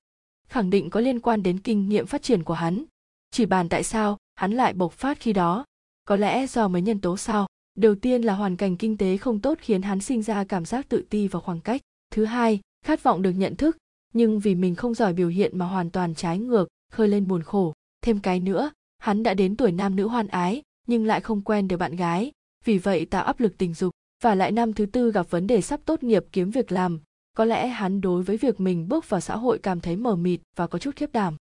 khẳng 0.47 0.69
định 0.69 0.89
có 0.89 0.99
liên 0.99 1.19
quan 1.19 1.43
đến 1.43 1.59
kinh 1.59 1.89
nghiệm 1.89 2.05
phát 2.05 2.21
triển 2.21 2.43
của 2.43 2.53
hắn. 2.53 2.83
Chỉ 3.31 3.45
bàn 3.45 3.69
tại 3.69 3.83
sao 3.83 4.17
hắn 4.35 4.51
lại 4.51 4.73
bộc 4.73 4.93
phát 4.93 5.19
khi 5.19 5.33
đó, 5.33 5.65
có 6.05 6.15
lẽ 6.15 6.47
do 6.47 6.67
mấy 6.67 6.81
nhân 6.81 7.01
tố 7.01 7.17
sau. 7.17 7.47
Đầu 7.77 7.95
tiên 7.95 8.21
là 8.21 8.33
hoàn 8.33 8.55
cảnh 8.55 8.77
kinh 8.77 8.97
tế 8.97 9.17
không 9.17 9.39
tốt 9.39 9.57
khiến 9.61 9.81
hắn 9.81 9.99
sinh 9.99 10.21
ra 10.21 10.43
cảm 10.43 10.65
giác 10.65 10.89
tự 10.89 11.05
ti 11.09 11.27
và 11.27 11.39
khoảng 11.39 11.61
cách. 11.61 11.81
Thứ 12.11 12.25
hai, 12.25 12.59
khát 12.85 13.03
vọng 13.03 13.21
được 13.21 13.31
nhận 13.31 13.55
thức 13.55 13.77
nhưng 14.13 14.39
vì 14.39 14.55
mình 14.55 14.75
không 14.75 14.93
giỏi 14.93 15.13
biểu 15.13 15.27
hiện 15.27 15.57
mà 15.57 15.65
hoàn 15.65 15.89
toàn 15.89 16.15
trái 16.15 16.39
ngược, 16.39 16.67
khơi 16.91 17.07
lên 17.07 17.27
buồn 17.27 17.43
khổ. 17.43 17.73
Thêm 18.01 18.19
cái 18.19 18.39
nữa, 18.39 18.71
hắn 18.97 19.23
đã 19.23 19.33
đến 19.33 19.55
tuổi 19.55 19.71
nam 19.71 19.95
nữ 19.95 20.07
hoan 20.07 20.27
ái, 20.27 20.61
nhưng 20.87 21.05
lại 21.05 21.21
không 21.21 21.41
quen 21.41 21.67
được 21.67 21.77
bạn 21.77 21.95
gái. 21.95 22.31
Vì 22.65 22.77
vậy 22.77 23.05
tạo 23.05 23.23
áp 23.23 23.39
lực 23.39 23.57
tình 23.57 23.73
dục, 23.73 23.91
và 24.23 24.35
lại 24.35 24.51
năm 24.51 24.73
thứ 24.73 24.85
tư 24.85 25.11
gặp 25.11 25.29
vấn 25.29 25.47
đề 25.47 25.61
sắp 25.61 25.79
tốt 25.85 26.03
nghiệp 26.03 26.25
kiếm 26.31 26.51
việc 26.51 26.71
làm. 26.71 26.99
Có 27.37 27.45
lẽ 27.45 27.67
hắn 27.67 28.01
đối 28.01 28.23
với 28.23 28.37
việc 28.37 28.59
mình 28.59 28.87
bước 28.87 29.09
vào 29.09 29.21
xã 29.21 29.37
hội 29.37 29.59
cảm 29.63 29.79
thấy 29.79 29.95
mờ 29.95 30.15
mịt 30.15 30.39
và 30.55 30.67
có 30.67 30.79
chút 30.79 30.95
khiếp 30.95 31.11
đảm. 31.11 31.35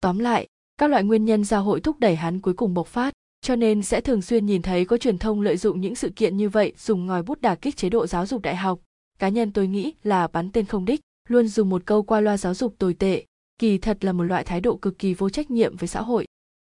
Tóm 0.00 0.18
lại, 0.18 0.46
các 0.78 0.90
loại 0.90 1.04
nguyên 1.04 1.24
nhân 1.24 1.44
xã 1.44 1.58
hội 1.58 1.80
thúc 1.80 1.98
đẩy 1.98 2.16
hắn 2.16 2.40
cuối 2.40 2.54
cùng 2.54 2.74
bộc 2.74 2.86
phát, 2.86 3.14
cho 3.40 3.56
nên 3.56 3.82
sẽ 3.82 4.00
thường 4.00 4.22
xuyên 4.22 4.46
nhìn 4.46 4.62
thấy 4.62 4.84
có 4.84 4.96
truyền 4.96 5.18
thông 5.18 5.40
lợi 5.40 5.56
dụng 5.56 5.80
những 5.80 5.94
sự 5.94 6.10
kiện 6.16 6.36
như 6.36 6.48
vậy 6.48 6.72
dùng 6.78 7.06
ngòi 7.06 7.22
bút 7.22 7.40
đả 7.40 7.54
kích 7.54 7.76
chế 7.76 7.90
độ 7.90 8.06
giáo 8.06 8.26
dục 8.26 8.42
đại 8.42 8.56
học. 8.56 8.80
Cá 9.18 9.28
nhân 9.28 9.52
tôi 9.52 9.66
nghĩ 9.66 9.94
là 10.02 10.26
bắn 10.26 10.50
tên 10.52 10.66
không 10.66 10.84
đích 10.84 11.00
luôn 11.28 11.48
dùng 11.48 11.70
một 11.70 11.82
câu 11.84 12.02
qua 12.02 12.20
loa 12.20 12.36
giáo 12.36 12.54
dục 12.54 12.74
tồi 12.78 12.94
tệ. 12.94 13.24
Kỳ 13.58 13.78
thật 13.78 14.04
là 14.04 14.12
một 14.12 14.22
loại 14.22 14.44
thái 14.44 14.60
độ 14.60 14.76
cực 14.76 14.98
kỳ 14.98 15.14
vô 15.14 15.30
trách 15.30 15.50
nhiệm 15.50 15.76
với 15.76 15.88
xã 15.88 16.02
hội. 16.02 16.26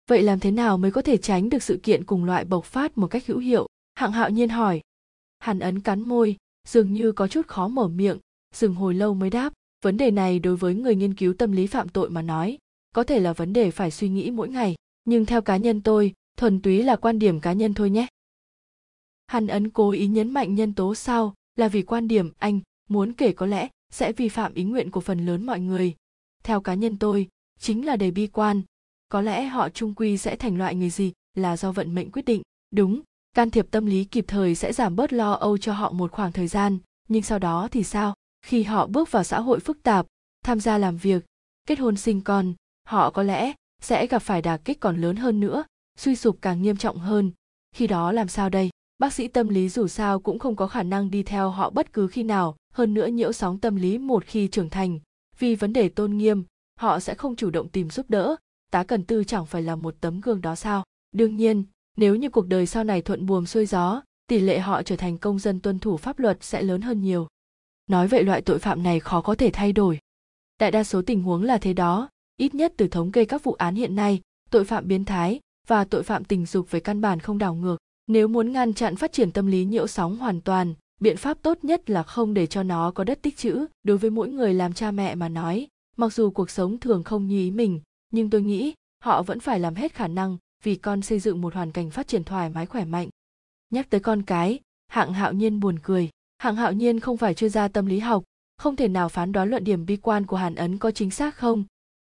Vậy 0.09 0.23
làm 0.23 0.41
thế 0.41 0.51
nào 0.51 0.79
mới 0.79 0.91
có 0.91 1.03
thể 1.03 1.17
tránh 1.17 1.49
được 1.49 1.63
sự 1.63 1.81
kiện 1.83 2.05
cùng 2.05 2.25
loại 2.25 2.45
bộc 2.45 2.65
phát 2.65 2.99
một 2.99 3.07
cách 3.07 3.27
hữu 3.27 3.39
hiệu? 3.39 3.67
Hạng 3.95 4.13
hạo 4.13 4.31
nhiên 4.31 4.49
hỏi. 4.49 4.81
Hàn 5.39 5.59
ấn 5.59 5.81
cắn 5.81 6.01
môi, 6.01 6.37
dường 6.69 6.93
như 6.93 7.13
có 7.13 7.29
chút 7.29 7.47
khó 7.47 7.69
mở 7.69 7.89
miệng, 7.89 8.19
dừng 8.55 8.75
hồi 8.75 8.95
lâu 8.95 9.15
mới 9.15 9.31
đáp. 9.31 9.53
Vấn 9.85 9.97
đề 9.97 10.11
này 10.11 10.39
đối 10.39 10.57
với 10.57 10.75
người 10.75 10.97
nghiên 10.97 11.15
cứu 11.15 11.35
tâm 11.35 11.53
lý 11.53 11.67
phạm 11.67 11.89
tội 11.89 12.11
mà 12.11 12.23
nói, 12.23 12.59
có 12.95 13.05
thể 13.05 13.21
là 13.21 13.33
vấn 13.33 13.53
đề 13.53 13.71
phải 13.71 13.91
suy 13.91 14.09
nghĩ 14.09 14.31
mỗi 14.31 14.49
ngày. 14.49 14.75
Nhưng 15.05 15.27
theo 15.27 15.43
cá 15.43 15.57
nhân 15.57 15.81
tôi, 15.81 16.13
thuần 16.37 16.63
túy 16.63 16.83
là 16.83 16.97
quan 16.97 17.19
điểm 17.19 17.41
cá 17.41 17.53
nhân 17.53 17.75
thôi 17.75 17.91
nhé. 17.91 18.07
Hàn 19.27 19.47
ấn 19.47 19.71
cố 19.71 19.91
ý 19.91 20.07
nhấn 20.07 20.31
mạnh 20.31 20.55
nhân 20.55 20.75
tố 20.75 20.95
sau 20.95 21.35
là 21.57 21.69
vì 21.69 21.83
quan 21.83 22.09
điểm 22.09 22.33
anh 22.39 22.61
muốn 22.89 23.13
kể 23.13 23.33
có 23.33 23.47
lẽ 23.47 23.69
sẽ 23.91 24.13
vi 24.13 24.29
phạm 24.29 24.55
ý 24.55 24.65
nguyện 24.65 24.91
của 24.91 25.01
phần 25.01 25.27
lớn 25.27 25.47
mọi 25.47 25.61
người. 25.61 25.95
Theo 26.45 26.61
cá 26.61 26.75
nhân 26.75 26.99
tôi, 26.99 27.29
chính 27.59 27.87
là 27.87 27.97
đầy 27.97 28.11
bi 28.11 28.27
quan. 28.27 28.63
Có 29.09 29.21
lẽ 29.21 29.45
họ 29.45 29.69
trung 29.69 29.95
quy 29.95 30.19
sẽ 30.19 30.37
thành 30.37 30.59
loại 30.59 30.75
người 30.75 30.91
gì 30.91 31.13
là 31.35 31.57
do 31.57 31.73
vận 31.73 31.95
mệnh 31.95 32.11
quyết 32.11 32.25
định. 32.25 32.43
Đúng, 32.71 33.01
can 33.35 33.51
thiệp 33.51 33.67
tâm 33.71 33.87
lý 33.87 34.05
kịp 34.05 34.25
thời 34.29 34.55
sẽ 34.55 34.73
giảm 34.73 34.97
bớt 34.97 35.13
lo 35.13 35.33
âu 35.33 35.59
cho 35.59 35.73
họ 35.73 35.91
một 35.91 36.13
khoảng 36.13 36.33
thời 36.33 36.49
gian, 36.49 36.79
nhưng 37.09 37.23
sau 37.23 37.39
đó 37.39 37.69
thì 37.71 37.85
sao? 37.85 38.15
Khi 38.43 38.63
họ 38.63 38.87
bước 38.87 39.11
vào 39.11 39.25
xã 39.25 39.41
hội 39.41 39.61
phức 39.61 39.83
tạp, 39.83 40.07
tham 40.45 40.61
gia 40.61 40.79
làm 40.79 40.97
việc, 40.97 41.25
kết 41.67 41.79
hôn 41.79 41.97
sinh 41.97 42.21
con, 42.21 42.55
họ 42.85 43.11
có 43.11 43.23
lẽ 43.23 43.53
sẽ 43.83 44.07
gặp 44.07 44.19
phải 44.19 44.43
đả 44.43 44.57
kích 44.57 44.81
còn 44.81 44.97
lớn 45.01 45.17
hơn 45.17 45.41
nữa, 45.41 45.65
suy 45.99 46.17
sụp 46.17 46.39
càng 46.43 46.63
nghiêm 46.63 46.77
trọng 46.77 46.99
hơn. 46.99 47.33
Khi 47.75 47.87
đó 47.87 48.13
làm 48.13 48.29
sao 48.29 48.51
đây? 48.51 48.71
Bác 48.99 49.13
sĩ 49.13 49.29
tâm 49.29 49.49
lý 49.49 49.69
dù 49.69 49.89
sao 49.89 50.21
cũng 50.21 50.39
không 50.39 50.57
có 50.57 50.67
khả 50.67 50.83
năng 50.83 51.11
đi 51.11 51.23
theo 51.23 51.51
họ 51.51 51.71
bất 51.71 51.93
cứ 51.93 52.09
khi 52.09 52.23
nào 52.23 52.57
hơn 52.77 52.95
nữa 52.95 53.07
nhiễu 53.07 53.33
sóng 53.33 53.59
tâm 53.59 53.77
lý 53.77 53.99
một 53.99 54.25
khi 54.25 54.49
trưởng 54.49 54.71
thành, 54.71 54.99
vì 55.39 55.55
vấn 55.55 55.73
đề 55.73 55.89
tôn 55.89 56.17
nghiêm, 56.17 56.45
họ 56.79 57.01
sẽ 57.01 57.15
không 57.15 57.37
chủ 57.37 57.51
động 57.51 57.69
tìm 57.69 57.91
giúp 57.91 58.07
đỡ. 58.09 58.37
Tá 58.71 58.85
cần 58.85 59.05
tư 59.05 59.25
chẳng 59.25 59.47
phải 59.47 59.63
là 59.63 59.77
một 59.77 59.95
tấm 60.01 60.21
gương 60.21 60.41
đó 60.41 60.55
sao? 60.55 60.85
Đương 61.13 61.37
nhiên, 61.37 61.65
nếu 61.97 62.17
như 62.17 62.31
cuộc 62.31 62.47
đời 62.47 62.67
sau 62.67 62.85
này 62.85 63.03
thuận 63.03 63.27
buồm 63.27 63.47
xuôi 63.47 63.67
gió, 63.67 64.03
tỷ 64.27 64.39
lệ 64.39 64.59
họ 64.59 64.83
trở 64.83 64.97
thành 64.97 65.19
công 65.19 65.39
dân 65.39 65.61
tuân 65.61 65.79
thủ 65.79 65.97
pháp 65.97 66.19
luật 66.19 66.39
sẽ 66.41 66.63
lớn 66.63 66.81
hơn 66.81 67.03
nhiều. 67.03 67.29
Nói 67.87 68.09
vậy 68.09 68.25
loại 68.25 68.43
tội 68.43 68.59
phạm 68.59 68.83
này 68.83 69.01
khó 69.01 69.21
có 69.21 69.35
thể 69.35 69.51
thay 69.53 69.73
đổi. 69.73 69.99
Đại 70.61 70.71
đa 70.71 70.85
số 70.85 71.03
tình 71.03 71.23
huống 71.23 71.43
là 71.43 71.59
thế 71.59 71.73
đó, 71.73 72.09
ít 72.37 72.55
nhất 72.55 72.75
từ 72.77 72.89
thống 72.89 73.13
kê 73.13 73.25
các 73.25 73.45
vụ 73.45 73.53
án 73.53 73.75
hiện 73.75 73.95
nay, 73.95 74.21
tội 74.51 74.65
phạm 74.65 74.89
biến 74.89 75.05
thái 75.05 75.41
và 75.67 75.85
tội 75.85 76.03
phạm 76.03 76.25
tình 76.25 76.47
dục 76.47 76.71
về 76.71 76.81
căn 76.81 77.01
bản 77.01 77.21
không 77.21 77.39
đảo 77.39 77.55
ngược. 77.55 77.77
Nếu 78.07 78.29
muốn 78.29 78.53
ngăn 78.53 78.75
chặn 78.75 78.97
phát 78.97 79.13
triển 79.13 79.33
tâm 79.33 79.47
lý 79.47 79.65
nhiễu 79.65 79.87
sóng 79.87 80.17
hoàn 80.17 80.41
toàn 80.41 80.75
biện 81.01 81.17
pháp 81.17 81.43
tốt 81.43 81.59
nhất 81.65 81.91
là 81.91 82.03
không 82.03 82.35
để 82.35 82.47
cho 82.47 82.63
nó 82.63 82.91
có 82.91 83.05
đất 83.05 83.23
tích 83.23 83.37
trữ 83.37 83.67
đối 83.83 83.99
với 83.99 84.11
mỗi 84.11 84.29
người 84.29 84.55
làm 84.55 84.73
cha 84.73 84.91
mẹ 84.91 85.15
mà 85.15 85.29
nói. 85.29 85.69
Mặc 85.97 86.13
dù 86.13 86.31
cuộc 86.31 86.51
sống 86.51 86.79
thường 86.79 87.05
không 87.05 87.27
như 87.27 87.39
ý 87.39 87.51
mình, 87.51 87.81
nhưng 88.13 88.31
tôi 88.31 88.43
nghĩ 88.43 88.75
họ 89.05 89.23
vẫn 89.23 89.41
phải 89.41 89.61
làm 89.61 89.75
hết 89.75 89.93
khả 89.93 90.09
năng 90.09 90.37
vì 90.63 90.77
con 90.77 91.03
xây 91.03 91.21
dựng 91.21 91.41
một 91.41 91.55
hoàn 91.55 91.73
cảnh 91.73 91.91
phát 91.91 92.09
triển 92.09 92.25
thoải 92.25 92.51
mái, 92.51 92.67
khỏe 92.67 92.85
mạnh. 92.85 93.09
Nhắc 93.71 93.91
tới 93.91 94.01
con 94.01 94.23
cái, 94.23 94.61
hạng 94.89 95.13
hạo 95.13 95.33
nhiên 95.33 95.61
buồn 95.61 95.79
cười. 95.83 96.11
Hạng 96.39 96.57
hạo 96.57 96.73
nhiên 96.73 97.01
không 97.01 97.17
phải 97.17 97.35
chuyên 97.35 97.51
gia 97.51 97.69
tâm 97.69 97.87
lý 97.87 97.99
học, 97.99 98.25
không 98.57 98.77
thể 98.77 98.89
nào 98.89 99.09
phán 99.09 99.33
đoán 99.33 99.51
luận 99.51 99.65
điểm 99.65 99.87
bi 99.87 99.97
quan 99.97 100.27
của 100.27 100.37
hàn 100.37 100.55
ấn 100.55 100.79
có 100.79 100.91
chính 100.91 101.11
xác 101.11 101.37
không. 101.37 101.65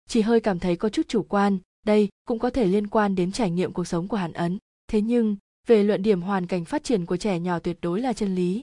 Chỉ 0.09 0.21
hơi 0.21 0.41
cảm 0.41 0.59
thấy 0.59 0.77
có 0.77 0.89
chút 0.89 1.09
chủ 1.09 1.23
quan, 1.23 1.59
đây 1.87 2.09
cũng 2.25 2.39
có 2.39 2.51
thể 2.51 2.67
liên 2.67 2.87
quan 2.87 3.15
đến 3.15 3.33
trải 3.33 3.51
nghiệm 3.51 3.73
cuộc 3.73 3.85
sống 3.85 4.09
của 4.09 4.17
hàn 4.17 4.33
ấn. 4.33 4.59
Thế 4.89 5.01
nhưng, 5.01 5.37
về 5.67 5.83
luận 5.83 6.03
điểm 6.03 6.23
hoàn 6.23 6.47
cảnh 6.47 6.65
phát 6.65 6.85
triển 6.85 7.07
của 7.07 7.17
trẻ 7.17 7.39
nhỏ 7.39 7.59
tuyệt 7.59 7.79
đối 7.83 8.01
là 8.01 8.13
chân 8.13 8.35
lý 8.35 8.61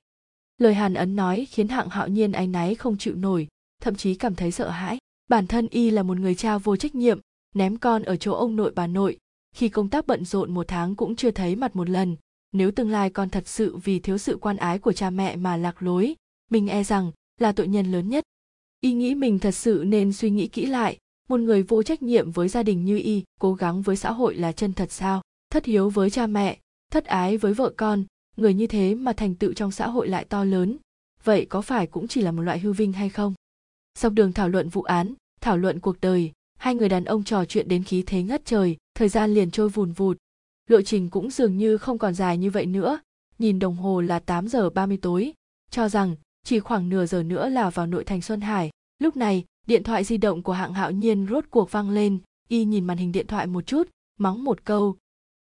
lời 0.57 0.73
hàn 0.73 0.93
ấn 0.93 1.15
nói 1.15 1.47
khiến 1.49 1.67
hạng 1.67 1.89
hạo 1.89 2.07
nhiên 2.07 2.31
áy 2.31 2.47
náy 2.47 2.75
không 2.75 2.97
chịu 2.97 3.15
nổi, 3.15 3.47
thậm 3.81 3.95
chí 3.95 4.15
cảm 4.15 4.35
thấy 4.35 4.51
sợ 4.51 4.69
hãi. 4.69 4.97
Bản 5.29 5.47
thân 5.47 5.67
y 5.67 5.89
là 5.89 6.03
một 6.03 6.17
người 6.17 6.35
cha 6.35 6.57
vô 6.57 6.75
trách 6.75 6.95
nhiệm, 6.95 7.19
ném 7.55 7.77
con 7.77 8.03
ở 8.03 8.15
chỗ 8.15 8.33
ông 8.33 8.55
nội 8.55 8.71
bà 8.75 8.87
nội. 8.87 9.17
Khi 9.55 9.69
công 9.69 9.89
tác 9.89 10.07
bận 10.07 10.25
rộn 10.25 10.53
một 10.53 10.67
tháng 10.67 10.95
cũng 10.95 11.15
chưa 11.15 11.31
thấy 11.31 11.55
mặt 11.55 11.75
một 11.75 11.89
lần. 11.89 12.15
Nếu 12.51 12.71
tương 12.71 12.91
lai 12.91 13.09
con 13.09 13.29
thật 13.29 13.47
sự 13.47 13.75
vì 13.77 13.99
thiếu 13.99 14.17
sự 14.17 14.37
quan 14.41 14.57
ái 14.57 14.79
của 14.79 14.93
cha 14.93 15.09
mẹ 15.09 15.35
mà 15.35 15.57
lạc 15.57 15.83
lối, 15.83 16.15
mình 16.51 16.67
e 16.67 16.83
rằng 16.83 17.11
là 17.39 17.51
tội 17.51 17.67
nhân 17.67 17.91
lớn 17.91 18.09
nhất. 18.09 18.23
Y 18.81 18.93
nghĩ 18.93 19.15
mình 19.15 19.39
thật 19.39 19.51
sự 19.51 19.83
nên 19.87 20.13
suy 20.13 20.29
nghĩ 20.29 20.47
kỹ 20.47 20.65
lại, 20.65 20.97
một 21.29 21.39
người 21.39 21.63
vô 21.63 21.83
trách 21.83 22.01
nhiệm 22.01 22.31
với 22.31 22.47
gia 22.47 22.63
đình 22.63 22.85
như 22.85 22.97
y, 22.97 23.23
cố 23.39 23.53
gắng 23.53 23.81
với 23.81 23.95
xã 23.95 24.11
hội 24.11 24.35
là 24.35 24.51
chân 24.51 24.73
thật 24.73 24.91
sao? 24.91 25.21
Thất 25.49 25.65
hiếu 25.65 25.89
với 25.89 26.09
cha 26.09 26.27
mẹ, 26.27 26.59
thất 26.91 27.05
ái 27.05 27.37
với 27.37 27.53
vợ 27.53 27.73
con 27.77 28.03
người 28.37 28.53
như 28.53 28.67
thế 28.67 28.95
mà 28.95 29.13
thành 29.13 29.35
tựu 29.35 29.53
trong 29.53 29.71
xã 29.71 29.87
hội 29.87 30.07
lại 30.07 30.25
to 30.25 30.43
lớn 30.43 30.77
vậy 31.23 31.45
có 31.45 31.61
phải 31.61 31.87
cũng 31.87 32.07
chỉ 32.07 32.21
là 32.21 32.31
một 32.31 32.41
loại 32.41 32.59
hư 32.59 32.73
vinh 32.73 32.93
hay 32.93 33.09
không 33.09 33.33
dọc 33.99 34.13
đường 34.13 34.33
thảo 34.33 34.49
luận 34.49 34.69
vụ 34.69 34.81
án 34.81 35.13
thảo 35.41 35.57
luận 35.57 35.79
cuộc 35.79 36.01
đời 36.01 36.31
hai 36.59 36.75
người 36.75 36.89
đàn 36.89 37.05
ông 37.05 37.23
trò 37.23 37.45
chuyện 37.45 37.67
đến 37.67 37.83
khí 37.83 38.03
thế 38.05 38.23
ngất 38.23 38.45
trời 38.45 38.77
thời 38.95 39.09
gian 39.09 39.33
liền 39.33 39.51
trôi 39.51 39.69
vùn 39.69 39.91
vụt 39.91 40.17
lộ 40.69 40.81
trình 40.81 41.09
cũng 41.09 41.31
dường 41.31 41.57
như 41.57 41.77
không 41.77 41.97
còn 41.97 42.13
dài 42.13 42.37
như 42.37 42.49
vậy 42.49 42.65
nữa 42.65 42.99
nhìn 43.39 43.59
đồng 43.59 43.75
hồ 43.75 44.01
là 44.01 44.19
8 44.19 44.47
giờ 44.47 44.69
30 44.69 44.97
tối 45.01 45.33
cho 45.71 45.89
rằng 45.89 46.15
chỉ 46.47 46.59
khoảng 46.59 46.89
nửa 46.89 47.05
giờ 47.05 47.23
nữa 47.23 47.49
là 47.49 47.69
vào 47.69 47.87
nội 47.87 48.03
thành 48.03 48.21
Xuân 48.21 48.41
Hải. 48.41 48.69
Lúc 48.99 49.15
này, 49.15 49.45
điện 49.67 49.83
thoại 49.83 50.03
di 50.03 50.17
động 50.17 50.43
của 50.43 50.53
hạng 50.53 50.73
hạo 50.73 50.91
nhiên 50.91 51.27
rốt 51.29 51.45
cuộc 51.49 51.71
vang 51.71 51.89
lên, 51.89 52.19
y 52.47 52.65
nhìn 52.65 52.85
màn 52.85 52.97
hình 52.97 53.11
điện 53.11 53.27
thoại 53.27 53.47
một 53.47 53.65
chút, 53.65 53.89
mắng 54.19 54.43
một 54.43 54.65
câu. 54.65 54.95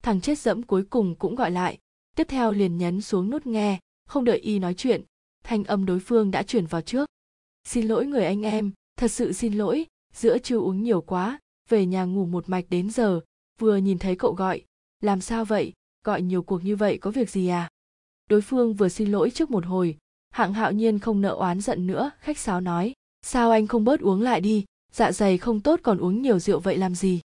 Thằng 0.04 0.22
chết 0.22 0.40
dẫm 0.40 0.64
cuối 0.64 0.84
cùng 0.90 1.16
cũng 1.16 1.36
gọi 1.36 1.52
lại, 1.52 1.78
tiếp 2.16 2.28
theo 2.28 2.52
liền 2.52 2.78
nhấn 2.78 3.02
xuống 3.02 3.30
nút 3.30 3.46
nghe, 3.46 3.80
không 4.08 4.26
đợi 4.26 4.38
y 4.38 4.60
nói 4.60 4.74
chuyện, 4.74 5.02
thanh 5.44 5.64
âm 5.64 5.86
đối 5.86 6.00
phương 6.00 6.32
đã 6.32 6.44
chuyển 6.44 6.66
vào 6.66 6.82
trước. 6.82 7.10
Xin 7.64 7.88
lỗi 7.88 8.06
người 8.06 8.26
anh 8.26 8.42
em, 8.42 8.72
thật 8.98 9.12
sự 9.12 9.34
xin 9.34 9.54
lỗi, 9.54 9.86
giữa 10.14 10.38
chưa 10.38 10.58
uống 10.58 10.84
nhiều 10.84 11.02
quá, 11.02 11.40
về 11.70 11.86
nhà 11.86 12.04
ngủ 12.04 12.26
một 12.26 12.50
mạch 12.50 12.66
đến 12.70 12.90
giờ, 12.90 13.20
vừa 13.60 13.78
nhìn 13.78 14.00
thấy 14.00 14.16
cậu 14.16 14.34
gọi, 14.34 14.62
làm 15.02 15.22
sao 15.22 15.46
vậy, 15.46 15.74
gọi 16.04 16.22
nhiều 16.22 16.44
cuộc 16.44 16.64
như 16.64 16.76
vậy 16.76 16.98
có 16.98 17.12
việc 17.12 17.30
gì 17.30 17.48
à? 17.48 17.70
Đối 18.30 18.42
phương 18.42 18.74
vừa 18.74 18.90
xin 18.90 19.12
lỗi 19.12 19.30
trước 19.30 19.52
một 19.52 19.66
hồi, 19.66 19.98
hạng 20.36 20.54
hạo 20.54 20.72
nhiên 20.72 21.00
không 21.00 21.22
nợ 21.22 21.30
oán 21.30 21.62
giận 21.62 21.88
nữa 21.88 22.12
khách 22.20 22.38
sáo 22.38 22.62
nói 22.62 22.94
sao 23.22 23.52
anh 23.52 23.68
không 23.68 23.86
bớt 23.86 24.00
uống 24.00 24.22
lại 24.22 24.42
đi 24.42 24.66
dạ 24.92 25.12
dày 25.12 25.38
không 25.38 25.62
tốt 25.62 25.80
còn 25.84 25.98
uống 25.98 26.22
nhiều 26.22 26.40
rượu 26.40 26.60
vậy 26.60 26.78
làm 26.78 26.96
gì 26.96 27.22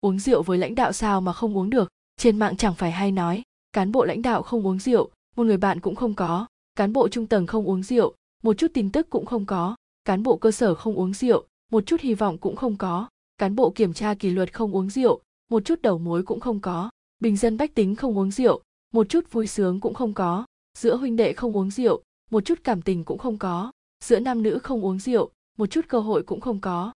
uống 0.00 0.18
rượu 0.18 0.42
với 0.42 0.58
lãnh 0.58 0.74
đạo 0.74 0.92
sao 0.92 1.20
mà 1.20 1.32
không 1.32 1.56
uống 1.56 1.70
được 1.70 1.88
trên 2.16 2.38
mạng 2.38 2.56
chẳng 2.56 2.74
phải 2.74 2.90
hay 2.90 3.12
nói 3.12 3.42
cán 3.76 3.92
bộ 3.92 4.04
lãnh 4.04 4.22
đạo 4.22 4.42
không 4.42 4.66
uống 4.66 4.78
rượu, 4.78 5.10
một 5.36 5.44
người 5.44 5.56
bạn 5.56 5.80
cũng 5.80 5.94
không 5.94 6.14
có. 6.14 6.46
Cán 6.76 6.92
bộ 6.92 7.08
trung 7.08 7.26
tầng 7.26 7.46
không 7.46 7.64
uống 7.64 7.82
rượu, 7.82 8.14
một 8.42 8.58
chút 8.58 8.70
tin 8.74 8.90
tức 8.90 9.10
cũng 9.10 9.26
không 9.26 9.46
có. 9.46 9.76
Cán 10.04 10.22
bộ 10.22 10.36
cơ 10.36 10.50
sở 10.50 10.74
không 10.74 10.94
uống 10.94 11.14
rượu, 11.14 11.44
một 11.72 11.86
chút 11.86 12.00
hy 12.00 12.14
vọng 12.14 12.38
cũng 12.38 12.56
không 12.56 12.76
có. 12.76 13.08
Cán 13.38 13.56
bộ 13.56 13.70
kiểm 13.70 13.92
tra 13.92 14.14
kỷ 14.14 14.30
luật 14.30 14.52
không 14.52 14.76
uống 14.76 14.90
rượu, 14.90 15.20
một 15.50 15.64
chút 15.64 15.82
đầu 15.82 15.98
mối 15.98 16.22
cũng 16.22 16.40
không 16.40 16.60
có. 16.60 16.90
Bình 17.18 17.36
dân 17.36 17.56
bách 17.56 17.74
tính 17.74 17.96
không 17.96 18.18
uống 18.18 18.30
rượu, 18.30 18.62
một 18.92 19.08
chút 19.08 19.32
vui 19.32 19.46
sướng 19.46 19.80
cũng 19.80 19.94
không 19.94 20.14
có. 20.14 20.44
Giữa 20.78 20.96
huynh 20.96 21.16
đệ 21.16 21.32
không 21.32 21.56
uống 21.56 21.70
rượu, 21.70 22.02
một 22.30 22.44
chút 22.44 22.58
cảm 22.64 22.82
tình 22.82 23.04
cũng 23.04 23.18
không 23.18 23.38
có. 23.38 23.72
Giữa 24.04 24.20
nam 24.20 24.42
nữ 24.42 24.58
không 24.58 24.84
uống 24.84 24.98
rượu, 24.98 25.30
một 25.58 25.66
chút 25.66 25.84
cơ 25.88 26.00
hội 26.00 26.22
cũng 26.22 26.40
không 26.40 26.60
có. 26.60 26.92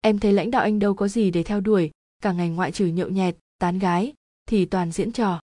Em 0.00 0.18
thấy 0.18 0.32
lãnh 0.32 0.50
đạo 0.50 0.62
anh 0.62 0.78
đâu 0.78 0.94
có 0.94 1.08
gì 1.08 1.30
để 1.30 1.42
theo 1.42 1.60
đuổi, 1.60 1.90
cả 2.22 2.32
ngày 2.32 2.48
ngoại 2.48 2.72
trừ 2.72 2.86
nhậu 2.86 3.08
nhẹt, 3.08 3.36
tán 3.58 3.78
gái, 3.78 4.14
thì 4.46 4.64
toàn 4.64 4.92
diễn 4.92 5.12
trò 5.12 5.40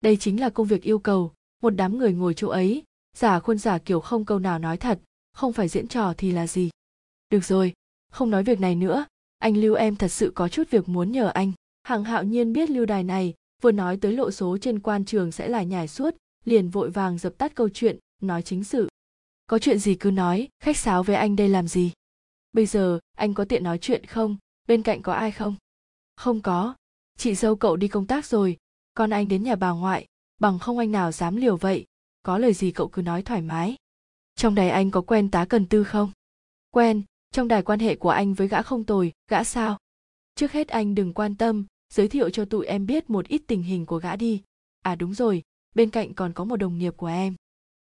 đây 0.00 0.16
chính 0.16 0.40
là 0.40 0.50
công 0.50 0.66
việc 0.66 0.82
yêu 0.82 0.98
cầu, 0.98 1.32
một 1.62 1.70
đám 1.70 1.98
người 1.98 2.12
ngồi 2.12 2.34
chỗ 2.34 2.48
ấy. 2.48 2.82
Giả 3.16 3.40
khuôn 3.40 3.58
giả 3.58 3.78
kiểu 3.78 4.00
không 4.00 4.24
câu 4.24 4.38
nào 4.38 4.58
nói 4.58 4.76
thật, 4.76 5.00
không 5.32 5.52
phải 5.52 5.68
diễn 5.68 5.88
trò 5.88 6.14
thì 6.18 6.32
là 6.32 6.46
gì? 6.46 6.70
Được 7.30 7.44
rồi, 7.44 7.72
không 8.12 8.30
nói 8.30 8.42
việc 8.44 8.60
này 8.60 8.74
nữa. 8.74 9.06
Anh 9.38 9.56
lưu 9.56 9.74
em 9.74 9.96
thật 9.96 10.08
sự 10.08 10.32
có 10.34 10.48
chút 10.48 10.70
việc 10.70 10.88
muốn 10.88 11.12
nhờ 11.12 11.28
anh. 11.28 11.52
Hằng 11.82 12.04
hạo 12.04 12.24
nhiên 12.24 12.52
biết 12.52 12.70
lưu 12.70 12.86
đài 12.86 13.04
này, 13.04 13.34
vừa 13.62 13.72
nói 13.72 13.98
tới 14.00 14.12
lộ 14.12 14.30
số 14.30 14.58
trên 14.58 14.80
quan 14.80 15.04
trường 15.04 15.32
sẽ 15.32 15.48
là 15.48 15.62
nhải 15.62 15.88
suốt, 15.88 16.16
liền 16.44 16.70
vội 16.70 16.90
vàng 16.90 17.18
dập 17.18 17.38
tắt 17.38 17.54
câu 17.54 17.68
chuyện, 17.68 17.98
nói 18.22 18.42
chính 18.42 18.64
sự. 18.64 18.88
Có 19.46 19.58
chuyện 19.58 19.78
gì 19.78 19.94
cứ 19.94 20.10
nói, 20.10 20.48
khách 20.60 20.76
sáo 20.76 21.02
với 21.02 21.16
anh 21.16 21.36
đây 21.36 21.48
làm 21.48 21.68
gì? 21.68 21.92
Bây 22.52 22.66
giờ, 22.66 22.98
anh 23.16 23.34
có 23.34 23.44
tiện 23.44 23.64
nói 23.64 23.78
chuyện 23.78 24.06
không? 24.06 24.36
Bên 24.68 24.82
cạnh 24.82 25.02
có 25.02 25.12
ai 25.12 25.30
không? 25.30 25.54
Không 26.16 26.40
có. 26.40 26.74
Chị 27.16 27.34
dâu 27.34 27.56
cậu 27.56 27.76
đi 27.76 27.88
công 27.88 28.06
tác 28.06 28.26
rồi 28.26 28.56
con 28.98 29.10
anh 29.10 29.28
đến 29.28 29.42
nhà 29.42 29.56
bà 29.56 29.70
ngoại 29.70 30.06
bằng 30.40 30.58
không 30.58 30.78
anh 30.78 30.92
nào 30.92 31.12
dám 31.12 31.36
liều 31.36 31.56
vậy. 31.56 31.86
Có 32.22 32.38
lời 32.38 32.52
gì 32.52 32.70
cậu 32.70 32.88
cứ 32.88 33.02
nói 33.02 33.22
thoải 33.22 33.42
mái. 33.42 33.76
Trong 34.34 34.54
đài 34.54 34.70
anh 34.70 34.90
có 34.90 35.00
quen 35.00 35.30
tá 35.30 35.44
cần 35.44 35.66
tư 35.66 35.84
không? 35.84 36.10
Quen 36.70 37.02
trong 37.30 37.48
đài 37.48 37.62
quan 37.62 37.78
hệ 37.78 37.96
của 37.96 38.10
anh 38.10 38.34
với 38.34 38.48
gã 38.48 38.62
không 38.62 38.84
tồi 38.84 39.12
gã 39.30 39.44
sao? 39.44 39.78
Trước 40.34 40.52
hết 40.52 40.68
anh 40.68 40.94
đừng 40.94 41.14
quan 41.14 41.34
tâm 41.34 41.66
giới 41.94 42.08
thiệu 42.08 42.30
cho 42.30 42.44
tụi 42.44 42.66
em 42.66 42.86
biết 42.86 43.10
một 43.10 43.28
ít 43.28 43.42
tình 43.46 43.62
hình 43.62 43.86
của 43.86 43.98
gã 43.98 44.16
đi. 44.16 44.42
À 44.82 44.94
đúng 44.94 45.14
rồi 45.14 45.42
bên 45.74 45.90
cạnh 45.90 46.14
còn 46.14 46.32
có 46.32 46.44
một 46.44 46.56
đồng 46.56 46.78
nghiệp 46.78 46.94
của 46.96 47.06
em. 47.06 47.34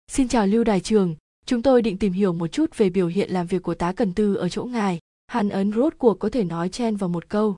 Xin 0.08 0.28
chào 0.28 0.46
Lưu 0.46 0.64
Đài 0.64 0.80
Trường, 0.80 1.16
chúng 1.46 1.62
tôi 1.62 1.82
định 1.82 1.98
tìm 1.98 2.12
hiểu 2.12 2.32
một 2.32 2.46
chút 2.46 2.76
về 2.76 2.90
biểu 2.90 3.06
hiện 3.06 3.30
làm 3.30 3.46
việc 3.46 3.62
của 3.62 3.74
tá 3.74 3.92
cần 3.92 4.14
tư 4.14 4.34
ở 4.34 4.48
chỗ 4.48 4.64
ngài. 4.64 4.98
Hàn 5.26 5.48
ấn 5.48 5.72
rốt 5.72 5.94
cuộc 5.98 6.18
có 6.18 6.30
thể 6.30 6.44
nói 6.44 6.68
chen 6.68 6.96
vào 6.96 7.08
một 7.08 7.28
câu. 7.28 7.56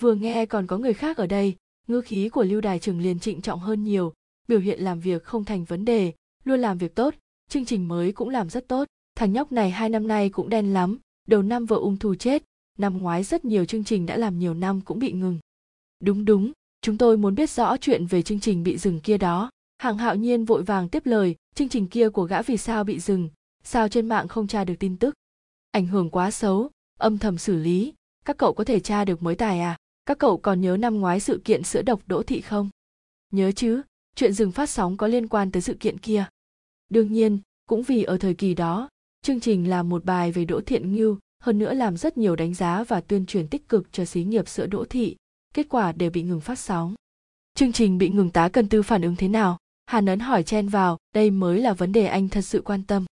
Vừa 0.00 0.14
nghe 0.14 0.46
còn 0.46 0.66
có 0.66 0.78
người 0.78 0.94
khác 0.94 1.16
ở 1.16 1.26
đây, 1.26 1.56
ngữ 1.86 2.00
khí 2.00 2.28
của 2.28 2.42
Lưu 2.42 2.60
Đài 2.60 2.78
Trường 2.78 3.00
liền 3.00 3.18
trịnh 3.18 3.40
trọng 3.40 3.60
hơn 3.60 3.84
nhiều, 3.84 4.12
biểu 4.48 4.60
hiện 4.60 4.80
làm 4.80 5.00
việc 5.00 5.24
không 5.24 5.44
thành 5.44 5.64
vấn 5.64 5.84
đề, 5.84 6.12
luôn 6.44 6.60
làm 6.60 6.78
việc 6.78 6.94
tốt, 6.94 7.14
chương 7.48 7.64
trình 7.64 7.88
mới 7.88 8.12
cũng 8.12 8.28
làm 8.28 8.50
rất 8.50 8.68
tốt. 8.68 8.88
Thằng 9.14 9.32
nhóc 9.32 9.52
này 9.52 9.70
hai 9.70 9.88
năm 9.88 10.08
nay 10.08 10.28
cũng 10.28 10.48
đen 10.48 10.72
lắm, 10.72 10.98
đầu 11.28 11.42
năm 11.42 11.66
vợ 11.66 11.76
ung 11.76 11.96
thư 11.96 12.14
chết, 12.14 12.42
năm 12.78 12.98
ngoái 12.98 13.22
rất 13.22 13.44
nhiều 13.44 13.64
chương 13.64 13.84
trình 13.84 14.06
đã 14.06 14.16
làm 14.16 14.38
nhiều 14.38 14.54
năm 14.54 14.80
cũng 14.80 14.98
bị 14.98 15.12
ngừng. 15.12 15.38
Đúng 16.00 16.24
đúng, 16.24 16.52
chúng 16.82 16.98
tôi 16.98 17.16
muốn 17.16 17.34
biết 17.34 17.50
rõ 17.50 17.76
chuyện 17.76 18.06
về 18.06 18.22
chương 18.22 18.40
trình 18.40 18.62
bị 18.62 18.78
dừng 18.78 19.00
kia 19.00 19.18
đó. 19.18 19.50
Hạng 19.78 19.98
hạo 19.98 20.16
nhiên 20.16 20.44
vội 20.44 20.62
vàng 20.62 20.88
tiếp 20.88 21.06
lời, 21.06 21.36
chương 21.54 21.68
trình 21.68 21.86
kia 21.86 22.08
của 22.08 22.24
gã 22.24 22.42
vì 22.42 22.56
sao 22.56 22.84
bị 22.84 23.00
dừng, 23.00 23.28
sao 23.64 23.88
trên 23.88 24.08
mạng 24.08 24.28
không 24.28 24.46
tra 24.46 24.64
được 24.64 24.74
tin 24.78 24.96
tức. 24.96 25.14
Ảnh 25.70 25.86
hưởng 25.86 26.10
quá 26.10 26.30
xấu, 26.30 26.70
âm 26.98 27.18
thầm 27.18 27.38
xử 27.38 27.56
lý, 27.56 27.94
các 28.24 28.36
cậu 28.36 28.52
có 28.52 28.64
thể 28.64 28.80
tra 28.80 29.04
được 29.04 29.22
mới 29.22 29.34
tài 29.34 29.60
à? 29.60 29.76
Các 30.06 30.18
cậu 30.18 30.38
còn 30.38 30.60
nhớ 30.60 30.76
năm 30.76 31.00
ngoái 31.00 31.20
sự 31.20 31.40
kiện 31.44 31.62
sữa 31.62 31.82
độc 31.82 32.00
đỗ 32.06 32.22
thị 32.22 32.40
không? 32.40 32.70
Nhớ 33.30 33.52
chứ, 33.52 33.82
chuyện 34.16 34.32
dừng 34.32 34.52
phát 34.52 34.70
sóng 34.70 34.96
có 34.96 35.06
liên 35.06 35.28
quan 35.28 35.50
tới 35.50 35.62
sự 35.62 35.74
kiện 35.74 35.98
kia. 35.98 36.24
Đương 36.88 37.12
nhiên, 37.12 37.38
cũng 37.68 37.82
vì 37.82 38.02
ở 38.02 38.18
thời 38.18 38.34
kỳ 38.34 38.54
đó, 38.54 38.88
chương 39.22 39.40
trình 39.40 39.70
là 39.70 39.82
một 39.82 40.04
bài 40.04 40.32
về 40.32 40.44
Đỗ 40.44 40.60
Thiện 40.60 40.94
Ngưu, 40.94 41.18
hơn 41.42 41.58
nữa 41.58 41.74
làm 41.74 41.96
rất 41.96 42.18
nhiều 42.18 42.36
đánh 42.36 42.54
giá 42.54 42.84
và 42.84 43.00
tuyên 43.00 43.26
truyền 43.26 43.48
tích 43.48 43.68
cực 43.68 43.92
cho 43.92 44.04
xí 44.04 44.24
nghiệp 44.24 44.48
sữa 44.48 44.66
Đỗ 44.66 44.84
Thị, 44.84 45.16
kết 45.54 45.66
quả 45.68 45.92
đều 45.92 46.10
bị 46.10 46.22
ngừng 46.22 46.40
phát 46.40 46.58
sóng. 46.58 46.94
Chương 47.54 47.72
trình 47.72 47.98
bị 47.98 48.08
ngừng 48.08 48.30
tá 48.30 48.48
cần 48.48 48.68
tư 48.68 48.82
phản 48.82 49.02
ứng 49.02 49.16
thế 49.16 49.28
nào? 49.28 49.58
hàn 49.86 50.06
ấn 50.06 50.20
hỏi 50.20 50.42
chen 50.42 50.68
vào 50.68 50.98
đây 51.14 51.30
mới 51.30 51.60
là 51.60 51.72
vấn 51.72 51.92
đề 51.92 52.06
anh 52.06 52.28
thật 52.28 52.40
sự 52.40 52.62
quan 52.64 52.82
tâm 52.82 53.04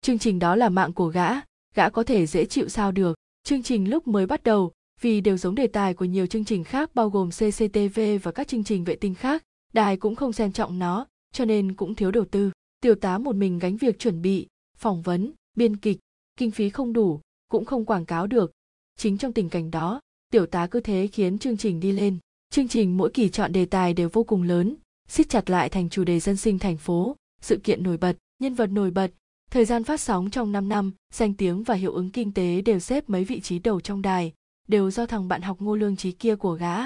chương 0.00 0.18
trình 0.18 0.38
đó 0.38 0.56
là 0.56 0.68
mạng 0.68 0.92
của 0.92 1.08
gã 1.08 1.28
gã 1.74 1.88
có 1.90 2.02
thể 2.02 2.26
dễ 2.26 2.44
chịu 2.44 2.68
sao 2.68 2.92
được 2.92 3.18
chương 3.42 3.62
trình 3.62 3.90
lúc 3.90 4.08
mới 4.08 4.26
bắt 4.26 4.42
đầu 4.42 4.72
vì 5.00 5.20
đều 5.20 5.36
giống 5.36 5.54
đề 5.54 5.66
tài 5.66 5.94
của 5.94 6.04
nhiều 6.04 6.26
chương 6.26 6.44
trình 6.44 6.64
khác 6.64 6.94
bao 6.94 7.10
gồm 7.10 7.30
cctv 7.30 8.00
và 8.22 8.32
các 8.32 8.48
chương 8.48 8.64
trình 8.64 8.84
vệ 8.84 8.96
tinh 8.96 9.14
khác 9.14 9.42
đài 9.72 9.96
cũng 9.96 10.14
không 10.14 10.32
xem 10.32 10.52
trọng 10.52 10.78
nó 10.78 11.06
cho 11.32 11.44
nên 11.44 11.74
cũng 11.74 11.94
thiếu 11.94 12.10
đầu 12.10 12.24
tư. 12.24 12.50
Tiểu 12.80 12.94
tá 12.94 13.18
một 13.18 13.36
mình 13.36 13.58
gánh 13.58 13.76
việc 13.76 13.98
chuẩn 13.98 14.22
bị 14.22 14.46
phỏng 14.76 15.02
vấn 15.02 15.32
biên 15.56 15.76
kịch 15.76 15.98
kinh 16.36 16.50
phí 16.50 16.70
không 16.70 16.92
đủ 16.92 17.20
cũng 17.50 17.64
không 17.64 17.84
quảng 17.84 18.06
cáo 18.06 18.26
được. 18.26 18.52
Chính 18.96 19.18
trong 19.18 19.32
tình 19.32 19.48
cảnh 19.48 19.70
đó 19.70 20.00
tiểu 20.30 20.46
tá 20.46 20.66
cứ 20.66 20.80
thế 20.80 21.06
khiến 21.12 21.38
chương 21.38 21.56
trình 21.56 21.80
đi 21.80 21.92
lên. 21.92 22.18
Chương 22.50 22.68
trình 22.68 22.96
mỗi 22.96 23.10
kỳ 23.10 23.28
chọn 23.28 23.52
đề 23.52 23.64
tài 23.64 23.94
đều 23.94 24.08
vô 24.12 24.24
cùng 24.24 24.42
lớn 24.42 24.76
siết 25.08 25.28
chặt 25.28 25.50
lại 25.50 25.68
thành 25.68 25.88
chủ 25.88 26.04
đề 26.04 26.20
dân 26.20 26.36
sinh 26.36 26.58
thành 26.58 26.76
phố 26.76 27.16
sự 27.40 27.56
kiện 27.56 27.82
nổi 27.82 27.96
bật 27.96 28.16
nhân 28.38 28.54
vật 28.54 28.66
nổi 28.66 28.90
bật. 28.90 29.10
Thời 29.50 29.64
gian 29.64 29.84
phát 29.84 30.00
sóng 30.00 30.30
trong 30.30 30.52
5 30.52 30.68
năm, 30.68 30.92
danh 31.14 31.34
tiếng 31.34 31.62
và 31.62 31.74
hiệu 31.74 31.92
ứng 31.92 32.10
kinh 32.10 32.32
tế 32.32 32.60
đều 32.60 32.78
xếp 32.78 33.10
mấy 33.10 33.24
vị 33.24 33.40
trí 33.40 33.58
đầu 33.58 33.80
trong 33.80 34.02
đài, 34.02 34.32
đều 34.68 34.90
do 34.90 35.06
thằng 35.06 35.28
bạn 35.28 35.42
học 35.42 35.60
ngô 35.60 35.76
lương 35.76 35.96
trí 35.96 36.12
kia 36.12 36.36
của 36.36 36.52
gã. 36.52 36.76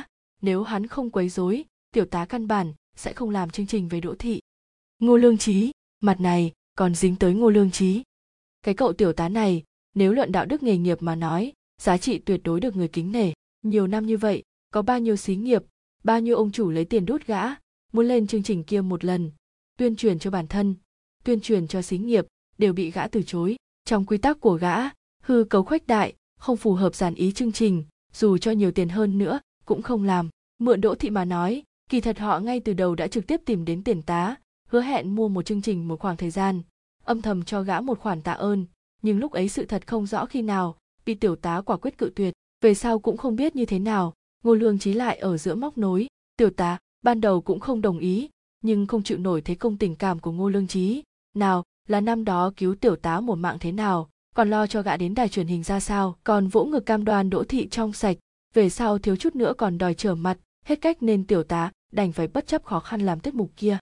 Nếu 0.42 0.62
hắn 0.62 0.86
không 0.86 1.10
quấy 1.10 1.28
rối, 1.28 1.64
tiểu 1.94 2.04
tá 2.04 2.24
căn 2.24 2.46
bản 2.46 2.72
sẽ 2.96 3.12
không 3.12 3.30
làm 3.30 3.50
chương 3.50 3.66
trình 3.66 3.88
về 3.88 4.00
đỗ 4.00 4.14
thị. 4.14 4.40
Ngô 4.98 5.16
lương 5.16 5.38
trí, 5.38 5.72
mặt 6.00 6.20
này 6.20 6.52
còn 6.76 6.94
dính 6.94 7.16
tới 7.16 7.34
ngô 7.34 7.50
lương 7.50 7.70
trí. 7.70 8.02
Cái 8.62 8.74
cậu 8.74 8.92
tiểu 8.92 9.12
tá 9.12 9.28
này, 9.28 9.62
nếu 9.94 10.12
luận 10.12 10.32
đạo 10.32 10.46
đức 10.46 10.62
nghề 10.62 10.76
nghiệp 10.76 11.02
mà 11.02 11.14
nói, 11.14 11.52
giá 11.80 11.98
trị 11.98 12.18
tuyệt 12.18 12.40
đối 12.44 12.60
được 12.60 12.76
người 12.76 12.88
kính 12.88 13.12
nể. 13.12 13.32
Nhiều 13.62 13.86
năm 13.86 14.06
như 14.06 14.16
vậy, 14.16 14.42
có 14.72 14.82
bao 14.82 15.00
nhiêu 15.00 15.16
xí 15.16 15.36
nghiệp, 15.36 15.62
bao 16.04 16.20
nhiêu 16.20 16.36
ông 16.36 16.52
chủ 16.52 16.70
lấy 16.70 16.84
tiền 16.84 17.06
đút 17.06 17.26
gã, 17.26 17.42
muốn 17.92 18.08
lên 18.08 18.26
chương 18.26 18.42
trình 18.42 18.64
kia 18.64 18.80
một 18.80 19.04
lần, 19.04 19.30
tuyên 19.78 19.96
truyền 19.96 20.18
cho 20.18 20.30
bản 20.30 20.46
thân, 20.46 20.74
tuyên 21.24 21.40
truyền 21.40 21.68
cho 21.68 21.82
xí 21.82 21.98
nghiệp, 21.98 22.26
đều 22.58 22.72
bị 22.72 22.90
gã 22.90 23.06
từ 23.06 23.22
chối. 23.22 23.56
Trong 23.84 24.06
quy 24.06 24.18
tắc 24.18 24.40
của 24.40 24.54
gã, 24.54 24.76
hư 25.22 25.44
cấu 25.44 25.62
khuếch 25.64 25.86
đại, 25.86 26.14
không 26.42 26.56
phù 26.56 26.74
hợp 26.74 26.94
giản 26.94 27.14
ý 27.14 27.32
chương 27.32 27.52
trình, 27.52 27.84
dù 28.12 28.38
cho 28.38 28.50
nhiều 28.50 28.72
tiền 28.72 28.88
hơn 28.88 29.18
nữa, 29.18 29.40
cũng 29.64 29.82
không 29.82 30.02
làm. 30.02 30.28
Mượn 30.58 30.80
Đỗ 30.80 30.94
Thị 30.94 31.10
mà 31.10 31.24
nói, 31.24 31.62
kỳ 31.90 32.00
thật 32.00 32.18
họ 32.18 32.38
ngay 32.38 32.60
từ 32.60 32.72
đầu 32.72 32.94
đã 32.94 33.06
trực 33.06 33.26
tiếp 33.26 33.40
tìm 33.44 33.64
đến 33.64 33.84
tiền 33.84 34.02
tá, 34.02 34.36
hứa 34.68 34.80
hẹn 34.80 35.14
mua 35.14 35.28
một 35.28 35.46
chương 35.46 35.62
trình 35.62 35.88
một 35.88 36.00
khoảng 36.00 36.16
thời 36.16 36.30
gian, 36.30 36.62
âm 37.04 37.22
thầm 37.22 37.44
cho 37.44 37.62
gã 37.62 37.80
một 37.80 37.98
khoản 37.98 38.22
tạ 38.22 38.32
ơn, 38.32 38.66
nhưng 39.02 39.18
lúc 39.18 39.32
ấy 39.32 39.48
sự 39.48 39.64
thật 39.64 39.86
không 39.86 40.06
rõ 40.06 40.26
khi 40.26 40.42
nào, 40.42 40.76
bị 41.06 41.14
tiểu 41.14 41.36
tá 41.36 41.60
quả 41.60 41.76
quyết 41.76 41.98
cự 41.98 42.12
tuyệt, 42.16 42.34
về 42.60 42.74
sau 42.74 42.98
cũng 42.98 43.16
không 43.16 43.36
biết 43.36 43.56
như 43.56 43.64
thế 43.64 43.78
nào, 43.78 44.14
Ngô 44.44 44.54
Lương 44.54 44.78
Chí 44.78 44.92
lại 44.92 45.18
ở 45.18 45.38
giữa 45.38 45.54
móc 45.54 45.78
nối, 45.78 46.06
tiểu 46.36 46.50
tá 46.50 46.78
ban 47.02 47.20
đầu 47.20 47.40
cũng 47.40 47.60
không 47.60 47.80
đồng 47.80 47.98
ý, 47.98 48.30
nhưng 48.60 48.86
không 48.86 49.02
chịu 49.02 49.18
nổi 49.18 49.40
thế 49.40 49.54
công 49.54 49.78
tình 49.78 49.94
cảm 49.94 50.18
của 50.18 50.32
Ngô 50.32 50.48
Lương 50.48 50.66
Chí, 50.66 51.02
nào, 51.36 51.64
là 51.88 52.00
năm 52.00 52.24
đó 52.24 52.52
cứu 52.56 52.74
tiểu 52.74 52.96
tá 52.96 53.20
một 53.20 53.34
mạng 53.34 53.56
thế 53.60 53.72
nào, 53.72 54.08
còn 54.34 54.50
lo 54.50 54.66
cho 54.66 54.82
gã 54.82 54.96
đến 54.96 55.14
đài 55.14 55.28
truyền 55.28 55.46
hình 55.46 55.62
ra 55.62 55.80
sao, 55.80 56.16
còn 56.24 56.48
vỗ 56.48 56.64
ngực 56.64 56.86
cam 56.86 57.04
đoan 57.04 57.30
đỗ 57.30 57.44
thị 57.44 57.68
trong 57.68 57.92
sạch, 57.92 58.16
về 58.54 58.70
sau 58.70 58.98
thiếu 58.98 59.16
chút 59.16 59.36
nữa 59.36 59.52
còn 59.58 59.78
đòi 59.78 59.94
trở 59.94 60.14
mặt, 60.14 60.38
hết 60.64 60.80
cách 60.80 61.02
nên 61.02 61.26
tiểu 61.26 61.42
tá 61.42 61.70
đành 61.92 62.12
phải 62.12 62.28
bất 62.28 62.46
chấp 62.46 62.64
khó 62.64 62.80
khăn 62.80 63.00
làm 63.00 63.20
tiết 63.20 63.34
mục 63.34 63.50
kia. 63.56 63.78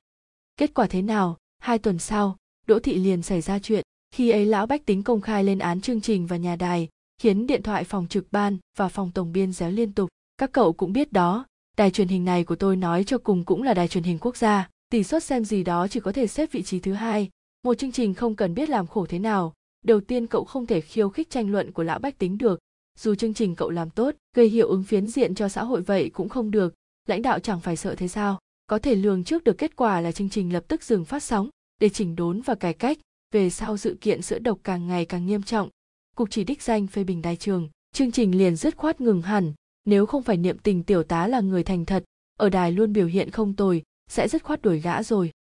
Kết 0.57 0.75
quả 0.75 0.87
thế 0.87 1.03
nào, 1.03 1.37
hai 1.59 1.79
tuần 1.79 1.99
sau, 1.99 2.37
Đỗ 2.67 2.79
Thị 2.79 2.95
liền 2.95 3.23
xảy 3.23 3.41
ra 3.41 3.59
chuyện, 3.59 3.85
khi 4.15 4.31
ấy 4.31 4.47
lão 4.47 4.67
bách 4.67 4.87
tính 4.87 5.03
công 5.03 5.21
khai 5.21 5.45
lên 5.45 5.59
án 5.59 5.81
chương 5.81 6.01
trình 6.01 6.27
và 6.27 6.37
nhà 6.37 6.57
đài, 6.57 6.89
khiến 7.19 7.47
điện 7.47 7.63
thoại 7.63 7.85
phòng 7.85 8.07
trực 8.07 8.33
ban 8.33 8.57
và 8.79 8.89
phòng 8.89 9.11
tổng 9.15 9.33
biên 9.33 9.53
réo 9.53 9.71
liên 9.71 9.93
tục. 9.93 10.09
Các 10.39 10.53
cậu 10.53 10.73
cũng 10.73 10.93
biết 10.93 11.13
đó, 11.13 11.47
đài 11.77 11.91
truyền 11.91 12.09
hình 12.09 12.25
này 12.25 12.45
của 12.45 12.57
tôi 12.57 12.77
nói 12.77 13.05
cho 13.05 13.19
cùng 13.19 13.45
cũng 13.45 13.63
là 13.63 13.75
đài 13.75 13.89
truyền 13.89 14.05
hình 14.05 14.19
quốc 14.19 14.37
gia, 14.37 14.69
tỷ 14.91 15.05
suất 15.05 15.25
xem 15.25 15.45
gì 15.45 15.65
đó 15.65 15.89
chỉ 15.89 16.01
có 16.01 16.13
thể 16.13 16.27
xếp 16.27 16.53
vị 16.53 16.63
trí 16.63 16.81
thứ 16.81 16.93
hai. 16.93 17.31
Một 17.65 17.75
chương 17.75 17.93
trình 17.93 18.15
không 18.15 18.37
cần 18.37 18.55
biết 18.55 18.69
làm 18.69 18.87
khổ 18.87 19.07
thế 19.07 19.19
nào, 19.19 19.53
đầu 19.85 20.01
tiên 20.01 20.27
cậu 20.27 20.45
không 20.45 20.67
thể 20.67 20.81
khiêu 20.81 21.09
khích 21.09 21.31
tranh 21.31 21.51
luận 21.51 21.73
của 21.73 21.83
lão 21.83 21.99
bách 21.99 22.19
tính 22.19 22.39
được, 22.39 22.61
dù 22.99 23.15
chương 23.15 23.35
trình 23.35 23.57
cậu 23.57 23.71
làm 23.71 23.91
tốt, 23.91 24.15
gây 24.37 24.49
hiệu 24.49 24.69
ứng 24.69 24.83
phiến 24.83 25.07
diện 25.07 25.35
cho 25.35 25.49
xã 25.49 25.65
hội 25.65 25.83
vậy 25.83 26.11
cũng 26.15 26.29
không 26.29 26.51
được, 26.51 26.75
lãnh 27.07 27.23
đạo 27.23 27.39
chẳng 27.39 27.61
phải 27.61 27.77
sợ 27.77 27.95
thế 27.95 28.09
sao, 28.09 28.39
có 28.67 28.79
thể 28.79 28.95
lường 28.95 29.25
trước 29.25 29.45
được 29.45 29.59
kết 29.59 29.77
quả 29.77 30.01
là 30.01 30.13
chương 30.13 30.31
trình 30.31 30.53
lập 30.53 30.65
tức 30.69 30.83
dừng 30.83 31.05
phát 31.05 31.23
sóng, 31.23 31.49
để 31.81 31.89
chỉnh 31.89 32.17
đốn 32.17 32.41
và 32.41 32.55
cải 32.55 32.75
cách, 32.75 32.99
về 33.33 33.51
sau 33.51 33.77
sự 33.77 33.97
kiện 34.01 34.23
sữa 34.23 34.39
độc 34.39 34.59
càng 34.65 34.87
ngày 34.87 35.05
càng 35.05 35.27
nghiêm 35.27 35.43
trọng. 35.43 35.69
Cục 36.17 36.31
chỉ 36.31 36.45
đích 36.45 36.63
danh 36.63 36.87
phê 36.87 37.05
bình 37.05 37.23
đài 37.23 37.37
trường, 37.37 37.69
chương 37.93 38.13
trình 38.13 38.39
liền 38.39 38.57
dứt 38.57 38.77
khoát 38.77 39.01
ngừng 39.01 39.23
hẳn, 39.23 39.53
nếu 39.85 40.07
không 40.07 40.23
phải 40.23 40.37
niệm 40.37 40.59
tình 40.59 40.83
tiểu 40.83 41.03
tá 41.03 41.27
là 41.27 41.41
người 41.41 41.65
thành 41.65 41.85
thật, 41.85 42.05
ở 42.37 42.49
đài 42.49 42.73
luôn 42.73 42.93
biểu 42.93 43.07
hiện 43.07 43.31
không 43.31 43.57
tồi, 43.57 43.83
sẽ 44.11 44.29
dứt 44.29 44.43
khoát 44.43 44.63
đuổi 44.63 44.81
gã 44.81 45.03
rồi. 45.03 45.31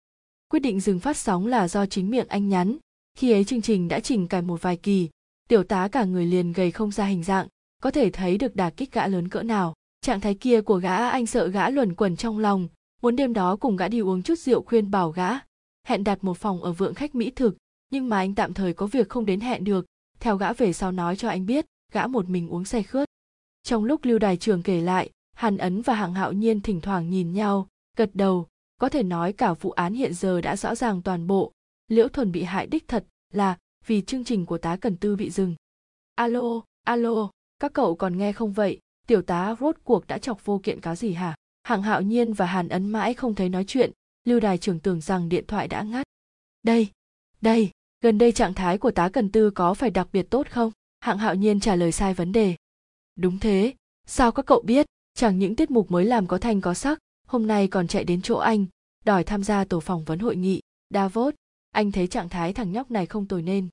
Quyết 0.49 0.61
định 0.61 0.81
dừng 0.81 0.99
phát 0.99 1.17
sóng 1.17 1.47
là 1.47 1.69
do 1.69 1.87
chính 1.87 2.11
miệng 2.11 2.29
anh 2.29 2.49
nhắn, 2.49 2.77
khi 3.21 3.33
ấy 3.33 3.45
chương 3.45 3.63
trình 3.63 3.89
đã 3.89 4.01
chỉnh 4.01 4.29
cải 4.29 4.43
một 4.43 4.63
vài 4.63 4.77
kỳ, 4.77 5.09
tiểu 5.49 5.63
tá 5.63 5.89
cả 5.89 6.05
người 6.05 6.27
liền 6.27 6.53
gầy 6.53 6.71
không 6.71 6.91
ra 6.91 7.05
hình 7.05 7.23
dạng, 7.23 7.47
có 7.83 7.91
thể 7.91 8.11
thấy 8.11 8.39
được 8.39 8.57
đả 8.57 8.71
kích 8.71 8.93
gã 8.93 9.07
lớn 9.07 9.29
cỡ 9.29 9.43
nào. 9.43 9.75
Trạng 10.01 10.21
thái 10.21 10.35
kia 10.35 10.61
của 10.61 10.77
gã 10.77 11.09
anh 11.09 11.27
sợ 11.27 11.47
gã 11.47 11.71
luẩn 11.71 11.95
quẩn 11.95 12.17
trong 12.17 12.39
lòng, 12.39 12.69
muốn 13.03 13.17
đêm 13.17 13.33
đó 13.33 13.57
cùng 13.57 13.77
gã 13.77 13.89
đi 13.89 14.01
uống 14.01 14.23
chút 14.23 14.39
rượu 14.39 14.63
khuyên 14.63 14.91
bảo 14.91 15.11
gã, 15.11 15.31
hẹn 15.87 16.05
đặt 16.05 16.25
một 16.25 16.39
phòng 16.39 16.63
ở 16.63 16.73
vượng 16.73 16.95
khách 16.95 17.15
mỹ 17.15 17.31
thực, 17.31 17.57
nhưng 17.91 18.09
mà 18.09 18.17
anh 18.17 18.35
tạm 18.35 18.55
thời 18.55 18.73
có 18.73 18.87
việc 18.87 19.09
không 19.09 19.27
đến 19.27 19.41
hẹn 19.41 19.65
được, 19.65 19.87
theo 20.21 20.37
gã 20.37 20.53
về 20.53 20.73
sau 20.73 20.93
nói 20.93 21.17
cho 21.17 21.29
anh 21.29 21.47
biết, 21.47 21.67
gã 21.93 22.07
một 22.07 22.29
mình 22.29 22.49
uống 22.49 22.65
say 22.65 22.83
khướt. 22.83 23.09
Trong 23.63 23.85
lúc 23.85 24.05
lưu 24.05 24.19
đài 24.19 24.37
trường 24.37 24.63
kể 24.63 24.81
lại, 24.81 25.11
Hàn 25.37 25.57
Ấn 25.57 25.83
và 25.83 25.95
Hạng 25.95 26.15
Hạo 26.15 26.33
Nhiên 26.33 26.61
thỉnh 26.61 26.81
thoảng 26.81 27.11
nhìn 27.11 27.33
nhau, 27.33 27.69
gật 27.97 28.11
đầu, 28.15 28.47
có 28.79 28.89
thể 28.89 29.03
nói 29.03 29.33
cả 29.33 29.53
vụ 29.53 29.71
án 29.71 29.95
hiện 29.95 30.15
giờ 30.15 30.41
đã 30.41 30.57
rõ 30.57 30.75
ràng 30.75 31.03
toàn 31.03 31.27
bộ, 31.27 31.53
Liễu 31.89 32.09
Thuần 32.09 32.33
bị 32.33 32.43
hại 32.43 32.67
đích 32.67 32.89
thật 32.89 33.05
là 33.35 33.59
vì 33.87 34.01
chương 34.01 34.25
trình 34.25 34.47
của 34.47 34.59
tá 34.59 34.77
Cần 34.77 34.97
Tư 34.97 35.17
bị 35.17 35.31
dừng. 35.31 35.55
Alo, 36.15 36.61
alo, 36.83 37.31
các 37.59 37.73
cậu 37.73 37.97
còn 37.97 38.19
nghe 38.19 38.33
không 38.33 38.53
vậy? 38.53 38.79
Tiểu 39.07 39.23
tá 39.23 39.57
rốt 39.61 39.77
cuộc 39.85 40.07
đã 40.07 40.19
chọc 40.19 40.45
vô 40.45 40.61
kiện 40.63 40.81
cáo 40.81 40.97
gì 40.97 41.13
hả? 41.13 41.35
Hạng 41.63 41.83
Hạo 41.83 42.03
Nhiên 42.03 42.33
và 42.33 42.47
Hàn 42.47 42.69
Ấn 42.69 42.89
mãi 42.89 43.15
không 43.15 43.35
thấy 43.35 43.49
nói 43.49 43.65
chuyện, 43.65 43.91
Lưu 44.25 44.41
Đài 44.41 44.59
trưởng 44.59 44.81
tưởng 44.81 45.01
rằng 45.01 45.29
điện 45.29 45.45
thoại 45.49 45.69
đã 45.69 45.83
ngắt. 45.83 46.07
Đây, 46.63 46.89
đây, 47.41 47.71
gần 48.01 48.19
đây 48.19 48.33
trạng 48.33 48.55
thái 48.55 48.79
của 48.79 48.91
tá 48.91 49.09
Cần 49.09 49.33
Tư 49.33 49.51
có 49.51 49.75
phải 49.75 49.91
đặc 49.91 50.09
biệt 50.13 50.27
tốt 50.31 50.47
không? 50.51 50.73
Hạng 51.01 51.19
Hạo 51.19 51.35
Nhiên 51.35 51.61
trả 51.61 51.77
lời 51.77 51.93
sai 51.93 52.15
vấn 52.15 52.33
đề. 52.33 52.57
Đúng 53.17 53.39
thế, 53.39 53.75
sao 54.07 54.33
các 54.33 54.47
cậu 54.47 54.63
biết, 54.67 54.87
chẳng 55.15 55.39
những 55.39 55.57
tiết 55.57 55.71
mục 55.71 55.91
mới 55.91 56.05
làm 56.05 56.27
có 56.27 56.39
thanh 56.39 56.61
có 56.61 56.75
sắc, 56.75 56.99
hôm 57.27 57.47
nay 57.47 57.69
còn 57.69 57.87
chạy 57.87 58.05
đến 58.05 58.23
chỗ 58.23 58.37
anh, 58.37 58.67
đòi 59.05 59.25
tham 59.25 59.45
gia 59.45 59.65
tổ 59.65 59.81
phỏng 59.81 60.05
vấn 60.05 60.19
hội 60.19 60.37
nghị. 60.37 60.61
Davos, 60.91 61.35
anh 61.71 61.93
thấy 61.93 62.07
trạng 62.07 62.29
thái 62.29 62.53
thằng 62.53 62.73
nhóc 62.73 62.91
này 62.91 63.07
không 63.07 63.27
tồi 63.27 63.43
nên. 63.43 63.69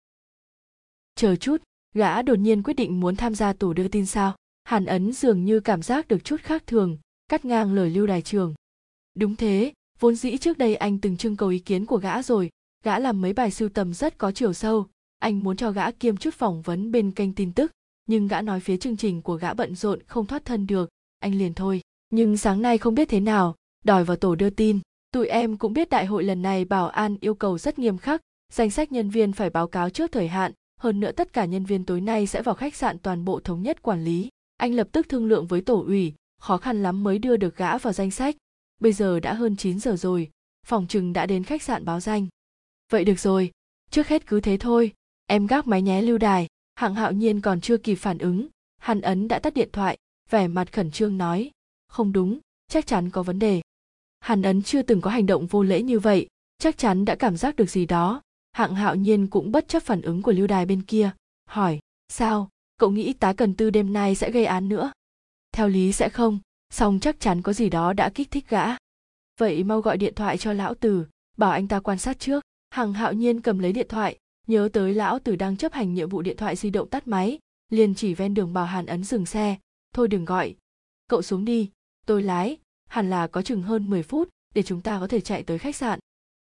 Chờ 1.16 1.36
chút, 1.36 1.64
gã 1.94 2.22
đột 2.22 2.40
nhiên 2.40 2.64
quyết 2.64 2.74
định 2.74 3.00
muốn 3.00 3.16
tham 3.16 3.36
gia 3.36 3.54
tổ 3.54 3.74
đưa 3.74 3.88
tin 3.88 4.06
sao? 4.06 4.36
Hàn 4.64 4.86
Ấn 4.86 5.14
dường 5.14 5.46
như 5.46 5.60
cảm 5.60 5.82
giác 5.82 6.08
được 6.08 6.24
chút 6.24 6.42
khác 6.42 6.68
thường, 6.68 6.98
cắt 7.28 7.46
ngang 7.46 7.74
lời 7.74 7.90
lưu 7.90 8.08
đài 8.08 8.22
trường. 8.22 8.54
Đúng 9.16 9.36
thế, 9.36 9.74
vốn 10.00 10.16
dĩ 10.16 10.38
trước 10.38 10.58
đây 10.58 10.76
anh 10.76 11.00
từng 11.00 11.18
trưng 11.18 11.36
cầu 11.36 11.50
ý 11.50 11.60
kiến 11.60 11.86
của 11.86 11.98
gã 11.98 12.24
rồi, 12.24 12.50
gã 12.84 13.00
làm 13.00 13.22
mấy 13.22 13.34
bài 13.34 13.52
sưu 13.52 13.70
tầm 13.70 13.94
rất 13.94 14.18
có 14.18 14.32
chiều 14.32 14.54
sâu, 14.54 14.88
anh 15.20 15.40
muốn 15.40 15.58
cho 15.58 15.72
gã 15.72 15.92
kiêm 15.92 16.18
chút 16.18 16.34
phỏng 16.34 16.62
vấn 16.62 16.92
bên 16.92 17.12
kênh 17.12 17.34
tin 17.34 17.54
tức, 17.54 17.72
nhưng 18.06 18.28
gã 18.28 18.42
nói 18.42 18.60
phía 18.60 18.78
chương 18.78 18.98
trình 18.98 19.22
của 19.22 19.36
gã 19.36 19.54
bận 19.54 19.76
rộn 19.76 20.00
không 20.08 20.26
thoát 20.26 20.46
thân 20.46 20.68
được, 20.68 20.90
anh 21.20 21.36
liền 21.36 21.54
thôi. 21.54 21.82
Nhưng 22.10 22.38
sáng 22.38 22.62
nay 22.62 22.78
không 22.78 22.96
biết 22.96 23.10
thế 23.10 23.20
nào, 23.20 23.56
đòi 23.84 24.04
vào 24.04 24.18
tổ 24.18 24.36
đưa 24.36 24.50
tin. 24.50 24.80
Tụi 25.18 25.28
em 25.28 25.58
cũng 25.58 25.74
biết 25.74 25.90
đại 25.90 26.06
hội 26.06 26.24
lần 26.24 26.42
này 26.42 26.66
bảo 26.66 26.88
an 26.88 27.18
yêu 27.22 27.36
cầu 27.36 27.58
rất 27.58 27.80
nghiêm 27.80 27.98
khắc, 27.98 28.22
danh 28.54 28.70
sách 28.70 28.92
nhân 28.92 29.10
viên 29.10 29.34
phải 29.34 29.50
báo 29.50 29.68
cáo 29.68 29.90
trước 29.90 30.12
thời 30.12 30.28
hạn, 30.28 30.52
hơn 30.80 31.00
nữa 31.00 31.12
tất 31.12 31.34
cả 31.34 31.46
nhân 31.46 31.66
viên 31.66 31.86
tối 31.86 32.02
nay 32.02 32.28
sẽ 32.28 32.42
vào 32.42 32.56
khách 32.56 32.76
sạn 32.76 33.00
toàn 33.00 33.26
bộ 33.26 33.40
thống 33.40 33.62
nhất 33.62 33.82
quản 33.82 34.04
lý. 34.04 34.30
Anh 34.58 34.74
lập 34.74 34.88
tức 34.92 35.10
thương 35.10 35.26
lượng 35.26 35.48
với 35.48 35.62
tổ 35.62 35.84
ủy, 35.88 36.14
khó 36.40 36.58
khăn 36.58 36.84
lắm 36.84 37.04
mới 37.04 37.20
đưa 37.20 37.38
được 37.38 37.56
gã 37.56 37.78
vào 37.78 37.94
danh 37.94 38.12
sách. 38.12 38.36
Bây 38.80 38.94
giờ 38.94 39.20
đã 39.20 39.34
hơn 39.34 39.56
9 39.56 39.80
giờ 39.80 39.96
rồi, 39.96 40.30
phòng 40.66 40.88
trừng 40.88 41.14
đã 41.14 41.26
đến 41.26 41.44
khách 41.44 41.62
sạn 41.62 41.86
báo 41.86 42.00
danh. 42.00 42.28
Vậy 42.92 43.06
được 43.06 43.20
rồi, 43.20 43.52
trước 43.92 44.08
hết 44.08 44.28
cứ 44.28 44.40
thế 44.40 44.58
thôi, 44.58 44.94
em 45.26 45.48
gác 45.48 45.68
máy 45.68 45.82
nhé 45.82 46.02
lưu 46.02 46.18
đài, 46.18 46.48
hạng 46.76 46.96
hạo 46.96 47.12
nhiên 47.12 47.42
còn 47.42 47.62
chưa 47.62 47.78
kịp 47.78 47.96
phản 47.96 48.18
ứng, 48.18 48.48
Hàn 48.78 49.02
Ấn 49.02 49.28
đã 49.28 49.40
tắt 49.40 49.54
điện 49.54 49.70
thoại, 49.74 49.98
vẻ 50.30 50.48
mặt 50.48 50.74
khẩn 50.74 50.92
trương 50.92 51.18
nói, 51.18 51.52
không 51.88 52.14
đúng, 52.14 52.40
chắc 52.68 52.88
chắn 52.88 53.10
có 53.10 53.24
vấn 53.24 53.40
đề. 53.40 53.62
Hàn 54.20 54.42
Ấn 54.42 54.62
chưa 54.62 54.82
từng 54.82 55.02
có 55.02 55.10
hành 55.10 55.26
động 55.26 55.48
vô 55.48 55.64
lễ 55.64 55.82
như 55.82 56.00
vậy, 56.00 56.28
chắc 56.58 56.78
chắn 56.78 57.06
đã 57.06 57.16
cảm 57.16 57.38
giác 57.38 57.56
được 57.56 57.70
gì 57.70 57.86
đó. 57.86 58.22
Hạng 58.52 58.76
hạo 58.76 58.96
nhiên 58.96 59.28
cũng 59.28 59.52
bất 59.52 59.68
chấp 59.68 59.84
phản 59.84 60.02
ứng 60.02 60.22
của 60.22 60.32
lưu 60.32 60.48
đài 60.48 60.66
bên 60.66 60.82
kia, 60.82 61.12
hỏi, 61.46 61.80
sao, 62.10 62.50
cậu 62.78 62.92
nghĩ 62.92 63.14
tá 63.14 63.34
cần 63.34 63.56
tư 63.56 63.70
đêm 63.70 63.94
nay 63.94 64.16
sẽ 64.16 64.32
gây 64.32 64.46
án 64.46 64.70
nữa? 64.70 64.92
Theo 65.52 65.68
lý 65.68 65.92
sẽ 65.92 66.10
không, 66.10 66.40
song 66.70 67.00
chắc 67.02 67.20
chắn 67.20 67.42
có 67.42 67.54
gì 67.54 67.70
đó 67.70 67.94
đã 67.94 68.10
kích 68.10 68.32
thích 68.32 68.50
gã. 68.50 68.66
Vậy 69.40 69.64
mau 69.64 69.82
gọi 69.82 69.98
điện 69.98 70.14
thoại 70.16 70.38
cho 70.38 70.54
lão 70.54 70.74
tử, 70.74 71.06
bảo 71.38 71.52
anh 71.52 71.68
ta 71.68 71.80
quan 71.80 71.98
sát 71.98 72.20
trước. 72.20 72.44
Hằng 72.70 72.94
hạo 72.94 73.14
nhiên 73.14 73.42
cầm 73.42 73.60
lấy 73.60 73.74
điện 73.74 73.88
thoại, 73.90 74.18
nhớ 74.48 74.70
tới 74.74 74.94
lão 74.94 75.20
tử 75.20 75.36
đang 75.36 75.58
chấp 75.58 75.74
hành 75.74 75.94
nhiệm 75.94 76.10
vụ 76.10 76.22
điện 76.22 76.38
thoại 76.38 76.56
di 76.56 76.70
động 76.70 76.90
tắt 76.90 77.08
máy, 77.08 77.40
liền 77.70 77.96
chỉ 77.96 78.14
ven 78.14 78.34
đường 78.34 78.54
bảo 78.54 78.66
Hàn 78.66 78.86
ấn 78.86 79.04
dừng 79.04 79.26
xe, 79.26 79.58
thôi 79.94 80.08
đừng 80.08 80.26
gọi. 80.26 80.56
Cậu 81.08 81.22
xuống 81.22 81.46
đi, 81.46 81.72
tôi 82.06 82.24
lái, 82.24 82.58
hẳn 82.88 83.10
là 83.10 83.28
có 83.28 83.42
chừng 83.42 83.62
hơn 83.62 83.90
10 83.90 84.04
phút 84.04 84.30
để 84.56 84.64
chúng 84.64 84.82
ta 84.82 85.00
có 85.00 85.08
thể 85.08 85.22
chạy 85.22 85.44
tới 85.44 85.58
khách 85.58 85.76
sạn. 85.76 86.00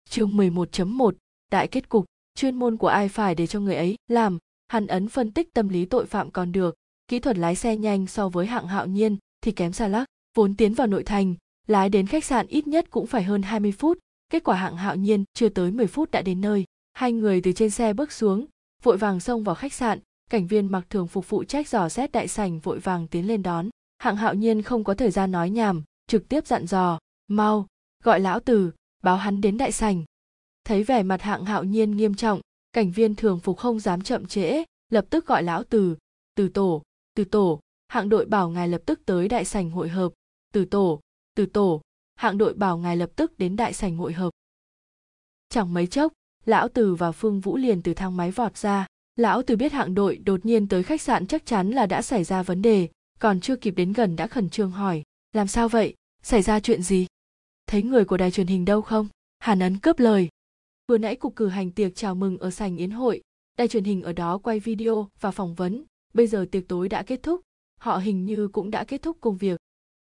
Chương 0.09 0.31
11.1, 0.31 1.12
đại 1.51 1.69
kết 1.69 1.89
cục, 1.89 2.05
chuyên 2.35 2.56
môn 2.56 2.77
của 2.77 2.89
ai 2.89 3.09
phải 3.09 3.35
để 3.35 3.47
cho 3.47 3.61
người 3.61 3.77
ấy 3.77 3.97
làm, 4.09 4.39
Hàn 4.69 4.86
ấn 4.86 5.09
phân 5.09 5.31
tích 5.31 5.55
tâm 5.55 5.69
lý 5.69 5.85
tội 5.85 6.06
phạm 6.06 6.31
còn 6.31 6.52
được, 6.52 6.74
kỹ 7.09 7.19
thuật 7.19 7.39
lái 7.39 7.55
xe 7.56 7.77
nhanh 7.77 8.06
so 8.06 8.28
với 8.28 8.47
hạng 8.47 8.66
hạo 8.66 8.86
nhiên 8.86 9.16
thì 9.40 9.52
kém 9.52 9.73
xa 9.73 9.89
lắc, 9.89 10.05
vốn 10.36 10.55
tiến 10.55 10.74
vào 10.74 10.86
nội 10.86 11.02
thành, 11.02 11.35
lái 11.66 11.89
đến 11.89 12.06
khách 12.06 12.24
sạn 12.24 12.47
ít 12.47 12.66
nhất 12.66 12.90
cũng 12.90 13.06
phải 13.06 13.23
hơn 13.23 13.43
20 13.43 13.73
phút, 13.73 13.98
kết 14.28 14.44
quả 14.44 14.56
hạng 14.56 14.77
hạo 14.77 14.97
nhiên 14.97 15.24
chưa 15.35 15.48
tới 15.48 15.70
10 15.70 15.86
phút 15.86 16.11
đã 16.11 16.23
đến 16.23 16.40
nơi. 16.40 16.65
Hai 16.93 17.12
người 17.12 17.40
từ 17.40 17.52
trên 17.52 17.70
xe 17.70 17.93
bước 17.93 18.12
xuống, 18.12 18.47
vội 18.82 18.97
vàng 18.97 19.20
xông 19.20 19.44
vào 19.44 19.55
khách 19.55 19.73
sạn, 19.73 19.98
cảnh 20.31 20.47
viên 20.47 20.73
mặc 20.73 20.86
thường 20.90 21.06
phục 21.06 21.24
phụ 21.24 21.44
trách 21.44 21.69
dò 21.69 21.89
xét 21.89 22.12
đại 22.12 22.28
sảnh 22.28 22.59
vội 22.59 22.78
vàng 22.78 23.09
tiến 23.09 23.27
lên 23.27 23.43
đón. 23.43 23.69
Hạng 23.98 24.16
hạo 24.16 24.35
nhiên 24.35 24.62
không 24.62 24.85
có 24.85 24.94
thời 24.94 25.11
gian 25.11 25.31
nói 25.31 25.51
nhảm, 25.51 25.82
trực 26.06 26.28
tiếp 26.28 26.47
dặn 26.47 26.66
dò, 26.66 26.98
mau, 27.28 27.66
gọi 28.02 28.20
lão 28.20 28.40
tử, 28.40 28.70
báo 29.02 29.16
hắn 29.16 29.40
đến 29.40 29.59
đại 29.59 29.72
sảnh. 29.72 30.05
Thấy 30.64 30.85
vẻ 30.85 31.02
mặt 31.02 31.22
hạng 31.22 31.44
hạo 31.44 31.64
nhiên 31.64 31.90
nghiêm 31.90 32.14
trọng, 32.14 32.40
cảnh 32.72 32.90
viên 32.90 33.14
thường 33.14 33.40
phục 33.40 33.59
không 33.59 33.81
dám 33.81 34.02
chậm 34.02 34.26
trễ, 34.26 34.64
lập 34.90 35.06
tức 35.10 35.26
gọi 35.26 35.43
lão 35.43 35.64
tử 35.64 35.97
từ 36.35 36.48
tổ 36.48 36.82
từ 37.14 37.24
tổ. 37.24 37.60
Hạng 37.89 38.09
đội 38.09 38.24
bảo 38.24 38.51
ngài 38.51 38.68
lập 38.68 38.82
tức 38.86 39.01
tới 39.06 39.28
đại 39.28 39.44
sảnh 39.44 39.70
hội 39.70 39.89
hợp. 39.89 40.12
Từ 40.52 40.64
tổ 40.64 41.01
từ 41.35 41.47
tổ. 41.47 41.82
Hạng 42.14 42.39
đội 42.39 42.55
bảo 42.55 42.78
ngài 42.78 42.97
lập 42.97 43.10
tức 43.16 43.39
đến 43.39 43.56
đại 43.56 43.72
sảnh 43.72 43.97
hội 43.97 44.12
hợp. 44.12 44.31
Chẳng 45.48 45.74
mấy 45.74 45.86
chốc, 45.86 46.12
lão 46.44 46.68
từ 46.68 46.94
và 46.94 47.12
phương 47.12 47.40
vũ 47.40 47.56
liền 47.56 47.82
từ 47.82 47.94
thang 47.94 48.16
máy 48.16 48.31
vọt 48.31 48.56
ra. 48.56 48.86
Lão 49.16 49.43
từ 49.43 49.56
biết 49.56 49.72
hạng 49.72 49.94
đội 49.94 50.16
đột 50.16 50.47
nhiên 50.47 50.68
tới 50.68 50.82
khách 50.82 51.01
sạn 51.01 51.26
chắc 51.26 51.47
chắn 51.47 51.70
là 51.70 51.86
đã 51.86 52.02
xảy 52.02 52.24
ra 52.24 52.43
vấn 52.43 52.62
đề, 52.62 52.89
còn 53.18 53.40
chưa 53.40 53.56
kịp 53.56 53.70
đến 53.70 53.93
gần 53.93 54.16
đã 54.16 54.26
khẩn 54.26 54.51
trương 54.51 54.70
hỏi 54.70 55.02
làm 55.35 55.47
sao 55.47 55.69
vậy? 55.69 55.94
Xảy 56.23 56.43
ra 56.43 56.61
chuyện 56.61 56.82
gì? 56.82 57.06
Thấy 57.66 57.82
người 57.82 58.05
của 58.05 58.16
đài 58.16 58.31
truyền 58.31 58.47
hình 58.47 58.65
đâu 58.65 58.82
không? 58.82 59.09
Hàn 59.39 59.59
ấn 59.59 59.78
cướp 59.78 59.98
lời. 59.98 60.28
Vừa 60.89 60.98
nãy 60.98 61.16
cục 61.16 61.36
cử 61.36 61.48
hành 61.48 61.70
tiệc 61.70 61.94
chào 61.94 62.15
mừng 62.15 62.39
ở 62.39 62.51
sảnh 62.51 62.77
yến 62.77 62.90
hội. 62.90 63.23
Đài 63.59 63.69
truyền 63.69 63.85
hình 63.85 64.02
ở 64.02 64.12
đó 64.12 64.39
quay 64.39 64.61
video 64.61 65.09
và 65.20 65.31
phỏng 65.31 65.55
vấn. 65.55 65.85
Bây 66.15 66.27
giờ 66.27 66.47
tiệc 66.51 66.69
tối 66.69 66.89
đã 66.89 67.02
kết 67.02 67.23
thúc. 67.23 67.40
Họ 67.81 67.97
hình 67.97 68.24
như 68.24 68.48
cũng 68.48 68.70
đã 68.70 68.85
kết 68.85 69.02
thúc 69.02 69.19
công 69.20 69.36
việc. 69.36 69.61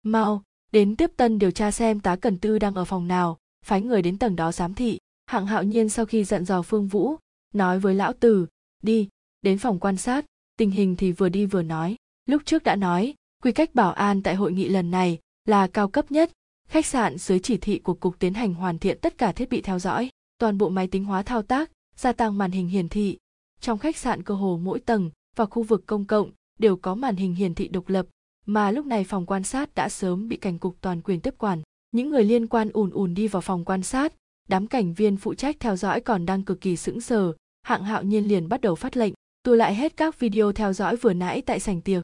Mau, 0.03 0.43
đến 0.72 0.95
tiếp 0.95 1.11
tân 1.18 1.39
điều 1.39 1.52
tra 1.52 1.72
xem 1.72 1.99
tá 1.99 2.15
cần 2.15 2.38
tư 2.38 2.60
đang 2.60 2.76
ở 2.76 2.85
phòng 2.85 3.07
nào. 3.07 3.38
Phái 3.65 3.81
người 3.81 4.02
đến 4.02 4.18
tầng 4.18 4.35
đó 4.35 4.52
giám 4.52 4.73
thị. 4.73 4.99
Hạng 5.26 5.45
hạo 5.45 5.64
nhiên 5.64 5.89
sau 5.89 6.06
khi 6.06 6.23
dặn 6.23 6.45
dò 6.45 6.61
phương 6.61 6.88
vũ, 6.88 7.15
nói 7.53 7.80
với 7.80 7.95
lão 7.95 8.14
tử 8.14 8.48
đi, 8.84 9.10
đến 9.41 9.57
phòng 9.57 9.80
quan 9.80 9.98
sát. 9.98 10.26
Tình 10.57 10.72
hình 10.72 10.95
thì 10.95 11.11
vừa 11.11 11.30
đi 11.30 11.45
vừa 11.45 11.61
nói. 11.61 11.95
Lúc 12.26 12.41
trước 12.45 12.64
đã 12.64 12.76
nói 12.76 13.14
quy 13.41 13.51
cách 13.51 13.76
bảo 13.76 13.91
an 13.91 14.23
tại 14.23 14.35
hội 14.35 14.51
nghị 14.51 14.69
lần 14.69 14.91
này 14.91 15.19
là 15.45 15.68
cao 15.68 15.88
cấp 15.88 16.11
nhất. 16.11 16.31
Khách 16.69 16.85
sạn 16.85 17.18
dưới 17.18 17.39
chỉ 17.39 17.57
thị 17.57 17.80
của 17.80 17.93
cục 17.93 18.19
tiến 18.19 18.34
hành 18.34 18.53
hoàn 18.53 18.80
thiện 18.80 18.97
tất 19.01 19.18
cả 19.18 19.31
thiết 19.31 19.49
bị 19.49 19.61
theo 19.61 19.80
dõi, 19.80 20.09
toàn 20.38 20.57
bộ 20.57 20.69
máy 20.69 20.88
tính 20.88 21.05
hóa 21.05 21.23
thao 21.23 21.41
tác, 21.41 21.72
gia 21.95 22.11
tăng 22.11 22.38
màn 22.38 22.51
hình 22.51 22.68
hiển 22.68 22.89
thị. 22.89 23.18
Trong 23.61 23.77
khách 23.77 23.97
sạn 23.97 24.23
cơ 24.23 24.34
hồ 24.34 24.59
mỗi 24.63 24.80
tầng 24.80 25.11
và 25.35 25.45
khu 25.45 25.63
vực 25.63 25.84
công 25.85 26.05
cộng 26.05 26.31
đều 26.59 26.76
có 26.76 26.95
màn 26.95 27.15
hình 27.15 27.34
hiển 27.34 27.55
thị 27.55 27.68
độc 27.68 27.89
lập, 27.89 28.05
mà 28.45 28.72
lúc 28.72 28.85
này 28.85 29.03
phòng 29.03 29.26
quan 29.26 29.43
sát 29.43 29.76
đã 29.76 29.89
sớm 29.89 30.27
bị 30.27 30.38
cảnh 30.38 30.59
cục 30.59 30.81
toàn 30.81 31.01
quyền 31.01 31.19
tiếp 31.19 31.35
quản. 31.38 31.61
Những 31.91 32.09
người 32.09 32.23
liên 32.23 32.47
quan 32.47 32.69
ùn 32.73 32.89
ùn 32.89 33.13
đi 33.13 33.27
vào 33.27 33.41
phòng 33.41 33.65
quan 33.65 33.84
sát, 33.84 34.13
đám 34.49 34.68
cảnh 34.68 34.93
viên 34.93 35.18
phụ 35.18 35.34
trách 35.34 35.59
theo 35.59 35.76
dõi 35.76 36.01
còn 36.01 36.26
đang 36.26 36.43
cực 36.43 36.61
kỳ 36.61 36.76
sững 36.76 37.01
sờ. 37.01 37.34
Hạng 37.61 37.84
hạo 37.84 38.03
nhiên 38.03 38.27
liền 38.27 38.49
bắt 38.49 38.61
đầu 38.61 38.76
phát 38.76 38.97
lệnh 38.97 39.13
tua 39.43 39.55
lại 39.55 39.76
hết 39.76 39.97
các 39.97 40.19
video 40.19 40.51
theo 40.51 40.73
dõi 40.73 40.95
vừa 40.95 41.13
nãy 41.13 41.41
tại 41.41 41.59
sảnh 41.59 41.81
tiệc 41.81 42.03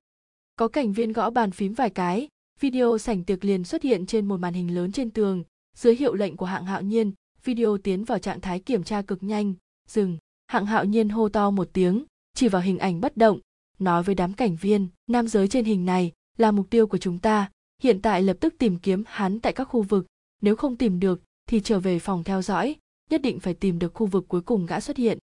có 0.58 0.68
cảnh 0.68 0.94
viên 0.94 1.14
gõ 1.14 1.30
bàn 1.30 1.52
phím 1.52 1.74
vài 1.74 1.90
cái, 1.90 2.28
video 2.60 2.98
sảnh 2.98 3.24
tiệc 3.24 3.46
liền 3.46 3.64
xuất 3.64 3.84
hiện 3.84 4.06
trên 4.06 4.26
một 4.26 4.40
màn 4.40 4.54
hình 4.54 4.76
lớn 4.76 4.92
trên 4.92 5.10
tường, 5.10 5.44
dưới 5.76 5.96
hiệu 5.96 6.14
lệnh 6.14 6.38
của 6.38 6.46
hạng 6.46 6.66
hạo 6.66 6.82
nhiên, 6.82 7.12
video 7.44 7.78
tiến 7.78 8.04
vào 8.04 8.20
trạng 8.20 8.42
thái 8.42 8.60
kiểm 8.60 8.84
tra 8.84 9.02
cực 9.02 9.24
nhanh. 9.24 9.54
Dừng, 9.88 10.18
hạng 10.48 10.66
hạo 10.66 10.86
nhiên 10.86 11.10
hô 11.10 11.30
to 11.30 11.52
một 11.52 11.70
tiếng, 11.74 12.06
chỉ 12.34 12.48
vào 12.48 12.62
hình 12.62 12.78
ảnh 12.78 13.02
bất 13.02 13.18
động, 13.18 13.40
nói 13.80 14.04
với 14.04 14.16
đám 14.16 14.34
cảnh 14.34 14.56
viên, 14.56 14.88
nam 15.08 15.28
giới 15.28 15.48
trên 15.48 15.66
hình 15.66 15.86
này 15.86 16.12
là 16.38 16.52
mục 16.52 16.70
tiêu 16.70 16.88
của 16.88 16.98
chúng 16.98 17.20
ta, 17.20 17.52
hiện 17.84 18.02
tại 18.02 18.24
lập 18.24 18.38
tức 18.40 18.56
tìm 18.58 18.80
kiếm 18.80 19.04
hắn 19.08 19.40
tại 19.40 19.54
các 19.54 19.64
khu 19.64 19.82
vực, 19.82 20.06
nếu 20.42 20.56
không 20.56 20.76
tìm 20.76 21.00
được 21.00 21.22
thì 21.48 21.60
trở 21.60 21.80
về 21.80 22.00
phòng 22.00 22.24
theo 22.24 22.42
dõi, 22.42 22.76
nhất 23.10 23.22
định 23.22 23.40
phải 23.40 23.54
tìm 23.54 23.80
được 23.80 23.94
khu 23.94 24.08
vực 24.08 24.26
cuối 24.28 24.42
cùng 24.42 24.66
gã 24.66 24.80
xuất 24.80 24.98
hiện. 24.98 25.18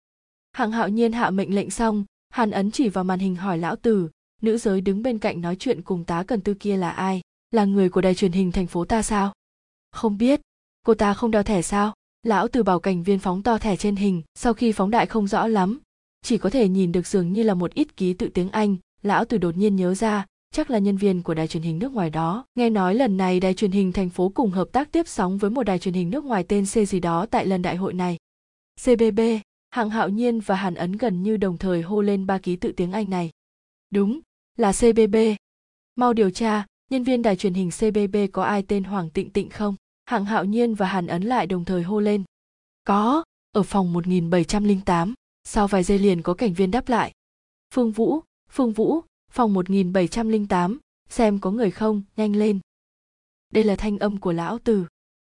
Hạng 0.51 0.71
hạo 0.71 0.89
nhiên 0.89 1.11
hạ 1.11 1.29
mệnh 1.29 1.55
lệnh 1.55 1.69
xong, 1.69 2.05
hàn 2.29 2.51
ấn 2.51 2.71
chỉ 2.71 2.89
vào 2.89 3.03
màn 3.03 3.19
hình 3.19 3.35
hỏi 3.35 3.57
lão 3.57 3.75
tử 3.75 4.09
nữ 4.43 4.57
giới 4.57 4.81
đứng 4.81 5.03
bên 5.03 5.19
cạnh 5.19 5.41
nói 5.41 5.55
chuyện 5.55 5.81
cùng 5.81 6.03
tá 6.03 6.23
cần 6.23 6.41
tư 6.41 6.53
kia 6.53 6.77
là 6.77 6.89
ai? 6.89 7.21
Là 7.51 7.65
người 7.65 7.89
của 7.89 8.01
đài 8.01 8.15
truyền 8.15 8.31
hình 8.31 8.51
thành 8.51 8.67
phố 8.67 8.85
ta 8.85 9.01
sao? 9.01 9.33
Không 9.91 10.17
biết. 10.17 10.41
Cô 10.85 10.93
ta 10.93 11.13
không 11.13 11.31
đeo 11.31 11.43
thẻ 11.43 11.61
sao? 11.61 11.93
Lão 12.23 12.47
từ 12.47 12.63
bảo 12.63 12.79
cảnh 12.79 13.03
viên 13.03 13.19
phóng 13.19 13.43
to 13.43 13.57
thẻ 13.57 13.75
trên 13.75 13.95
hình, 13.95 14.21
sau 14.35 14.53
khi 14.53 14.71
phóng 14.71 14.91
đại 14.91 15.05
không 15.05 15.27
rõ 15.27 15.47
lắm. 15.47 15.79
Chỉ 16.21 16.37
có 16.37 16.49
thể 16.49 16.67
nhìn 16.67 16.91
được 16.91 17.07
dường 17.07 17.33
như 17.33 17.43
là 17.43 17.53
một 17.53 17.73
ít 17.73 17.97
ký 17.97 18.13
tự 18.13 18.29
tiếng 18.33 18.49
anh. 18.49 18.77
Lão 19.01 19.25
từ 19.25 19.37
đột 19.37 19.57
nhiên 19.57 19.75
nhớ 19.75 19.95
ra, 19.95 20.25
chắc 20.53 20.69
là 20.69 20.79
nhân 20.79 20.97
viên 20.97 21.21
của 21.21 21.33
đài 21.33 21.47
truyền 21.47 21.63
hình 21.63 21.79
nước 21.79 21.91
ngoài 21.91 22.09
đó. 22.09 22.45
Nghe 22.55 22.69
nói 22.69 22.95
lần 22.95 23.17
này 23.17 23.39
đài 23.39 23.53
truyền 23.53 23.71
hình 23.71 23.91
thành 23.91 24.09
phố 24.09 24.29
cùng 24.29 24.51
hợp 24.51 24.67
tác 24.71 24.91
tiếp 24.91 25.07
sóng 25.07 25.37
với 25.37 25.51
một 25.51 25.63
đài 25.63 25.79
truyền 25.79 25.93
hình 25.93 26.09
nước 26.09 26.23
ngoài 26.23 26.45
tên 26.47 26.65
c 26.65 26.87
gì 26.87 26.99
đó 26.99 27.25
tại 27.25 27.45
lần 27.45 27.61
đại 27.61 27.75
hội 27.75 27.93
này. 27.93 28.17
Cbb 28.85 29.19
hạng 29.69 29.89
hạo 29.89 30.09
nhiên 30.09 30.39
và 30.39 30.55
hàn 30.55 30.75
ấn 30.75 30.91
gần 30.91 31.23
như 31.23 31.37
đồng 31.37 31.57
thời 31.57 31.81
hô 31.81 32.01
lên 32.01 32.25
ba 32.25 32.37
ký 32.37 32.55
tự 32.55 32.71
tiếng 32.71 32.91
anh 32.91 33.09
này. 33.09 33.29
Đúng 33.89 34.19
là 34.55 34.71
cbb 34.71 35.15
mau 35.95 36.13
điều 36.13 36.29
tra, 36.29 36.65
nhân 36.89 37.03
viên 37.03 37.21
đài 37.21 37.35
truyền 37.35 37.53
hình 37.53 37.69
cbb 37.79 38.15
có 38.33 38.43
ai 38.43 38.63
tên 38.67 38.83
hoàng 38.83 39.09
tịnh 39.09 39.29
tịnh 39.29 39.49
không? 39.49 39.75
Hạng 40.05 40.25
hạo 40.25 40.45
nhiên 40.45 40.75
và 40.75 40.87
hàn 40.87 41.07
ấn 41.07 41.23
lại 41.23 41.47
đồng 41.47 41.65
thời 41.65 41.83
hô 41.83 41.99
lên. 41.99 42.23
Có, 42.83 43.23
ở 43.51 43.63
phòng 43.63 43.93
1708 43.93 45.13
sau 45.43 45.67
vài 45.67 45.83
giây 45.83 45.99
liền 45.99 46.21
có 46.21 46.33
cảnh 46.33 46.53
viên 46.53 46.71
đáp 46.71 46.89
lại. 46.89 47.11
Phương 47.73 47.91
vũ 47.91 48.21
phương 48.49 48.73
vũ, 48.73 49.01
phòng 49.31 49.53
1708 49.53 50.79
xem 51.09 51.39
có 51.39 51.51
người 51.51 51.71
không, 51.71 52.01
nhanh 52.15 52.35
lên. 52.35 52.59
Đây 53.49 53.63
là 53.63 53.75
thanh 53.75 53.99
âm 53.99 54.17
của 54.17 54.31
lão 54.31 54.59
tử. 54.59 54.85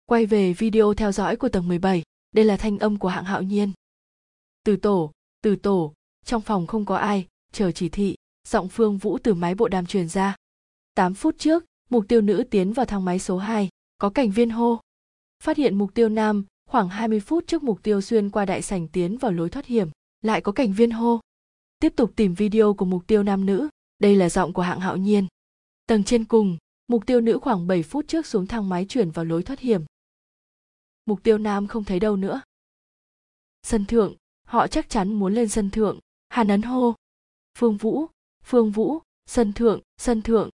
Quay 0.05 0.25
về 0.25 0.53
video 0.53 0.93
theo 0.93 1.11
dõi 1.11 1.35
của 1.35 1.49
tầng 1.49 1.67
17 1.67 2.03
đây 2.31 2.45
là 2.45 2.57
thanh 2.57 2.79
âm 2.79 2.99
của 2.99 3.07
hạng 3.07 3.25
hạo 3.25 3.41
nhiên. 3.41 3.71
Từ 4.63 4.75
tổ 4.75 5.11
từ 5.43 5.55
tổ, 5.55 5.93
trong 6.25 6.41
phòng 6.41 6.67
không 6.67 6.85
có 6.85 6.95
ai, 6.95 7.27
chờ 7.51 7.71
chỉ 7.71 7.89
thị 7.89 8.15
giọng 8.47 8.69
phương 8.69 8.97
vũ 8.97 9.17
từ 9.17 9.33
máy 9.33 9.55
bộ 9.55 9.67
đàm 9.67 9.85
truyền 9.85 10.07
ra. 10.07 10.35
8 10.95 11.13
phút 11.13 11.35
trước 11.37 11.65
mục 11.89 12.05
tiêu 12.07 12.21
nữ 12.21 12.43
tiến 12.51 12.73
vào 12.73 12.85
thang 12.85 13.05
máy 13.05 13.19
số 13.19 13.37
2, 13.37 13.69
có 13.97 14.09
cảnh 14.09 14.31
viên 14.31 14.49
hô. 14.49 14.79
Phát 15.43 15.57
hiện 15.57 15.77
mục 15.77 15.93
tiêu 15.93 16.09
nam 16.09 16.45
khoảng 16.69 16.89
20 16.89 17.19
phút 17.19 17.47
trước 17.47 17.63
mục 17.63 17.83
tiêu 17.83 18.01
xuyên 18.01 18.29
qua 18.29 18.45
đại 18.45 18.61
sảnh 18.61 18.87
tiến 18.87 19.17
vào 19.17 19.31
lối 19.31 19.49
thoát 19.49 19.65
hiểm 19.65 19.89
lại 20.21 20.41
có 20.41 20.51
cảnh 20.51 20.73
viên 20.73 20.91
hô. 20.91 21.19
Tiếp 21.79 21.93
tục 21.95 22.11
tìm 22.15 22.33
video 22.33 22.73
của 22.73 22.85
mục 22.85 23.07
tiêu 23.07 23.23
nam 23.23 23.45
nữ 23.45 23.69
đây 23.99 24.15
là 24.15 24.29
giọng 24.29 24.53
của 24.53 24.61
hạng 24.61 24.79
hạo 24.79 24.97
nhiên. 24.97 25.27
Tầng 25.87 26.03
trên 26.03 26.25
cùng 26.25 26.57
mục 26.87 27.05
tiêu 27.05 27.21
nữ 27.21 27.39
khoảng 27.41 27.67
7 27.67 27.83
phút 27.83 28.07
trước 28.07 28.25
xuống 28.25 28.47
thang 28.47 28.69
máy 28.69 28.85
chuyển 28.89 29.11
vào 29.11 29.25
lối 29.25 29.43
thoát 29.43 29.59
hiểm. 29.59 29.83
Mục 31.05 31.23
tiêu 31.23 31.37
nam 31.37 31.67
không 31.67 31.83
thấy 31.83 31.99
đâu 31.99 32.15
nữa. 32.15 32.41
Sân 33.63 33.85
thượng 33.85 34.15
họ 34.47 34.67
chắc 34.67 34.89
chắn 34.89 35.13
muốn 35.13 35.33
lên 35.33 35.49
sân 35.49 35.69
thượng 35.69 35.99
hàn 36.29 36.47
ấn 36.47 36.61
hô. 36.61 36.95
Phương 37.57 37.77
vũ 37.77 38.07
phương 38.43 38.71
vũ, 38.71 38.99
sân 39.25 39.53
thượng 39.53 39.81
sân 39.97 40.21
thượng. 40.21 40.49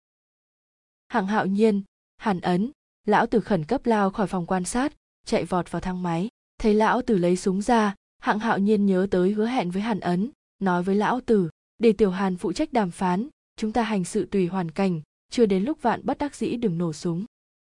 Hạng 1.09 1.27
hạo 1.27 1.47
nhiên, 1.47 1.83
hàn 2.17 2.41
ấn, 2.41 2.71
lão 3.07 3.27
tử 3.27 3.41
khẩn 3.41 3.65
cấp 3.65 3.87
lao 3.87 4.11
khỏi 4.11 4.27
phòng 4.27 4.47
quan 4.47 4.65
sát, 4.65 4.93
chạy 5.27 5.45
vọt 5.45 5.71
vào 5.71 5.81
thang 5.81 6.03
máy. 6.03 6.29
Thấy 6.59 6.75
lão 6.75 7.03
tử 7.03 7.19
lấy 7.19 7.37
súng 7.37 7.63
ra 7.63 7.95
hạng 8.25 8.39
hạo 8.39 8.59
nhiên 8.59 8.87
nhớ 8.87 9.07
tới 9.11 9.33
hứa 9.33 9.47
hẹn 9.47 9.71
với 9.71 9.83
hàn 9.83 10.01
ấn, 10.01 10.31
nói 10.59 10.83
với 10.83 10.95
lão 10.95 11.21
tử, 11.21 11.49
để 11.79 11.93
tiểu 11.93 12.11
hàn 12.11 12.37
phụ 12.37 12.53
trách 12.53 12.73
đàm 12.73 12.91
phán, 12.91 13.29
chúng 13.57 13.73
ta 13.73 13.83
hành 13.83 14.05
sự 14.05 14.29
tùy 14.31 14.47
hoàn 14.47 14.71
cảnh, 14.71 15.01
chưa 15.31 15.47
đến 15.47 15.65
lúc 15.65 15.83
vạn 15.83 16.01
bất 16.05 16.19
đắc 16.19 16.35
dĩ 16.35 16.57
đừng 16.57 16.79
nổ 16.79 16.93
súng. 16.93 17.25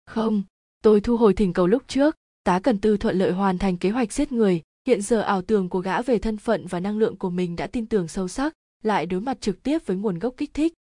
Không, 0.05 0.43
tôi 0.81 1.01
thu 1.01 1.17
hồi 1.17 1.33
thỉnh 1.33 1.53
cầu 1.53 1.67
lúc 1.67 1.83
trước, 1.87 2.15
tá 2.43 2.59
cần 2.59 2.79
tư 2.79 2.97
thuận 2.97 3.17
lợi 3.17 3.31
hoàn 3.31 3.57
thành 3.57 3.77
kế 3.77 3.89
hoạch 3.89 4.13
giết 4.13 4.31
người, 4.31 4.61
hiện 4.87 5.01
giờ 5.01 5.21
ảo 5.21 5.41
tưởng 5.41 5.69
của 5.69 5.79
gã 5.79 6.01
về 6.01 6.19
thân 6.19 6.37
phận 6.37 6.67
và 6.67 6.79
năng 6.79 6.97
lượng 6.97 7.15
của 7.17 7.29
mình 7.29 7.55
đã 7.55 7.67
tin 7.67 7.85
tưởng 7.85 8.07
sâu 8.07 8.27
sắc 8.27 8.53
lại 8.85 9.05
đối 9.05 9.21
mặt 9.21 9.41
trực 9.41 9.63
tiếp 9.63 9.85
với 9.85 9.97
nguồn 9.97 10.19
gốc 10.19 10.33
kích 10.37 10.53
thích. 10.53 10.73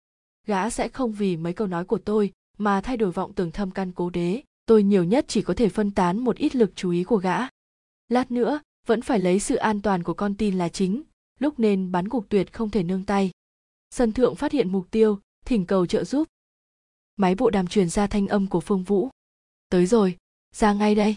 Gã 0.46 0.70
sẽ 0.70 0.88
không 0.88 1.12
vì 1.12 1.36
mấy 1.36 1.52
câu 1.52 1.66
nói 1.66 1.84
của 1.84 1.98
tôi 1.98 2.32
mà 2.58 2.80
thay 2.80 2.96
đổi 2.96 3.10
vọng 3.12 3.32
tưởng 3.32 3.50
thâm 3.50 3.70
căn 3.70 3.92
cố 3.92 4.10
đế. 4.10 4.42
Tôi 4.66 4.82
nhiều 4.82 5.04
nhất 5.04 5.24
chỉ 5.28 5.42
có 5.42 5.54
thể 5.54 5.68
phân 5.68 5.90
tán 5.90 6.18
một 6.18 6.36
ít 6.36 6.56
lực 6.56 6.72
chú 6.76 6.90
ý 6.90 7.04
của 7.04 7.16
gã. 7.16 7.38
Lát 8.08 8.30
nữa, 8.30 8.60
vẫn 8.86 9.02
phải 9.02 9.18
lấy 9.18 9.40
sự 9.40 9.56
an 9.56 9.82
toàn 9.82 10.02
của 10.02 10.14
con 10.14 10.34
tin 10.34 10.58
là 10.58 10.68
chính. 10.68 11.02
Lúc 11.40 11.58
nên 11.58 11.92
bắn 11.92 12.08
cục 12.08 12.28
tuyệt 12.28 12.52
không 12.52 12.70
thể 12.70 12.82
nương 12.82 13.04
tay. 13.04 13.30
Sân 13.90 14.12
thượng 14.12 14.34
phát 14.34 14.52
hiện 14.52 14.72
mục 14.72 14.90
tiêu, 14.90 15.18
thỉnh 15.44 15.66
cầu 15.66 15.86
trợ 15.86 16.04
giúp. 16.04 16.28
Máy 17.16 17.34
bộ 17.34 17.50
đàm 17.50 17.66
truyền 17.66 17.88
ra 17.88 18.06
thanh 18.06 18.28
âm 18.28 18.46
của 18.46 18.60
phương 18.60 18.82
vũ. 18.82 19.08
Tới 19.68 19.86
rồi, 19.86 20.16
ra 20.54 20.72
ngay 20.72 20.94
đây. 20.94 21.16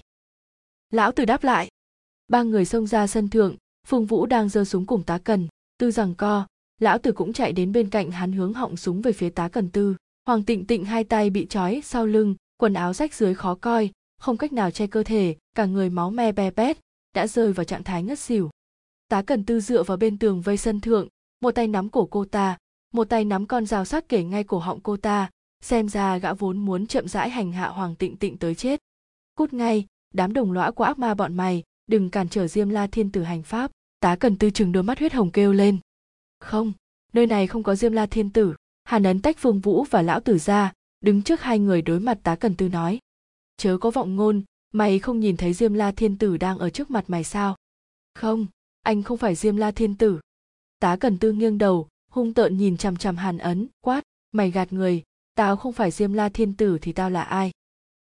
Lão 0.89 1.11
tử 1.11 1.25
đáp 1.25 1.43
lại. 1.43 1.69
Ba 2.27 2.43
người 2.43 2.65
xông 2.65 2.87
ra 2.87 3.07
sân 3.07 3.29
thượng, 3.29 3.55
phương 3.87 4.05
vũ 4.05 4.25
đang 4.25 4.49
giơ 4.49 4.65
súng 4.65 4.85
cùng 4.85 5.03
tá 5.03 5.17
cần, 5.17 5.47
tư 5.77 5.91
rằng 5.91 6.15
co 6.15 6.47
lão 6.79 6.97
tử 6.97 7.11
cũng 7.11 7.33
chạy 7.33 7.51
đến 7.51 7.71
bên 7.71 7.89
cạnh 7.89 8.11
hắn 8.11 8.31
hướng 8.31 8.53
họng 8.53 8.77
súng 8.77 9.01
về 9.01 9.11
phía 9.11 9.29
tá 9.29 9.47
cần 9.47 9.69
tư. 9.69 9.95
Hoàng 10.25 10.43
tịnh 10.43 10.65
tịnh 10.65 10.85
hai 10.85 11.03
tay 11.03 11.29
bị 11.29 11.45
trói 11.49 11.81
sau 11.83 12.05
lưng, 12.05 12.35
quần 12.57 12.73
áo 12.73 12.93
rách 12.93 13.13
dưới 13.13 13.33
khó 13.33 13.55
coi, 13.55 13.91
không 14.19 14.37
cách 14.37 14.53
nào 14.53 14.71
che 14.71 14.87
cơ 14.87 15.03
thể, 15.03 15.35
cả 15.55 15.65
người 15.65 15.89
máu 15.89 16.11
me 16.11 16.31
be 16.31 16.51
bét, 16.51 16.77
đã 17.13 17.27
rơi 17.27 17.53
vào 17.53 17.63
trạng 17.63 17.83
thái 17.83 18.03
ngất 18.03 18.19
xỉu. 18.19 18.49
Tá 19.09 19.21
cần 19.21 19.45
tư 19.45 19.59
dựa 19.59 19.83
vào 19.83 19.97
bên 19.97 20.17
tường 20.17 20.41
vây 20.41 20.57
sân 20.57 20.79
thượng, 20.79 21.07
một 21.41 21.51
tay 21.51 21.67
nắm 21.67 21.89
cổ 21.89 22.05
cô 22.05 22.25
ta, 22.25 22.57
một 22.93 23.09
tay 23.09 23.25
nắm 23.25 23.45
con 23.45 23.65
dao 23.65 23.85
sắc 23.85 24.09
kể 24.09 24.23
ngay 24.23 24.43
cổ 24.43 24.59
họng 24.59 24.79
cô 24.79 24.97
ta, 24.97 25.29
xem 25.61 25.89
ra 25.89 26.17
gã 26.17 26.33
vốn 26.33 26.57
muốn 26.57 26.87
chậm 26.87 27.07
rãi 27.07 27.29
hành 27.29 27.51
hạ 27.51 27.67
hoàng 27.67 27.95
tịnh 27.95 28.17
tịnh 28.17 28.37
tới 28.37 28.55
chết. 28.55 28.79
Cút 29.35 29.53
ngay, 29.53 29.85
đám 30.13 30.33
đồng 30.33 30.51
lõa 30.51 30.71
của 30.71 30.83
ác 30.83 30.99
ma 30.99 31.13
bọn 31.13 31.33
mày, 31.33 31.63
đừng 31.87 32.09
cản 32.09 32.29
trở 32.29 32.47
diêm 32.47 32.69
la 32.69 32.87
thiên 32.87 33.11
tử 33.11 33.23
hành 33.23 33.43
pháp. 33.43 33.71
Tá 33.99 34.15
cần 34.15 34.37
tư 34.37 34.49
chừng 34.49 34.71
đôi 34.71 34.83
mắt 34.83 34.99
huyết 34.99 35.13
hồng 35.13 35.31
kêu 35.31 35.53
lên 35.53 35.79
không, 36.39 36.73
nơi 37.13 37.27
này 37.27 37.47
không 37.47 37.63
có 37.63 37.75
diêm 37.75 37.91
la 37.91 38.05
thiên 38.05 38.29
tử. 38.29 38.55
Hàn 38.83 39.03
ấn 39.03 39.21
tách 39.21 39.37
phương 39.37 39.59
vũ 39.59 39.83
và 39.83 40.01
lão 40.01 40.19
tử 40.19 40.37
ra 40.37 40.73
đứng 41.01 41.21
trước 41.21 41.41
hai 41.41 41.59
người 41.59 41.81
đối 41.81 41.99
mặt 41.99 42.19
tá 42.23 42.35
cần 42.35 42.55
tư 42.55 42.69
nói. 42.69 42.99
Chớ 43.57 43.77
có 43.77 43.91
vọng 43.91 44.15
ngôn, 44.15 44.43
mày 44.73 44.99
không 44.99 45.19
nhìn 45.19 45.37
thấy 45.37 45.53
diêm 45.53 45.73
la 45.73 45.91
thiên 45.91 46.17
tử 46.17 46.37
đang 46.37 46.57
ở 46.57 46.69
trước 46.69 46.91
mặt 46.91 47.05
mày 47.07 47.23
sao? 47.23 47.55
Không, 48.15 48.47
anh 48.81 49.03
không 49.03 49.17
phải 49.17 49.35
diêm 49.35 49.55
la 49.55 49.71
thiên 49.71 49.95
tử. 49.95 50.19
Tá 50.79 50.95
cần 50.95 51.17
tư 51.17 51.31
nghiêng 51.31 51.57
đầu, 51.57 51.87
hung 52.09 52.33
tợn 52.33 52.57
nhìn 52.57 52.77
chằm 52.77 52.97
chằm 52.97 53.17
hàn 53.17 53.37
ấn, 53.37 53.67
quát, 53.81 54.03
mày 54.31 54.51
gạt 54.51 54.73
người, 54.73 55.03
tao 55.35 55.57
không 55.57 55.73
phải 55.73 55.91
diêm 55.91 56.13
la 56.13 56.29
thiên 56.29 56.53
tử 56.53 56.77
thì 56.81 56.91
tao 56.91 57.09
là 57.09 57.23
ai? 57.23 57.51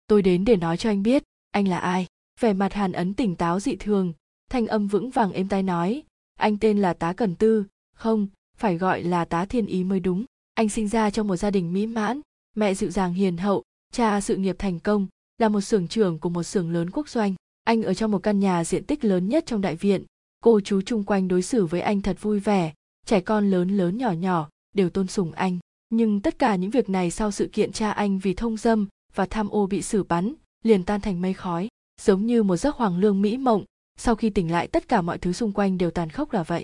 Tôi 0.07 0.21
đến 0.21 0.45
để 0.45 0.55
nói 0.55 0.77
cho 0.77 0.89
anh 0.89 1.03
biết, 1.03 1.23
anh 1.51 1.67
là 1.67 1.77
ai? 1.77 2.07
Vẻ 2.39 2.53
mặt 2.53 2.73
hàn 2.73 2.91
ấn 2.91 3.13
tỉnh 3.13 3.35
táo 3.35 3.59
dị 3.59 3.75
thường, 3.75 4.13
thanh 4.49 4.67
âm 4.67 4.87
vững 4.87 5.09
vàng 5.09 5.31
êm 5.31 5.47
tai 5.47 5.63
nói, 5.63 6.03
anh 6.35 6.57
tên 6.57 6.81
là 6.81 6.93
tá 6.93 7.13
cần 7.13 7.35
tư 7.35 7.65
không, 7.95 8.27
phải 8.57 8.77
gọi 8.77 9.03
là 9.03 9.25
tá 9.25 9.45
thiên 9.45 9.65
ý 9.65 9.83
mới 9.83 9.99
đúng. 9.99 10.25
Anh 10.53 10.69
sinh 10.69 10.87
ra 10.87 11.09
trong 11.09 11.27
một 11.27 11.35
gia 11.35 11.51
đình 11.51 11.73
mỹ 11.73 11.87
mãn, 11.87 12.21
mẹ 12.55 12.73
dịu 12.73 12.91
dàng 12.91 13.13
hiền 13.13 13.37
hậu, 13.37 13.63
cha 13.93 14.21
sự 14.21 14.35
nghiệp 14.35 14.55
thành 14.59 14.79
công, 14.79 15.07
là 15.37 15.49
một 15.49 15.61
xưởng 15.61 15.87
trưởng 15.87 16.19
của 16.19 16.29
một 16.29 16.43
xưởng 16.43 16.71
lớn 16.71 16.89
quốc 16.91 17.09
doanh. 17.09 17.35
Anh 17.63 17.83
ở 17.83 17.93
trong 17.93 18.11
một 18.11 18.23
căn 18.23 18.39
nhà 18.39 18.63
diện 18.63 18.83
tích 18.83 19.05
lớn 19.05 19.29
nhất 19.29 19.45
trong 19.45 19.61
đại 19.61 19.75
viện. 19.75 20.03
Cô 20.39 20.59
chú 20.59 20.81
chung 20.81 21.03
quanh 21.03 21.27
đối 21.27 21.41
xử 21.41 21.65
với 21.65 21.81
anh 21.81 22.01
thật 22.01 22.17
vui 22.21 22.39
vẻ. 22.39 22.73
Trẻ 23.05 23.21
con 23.21 23.51
lớn 23.51 23.77
lớn 23.77 23.97
nhỏ 23.97 24.11
nhỏ, 24.11 24.49
đều 24.73 24.89
tôn 24.89 25.07
sùng 25.07 25.31
anh. 25.31 25.59
Nhưng 25.89 26.21
tất 26.21 26.39
cả 26.39 26.55
những 26.55 26.71
việc 26.71 26.89
này 26.89 27.11
sau 27.11 27.31
sự 27.31 27.49
kiện 27.53 27.71
cha 27.71 27.91
anh 27.91 28.19
vì 28.19 28.33
thông 28.33 28.57
dâm 28.57 28.87
và 29.15 29.25
tham 29.25 29.49
ô 29.49 29.67
bị 29.67 29.81
xử 29.81 30.03
bắn, 30.03 30.33
liền 30.63 30.83
tan 30.83 31.01
thành 31.01 31.21
mây 31.21 31.33
khói. 31.33 31.67
Giống 32.01 32.25
như 32.25 32.43
một 32.43 32.57
giấc 32.57 32.75
hoàng 32.75 32.97
lương 32.97 33.21
mỹ 33.21 33.37
mộng. 33.37 33.63
Sau 33.97 34.15
khi 34.15 34.29
tỉnh 34.29 34.51
lại, 34.51 34.67
tất 34.67 34.87
cả 34.87 35.01
mọi 35.01 35.17
thứ 35.17 35.33
xung 35.33 35.51
quanh 35.51 35.77
đều 35.77 35.91
tàn 35.91 36.09
khốc 36.09 36.33
là 36.33 36.43
vậy 36.43 36.63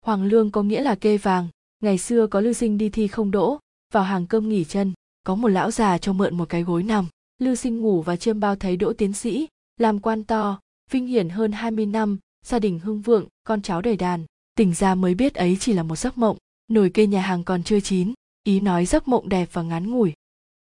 hoàng 0.00 0.22
lương 0.22 0.50
có 0.50 0.62
nghĩa 0.62 0.82
là 0.82 0.94
kê 0.94 1.18
vàng. 1.18 1.48
Ngày 1.80 1.98
xưa 1.98 2.26
có 2.26 2.40
lưu 2.40 2.52
sinh 2.52 2.78
đi 2.78 2.88
thi 2.88 3.08
không 3.08 3.30
đỗ, 3.30 3.58
vào 3.92 4.02
hàng 4.04 4.26
cơm 4.26 4.48
nghỉ 4.48 4.64
chân, 4.64 4.92
có 5.24 5.34
một 5.34 5.48
lão 5.48 5.70
già 5.70 5.98
cho 5.98 6.12
mượn 6.12 6.36
một 6.36 6.48
cái 6.48 6.62
gối 6.62 6.82
nằm. 6.82 7.06
Lưu 7.38 7.54
sinh 7.54 7.80
ngủ 7.80 8.02
và 8.02 8.16
chiêm 8.16 8.40
bao 8.40 8.56
thấy 8.56 8.76
đỗ 8.76 8.92
tiến 8.92 9.12
sĩ, 9.12 9.48
làm 9.76 10.00
quan 10.00 10.24
to, 10.24 10.60
vinh 10.90 11.06
hiển 11.06 11.28
hơn 11.28 11.52
20 11.52 11.86
năm, 11.86 12.18
gia 12.46 12.58
đình 12.58 12.78
hưng 12.78 13.00
vượng, 13.00 13.26
con 13.44 13.62
cháu 13.62 13.80
đầy 13.82 13.96
đàn. 13.96 14.24
Tỉnh 14.54 14.74
ra 14.74 14.94
mới 14.94 15.14
biết 15.14 15.34
ấy 15.34 15.56
chỉ 15.60 15.72
là 15.72 15.82
một 15.82 15.96
giấc 15.96 16.18
mộng, 16.18 16.36
nồi 16.68 16.90
kê 16.90 17.06
nhà 17.06 17.20
hàng 17.20 17.44
còn 17.44 17.62
chưa 17.62 17.80
chín, 17.80 18.14
ý 18.44 18.60
nói 18.60 18.86
giấc 18.86 19.08
mộng 19.08 19.28
đẹp 19.28 19.48
và 19.52 19.62
ngắn 19.62 19.90
ngủi. 19.90 20.12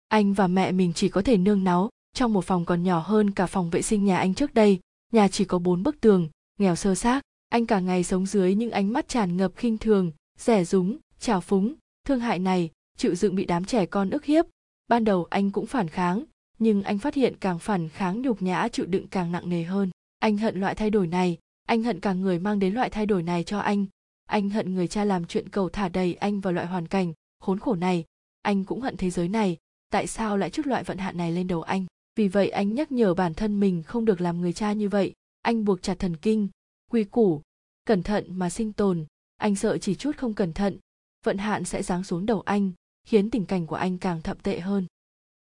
Anh 0.07 0.33
và 0.33 0.47
mẹ 0.47 0.71
mình 0.71 0.93
chỉ 0.93 1.09
có 1.09 1.21
thể 1.21 1.37
nương 1.37 1.63
náu, 1.63 1.89
trong 2.13 2.33
một 2.33 2.45
phòng 2.45 2.65
còn 2.65 2.83
nhỏ 2.83 2.99
hơn 2.99 3.31
cả 3.31 3.45
phòng 3.45 3.69
vệ 3.69 3.81
sinh 3.81 4.05
nhà 4.05 4.17
anh 4.17 4.33
trước 4.33 4.53
đây, 4.53 4.79
nhà 5.11 5.27
chỉ 5.27 5.45
có 5.45 5.59
bốn 5.59 5.83
bức 5.83 6.01
tường, 6.01 6.29
nghèo 6.59 6.75
sơ 6.75 6.95
xác 6.95 7.21
anh 7.49 7.65
cả 7.65 7.79
ngày 7.79 8.03
sống 8.03 8.25
dưới 8.25 8.55
những 8.55 8.71
ánh 8.71 8.93
mắt 8.93 9.07
tràn 9.07 9.37
ngập 9.37 9.51
khinh 9.55 9.77
thường, 9.77 10.11
rẻ 10.37 10.63
rúng, 10.63 10.97
trào 11.19 11.41
phúng. 11.41 11.73
Thương 12.05 12.19
hại 12.19 12.39
này, 12.39 12.69
chịu 12.97 13.15
dựng 13.15 13.35
bị 13.35 13.45
đám 13.45 13.65
trẻ 13.65 13.85
con 13.85 14.09
ức 14.09 14.25
hiếp. 14.25 14.45
Ban 14.87 15.03
đầu 15.03 15.27
anh 15.29 15.51
cũng 15.51 15.65
phản 15.65 15.87
kháng, 15.87 16.23
nhưng 16.59 16.83
anh 16.83 16.97
phát 16.97 17.13
hiện 17.13 17.35
càng 17.39 17.59
phản 17.59 17.89
kháng 17.89 18.21
nhục 18.21 18.41
nhã 18.41 18.67
chịu 18.67 18.85
đựng 18.85 19.07
càng 19.07 19.31
nặng 19.31 19.49
nề 19.49 19.63
hơn. 19.63 19.91
Anh 20.19 20.37
hận 20.37 20.59
loại 20.59 20.75
thay 20.75 20.89
đổi 20.89 21.07
này, 21.07 21.37
anh 21.67 21.83
hận 21.83 21.99
cả 21.99 22.13
người 22.13 22.39
mang 22.39 22.59
đến 22.59 22.73
loại 22.73 22.89
thay 22.89 23.05
đổi 23.05 23.23
này 23.23 23.43
cho 23.43 23.59
anh. 23.59 23.85
Anh 24.25 24.49
hận 24.49 24.75
người 24.75 24.87
cha 24.87 25.03
làm 25.03 25.25
chuyện 25.25 25.49
cầu 25.49 25.69
thả 25.69 25.89
đầy 25.89 26.13
anh 26.13 26.39
vào 26.39 26.53
loại 26.53 26.67
hoàn 26.67 26.87
cảnh 26.87 27.13
khốn 27.39 27.59
khổ 27.59 27.75
này. 27.75 28.05
Anh 28.41 28.63
cũng 28.63 28.81
hận 28.81 28.97
thế 28.97 29.09
giới 29.09 29.27
này, 29.27 29.57
tại 29.89 30.07
sao 30.07 30.37
lại 30.37 30.49
chút 30.49 30.67
loại 30.67 30.83
vận 30.83 30.97
hạn 30.97 31.17
này 31.17 31.31
lên 31.31 31.47
đầu 31.47 31.61
anh? 31.61 31.85
Vì 32.15 32.27
vậy 32.27 32.49
anh 32.49 32.73
nhắc 32.73 32.91
nhở 32.91 33.13
bản 33.13 33.33
thân 33.33 33.59
mình 33.59 33.83
không 33.83 34.05
được 34.05 34.21
làm 34.21 34.41
người 34.41 34.53
cha 34.53 34.73
như 34.73 34.89
vậy. 34.89 35.13
Anh 35.41 35.65
buộc 35.65 35.81
chặt 35.81 35.99
thần 35.99 36.17
kinh 36.17 36.47
quy 36.91 37.03
củ, 37.03 37.41
cẩn 37.85 38.03
thận 38.03 38.25
mà 38.29 38.49
sinh 38.49 38.73
tồn. 38.73 39.05
Anh 39.37 39.55
sợ 39.55 39.77
chỉ 39.77 39.95
chút 39.95 40.17
không 40.17 40.33
cẩn 40.33 40.53
thận, 40.53 40.77
vận 41.23 41.37
hạn 41.37 41.63
sẽ 41.63 41.83
giáng 41.83 42.03
xuống 42.03 42.25
đầu 42.25 42.41
anh, 42.41 42.71
khiến 43.07 43.29
tình 43.29 43.45
cảnh 43.45 43.67
của 43.67 43.75
anh 43.75 43.97
càng 43.97 44.21
thậm 44.21 44.37
tệ 44.43 44.59
hơn. 44.59 44.85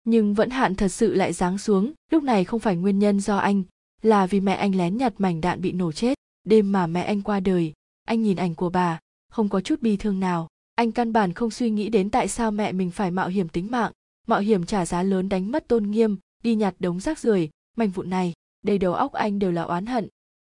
Nhưng 0.03 0.33
vẫn 0.33 0.49
hạn 0.49 0.75
thật 0.75 0.87
sự 0.87 1.13
lại 1.13 1.33
giáng 1.33 1.57
xuống, 1.57 1.93
lúc 2.11 2.23
này 2.23 2.45
không 2.45 2.59
phải 2.59 2.75
nguyên 2.75 2.99
nhân 2.99 3.19
do 3.19 3.37
anh, 3.37 3.63
là 4.01 4.25
vì 4.25 4.39
mẹ 4.39 4.53
anh 4.53 4.75
lén 4.75 4.97
nhặt 4.97 5.13
mảnh 5.17 5.41
đạn 5.41 5.61
bị 5.61 5.71
nổ 5.71 5.91
chết. 5.91 6.17
Đêm 6.43 6.71
mà 6.71 6.87
mẹ 6.87 7.03
anh 7.03 7.21
qua 7.21 7.39
đời, 7.39 7.73
anh 8.03 8.21
nhìn 8.21 8.37
ảnh 8.37 8.55
của 8.55 8.69
bà, 8.69 8.99
không 9.31 9.49
có 9.49 9.61
chút 9.61 9.81
bi 9.81 9.97
thương 9.97 10.19
nào. 10.19 10.47
Anh 10.75 10.91
căn 10.91 11.13
bản 11.13 11.33
không 11.33 11.51
suy 11.51 11.69
nghĩ 11.69 11.89
đến 11.89 12.09
tại 12.09 12.27
sao 12.27 12.51
mẹ 12.51 12.71
mình 12.71 12.91
phải 12.91 13.11
mạo 13.11 13.27
hiểm 13.27 13.49
tính 13.49 13.71
mạng, 13.71 13.91
mạo 14.27 14.39
hiểm 14.39 14.65
trả 14.65 14.85
giá 14.85 15.03
lớn 15.03 15.29
đánh 15.29 15.51
mất 15.51 15.67
tôn 15.67 15.91
nghiêm, 15.91 16.17
đi 16.43 16.55
nhặt 16.55 16.75
đống 16.79 16.99
rác 16.99 17.19
rưởi. 17.19 17.49
Mảnh 17.77 17.89
vụn 17.89 18.09
này, 18.09 18.33
đầy 18.63 18.77
đầu 18.77 18.93
óc 18.93 19.13
anh 19.13 19.39
đều 19.39 19.51
là 19.51 19.61
oán 19.61 19.85
hận 19.85 20.07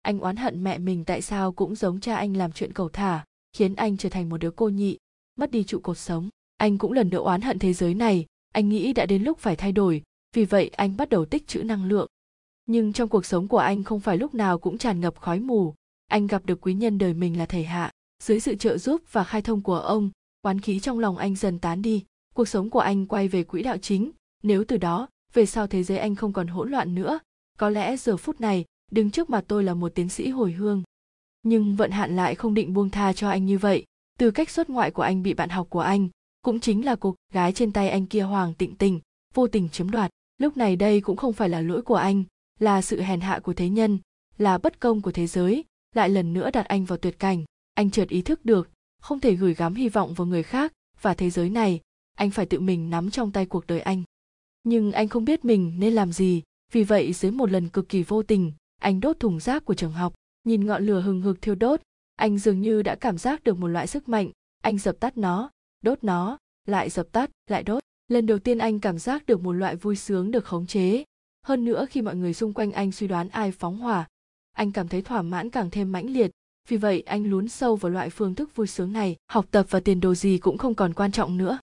anh 0.08 0.20
oán 0.20 0.36
hận 0.36 0.64
mẹ 0.64 0.78
mình 0.78 1.04
tại 1.04 1.22
sao 1.22 1.52
cũng 1.52 1.74
giống 1.74 2.00
cha 2.00 2.16
anh 2.16 2.36
làm 2.36 2.52
chuyện 2.52 2.72
cầu 2.72 2.88
thả, 2.88 3.24
khiến 3.52 3.74
anh 3.74 3.96
trở 3.96 4.08
thành 4.08 4.28
một 4.28 4.36
đứa 4.36 4.50
cô 4.50 4.68
nhị, 4.68 4.98
mất 5.36 5.50
đi 5.50 5.64
trụ 5.64 5.80
cột 5.80 5.98
sống. 5.98 6.28
Anh 6.56 6.78
cũng 6.78 6.92
lần 6.92 7.10
nữa 7.10 7.18
oán 7.18 7.40
hận 7.40 7.58
thế 7.58 7.72
giới 7.72 7.94
này, 7.94 8.26
anh 8.54 8.68
nghĩ 8.68 8.92
đã 8.92 9.06
đến 9.06 9.22
lúc 9.22 9.38
phải 9.38 9.56
thay 9.56 9.72
đổi, 9.72 10.02
vì 10.34 10.44
vậy 10.44 10.70
anh 10.76 10.96
bắt 10.96 11.08
đầu 11.08 11.24
tích 11.24 11.46
trữ 11.46 11.62
năng 11.62 11.84
lượng. 11.84 12.06
Nhưng 12.66 12.92
trong 12.92 13.08
cuộc 13.08 13.26
sống 13.26 13.48
của 13.48 13.58
anh 13.58 13.84
không 13.84 14.00
phải 14.00 14.16
lúc 14.16 14.34
nào 14.34 14.58
cũng 14.58 14.78
tràn 14.78 15.00
ngập 15.00 15.18
khói 15.20 15.40
mù. 15.40 15.74
Anh 16.06 16.26
gặp 16.26 16.46
được 16.46 16.60
quý 16.60 16.74
nhân 16.74 16.98
đời 16.98 17.14
mình 17.14 17.38
là 17.38 17.46
thầy 17.46 17.64
hạ. 17.64 17.90
Dưới 18.22 18.40
sự 18.40 18.54
trợ 18.54 18.78
giúp 18.78 19.02
và 19.12 19.24
khai 19.24 19.42
thông 19.42 19.62
của 19.62 19.78
ông, 19.78 20.10
oán 20.42 20.60
khí 20.60 20.80
trong 20.80 20.98
lòng 20.98 21.16
anh 21.16 21.36
dần 21.36 21.58
tán 21.58 21.82
đi. 21.82 22.04
Cuộc 22.34 22.48
sống 22.48 22.70
của 22.70 22.80
anh 22.80 23.06
quay 23.06 23.28
về 23.28 23.44
quỹ 23.44 23.62
đạo 23.62 23.76
chính. 23.78 24.10
Nếu 24.42 24.64
từ 24.64 24.76
đó, 24.76 25.08
về 25.32 25.46
sau 25.46 25.66
thế 25.66 25.82
giới 25.82 25.98
anh 25.98 26.14
không 26.14 26.32
còn 26.32 26.46
hỗn 26.46 26.70
loạn 26.70 26.94
nữa. 26.94 27.18
Có 27.58 27.70
lẽ 27.70 27.96
giờ 27.96 28.16
phút 28.16 28.40
này 28.40 28.64
đứng 28.90 29.10
trước 29.10 29.30
mặt 29.30 29.44
tôi 29.48 29.64
là 29.64 29.74
một 29.74 29.94
tiến 29.94 30.08
sĩ 30.08 30.28
hồi 30.28 30.52
hương. 30.52 30.82
Nhưng 31.42 31.76
vận 31.76 31.90
hạn 31.90 32.16
lại 32.16 32.34
không 32.34 32.54
định 32.54 32.74
buông 32.74 32.90
tha 32.90 33.12
cho 33.12 33.28
anh 33.30 33.46
như 33.46 33.58
vậy. 33.58 33.84
Từ 34.18 34.30
cách 34.30 34.50
xuất 34.50 34.70
ngoại 34.70 34.90
của 34.90 35.02
anh 35.02 35.22
bị 35.22 35.34
bạn 35.34 35.48
học 35.48 35.66
của 35.70 35.80
anh, 35.80 36.08
cũng 36.42 36.60
chính 36.60 36.84
là 36.84 36.96
cô 36.96 37.14
gái 37.32 37.52
trên 37.52 37.72
tay 37.72 37.88
anh 37.88 38.06
kia 38.06 38.20
hoàng 38.20 38.54
tịnh 38.54 38.74
tình, 38.74 39.00
vô 39.34 39.46
tình 39.46 39.68
chiếm 39.68 39.90
đoạt. 39.90 40.10
Lúc 40.38 40.56
này 40.56 40.76
đây 40.76 41.00
cũng 41.00 41.16
không 41.16 41.32
phải 41.32 41.48
là 41.48 41.60
lỗi 41.60 41.82
của 41.82 41.94
anh, 41.94 42.24
là 42.58 42.82
sự 42.82 43.00
hèn 43.00 43.20
hạ 43.20 43.38
của 43.38 43.52
thế 43.52 43.68
nhân, 43.68 43.98
là 44.38 44.58
bất 44.58 44.80
công 44.80 45.00
của 45.00 45.12
thế 45.12 45.26
giới. 45.26 45.64
Lại 45.94 46.08
lần 46.08 46.32
nữa 46.32 46.50
đặt 46.50 46.66
anh 46.66 46.84
vào 46.84 46.98
tuyệt 46.98 47.18
cảnh. 47.18 47.44
Anh 47.74 47.90
chợt 47.90 48.08
ý 48.08 48.22
thức 48.22 48.44
được, 48.44 48.70
không 49.00 49.20
thể 49.20 49.34
gửi 49.34 49.54
gắm 49.54 49.74
hy 49.74 49.88
vọng 49.88 50.14
vào 50.14 50.26
người 50.26 50.42
khác 50.42 50.72
và 51.00 51.14
thế 51.14 51.30
giới 51.30 51.50
này. 51.50 51.80
Anh 52.14 52.30
phải 52.30 52.46
tự 52.46 52.60
mình 52.60 52.90
nắm 52.90 53.10
trong 53.10 53.32
tay 53.32 53.46
cuộc 53.46 53.66
đời 53.66 53.80
anh. 53.80 54.02
Nhưng 54.62 54.92
anh 54.92 55.08
không 55.08 55.24
biết 55.24 55.44
mình 55.44 55.74
nên 55.78 55.92
làm 55.92 56.12
gì, 56.12 56.42
vì 56.72 56.84
vậy 56.84 57.12
dưới 57.12 57.32
một 57.32 57.50
lần 57.50 57.68
cực 57.68 57.88
kỳ 57.88 58.02
vô 58.02 58.22
tình 58.22 58.52
anh 58.78 59.00
đốt 59.00 59.20
thùng 59.20 59.40
rác 59.40 59.64
của 59.64 59.74
trường 59.74 59.92
học, 59.92 60.14
nhìn 60.44 60.66
ngọn 60.66 60.86
lửa 60.86 61.00
hừng 61.00 61.20
hực 61.20 61.42
thiêu 61.42 61.54
đốt. 61.54 61.80
Anh 62.16 62.38
dường 62.38 62.60
như 62.60 62.82
đã 62.82 62.94
cảm 62.94 63.18
giác 63.18 63.44
được 63.44 63.58
một 63.58 63.66
loại 63.66 63.86
sức 63.86 64.08
mạnh. 64.08 64.30
Anh 64.62 64.78
dập 64.78 64.96
tắt 65.00 65.18
nó, 65.18 65.50
đốt 65.82 65.98
nó, 66.02 66.38
lại 66.66 66.90
dập 66.90 67.06
tắt, 67.12 67.30
lại 67.46 67.62
đốt. 67.62 67.82
Lần 68.08 68.26
đầu 68.26 68.38
tiên 68.38 68.58
anh 68.58 68.80
cảm 68.80 68.98
giác 68.98 69.26
được 69.26 69.40
một 69.40 69.52
loại 69.52 69.76
vui 69.76 69.96
sướng 69.96 70.30
được 70.30 70.44
khống 70.44 70.66
chế. 70.66 71.04
Hơn 71.42 71.64
nữa, 71.64 71.86
khi 71.90 72.02
mọi 72.02 72.16
người 72.16 72.34
xung 72.34 72.52
quanh 72.52 72.72
anh 72.72 72.92
suy 72.92 73.06
đoán 73.06 73.28
ai 73.28 73.52
phóng 73.52 73.78
hỏa, 73.78 74.08
anh 74.52 74.72
cảm 74.72 74.88
thấy 74.88 75.02
thỏa 75.02 75.22
mãn 75.22 75.50
càng 75.50 75.70
thêm 75.70 75.92
mãnh 75.92 76.10
liệt. 76.10 76.30
Vì 76.68 76.76
vậy, 76.76 77.00
anh 77.00 77.24
lún 77.24 77.48
sâu 77.48 77.76
vào 77.76 77.92
loại 77.92 78.10
phương 78.10 78.34
thức 78.34 78.56
vui 78.56 78.66
sướng 78.66 78.92
này. 78.92 79.16
Học 79.30 79.46
tập 79.50 79.66
và 79.70 79.80
tiền 79.80 80.00
đồ 80.00 80.14
gì 80.14 80.38
cũng 80.38 80.58
không 80.58 80.74
còn 80.74 80.94
quan 80.94 81.12
trọng 81.12 81.36
nữa. 81.36 81.58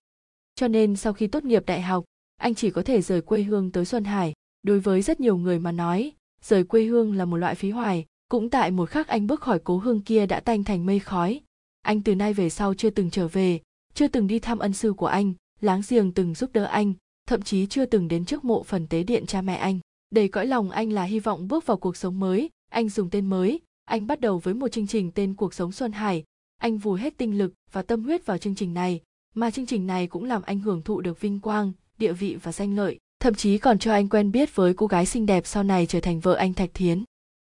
Cho 0.55 0.67
nên, 0.67 0.95
sau 0.95 1.13
khi 1.13 1.27
tốt 1.27 1.43
nghiệp 1.43 1.63
đại 1.65 1.81
học, 1.81 2.03
anh 2.37 2.55
chỉ 2.55 2.71
có 2.71 2.81
thể 2.81 3.01
rời 3.01 3.21
quê 3.21 3.43
hương 3.43 3.71
tới 3.71 3.85
xuân 3.85 4.03
hải. 4.03 4.33
Đối 4.63 4.79
với 4.79 5.01
rất 5.01 5.19
nhiều 5.19 5.37
người 5.37 5.59
mà 5.59 5.71
nói 5.71 6.11
rời 6.47 6.63
quê 6.63 6.83
hương 6.83 7.13
là 7.13 7.25
một 7.25 7.37
loại 7.37 7.55
phí 7.55 7.69
hoài. 7.69 8.05
Cũng 8.29 8.49
tại 8.49 8.71
một 8.71 8.89
khắc 8.89 9.07
anh 9.07 9.27
bước 9.27 9.41
khỏi 9.41 9.59
cố 9.63 9.77
hương 9.77 10.01
kia 10.01 10.25
đã 10.25 10.39
tanh 10.39 10.63
thành 10.63 10.85
mây 10.85 10.99
khói. 10.99 11.41
Anh 11.81 12.03
từ 12.03 12.15
nay 12.15 12.33
về 12.33 12.49
sau 12.49 12.73
chưa 12.73 12.89
từng 12.89 13.09
trở 13.09 13.27
về, 13.27 13.59
chưa 13.93 14.07
từng 14.07 14.27
đi 14.27 14.39
thăm 14.39 14.59
ân 14.59 14.73
sư 14.73 14.93
của 14.93 15.05
anh, 15.05 15.33
láng 15.61 15.81
giềng 15.89 16.11
từng 16.11 16.33
giúp 16.33 16.49
đỡ 16.53 16.65
anh, 16.65 16.93
thậm 17.27 17.41
chí 17.41 17.65
chưa 17.65 17.85
từng 17.85 18.07
đến 18.07 18.25
trước 18.25 18.45
mộ 18.45 18.63
phần 18.63 18.87
tế 18.87 19.03
điện 19.03 19.25
cha 19.25 19.41
mẹ 19.41 19.55
anh. 19.55 19.79
Đầy 20.11 20.27
cõi 20.27 20.47
lòng 20.47 20.69
anh 20.69 20.91
là 20.91 21.03
hy 21.03 21.19
vọng 21.19 21.47
bước 21.47 21.65
vào 21.65 21.77
cuộc 21.77 21.97
sống 21.97 22.19
mới, 22.19 22.49
anh 22.71 22.89
dùng 22.89 23.09
tên 23.09 23.25
mới. 23.25 23.59
Anh 23.85 24.07
bắt 24.07 24.19
đầu 24.19 24.37
với 24.39 24.53
một 24.53 24.67
chương 24.67 24.87
trình 24.87 25.11
tên 25.11 25.33
cuộc 25.33 25.53
sống 25.53 25.71
xuân 25.71 25.91
hải. 25.91 26.23
Anh 26.57 26.77
vùi 26.77 26.99
hết 26.99 27.17
tinh 27.17 27.37
lực 27.37 27.53
và 27.71 27.81
tâm 27.81 28.03
huyết 28.03 28.25
vào 28.25 28.37
chương 28.37 28.55
trình 28.55 28.73
này, 28.73 29.01
mà 29.35 29.51
chương 29.51 29.65
trình 29.65 29.87
này 29.87 30.07
cũng 30.07 30.23
làm 30.23 30.41
anh 30.41 30.59
hưởng 30.59 30.81
thụ 30.81 31.01
được 31.01 31.21
vinh 31.21 31.39
quang, 31.39 31.71
địa 31.97 32.13
vị 32.13 32.37
và 32.43 32.51
danh 32.51 32.75
lợi 32.75 32.97
thậm 33.25 33.35
chí 33.35 33.57
còn 33.57 33.79
cho 33.79 33.91
anh 33.91 34.09
quen 34.09 34.31
biết 34.31 34.55
với 34.55 34.73
cô 34.73 34.87
gái 34.87 35.05
xinh 35.05 35.25
đẹp 35.25 35.47
sau 35.47 35.63
này 35.63 35.85
trở 35.85 35.99
thành 35.99 36.19
vợ 36.19 36.33
anh 36.33 36.53
thạch 36.53 36.69
thiến. 36.73 37.03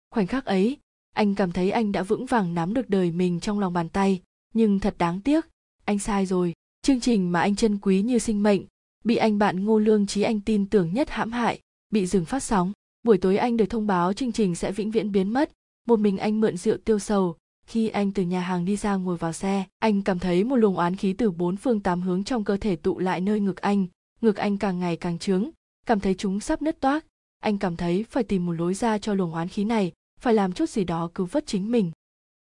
Khoảnh 0.09 0.27
khắc 0.27 0.45
ấy, 0.45 0.77
anh 1.15 1.35
cảm 1.35 1.51
thấy 1.51 1.71
anh 1.71 1.91
đã 1.91 2.03
vững 2.03 2.25
vàng 2.25 2.53
nắm 2.53 2.73
được 2.73 2.89
đời 2.89 3.11
mình 3.11 3.39
trong 3.39 3.59
lòng 3.59 3.73
bàn 3.73 3.89
tay. 3.89 4.21
Nhưng 4.53 4.79
thật 4.79 4.95
đáng 4.97 5.21
tiếc, 5.21 5.45
anh 5.85 5.99
sai 5.99 6.25
rồi. 6.25 6.53
Chương 6.81 6.99
trình 6.99 7.31
mà 7.31 7.41
anh 7.41 7.55
trân 7.55 7.77
quý 7.77 8.01
như 8.01 8.19
sinh 8.19 8.43
mệnh, 8.43 8.61
bị 9.03 9.15
anh 9.15 9.37
bạn 9.37 9.65
ngô 9.65 9.79
lương 9.79 10.07
trí 10.07 10.21
anh 10.21 10.41
tin 10.41 10.69
tưởng 10.69 10.93
nhất 10.93 11.09
hãm 11.09 11.31
hại, 11.31 11.59
bị 11.89 12.05
dừng 12.05 12.25
phát 12.25 12.43
sóng. 12.43 12.71
Buổi 13.03 13.17
tối 13.17 13.37
anh 13.37 13.57
được 13.57 13.69
thông 13.69 13.87
báo 13.87 14.13
chương 14.13 14.31
trình 14.31 14.55
sẽ 14.55 14.71
vĩnh 14.71 14.91
viễn 14.91 15.11
biến 15.11 15.33
mất. 15.33 15.51
Một 15.87 15.99
mình 15.99 16.17
anh 16.17 16.41
mượn 16.41 16.57
rượu 16.57 16.77
tiêu 16.77 16.99
sầu. 16.99 17.35
Khi 17.65 17.87
anh 17.87 18.11
từ 18.11 18.23
nhà 18.23 18.41
hàng 18.41 18.65
đi 18.65 18.75
ra 18.75 18.95
ngồi 18.95 19.17
vào 19.17 19.33
xe, 19.33 19.63
anh 19.79 20.01
cảm 20.01 20.19
thấy 20.19 20.43
một 20.43 20.55
luồng 20.55 20.77
oán 20.77 20.95
khí 20.95 21.13
từ 21.13 21.31
bốn 21.31 21.57
phương 21.57 21.79
tám 21.79 22.01
hướng 22.01 22.23
trong 22.23 22.43
cơ 22.43 22.57
thể 22.57 22.75
tụ 22.75 22.99
lại 22.99 23.21
nơi 23.21 23.39
ngực 23.39 23.61
anh. 23.61 23.87
Ngực 24.21 24.35
anh 24.35 24.57
càng 24.57 24.79
ngày 24.79 24.95
càng 24.95 25.19
trướng 25.19 25.49
cảm 25.85 25.99
thấy 25.99 26.15
chúng 26.17 26.39
sắp 26.39 26.61
nứt 26.61 26.79
toác. 26.79 27.05
Anh 27.39 27.57
cảm 27.57 27.75
thấy 27.75 28.05
phải 28.09 28.23
tìm 28.23 28.45
một 28.45 28.51
lối 28.51 28.73
ra 28.73 28.97
cho 28.97 29.13
luồng 29.13 29.33
oán 29.33 29.47
khí 29.47 29.63
này, 29.63 29.91
phải 30.19 30.33
làm 30.33 30.53
chút 30.53 30.69
gì 30.69 30.83
đó 30.83 31.09
cứu 31.15 31.25
vớt 31.31 31.47
chính 31.47 31.71
mình. 31.71 31.91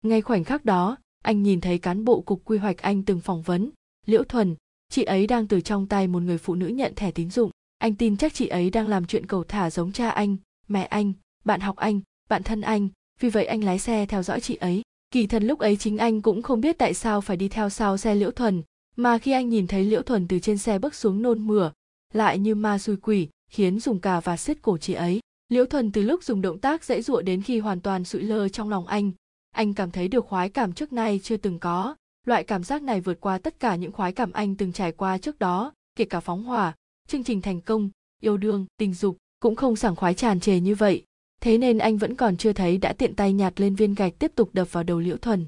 Ngay 0.01 0.21
khoảnh 0.21 0.43
khắc 0.43 0.65
đó, 0.65 0.97
anh 1.23 1.43
nhìn 1.43 1.61
thấy 1.61 1.77
cán 1.77 2.05
bộ 2.05 2.21
cục 2.21 2.41
quy 2.45 2.57
hoạch 2.57 2.77
anh 2.77 3.03
từng 3.03 3.19
phỏng 3.19 3.41
vấn. 3.41 3.69
Liễu 4.05 4.23
thuần, 4.23 4.55
chị 4.89 5.03
ấy 5.03 5.27
đang 5.27 5.47
từ 5.47 5.61
trong 5.61 5.87
tay 5.87 6.07
một 6.07 6.23
người 6.23 6.37
phụ 6.37 6.55
nữ 6.55 6.67
nhận 6.67 6.95
thẻ 6.95 7.11
tín 7.11 7.29
dụng. 7.29 7.51
Anh 7.77 7.95
tin 7.95 8.17
chắc 8.17 8.33
chị 8.33 8.47
ấy 8.47 8.69
đang 8.69 8.87
làm 8.87 9.05
chuyện 9.05 9.25
cầu 9.25 9.43
thả 9.43 9.69
giống 9.69 9.91
cha 9.91 10.09
anh, 10.09 10.37
mẹ 10.67 10.85
anh, 10.85 11.13
bạn 11.45 11.59
học 11.59 11.75
anh, 11.75 12.01
bạn 12.29 12.43
thân 12.43 12.61
anh, 12.61 12.89
vì 13.19 13.29
vậy 13.29 13.45
anh 13.45 13.63
lái 13.63 13.79
xe 13.79 14.05
theo 14.05 14.23
dõi 14.23 14.41
chị 14.41 14.55
ấy. 14.55 14.81
Kỳ 15.11 15.27
thần 15.27 15.43
lúc 15.43 15.59
ấy 15.59 15.77
chính 15.77 15.97
anh 15.97 16.21
cũng 16.21 16.41
không 16.41 16.61
biết 16.61 16.77
tại 16.77 16.93
sao 16.93 17.21
phải 17.21 17.37
đi 17.37 17.47
theo 17.47 17.69
sau 17.69 17.97
xe 17.97 18.15
liễu 18.15 18.31
thuần, 18.31 18.63
mà 18.95 19.17
khi 19.17 19.31
anh 19.31 19.49
nhìn 19.49 19.67
thấy 19.67 19.83
liễu 19.83 20.01
thuần 20.01 20.27
từ 20.27 20.39
trên 20.39 20.57
xe 20.57 20.79
bước 20.79 20.95
xuống 20.95 21.21
nôn 21.21 21.47
mửa 21.47 21.71
lại 22.13 22.39
như 22.39 22.55
ma 22.55 22.77
xui 22.77 22.95
quỷ, 22.95 23.27
khiến 23.51 23.79
dùng 23.79 23.99
cà 23.99 24.19
và 24.19 24.37
xiết 24.37 24.61
cổ 24.61 24.77
chị 24.77 24.93
ấy. 24.93 25.19
Liễu 25.49 25.65
thuần 25.65 25.91
từ 25.91 26.01
lúc 26.01 26.23
dùng 26.23 26.41
động 26.41 26.59
tác 26.59 26.83
dễ 26.83 27.01
dụa 27.01 27.21
đến 27.21 27.41
khi 27.41 27.59
hoàn 27.59 27.79
toàn 27.79 28.03
sụi 28.03 28.21
lơ 28.21 28.49
trong 28.49 28.69
lòng 28.69 28.87
anh. 28.87 29.11
Anh 29.51 29.73
cảm 29.73 29.91
thấy 29.91 30.07
được 30.07 30.25
khoái 30.25 30.49
cảm 30.49 30.73
trước 30.73 30.93
nay 30.93 31.19
chưa 31.23 31.37
từng 31.37 31.59
có. 31.59 31.95
Loại 32.27 32.43
cảm 32.43 32.63
giác 32.63 32.81
này 32.81 33.01
vượt 33.01 33.21
qua 33.21 33.37
tất 33.37 33.59
cả 33.59 33.75
những 33.75 33.91
khoái 33.91 34.13
cảm 34.13 34.31
anh 34.31 34.55
từng 34.55 34.71
trải 34.71 34.91
qua 34.91 35.17
trước 35.17 35.39
đó, 35.39 35.73
kể 35.95 36.05
cả 36.05 36.19
phóng 36.19 36.43
hỏa, 36.43 36.75
chương 37.07 37.23
trình 37.23 37.41
thành 37.41 37.61
công, 37.61 37.89
yêu 38.21 38.37
đương, 38.37 38.65
tình 38.77 38.93
dục, 38.93 39.17
cũng 39.39 39.55
không 39.55 39.75
sảng 39.75 39.95
khoái 39.95 40.13
tràn 40.13 40.39
trề 40.39 40.59
như 40.59 40.75
vậy. 40.75 41.03
Thế 41.41 41.57
nên 41.57 41.77
anh 41.77 41.97
vẫn 41.97 42.15
còn 42.15 42.37
chưa 42.37 42.53
thấy 42.53 42.77
đã 42.77 42.93
tiện 42.93 43.15
tay 43.15 43.33
nhặt 43.33 43.53
lên 43.59 43.75
viên 43.75 43.95
gạch 43.95 44.13
tiếp 44.19 44.31
tục 44.35 44.49
đập 44.53 44.71
vào 44.71 44.83
đầu 44.83 44.99
liễu 44.99 45.17
thuần 45.17 45.45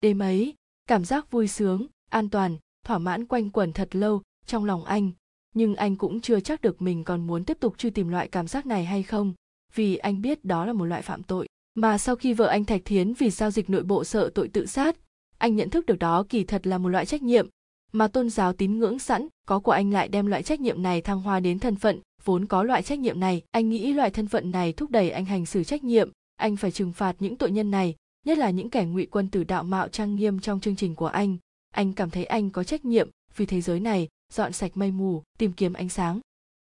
đêm 0.00 0.18
ấy, 0.18 0.54
cảm 0.86 1.04
giác 1.04 1.30
vui 1.30 1.48
sướng, 1.48 1.86
an 2.10 2.30
toàn, 2.30 2.56
thỏa 2.84 2.98
mãn 2.98 3.26
quanh 3.26 3.50
quẩn 3.50 3.72
thật 3.72 3.88
lâu 3.96 4.22
trong 4.46 4.64
lòng 4.64 4.84
anh 4.84 5.10
nhưng 5.56 5.74
anh 5.74 5.96
cũng 5.96 6.20
chưa 6.20 6.40
chắc 6.40 6.60
được 6.60 6.82
mình 6.82 7.04
còn 7.04 7.26
muốn 7.26 7.44
tiếp 7.44 7.56
tục 7.60 7.78
truy 7.78 7.90
tìm 7.90 8.08
loại 8.08 8.28
cảm 8.28 8.46
giác 8.46 8.66
này 8.66 8.84
hay 8.84 9.02
không, 9.02 9.32
vì 9.74 9.96
anh 9.96 10.22
biết 10.22 10.44
đó 10.44 10.64
là 10.64 10.72
một 10.72 10.84
loại 10.84 11.02
phạm 11.02 11.22
tội. 11.22 11.46
Mà 11.74 11.98
sau 11.98 12.16
khi 12.16 12.32
vợ 12.32 12.46
anh 12.46 12.64
thạch 12.64 12.84
thiến 12.84 13.12
vì 13.12 13.30
giao 13.30 13.50
dịch 13.50 13.70
nội 13.70 13.82
bộ 13.82 14.04
sợ 14.04 14.30
tội 14.34 14.48
tự 14.48 14.66
sát, 14.66 14.96
anh 15.38 15.56
nhận 15.56 15.70
thức 15.70 15.86
được 15.86 15.98
đó 15.98 16.24
kỳ 16.28 16.44
thật 16.44 16.66
là 16.66 16.78
một 16.78 16.88
loại 16.88 17.06
trách 17.06 17.22
nhiệm. 17.22 17.48
Mà 17.92 18.08
tôn 18.08 18.30
giáo 18.30 18.52
tín 18.52 18.78
ngưỡng 18.78 18.98
sẵn, 18.98 19.28
có 19.46 19.58
của 19.58 19.72
anh 19.72 19.90
lại 19.90 20.08
đem 20.08 20.26
loại 20.26 20.42
trách 20.42 20.60
nhiệm 20.60 20.82
này 20.82 21.00
thăng 21.00 21.20
hoa 21.20 21.40
đến 21.40 21.58
thân 21.58 21.76
phận, 21.76 22.00
vốn 22.24 22.46
có 22.46 22.62
loại 22.62 22.82
trách 22.82 22.98
nhiệm 22.98 23.20
này. 23.20 23.42
Anh 23.50 23.68
nghĩ 23.68 23.92
loại 23.92 24.10
thân 24.10 24.26
phận 24.26 24.50
này 24.50 24.72
thúc 24.72 24.90
đẩy 24.90 25.10
anh 25.10 25.24
hành 25.24 25.46
xử 25.46 25.64
trách 25.64 25.84
nhiệm, 25.84 26.10
anh 26.36 26.56
phải 26.56 26.70
trừng 26.70 26.92
phạt 26.92 27.16
những 27.18 27.36
tội 27.36 27.50
nhân 27.50 27.70
này, 27.70 27.94
nhất 28.26 28.38
là 28.38 28.50
những 28.50 28.70
kẻ 28.70 28.84
ngụy 28.84 29.06
quân 29.06 29.28
tử 29.30 29.44
đạo 29.44 29.62
mạo 29.62 29.88
trang 29.88 30.14
nghiêm 30.14 30.40
trong 30.40 30.60
chương 30.60 30.76
trình 30.76 30.94
của 30.94 31.06
anh. 31.06 31.36
Anh 31.74 31.92
cảm 31.92 32.10
thấy 32.10 32.24
anh 32.24 32.50
có 32.50 32.64
trách 32.64 32.84
nhiệm, 32.84 33.08
vì 33.36 33.46
thế 33.46 33.60
giới 33.60 33.80
này 33.80 34.08
dọn 34.32 34.52
sạch 34.52 34.76
mây 34.76 34.90
mù, 34.90 35.22
tìm 35.38 35.52
kiếm 35.52 35.72
ánh 35.72 35.88
sáng. 35.88 36.20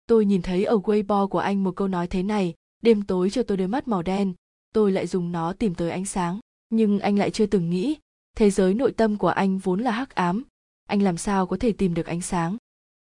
Tôi 0.07 0.25
nhìn 0.25 0.41
thấy 0.41 0.65
ở 0.65 0.77
weibo 0.77 1.27
của 1.27 1.39
anh 1.39 1.63
một 1.63 1.75
câu 1.75 1.87
nói 1.87 2.07
thế 2.07 2.23
này, 2.23 2.53
đêm 2.81 3.01
tối 3.01 3.29
cho 3.29 3.43
tôi 3.43 3.57
đôi 3.57 3.67
mắt 3.67 3.87
màu 3.87 4.01
đen, 4.01 4.33
tôi 4.73 4.91
lại 4.91 5.07
dùng 5.07 5.31
nó 5.31 5.53
tìm 5.53 5.75
tới 5.75 5.91
ánh 5.91 6.05
sáng. 6.05 6.39
Nhưng 6.69 6.99
anh 6.99 7.17
lại 7.17 7.31
chưa 7.31 7.45
từng 7.45 7.69
nghĩ, 7.69 7.97
thế 8.37 8.49
giới 8.49 8.73
nội 8.73 8.91
tâm 8.91 9.17
của 9.17 9.27
anh 9.27 9.57
vốn 9.57 9.81
là 9.81 9.91
hắc 9.91 10.15
ám. 10.15 10.43
Anh 10.87 11.01
làm 11.01 11.17
sao 11.17 11.47
có 11.47 11.57
thể 11.59 11.71
tìm 11.71 11.93
được 11.93 12.05
ánh 12.05 12.21
sáng? 12.21 12.57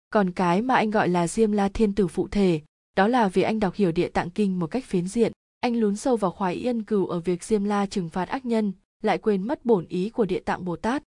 Còn 0.09 0.31
cái 0.31 0.61
mà 0.61 0.75
anh 0.75 0.89
gọi 0.89 1.09
là 1.09 1.27
diêm 1.27 1.51
la 1.51 1.69
thiên 1.69 1.93
tử 1.93 2.07
phụ 2.07 2.27
thể, 2.27 2.61
đó 2.95 3.07
là 3.07 3.27
vì 3.27 3.41
anh 3.41 3.59
đọc 3.59 3.73
hiểu 3.73 3.91
địa 3.91 4.09
tạng 4.09 4.29
kinh 4.29 4.59
một 4.59 4.67
cách 4.67 4.85
phiến 4.85 5.07
diện. 5.07 5.31
Anh 5.59 5.75
lún 5.75 5.95
sâu 5.95 6.17
vào 6.17 6.31
khoái 6.31 6.55
yên 6.55 6.83
cừu 6.83 7.07
ở 7.07 7.19
việc 7.19 7.43
diêm 7.43 7.63
la 7.63 7.85
trừng 7.85 8.09
phạt 8.09 8.29
ác 8.29 8.45
nhân, 8.45 8.73
lại 9.03 9.17
quên 9.17 9.47
mất 9.47 9.65
bổn 9.65 9.85
ý 9.85 10.09
của 10.09 10.25
địa 10.25 10.39
tạng 10.39 10.65
bồ 10.65 10.75
tát 10.75 11.03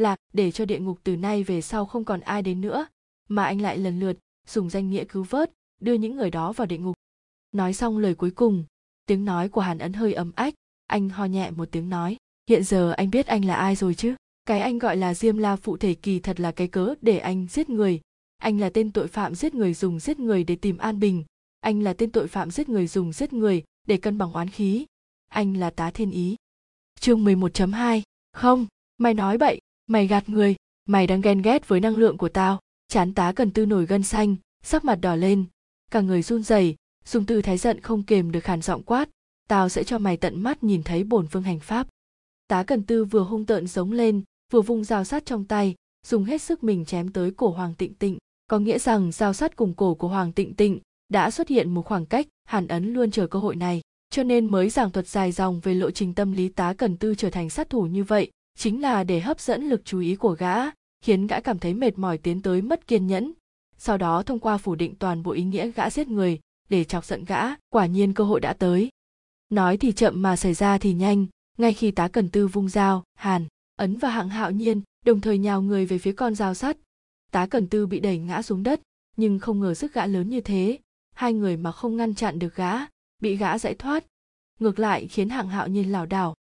là 0.00 0.16
để 0.32 0.50
cho 0.50 0.64
địa 0.64 0.78
ngục 0.78 0.98
từ 1.04 1.16
nay 1.16 1.42
về 1.42 1.60
sau 1.60 1.86
không 1.86 2.04
còn 2.04 2.20
ai 2.20 2.42
đến 2.42 2.60
nữa. 2.60 2.86
Mà 3.28 3.44
anh 3.44 3.60
lại 3.60 3.78
lần 3.78 4.00
lượt, 4.00 4.18
dùng 4.46 4.70
danh 4.70 4.90
nghĩa 4.90 5.04
cứu 5.04 5.22
vớt, 5.22 5.52
đưa 5.80 5.94
những 5.94 6.16
người 6.16 6.30
đó 6.30 6.52
vào 6.52 6.66
địa 6.66 6.78
ngục. 6.78 6.96
Nói 7.52 7.72
xong 7.72 7.98
lời 7.98 8.14
cuối 8.14 8.30
cùng, 8.30 8.64
tiếng 9.06 9.24
nói 9.24 9.48
của 9.48 9.60
hàn 9.60 9.78
ấn 9.78 9.92
hơi 9.92 10.12
ấm 10.12 10.32
ách. 10.36 10.54
Anh 10.86 11.08
ho 11.08 11.24
nhẹ 11.24 11.50
một 11.50 11.68
tiếng 11.72 11.88
nói, 11.88 12.16
hiện 12.48 12.64
giờ 12.64 12.90
anh 12.90 13.10
biết 13.10 13.26
anh 13.26 13.44
là 13.44 13.54
ai 13.54 13.76
rồi 13.76 13.94
chứ? 13.94 14.14
Cái 14.44 14.60
anh 14.60 14.78
gọi 14.78 14.96
là 14.96 15.14
diêm 15.14 15.36
la 15.36 15.56
phụ 15.56 15.76
thể 15.76 15.94
kỳ 15.94 16.20
thật 16.20 16.40
là 16.40 16.52
cái 16.52 16.68
cớ 16.68 16.94
để 17.00 17.18
anh 17.18 17.46
giết 17.50 17.70
người. 17.70 18.00
Anh 18.38 18.60
là 18.60 18.70
tên 18.70 18.92
tội 18.92 19.08
phạm 19.08 19.34
giết 19.34 19.54
người 19.54 19.74
dùng 19.74 20.00
giết 20.00 20.20
người 20.20 20.44
để 20.44 20.56
tìm 20.56 20.78
an 20.78 21.00
bình. 21.00 21.24
Anh 21.60 21.82
là 21.82 21.92
tên 21.92 22.10
tội 22.10 22.28
phạm 22.28 22.50
giết 22.50 22.68
người 22.68 22.86
dùng 22.86 23.12
giết 23.12 23.32
người 23.32 23.62
để 23.86 23.96
cân 23.96 24.18
bằng 24.18 24.32
oán 24.32 24.48
khí. 24.48 24.86
Anh 25.28 25.56
là 25.56 25.70
tá 25.70 25.90
thiên 25.90 26.10
ý. 26.10 26.36
Chương 27.00 27.24
11.2 27.24 28.02
không, 28.32 28.66
mày 28.98 29.14
nói 29.14 29.38
bậy 29.38 29.60
mày 29.88 30.06
gạt 30.06 30.28
người, 30.28 30.56
mày 30.86 31.06
đang 31.06 31.20
ghen 31.20 31.42
ghét 31.42 31.68
với 31.68 31.80
năng 31.80 31.96
lượng 31.96 32.18
của 32.18 32.28
tao. 32.28 32.60
Chán 32.88 33.14
tá 33.14 33.32
cần 33.32 33.50
tư 33.50 33.66
nổi 33.66 33.86
gân 33.86 34.02
xanh, 34.02 34.36
sắc 34.62 34.84
mặt 34.84 34.94
đỏ 34.94 35.16
lên. 35.16 35.44
Cả 35.90 36.00
người 36.00 36.22
run 36.22 36.42
rẩy, 36.42 36.76
dùng 37.04 37.26
tư 37.26 37.42
thái 37.42 37.58
giận 37.58 37.80
không 37.80 38.02
kềm 38.02 38.32
được 38.32 38.44
khàn 38.44 38.62
giọng 38.62 38.82
quát. 38.82 39.08
Tao 39.48 39.68
sẽ 39.68 39.84
cho 39.84 39.98
mày 39.98 40.16
tận 40.16 40.42
mắt 40.42 40.64
nhìn 40.64 40.82
thấy 40.82 41.04
bổn 41.04 41.26
vương 41.26 41.42
hành 41.42 41.60
pháp. 41.60 41.88
Tá 42.48 42.62
cần 42.62 42.82
tư 42.82 43.04
vừa 43.04 43.22
hung 43.22 43.46
tợn 43.46 43.66
giống 43.66 43.92
lên, 43.92 44.22
vừa 44.52 44.60
vung 44.60 44.84
dao 44.84 45.04
sắt 45.04 45.26
trong 45.26 45.44
tay, 45.44 45.74
dùng 46.06 46.24
hết 46.24 46.42
sức 46.42 46.64
mình 46.64 46.84
chém 46.84 47.12
tới 47.12 47.30
cổ 47.30 47.50
hoàng 47.50 47.74
tịnh 47.74 47.94
tịnh. 47.94 48.18
Có 48.50 48.58
nghĩa 48.58 48.78
rằng 48.78 49.12
dao 49.12 49.32
sắt 49.32 49.56
cùng 49.56 49.74
cổ 49.74 49.94
của 49.94 50.08
hoàng 50.08 50.32
tịnh 50.32 50.54
tịnh 50.54 50.78
đã 51.08 51.30
xuất 51.30 51.48
hiện 51.48 51.74
một 51.74 51.82
khoảng 51.82 52.06
cách 52.06 52.26
hàn 52.44 52.68
ấn 52.68 52.92
luôn 52.92 53.10
chờ 53.10 53.26
cơ 53.26 53.38
hội 53.38 53.56
này. 53.56 53.80
Cho 54.10 54.22
nên 54.22 54.50
mới 54.50 54.70
giảng 54.70 54.90
thuật 54.90 55.08
dài 55.08 55.32
dòng 55.32 55.60
về 55.60 55.74
lộ 55.74 55.90
trình 55.90 56.14
tâm 56.14 56.32
lý 56.32 56.48
tá 56.48 56.74
cần 56.78 56.96
tư 56.96 57.14
trở 57.14 57.30
thành 57.30 57.50
sát 57.50 57.70
thủ 57.70 57.82
như 57.82 58.04
vậy 58.04 58.30
chính 58.58 58.82
là 58.82 59.04
để 59.04 59.20
hấp 59.20 59.40
dẫn 59.40 59.68
lực 59.68 59.82
chú 59.84 60.00
ý 60.00 60.16
của 60.16 60.36
gã, 60.38 60.56
khiến 61.00 61.26
gã 61.26 61.40
cảm 61.40 61.58
thấy 61.58 61.74
mệt 61.74 61.98
mỏi 61.98 62.18
tiến 62.18 62.42
tới 62.42 62.62
mất 62.62 62.86
kiên 62.86 63.06
nhẫn. 63.06 63.32
Sau 63.76 63.98
đó 63.98 64.22
thông 64.22 64.38
qua 64.38 64.58
phủ 64.58 64.74
định 64.74 64.94
toàn 64.98 65.22
bộ 65.22 65.30
ý 65.30 65.42
nghĩa 65.42 65.70
gã 65.70 65.90
giết 65.90 66.08
người, 66.08 66.40
để 66.68 66.84
chọc 66.84 67.04
giận 67.04 67.24
gã, 67.24 67.42
quả 67.70 67.86
nhiên 67.86 68.14
cơ 68.14 68.24
hội 68.24 68.40
đã 68.40 68.52
tới. 68.52 68.88
Nói 69.48 69.76
thì 69.76 69.92
chậm 69.92 70.22
mà 70.22 70.36
xảy 70.36 70.54
ra 70.54 70.78
thì 70.78 70.92
nhanh, 70.92 71.26
ngay 71.58 71.72
khi 71.72 71.90
tá 71.90 72.08
cần 72.08 72.28
tư 72.28 72.46
vung 72.46 72.68
dao, 72.68 73.04
hàn, 73.14 73.46
ấn 73.76 73.96
và 73.96 74.10
hạng 74.10 74.28
hạo 74.28 74.50
nhiên, 74.50 74.82
đồng 75.04 75.20
thời 75.20 75.38
nhào 75.38 75.62
người 75.62 75.86
về 75.86 75.98
phía 75.98 76.12
con 76.12 76.34
dao 76.34 76.54
sắt. 76.54 76.76
Tá 77.30 77.46
cần 77.46 77.66
tư 77.66 77.86
bị 77.86 78.00
đẩy 78.00 78.18
ngã 78.18 78.42
xuống 78.42 78.62
đất, 78.62 78.80
nhưng 79.16 79.38
không 79.38 79.60
ngờ 79.60 79.74
sức 79.74 79.94
gã 79.94 80.06
lớn 80.06 80.28
như 80.28 80.40
thế. 80.40 80.78
Hai 81.14 81.32
người 81.32 81.56
mà 81.56 81.72
không 81.72 81.96
ngăn 81.96 82.14
chặn 82.14 82.38
được 82.38 82.54
gã, 82.54 82.72
bị 83.22 83.36
gã 83.36 83.58
giải 83.58 83.74
thoát. 83.74 84.04
Ngược 84.60 84.78
lại 84.78 85.06
khiến 85.06 85.28
hạng 85.28 85.48
hạo 85.48 85.68
nhiên 85.68 85.92
lảo 85.92 86.06
đảo 86.06 86.34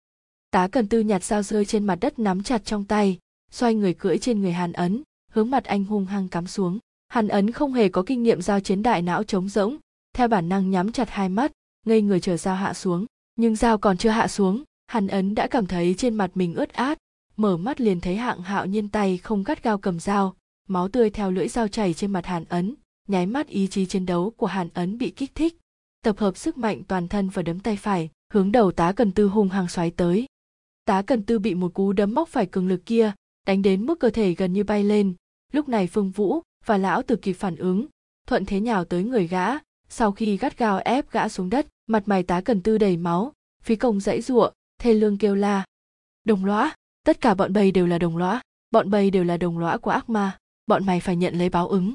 tá 0.52 0.68
cần 0.68 0.88
tư 0.88 1.00
nhặt 1.00 1.24
dao 1.24 1.44
rơi 1.44 1.66
trên 1.66 1.86
mặt 1.86 1.98
đất 2.02 2.20
nắm 2.20 2.44
chặt 2.44 2.66
trong 2.66 2.86
tay, 2.86 3.18
xoay 3.52 3.76
người 3.76 3.94
cưỡi 3.94 4.18
trên 4.18 4.42
người 4.42 4.52
hàn 4.52 4.74
ấn, 4.74 5.04
hướng 5.32 5.50
mặt 5.50 5.66
anh 5.66 5.84
hung 5.84 6.06
hăng 6.06 6.28
cắm 6.28 6.48
xuống. 6.48 6.80
Hàn 7.08 7.28
ấn 7.28 7.52
không 7.52 7.74
hề 7.74 7.90
có 7.90 8.04
kinh 8.06 8.24
nghiệm 8.24 8.42
giao 8.42 8.60
chiến 8.60 8.84
đại 8.84 9.02
não 9.02 9.24
trống 9.24 9.50
rỗng, 9.50 9.78
theo 10.14 10.28
bản 10.28 10.50
năng 10.50 10.72
nhắm 10.72 10.92
chặt 10.92 11.10
hai 11.10 11.30
mắt, 11.30 11.52
ngây 11.86 12.02
người 12.02 12.20
chờ 12.20 12.38
dao 12.38 12.56
hạ 12.56 12.74
xuống. 12.74 13.06
Nhưng 13.36 13.56
dao 13.56 13.78
còn 13.78 13.98
chưa 13.98 14.10
hạ 14.10 14.28
xuống, 14.28 14.64
hàn 14.88 15.08
ấn 15.08 15.36
đã 15.36 15.48
cảm 15.48 15.66
thấy 15.66 15.96
trên 15.98 16.16
mặt 16.16 16.32
mình 16.36 16.56
ướt 16.56 16.74
át, 16.74 16.98
mở 17.38 17.58
mắt 17.58 17.82
liền 17.82 18.00
thấy 18.00 18.16
hạng 18.16 18.42
hạo 18.42 18.66
nhiên 18.66 18.90
tay 18.90 19.18
không 19.18 19.44
gắt 19.44 19.64
gao 19.64 19.78
cầm 19.78 20.00
dao, 20.00 20.36
máu 20.68 20.88
tươi 20.88 21.10
theo 21.10 21.32
lưỡi 21.32 21.48
dao 21.48 21.68
chảy 21.68 21.94
trên 21.94 22.12
mặt 22.12 22.26
hàn 22.26 22.46
ấn, 22.50 22.76
nháy 23.08 23.26
mắt 23.26 23.48
ý 23.48 23.68
chí 23.68 23.86
chiến 23.86 24.06
đấu 24.06 24.34
của 24.38 24.48
hàn 24.48 24.70
ấn 24.74 24.98
bị 24.98 25.10
kích 25.10 25.36
thích. 25.36 25.58
Tập 26.02 26.20
hợp 26.20 26.38
sức 26.38 26.58
mạnh 26.58 26.84
toàn 26.88 27.08
thân 27.08 27.30
và 27.30 27.42
đấm 27.42 27.60
tay 27.60 27.76
phải, 27.76 28.10
hướng 28.34 28.52
đầu 28.52 28.72
tá 28.72 28.92
cần 28.92 29.12
tư 29.12 29.28
hung 29.28 29.50
hăng 29.50 29.68
xoáy 29.68 29.92
tới 29.92 30.26
tá 30.88 31.02
cần 31.02 31.24
tư 31.24 31.40
bị 31.40 31.56
một 31.56 31.74
cú 31.74 31.94
đấm 31.94 32.14
móc 32.14 32.30
phải 32.30 32.46
cường 32.46 32.68
lực 32.68 32.86
kia, 32.86 33.12
đánh 33.48 33.62
đến 33.62 33.86
mức 33.86 34.00
cơ 34.00 34.10
thể 34.10 34.34
gần 34.34 34.54
như 34.54 34.64
bay 34.64 34.84
lên. 34.84 35.14
Lúc 35.54 35.70
này 35.70 35.88
phương 35.88 36.12
vũ 36.12 36.42
và 36.66 36.78
lão 36.78 37.02
từ 37.02 37.16
kịp 37.16 37.34
phản 37.34 37.56
ứng, 37.56 37.88
thuận 38.28 38.46
thế 38.46 38.60
nhào 38.60 38.86
tới 38.86 39.04
người 39.04 39.28
gã. 39.28 39.48
Sau 39.90 40.12
khi 40.12 40.38
gắt 40.38 40.58
gao 40.58 40.78
ép 40.78 41.12
gã 41.12 41.30
xuống 41.30 41.50
đất, 41.50 41.68
mặt 41.88 42.04
mày 42.06 42.24
tá 42.24 42.42
cần 42.42 42.62
tư 42.62 42.78
đầy 42.78 42.98
máu, 42.98 43.34
phí 43.62 43.76
công 43.76 44.00
dãy 44.00 44.22
giụa, 44.22 44.52
thê 44.80 44.94
lương 44.94 45.18
kêu 45.18 45.36
la. 45.36 45.66
Đồng 46.24 46.46
lõa, 46.46 46.76
tất 47.04 47.22
cả 47.22 47.34
bọn 47.34 47.54
bầy 47.54 47.72
đều 47.72 47.88
là 47.88 47.98
đồng 47.98 48.18
lõa, 48.18 48.42
bọn 48.72 48.90
bầy 48.90 49.12
đều 49.12 49.24
là 49.24 49.38
đồng 49.38 49.60
lõa 49.60 49.78
của 49.78 49.92
ác 49.92 50.10
ma, 50.10 50.38
bọn 50.68 50.86
mày 50.86 51.00
phải 51.00 51.16
nhận 51.16 51.36
lấy 51.36 51.50
báo 51.50 51.68
ứng. 51.68 51.94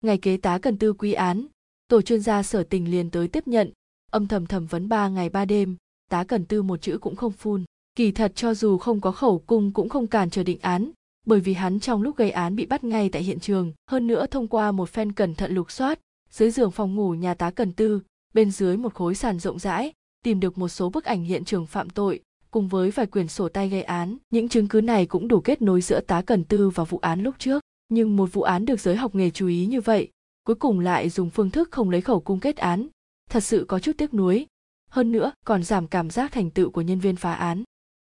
Ngày 0.00 0.18
kế 0.18 0.36
tá 0.36 0.58
cần 0.58 0.78
tư 0.78 0.92
quy 0.92 1.12
án, 1.12 1.46
tổ 1.88 2.02
chuyên 2.02 2.20
gia 2.20 2.42
sở 2.42 2.62
tình 2.62 2.90
liền 2.90 3.10
tới 3.10 3.28
tiếp 3.28 3.48
nhận, 3.48 3.72
âm 4.10 4.26
thầm 4.26 4.46
thẩm 4.46 4.66
vấn 4.66 4.88
ba 4.88 5.08
ngày 5.08 5.28
ba 5.28 5.44
đêm 5.44 5.76
tá 6.14 6.24
cần 6.24 6.44
tư 6.44 6.62
một 6.62 6.82
chữ 6.82 6.98
cũng 6.98 7.16
không 7.16 7.32
phun. 7.32 7.64
Kỳ 7.96 8.12
thật 8.12 8.32
cho 8.34 8.54
dù 8.54 8.78
không 8.78 9.00
có 9.00 9.12
khẩu 9.12 9.38
cung 9.38 9.72
cũng 9.72 9.88
không 9.88 10.06
cản 10.06 10.30
trở 10.30 10.42
định 10.42 10.58
án, 10.60 10.90
bởi 11.26 11.40
vì 11.40 11.54
hắn 11.54 11.80
trong 11.80 12.02
lúc 12.02 12.16
gây 12.16 12.30
án 12.30 12.56
bị 12.56 12.66
bắt 12.66 12.84
ngay 12.84 13.08
tại 13.08 13.22
hiện 13.22 13.40
trường, 13.40 13.72
hơn 13.90 14.06
nữa 14.06 14.26
thông 14.26 14.48
qua 14.48 14.72
một 14.72 14.88
phen 14.88 15.12
cẩn 15.12 15.34
thận 15.34 15.54
lục 15.54 15.70
soát, 15.70 15.98
dưới 16.30 16.50
giường 16.50 16.70
phòng 16.70 16.94
ngủ 16.94 17.14
nhà 17.14 17.34
tá 17.34 17.50
cần 17.50 17.72
tư, 17.72 18.00
bên 18.34 18.50
dưới 18.50 18.76
một 18.76 18.94
khối 18.94 19.14
sàn 19.14 19.38
rộng 19.38 19.58
rãi, 19.58 19.92
tìm 20.24 20.40
được 20.40 20.58
một 20.58 20.68
số 20.68 20.90
bức 20.90 21.04
ảnh 21.04 21.24
hiện 21.24 21.44
trường 21.44 21.66
phạm 21.66 21.90
tội, 21.90 22.20
cùng 22.50 22.68
với 22.68 22.90
vài 22.90 23.06
quyển 23.06 23.28
sổ 23.28 23.48
tay 23.48 23.68
gây 23.68 23.82
án. 23.82 24.16
Những 24.30 24.48
chứng 24.48 24.68
cứ 24.68 24.80
này 24.80 25.06
cũng 25.06 25.28
đủ 25.28 25.40
kết 25.40 25.62
nối 25.62 25.80
giữa 25.80 26.00
tá 26.00 26.22
cần 26.22 26.44
tư 26.44 26.70
và 26.70 26.84
vụ 26.84 26.98
án 26.98 27.22
lúc 27.22 27.34
trước. 27.38 27.62
Nhưng 27.88 28.16
một 28.16 28.32
vụ 28.32 28.42
án 28.42 28.64
được 28.64 28.80
giới 28.80 28.96
học 28.96 29.14
nghề 29.14 29.30
chú 29.30 29.46
ý 29.46 29.66
như 29.66 29.80
vậy, 29.80 30.08
cuối 30.46 30.56
cùng 30.56 30.80
lại 30.80 31.08
dùng 31.08 31.30
phương 31.30 31.50
thức 31.50 31.68
không 31.70 31.90
lấy 31.90 32.00
khẩu 32.00 32.20
cung 32.20 32.40
kết 32.40 32.56
án, 32.56 32.88
thật 33.30 33.40
sự 33.40 33.64
có 33.68 33.78
chút 33.78 33.92
tiếc 33.98 34.14
nuối 34.14 34.46
hơn 34.94 35.12
nữa, 35.12 35.32
còn 35.44 35.62
giảm 35.62 35.86
cảm 35.86 36.10
giác 36.10 36.32
thành 36.32 36.50
tựu 36.50 36.70
của 36.70 36.80
nhân 36.80 37.00
viên 37.00 37.16
phá 37.16 37.34
án. 37.34 37.62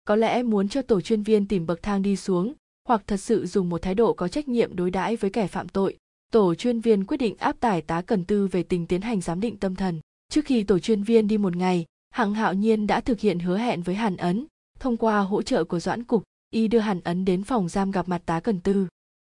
Có 0.04 0.16
lẽ 0.16 0.42
muốn 0.42 0.68
cho 0.68 0.82
tổ 0.82 1.00
chuyên 1.00 1.22
viên 1.22 1.48
tìm 1.48 1.66
bậc 1.66 1.82
thang 1.82 2.02
đi 2.02 2.16
xuống, 2.16 2.54
hoặc 2.88 3.02
thật 3.06 3.16
sự 3.16 3.46
dùng 3.46 3.68
một 3.68 3.82
thái 3.82 3.94
độ 3.94 4.12
có 4.12 4.28
trách 4.28 4.48
nhiệm 4.48 4.76
đối 4.76 4.90
đãi 4.90 5.16
với 5.16 5.30
kẻ 5.30 5.46
phạm 5.46 5.68
tội, 5.68 5.96
tổ 6.32 6.54
chuyên 6.54 6.80
viên 6.80 7.04
quyết 7.04 7.16
định 7.16 7.36
áp 7.38 7.60
tải 7.60 7.82
tá 7.82 8.02
cần 8.02 8.24
tư 8.24 8.46
về 8.46 8.62
tình 8.62 8.86
tiến 8.86 9.00
hành 9.00 9.20
giám 9.20 9.40
định 9.40 9.56
tâm 9.56 9.74
thần. 9.74 10.00
Trước 10.28 10.44
khi 10.44 10.62
tổ 10.62 10.78
chuyên 10.78 11.02
viên 11.02 11.28
đi 11.28 11.38
một 11.38 11.56
ngày 11.56 11.84
hạng 12.10 12.34
hạo 12.34 12.54
nhiên 12.54 12.86
đã 12.86 13.00
thực 13.00 13.20
hiện 13.20 13.38
hứa 13.38 13.58
hẹn 13.58 13.82
với 13.82 13.94
hàn 13.94 14.16
ấn, 14.16 14.46
thông 14.78 14.96
qua 14.96 15.20
hỗ 15.20 15.42
trợ 15.42 15.64
của 15.64 15.80
doãn 15.80 16.04
cục, 16.04 16.22
y 16.50 16.68
đưa 16.68 16.78
hàn 16.78 17.00
ấn 17.00 17.24
đến 17.24 17.44
phòng 17.44 17.68
giam 17.68 17.90
gặp 17.90 18.08
mặt 18.08 18.22
tá 18.26 18.40
cần 18.40 18.60
tư. 18.60 18.86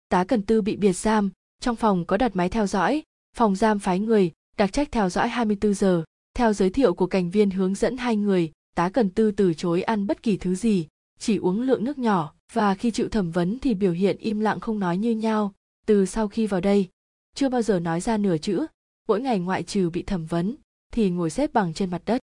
Tá 0.08 0.24
cần 0.24 0.42
tư 0.42 0.62
bị 0.62 0.76
biệt 0.76 0.92
giam, 0.92 1.30
trong 1.60 1.76
phòng 1.76 2.04
có 2.04 2.16
đặt 2.16 2.36
máy 2.36 2.48
theo 2.48 2.66
dõi, 2.66 3.02
phòng 3.36 3.56
giam 3.56 3.78
phái 3.78 3.98
người, 3.98 4.32
đặc 4.56 4.72
trách 4.72 4.92
theo 4.92 5.10
dõi 5.10 5.28
24 5.28 5.74
giờ 5.74 6.04
theo 6.38 6.52
giới 6.52 6.70
thiệu 6.70 6.94
của 6.94 7.06
cảnh 7.06 7.30
viên 7.30 7.50
hướng 7.50 7.74
dẫn 7.74 7.96
hai 7.96 8.16
người, 8.16 8.52
tá 8.74 8.88
cần 8.88 9.10
tư 9.10 9.30
từ 9.30 9.54
chối 9.54 9.82
ăn 9.82 10.06
bất 10.06 10.22
kỳ 10.22 10.36
thứ 10.36 10.54
gì, 10.54 10.86
chỉ 11.18 11.36
uống 11.36 11.60
lượng 11.60 11.84
nước 11.84 11.98
nhỏ, 11.98 12.34
và 12.52 12.74
khi 12.74 12.90
chịu 12.90 13.08
thẩm 13.08 13.30
vấn 13.30 13.58
thì 13.58 13.74
biểu 13.74 13.92
hiện 13.92 14.16
im 14.18 14.40
lặng 14.40 14.60
không 14.60 14.78
nói 14.78 14.98
như 14.98 15.10
nhau. 15.10 15.54
Từ 15.86 16.06
sau 16.06 16.28
khi 16.28 16.46
vào 16.46 16.60
đây, 16.60 16.88
chưa 17.34 17.48
bao 17.48 17.62
giờ 17.62 17.80
nói 17.80 18.00
ra 18.00 18.16
nửa 18.16 18.38
chữ, 18.38 18.66
mỗi 19.08 19.20
ngày 19.20 19.38
ngoại 19.38 19.62
trừ 19.62 19.90
bị 19.90 20.02
thẩm 20.02 20.26
vấn, 20.26 20.56
thì 20.92 21.10
ngồi 21.10 21.30
xếp 21.30 21.52
bằng 21.52 21.74
trên 21.74 21.90
mặt 21.90 22.02
đất. 22.06 22.20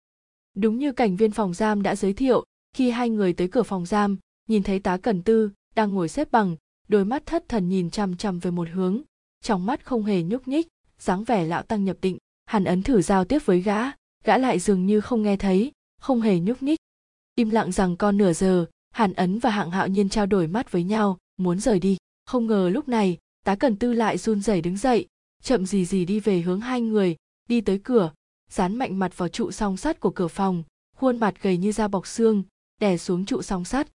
Đúng 0.57 0.79
như 0.79 0.93
cảnh 0.93 1.17
viên 1.17 1.31
phòng 1.31 1.55
giam 1.55 1.83
đã 1.83 1.97
giới 1.97 2.13
thiệu, 2.13 2.45
khi 2.77 2.91
hai 2.91 3.11
người 3.11 3.33
tới 3.33 3.49
cửa 3.49 3.63
phòng 3.63 3.87
giam, 3.87 4.19
nhìn 4.49 4.63
thấy 4.63 4.79
tá 4.79 4.97
cần 4.97 5.23
tư 5.23 5.51
đang 5.75 5.95
ngồi 5.95 6.09
xếp 6.09 6.31
bằng, 6.31 6.57
đôi 6.89 7.05
mắt 7.05 7.27
thất 7.27 7.49
thần 7.49 7.69
nhìn 7.69 7.91
chằm 7.91 8.17
chằm 8.17 8.39
về 8.39 8.51
một 8.51 8.69
hướng, 8.73 9.03
trong 9.43 9.67
mắt 9.67 9.85
không 9.85 10.05
hề 10.05 10.23
nhúc 10.23 10.49
nhích, 10.49 10.69
dáng 10.99 11.25
vẻ 11.25 11.45
lão 11.45 11.63
tăng 11.63 11.85
nhập 11.85 11.97
định, 12.03 12.19
hàn 12.47 12.65
ấn 12.65 12.83
thử 12.83 13.03
giao 13.03 13.25
tiếp 13.25 13.47
với 13.47 13.61
gã 13.61 13.91
gã 14.25 14.39
lại 14.39 14.59
dường 14.59 14.87
như 14.87 15.01
không 15.01 15.23
nghe 15.23 15.37
thấy, 15.37 15.73
không 16.01 16.21
hề 16.21 16.39
nhúc 16.39 16.63
nhích. 16.63 16.79
Im 17.35 17.51
lặng 17.51 17.73
rằng 17.73 17.97
con 17.97 18.17
nửa 18.17 18.33
giờ, 18.33 18.67
hàn 18.91 19.13
ấn 19.13 19.39
và 19.39 19.51
hạng 19.51 19.71
hạo 19.71 19.89
nhiên 19.89 20.09
trao 20.09 20.27
đổi 20.27 20.47
mắt 20.47 20.73
với 20.73 20.85
nhau, 20.85 21.19
muốn 21.37 21.61
rời 21.61 21.79
đi. 21.79 21.97
Không 22.27 22.47
ngờ 22.47 22.69
lúc 22.69 22.89
này, 22.89 23.19
tá 23.45 23.55
cần 23.55 23.77
tư 23.77 23.93
lại 23.93 24.19
run 24.19 24.41
rẩy 24.41 24.61
đứng 24.61 24.77
dậy, 24.77 25.07
chậm 25.43 25.67
gì 25.67 25.85
gì 25.85 26.05
đi 26.05 26.21
về 26.21 26.41
hướng 26.41 26.61
hai 26.61 26.81
người, 26.81 27.17
đi 27.49 27.61
tới 27.61 27.81
cửa, 27.85 28.13
dán 28.51 28.77
mạnh 28.77 28.99
mặt 28.99 29.19
vào 29.19 29.29
trụ 29.29 29.51
song 29.51 29.77
sắt 29.77 30.01
của 30.01 30.11
cửa 30.11 30.29
phòng, 30.29 30.63
khuôn 30.97 31.21
mặt 31.21 31.35
gầy 31.43 31.57
như 31.57 31.73
da 31.73 31.89
bọc 31.89 32.07
xương, 32.07 32.43
đè 32.81 32.97
xuống 32.97 33.25
trụ 33.25 33.43
song 33.43 33.65
sắt. 33.65 33.89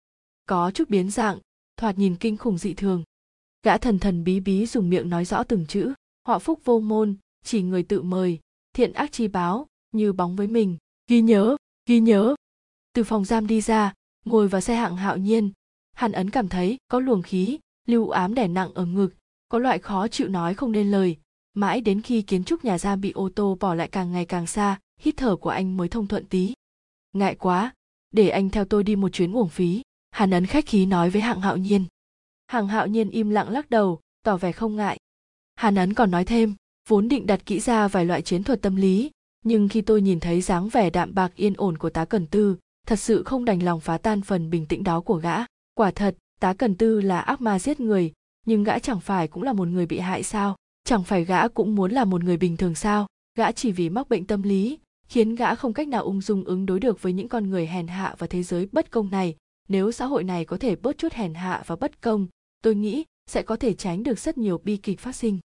Có 0.46 0.70
chút 0.70 0.88
biến 0.88 1.10
dạng, 1.10 1.38
thoạt 1.76 1.98
nhìn 1.98 2.16
kinh 2.16 2.36
khủng 2.36 2.58
dị 2.58 2.74
thường. 2.74 3.04
Gã 3.62 3.78
thần 3.78 3.98
thần 3.98 4.24
bí 4.24 4.40
bí 4.40 4.66
dùng 4.66 4.90
miệng 4.90 5.08
nói 5.08 5.24
rõ 5.24 5.42
từng 5.42 5.66
chữ 5.66 5.92
họ 6.26 6.38
phúc 6.38 6.60
vô 6.64 6.80
môn, 6.80 7.16
chỉ 7.44 7.62
người 7.62 7.82
tự 7.82 8.02
mời, 8.02 8.38
thiện 8.72 8.92
ác 8.92 9.12
chi 9.12 9.28
báo 9.28 9.66
như 9.92 10.12
bóng 10.12 10.36
với 10.36 10.46
mình. 10.46 10.76
Ghi 11.08 11.20
nhớ 11.20 11.56
ghi 11.90 12.00
nhớ. 12.00 12.34
Từ 12.92 13.04
phòng 13.04 13.24
giam 13.24 13.46
đi 13.46 13.60
ra, 13.60 13.92
ngồi 14.24 14.48
vào 14.48 14.60
xe 14.60 14.76
hạng 14.76 14.96
hạo 14.96 15.16
nhiên. 15.16 15.52
Hàn 15.92 16.12
ấn 16.12 16.30
cảm 16.30 16.48
thấy 16.48 16.78
có 16.88 17.00
luồng 17.00 17.22
khí, 17.22 17.58
lưu 17.86 18.10
ám 18.10 18.34
đè 18.34 18.48
nặng 18.48 18.74
ở 18.74 18.84
ngực, 18.84 19.14
có 19.48 19.58
loại 19.58 19.78
khó 19.78 20.08
chịu 20.08 20.28
nói 20.28 20.54
không 20.54 20.72
nên 20.72 20.90
lời. 20.90 21.16
Mãi 21.54 21.80
đến 21.80 22.02
khi 22.02 22.22
kiến 22.22 22.44
trúc 22.44 22.64
nhà 22.64 22.78
giam 22.78 23.00
bị 23.00 23.10
ô 23.10 23.28
tô 23.34 23.56
bỏ 23.60 23.74
lại 23.74 23.88
càng 23.88 24.12
ngày 24.12 24.26
càng 24.26 24.46
xa, 24.46 24.78
hít 25.00 25.16
thở 25.16 25.36
của 25.36 25.50
anh 25.50 25.76
mới 25.76 25.88
thông 25.88 26.06
thuận 26.06 26.26
tí. 26.26 26.52
Ngại 27.12 27.34
quá, 27.34 27.74
để 28.10 28.28
anh 28.28 28.50
theo 28.50 28.64
tôi 28.64 28.84
đi 28.84 28.96
một 28.96 29.08
chuyến 29.08 29.32
uổng 29.32 29.48
phí. 29.48 29.82
Hàn 30.10 30.30
ấn 30.30 30.46
khách 30.46 30.66
khí 30.66 30.86
nói 30.86 31.10
với 31.10 31.22
hạng 31.22 31.40
hạo 31.40 31.56
nhiên. 31.56 31.84
Hạng 32.46 32.68
hạo 32.68 32.86
nhiên 32.86 33.10
im 33.10 33.30
lặng 33.30 33.48
lắc 33.48 33.70
đầu, 33.70 34.00
tỏ 34.22 34.36
vẻ 34.36 34.52
không 34.52 34.76
ngại. 34.76 34.98
Hàn 35.54 35.74
ấn 35.74 35.94
còn 35.94 36.10
nói 36.10 36.24
thêm, 36.24 36.54
vốn 36.88 37.08
định 37.08 37.26
đặt 37.26 37.46
kỹ 37.46 37.60
ra 37.60 37.88
vài 37.88 38.04
loại 38.04 38.22
chiến 38.22 38.42
thuật 38.42 38.62
tâm 38.62 38.76
lý 38.76 39.10
nhưng 39.44 39.68
khi 39.68 39.80
tôi 39.80 40.02
nhìn 40.02 40.20
thấy 40.20 40.40
dáng 40.40 40.68
vẻ 40.68 40.90
đạm 40.90 41.14
bạc 41.14 41.32
yên 41.36 41.54
ổn 41.56 41.78
của 41.78 41.90
tá 41.90 42.04
cần 42.04 42.26
tư, 42.26 42.56
thật 42.86 42.96
sự 42.96 43.22
không 43.22 43.44
đành 43.44 43.62
lòng 43.62 43.80
phá 43.80 43.98
tan 43.98 44.22
phần 44.22 44.50
bình 44.50 44.66
tĩnh 44.66 44.84
đó 44.84 45.00
của 45.00 45.16
gã. 45.16 45.36
Quả 45.74 45.90
thật, 45.90 46.16
tá 46.40 46.54
cần 46.54 46.74
tư 46.74 47.00
là 47.00 47.20
ác 47.20 47.40
ma 47.40 47.58
giết 47.58 47.80
người, 47.80 48.12
nhưng 48.46 48.64
gã 48.64 48.78
chẳng 48.78 49.00
phải 49.00 49.28
cũng 49.28 49.42
là 49.42 49.52
một 49.52 49.68
người 49.68 49.86
bị 49.86 49.98
hại 49.98 50.22
sao? 50.22 50.56
Chẳng 50.84 51.04
phải 51.04 51.24
gã 51.24 51.48
cũng 51.48 51.74
muốn 51.74 51.92
là 51.92 52.04
một 52.04 52.24
người 52.24 52.36
bình 52.36 52.56
thường 52.56 52.74
sao? 52.74 53.06
Gã 53.38 53.52
chỉ 53.52 53.72
vì 53.72 53.88
mắc 53.88 54.08
bệnh 54.08 54.26
tâm 54.26 54.42
lý, 54.42 54.78
khiến 55.08 55.34
gã 55.34 55.54
không 55.54 55.72
cách 55.72 55.88
nào 55.88 56.04
ung 56.04 56.20
dung 56.20 56.44
ứng 56.44 56.66
đối 56.66 56.80
được 56.80 57.02
với 57.02 57.12
những 57.12 57.28
con 57.28 57.50
người 57.50 57.66
hèn 57.66 57.86
hạ 57.86 58.14
và 58.18 58.26
thế 58.26 58.42
giới 58.42 58.68
bất 58.72 58.90
công 58.90 59.10
này. 59.10 59.36
Nếu 59.68 59.92
xã 59.92 60.06
hội 60.06 60.24
này 60.24 60.44
có 60.44 60.56
thể 60.56 60.76
bớt 60.76 60.98
chút 60.98 61.12
hèn 61.12 61.34
hạ 61.34 61.62
và 61.66 61.76
bất 61.76 62.00
công, 62.00 62.26
tôi 62.62 62.74
nghĩ 62.74 63.04
sẽ 63.26 63.42
có 63.42 63.56
thể 63.56 63.74
tránh 63.74 64.02
được 64.02 64.18
rất 64.18 64.38
nhiều 64.38 64.58
bi 64.64 64.76
kịch 64.76 65.00
phát 65.00 65.16
sinh. 65.16 65.38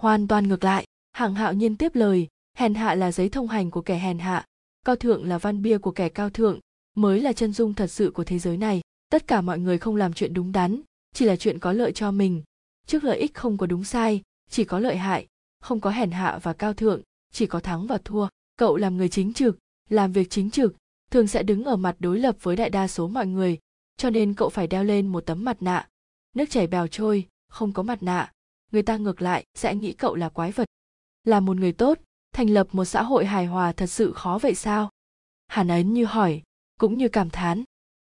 Hoàn 0.00 0.28
toàn 0.28 0.48
ngược 0.48 0.64
lại, 0.64 0.84
hạng 1.12 1.34
hạo 1.34 1.52
nhiên 1.52 1.76
tiếp 1.76 1.94
lời 1.94 2.28
hèn 2.58 2.74
hạ 2.74 2.94
là 2.94 3.12
giấy 3.12 3.28
thông 3.28 3.48
hành 3.48 3.70
của 3.70 3.82
kẻ 3.82 3.98
hèn 3.98 4.18
hạ, 4.18 4.44
cao 4.84 4.96
thượng 4.96 5.28
là 5.28 5.38
văn 5.38 5.62
bia 5.62 5.78
của 5.78 5.90
kẻ 5.90 6.08
cao 6.08 6.30
thượng, 6.30 6.60
mới 6.96 7.20
là 7.20 7.32
chân 7.32 7.52
dung 7.52 7.74
thật 7.74 7.86
sự 7.86 8.10
của 8.10 8.24
thế 8.24 8.38
giới 8.38 8.56
này. 8.56 8.80
Tất 9.10 9.26
cả 9.26 9.40
mọi 9.40 9.58
người 9.58 9.78
không 9.78 9.96
làm 9.96 10.12
chuyện 10.12 10.34
đúng 10.34 10.52
đắn, 10.52 10.80
chỉ 11.14 11.24
là 11.24 11.36
chuyện 11.36 11.58
có 11.58 11.72
lợi 11.72 11.92
cho 11.92 12.10
mình. 12.10 12.42
Trước 12.86 13.04
lợi 13.04 13.18
ích 13.18 13.34
không 13.34 13.56
có 13.56 13.66
đúng 13.66 13.84
sai, 13.84 14.22
chỉ 14.50 14.64
có 14.64 14.78
lợi 14.78 14.96
hại, 14.96 15.26
không 15.60 15.80
có 15.80 15.90
hèn 15.90 16.10
hạ 16.10 16.38
và 16.42 16.52
cao 16.52 16.74
thượng, 16.74 17.02
chỉ 17.32 17.46
có 17.46 17.60
thắng 17.60 17.86
và 17.86 17.98
thua. 17.98 18.28
Cậu 18.56 18.76
làm 18.76 18.96
người 18.96 19.08
chính 19.08 19.32
trực, 19.32 19.58
làm 19.88 20.12
việc 20.12 20.30
chính 20.30 20.50
trực, 20.50 20.76
thường 21.10 21.26
sẽ 21.26 21.42
đứng 21.42 21.64
ở 21.64 21.76
mặt 21.76 21.96
đối 21.98 22.18
lập 22.18 22.36
với 22.42 22.56
đại 22.56 22.70
đa 22.70 22.88
số 22.88 23.08
mọi 23.08 23.26
người, 23.26 23.58
cho 23.96 24.10
nên 24.10 24.34
cậu 24.34 24.48
phải 24.48 24.66
đeo 24.66 24.84
lên 24.84 25.06
một 25.06 25.20
tấm 25.26 25.44
mặt 25.44 25.62
nạ. 25.62 25.88
Nước 26.34 26.50
chảy 26.50 26.66
bèo 26.66 26.86
trôi, 26.86 27.26
không 27.48 27.72
có 27.72 27.82
mặt 27.82 28.02
nạ. 28.02 28.32
Người 28.72 28.82
ta 28.82 28.96
ngược 28.96 29.22
lại 29.22 29.44
sẽ 29.54 29.74
nghĩ 29.74 29.92
cậu 29.92 30.14
là 30.14 30.28
quái 30.28 30.52
vật, 30.52 30.68
là 31.24 31.40
một 31.40 31.56
người 31.56 31.72
tốt 31.72 31.98
thành 32.32 32.50
lập 32.50 32.66
một 32.72 32.84
xã 32.84 33.02
hội 33.02 33.26
hài 33.26 33.46
hòa 33.46 33.72
thật 33.72 33.86
sự 33.86 34.12
khó 34.12 34.38
vậy 34.38 34.54
sao? 34.54 34.90
Hàn 35.46 35.68
ấn 35.68 35.92
như 35.92 36.04
hỏi, 36.04 36.42
cũng 36.78 36.98
như 36.98 37.08
cảm 37.08 37.30
thán. 37.30 37.64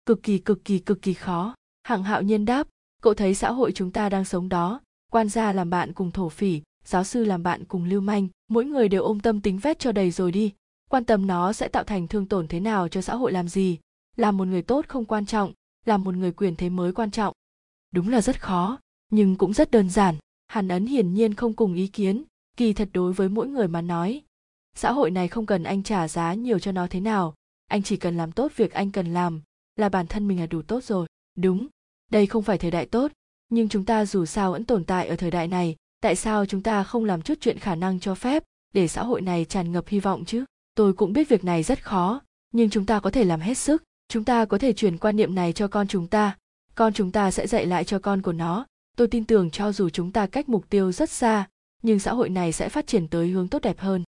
Cực 0.05 0.23
kỳ 0.23 0.37
cực 0.37 0.65
kỳ 0.65 0.79
cực 0.79 1.01
kỳ 1.01 1.13
khó. 1.13 1.55
Hạng 1.83 2.03
hạo 2.03 2.21
nhiên 2.21 2.45
đáp, 2.45 2.67
cậu 3.01 3.13
thấy 3.13 3.35
xã 3.35 3.51
hội 3.51 3.71
chúng 3.71 3.91
ta 3.91 4.09
đang 4.09 4.25
sống 4.25 4.49
đó, 4.49 4.81
quan 5.11 5.29
gia 5.29 5.53
làm 5.53 5.69
bạn 5.69 5.93
cùng 5.93 6.11
thổ 6.11 6.29
phỉ, 6.29 6.61
giáo 6.85 7.03
sư 7.03 7.25
làm 7.25 7.43
bạn 7.43 7.65
cùng 7.65 7.83
lưu 7.83 8.01
manh, 8.01 8.27
mỗi 8.49 8.65
người 8.65 8.89
đều 8.89 9.03
ôm 9.03 9.19
tâm 9.19 9.41
tính 9.41 9.57
vét 9.57 9.79
cho 9.79 9.91
đầy 9.91 10.11
rồi 10.11 10.31
đi. 10.31 10.53
Quan 10.89 11.05
tâm 11.05 11.27
nó 11.27 11.53
sẽ 11.53 11.67
tạo 11.67 11.83
thành 11.83 12.07
thương 12.07 12.25
tổn 12.25 12.47
thế 12.47 12.59
nào 12.59 12.87
cho 12.87 13.01
xã 13.01 13.15
hội 13.15 13.31
làm 13.31 13.47
gì? 13.47 13.77
Làm 14.15 14.37
một 14.37 14.47
người 14.47 14.61
tốt 14.61 14.85
không 14.87 15.05
quan 15.05 15.25
trọng, 15.25 15.53
làm 15.85 16.03
một 16.03 16.15
người 16.15 16.31
quyền 16.31 16.55
thế 16.55 16.69
mới 16.69 16.93
quan 16.93 17.11
trọng. 17.11 17.33
Đúng 17.91 18.09
là 18.09 18.21
rất 18.21 18.41
khó, 18.41 18.79
nhưng 19.11 19.35
cũng 19.35 19.53
rất 19.53 19.71
đơn 19.71 19.89
giản. 19.89 20.15
Hàn 20.47 20.67
ấn 20.67 20.85
hiển 20.85 21.13
nhiên 21.13 21.33
không 21.33 21.53
cùng 21.53 21.73
ý 21.73 21.87
kiến 21.87 22.23
kỳ 22.59 22.73
thật 22.73 22.89
đối 22.93 23.13
với 23.13 23.29
mỗi 23.29 23.47
người 23.47 23.67
mà 23.67 23.81
nói, 23.81 24.21
xã 24.75 24.91
hội 24.91 25.11
này 25.11 25.27
không 25.27 25.45
cần 25.45 25.63
anh 25.63 25.83
trả 25.83 26.07
giá 26.07 26.33
nhiều 26.33 26.59
cho 26.59 26.71
nó 26.71 26.87
thế 26.89 26.99
nào. 26.99 27.33
Anh 27.67 27.83
chỉ 27.83 27.97
cần 27.97 28.17
làm 28.17 28.31
tốt 28.31 28.51
việc 28.55 28.71
anh 28.71 28.91
cần 28.91 29.13
làm 29.13 29.41
là 29.75 29.89
bản 29.89 30.07
thân 30.07 30.27
mình 30.27 30.39
là 30.39 30.45
đủ 30.45 30.61
tốt 30.61 30.83
rồi. 30.83 31.07
Đúng, 31.37 31.67
đây 32.11 32.25
không 32.25 32.43
phải 32.43 32.57
thời 32.57 32.71
đại 32.71 32.85
tốt, 32.85 33.11
nhưng 33.49 33.69
chúng 33.69 33.85
ta 33.85 34.05
dù 34.05 34.25
sao 34.25 34.51
vẫn 34.51 34.65
tồn 34.65 34.83
tại 34.83 35.07
ở 35.07 35.15
thời 35.15 35.31
đại 35.31 35.47
này. 35.47 35.75
Tại 36.01 36.15
sao 36.15 36.45
chúng 36.45 36.63
ta 36.63 36.83
không 36.83 37.05
làm 37.05 37.21
chút 37.21 37.37
chuyện 37.41 37.59
khả 37.59 37.75
năng 37.75 37.99
cho 37.99 38.15
phép 38.15 38.43
để 38.73 38.87
xã 38.87 39.03
hội 39.03 39.21
này 39.21 39.45
tràn 39.45 39.71
ngập 39.71 39.87
hy 39.87 39.99
vọng 39.99 40.25
chứ? 40.25 40.45
Tôi 40.75 40.93
cũng 40.93 41.13
biết 41.13 41.29
việc 41.29 41.43
này 41.43 41.63
rất 41.63 41.83
khó, 41.83 42.21
nhưng 42.51 42.69
chúng 42.69 42.85
ta 42.85 42.99
có 42.99 43.09
thể 43.09 43.23
làm 43.23 43.39
hết 43.39 43.57
sức. 43.57 43.83
Chúng 44.07 44.23
ta 44.23 44.45
có 44.45 44.57
thể 44.57 44.73
truyền 44.73 44.97
quan 44.97 45.15
niệm 45.15 45.35
này 45.35 45.53
cho 45.53 45.67
con 45.67 45.87
chúng 45.87 46.07
ta. 46.07 46.37
Con 46.75 46.93
chúng 46.93 47.11
ta 47.11 47.31
sẽ 47.31 47.47
dạy 47.47 47.65
lại 47.65 47.83
cho 47.83 47.99
con 47.99 48.21
của 48.21 48.33
nó. 48.33 48.65
Tôi 48.97 49.07
tin 49.07 49.25
tưởng 49.25 49.51
cho 49.51 49.71
dù 49.71 49.89
chúng 49.89 50.11
ta 50.11 50.27
cách 50.27 50.49
mục 50.49 50.69
tiêu 50.69 50.91
rất 50.91 51.09
xa 51.09 51.47
nhưng 51.83 51.99
xã 51.99 52.13
hội 52.13 52.29
này 52.29 52.51
sẽ 52.51 52.69
phát 52.69 52.87
triển 52.87 53.07
tới 53.07 53.27
hướng 53.27 53.47
tốt 53.47 53.61
đẹp 53.61 53.79
hơn. 53.79 54.03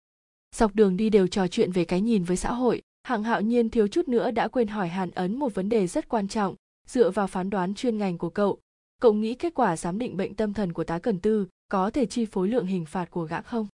Dọc 0.56 0.76
đường 0.76 0.98
đi 0.98 1.10
đều 1.10 1.28
trò 1.28 1.48
chuyện 1.48 1.72
về 1.72 1.86
cái 1.86 2.02
nhìn 2.02 2.24
với 2.24 2.38
xã 2.38 2.54
hội 2.54 2.82
hạng 3.08 3.24
hạo 3.24 3.42
nhiên 3.42 3.70
thiếu 3.70 3.88
chút 3.88 4.08
nữa 4.08 4.32
đã 4.32 4.48
quên 4.48 4.68
hỏi 4.68 4.88
hàn 4.88 5.12
ấn 5.12 5.40
một 5.40 5.56
vấn 5.56 5.70
đề 5.70 5.88
rất 5.88 6.10
quan 6.10 6.28
trọng, 6.28 6.56
dựa 6.88 7.12
vào 7.12 7.28
phán 7.28 7.50
đoán 7.50 7.76
chuyên 7.76 7.98
ngành 7.98 8.18
của 8.18 8.30
cậu. 8.30 8.60
Cậu 9.02 9.14
nghĩ 9.14 9.34
kết 9.34 9.54
quả 9.54 9.78
giám 9.78 10.00
định 10.00 10.18
bệnh 10.18 10.36
tâm 10.36 10.54
thần 10.54 10.74
của 10.74 10.84
tá 10.84 11.00
cần 11.00 11.20
tư 11.20 11.48
có 11.70 11.92
thể 11.92 12.06
chi 12.06 12.26
phối 12.26 12.48
lượng 12.48 12.66
hình 12.66 12.86
phạt 12.86 13.12
của 13.12 13.24
gã 13.24 13.42
không? 13.42 13.68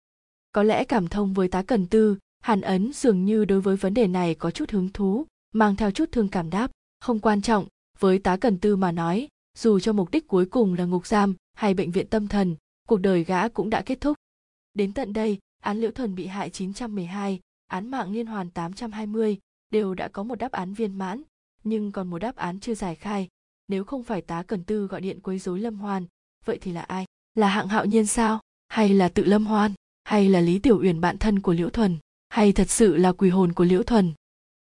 Có 0.52 0.62
lẽ 0.62 0.84
cảm 0.84 1.08
thông 1.08 1.32
với 1.32 1.48
tá 1.48 1.62
cần 1.62 1.86
tư, 1.86 2.16
hàn 2.40 2.60
ấn 2.60 2.92
dường 2.92 3.24
như 3.24 3.44
đối 3.44 3.60
với 3.60 3.76
vấn 3.76 3.94
đề 3.94 4.06
này 4.06 4.34
có 4.34 4.50
chút 4.50 4.70
hứng 4.70 4.88
thú, 4.88 5.26
mang 5.54 5.76
theo 5.76 5.90
chút 5.90 6.12
thương 6.12 6.28
cảm 6.28 6.50
đáp, 6.50 6.70
không 7.00 7.18
quan 7.18 7.42
trọng, 7.42 7.66
với 7.98 8.18
tá 8.18 8.36
cần 8.36 8.58
tư 8.58 8.76
mà 8.76 8.92
nói, 8.92 9.28
dù 9.58 9.80
cho 9.80 9.92
mục 9.92 10.10
đích 10.10 10.28
cuối 10.28 10.46
cùng 10.46 10.74
là 10.74 10.84
ngục 10.84 11.06
giam 11.06 11.34
hay 11.54 11.74
bệnh 11.74 11.90
viện 11.90 12.06
tâm 12.06 12.28
thần 12.28 12.56
cuộc 12.92 13.00
đời 13.00 13.24
gã 13.24 13.48
cũng 13.48 13.70
đã 13.70 13.82
kết 13.82 14.00
thúc 14.00 14.16
đến 14.74 14.92
tận 14.92 15.12
đây 15.12 15.38
án 15.60 15.80
liễu 15.80 15.90
thuần 15.90 16.14
bị 16.14 16.26
hại 16.26 16.50
912, 16.50 17.40
án 17.66 17.90
mạng 17.90 18.12
liên 18.12 18.26
hoàn 18.26 18.50
820 18.50 19.38
đều 19.70 19.94
đã 19.94 20.08
có 20.08 20.22
một 20.22 20.34
đáp 20.34 20.52
án 20.52 20.74
viên 20.74 20.98
mãn, 20.98 21.22
nhưng 21.64 21.92
còn 21.92 22.10
một 22.10 22.18
đáp 22.18 22.36
án 22.36 22.60
chưa 22.60 22.74
giải 22.74 22.94
khai. 22.94 23.28
Nếu 23.68 23.84
không 23.84 24.02
phải 24.02 24.22
tá 24.22 24.42
cần 24.42 24.64
tư 24.64 24.86
gọi 24.86 25.00
điện 25.00 25.20
quấy 25.20 25.38
rối 25.38 25.60
Lâm 25.60 25.74
Hoan, 25.74 26.06
vậy 26.44 26.58
thì 26.60 26.72
là 26.72 26.82
ai? 26.82 27.04
Là 27.34 27.48
hạng 27.48 27.68
hạo 27.68 27.84
nhiên 27.84 28.06
sao? 28.06 28.40
Hay 28.68 28.88
là 28.88 29.08
tự 29.08 29.24
Lâm 29.24 29.46
Hoan? 29.46 29.72
Hay 30.04 30.28
là 30.28 30.40
Lý 30.40 30.58
Tiểu 30.58 30.80
Uyển 30.82 31.00
bạn 31.00 31.18
thân 31.18 31.40
của 31.40 31.52
Liễu 31.52 31.70
Thuần? 31.70 31.98
Hay 32.28 32.52
thật 32.52 32.70
sự 32.70 32.96
là 32.96 33.12
quỷ 33.12 33.30
hồn 33.30 33.52
của 33.52 33.64
Liễu 33.64 33.82
Thuần? 33.82 34.12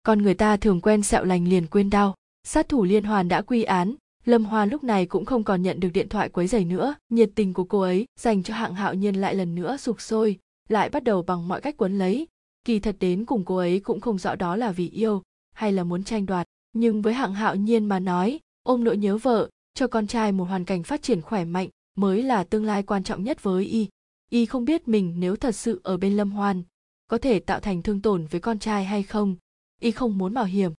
Con 0.04 0.22
người 0.22 0.34
ta 0.34 0.58
thường 0.58 0.82
quen 0.82 1.04
sẹo 1.04 1.24
lành 1.24 1.48
liền 1.48 1.68
quên 1.68 1.90
đau. 1.90 2.16
Sát 2.44 2.70
thủ 2.70 2.84
liên 2.84 3.04
hoàn 3.04 3.28
đã 3.28 3.42
quy 3.42 3.64
án, 3.64 3.96
Lâm 4.26 4.46
Hoa 4.46 4.66
lúc 4.66 4.84
này 4.84 5.06
cũng 5.06 5.26
không 5.26 5.44
còn 5.44 5.62
nhận 5.62 5.80
được 5.80 5.90
điện 5.94 6.10
thoại 6.10 6.30
quấy 6.30 6.48
rầy 6.48 6.66
nữa, 6.66 6.96
nhiệt 7.10 7.30
tình 7.36 7.54
của 7.54 7.64
cô 7.64 7.80
ấy 7.80 8.06
dành 8.20 8.44
cho 8.44 8.54
hạng 8.54 8.76
hạo 8.76 8.94
nhiên 8.94 9.16
lại 9.16 9.36
lần 9.36 9.56
nữa 9.56 9.78
sụp 9.78 10.02
sôi, 10.02 10.40
lại 10.70 10.90
bắt 10.90 11.04
đầu 11.04 11.24
bằng 11.24 11.48
mọi 11.48 11.62
cách 11.62 11.78
quấn 11.78 11.98
lấy, 11.98 12.28
kỳ 12.66 12.80
thật 12.80 12.96
đến 13.00 13.26
cùng 13.26 13.46
cô 13.46 13.56
ấy 13.56 13.80
cũng 13.80 14.02
không 14.02 14.18
rõ 14.18 14.36
đó 14.36 14.56
là 14.56 14.72
vì 14.72 14.90
yêu 14.90 15.22
hay 15.54 15.72
là 15.72 15.84
muốn 15.84 16.04
tranh 16.04 16.26
đoạt. 16.26 16.48
Nhưng 16.74 17.02
với 17.02 17.14
hạng 17.14 17.34
hạo 17.34 17.56
nhiên 17.56 17.86
mà 17.86 18.00
nói 18.00 18.40
ôm 18.64 18.84
nỗi 18.84 18.98
nhớ 18.98 19.18
vợ 19.18 19.50
cho 19.74 19.88
con 19.88 20.08
trai 20.08 20.32
một 20.32 20.44
hoàn 20.44 20.66
cảnh 20.66 20.84
phát 20.84 21.02
triển 21.02 21.22
khỏe 21.22 21.46
mạnh 21.46 21.70
mới 21.98 22.24
là 22.24 22.44
tương 22.44 22.66
lai 22.66 22.84
quan 22.84 23.04
trọng 23.04 23.24
nhất 23.24 23.44
với 23.44 23.66
y. 23.66 23.88
Y 24.30 24.46
không 24.46 24.66
biết 24.66 24.88
mình 24.88 25.14
nếu 25.18 25.36
thật 25.36 25.56
sự 25.56 25.82
ở 25.84 25.98
bên 25.98 26.18
lâm 26.18 26.32
hoan 26.32 26.64
có 27.08 27.18
thể 27.18 27.40
tạo 27.40 27.60
thành 27.60 27.82
thương 27.82 28.02
tổn 28.02 28.26
với 28.26 28.42
con 28.42 28.60
trai 28.60 28.86
hay 28.86 29.04
không 29.04 29.36
y 29.82 29.92
không 29.92 30.18
muốn 30.18 30.34
mạo 30.34 30.46
hiểm. 30.46 30.72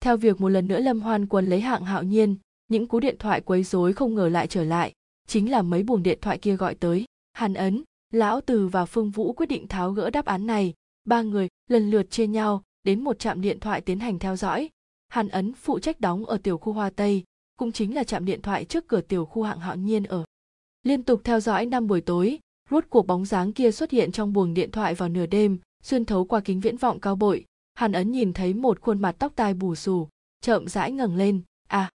Theo 0.00 0.16
việc 0.16 0.40
một 0.40 0.48
lần 0.48 0.68
nữa 0.68 0.80
lâm 0.80 1.00
hoan 1.00 1.26
quấn 1.26 1.46
lấy 1.46 1.60
hạng 1.60 1.84
hạo 1.84 2.02
nhiên 2.02 2.36
những 2.68 2.86
cú 2.86 3.00
điện 3.00 3.16
thoại 3.18 3.40
quấy 3.40 3.62
rối 3.62 3.92
không 3.92 4.14
ngờ 4.14 4.28
lại 4.28 4.46
trở 4.46 4.64
lại. 4.64 4.92
Chính 5.26 5.50
là 5.50 5.62
mấy 5.62 5.82
buồng 5.82 6.02
điện 6.02 6.18
thoại 6.22 6.38
kia 6.38 6.56
gọi 6.56 6.74
tới. 6.74 7.04
Hàn 7.32 7.54
ấn, 7.54 7.82
lão 8.12 8.40
từ 8.40 8.68
và 8.68 8.84
phương 8.84 9.10
vũ 9.10 9.32
quyết 9.32 9.46
định 9.46 9.68
tháo 9.68 9.92
gỡ 9.92 10.10
đáp 10.10 10.24
án 10.24 10.46
này. 10.46 10.74
Ba 11.04 11.22
người 11.22 11.48
lần 11.68 11.90
lượt 11.90 12.10
chia 12.10 12.26
nhau 12.26 12.62
đến 12.84 13.04
một 13.04 13.18
trạm 13.18 13.40
điện 13.40 13.60
thoại 13.60 13.80
tiến 13.80 13.98
hành 13.98 14.18
theo 14.18 14.36
dõi. 14.36 14.70
Hàn 15.08 15.28
ấn 15.28 15.54
phụ 15.54 15.78
trách 15.78 16.00
đóng 16.00 16.24
ở 16.24 16.38
tiểu 16.38 16.58
khu 16.58 16.72
hoa 16.72 16.90
tây, 16.90 17.24
cũng 17.56 17.72
chính 17.72 17.94
là 17.94 18.04
trạm 18.04 18.24
điện 18.24 18.42
thoại 18.42 18.64
trước 18.64 18.88
cửa 18.88 19.00
tiểu 19.00 19.24
khu 19.24 19.42
hạng 19.42 19.60
hạo 19.60 19.76
nhiên 19.76 20.04
ở. 20.04 20.24
Liên 20.82 21.02
tục 21.02 21.20
theo 21.24 21.40
dõi 21.40 21.66
năm 21.66 21.86
buổi 21.86 22.00
tối, 22.00 22.38
rốt 22.70 22.84
cuộc 22.90 23.06
bóng 23.06 23.24
dáng 23.24 23.52
kia 23.52 23.70
xuất 23.70 23.90
hiện 23.90 24.12
trong 24.12 24.32
buồng 24.32 24.54
điện 24.54 24.70
thoại 24.70 24.94
vào 24.94 25.08
nửa 25.08 25.26
đêm, 25.26 25.58
xuyên 25.82 26.04
thấu 26.04 26.24
qua 26.24 26.40
kính 26.40 26.60
viễn 26.60 26.76
vọng 26.76 27.00
cao 27.00 27.16
bội. 27.16 27.44
Hàn 27.74 27.92
ấn 27.92 28.10
nhìn 28.10 28.32
thấy 28.32 28.54
một 28.54 28.80
khuôn 28.80 29.02
mặt 29.02 29.16
tóc 29.18 29.32
tai 29.36 29.54
bù 29.54 29.74
xù, 29.74 30.08
chậm 30.40 30.68
rãi 30.68 30.92
ngẩng 30.92 31.16
lên. 31.16 31.42
À 31.68 31.90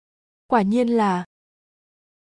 quả 0.48 0.62
nhiên 0.62 0.88
là. 0.88 1.24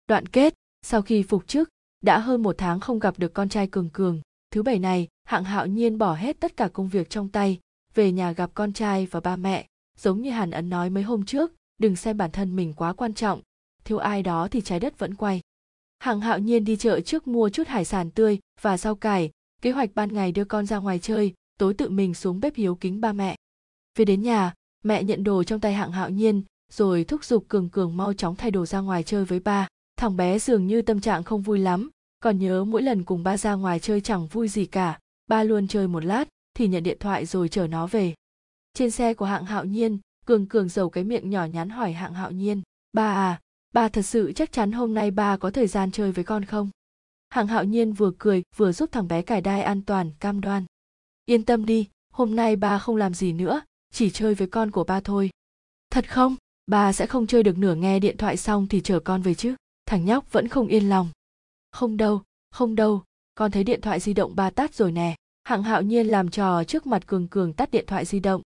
Đoạn 0.07 0.25
kết, 0.25 0.53
sau 0.81 1.01
khi 1.01 1.23
phục 1.23 1.47
chức, 1.47 1.69
đã 2.01 2.19
hơn 2.19 2.43
một 2.43 2.55
tháng 2.57 2.79
không 2.79 2.99
gặp 2.99 3.19
được 3.19 3.33
con 3.33 3.49
trai 3.49 3.67
cường 3.67 3.89
cường. 3.89 4.21
Thứ 4.51 4.63
bảy 4.63 4.79
này, 4.79 5.07
hạng 5.23 5.43
hạo 5.43 5.67
nhiên 5.67 5.97
bỏ 5.97 6.13
hết 6.13 6.39
tất 6.39 6.57
cả 6.57 6.69
công 6.73 6.89
việc 6.89 7.09
trong 7.09 7.29
tay, 7.29 7.59
về 7.93 8.11
nhà 8.11 8.31
gặp 8.31 8.51
con 8.53 8.73
trai 8.73 9.05
và 9.05 9.19
ba 9.19 9.35
mẹ. 9.35 9.67
Giống 9.97 10.21
như 10.21 10.31
hàn 10.31 10.51
ấn 10.51 10.69
nói 10.69 10.89
mấy 10.89 11.03
hôm 11.03 11.25
trước, 11.25 11.51
đừng 11.77 11.95
xem 11.95 12.17
bản 12.17 12.31
thân 12.31 12.55
mình 12.55 12.73
quá 12.73 12.93
quan 12.93 13.13
trọng, 13.13 13.41
thiếu 13.83 13.97
ai 13.97 14.23
đó 14.23 14.47
thì 14.51 14.61
trái 14.61 14.79
đất 14.79 14.99
vẫn 14.99 15.15
quay. 15.15 15.41
Hạng 15.99 16.21
hạo 16.21 16.39
nhiên 16.39 16.65
đi 16.65 16.75
chợ 16.75 17.01
trước 17.01 17.27
mua 17.27 17.49
chút 17.49 17.67
hải 17.67 17.85
sản 17.85 18.11
tươi 18.11 18.39
và 18.61 18.77
rau 18.77 18.95
cải, 18.95 19.31
kế 19.61 19.71
hoạch 19.71 19.89
ban 19.95 20.13
ngày 20.13 20.31
đưa 20.31 20.45
con 20.45 20.65
ra 20.65 20.77
ngoài 20.77 20.99
chơi, 20.99 21.33
tối 21.57 21.73
tự 21.73 21.89
mình 21.89 22.13
xuống 22.13 22.39
bếp 22.39 22.55
hiếu 22.55 22.75
kính 22.75 23.01
ba 23.01 23.13
mẹ. 23.13 23.35
Về 23.97 24.05
đến 24.05 24.21
nhà, 24.21 24.53
mẹ 24.83 25.03
nhận 25.03 25.23
đồ 25.23 25.43
trong 25.43 25.59
tay 25.59 25.73
hạng 25.73 25.91
hạo 25.91 26.09
nhiên 26.09 26.43
rồi 26.71 27.03
thúc 27.03 27.25
giục 27.25 27.45
cường 27.47 27.69
cường 27.69 27.97
mau 27.97 28.13
chóng 28.13 28.35
thay 28.35 28.51
đồ 28.51 28.65
ra 28.65 28.79
ngoài 28.79 29.03
chơi 29.03 29.25
với 29.25 29.39
ba. 29.39 29.67
Thằng 29.95 30.15
bé 30.15 30.39
dường 30.39 30.67
như 30.67 30.81
tâm 30.81 31.01
trạng 31.01 31.23
không 31.23 31.41
vui 31.41 31.59
lắm, 31.59 31.89
còn 32.19 32.39
nhớ 32.39 32.63
mỗi 32.63 32.81
lần 32.81 33.03
cùng 33.03 33.23
ba 33.23 33.37
ra 33.37 33.53
ngoài 33.53 33.79
chơi 33.79 34.01
chẳng 34.01 34.27
vui 34.27 34.47
gì 34.47 34.65
cả. 34.65 34.99
Ba 35.27 35.43
luôn 35.43 35.67
chơi 35.67 35.87
một 35.87 36.05
lát, 36.05 36.27
thì 36.53 36.67
nhận 36.67 36.83
điện 36.83 36.97
thoại 36.99 37.25
rồi 37.25 37.49
chở 37.49 37.67
nó 37.67 37.87
về. 37.87 38.13
Trên 38.73 38.91
xe 38.91 39.13
của 39.13 39.25
hạng 39.25 39.45
hạo 39.45 39.65
nhiên, 39.65 39.99
cường 40.25 40.47
cường 40.47 40.69
giầu 40.69 40.89
cái 40.89 41.03
miệng 41.03 41.29
nhỏ 41.29 41.45
nhắn 41.45 41.69
hỏi 41.69 41.91
hạng 41.93 42.13
hạo 42.13 42.31
nhiên, 42.31 42.61
ba 42.93 43.13
à 43.13 43.41
ba 43.73 43.89
thật 43.89 44.01
sự 44.01 44.31
chắc 44.35 44.51
chắn 44.51 44.71
hôm 44.71 44.93
nay 44.93 45.11
ba 45.11 45.37
có 45.37 45.51
thời 45.51 45.67
gian 45.67 45.91
chơi 45.91 46.11
với 46.11 46.23
con 46.23 46.45
không? 46.45 46.69
Hạng 47.29 47.47
hạo 47.47 47.63
nhiên 47.63 47.93
vừa 47.93 48.11
cười, 48.17 48.43
vừa 48.55 48.71
giúp 48.71 48.89
thằng 48.91 49.07
bé 49.07 49.21
cài 49.21 49.41
đai 49.41 49.61
an 49.61 49.81
toàn, 49.81 50.11
cam 50.19 50.41
đoan. 50.41 50.65
Yên 51.25 51.45
tâm 51.45 51.65
đi, 51.65 51.87
hôm 52.13 52.35
nay 52.35 52.55
ba 52.55 52.79
không 52.79 52.95
làm 52.95 53.13
gì 53.13 53.33
nữa, 53.33 53.61
chỉ 53.93 54.09
chơi 54.09 54.35
với 54.35 54.47
con 54.47 54.71
của 54.71 54.83
ba 54.83 54.99
thôi. 54.99 55.29
Thật 55.89 56.09
không? 56.09 56.35
Ba 56.71 56.93
sẽ 56.93 57.05
không 57.05 57.27
chơi 57.27 57.43
được 57.43 57.57
nửa 57.57 57.75
nghe 57.75 57.99
điện 57.99 58.17
thoại 58.17 58.37
xong 58.37 58.67
thì 58.67 58.81
chở 58.81 58.99
con 58.99 59.21
về 59.21 59.33
chứ. 59.33 59.55
Thằng 59.85 60.05
nhóc 60.05 60.31
vẫn 60.31 60.47
không 60.47 60.67
yên 60.67 60.89
lòng. 60.89 61.09
Không 61.71 61.97
đâu 61.97 62.21
không 62.51 62.75
đâu, 62.75 63.03
con 63.35 63.51
thấy 63.51 63.63
điện 63.63 63.81
thoại 63.81 63.99
di 63.99 64.13
động 64.13 64.35
ba 64.35 64.49
tắt 64.49 64.73
rồi 64.73 64.91
nè. 64.91 65.15
Hạng 65.43 65.63
hạo 65.63 65.81
nhiên 65.81 66.07
làm 66.07 66.29
trò 66.29 66.63
trước 66.63 66.87
mặt 66.87 67.07
cường 67.07 67.27
cường 67.27 67.53
tắt 67.53 67.71
điện 67.71 67.85
thoại 67.87 68.05
di 68.05 68.19
động. 68.19 68.41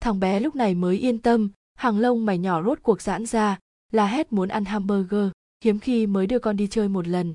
Thằng 0.00 0.20
bé 0.20 0.40
lúc 0.40 0.54
này 0.54 0.74
mới 0.74 0.98
yên 0.98 1.18
tâm, 1.18 1.50
hàng 1.74 1.98
lông 1.98 2.26
mày 2.26 2.38
nhỏ 2.38 2.62
rốt 2.62 2.78
cuộc 2.82 3.02
giãn 3.02 3.26
ra 3.26 3.58
là 3.92 4.06
hét 4.06 4.32
muốn 4.32 4.48
ăn 4.48 4.64
hamburger, 4.64 5.28
hiếm 5.64 5.78
khi 5.78 6.06
mới 6.06 6.26
đưa 6.26 6.38
con 6.38 6.56
đi 6.56 6.66
chơi 6.66 6.88
một 6.88 7.08
lần. 7.08 7.34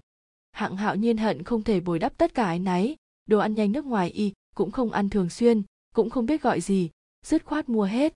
Hạng 0.51 0.77
hạo 0.77 0.95
nhiên 0.95 1.17
hận 1.17 1.43
không 1.43 1.63
thể 1.63 1.79
bồi 1.79 1.99
đắp 1.99 2.17
tất 2.17 2.33
cả 2.33 2.45
ái 2.45 2.59
náy, 2.59 2.95
đồ 3.25 3.39
ăn 3.39 3.53
nhanh 3.53 3.71
nước 3.71 3.85
ngoài 3.85 4.09
y, 4.09 4.33
cũng 4.55 4.71
không 4.71 4.91
ăn 4.91 5.09
thường 5.09 5.29
xuyên, 5.29 5.63
cũng 5.95 6.09
không 6.09 6.25
biết 6.25 6.41
gọi 6.41 6.61
gì, 6.61 6.89
dứt 7.25 7.45
khoát 7.45 7.69
mua 7.69 7.83
hết. 7.83 8.13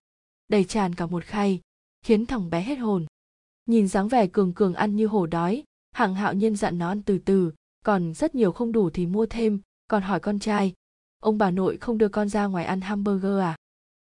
Đầy 0.48 0.64
tràn 0.64 0.96
cả 0.96 1.06
một 1.06 1.24
khay 1.24 1.60
khiến 2.02 2.26
thằng 2.26 2.50
bé 2.50 2.62
hết 2.62 2.76
hồn. 2.76 3.06
Nhìn 3.66 3.88
dáng 3.88 4.08
vẻ 4.08 4.28
cường 4.28 4.54
cường 4.54 4.74
ăn 4.74 4.96
như 4.96 5.08
hổ 5.08 5.26
đói 5.26 5.64
hạng 5.92 6.16
hạo 6.16 6.34
nhiên 6.34 6.56
dặn 6.56 6.78
nó 6.78 6.88
ăn 6.88 7.02
từ 7.02 7.18
từ 7.18 7.52
còn 7.86 8.14
rất 8.14 8.36
nhiều 8.36 8.52
không 8.52 8.72
đủ 8.72 8.90
thì 8.90 9.06
mua 9.06 9.26
thêm 9.26 9.62
còn 9.88 10.02
hỏi 10.02 10.20
con 10.20 10.40
trai 10.40 10.74
ông 11.20 11.38
bà 11.38 11.52
nội 11.52 11.78
không 11.78 11.98
đưa 11.98 12.08
con 12.08 12.30
ra 12.30 12.46
ngoài 12.46 12.66
ăn 12.66 12.82
hamburger 12.82 13.40
à? 13.40 13.56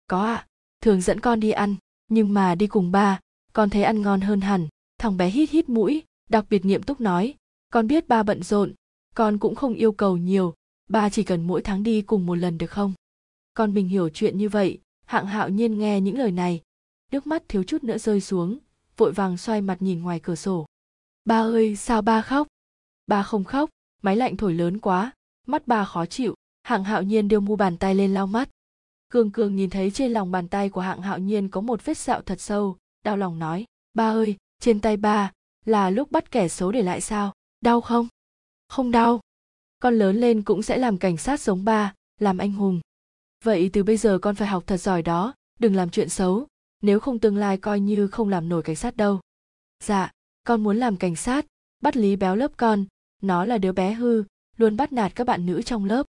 Có 0.06 0.24
ạ 0.24 0.34
à, 0.34 0.46
thường 0.80 1.00
dẫn 1.00 1.20
con 1.20 1.40
đi 1.40 1.50
ăn 1.50 1.76
nhưng 2.08 2.34
mà 2.34 2.54
đi 2.54 2.66
cùng 2.66 2.92
ba 2.92 3.20
con 3.52 3.70
thấy 3.70 3.82
ăn 3.82 4.02
ngon 4.02 4.20
hơn 4.20 4.40
hẳn. 4.40 4.68
Thằng 4.98 5.16
bé 5.16 5.30
hít 5.30 5.50
hít 5.50 5.68
mũi 5.68 6.02
đặc 6.30 6.44
biệt 6.50 6.64
nghiêm 6.64 6.82
túc 6.82 7.00
nói 7.00 7.34
con 7.72 7.86
biết 7.86 8.08
ba 8.08 8.22
bận 8.22 8.42
rộn 8.42 8.74
con 9.14 9.38
cũng 9.38 9.54
không 9.54 9.74
yêu 9.74 9.92
cầu 9.92 10.16
nhiều 10.16 10.54
ba 10.88 11.10
chỉ 11.10 11.24
cần 11.24 11.46
mỗi 11.46 11.62
tháng 11.62 11.82
đi 11.82 12.02
cùng 12.02 12.26
một 12.26 12.34
lần 12.34 12.58
được 12.58 12.70
không? 12.70 12.92
Con 13.54 13.74
mình 13.74 13.88
hiểu 13.88 14.08
chuyện 14.08 14.38
như 14.38 14.48
vậy 14.48 14.78
hạng 15.06 15.26
hạo 15.26 15.48
nhiên 15.48 15.78
nghe 15.78 16.00
những 16.00 16.18
lời 16.18 16.32
này 16.32 16.60
nước 17.12 17.26
mắt 17.26 17.42
thiếu 17.48 17.62
chút 17.62 17.84
nữa 17.84 17.98
rơi 17.98 18.20
xuống, 18.20 18.58
vội 18.96 19.12
vàng 19.12 19.36
xoay 19.36 19.60
mặt 19.60 19.82
nhìn 19.82 20.02
ngoài 20.02 20.20
cửa 20.20 20.34
sổ. 20.34 20.66
Ba 21.24 21.40
ơi, 21.40 21.76
sao 21.76 22.02
ba 22.02 22.22
khóc? 22.22 22.46
Ba 23.06 23.22
không 23.22 23.44
khóc, 23.44 23.70
máy 24.02 24.16
lạnh 24.16 24.36
thổi 24.36 24.54
lớn 24.54 24.78
quá, 24.78 25.12
mắt 25.46 25.66
ba 25.66 25.84
khó 25.84 26.06
chịu, 26.06 26.34
hạng 26.62 26.84
hạo 26.84 27.02
nhiên 27.02 27.28
đưa 27.28 27.40
mu 27.40 27.56
bàn 27.56 27.76
tay 27.76 27.94
lên 27.94 28.14
lau 28.14 28.26
mắt. 28.26 28.48
Cường 29.08 29.30
cường 29.30 29.56
nhìn 29.56 29.70
thấy 29.70 29.90
trên 29.90 30.12
lòng 30.12 30.30
bàn 30.30 30.48
tay 30.48 30.68
của 30.68 30.80
hạng 30.80 31.02
hạo 31.02 31.18
nhiên 31.18 31.48
có 31.48 31.60
một 31.60 31.84
vết 31.84 31.98
sẹo 31.98 32.20
thật 32.20 32.40
sâu, 32.40 32.76
đau 33.04 33.16
lòng 33.16 33.38
nói, 33.38 33.64
ba 33.94 34.10
ơi, 34.10 34.36
trên 34.60 34.80
tay 34.80 34.96
ba 34.96 35.32
là 35.64 35.90
lúc 35.90 36.10
bắt 36.10 36.30
kẻ 36.30 36.48
xấu 36.48 36.72
để 36.72 36.82
lại 36.82 37.00
sao? 37.00 37.32
Đau 37.60 37.80
không? 37.80 38.08
Không 38.68 38.90
đau. 38.90 39.20
Con 39.78 39.94
lớn 39.94 40.16
lên 40.16 40.42
cũng 40.42 40.62
sẽ 40.62 40.78
làm 40.78 40.98
cảnh 40.98 41.16
sát 41.16 41.40
giống 41.40 41.64
ba, 41.64 41.94
làm 42.20 42.38
anh 42.38 42.52
hùng. 42.52 42.80
Vậy 43.44 43.70
từ 43.72 43.82
bây 43.82 43.96
giờ 43.96 44.18
con 44.22 44.34
phải 44.34 44.48
học 44.48 44.64
thật 44.66 44.76
giỏi 44.76 45.02
đó, 45.02 45.34
đừng 45.58 45.76
làm 45.76 45.90
chuyện 45.90 46.08
xấu 46.08 46.46
nếu 46.82 47.00
không 47.00 47.18
tương 47.18 47.36
lai 47.36 47.56
coi 47.56 47.80
như 47.80 48.08
không 48.08 48.28
làm 48.28 48.48
nổi 48.48 48.62
cảnh 48.62 48.76
sát 48.76 48.96
đâu. 48.96 49.20
Dạ 49.84 50.10
con 50.44 50.62
muốn 50.62 50.76
làm 50.76 50.96
cảnh 50.96 51.16
sát, 51.16 51.46
bắt 51.82 51.96
lý 51.96 52.16
béo 52.16 52.36
lớp 52.36 52.50
con, 52.56 52.84
nó 53.22 53.44
là 53.44 53.58
đứa 53.58 53.72
bé 53.72 53.92
hư, 53.92 54.24
luôn 54.56 54.76
bắt 54.76 54.92
nạt 54.92 55.14
các 55.14 55.26
bạn 55.26 55.46
nữ 55.46 55.62
trong 55.62 55.84
lớp. 55.84 56.06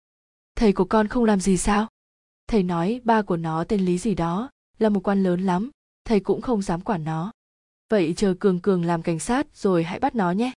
Thầy 0.55 0.73
của 0.73 0.85
con 0.85 1.07
không 1.07 1.25
làm 1.25 1.39
gì 1.39 1.57
sao? 1.57 1.87
Thầy 2.47 2.63
nói 2.63 3.01
ba 3.03 3.21
của 3.21 3.37
nó 3.37 3.63
tên 3.63 3.85
lý 3.85 3.97
gì 3.97 4.15
đó, 4.15 4.49
là 4.79 4.89
một 4.89 5.07
quan 5.07 5.23
lớn 5.23 5.41
lắm, 5.41 5.71
thầy 6.05 6.19
cũng 6.19 6.41
không 6.41 6.61
dám 6.61 6.81
quản 6.81 7.03
nó. 7.03 7.31
Vậy 7.89 8.13
chờ 8.17 8.35
cường 8.39 8.59
cường 8.59 8.85
làm 8.85 9.01
cảnh 9.01 9.19
sát 9.19 9.47
rồi 9.55 9.83
hãy 9.83 9.99
bắt 9.99 10.15
nó 10.15 10.31
nhé. 10.31 10.51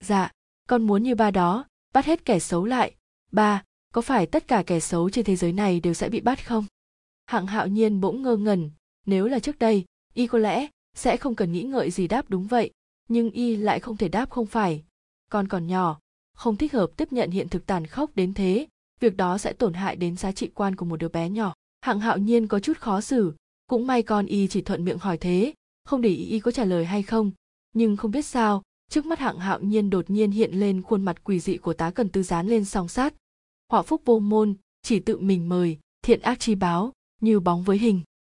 Dạ 0.00 0.32
con 0.68 0.82
muốn 0.82 1.02
như 1.02 1.14
ba 1.14 1.30
đó, 1.30 1.64
bắt 1.92 2.04
hết 2.04 2.24
kẻ 2.24 2.38
xấu 2.38 2.64
lại. 2.64 2.94
Ba, 3.32 3.62
có 3.92 4.00
phải 4.00 4.26
tất 4.26 4.48
cả 4.48 4.62
kẻ 4.66 4.80
xấu 4.80 5.10
trên 5.10 5.24
thế 5.24 5.36
giới 5.36 5.52
này 5.52 5.80
đều 5.80 5.94
sẽ 5.94 6.08
bị 6.08 6.20
bắt 6.20 6.46
không? 6.46 6.64
Hạng 7.26 7.46
hạo 7.46 7.66
nhiên 7.66 8.00
bỗng 8.00 8.22
ngơ 8.22 8.36
ngẩn 8.36 8.70
nếu 9.06 9.26
là 9.26 9.38
trước 9.38 9.58
đây, 9.58 9.84
y 10.14 10.26
có 10.26 10.38
lẽ 10.38 10.68
sẽ 10.96 11.16
không 11.16 11.34
cần 11.34 11.52
nghĩ 11.52 11.62
ngợi 11.62 11.90
gì 11.90 12.08
đáp 12.08 12.30
đúng 12.30 12.46
vậy, 12.46 12.70
nhưng 13.08 13.30
y 13.30 13.56
lại 13.56 13.80
không 13.80 13.96
thể 13.96 14.08
đáp 14.08 14.30
không 14.30 14.46
phải. 14.46 14.84
Con 15.30 15.48
còn 15.48 15.66
nhỏ, 15.66 15.98
không 16.34 16.56
thích 16.56 16.72
hợp 16.72 16.90
tiếp 16.96 17.12
nhận 17.12 17.30
hiện 17.30 17.48
thực 17.48 17.66
tàn 17.66 17.86
khốc 17.86 18.16
đến 18.16 18.34
thế, 18.34 18.66
việc 19.00 19.16
đó 19.16 19.38
sẽ 19.38 19.52
tổn 19.52 19.74
hại 19.74 19.96
đến 19.96 20.16
giá 20.16 20.32
trị 20.32 20.50
quan 20.54 20.76
của 20.76 20.84
một 20.84 20.96
đứa 20.96 21.08
bé 21.08 21.28
nhỏ. 21.28 21.54
Hạng 21.80 22.00
hạo 22.00 22.18
nhiên 22.18 22.46
có 22.46 22.60
chút 22.60 22.78
khó 22.78 23.00
xử, 23.00 23.34
cũng 23.66 23.86
may 23.86 24.02
con 24.02 24.26
y 24.26 24.48
chỉ 24.48 24.60
thuận 24.60 24.84
miệng 24.84 24.98
hỏi 24.98 25.18
thế, 25.18 25.52
không 25.84 26.00
để 26.00 26.10
ý 26.10 26.24
y 26.24 26.40
có 26.40 26.50
trả 26.50 26.64
lời 26.64 26.84
hay 26.84 27.02
không. 27.02 27.30
Nhưng 27.72 27.96
không 27.96 28.10
biết 28.10 28.26
sao, 28.26 28.62
trước 28.90 29.06
mắt 29.06 29.18
hạng 29.18 29.38
hạo 29.38 29.60
nhiên 29.60 29.90
đột 29.90 30.10
nhiên 30.10 30.30
hiện 30.30 30.52
lên 30.52 30.82
khuôn 30.82 31.02
mặt 31.02 31.24
quỷ 31.24 31.40
dị 31.40 31.56
của 31.56 31.72
tá 31.72 31.90
cần 31.90 32.08
tư 32.08 32.22
dán 32.22 32.46
lên 32.46 32.64
song 32.64 32.88
sát 32.88 33.14
họa 33.70 33.82
phúc 33.82 34.02
vô 34.04 34.18
môn, 34.18 34.54
chỉ 34.82 35.00
tự 35.00 35.18
mình 35.18 35.48
mời, 35.48 35.78
thiện 36.02 36.20
ác 36.20 36.40
chi 36.40 36.54
báo, 36.54 36.92
như 37.20 37.40
bóng 37.40 37.62
với 37.62 37.78
hình. 37.78 38.00